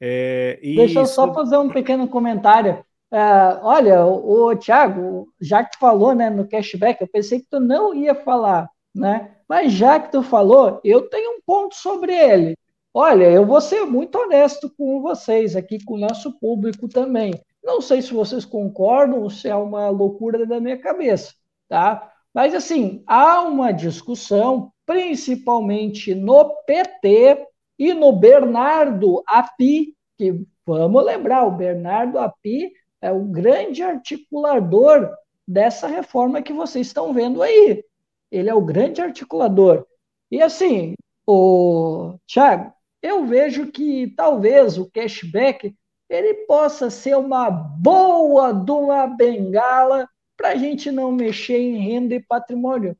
É, 0.00 0.58
Deixa 0.62 1.00
eu 1.00 1.06
só 1.06 1.32
fazer 1.32 1.56
um 1.56 1.70
pequeno 1.70 2.08
comentário. 2.08 2.84
É, 3.10 3.18
olha, 3.62 4.04
o, 4.04 4.48
o 4.50 4.56
Thiago, 4.56 5.28
já 5.40 5.64
que 5.64 5.72
tu 5.72 5.78
falou 5.78 6.14
né, 6.14 6.28
no 6.28 6.48
cashback, 6.48 7.00
eu 7.00 7.08
pensei 7.08 7.40
que 7.40 7.46
tu 7.48 7.60
não 7.60 7.94
ia 7.94 8.14
falar, 8.14 8.68
né? 8.94 9.36
Mas 9.48 9.72
já 9.72 10.00
que 10.00 10.10
tu 10.10 10.22
falou, 10.22 10.80
eu 10.84 11.08
tenho 11.08 11.38
um 11.38 11.40
ponto 11.44 11.74
sobre 11.76 12.12
ele. 12.12 12.56
Olha, 12.92 13.30
eu 13.30 13.46
vou 13.46 13.60
ser 13.60 13.84
muito 13.84 14.16
honesto 14.18 14.72
com 14.76 15.00
vocês 15.02 15.54
aqui, 15.54 15.82
com 15.84 15.94
o 15.94 15.98
nosso 15.98 16.38
público 16.38 16.88
também. 16.88 17.32
Não 17.62 17.80
sei 17.80 18.00
se 18.02 18.12
vocês 18.12 18.44
concordam 18.44 19.22
ou 19.22 19.30
se 19.30 19.48
é 19.48 19.54
uma 19.54 19.88
loucura 19.90 20.46
da 20.46 20.58
minha 20.58 20.78
cabeça, 20.78 21.34
tá? 21.68 22.10
Mas 22.32 22.54
assim, 22.54 23.02
há 23.06 23.42
uma 23.42 23.72
discussão, 23.72 24.72
principalmente 24.84 26.14
no 26.14 26.54
PT 26.64 27.46
e 27.78 27.92
no 27.92 28.12
Bernardo 28.12 29.22
Api, 29.26 29.94
que 30.16 30.44
vamos 30.64 31.04
lembrar, 31.04 31.44
o 31.44 31.50
Bernardo 31.50 32.18
Api 32.18 32.72
é 33.06 33.12
o 33.12 33.24
grande 33.24 33.82
articulador 33.82 35.10
dessa 35.46 35.86
reforma 35.86 36.42
que 36.42 36.52
vocês 36.52 36.88
estão 36.88 37.14
vendo 37.14 37.42
aí. 37.42 37.84
Ele 38.30 38.50
é 38.50 38.54
o 38.54 38.64
grande 38.64 39.00
articulador. 39.00 39.86
E 40.30 40.42
assim, 40.42 40.94
o 41.26 42.18
Thiago, 42.26 42.72
eu 43.00 43.24
vejo 43.24 43.70
que 43.70 44.12
talvez 44.16 44.76
o 44.76 44.90
cashback 44.90 45.74
ele 46.08 46.34
possa 46.46 46.90
ser 46.90 47.16
uma 47.16 47.48
boa 47.48 48.52
de 48.52 48.72
uma 48.72 49.06
bengala 49.06 50.08
para 50.36 50.50
a 50.50 50.56
gente 50.56 50.90
não 50.90 51.12
mexer 51.12 51.58
em 51.58 51.76
renda 51.78 52.14
e 52.14 52.22
patrimônio. 52.22 52.96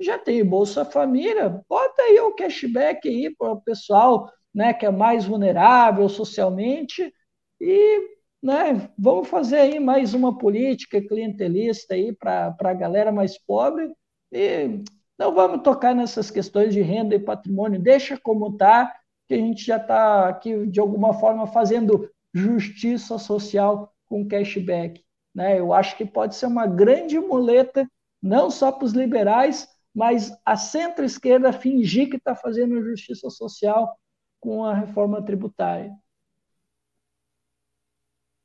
Já 0.00 0.18
tem 0.18 0.44
Bolsa 0.44 0.84
Família, 0.84 1.62
bota 1.68 2.02
aí 2.02 2.18
o 2.20 2.34
cashback 2.34 3.08
aí 3.08 3.34
para 3.34 3.52
o 3.52 3.60
pessoal 3.60 4.30
né, 4.54 4.72
que 4.72 4.86
é 4.86 4.90
mais 4.90 5.24
vulnerável 5.24 6.08
socialmente 6.08 7.12
e 7.60 8.21
né, 8.42 8.90
vamos 8.98 9.28
fazer 9.28 9.56
aí 9.56 9.78
mais 9.78 10.14
uma 10.14 10.36
política 10.36 11.00
clientelista 11.00 11.94
aí 11.94 12.12
para 12.12 12.56
a 12.58 12.74
galera 12.74 13.12
mais 13.12 13.38
pobre 13.38 13.94
e 14.32 14.82
não 15.18 15.34
vamos 15.34 15.62
tocar 15.62 15.94
nessas 15.94 16.30
questões 16.30 16.74
de 16.74 16.80
renda 16.80 17.14
e 17.14 17.20
patrimônio, 17.20 17.80
deixa 17.80 18.18
como 18.18 18.48
está, 18.48 18.92
que 19.28 19.34
a 19.34 19.38
gente 19.38 19.64
já 19.64 19.76
está 19.76 20.28
aqui 20.28 20.66
de 20.66 20.80
alguma 20.80 21.14
forma 21.14 21.46
fazendo 21.46 22.10
justiça 22.34 23.18
social 23.18 23.92
com 24.06 24.26
cashback. 24.26 25.04
Né? 25.34 25.60
Eu 25.60 25.72
acho 25.72 25.96
que 25.96 26.04
pode 26.04 26.34
ser 26.34 26.46
uma 26.46 26.66
grande 26.66 27.18
muleta, 27.20 27.88
não 28.20 28.50
só 28.50 28.72
para 28.72 28.84
os 28.84 28.92
liberais, 28.92 29.68
mas 29.94 30.36
a 30.44 30.56
centro-esquerda 30.56 31.52
fingir 31.52 32.10
que 32.10 32.16
está 32.16 32.34
fazendo 32.34 32.82
justiça 32.82 33.30
social 33.30 33.96
com 34.40 34.64
a 34.64 34.74
reforma 34.74 35.22
tributária. 35.22 35.92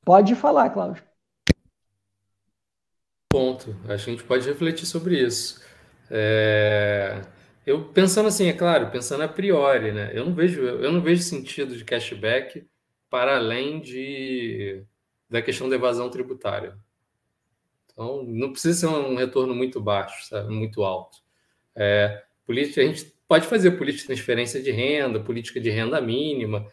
Pode 0.07 0.35
falar, 0.35 0.69
Cláudio. 0.69 1.03
Ponto. 3.29 3.75
Acho 3.89 4.05
que 4.05 4.09
a 4.11 4.13
gente 4.13 4.23
pode 4.23 4.47
refletir 4.47 4.85
sobre 4.85 5.21
isso. 5.21 5.61
É... 6.09 7.23
Eu 7.65 7.89
pensando 7.89 8.27
assim, 8.27 8.47
é 8.47 8.53
claro, 8.53 8.89
pensando 8.89 9.23
a 9.23 9.27
priori, 9.27 9.91
né? 9.91 10.11
Eu 10.13 10.23
não 10.25 10.33
vejo, 10.33 10.61
eu 10.61 10.93
não 10.93 11.01
vejo 11.01 11.21
sentido 11.23 11.75
de 11.75 11.83
cashback 11.83 12.65
para 13.09 13.35
além 13.35 13.81
de 13.81 14.85
da 15.29 15.41
questão 15.41 15.67
da 15.67 15.75
evasão 15.75 16.09
tributária. 16.09 16.77
Então, 17.91 18.23
não 18.23 18.53
precisa 18.53 18.79
ser 18.79 18.87
um 18.87 19.17
retorno 19.17 19.53
muito 19.53 19.81
baixo, 19.81 20.25
sabe? 20.29 20.53
muito 20.53 20.85
alto. 20.85 21.17
É, 21.75 22.23
política, 22.45 22.79
a 22.79 22.85
gente 22.85 23.13
pode 23.27 23.45
fazer 23.45 23.71
política 23.71 24.03
de 24.03 24.07
transferência 24.07 24.63
de 24.63 24.71
renda, 24.71 25.19
política 25.19 25.59
de 25.59 25.69
renda 25.69 25.99
mínima, 25.99 26.65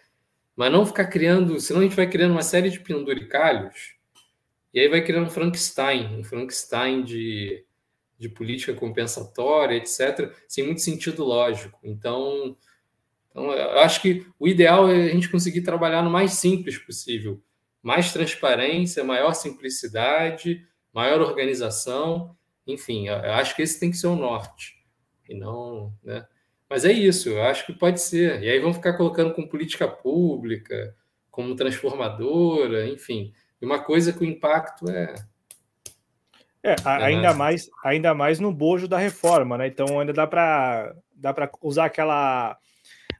mas 0.56 0.72
não 0.72 0.86
ficar 0.86 1.06
criando, 1.06 1.58
senão 1.60 1.80
a 1.80 1.84
gente 1.84 1.96
vai 1.96 2.08
criando 2.08 2.32
uma 2.32 2.42
série 2.42 2.70
de 2.70 2.80
penduricalhos 2.80 3.94
e 4.72 4.80
aí 4.80 4.88
vai 4.88 5.02
criando 5.02 5.26
um 5.26 5.30
Frankenstein, 5.30 6.18
um 6.18 6.24
Frankenstein 6.24 7.04
de, 7.04 7.64
de 8.18 8.28
política 8.28 8.74
compensatória, 8.74 9.76
etc., 9.76 10.34
sem 10.48 10.64
muito 10.64 10.80
sentido 10.80 11.24
lógico. 11.24 11.78
Então, 11.84 12.56
então, 13.30 13.52
eu 13.52 13.80
acho 13.80 14.00
que 14.00 14.26
o 14.38 14.46
ideal 14.46 14.88
é 14.88 15.06
a 15.06 15.08
gente 15.08 15.28
conseguir 15.28 15.62
trabalhar 15.62 16.02
no 16.02 16.10
mais 16.10 16.34
simples 16.34 16.78
possível. 16.78 17.42
Mais 17.82 18.12
transparência, 18.12 19.02
maior 19.04 19.34
simplicidade, 19.34 20.66
maior 20.92 21.20
organização, 21.20 22.36
enfim, 22.66 23.08
eu 23.08 23.32
acho 23.32 23.54
que 23.54 23.62
esse 23.62 23.78
tem 23.78 23.90
que 23.90 23.96
ser 23.96 24.06
o 24.06 24.16
norte. 24.16 24.82
E 25.28 25.34
não, 25.34 25.92
né? 26.02 26.26
Mas 26.68 26.84
é 26.84 26.92
isso, 26.92 27.28
eu 27.28 27.42
acho 27.42 27.66
que 27.66 27.72
pode 27.72 28.00
ser. 28.00 28.42
E 28.42 28.50
aí 28.50 28.58
vão 28.58 28.74
ficar 28.74 28.94
colocando 28.94 29.32
com 29.34 29.46
política 29.46 29.86
pública, 29.86 30.94
como 31.30 31.54
transformadora, 31.54 32.86
enfim. 32.86 33.32
E 33.60 33.66
uma 33.66 33.82
coisa 33.82 34.12
que 34.12 34.20
o 34.20 34.24
impacto 34.24 34.88
é. 34.90 35.14
É, 36.62 36.72
é 36.72 36.76
ainda 36.84 37.34
mais, 37.34 37.68
ainda 37.84 38.14
mais 38.14 38.40
no 38.40 38.52
bojo 38.52 38.88
da 38.88 38.96
reforma, 38.96 39.58
né? 39.58 39.66
Então 39.66 40.00
ainda 40.00 40.12
dá 40.12 40.26
para 40.26 40.94
dá 41.14 41.32
para 41.32 41.50
usar 41.62 41.86
aquela 41.86 42.56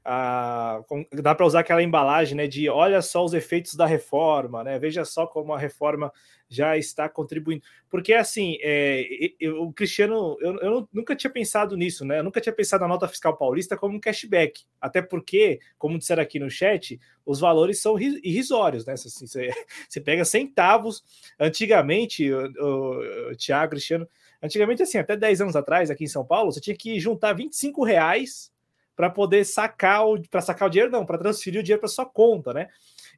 dá 0.05 1.35
para 1.35 1.47
usar 1.47 1.61
aquela 1.61 1.83
embalagem, 1.83 2.37
né? 2.37 2.47
De 2.47 2.69
olha 2.69 3.01
só 3.01 3.25
os 3.25 3.33
efeitos 3.33 3.75
da 3.75 3.87
reforma, 3.87 4.63
né? 4.63 4.79
Veja 4.79 5.05
só 5.05 5.27
como 5.27 5.55
a 5.55 5.59
reforma 5.59 6.13
já 6.47 6.77
está 6.77 7.09
contribuindo. 7.09 7.63
Porque 7.89 8.13
assim, 8.13 8.59
é, 8.61 9.03
eu, 9.41 9.63
o 9.63 9.73
Cristiano, 9.73 10.37
eu, 10.41 10.59
eu, 10.59 10.89
nunca 10.93 11.17
tinha 11.17 11.31
pensado 11.31 11.75
nisso, 11.75 12.05
né? 12.05 12.19
Eu 12.19 12.23
nunca 12.23 12.41
tinha 12.41 12.53
pensado 12.53 12.83
na 12.83 12.89
nota 12.89 13.09
fiscal 13.09 13.35
paulista 13.37 13.79
como 13.79 13.97
um 13.97 14.01
cashback. 14.01 14.65
Até 14.79 15.01
porque, 15.01 15.59
como 15.79 15.99
disseram 15.99 16.23
aqui 16.23 16.39
no 16.39 16.51
chat, 16.51 17.01
os 17.25 17.41
valores 17.41 17.81
são 17.81 17.99
irrisórios, 17.99 18.85
né? 18.85 18.93
Assim, 18.93 19.09
você, 19.09 19.49
você 19.89 20.01
pega 20.03 20.25
centavos. 20.25 21.03
Antigamente, 21.41 22.31
o, 22.31 23.31
o 23.31 23.37
Tiago, 23.37 23.71
Cristiano, 23.71 24.07
antigamente, 24.43 24.83
assim, 24.83 24.99
até 24.99 25.17
10 25.17 25.41
anos 25.41 25.57
atrás, 25.57 25.91
aqui 25.91 26.05
em 26.05 26.09
São 26.09 26.27
Paulo, 26.27 26.53
você 26.53 26.61
tinha 26.61 26.77
que 26.77 27.01
juntar 27.01 27.33
25 27.33 27.83
reais 27.83 28.53
para 28.97 29.11
poder 29.11 29.45
sacar 29.45 30.07
o 30.07 30.21
para 30.29 30.41
sacar 30.41 30.69
o 30.69 30.71
dinheiro, 30.71 30.93
não, 30.93 31.05
para 31.05 31.19
transferir 31.19 31.61
o 31.61 31.63
dinheiro 31.63 31.81
para 31.81 31.89
sua 31.89 32.07
conta, 32.07 32.53
né? 32.53 32.69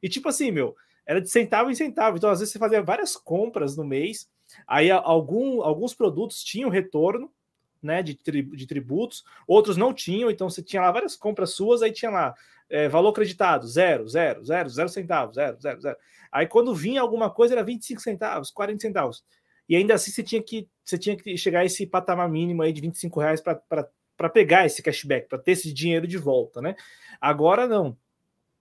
E 0.01 0.09
tipo 0.09 0.29
assim, 0.29 0.51
meu, 0.51 0.75
era 1.05 1.21
de 1.21 1.29
centavo 1.29 1.71
em 1.71 1.75
centavo. 1.75 2.17
Então, 2.17 2.29
às 2.29 2.39
vezes, 2.39 2.51
você 2.51 2.59
fazia 2.59 2.81
várias 2.81 3.15
compras 3.15 3.77
no 3.77 3.83
mês, 3.83 4.29
aí 4.67 4.91
algum, 4.91 5.61
alguns 5.61 5.93
produtos 5.93 6.43
tinham 6.43 6.69
retorno 6.69 7.31
né, 7.81 8.03
de, 8.03 8.15
tri, 8.15 8.43
de 8.43 8.67
tributos, 8.67 9.23
outros 9.47 9.77
não 9.77 9.93
tinham, 9.93 10.29
então 10.29 10.49
você 10.49 10.61
tinha 10.61 10.81
lá 10.81 10.91
várias 10.91 11.15
compras 11.15 11.53
suas, 11.53 11.81
aí 11.81 11.91
tinha 11.91 12.11
lá 12.11 12.35
é, 12.69 12.89
valor 12.89 13.09
acreditado, 13.09 13.67
zero, 13.67 14.07
zero, 14.07 14.43
zero, 14.43 14.69
zero 14.69 14.89
centavos, 14.89 15.35
zero, 15.35 15.57
zero, 15.61 15.81
zero. 15.81 15.97
Aí 16.31 16.45
quando 16.45 16.75
vinha 16.75 17.01
alguma 17.01 17.29
coisa 17.29 17.53
era 17.53 17.63
25 17.63 18.01
centavos, 18.01 18.51
40 18.51 18.81
centavos. 18.81 19.23
E 19.69 19.75
ainda 19.75 19.93
assim 19.93 20.11
você 20.11 20.23
tinha 20.23 20.41
que, 20.41 20.67
você 20.83 20.97
tinha 20.97 21.15
que 21.15 21.37
chegar 21.37 21.61
a 21.61 21.65
esse 21.65 21.85
patamar 21.85 22.29
mínimo 22.29 22.61
aí 22.61 22.73
de 22.73 22.81
25 22.81 23.19
reais 23.19 23.41
para 23.41 23.89
para 24.17 24.29
pegar 24.29 24.65
esse 24.65 24.81
cashback, 24.81 25.29
para 25.29 25.37
ter 25.37 25.51
esse 25.51 25.71
dinheiro 25.71 26.07
de 26.07 26.17
volta, 26.17 26.61
né? 26.61 26.75
Agora 27.21 27.67
não. 27.67 27.95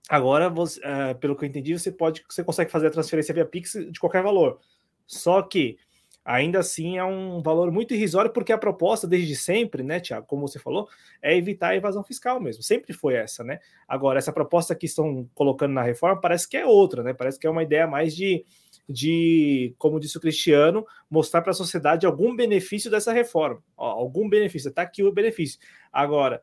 Agora, 0.08 0.48
você, 0.48 0.80
uh, 0.80 1.18
pelo 1.18 1.34
que 1.34 1.44
eu 1.44 1.48
entendi, 1.48 1.76
você 1.76 1.90
pode, 1.90 2.22
você 2.28 2.44
consegue 2.44 2.70
fazer 2.70 2.86
a 2.86 2.90
transferência 2.90 3.34
via 3.34 3.44
Pix 3.44 3.72
de 3.90 3.98
qualquer 3.98 4.22
valor. 4.22 4.60
Só 5.04 5.42
que 5.42 5.78
ainda 6.24 6.58
assim 6.58 6.98
é 6.98 7.04
um 7.04 7.40
valor 7.40 7.72
muito 7.72 7.94
irrisório, 7.94 8.32
porque 8.32 8.52
a 8.52 8.58
proposta 8.58 9.06
desde 9.06 9.34
sempre, 9.34 9.82
né, 9.82 9.98
Tiago, 10.00 10.26
como 10.26 10.46
você 10.46 10.58
falou, 10.58 10.88
é 11.22 11.36
evitar 11.36 11.68
a 11.68 11.76
evasão 11.76 12.04
fiscal 12.04 12.40
mesmo. 12.40 12.62
Sempre 12.62 12.92
foi 12.92 13.14
essa, 13.14 13.42
né? 13.42 13.58
Agora, 13.88 14.18
essa 14.18 14.32
proposta 14.32 14.74
que 14.74 14.86
estão 14.86 15.28
colocando 15.34 15.72
na 15.72 15.82
reforma 15.82 16.20
parece 16.20 16.48
que 16.48 16.56
é 16.56 16.66
outra, 16.66 17.02
né? 17.02 17.12
Parece 17.12 17.38
que 17.38 17.46
é 17.46 17.50
uma 17.50 17.62
ideia 17.62 17.86
mais 17.86 18.14
de 18.14 18.44
de, 18.88 19.74
como 19.78 19.98
disse 19.98 20.16
o 20.16 20.20
Cristiano, 20.20 20.86
mostrar 21.10 21.42
para 21.42 21.50
a 21.50 21.54
sociedade 21.54 22.06
algum 22.06 22.34
benefício 22.34 22.90
dessa 22.90 23.12
reforma. 23.12 23.62
Ó, 23.76 23.86
algum 23.86 24.28
benefício, 24.28 24.68
está 24.68 24.82
aqui 24.82 25.02
o 25.02 25.12
benefício. 25.12 25.58
Agora, 25.92 26.40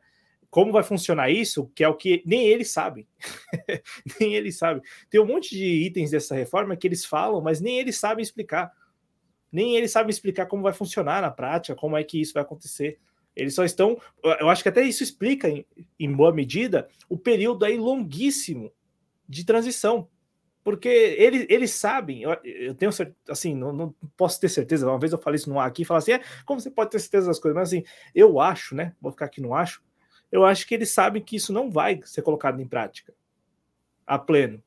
como 0.50 0.70
vai 0.70 0.82
funcionar 0.82 1.30
isso, 1.30 1.70
que 1.74 1.82
é 1.82 1.88
o 1.88 1.96
que 1.96 2.22
nem 2.24 2.46
eles 2.46 2.70
sabem. 2.70 3.08
nem 4.20 4.34
eles 4.34 4.56
sabem. 4.56 4.82
Tem 5.10 5.20
um 5.20 5.26
monte 5.26 5.50
de 5.50 5.64
itens 5.64 6.10
dessa 6.10 6.34
reforma 6.34 6.76
que 6.76 6.86
eles 6.86 7.04
falam, 7.04 7.40
mas 7.40 7.60
nem 7.60 7.78
eles 7.78 7.96
sabem 7.98 8.22
explicar. 8.22 8.70
Nem 9.50 9.76
eles 9.76 9.90
sabem 9.90 10.10
explicar 10.10 10.46
como 10.46 10.62
vai 10.62 10.72
funcionar 10.72 11.22
na 11.22 11.30
prática, 11.30 11.74
como 11.74 11.96
é 11.96 12.04
que 12.04 12.20
isso 12.20 12.34
vai 12.34 12.42
acontecer. 12.42 12.98
Eles 13.34 13.54
só 13.54 13.64
estão. 13.64 13.98
Eu 14.22 14.48
acho 14.48 14.62
que 14.62 14.68
até 14.68 14.82
isso 14.82 15.02
explica, 15.02 15.48
em, 15.48 15.66
em 15.98 16.12
boa 16.12 16.32
medida, 16.32 16.88
o 17.08 17.18
período 17.18 17.64
aí 17.64 17.76
longuíssimo 17.76 18.72
de 19.28 19.44
transição 19.44 20.08
porque 20.64 20.88
eles, 20.88 21.46
eles 21.50 21.70
sabem, 21.72 22.22
eu, 22.22 22.32
eu 22.42 22.74
tenho 22.74 22.90
assim, 23.28 23.54
não, 23.54 23.70
não, 23.70 23.94
posso 24.16 24.40
ter 24.40 24.48
certeza, 24.48 24.88
uma 24.88 24.98
vez 24.98 25.12
eu 25.12 25.18
falei 25.18 25.36
isso 25.36 25.50
no 25.50 25.60
ar 25.60 25.68
aqui, 25.68 25.84
falar 25.84 25.98
assim, 25.98 26.12
é, 26.12 26.22
como 26.46 26.58
você 26.58 26.70
pode 26.70 26.90
ter 26.90 26.98
certeza 26.98 27.26
das 27.26 27.38
coisas, 27.38 27.54
mas 27.54 27.68
assim, 27.68 27.84
eu 28.14 28.40
acho, 28.40 28.74
né, 28.74 28.94
vou 28.98 29.12
ficar 29.12 29.26
aqui 29.26 29.42
no 29.42 29.54
acho, 29.54 29.82
eu 30.32 30.42
acho 30.44 30.66
que 30.66 30.74
eles 30.74 30.90
sabem 30.90 31.22
que 31.22 31.36
isso 31.36 31.52
não 31.52 31.70
vai 31.70 32.00
ser 32.04 32.22
colocado 32.22 32.60
em 32.60 32.66
prática 32.66 33.14
a 34.06 34.18
pleno. 34.18 34.62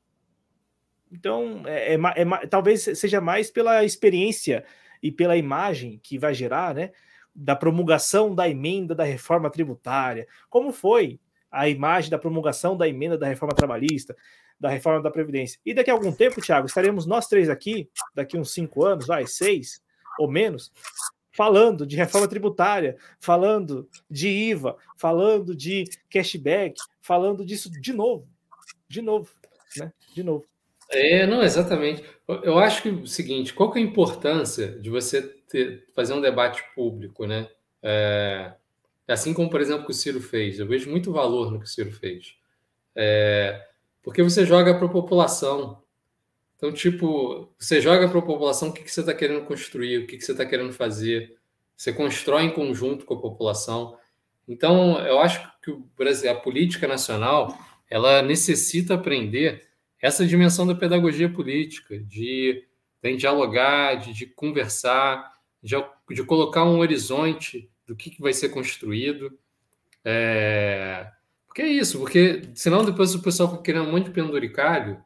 Então, 1.12 1.64
é, 1.66 1.96
é, 1.96 1.98
é, 1.98 2.48
talvez 2.48 2.84
seja 2.84 3.20
mais 3.20 3.50
pela 3.50 3.84
experiência 3.84 4.64
e 5.02 5.12
pela 5.12 5.36
imagem 5.36 6.00
que 6.02 6.18
vai 6.18 6.34
gerar, 6.34 6.76
né, 6.76 6.92
da 7.34 7.56
promulgação 7.56 8.36
da 8.36 8.48
emenda 8.48 8.94
da 8.94 9.04
reforma 9.04 9.50
tributária, 9.50 10.28
como 10.50 10.72
foi 10.72 11.20
a 11.52 11.68
imagem 11.68 12.10
da 12.10 12.20
promulgação 12.20 12.76
da 12.76 12.88
emenda 12.88 13.18
da 13.18 13.28
reforma 13.28 13.56
trabalhista, 13.56 14.16
da 14.60 14.70
reforma 14.70 15.02
da 15.02 15.12
Previdência. 15.12 15.60
E 15.66 15.74
daqui 15.74 15.90
a 15.90 15.94
algum 15.94 16.12
tempo, 16.12 16.42
Thiago, 16.42 16.68
estaremos 16.68 17.06
nós 17.06 17.28
três 17.28 17.50
aqui, 17.50 17.90
daqui 18.14 18.38
uns 18.38 18.52
cinco 18.52 18.84
anos, 18.84 19.08
vai, 19.08 19.26
seis 19.28 19.82
ou 20.20 20.30
menos, 20.30 20.72
falando 21.32 21.86
de 21.86 21.96
reforma 21.96 22.28
tributária, 22.28 22.98
falando 23.20 23.88
de 24.10 24.28
IVA, 24.28 24.76
falando 24.98 25.56
de 25.56 25.84
cashback, 26.10 26.76
falando 27.02 27.46
disso 27.46 27.70
de 27.72 27.94
novo, 27.94 28.28
de 28.90 29.02
novo, 29.02 29.30
né? 29.78 29.94
De 30.16 30.24
novo. 30.24 30.46
É, 30.90 31.28
não, 31.28 31.44
exatamente. 31.44 32.04
Eu 32.28 32.58
acho 32.58 32.82
que 32.82 32.90
é 32.90 32.92
o 32.92 33.06
seguinte, 33.06 33.54
qual 33.54 33.72
que 33.72 33.78
é 33.78 33.82
a 33.82 33.86
importância 33.86 34.68
de 34.80 34.90
você 34.90 35.22
ter, 35.22 35.86
fazer 35.94 36.14
um 36.14 36.22
debate 36.22 36.64
público, 36.74 37.28
né? 37.28 37.48
É, 37.84 38.54
assim 39.08 39.34
como, 39.34 39.50
por 39.50 39.62
exemplo, 39.62 39.86
que 39.86 39.92
o 39.92 39.96
Ciro 39.96 40.20
fez. 40.20 40.60
Eu 40.60 40.68
vejo 40.68 40.90
muito 40.90 41.12
valor 41.12 41.52
no 41.52 41.60
que 41.60 41.66
o 41.66 41.70
Ciro 41.70 41.92
fez. 41.92 42.36
É, 42.96 43.67
porque 44.08 44.24
você 44.24 44.46
joga 44.46 44.74
para 44.74 44.86
a 44.86 44.90
população. 44.90 45.84
Então, 46.56 46.72
tipo, 46.72 47.54
você 47.60 47.82
joga 47.82 48.08
para 48.08 48.20
a 48.20 48.22
população 48.22 48.70
o 48.70 48.74
que, 48.74 48.82
que 48.82 48.90
você 48.90 49.02
está 49.02 49.14
querendo 49.14 49.44
construir, 49.44 49.98
o 49.98 50.08
que, 50.08 50.16
que 50.16 50.24
você 50.24 50.32
está 50.32 50.46
querendo 50.46 50.72
fazer. 50.72 51.36
Você 51.76 51.92
constrói 51.92 52.44
em 52.44 52.54
conjunto 52.54 53.04
com 53.04 53.16
a 53.16 53.20
população. 53.20 53.98
Então, 54.48 54.98
eu 55.06 55.20
acho 55.20 55.46
que 55.62 55.72
o 55.72 55.86
Brasil, 55.98 56.32
a 56.32 56.36
política 56.36 56.88
nacional, 56.88 57.60
ela 57.90 58.22
necessita 58.22 58.94
aprender 58.94 59.68
essa 60.02 60.26
dimensão 60.26 60.66
da 60.66 60.74
pedagogia 60.74 61.28
política, 61.28 62.00
de, 62.00 62.64
de 63.04 63.18
dialogar, 63.18 63.96
de, 63.96 64.14
de 64.14 64.26
conversar, 64.26 65.34
de, 65.62 65.76
de, 66.12 66.24
colocar 66.24 66.64
um 66.64 66.80
horizonte 66.80 67.70
do 67.86 67.94
que, 67.94 68.10
que 68.10 68.22
vai 68.22 68.32
ser 68.32 68.48
construído. 68.48 69.38
É, 70.06 71.12
que 71.58 71.64
é 71.64 71.68
isso, 71.68 71.98
porque 71.98 72.44
senão 72.54 72.86
depois 72.86 73.16
o 73.16 73.22
pessoal 73.24 73.50
fica 73.50 73.64
querendo 73.64 73.88
um 73.88 73.92
monte 73.92 74.06
de 74.06 74.12
penduricalho 74.12 75.04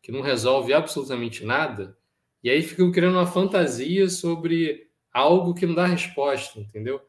que 0.00 0.10
não 0.10 0.22
resolve 0.22 0.72
absolutamente 0.72 1.44
nada, 1.44 1.94
e 2.42 2.48
aí 2.48 2.62
ficam 2.62 2.90
criando 2.90 3.18
uma 3.18 3.26
fantasia 3.26 4.08
sobre 4.08 4.88
algo 5.12 5.52
que 5.52 5.66
não 5.66 5.74
dá 5.74 5.84
resposta, 5.84 6.58
entendeu? 6.58 7.02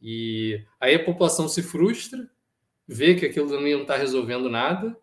E 0.00 0.64
aí 0.80 0.94
a 0.94 1.04
população 1.04 1.50
se 1.50 1.62
frustra, 1.62 2.30
vê 2.88 3.14
que 3.14 3.26
aquilo 3.26 3.46
também 3.46 3.74
não 3.74 3.82
está 3.82 3.98
resolvendo 3.98 4.48
nada, 4.48 4.96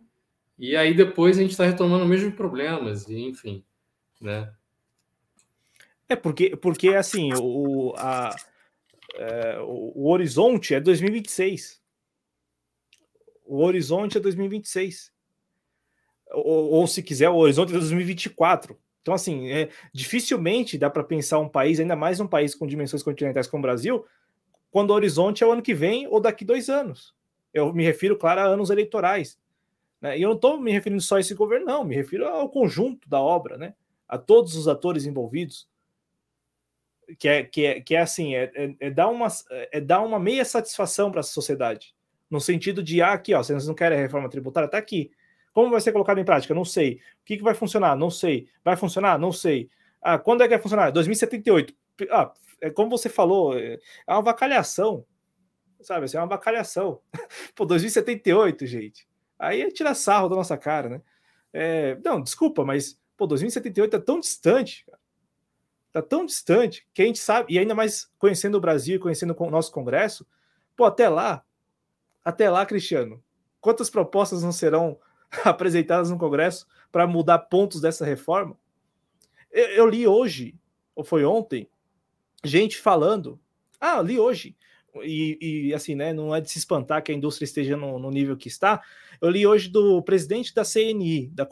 e 0.58 0.76
aí 0.76 0.96
depois 0.96 1.38
a 1.38 1.42
gente 1.44 1.52
está 1.52 1.64
retomando 1.64 2.06
os 2.06 2.10
mesmos 2.10 2.34
problemas, 2.34 3.08
enfim, 3.08 3.64
né? 4.20 4.52
É 6.10 6.16
porque, 6.16 6.56
porque 6.56 6.90
assim, 6.96 7.30
o, 7.40 7.94
a, 7.98 8.36
é, 9.14 9.60
o 9.62 10.10
horizonte 10.10 10.74
é 10.74 10.80
2026. 10.80 11.86
O 13.48 13.64
horizonte 13.64 14.18
é 14.18 14.22
2026. 14.22 15.12
Ou, 16.32 16.72
ou 16.72 16.88
se 16.88 17.02
quiser, 17.02 17.30
o 17.30 17.38
horizonte 17.38 17.70
é 17.70 17.74
2024. 17.74 18.78
Então, 19.02 19.14
assim, 19.14 19.50
é, 19.50 19.70
dificilmente 19.94 20.78
dá 20.78 20.90
para 20.90 21.04
pensar 21.04 21.40
um 21.40 21.48
país, 21.48 21.80
ainda 21.80 21.96
mais 21.96 22.20
um 22.20 22.28
país 22.28 22.54
com 22.54 22.68
dimensões 22.68 23.02
continentais 23.02 23.48
como 23.48 23.62
o 23.62 23.66
Brasil, 23.66 24.06
quando 24.70 24.92
o 24.92 24.94
horizonte 24.94 25.44
é 25.44 25.48
o 25.48 25.52
ano 25.52 25.62
que 25.62 25.74
vem 25.74 26.06
ou 26.08 26.20
daqui 26.20 26.44
dois 26.44 26.70
anos. 26.70 27.16
Eu 27.54 27.74
me 27.74 27.84
refiro, 27.84 28.18
claro, 28.18 28.42
a 28.42 28.44
anos 28.44 28.70
eleitorais. 28.70 29.40
Né? 30.02 30.20
E 30.20 30.22
eu 30.22 30.30
não 30.30 30.36
estou 30.36 30.60
me 30.60 30.72
referindo 30.72 31.02
só 31.02 31.16
a 31.16 31.20
esse 31.22 31.34
governo, 31.34 31.66
não, 31.66 31.86
me 31.86 31.96
refiro 31.96 32.26
ao 32.26 32.50
conjunto 32.50 33.08
da 33.08 33.22
obra, 33.22 33.58
né? 33.58 33.74
a 34.08 34.18
todos 34.18 34.56
os 34.56 34.68
atores 34.68 35.06
envolvidos. 35.06 35.70
Que 37.18 37.30
é, 37.30 37.44
que 37.44 37.66
é, 37.66 37.80
que 37.80 37.96
é 37.96 38.02
assim, 38.02 38.36
é, 38.36 38.52
é, 38.54 38.76
é 38.82 38.90
dar 38.90 39.08
uma, 39.08 39.30
é 39.50 39.80
dar 39.80 40.02
uma 40.02 40.20
meia 40.20 40.44
satisfação 40.44 41.10
para 41.10 41.22
a 41.22 41.24
sociedade 41.24 41.96
no 42.30 42.40
sentido 42.40 42.84
de, 42.84 43.02
ah, 43.02 43.14
aqui, 43.14 43.34
ó, 43.34 43.42
vocês 43.42 43.68
não 43.68 43.76
querem 43.76 43.98
reforma 43.98 44.30
tributária, 44.30 44.70
tá 44.70 44.78
aqui. 44.78 45.12
Como 45.54 45.72
vai 45.72 45.82
ser 45.82 45.92
colocado 45.92 46.20
em 46.20 46.26
prática? 46.26 46.54
Não 46.54 46.66
sei. 46.66 46.96
O 47.22 47.26
que, 47.26 47.38
que 47.38 47.44
vai 47.44 47.54
funcionar? 47.54 47.96
Não 47.96 48.10
sei. 48.10 48.48
Vai 48.64 48.76
funcionar? 48.76 49.18
Não 49.18 49.32
sei. 49.32 49.70
Ah, 50.02 50.20
quando 50.20 50.42
é 50.42 50.46
que 50.46 50.54
vai 50.54 50.62
funcionar? 50.62 50.92
2078. 50.92 51.74
Ah, 52.12 52.32
é 52.62 52.70
como 52.70 52.90
você 52.90 53.10
falou, 53.10 53.58
é 53.58 53.80
uma 54.08 54.22
vacalhação. 54.22 55.06
Sabe, 55.82 56.06
assim, 56.06 56.18
é 56.18 56.20
uma 56.20 56.28
vacalhação. 56.28 57.00
Pô, 57.56 57.66
2078, 57.66 58.66
gente. 58.66 59.08
Aí 59.40 59.62
é 59.62 59.70
tirar 59.70 59.94
sarro 59.94 60.30
da 60.30 60.36
nossa 60.36 60.58
cara, 60.58 60.90
né? 60.90 61.02
É, 61.54 61.98
não, 62.04 62.22
desculpa, 62.22 62.66
mas, 62.66 63.00
pô, 63.16 63.26
2078 63.28 63.96
é 63.96 64.00
tão 64.00 64.20
distante, 64.20 64.86
cara. 64.86 65.00
Tá 65.92 66.02
tão 66.02 66.26
distante 66.26 66.88
que 66.94 67.02
a 67.02 67.06
gente 67.06 67.20
sabe, 67.20 67.54
e 67.54 67.58
ainda 67.58 67.74
mais 67.74 68.12
conhecendo 68.20 68.56
o 68.56 68.62
Brasil, 68.62 69.00
conhecendo 69.00 69.36
o 69.38 69.50
nosso 69.50 69.72
Congresso, 69.72 70.28
pô, 70.76 70.86
até 70.86 71.08
lá, 71.08 71.44
até 72.28 72.50
lá, 72.50 72.66
Cristiano, 72.66 73.24
quantas 73.62 73.90
propostas 73.90 74.44
não 74.44 74.52
serão 74.52 75.00
apresentadas 75.46 76.12
no 76.12 76.18
Congresso 76.18 76.68
para 76.92 77.08
mudar 77.08 77.40
pontos 77.40 77.80
dessa 77.80 78.04
reforma? 78.04 78.58
Eu, 79.50 79.68
eu, 79.68 79.88
li 79.88 80.06
hoje, 80.06 80.54
ou 80.94 81.06
foi 81.06 81.24
ontem, 81.24 81.70
gente 82.44 82.80
falando. 82.80 83.40
Ah, 83.80 84.02
li 84.02 84.20
hoje. 84.20 84.58
E, 85.04 85.70
e, 85.70 85.74
assim, 85.74 85.96
né? 85.96 86.12
Não 86.12 86.36
é 86.36 86.42
de 86.42 86.50
se 86.50 86.58
espantar 86.58 87.02
que 87.02 87.14
a 87.14 87.16
indústria 87.16 87.46
esteja 87.46 87.78
no, 87.78 87.98
no 87.98 88.12
nível 88.12 88.36
que 88.36 88.50
está. 88.50 88.82
Eu 89.22 89.30
li 89.30 89.48
hoje 89.48 89.70
do 89.70 90.04
presidente 90.04 90.54
da 90.54 90.66
CNI, 90.66 91.30
da, 91.30 91.46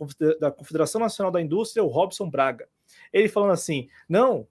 Confederação 0.51 0.99
Nacional 0.99 1.31
da 1.31 1.41
Indústria, 1.41 1.85
o 1.85 1.87
Robson 1.87 2.29
Braga. 2.29 2.67
Ele 3.13 3.29
falando 3.29 3.53
assim: 3.53 3.87
não, 4.09 4.45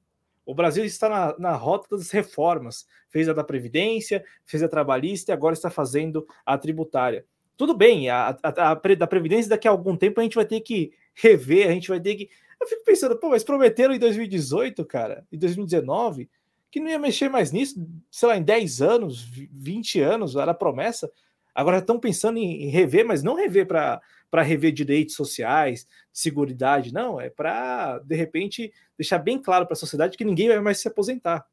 o 0.46 0.54
Brasil 0.54 0.84
está 0.84 1.08
na, 1.08 1.38
na, 1.38 1.56
rota 1.56 1.96
das 1.96 2.10
reformas. 2.10 2.86
Fez 3.08 3.28
a 3.28 3.32
da 3.32 3.44
Previdência, 3.44 4.24
fez 4.44 4.62
a 4.62 4.68
trabalhista 4.68 5.32
e 5.32 5.34
agora 5.34 5.54
está 5.54 5.70
fazendo 5.70 6.26
a 6.44 6.58
tributária. 6.58 7.24
Tudo 7.56 7.74
bem, 7.74 8.10
a, 8.10 8.36
a, 8.42 8.72
a, 8.72 8.74
da 8.74 9.06
Previdência 9.06 9.48
daqui 9.48 9.68
a 9.68 9.70
algum 9.70 9.96
tempo 9.96 10.20
a 10.20 10.22
gente 10.22 10.34
vai 10.34 10.44
ter 10.44 10.60
que 10.60 10.92
rever, 11.14 11.68
a 11.68 11.72
gente 11.72 11.88
vai 11.88 12.00
ter 12.00 12.14
que. 12.16 12.28
Eu 12.60 12.66
fico 12.66 12.84
pensando, 12.84 13.16
pô, 13.18 13.30
mas 13.30 13.44
prometeram 13.44 13.94
em 13.94 13.98
2018, 13.98 14.84
cara, 14.84 15.26
em 15.30 15.38
2019, 15.38 16.28
que 16.70 16.80
não 16.80 16.90
ia 16.90 16.98
mexer 16.98 17.28
mais 17.28 17.52
nisso, 17.52 17.86
sei 18.10 18.28
lá, 18.28 18.36
em 18.36 18.42
10 18.42 18.82
anos, 18.82 19.22
20 19.22 20.00
anos, 20.00 20.34
era 20.34 20.52
promessa. 20.52 21.10
Agora 21.54 21.78
estão 21.78 22.00
pensando 22.00 22.38
em 22.38 22.66
rever, 22.68 23.06
mas 23.06 23.22
não 23.22 23.36
rever 23.36 23.66
para 23.66 24.42
rever 24.42 24.72
direitos 24.72 25.14
sociais, 25.14 25.86
seguridade, 26.12 26.92
não, 26.92 27.20
é 27.20 27.30
para, 27.30 28.00
de 28.00 28.16
repente, 28.16 28.72
deixar 28.98 29.18
bem 29.18 29.40
claro 29.40 29.64
para 29.64 29.74
a 29.74 29.76
sociedade 29.76 30.16
que 30.18 30.24
ninguém 30.24 30.48
vai 30.48 30.60
mais 30.60 30.78
se 30.78 30.88
aposentar. 30.88 31.46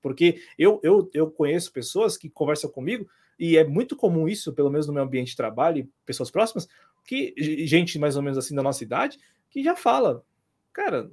Porque 0.00 0.40
eu, 0.56 0.78
eu, 0.84 1.10
eu 1.12 1.28
conheço 1.28 1.72
pessoas 1.72 2.16
que 2.16 2.30
conversam 2.30 2.70
comigo, 2.70 3.08
e 3.36 3.56
é 3.56 3.64
muito 3.64 3.96
comum 3.96 4.28
isso, 4.28 4.52
pelo 4.52 4.70
menos 4.70 4.86
no 4.86 4.92
meu 4.92 5.02
ambiente 5.02 5.30
de 5.30 5.36
trabalho, 5.36 5.88
pessoas 6.06 6.30
próximas, 6.30 6.68
que 7.04 7.34
gente 7.66 7.98
mais 7.98 8.16
ou 8.16 8.22
menos 8.22 8.38
assim 8.38 8.54
da 8.54 8.62
nossa 8.62 8.84
idade, 8.84 9.18
que 9.50 9.62
já 9.62 9.74
fala, 9.74 10.24
cara, 10.72 11.10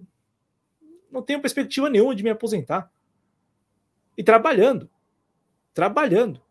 não 1.11 1.21
tenho 1.21 1.41
perspectiva 1.41 1.89
nenhuma 1.89 2.15
de 2.15 2.23
me 2.23 2.29
aposentar. 2.29 2.91
E 4.17 4.23
trabalhando, 4.23 4.89
trabalhando, 5.73 6.41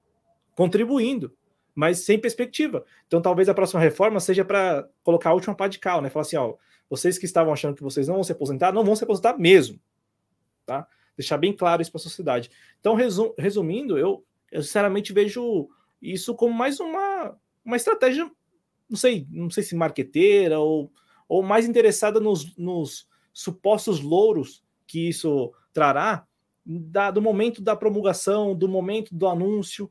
contribuindo 0.54 1.36
mas 1.74 2.00
sem 2.00 2.18
perspectiva. 2.18 2.84
Então, 3.06 3.20
talvez 3.20 3.48
a 3.48 3.54
próxima 3.54 3.80
reforma 3.80 4.20
seja 4.20 4.44
para 4.44 4.88
colocar 5.02 5.30
a 5.30 5.34
última 5.34 5.54
pá 5.54 5.66
de 5.66 5.78
cal, 5.78 6.00
né? 6.00 6.08
Falar 6.08 6.22
assim, 6.22 6.36
ó, 6.36 6.54
vocês 6.88 7.18
que 7.18 7.24
estavam 7.24 7.52
achando 7.52 7.74
que 7.74 7.82
vocês 7.82 8.06
não 8.06 8.14
vão 8.14 8.24
se 8.24 8.32
aposentar, 8.32 8.72
não 8.72 8.84
vão 8.84 8.94
se 8.94 9.04
aposentar 9.04 9.36
mesmo, 9.36 9.80
tá? 10.64 10.86
Deixar 11.16 11.38
bem 11.38 11.52
claro 11.52 11.82
isso 11.82 11.90
para 11.90 12.00
a 12.00 12.02
sociedade. 12.02 12.50
Então, 12.78 12.94
resum, 12.94 13.32
resumindo, 13.38 13.98
eu, 13.98 14.24
eu 14.52 14.62
sinceramente 14.62 15.12
vejo 15.12 15.68
isso 16.00 16.34
como 16.34 16.54
mais 16.54 16.78
uma, 16.78 17.36
uma 17.64 17.76
estratégia, 17.76 18.30
não 18.88 18.96
sei, 18.96 19.26
não 19.30 19.50
sei 19.50 19.62
se 19.62 19.74
marqueteira 19.74 20.58
ou, 20.58 20.92
ou 21.28 21.42
mais 21.42 21.66
interessada 21.66 22.20
nos, 22.20 22.56
nos 22.56 23.08
supostos 23.32 24.00
louros 24.00 24.62
que 24.86 25.08
isso 25.08 25.52
trará 25.72 26.26
da, 26.64 27.10
do 27.10 27.20
momento 27.20 27.60
da 27.60 27.76
promulgação, 27.76 28.54
do 28.54 28.68
momento 28.68 29.14
do 29.14 29.26
anúncio, 29.26 29.90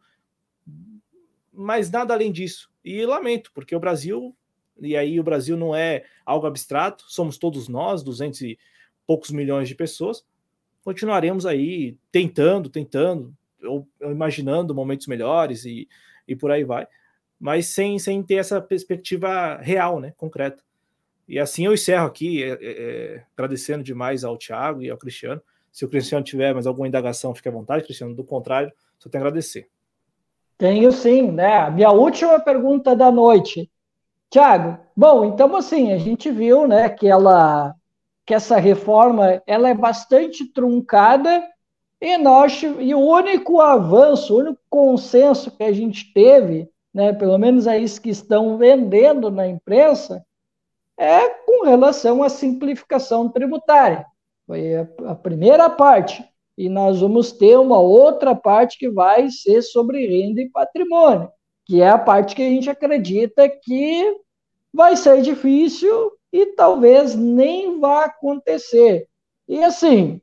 mas 1.54 1.92
nada 1.92 2.14
além 2.14 2.32
disso. 2.32 2.70
E 2.84 3.06
lamento, 3.06 3.52
porque 3.54 3.76
o 3.76 3.80
Brasil, 3.80 4.36
e 4.80 4.98
aí 4.98 5.20
o 5.20 5.24
Brasil 5.24 5.56
não 5.56 5.76
é 5.76 6.04
algo 6.26 6.48
abstrato, 6.48 7.06
somos 7.08 7.38
todos 7.38 7.68
nós, 7.68 8.04
200 8.04 8.42
e 8.42 8.60
poucos 9.06 9.32
milhões 9.32 9.68
de 9.68 9.76
pessoas, 9.76 10.26
continuaremos 10.84 11.46
aí 11.46 11.98
tentando, 12.12 12.70
tentando, 12.70 13.34
ou, 13.64 13.88
imaginando 14.02 14.76
momentos 14.76 15.08
melhores 15.08 15.66
e, 15.66 15.88
e 16.28 16.36
por 16.36 16.52
aí 16.52 16.64
vai, 16.64 16.88
mas 17.40 17.68
sem, 17.68 17.98
sem 18.00 18.22
ter 18.24 18.36
essa 18.36 18.62
perspectiva 18.62 19.58
real, 19.58 20.00
né, 20.00 20.14
concreta. 20.18 20.64
E 21.28 21.40
assim 21.40 21.66
eu 21.66 21.74
encerro 21.74 22.06
aqui, 22.06 22.44
é, 22.44 22.50
é, 22.50 22.58
é 22.62 23.26
agradecendo 23.36 23.84
demais 23.84 24.24
ao 24.24 24.38
Thiago 24.38 24.82
e 24.82 24.90
ao 24.90 24.98
Cristiano. 24.98 25.42
Se 25.72 25.86
o 25.86 25.90
Cristiano 25.90 26.24
tiver 26.24 26.54
mais 26.54 26.68
alguma 26.68 26.88
indagação, 26.88 27.34
fique 27.34 27.48
à 27.48 27.52
vontade, 27.52 27.84
Cristiano. 27.84 28.14
Do 28.14 28.24
contrário, 28.24 28.72
só 29.00 29.10
tenho 29.10 29.24
a 29.24 29.28
agradecer. 29.28 29.68
Tenho 30.58 30.92
sim, 30.92 31.32
né? 31.32 31.58
A 31.58 31.72
minha 31.72 31.92
última 31.92 32.40
pergunta 32.40 32.96
da 32.96 33.12
noite. 33.12 33.70
Tiago, 34.30 34.80
bom, 34.96 35.26
então 35.26 35.56
assim, 35.56 35.92
a 35.92 35.98
gente 35.98 36.32
viu, 36.32 36.68
né, 36.68 36.90
que 36.90 37.08
ela 37.08 37.76
que 38.26 38.34
essa 38.34 38.58
reforma 38.58 39.44
ela 39.46 39.70
é 39.70 39.74
bastante 39.74 40.46
truncada 40.52 41.46
e 42.02 42.18
nós 42.18 42.64
e 42.64 42.96
o 42.96 43.00
único 43.00 43.62
avanço, 43.62 44.34
o 44.34 44.40
único 44.40 44.60
consenso 44.70 45.52
que 45.52 45.64
a 45.64 45.74
gente 45.74 46.12
teve, 46.14 46.70
né, 46.94 47.14
pelo 47.14 47.38
menos 47.38 47.68
é 47.68 47.78
isso 47.78 48.02
que 48.02 48.10
estão 48.10 48.58
vendendo 48.58 49.30
na 49.30 49.48
imprensa, 49.48 50.26
é 50.98 51.30
com 51.30 51.66
relação 51.66 52.24
à 52.24 52.30
simplificação 52.30 53.30
tributária. 53.30 54.06
Foi 54.48 54.76
a, 54.76 54.88
a 55.10 55.16
primeira 55.16 55.70
parte 55.70 56.28
e 56.58 56.70
nós 56.70 57.02
vamos 57.02 57.32
ter 57.32 57.58
uma 57.58 57.80
outra 57.80 58.36
parte 58.36 58.78
que 58.78 58.90
vai 58.90 59.30
ser 59.30 59.62
sobre 59.62 60.06
renda 60.06 60.42
e 60.42 60.50
patrimônio, 60.50 61.30
que 61.66 61.82
é 61.82 61.90
a 61.90 61.98
parte 61.98 62.36
que 62.36 62.42
a 62.42 62.50
gente 62.50 62.70
acredita 62.70 63.50
que 63.50 64.16
vai 64.74 64.96
ser 64.96 65.22
difícil 65.22 66.12
e 66.32 66.48
talvez 66.48 67.16
nem 67.16 67.80
vá 67.80 68.06
acontecer. 68.06 69.08
E 69.48 69.64
assim, 69.64 70.22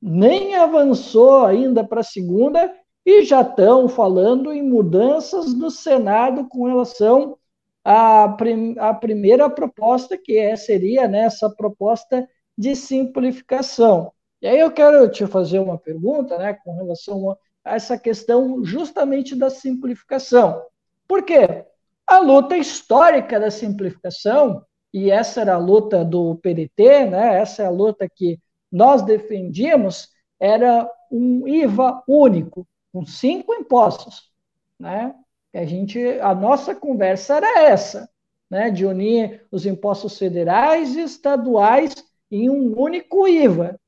nem 0.00 0.54
avançou 0.54 1.44
ainda 1.44 1.84
para 1.84 2.00
a 2.00 2.04
segunda 2.04 2.72
e 3.04 3.24
já 3.24 3.40
estão 3.40 3.88
falando 3.88 4.52
em 4.52 4.62
mudanças 4.62 5.54
no 5.54 5.70
Senado 5.70 6.46
com 6.48 6.66
relação 6.66 7.38
à, 7.84 8.28
prim 8.28 8.76
à 8.78 8.92
primeira 8.92 9.48
proposta, 9.48 10.16
que 10.16 10.36
é, 10.36 10.54
seria 10.56 11.08
né, 11.08 11.20
essa 11.20 11.48
proposta 11.50 12.28
de 12.56 12.76
simplificação. 12.76 14.12
E 14.40 14.46
aí 14.46 14.58
eu 14.58 14.70
quero 14.70 15.10
te 15.10 15.26
fazer 15.26 15.58
uma 15.58 15.78
pergunta, 15.78 16.38
né, 16.38 16.54
com 16.54 16.74
relação 16.76 17.36
a 17.64 17.74
essa 17.74 17.98
questão 17.98 18.64
justamente 18.64 19.34
da 19.34 19.50
simplificação. 19.50 20.62
Por 21.06 21.22
quê? 21.24 21.64
A 22.06 22.18
luta 22.20 22.56
histórica 22.56 23.38
da 23.38 23.50
simplificação, 23.50 24.64
e 24.92 25.10
essa 25.10 25.40
era 25.40 25.54
a 25.54 25.58
luta 25.58 26.04
do 26.04 26.36
PDT, 26.36 27.06
né, 27.06 27.40
essa 27.40 27.62
é 27.62 27.66
a 27.66 27.70
luta 27.70 28.08
que 28.08 28.38
nós 28.70 29.02
defendíamos, 29.02 30.08
era 30.38 30.88
um 31.10 31.46
IVA 31.48 32.02
único, 32.06 32.66
com 32.92 33.04
cinco 33.04 33.54
impostos, 33.54 34.30
né? 34.78 35.14
A 35.54 35.64
gente, 35.64 35.98
a 36.20 36.34
nossa 36.34 36.74
conversa 36.74 37.36
era 37.36 37.62
essa, 37.62 38.08
né, 38.50 38.70
de 38.70 38.86
unir 38.86 39.46
os 39.50 39.66
impostos 39.66 40.18
federais 40.18 40.94
e 40.94 41.00
estaduais 41.02 41.96
em 42.30 42.48
um 42.48 42.78
único 42.78 43.26
IVA. 43.26 43.78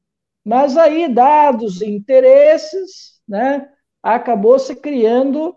Mas 0.50 0.76
aí, 0.76 1.06
dados 1.06 1.80
interesses, 1.80 3.22
né, 3.28 3.70
acabou 4.02 4.58
se 4.58 4.74
criando 4.74 5.56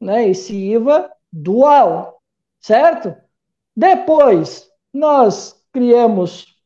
né, 0.00 0.26
esse 0.26 0.56
IVA 0.56 1.12
dual, 1.30 2.22
certo? 2.58 3.14
Depois, 3.76 4.70
nós 4.90 5.62
criamos 5.70 6.56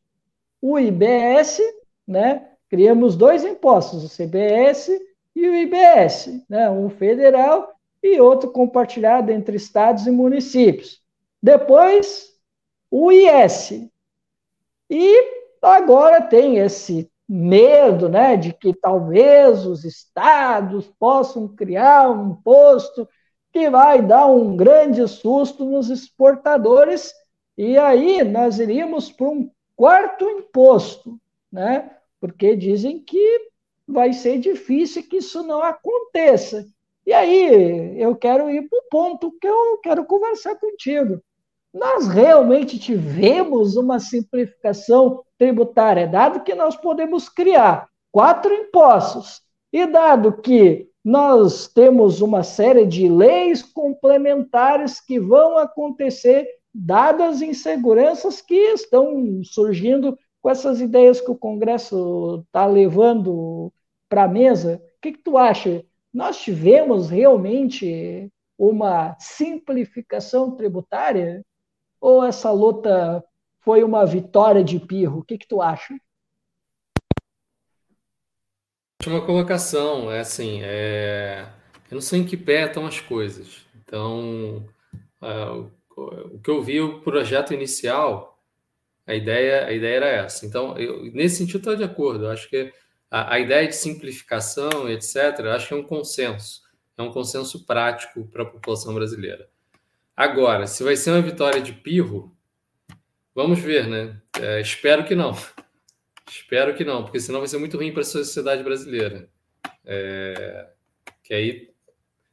o 0.62 0.78
IBS, 0.78 1.60
né? 2.06 2.52
Criamos 2.68 3.16
dois 3.16 3.44
impostos, 3.44 4.04
o 4.04 4.08
CBS 4.08 4.88
e 5.34 5.48
o 5.48 5.52
IBS, 5.52 6.44
né? 6.48 6.70
Um 6.70 6.88
federal 6.88 7.74
e 8.00 8.20
outro 8.20 8.52
compartilhado 8.52 9.32
entre 9.32 9.56
estados 9.56 10.06
e 10.06 10.12
municípios. 10.12 11.02
Depois, 11.42 12.32
o 12.88 13.10
IS. 13.10 13.90
E 14.88 15.40
agora 15.60 16.22
tem 16.22 16.58
esse 16.58 17.09
medo 17.32 18.08
né, 18.08 18.36
de 18.36 18.52
que 18.52 18.74
talvez 18.74 19.64
os 19.64 19.84
estados 19.84 20.88
possam 20.98 21.46
criar 21.46 22.10
um 22.10 22.32
imposto 22.32 23.08
que 23.52 23.70
vai 23.70 24.02
dar 24.02 24.26
um 24.26 24.56
grande 24.56 25.06
susto 25.06 25.64
nos 25.64 25.90
exportadores, 25.90 27.14
e 27.56 27.78
aí 27.78 28.24
nós 28.24 28.58
iríamos 28.58 29.12
para 29.12 29.28
um 29.28 29.48
quarto 29.76 30.28
imposto, 30.28 31.20
né? 31.52 31.96
porque 32.20 32.56
dizem 32.56 32.98
que 32.98 33.48
vai 33.86 34.12
ser 34.12 34.38
difícil 34.38 35.08
que 35.08 35.18
isso 35.18 35.44
não 35.44 35.62
aconteça. 35.62 36.66
E 37.06 37.12
aí 37.12 38.00
eu 38.00 38.16
quero 38.16 38.50
ir 38.50 38.68
para 38.68 38.78
o 38.78 38.88
ponto 38.90 39.32
que 39.40 39.46
eu 39.46 39.78
quero 39.78 40.04
conversar 40.04 40.56
contigo. 40.56 41.22
Nós 41.72 42.08
realmente 42.08 42.78
tivemos 42.78 43.76
uma 43.76 43.98
simplificação 44.00 45.22
tributária, 45.38 46.06
dado 46.06 46.42
que 46.42 46.54
nós 46.54 46.76
podemos 46.76 47.28
criar 47.28 47.88
quatro 48.12 48.52
impostos, 48.52 49.40
e 49.72 49.86
dado 49.86 50.40
que 50.40 50.88
nós 51.04 51.68
temos 51.68 52.20
uma 52.20 52.42
série 52.42 52.84
de 52.84 53.08
leis 53.08 53.62
complementares 53.62 55.00
que 55.00 55.18
vão 55.18 55.56
acontecer, 55.56 56.46
dadas 56.74 57.36
as 57.36 57.42
inseguranças 57.42 58.40
que 58.40 58.54
estão 58.54 59.42
surgindo 59.44 60.18
com 60.42 60.50
essas 60.50 60.80
ideias 60.80 61.20
que 61.20 61.30
o 61.30 61.38
Congresso 61.38 62.42
está 62.46 62.66
levando 62.66 63.72
para 64.08 64.24
a 64.24 64.28
mesa. 64.28 64.82
O 64.96 65.00
que, 65.00 65.12
que 65.12 65.22
tu 65.22 65.38
acha? 65.38 65.84
Nós 66.12 66.38
tivemos 66.40 67.08
realmente 67.08 68.28
uma 68.58 69.16
simplificação 69.18 70.50
tributária? 70.56 71.44
Ou 72.00 72.24
essa 72.24 72.50
luta 72.50 73.22
foi 73.60 73.84
uma 73.84 74.06
vitória 74.06 74.64
de 74.64 74.80
pirro? 74.80 75.20
O 75.20 75.24
que, 75.24 75.36
que 75.36 75.46
tu 75.46 75.60
acha? 75.60 75.94
Uma 79.06 79.24
colocação, 79.24 80.10
é 80.10 80.20
assim, 80.20 80.60
é... 80.62 81.48
eu 81.90 81.94
não 81.94 82.00
sei 82.02 82.20
em 82.20 82.26
que 82.26 82.36
pé 82.36 82.66
estão 82.66 82.86
as 82.86 83.00
coisas. 83.00 83.66
Então, 83.74 84.66
uh, 85.22 85.70
o 85.96 86.38
que 86.38 86.50
eu 86.50 86.62
vi, 86.62 86.80
o 86.80 87.00
projeto 87.00 87.54
inicial, 87.54 88.38
a 89.06 89.14
ideia, 89.14 89.66
a 89.66 89.72
ideia 89.72 89.96
era 89.96 90.06
essa. 90.06 90.46
Então, 90.46 90.78
eu, 90.78 91.10
nesse 91.12 91.36
sentido, 91.36 91.58
estou 91.58 91.76
de 91.76 91.84
acordo. 91.84 92.26
Eu 92.26 92.30
acho 92.30 92.48
que 92.48 92.72
a, 93.10 93.34
a, 93.34 93.40
ideia 93.40 93.66
de 93.66 93.74
simplificação, 93.74 94.88
etc., 94.88 95.40
acho 95.52 95.68
que 95.68 95.74
é 95.74 95.76
um 95.76 95.82
consenso. 95.82 96.60
É 96.96 97.02
um 97.02 97.10
consenso 97.10 97.66
prático 97.66 98.24
para 98.28 98.44
a 98.44 98.46
população 98.46 98.94
brasileira. 98.94 99.49
Agora, 100.20 100.66
se 100.66 100.84
vai 100.84 100.96
ser 100.96 101.12
uma 101.12 101.22
vitória 101.22 101.62
de 101.62 101.72
pirro, 101.72 102.36
vamos 103.34 103.58
ver, 103.58 103.88
né? 103.88 104.20
É, 104.38 104.60
espero 104.60 105.02
que 105.02 105.14
não. 105.14 105.34
Espero 106.28 106.74
que 106.74 106.84
não, 106.84 107.04
porque 107.04 107.18
senão 107.18 107.38
vai 107.38 107.48
ser 107.48 107.56
muito 107.56 107.78
ruim 107.78 107.90
para 107.90 108.02
a 108.02 108.04
sociedade 108.04 108.62
brasileira. 108.62 109.30
É, 109.82 110.68
que 111.22 111.32
aí, 111.32 111.70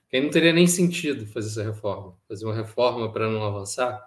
que 0.09 0.17
aí 0.17 0.22
não 0.22 0.30
teria 0.30 0.51
nem 0.51 0.67
sentido 0.67 1.27
fazer 1.27 1.48
essa 1.48 1.64
reforma, 1.64 2.14
fazer 2.27 2.43
uma 2.43 2.53
reforma 2.53 3.09
para 3.09 3.30
não 3.30 3.41
avançar. 3.45 4.06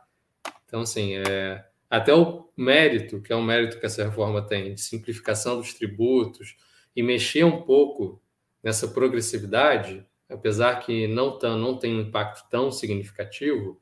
Então, 0.66 0.82
assim, 0.82 1.14
é, 1.14 1.64
até 1.88 2.12
o 2.12 2.50
mérito, 2.54 3.22
que 3.22 3.32
é 3.32 3.36
um 3.36 3.42
mérito 3.42 3.80
que 3.80 3.86
essa 3.86 4.04
reforma 4.04 4.46
tem, 4.46 4.74
de 4.74 4.80
simplificação 4.82 5.56
dos 5.56 5.72
tributos 5.72 6.54
e 6.94 7.02
mexer 7.02 7.44
um 7.44 7.62
pouco 7.62 8.20
nessa 8.62 8.88
progressividade, 8.88 10.06
apesar 10.30 10.76
que 10.76 11.06
não, 11.08 11.38
tão, 11.38 11.58
não 11.58 11.76
tem 11.76 11.94
um 11.94 12.02
impacto 12.02 12.48
tão 12.48 12.70
significativo, 12.70 13.80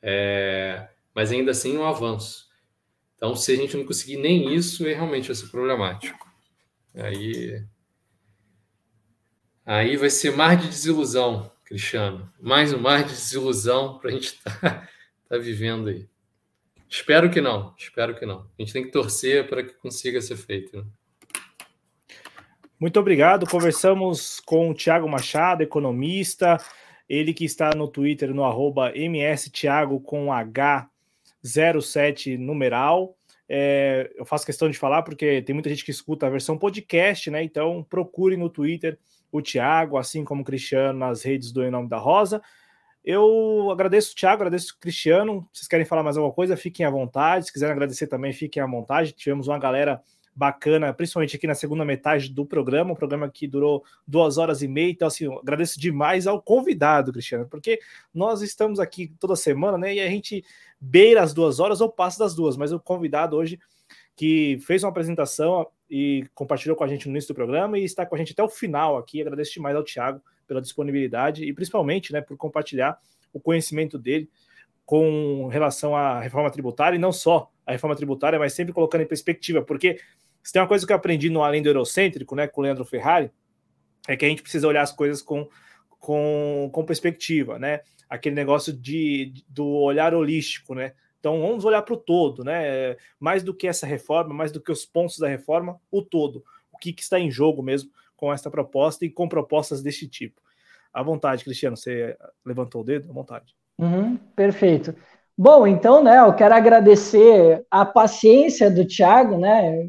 é, 0.00 0.88
mas 1.14 1.32
ainda 1.32 1.50
assim 1.50 1.76
um 1.76 1.84
avanço. 1.84 2.48
Então, 3.16 3.34
se 3.34 3.52
a 3.52 3.56
gente 3.56 3.76
não 3.76 3.84
conseguir 3.84 4.16
nem 4.16 4.54
isso, 4.54 4.86
é 4.86 4.94
realmente 4.94 5.26
vai 5.26 5.36
ser 5.36 5.48
problemático. 5.48 6.26
Aí, 6.94 7.62
aí 9.66 9.96
vai 9.96 10.08
ser 10.08 10.34
mar 10.34 10.56
de 10.56 10.68
desilusão, 10.68 11.52
Cristiano. 11.64 12.32
Mais 12.40 12.72
um 12.72 12.78
mar 12.78 13.04
de 13.04 13.10
desilusão 13.10 13.98
para 13.98 14.10
a 14.10 14.12
gente 14.12 14.28
estar 14.28 14.60
tá, 14.60 14.88
tá 15.28 15.36
vivendo 15.36 15.88
aí. 15.88 16.08
Espero 16.88 17.30
que 17.30 17.40
não, 17.40 17.74
espero 17.78 18.18
que 18.18 18.24
não. 18.24 18.40
A 18.40 18.62
gente 18.62 18.72
tem 18.72 18.82
que 18.82 18.90
torcer 18.90 19.48
para 19.48 19.62
que 19.62 19.74
consiga 19.74 20.20
ser 20.20 20.36
feito. 20.36 20.76
Né? 20.76 20.84
Muito 22.80 22.98
obrigado. 22.98 23.46
Conversamos 23.46 24.40
com 24.40 24.70
o 24.70 24.74
Tiago 24.74 25.06
Machado, 25.06 25.62
economista, 25.62 26.56
ele 27.06 27.34
que 27.34 27.44
está 27.44 27.74
no 27.76 27.86
Twitter 27.86 28.32
no 28.32 28.42
arroba 28.42 28.90
mstiago 28.96 30.00
com 30.00 30.28
H07 30.28 32.38
numeral. 32.38 33.14
É, 33.46 34.10
eu 34.16 34.24
faço 34.24 34.46
questão 34.46 34.70
de 34.70 34.78
falar 34.78 35.02
porque 35.02 35.42
tem 35.42 35.52
muita 35.52 35.68
gente 35.68 35.84
que 35.84 35.90
escuta 35.90 36.26
a 36.26 36.30
versão 36.30 36.56
podcast, 36.56 37.30
né? 37.30 37.44
Então 37.44 37.86
procure 37.86 38.34
no 38.34 38.48
Twitter 38.48 38.98
o 39.30 39.42
Tiago, 39.42 39.98
assim 39.98 40.24
como 40.24 40.40
o 40.40 40.44
Cristiano 40.44 40.98
nas 40.98 41.22
redes 41.22 41.52
do 41.52 41.62
Em 41.62 41.70
Nome 41.70 41.86
da 41.86 41.98
Rosa. 41.98 42.40
Eu 43.04 43.68
agradeço 43.70 44.12
o 44.12 44.14
Thiago, 44.14 44.36
agradeço 44.36 44.74
o 44.74 44.80
Cristiano. 44.80 45.46
Vocês 45.52 45.68
querem 45.68 45.84
falar 45.84 46.02
mais 46.02 46.16
alguma 46.16 46.34
coisa? 46.34 46.56
Fiquem 46.56 46.86
à 46.86 46.90
vontade. 46.90 47.44
Se 47.44 47.52
quiserem 47.52 47.74
agradecer 47.74 48.06
também, 48.06 48.32
fiquem 48.32 48.62
à 48.62 48.66
vontade. 48.66 49.12
Tivemos 49.12 49.48
uma 49.48 49.58
galera 49.58 50.02
bacana, 50.34 50.92
principalmente 50.92 51.36
aqui 51.36 51.46
na 51.46 51.54
segunda 51.54 51.84
metade 51.84 52.30
do 52.30 52.46
programa, 52.46 52.92
um 52.92 52.96
programa 52.96 53.28
que 53.28 53.46
durou 53.46 53.84
duas 54.06 54.38
horas 54.38 54.62
e 54.62 54.68
meia. 54.68 54.90
Então, 54.90 55.08
assim, 55.08 55.26
agradeço 55.38 55.78
demais 55.78 56.26
ao 56.26 56.40
convidado, 56.40 57.12
Cristiano, 57.12 57.46
porque 57.48 57.80
nós 58.14 58.40
estamos 58.42 58.80
aqui 58.80 59.12
toda 59.18 59.36
semana, 59.36 59.76
né? 59.76 59.94
E 59.94 60.00
a 60.00 60.08
gente 60.08 60.44
beira 60.80 61.22
as 61.22 61.34
duas 61.34 61.60
horas 61.60 61.80
ou 61.80 61.90
passa 61.90 62.20
das 62.20 62.34
duas, 62.34 62.56
mas 62.56 62.72
o 62.72 62.80
convidado 62.80 63.36
hoje 63.36 63.58
que 64.16 64.58
fez 64.60 64.82
uma 64.82 64.90
apresentação 64.90 65.66
e 65.88 66.26
compartilhou 66.34 66.76
com 66.76 66.84
a 66.84 66.88
gente 66.88 67.06
no 67.06 67.12
início 67.12 67.32
do 67.32 67.36
programa 67.36 67.78
e 67.78 67.84
está 67.84 68.04
com 68.04 68.14
a 68.14 68.18
gente 68.18 68.32
até 68.32 68.42
o 68.42 68.48
final 68.48 68.96
aqui. 68.96 69.20
Agradeço 69.20 69.54
demais 69.54 69.74
ao 69.74 69.82
Thiago 69.82 70.20
pela 70.46 70.60
disponibilidade 70.60 71.44
e 71.44 71.52
principalmente 71.52 72.12
né, 72.12 72.20
por 72.20 72.36
compartilhar 72.36 72.98
o 73.32 73.40
conhecimento 73.40 73.98
dele 73.98 74.28
com 74.90 75.46
relação 75.46 75.94
à 75.94 76.18
reforma 76.18 76.50
tributária, 76.50 76.96
e 76.96 76.98
não 76.98 77.12
só 77.12 77.48
a 77.64 77.70
reforma 77.70 77.94
tributária, 77.94 78.40
mas 78.40 78.54
sempre 78.54 78.72
colocando 78.72 79.02
em 79.02 79.06
perspectiva, 79.06 79.62
porque 79.62 80.00
se 80.42 80.52
tem 80.52 80.60
uma 80.60 80.66
coisa 80.66 80.84
que 80.84 80.92
eu 80.92 80.96
aprendi 80.96 81.30
no 81.30 81.44
Além 81.44 81.62
do 81.62 81.68
Eurocêntrico, 81.68 82.34
né, 82.34 82.48
com 82.48 82.60
o 82.60 82.64
Leandro 82.64 82.84
Ferrari, 82.84 83.30
é 84.08 84.16
que 84.16 84.24
a 84.24 84.28
gente 84.28 84.42
precisa 84.42 84.66
olhar 84.66 84.82
as 84.82 84.90
coisas 84.90 85.22
com, 85.22 85.48
com, 85.90 86.68
com 86.72 86.84
perspectiva, 86.84 87.56
né? 87.56 87.82
Aquele 88.08 88.34
negócio 88.34 88.72
de, 88.72 89.32
do 89.48 89.64
olhar 89.64 90.12
holístico, 90.12 90.74
né? 90.74 90.92
Então 91.20 91.40
vamos 91.40 91.64
olhar 91.64 91.82
para 91.82 91.94
o 91.94 91.96
todo, 91.96 92.42
né? 92.42 92.96
Mais 93.20 93.44
do 93.44 93.54
que 93.54 93.68
essa 93.68 93.86
reforma, 93.86 94.34
mais 94.34 94.50
do 94.50 94.60
que 94.60 94.72
os 94.72 94.84
pontos 94.84 95.18
da 95.18 95.28
reforma, 95.28 95.80
o 95.88 96.02
todo. 96.02 96.42
O 96.72 96.78
que, 96.78 96.92
que 96.92 97.02
está 97.02 97.20
em 97.20 97.30
jogo 97.30 97.62
mesmo 97.62 97.92
com 98.16 98.32
esta 98.32 98.50
proposta 98.50 99.04
e 99.04 99.08
com 99.08 99.28
propostas 99.28 99.84
deste 99.84 100.08
tipo. 100.08 100.42
À 100.92 101.00
vontade, 101.00 101.44
Cristiano, 101.44 101.76
você 101.76 102.16
levantou 102.44 102.80
o 102.80 102.84
dedo? 102.84 103.08
À 103.08 103.14
vontade. 103.14 103.59
Uhum, 103.80 104.18
perfeito. 104.36 104.94
Bom, 105.36 105.66
então, 105.66 106.04
né, 106.04 106.18
eu 106.18 106.34
quero 106.34 106.54
agradecer 106.54 107.64
a 107.70 107.82
paciência 107.82 108.70
do 108.70 108.84
Tiago, 108.84 109.38
né, 109.38 109.88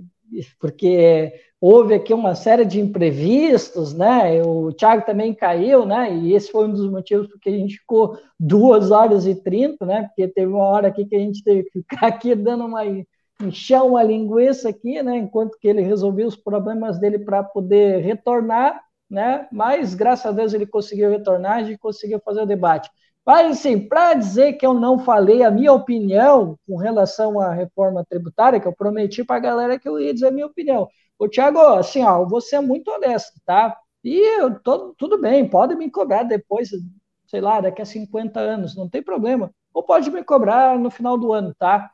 porque 0.62 1.34
houve 1.60 1.94
aqui 1.94 2.14
uma 2.14 2.34
série 2.34 2.64
de 2.64 2.80
imprevistos, 2.80 3.94
né, 3.94 4.42
o 4.44 4.72
Tiago 4.72 5.06
também 5.06 5.34
caiu, 5.34 5.86
né, 5.86 6.16
e 6.16 6.34
esse 6.34 6.50
foi 6.50 6.68
um 6.68 6.72
dos 6.72 6.90
motivos 6.90 7.28
porque 7.28 7.50
a 7.50 7.52
gente 7.52 7.80
ficou 7.80 8.18
duas 8.40 8.92
horas 8.92 9.28
e 9.28 9.36
trinta, 9.36 9.86
né, 9.86 10.04
porque 10.04 10.26
teve 10.30 10.54
uma 10.54 10.64
hora 10.64 10.88
aqui 10.88 11.06
que 11.06 11.18
a 11.18 11.20
gente 11.20 11.44
teve 11.44 11.64
que 11.64 11.82
ficar 11.82 12.08
aqui 12.08 12.34
dando 12.34 12.66
uma 12.66 12.84
encher 13.42 13.82
uma 13.82 14.04
linguiça 14.04 14.70
aqui, 14.70 15.04
né, 15.04 15.18
enquanto 15.18 15.58
que 15.60 15.68
ele 15.68 15.82
resolveu 15.82 16.28
os 16.28 16.38
problemas 16.38 16.98
dele 16.98 17.20
para 17.20 17.44
poder 17.44 18.00
retornar, 18.02 18.80
né, 19.10 19.50
mas 19.52 19.94
graças 19.94 20.28
a 20.28 20.32
Deus 20.32 20.54
ele 20.54 20.66
conseguiu 20.66 21.10
retornar, 21.10 21.66
gente 21.66 21.78
conseguiu 21.78 22.22
fazer 22.24 22.42
o 22.42 22.46
debate. 22.46 22.90
Mas, 23.26 23.60
assim, 23.60 23.80
para 23.88 24.16
dizer 24.16 24.54
que 24.54 24.66
eu 24.66 24.74
não 24.74 25.00
falei 25.00 25.44
a 25.44 25.52
minha 25.52 25.72
opinião 25.72 26.58
com 26.68 26.76
relação 26.76 27.40
à 27.40 27.54
reforma 27.54 28.04
tributária, 28.10 28.60
que 28.60 28.68
eu 28.68 28.76
prometi 28.76 29.24
para 29.24 29.36
a 29.36 29.40
galera 29.40 29.80
que 29.80 29.88
eu 29.88 30.00
ia 30.00 30.14
dizer 30.14 30.28
a 30.28 30.32
minha 30.32 30.48
opinião. 30.48 30.88
Ô, 31.20 31.28
Tiago, 31.28 31.60
assim, 31.60 32.04
ó, 32.04 32.26
você 32.26 32.56
é 32.56 32.62
muito 32.62 32.90
honesto, 32.90 33.40
tá? 33.46 33.78
E 34.04 34.18
eu 34.40 34.60
tô, 34.60 34.96
tudo 34.98 35.22
bem, 35.22 35.48
pode 35.48 35.76
me 35.76 35.90
cobrar 35.92 36.24
depois, 36.24 36.72
sei 37.28 37.42
lá, 37.42 37.62
daqui 37.62 37.82
a 37.82 37.86
50 37.86 38.40
anos, 38.40 38.76
não 38.76 38.90
tem 38.90 39.04
problema. 39.04 39.52
Ou 39.74 39.84
pode 39.84 40.10
me 40.10 40.24
cobrar 40.24 40.78
no 40.80 40.90
final 40.90 41.18
do 41.18 41.32
ano, 41.32 41.54
tá? 41.58 41.92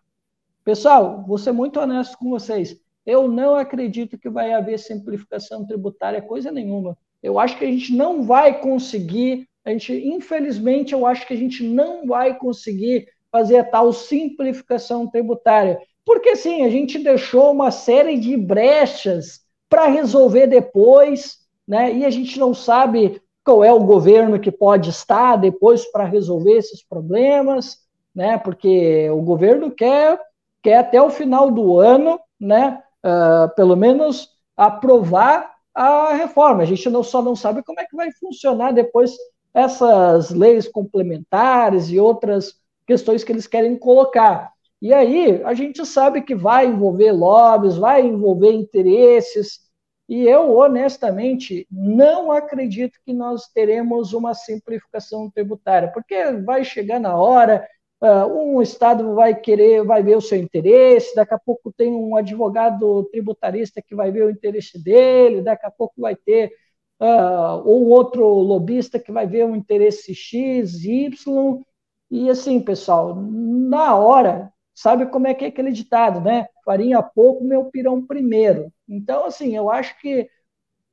Pessoal, 0.64 1.23
vou 1.27 1.38
ser 1.38 1.51
muito 1.51 1.80
honesto 1.80 2.17
com 2.17 2.30
vocês. 2.30 2.80
Eu 3.06 3.27
não 3.27 3.56
acredito 3.56 4.17
que 4.17 4.30
vai 4.30 4.53
haver 4.53 4.77
simplificação 4.80 5.65
tributária, 5.65 6.22
coisa 6.22 6.51
nenhuma. 6.51 6.97
Eu 7.22 7.39
acho 7.39 7.57
que 7.57 7.65
a 7.65 7.72
gente 7.72 7.95
não 7.95 8.23
vai 8.23 8.59
conseguir, 8.59 9.47
a 9.68 9.72
gente, 9.72 9.94
infelizmente, 9.94 10.94
eu 10.94 11.06
acho 11.06 11.28
que 11.28 11.34
a 11.34 11.38
gente 11.38 11.62
não 11.62 12.08
vai 12.08 12.38
conseguir 12.38 13.10
fazer 13.30 13.58
a 13.58 13.64
tal 13.66 13.92
simplificação 13.92 15.06
tributária. 15.08 15.78
Porque, 16.06 16.38
sim, 16.38 16.64
a 16.64 16.70
gente 16.70 16.98
deixou 16.98 17.52
uma 17.52 17.70
série 17.70 18.18
de 18.18 18.38
brechas 18.38 19.42
para 19.68 19.88
resolver 19.88 20.48
depois, 20.48 21.40
né? 21.68 21.94
e 21.94 22.06
a 22.06 22.10
gente 22.10 22.40
não 22.40 22.54
sabe 22.54 23.22
qual 23.44 23.62
é 23.62 23.74
o 23.74 23.84
governo 23.84 24.40
que 24.40 24.54
pode 24.54 24.90
estar 24.90 25.36
depois 25.36 25.84
para 25.92 26.06
resolver 26.06 26.54
esses 26.54 26.82
problemas, 26.82 27.80
né? 28.16 28.38
porque 28.38 29.10
o 29.10 29.22
governo 29.22 29.70
quer 29.70 30.18
que 30.64 30.70
é 30.70 30.78
até 30.78 31.02
o 31.02 31.10
final 31.10 31.52
do 31.52 31.78
ano, 31.78 32.18
né, 32.40 32.82
uh, 33.06 33.54
pelo 33.54 33.76
menos 33.76 34.30
aprovar 34.56 35.52
a 35.76 36.14
reforma. 36.14 36.64
A 36.64 36.66
gente 36.66 36.90
não, 36.90 37.04
só 37.04 37.22
não 37.22 37.36
sabe 37.36 37.62
como 37.64 37.82
é 37.82 37.86
que 37.86 37.96
vai 37.96 38.10
funcionar 38.14 38.72
depois 38.72 39.12
essas 39.58 40.30
leis 40.30 40.68
complementares 40.68 41.90
e 41.90 42.00
outras 42.00 42.53
questões 42.86 43.24
que 43.24 43.32
eles 43.32 43.48
querem 43.48 43.76
colocar. 43.76 44.53
E 44.80 44.94
aí 44.94 45.42
a 45.44 45.56
gente 45.56 45.84
sabe 45.84 46.22
que 46.22 46.36
vai 46.36 46.68
envolver 46.68 47.11
lobbies, 47.11 47.76
vai 47.76 48.06
envolver 48.06 48.52
interesses, 48.52 49.61
e 50.08 50.27
eu 50.27 50.56
honestamente 50.56 51.68
não 51.72 52.32
acredito 52.32 53.00
que 53.03 53.11
nós 53.11 53.48
teremos 53.48 54.14
uma 54.14 54.36
simplificação 54.36 55.32
tributária, 55.32 55.92
porque 55.92 56.34
vai 56.45 56.64
chegar 56.64 57.00
na 57.00 57.16
hora, 57.18 57.68
Uh, 58.00 58.27
um 58.27 58.61
estado 58.61 59.16
vai 59.16 59.34
querer, 59.34 59.84
vai 59.84 60.03
ver 60.03 60.16
o 60.16 60.22
seu 60.22 60.38
interesse, 60.38 61.16
daqui 61.16 61.34
a 61.34 61.40
pouco 61.40 61.74
tem 61.76 61.92
um 61.92 62.16
advogado 62.16 63.03
tributarista 63.06 63.82
que 63.82 63.95
vai 63.95 64.11
ver 64.11 64.24
o 64.26 64.30
interesse 64.30 64.77
dele, 64.77 65.42
daqui 65.42 65.66
a 65.66 65.72
pouco 65.72 65.95
vai 66.00 66.16
ter 66.16 66.52
uh, 67.00 67.61
um 67.66 67.90
outro 67.90 68.26
lobista 68.26 69.00
que 69.00 69.11
vai 69.11 69.27
ver 69.27 69.45
o 69.45 69.56
interesse 69.56 70.14
X, 70.14 70.84
Y, 70.84 71.61
e 72.09 72.30
assim, 72.30 72.59
pessoal, 72.59 73.16
na 73.16 73.95
hora, 73.95 74.51
sabe 74.74 75.08
como 75.08 75.27
é 75.27 75.34
que 75.34 75.45
é 75.45 75.48
aquele 75.50 75.72
ditado, 75.72 76.22
né? 76.22 76.48
Farinha 76.66 77.01
pouco, 77.01 77.43
meu 77.43 77.66
pirão 77.66 78.06
primeiro. 78.06 78.72
Então, 78.88 79.26
assim, 79.26 79.56
eu 79.56 79.69
acho 79.69 80.00
que 80.00 80.30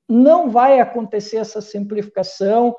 não 0.08 0.50
vai 0.50 0.80
acontecer 0.80 1.38
essa 1.38 1.60
simplificação, 1.60 2.74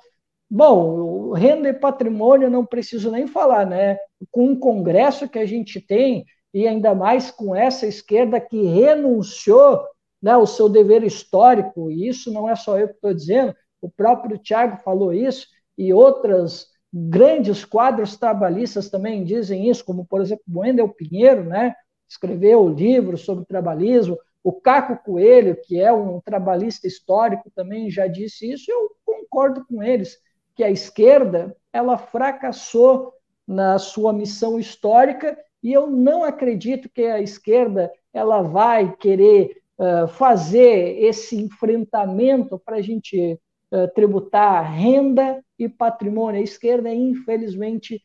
Bom, 0.50 1.34
renda 1.34 1.70
e 1.70 1.74
patrimônio 1.74 2.50
não 2.50 2.66
preciso 2.66 3.12
nem 3.12 3.26
falar, 3.26 3.66
né? 3.66 3.98
Com 4.32 4.52
o 4.54 4.60
Congresso 4.60 5.28
que 5.28 5.40
a 5.40 5.46
gente 5.46 5.82
tem, 5.82 6.24
e 6.54 6.68
ainda 6.68 6.94
mais 6.94 7.32
com 7.32 7.56
essa 7.56 7.88
esquerda 7.88 8.40
que 8.40 8.64
renunciou 8.64 9.84
né, 10.26 10.36
o 10.36 10.48
seu 10.48 10.68
dever 10.68 11.04
histórico, 11.04 11.92
e 11.92 12.08
isso 12.08 12.34
não 12.34 12.50
é 12.50 12.56
só 12.56 12.80
eu 12.80 12.88
que 12.88 12.96
estou 12.96 13.14
dizendo, 13.14 13.56
o 13.80 13.88
próprio 13.88 14.40
Tiago 14.40 14.78
falou 14.78 15.14
isso, 15.14 15.46
e 15.78 15.94
outras 15.94 16.66
grandes 16.92 17.64
quadros 17.64 18.18
trabalhistas 18.18 18.90
também 18.90 19.24
dizem 19.24 19.70
isso, 19.70 19.86
como, 19.86 20.04
por 20.04 20.22
exemplo, 20.22 20.44
o 20.52 20.62
Wendel 20.62 20.90
Pinheiro, 20.90 21.44
né, 21.44 21.76
escreveu 22.10 22.68
livros 22.68 23.22
sobre 23.22 23.46
trabalhismo, 23.46 24.18
o 24.44 24.52
Caco 24.52 24.98
Coelho, 25.06 25.56
que 25.62 25.80
é 25.80 25.94
um 25.94 26.20
trabalhista 26.20 26.88
histórico, 26.88 27.52
também 27.56 27.92
já 27.92 28.08
disse 28.08 28.52
isso, 28.52 28.72
eu 28.72 28.90
concordo 29.06 29.64
com 29.68 29.84
eles 29.84 30.18
que 30.56 30.64
a 30.64 30.72
esquerda 30.72 31.56
ela 31.72 32.00
fracassou 32.00 33.14
na 33.48 33.78
sua 33.78 34.12
missão 34.12 34.60
histórica 34.60 35.38
e 35.62 35.72
eu 35.72 35.86
não 35.86 36.24
acredito 36.24 36.90
que 36.90 37.04
a 37.04 37.22
esquerda 37.22 37.92
ela 38.12 38.42
vai 38.42 38.96
querer 38.96 39.62
uh, 39.78 40.08
fazer 40.08 40.98
esse 41.04 41.36
enfrentamento 41.36 42.60
para 42.60 42.78
a 42.78 42.82
gente 42.82 43.40
uh, 43.72 43.88
tributar 43.94 44.72
renda 44.72 45.44
e 45.58 45.68
patrimônio. 45.70 46.40
A 46.40 46.44
esquerda, 46.44 46.94
infelizmente, 46.94 48.02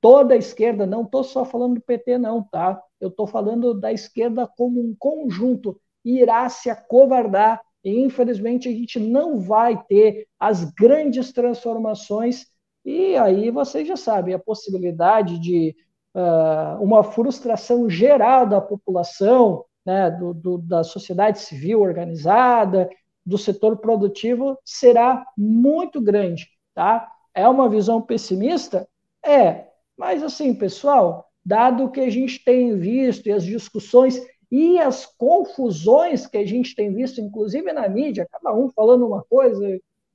toda 0.00 0.34
a 0.34 0.38
esquerda, 0.38 0.86
não 0.86 1.02
estou 1.02 1.24
só 1.24 1.44
falando 1.44 1.74
do 1.74 1.80
PT, 1.80 2.18
não, 2.18 2.42
tá? 2.42 2.80
Eu 3.00 3.08
estou 3.08 3.26
falando 3.26 3.74
da 3.74 3.92
esquerda 3.92 4.46
como 4.46 4.80
um 4.80 4.94
conjunto, 4.98 5.78
irá 6.04 6.48
se 6.48 6.70
acovardar 6.70 7.60
e, 7.84 8.00
infelizmente, 8.00 8.68
a 8.68 8.72
gente 8.72 8.98
não 8.98 9.38
vai 9.38 9.82
ter 9.84 10.26
as 10.38 10.64
grandes 10.64 11.32
transformações. 11.32 12.46
E 12.84 13.16
aí 13.16 13.50
vocês 13.50 13.86
já 13.86 13.96
sabem, 13.96 14.34
a 14.34 14.38
possibilidade 14.38 15.38
de 15.38 15.74
uh, 16.14 16.82
uma 16.82 17.02
frustração 17.02 17.88
geral 17.88 18.46
da 18.46 18.60
população, 18.60 19.64
né, 19.86 20.10
do, 20.10 20.34
do, 20.34 20.58
da 20.58 20.82
sociedade 20.82 21.38
civil 21.38 21.80
organizada, 21.80 22.90
do 23.24 23.38
setor 23.38 23.76
produtivo, 23.78 24.58
será 24.64 25.24
muito 25.38 26.00
grande. 26.00 26.48
Tá? 26.74 27.08
É 27.32 27.48
uma 27.48 27.68
visão 27.68 28.02
pessimista? 28.02 28.88
É, 29.24 29.68
mas 29.96 30.22
assim, 30.22 30.52
pessoal, 30.54 31.30
dado 31.44 31.90
que 31.90 32.00
a 32.00 32.10
gente 32.10 32.44
tem 32.44 32.76
visto 32.76 33.28
e 33.28 33.32
as 33.32 33.44
discussões 33.44 34.20
e 34.50 34.78
as 34.78 35.06
confusões 35.06 36.26
que 36.26 36.38
a 36.38 36.46
gente 36.46 36.74
tem 36.74 36.94
visto, 36.94 37.20
inclusive 37.20 37.72
na 37.72 37.88
mídia, 37.88 38.28
cada 38.30 38.54
um 38.54 38.68
falando 38.70 39.06
uma 39.06 39.24
coisa, 39.24 39.66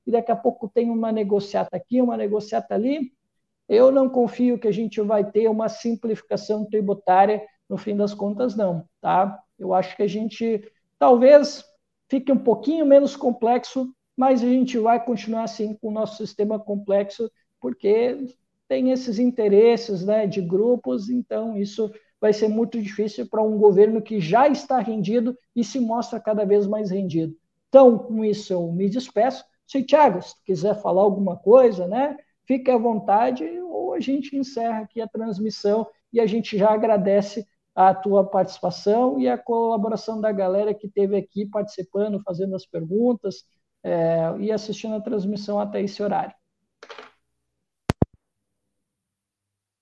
e 0.06 0.10
daqui 0.10 0.32
a 0.32 0.36
pouco 0.36 0.68
tem 0.68 0.90
uma 0.90 1.12
negociata 1.12 1.76
aqui, 1.76 2.00
uma 2.00 2.16
negociata 2.16 2.74
ali. 2.74 3.12
Eu 3.68 3.90
não 3.90 4.08
confio 4.08 4.58
que 4.58 4.66
a 4.66 4.72
gente 4.72 5.00
vai 5.00 5.30
ter 5.30 5.48
uma 5.48 5.68
simplificação 5.68 6.64
tributária 6.64 7.42
no 7.68 7.76
fim 7.76 7.96
das 7.96 8.12
contas, 8.14 8.56
não. 8.56 8.84
Tá? 9.00 9.38
Eu 9.62 9.72
acho 9.72 9.96
que 9.96 10.02
a 10.02 10.08
gente 10.08 10.62
talvez 10.98 11.64
fique 12.08 12.30
um 12.32 12.38
pouquinho 12.38 12.84
menos 12.84 13.16
complexo, 13.16 13.94
mas 14.16 14.42
a 14.42 14.46
gente 14.46 14.76
vai 14.78 15.02
continuar 15.02 15.44
assim 15.44 15.74
com 15.74 15.88
o 15.88 15.92
nosso 15.92 16.16
sistema 16.16 16.58
complexo, 16.58 17.30
porque 17.60 18.26
tem 18.68 18.90
esses 18.90 19.18
interesses 19.18 20.04
né, 20.04 20.26
de 20.26 20.40
grupos, 20.40 21.08
então 21.08 21.56
isso 21.56 21.92
vai 22.20 22.32
ser 22.32 22.48
muito 22.48 22.80
difícil 22.80 23.28
para 23.28 23.42
um 23.42 23.56
governo 23.56 24.02
que 24.02 24.20
já 24.20 24.48
está 24.48 24.78
rendido 24.78 25.36
e 25.54 25.62
se 25.62 25.78
mostra 25.80 26.20
cada 26.20 26.44
vez 26.44 26.66
mais 26.66 26.90
rendido. 26.90 27.36
Então, 27.68 27.98
com 27.98 28.24
isso, 28.24 28.52
eu 28.52 28.70
me 28.72 28.88
despeço. 28.88 29.44
Se 29.66 29.82
Thiago, 29.82 30.20
se 30.20 30.34
quiser 30.44 30.80
falar 30.82 31.02
alguma 31.02 31.36
coisa, 31.36 31.86
né, 31.86 32.16
fique 32.46 32.70
à 32.70 32.76
vontade, 32.76 33.44
ou 33.60 33.94
a 33.94 34.00
gente 34.00 34.36
encerra 34.36 34.80
aqui 34.80 35.00
a 35.00 35.08
transmissão 35.08 35.86
e 36.12 36.20
a 36.20 36.26
gente 36.26 36.58
já 36.58 36.70
agradece 36.70 37.46
a 37.74 37.94
tua 37.94 38.24
participação 38.24 39.18
e 39.18 39.28
a 39.28 39.38
colaboração 39.38 40.20
da 40.20 40.30
galera 40.30 40.74
que 40.74 40.86
esteve 40.86 41.16
aqui 41.16 41.46
participando, 41.46 42.22
fazendo 42.22 42.54
as 42.54 42.66
perguntas 42.66 43.44
é, 43.82 44.34
e 44.38 44.52
assistindo 44.52 44.94
a 44.94 45.00
transmissão 45.00 45.58
até 45.58 45.80
esse 45.80 46.02
horário. 46.02 46.34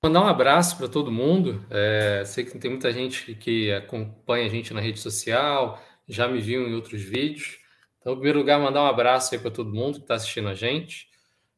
Mandar 0.02 0.23
um 0.23 0.28
abraço 0.28 0.78
para 0.78 0.89
todo 0.89 1.12
mundo. 1.12 1.62
É, 1.69 2.23
sei 2.25 2.44
que 2.44 2.59
tem 2.59 2.70
muita 2.70 2.91
gente 2.91 3.35
que 3.35 3.70
acompanha 3.73 4.47
a 4.47 4.49
gente 4.49 4.73
na 4.73 4.81
rede 4.81 4.99
social, 4.99 5.78
já 6.09 6.27
me 6.27 6.41
viu 6.41 6.67
em 6.67 6.75
outros 6.75 7.02
vídeos. 7.02 7.59
Então, 7.99 8.12
em 8.12 8.17
primeiro 8.17 8.39
lugar, 8.39 8.59
mandar 8.59 8.83
um 8.83 8.86
abraço 8.86 9.35
aí 9.35 9.41
para 9.41 9.51
todo 9.51 9.75
mundo 9.75 9.97
que 9.97 10.05
está 10.05 10.15
assistindo 10.15 10.49
a 10.49 10.55
gente. 10.55 11.07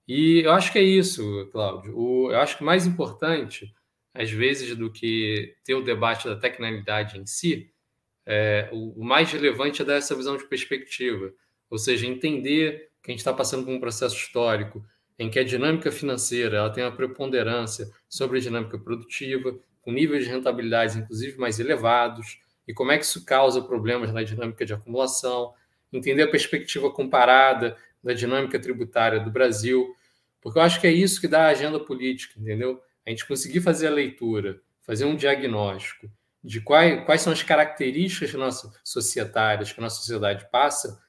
E 0.08 0.40
eu 0.44 0.52
acho 0.52 0.72
que 0.72 0.78
é 0.78 0.82
isso, 0.82 1.48
Cláudio. 1.52 1.96
O, 1.96 2.32
eu 2.32 2.40
acho 2.40 2.58
que 2.58 2.64
mais 2.64 2.84
importante, 2.84 3.72
às 4.14 4.30
vezes, 4.30 4.76
do 4.76 4.90
que 4.90 5.54
ter 5.64 5.74
o 5.74 5.82
debate 5.82 6.28
da 6.28 6.36
tecnicalidade 6.36 7.18
em 7.18 7.26
si, 7.26 7.70
é, 8.26 8.68
o, 8.72 9.00
o 9.00 9.04
mais 9.04 9.32
relevante 9.32 9.82
é 9.82 9.84
dar 9.84 9.94
essa 9.94 10.14
visão 10.14 10.36
de 10.36 10.44
perspectiva. 10.44 11.32
Ou 11.70 11.78
seja, 11.78 12.06
entender 12.06 12.90
que 13.02 13.10
a 13.10 13.12
gente 13.12 13.20
está 13.20 13.32
passando 13.32 13.64
por 13.64 13.72
um 13.72 13.80
processo 13.80 14.16
histórico, 14.16 14.84
em 15.18 15.30
que 15.30 15.38
a 15.38 15.44
dinâmica 15.44 15.90
financeira 15.90 16.58
ela 16.58 16.70
tem 16.70 16.84
uma 16.84 16.94
preponderância 16.94 17.90
sobre 18.08 18.38
a 18.38 18.40
dinâmica 18.40 18.78
produtiva, 18.78 19.58
com 19.80 19.92
níveis 19.92 20.24
de 20.24 20.30
rentabilidade 20.30 20.98
inclusive 20.98 21.38
mais 21.38 21.58
elevados, 21.58 22.38
e 22.66 22.72
como 22.72 22.92
é 22.92 22.98
que 22.98 23.04
isso 23.04 23.24
causa 23.24 23.60
problemas 23.60 24.12
na 24.12 24.22
dinâmica 24.22 24.64
de 24.64 24.72
acumulação, 24.72 25.52
entender 25.92 26.22
a 26.22 26.30
perspectiva 26.30 26.90
comparada 26.90 27.76
da 28.02 28.12
dinâmica 28.12 28.58
tributária 28.58 29.20
do 29.20 29.30
Brasil, 29.30 29.94
porque 30.40 30.58
eu 30.58 30.62
acho 30.62 30.80
que 30.80 30.86
é 30.86 30.92
isso 30.92 31.20
que 31.20 31.28
dá 31.28 31.46
a 31.46 31.50
agenda 31.50 31.78
política, 31.78 32.38
entendeu? 32.38 32.80
A 33.06 33.10
gente 33.10 33.26
conseguir 33.26 33.60
fazer 33.60 33.88
a 33.88 33.90
leitura, 33.90 34.60
fazer 34.82 35.04
um 35.04 35.16
diagnóstico 35.16 36.10
de 36.42 36.60
quais, 36.60 37.04
quais 37.04 37.20
são 37.20 37.32
as 37.32 37.42
características 37.42 38.34
nossas 38.34 38.72
societárias 38.82 39.72
que 39.72 39.80
a 39.80 39.82
nossa 39.82 39.96
sociedade 39.96 40.48
passa, 40.50 41.00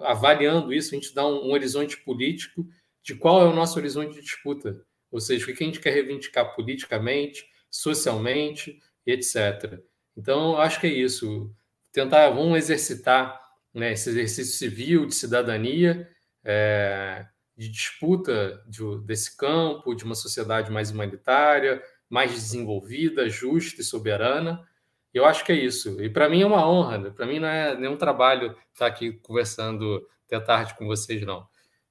avaliando 0.00 0.72
isso, 0.72 0.94
a 0.94 0.98
gente 0.98 1.14
dá 1.14 1.26
um, 1.26 1.48
um 1.48 1.52
horizonte 1.52 1.96
político 1.98 2.66
de 3.02 3.14
qual 3.14 3.40
é 3.40 3.44
o 3.44 3.54
nosso 3.54 3.78
horizonte 3.78 4.14
de 4.14 4.20
disputa, 4.20 4.84
ou 5.10 5.20
seja, 5.20 5.44
o 5.44 5.54
que 5.54 5.62
a 5.62 5.66
gente 5.66 5.80
quer 5.80 5.94
reivindicar 5.94 6.54
politicamente, 6.54 7.46
socialmente, 7.70 8.78
etc. 9.06 9.80
Então, 10.16 10.58
acho 10.58 10.80
que 10.80 10.86
é 10.86 10.90
isso. 10.90 11.50
Tentar, 11.92 12.28
vamos 12.30 12.58
exercitar 12.58 13.40
né, 13.72 13.92
esse 13.92 14.10
exercício 14.10 14.58
civil 14.58 15.06
de 15.06 15.14
cidadania, 15.14 16.08
é, 16.44 17.24
de 17.58 17.68
disputa 17.68 18.62
de, 18.66 18.80
desse 19.04 19.36
campo, 19.36 19.94
de 19.94 20.04
uma 20.04 20.14
sociedade 20.14 20.70
mais 20.70 20.90
humanitária, 20.90 21.82
mais 22.08 22.32
desenvolvida, 22.32 23.28
justa 23.28 23.82
e 23.82 23.84
soberana. 23.84 24.66
Eu 25.12 25.26
acho 25.26 25.44
que 25.44 25.52
é 25.52 25.56
isso. 25.56 26.00
E 26.00 26.08
para 26.08 26.28
mim 26.28 26.40
é 26.40 26.46
uma 26.46 26.66
honra. 26.66 26.96
Né? 26.96 27.10
Para 27.10 27.26
mim 27.26 27.40
não 27.40 27.48
é 27.48 27.76
nenhum 27.76 27.96
trabalho 27.96 28.56
estar 28.72 28.86
aqui 28.86 29.12
conversando 29.12 30.06
até 30.26 30.38
tarde 30.38 30.74
com 30.74 30.86
vocês, 30.86 31.20
não 31.22 31.46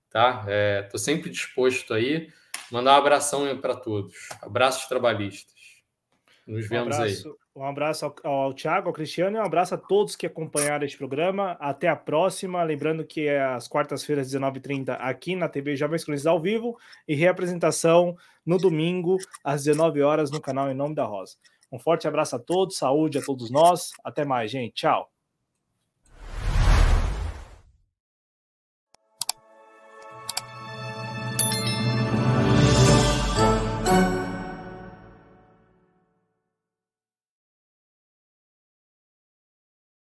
tá? 0.10 0.46
Estou 0.84 1.00
é, 1.00 1.04
sempre 1.04 1.30
disposto 1.30 1.94
aí. 1.94 2.30
Mandar 2.72 2.96
um 2.96 2.98
abração 2.98 3.58
para 3.60 3.76
todos. 3.76 4.14
Abraços 4.42 4.88
trabalhistas. 4.88 5.57
Nos 6.48 6.68
vemos 6.68 6.98
um 6.98 7.02
abraço, 7.02 7.28
aí. 7.28 7.36
Um 7.56 7.66
abraço 7.66 8.06
ao, 8.06 8.16
ao 8.24 8.54
Thiago, 8.54 8.88
ao 8.88 8.94
Cristiano 8.94 9.38
e 9.38 9.40
um 9.40 9.44
abraço 9.44 9.76
a 9.76 9.78
todos 9.78 10.16
que 10.16 10.26
acompanharam 10.26 10.86
este 10.86 10.98
programa. 10.98 11.58
Até 11.60 11.90
a 11.90 11.96
próxima. 11.96 12.64
Lembrando 12.64 13.06
que 13.06 13.28
é 13.28 13.44
às 13.44 13.68
quartas-feiras, 13.68 14.32
19h30, 14.32 14.96
aqui 15.00 15.36
na 15.36 15.50
TV 15.50 15.76
Jovens 15.76 16.06
Cruzes 16.06 16.26
ao 16.26 16.42
vivo 16.42 16.78
e 17.06 17.16
reapresentação 17.16 18.16
no 18.46 18.58
domingo, 18.58 19.18
às 19.44 19.66
19 19.66 20.02
horas 20.02 20.32
no 20.32 20.40
canal 20.40 20.72
Em 20.72 20.74
Nome 20.74 20.96
da 20.96 21.04
Rosa. 21.04 21.36
Um 21.70 21.78
forte 21.78 22.08
abraço 22.08 22.38
a 22.38 22.40
todos, 22.40 22.78
saúde 22.78 23.18
a 23.18 23.22
todos 23.22 23.52
nós. 23.52 23.92
Até 24.04 24.24
mais, 24.24 24.50
gente. 24.50 24.74
Tchau. 24.74 25.17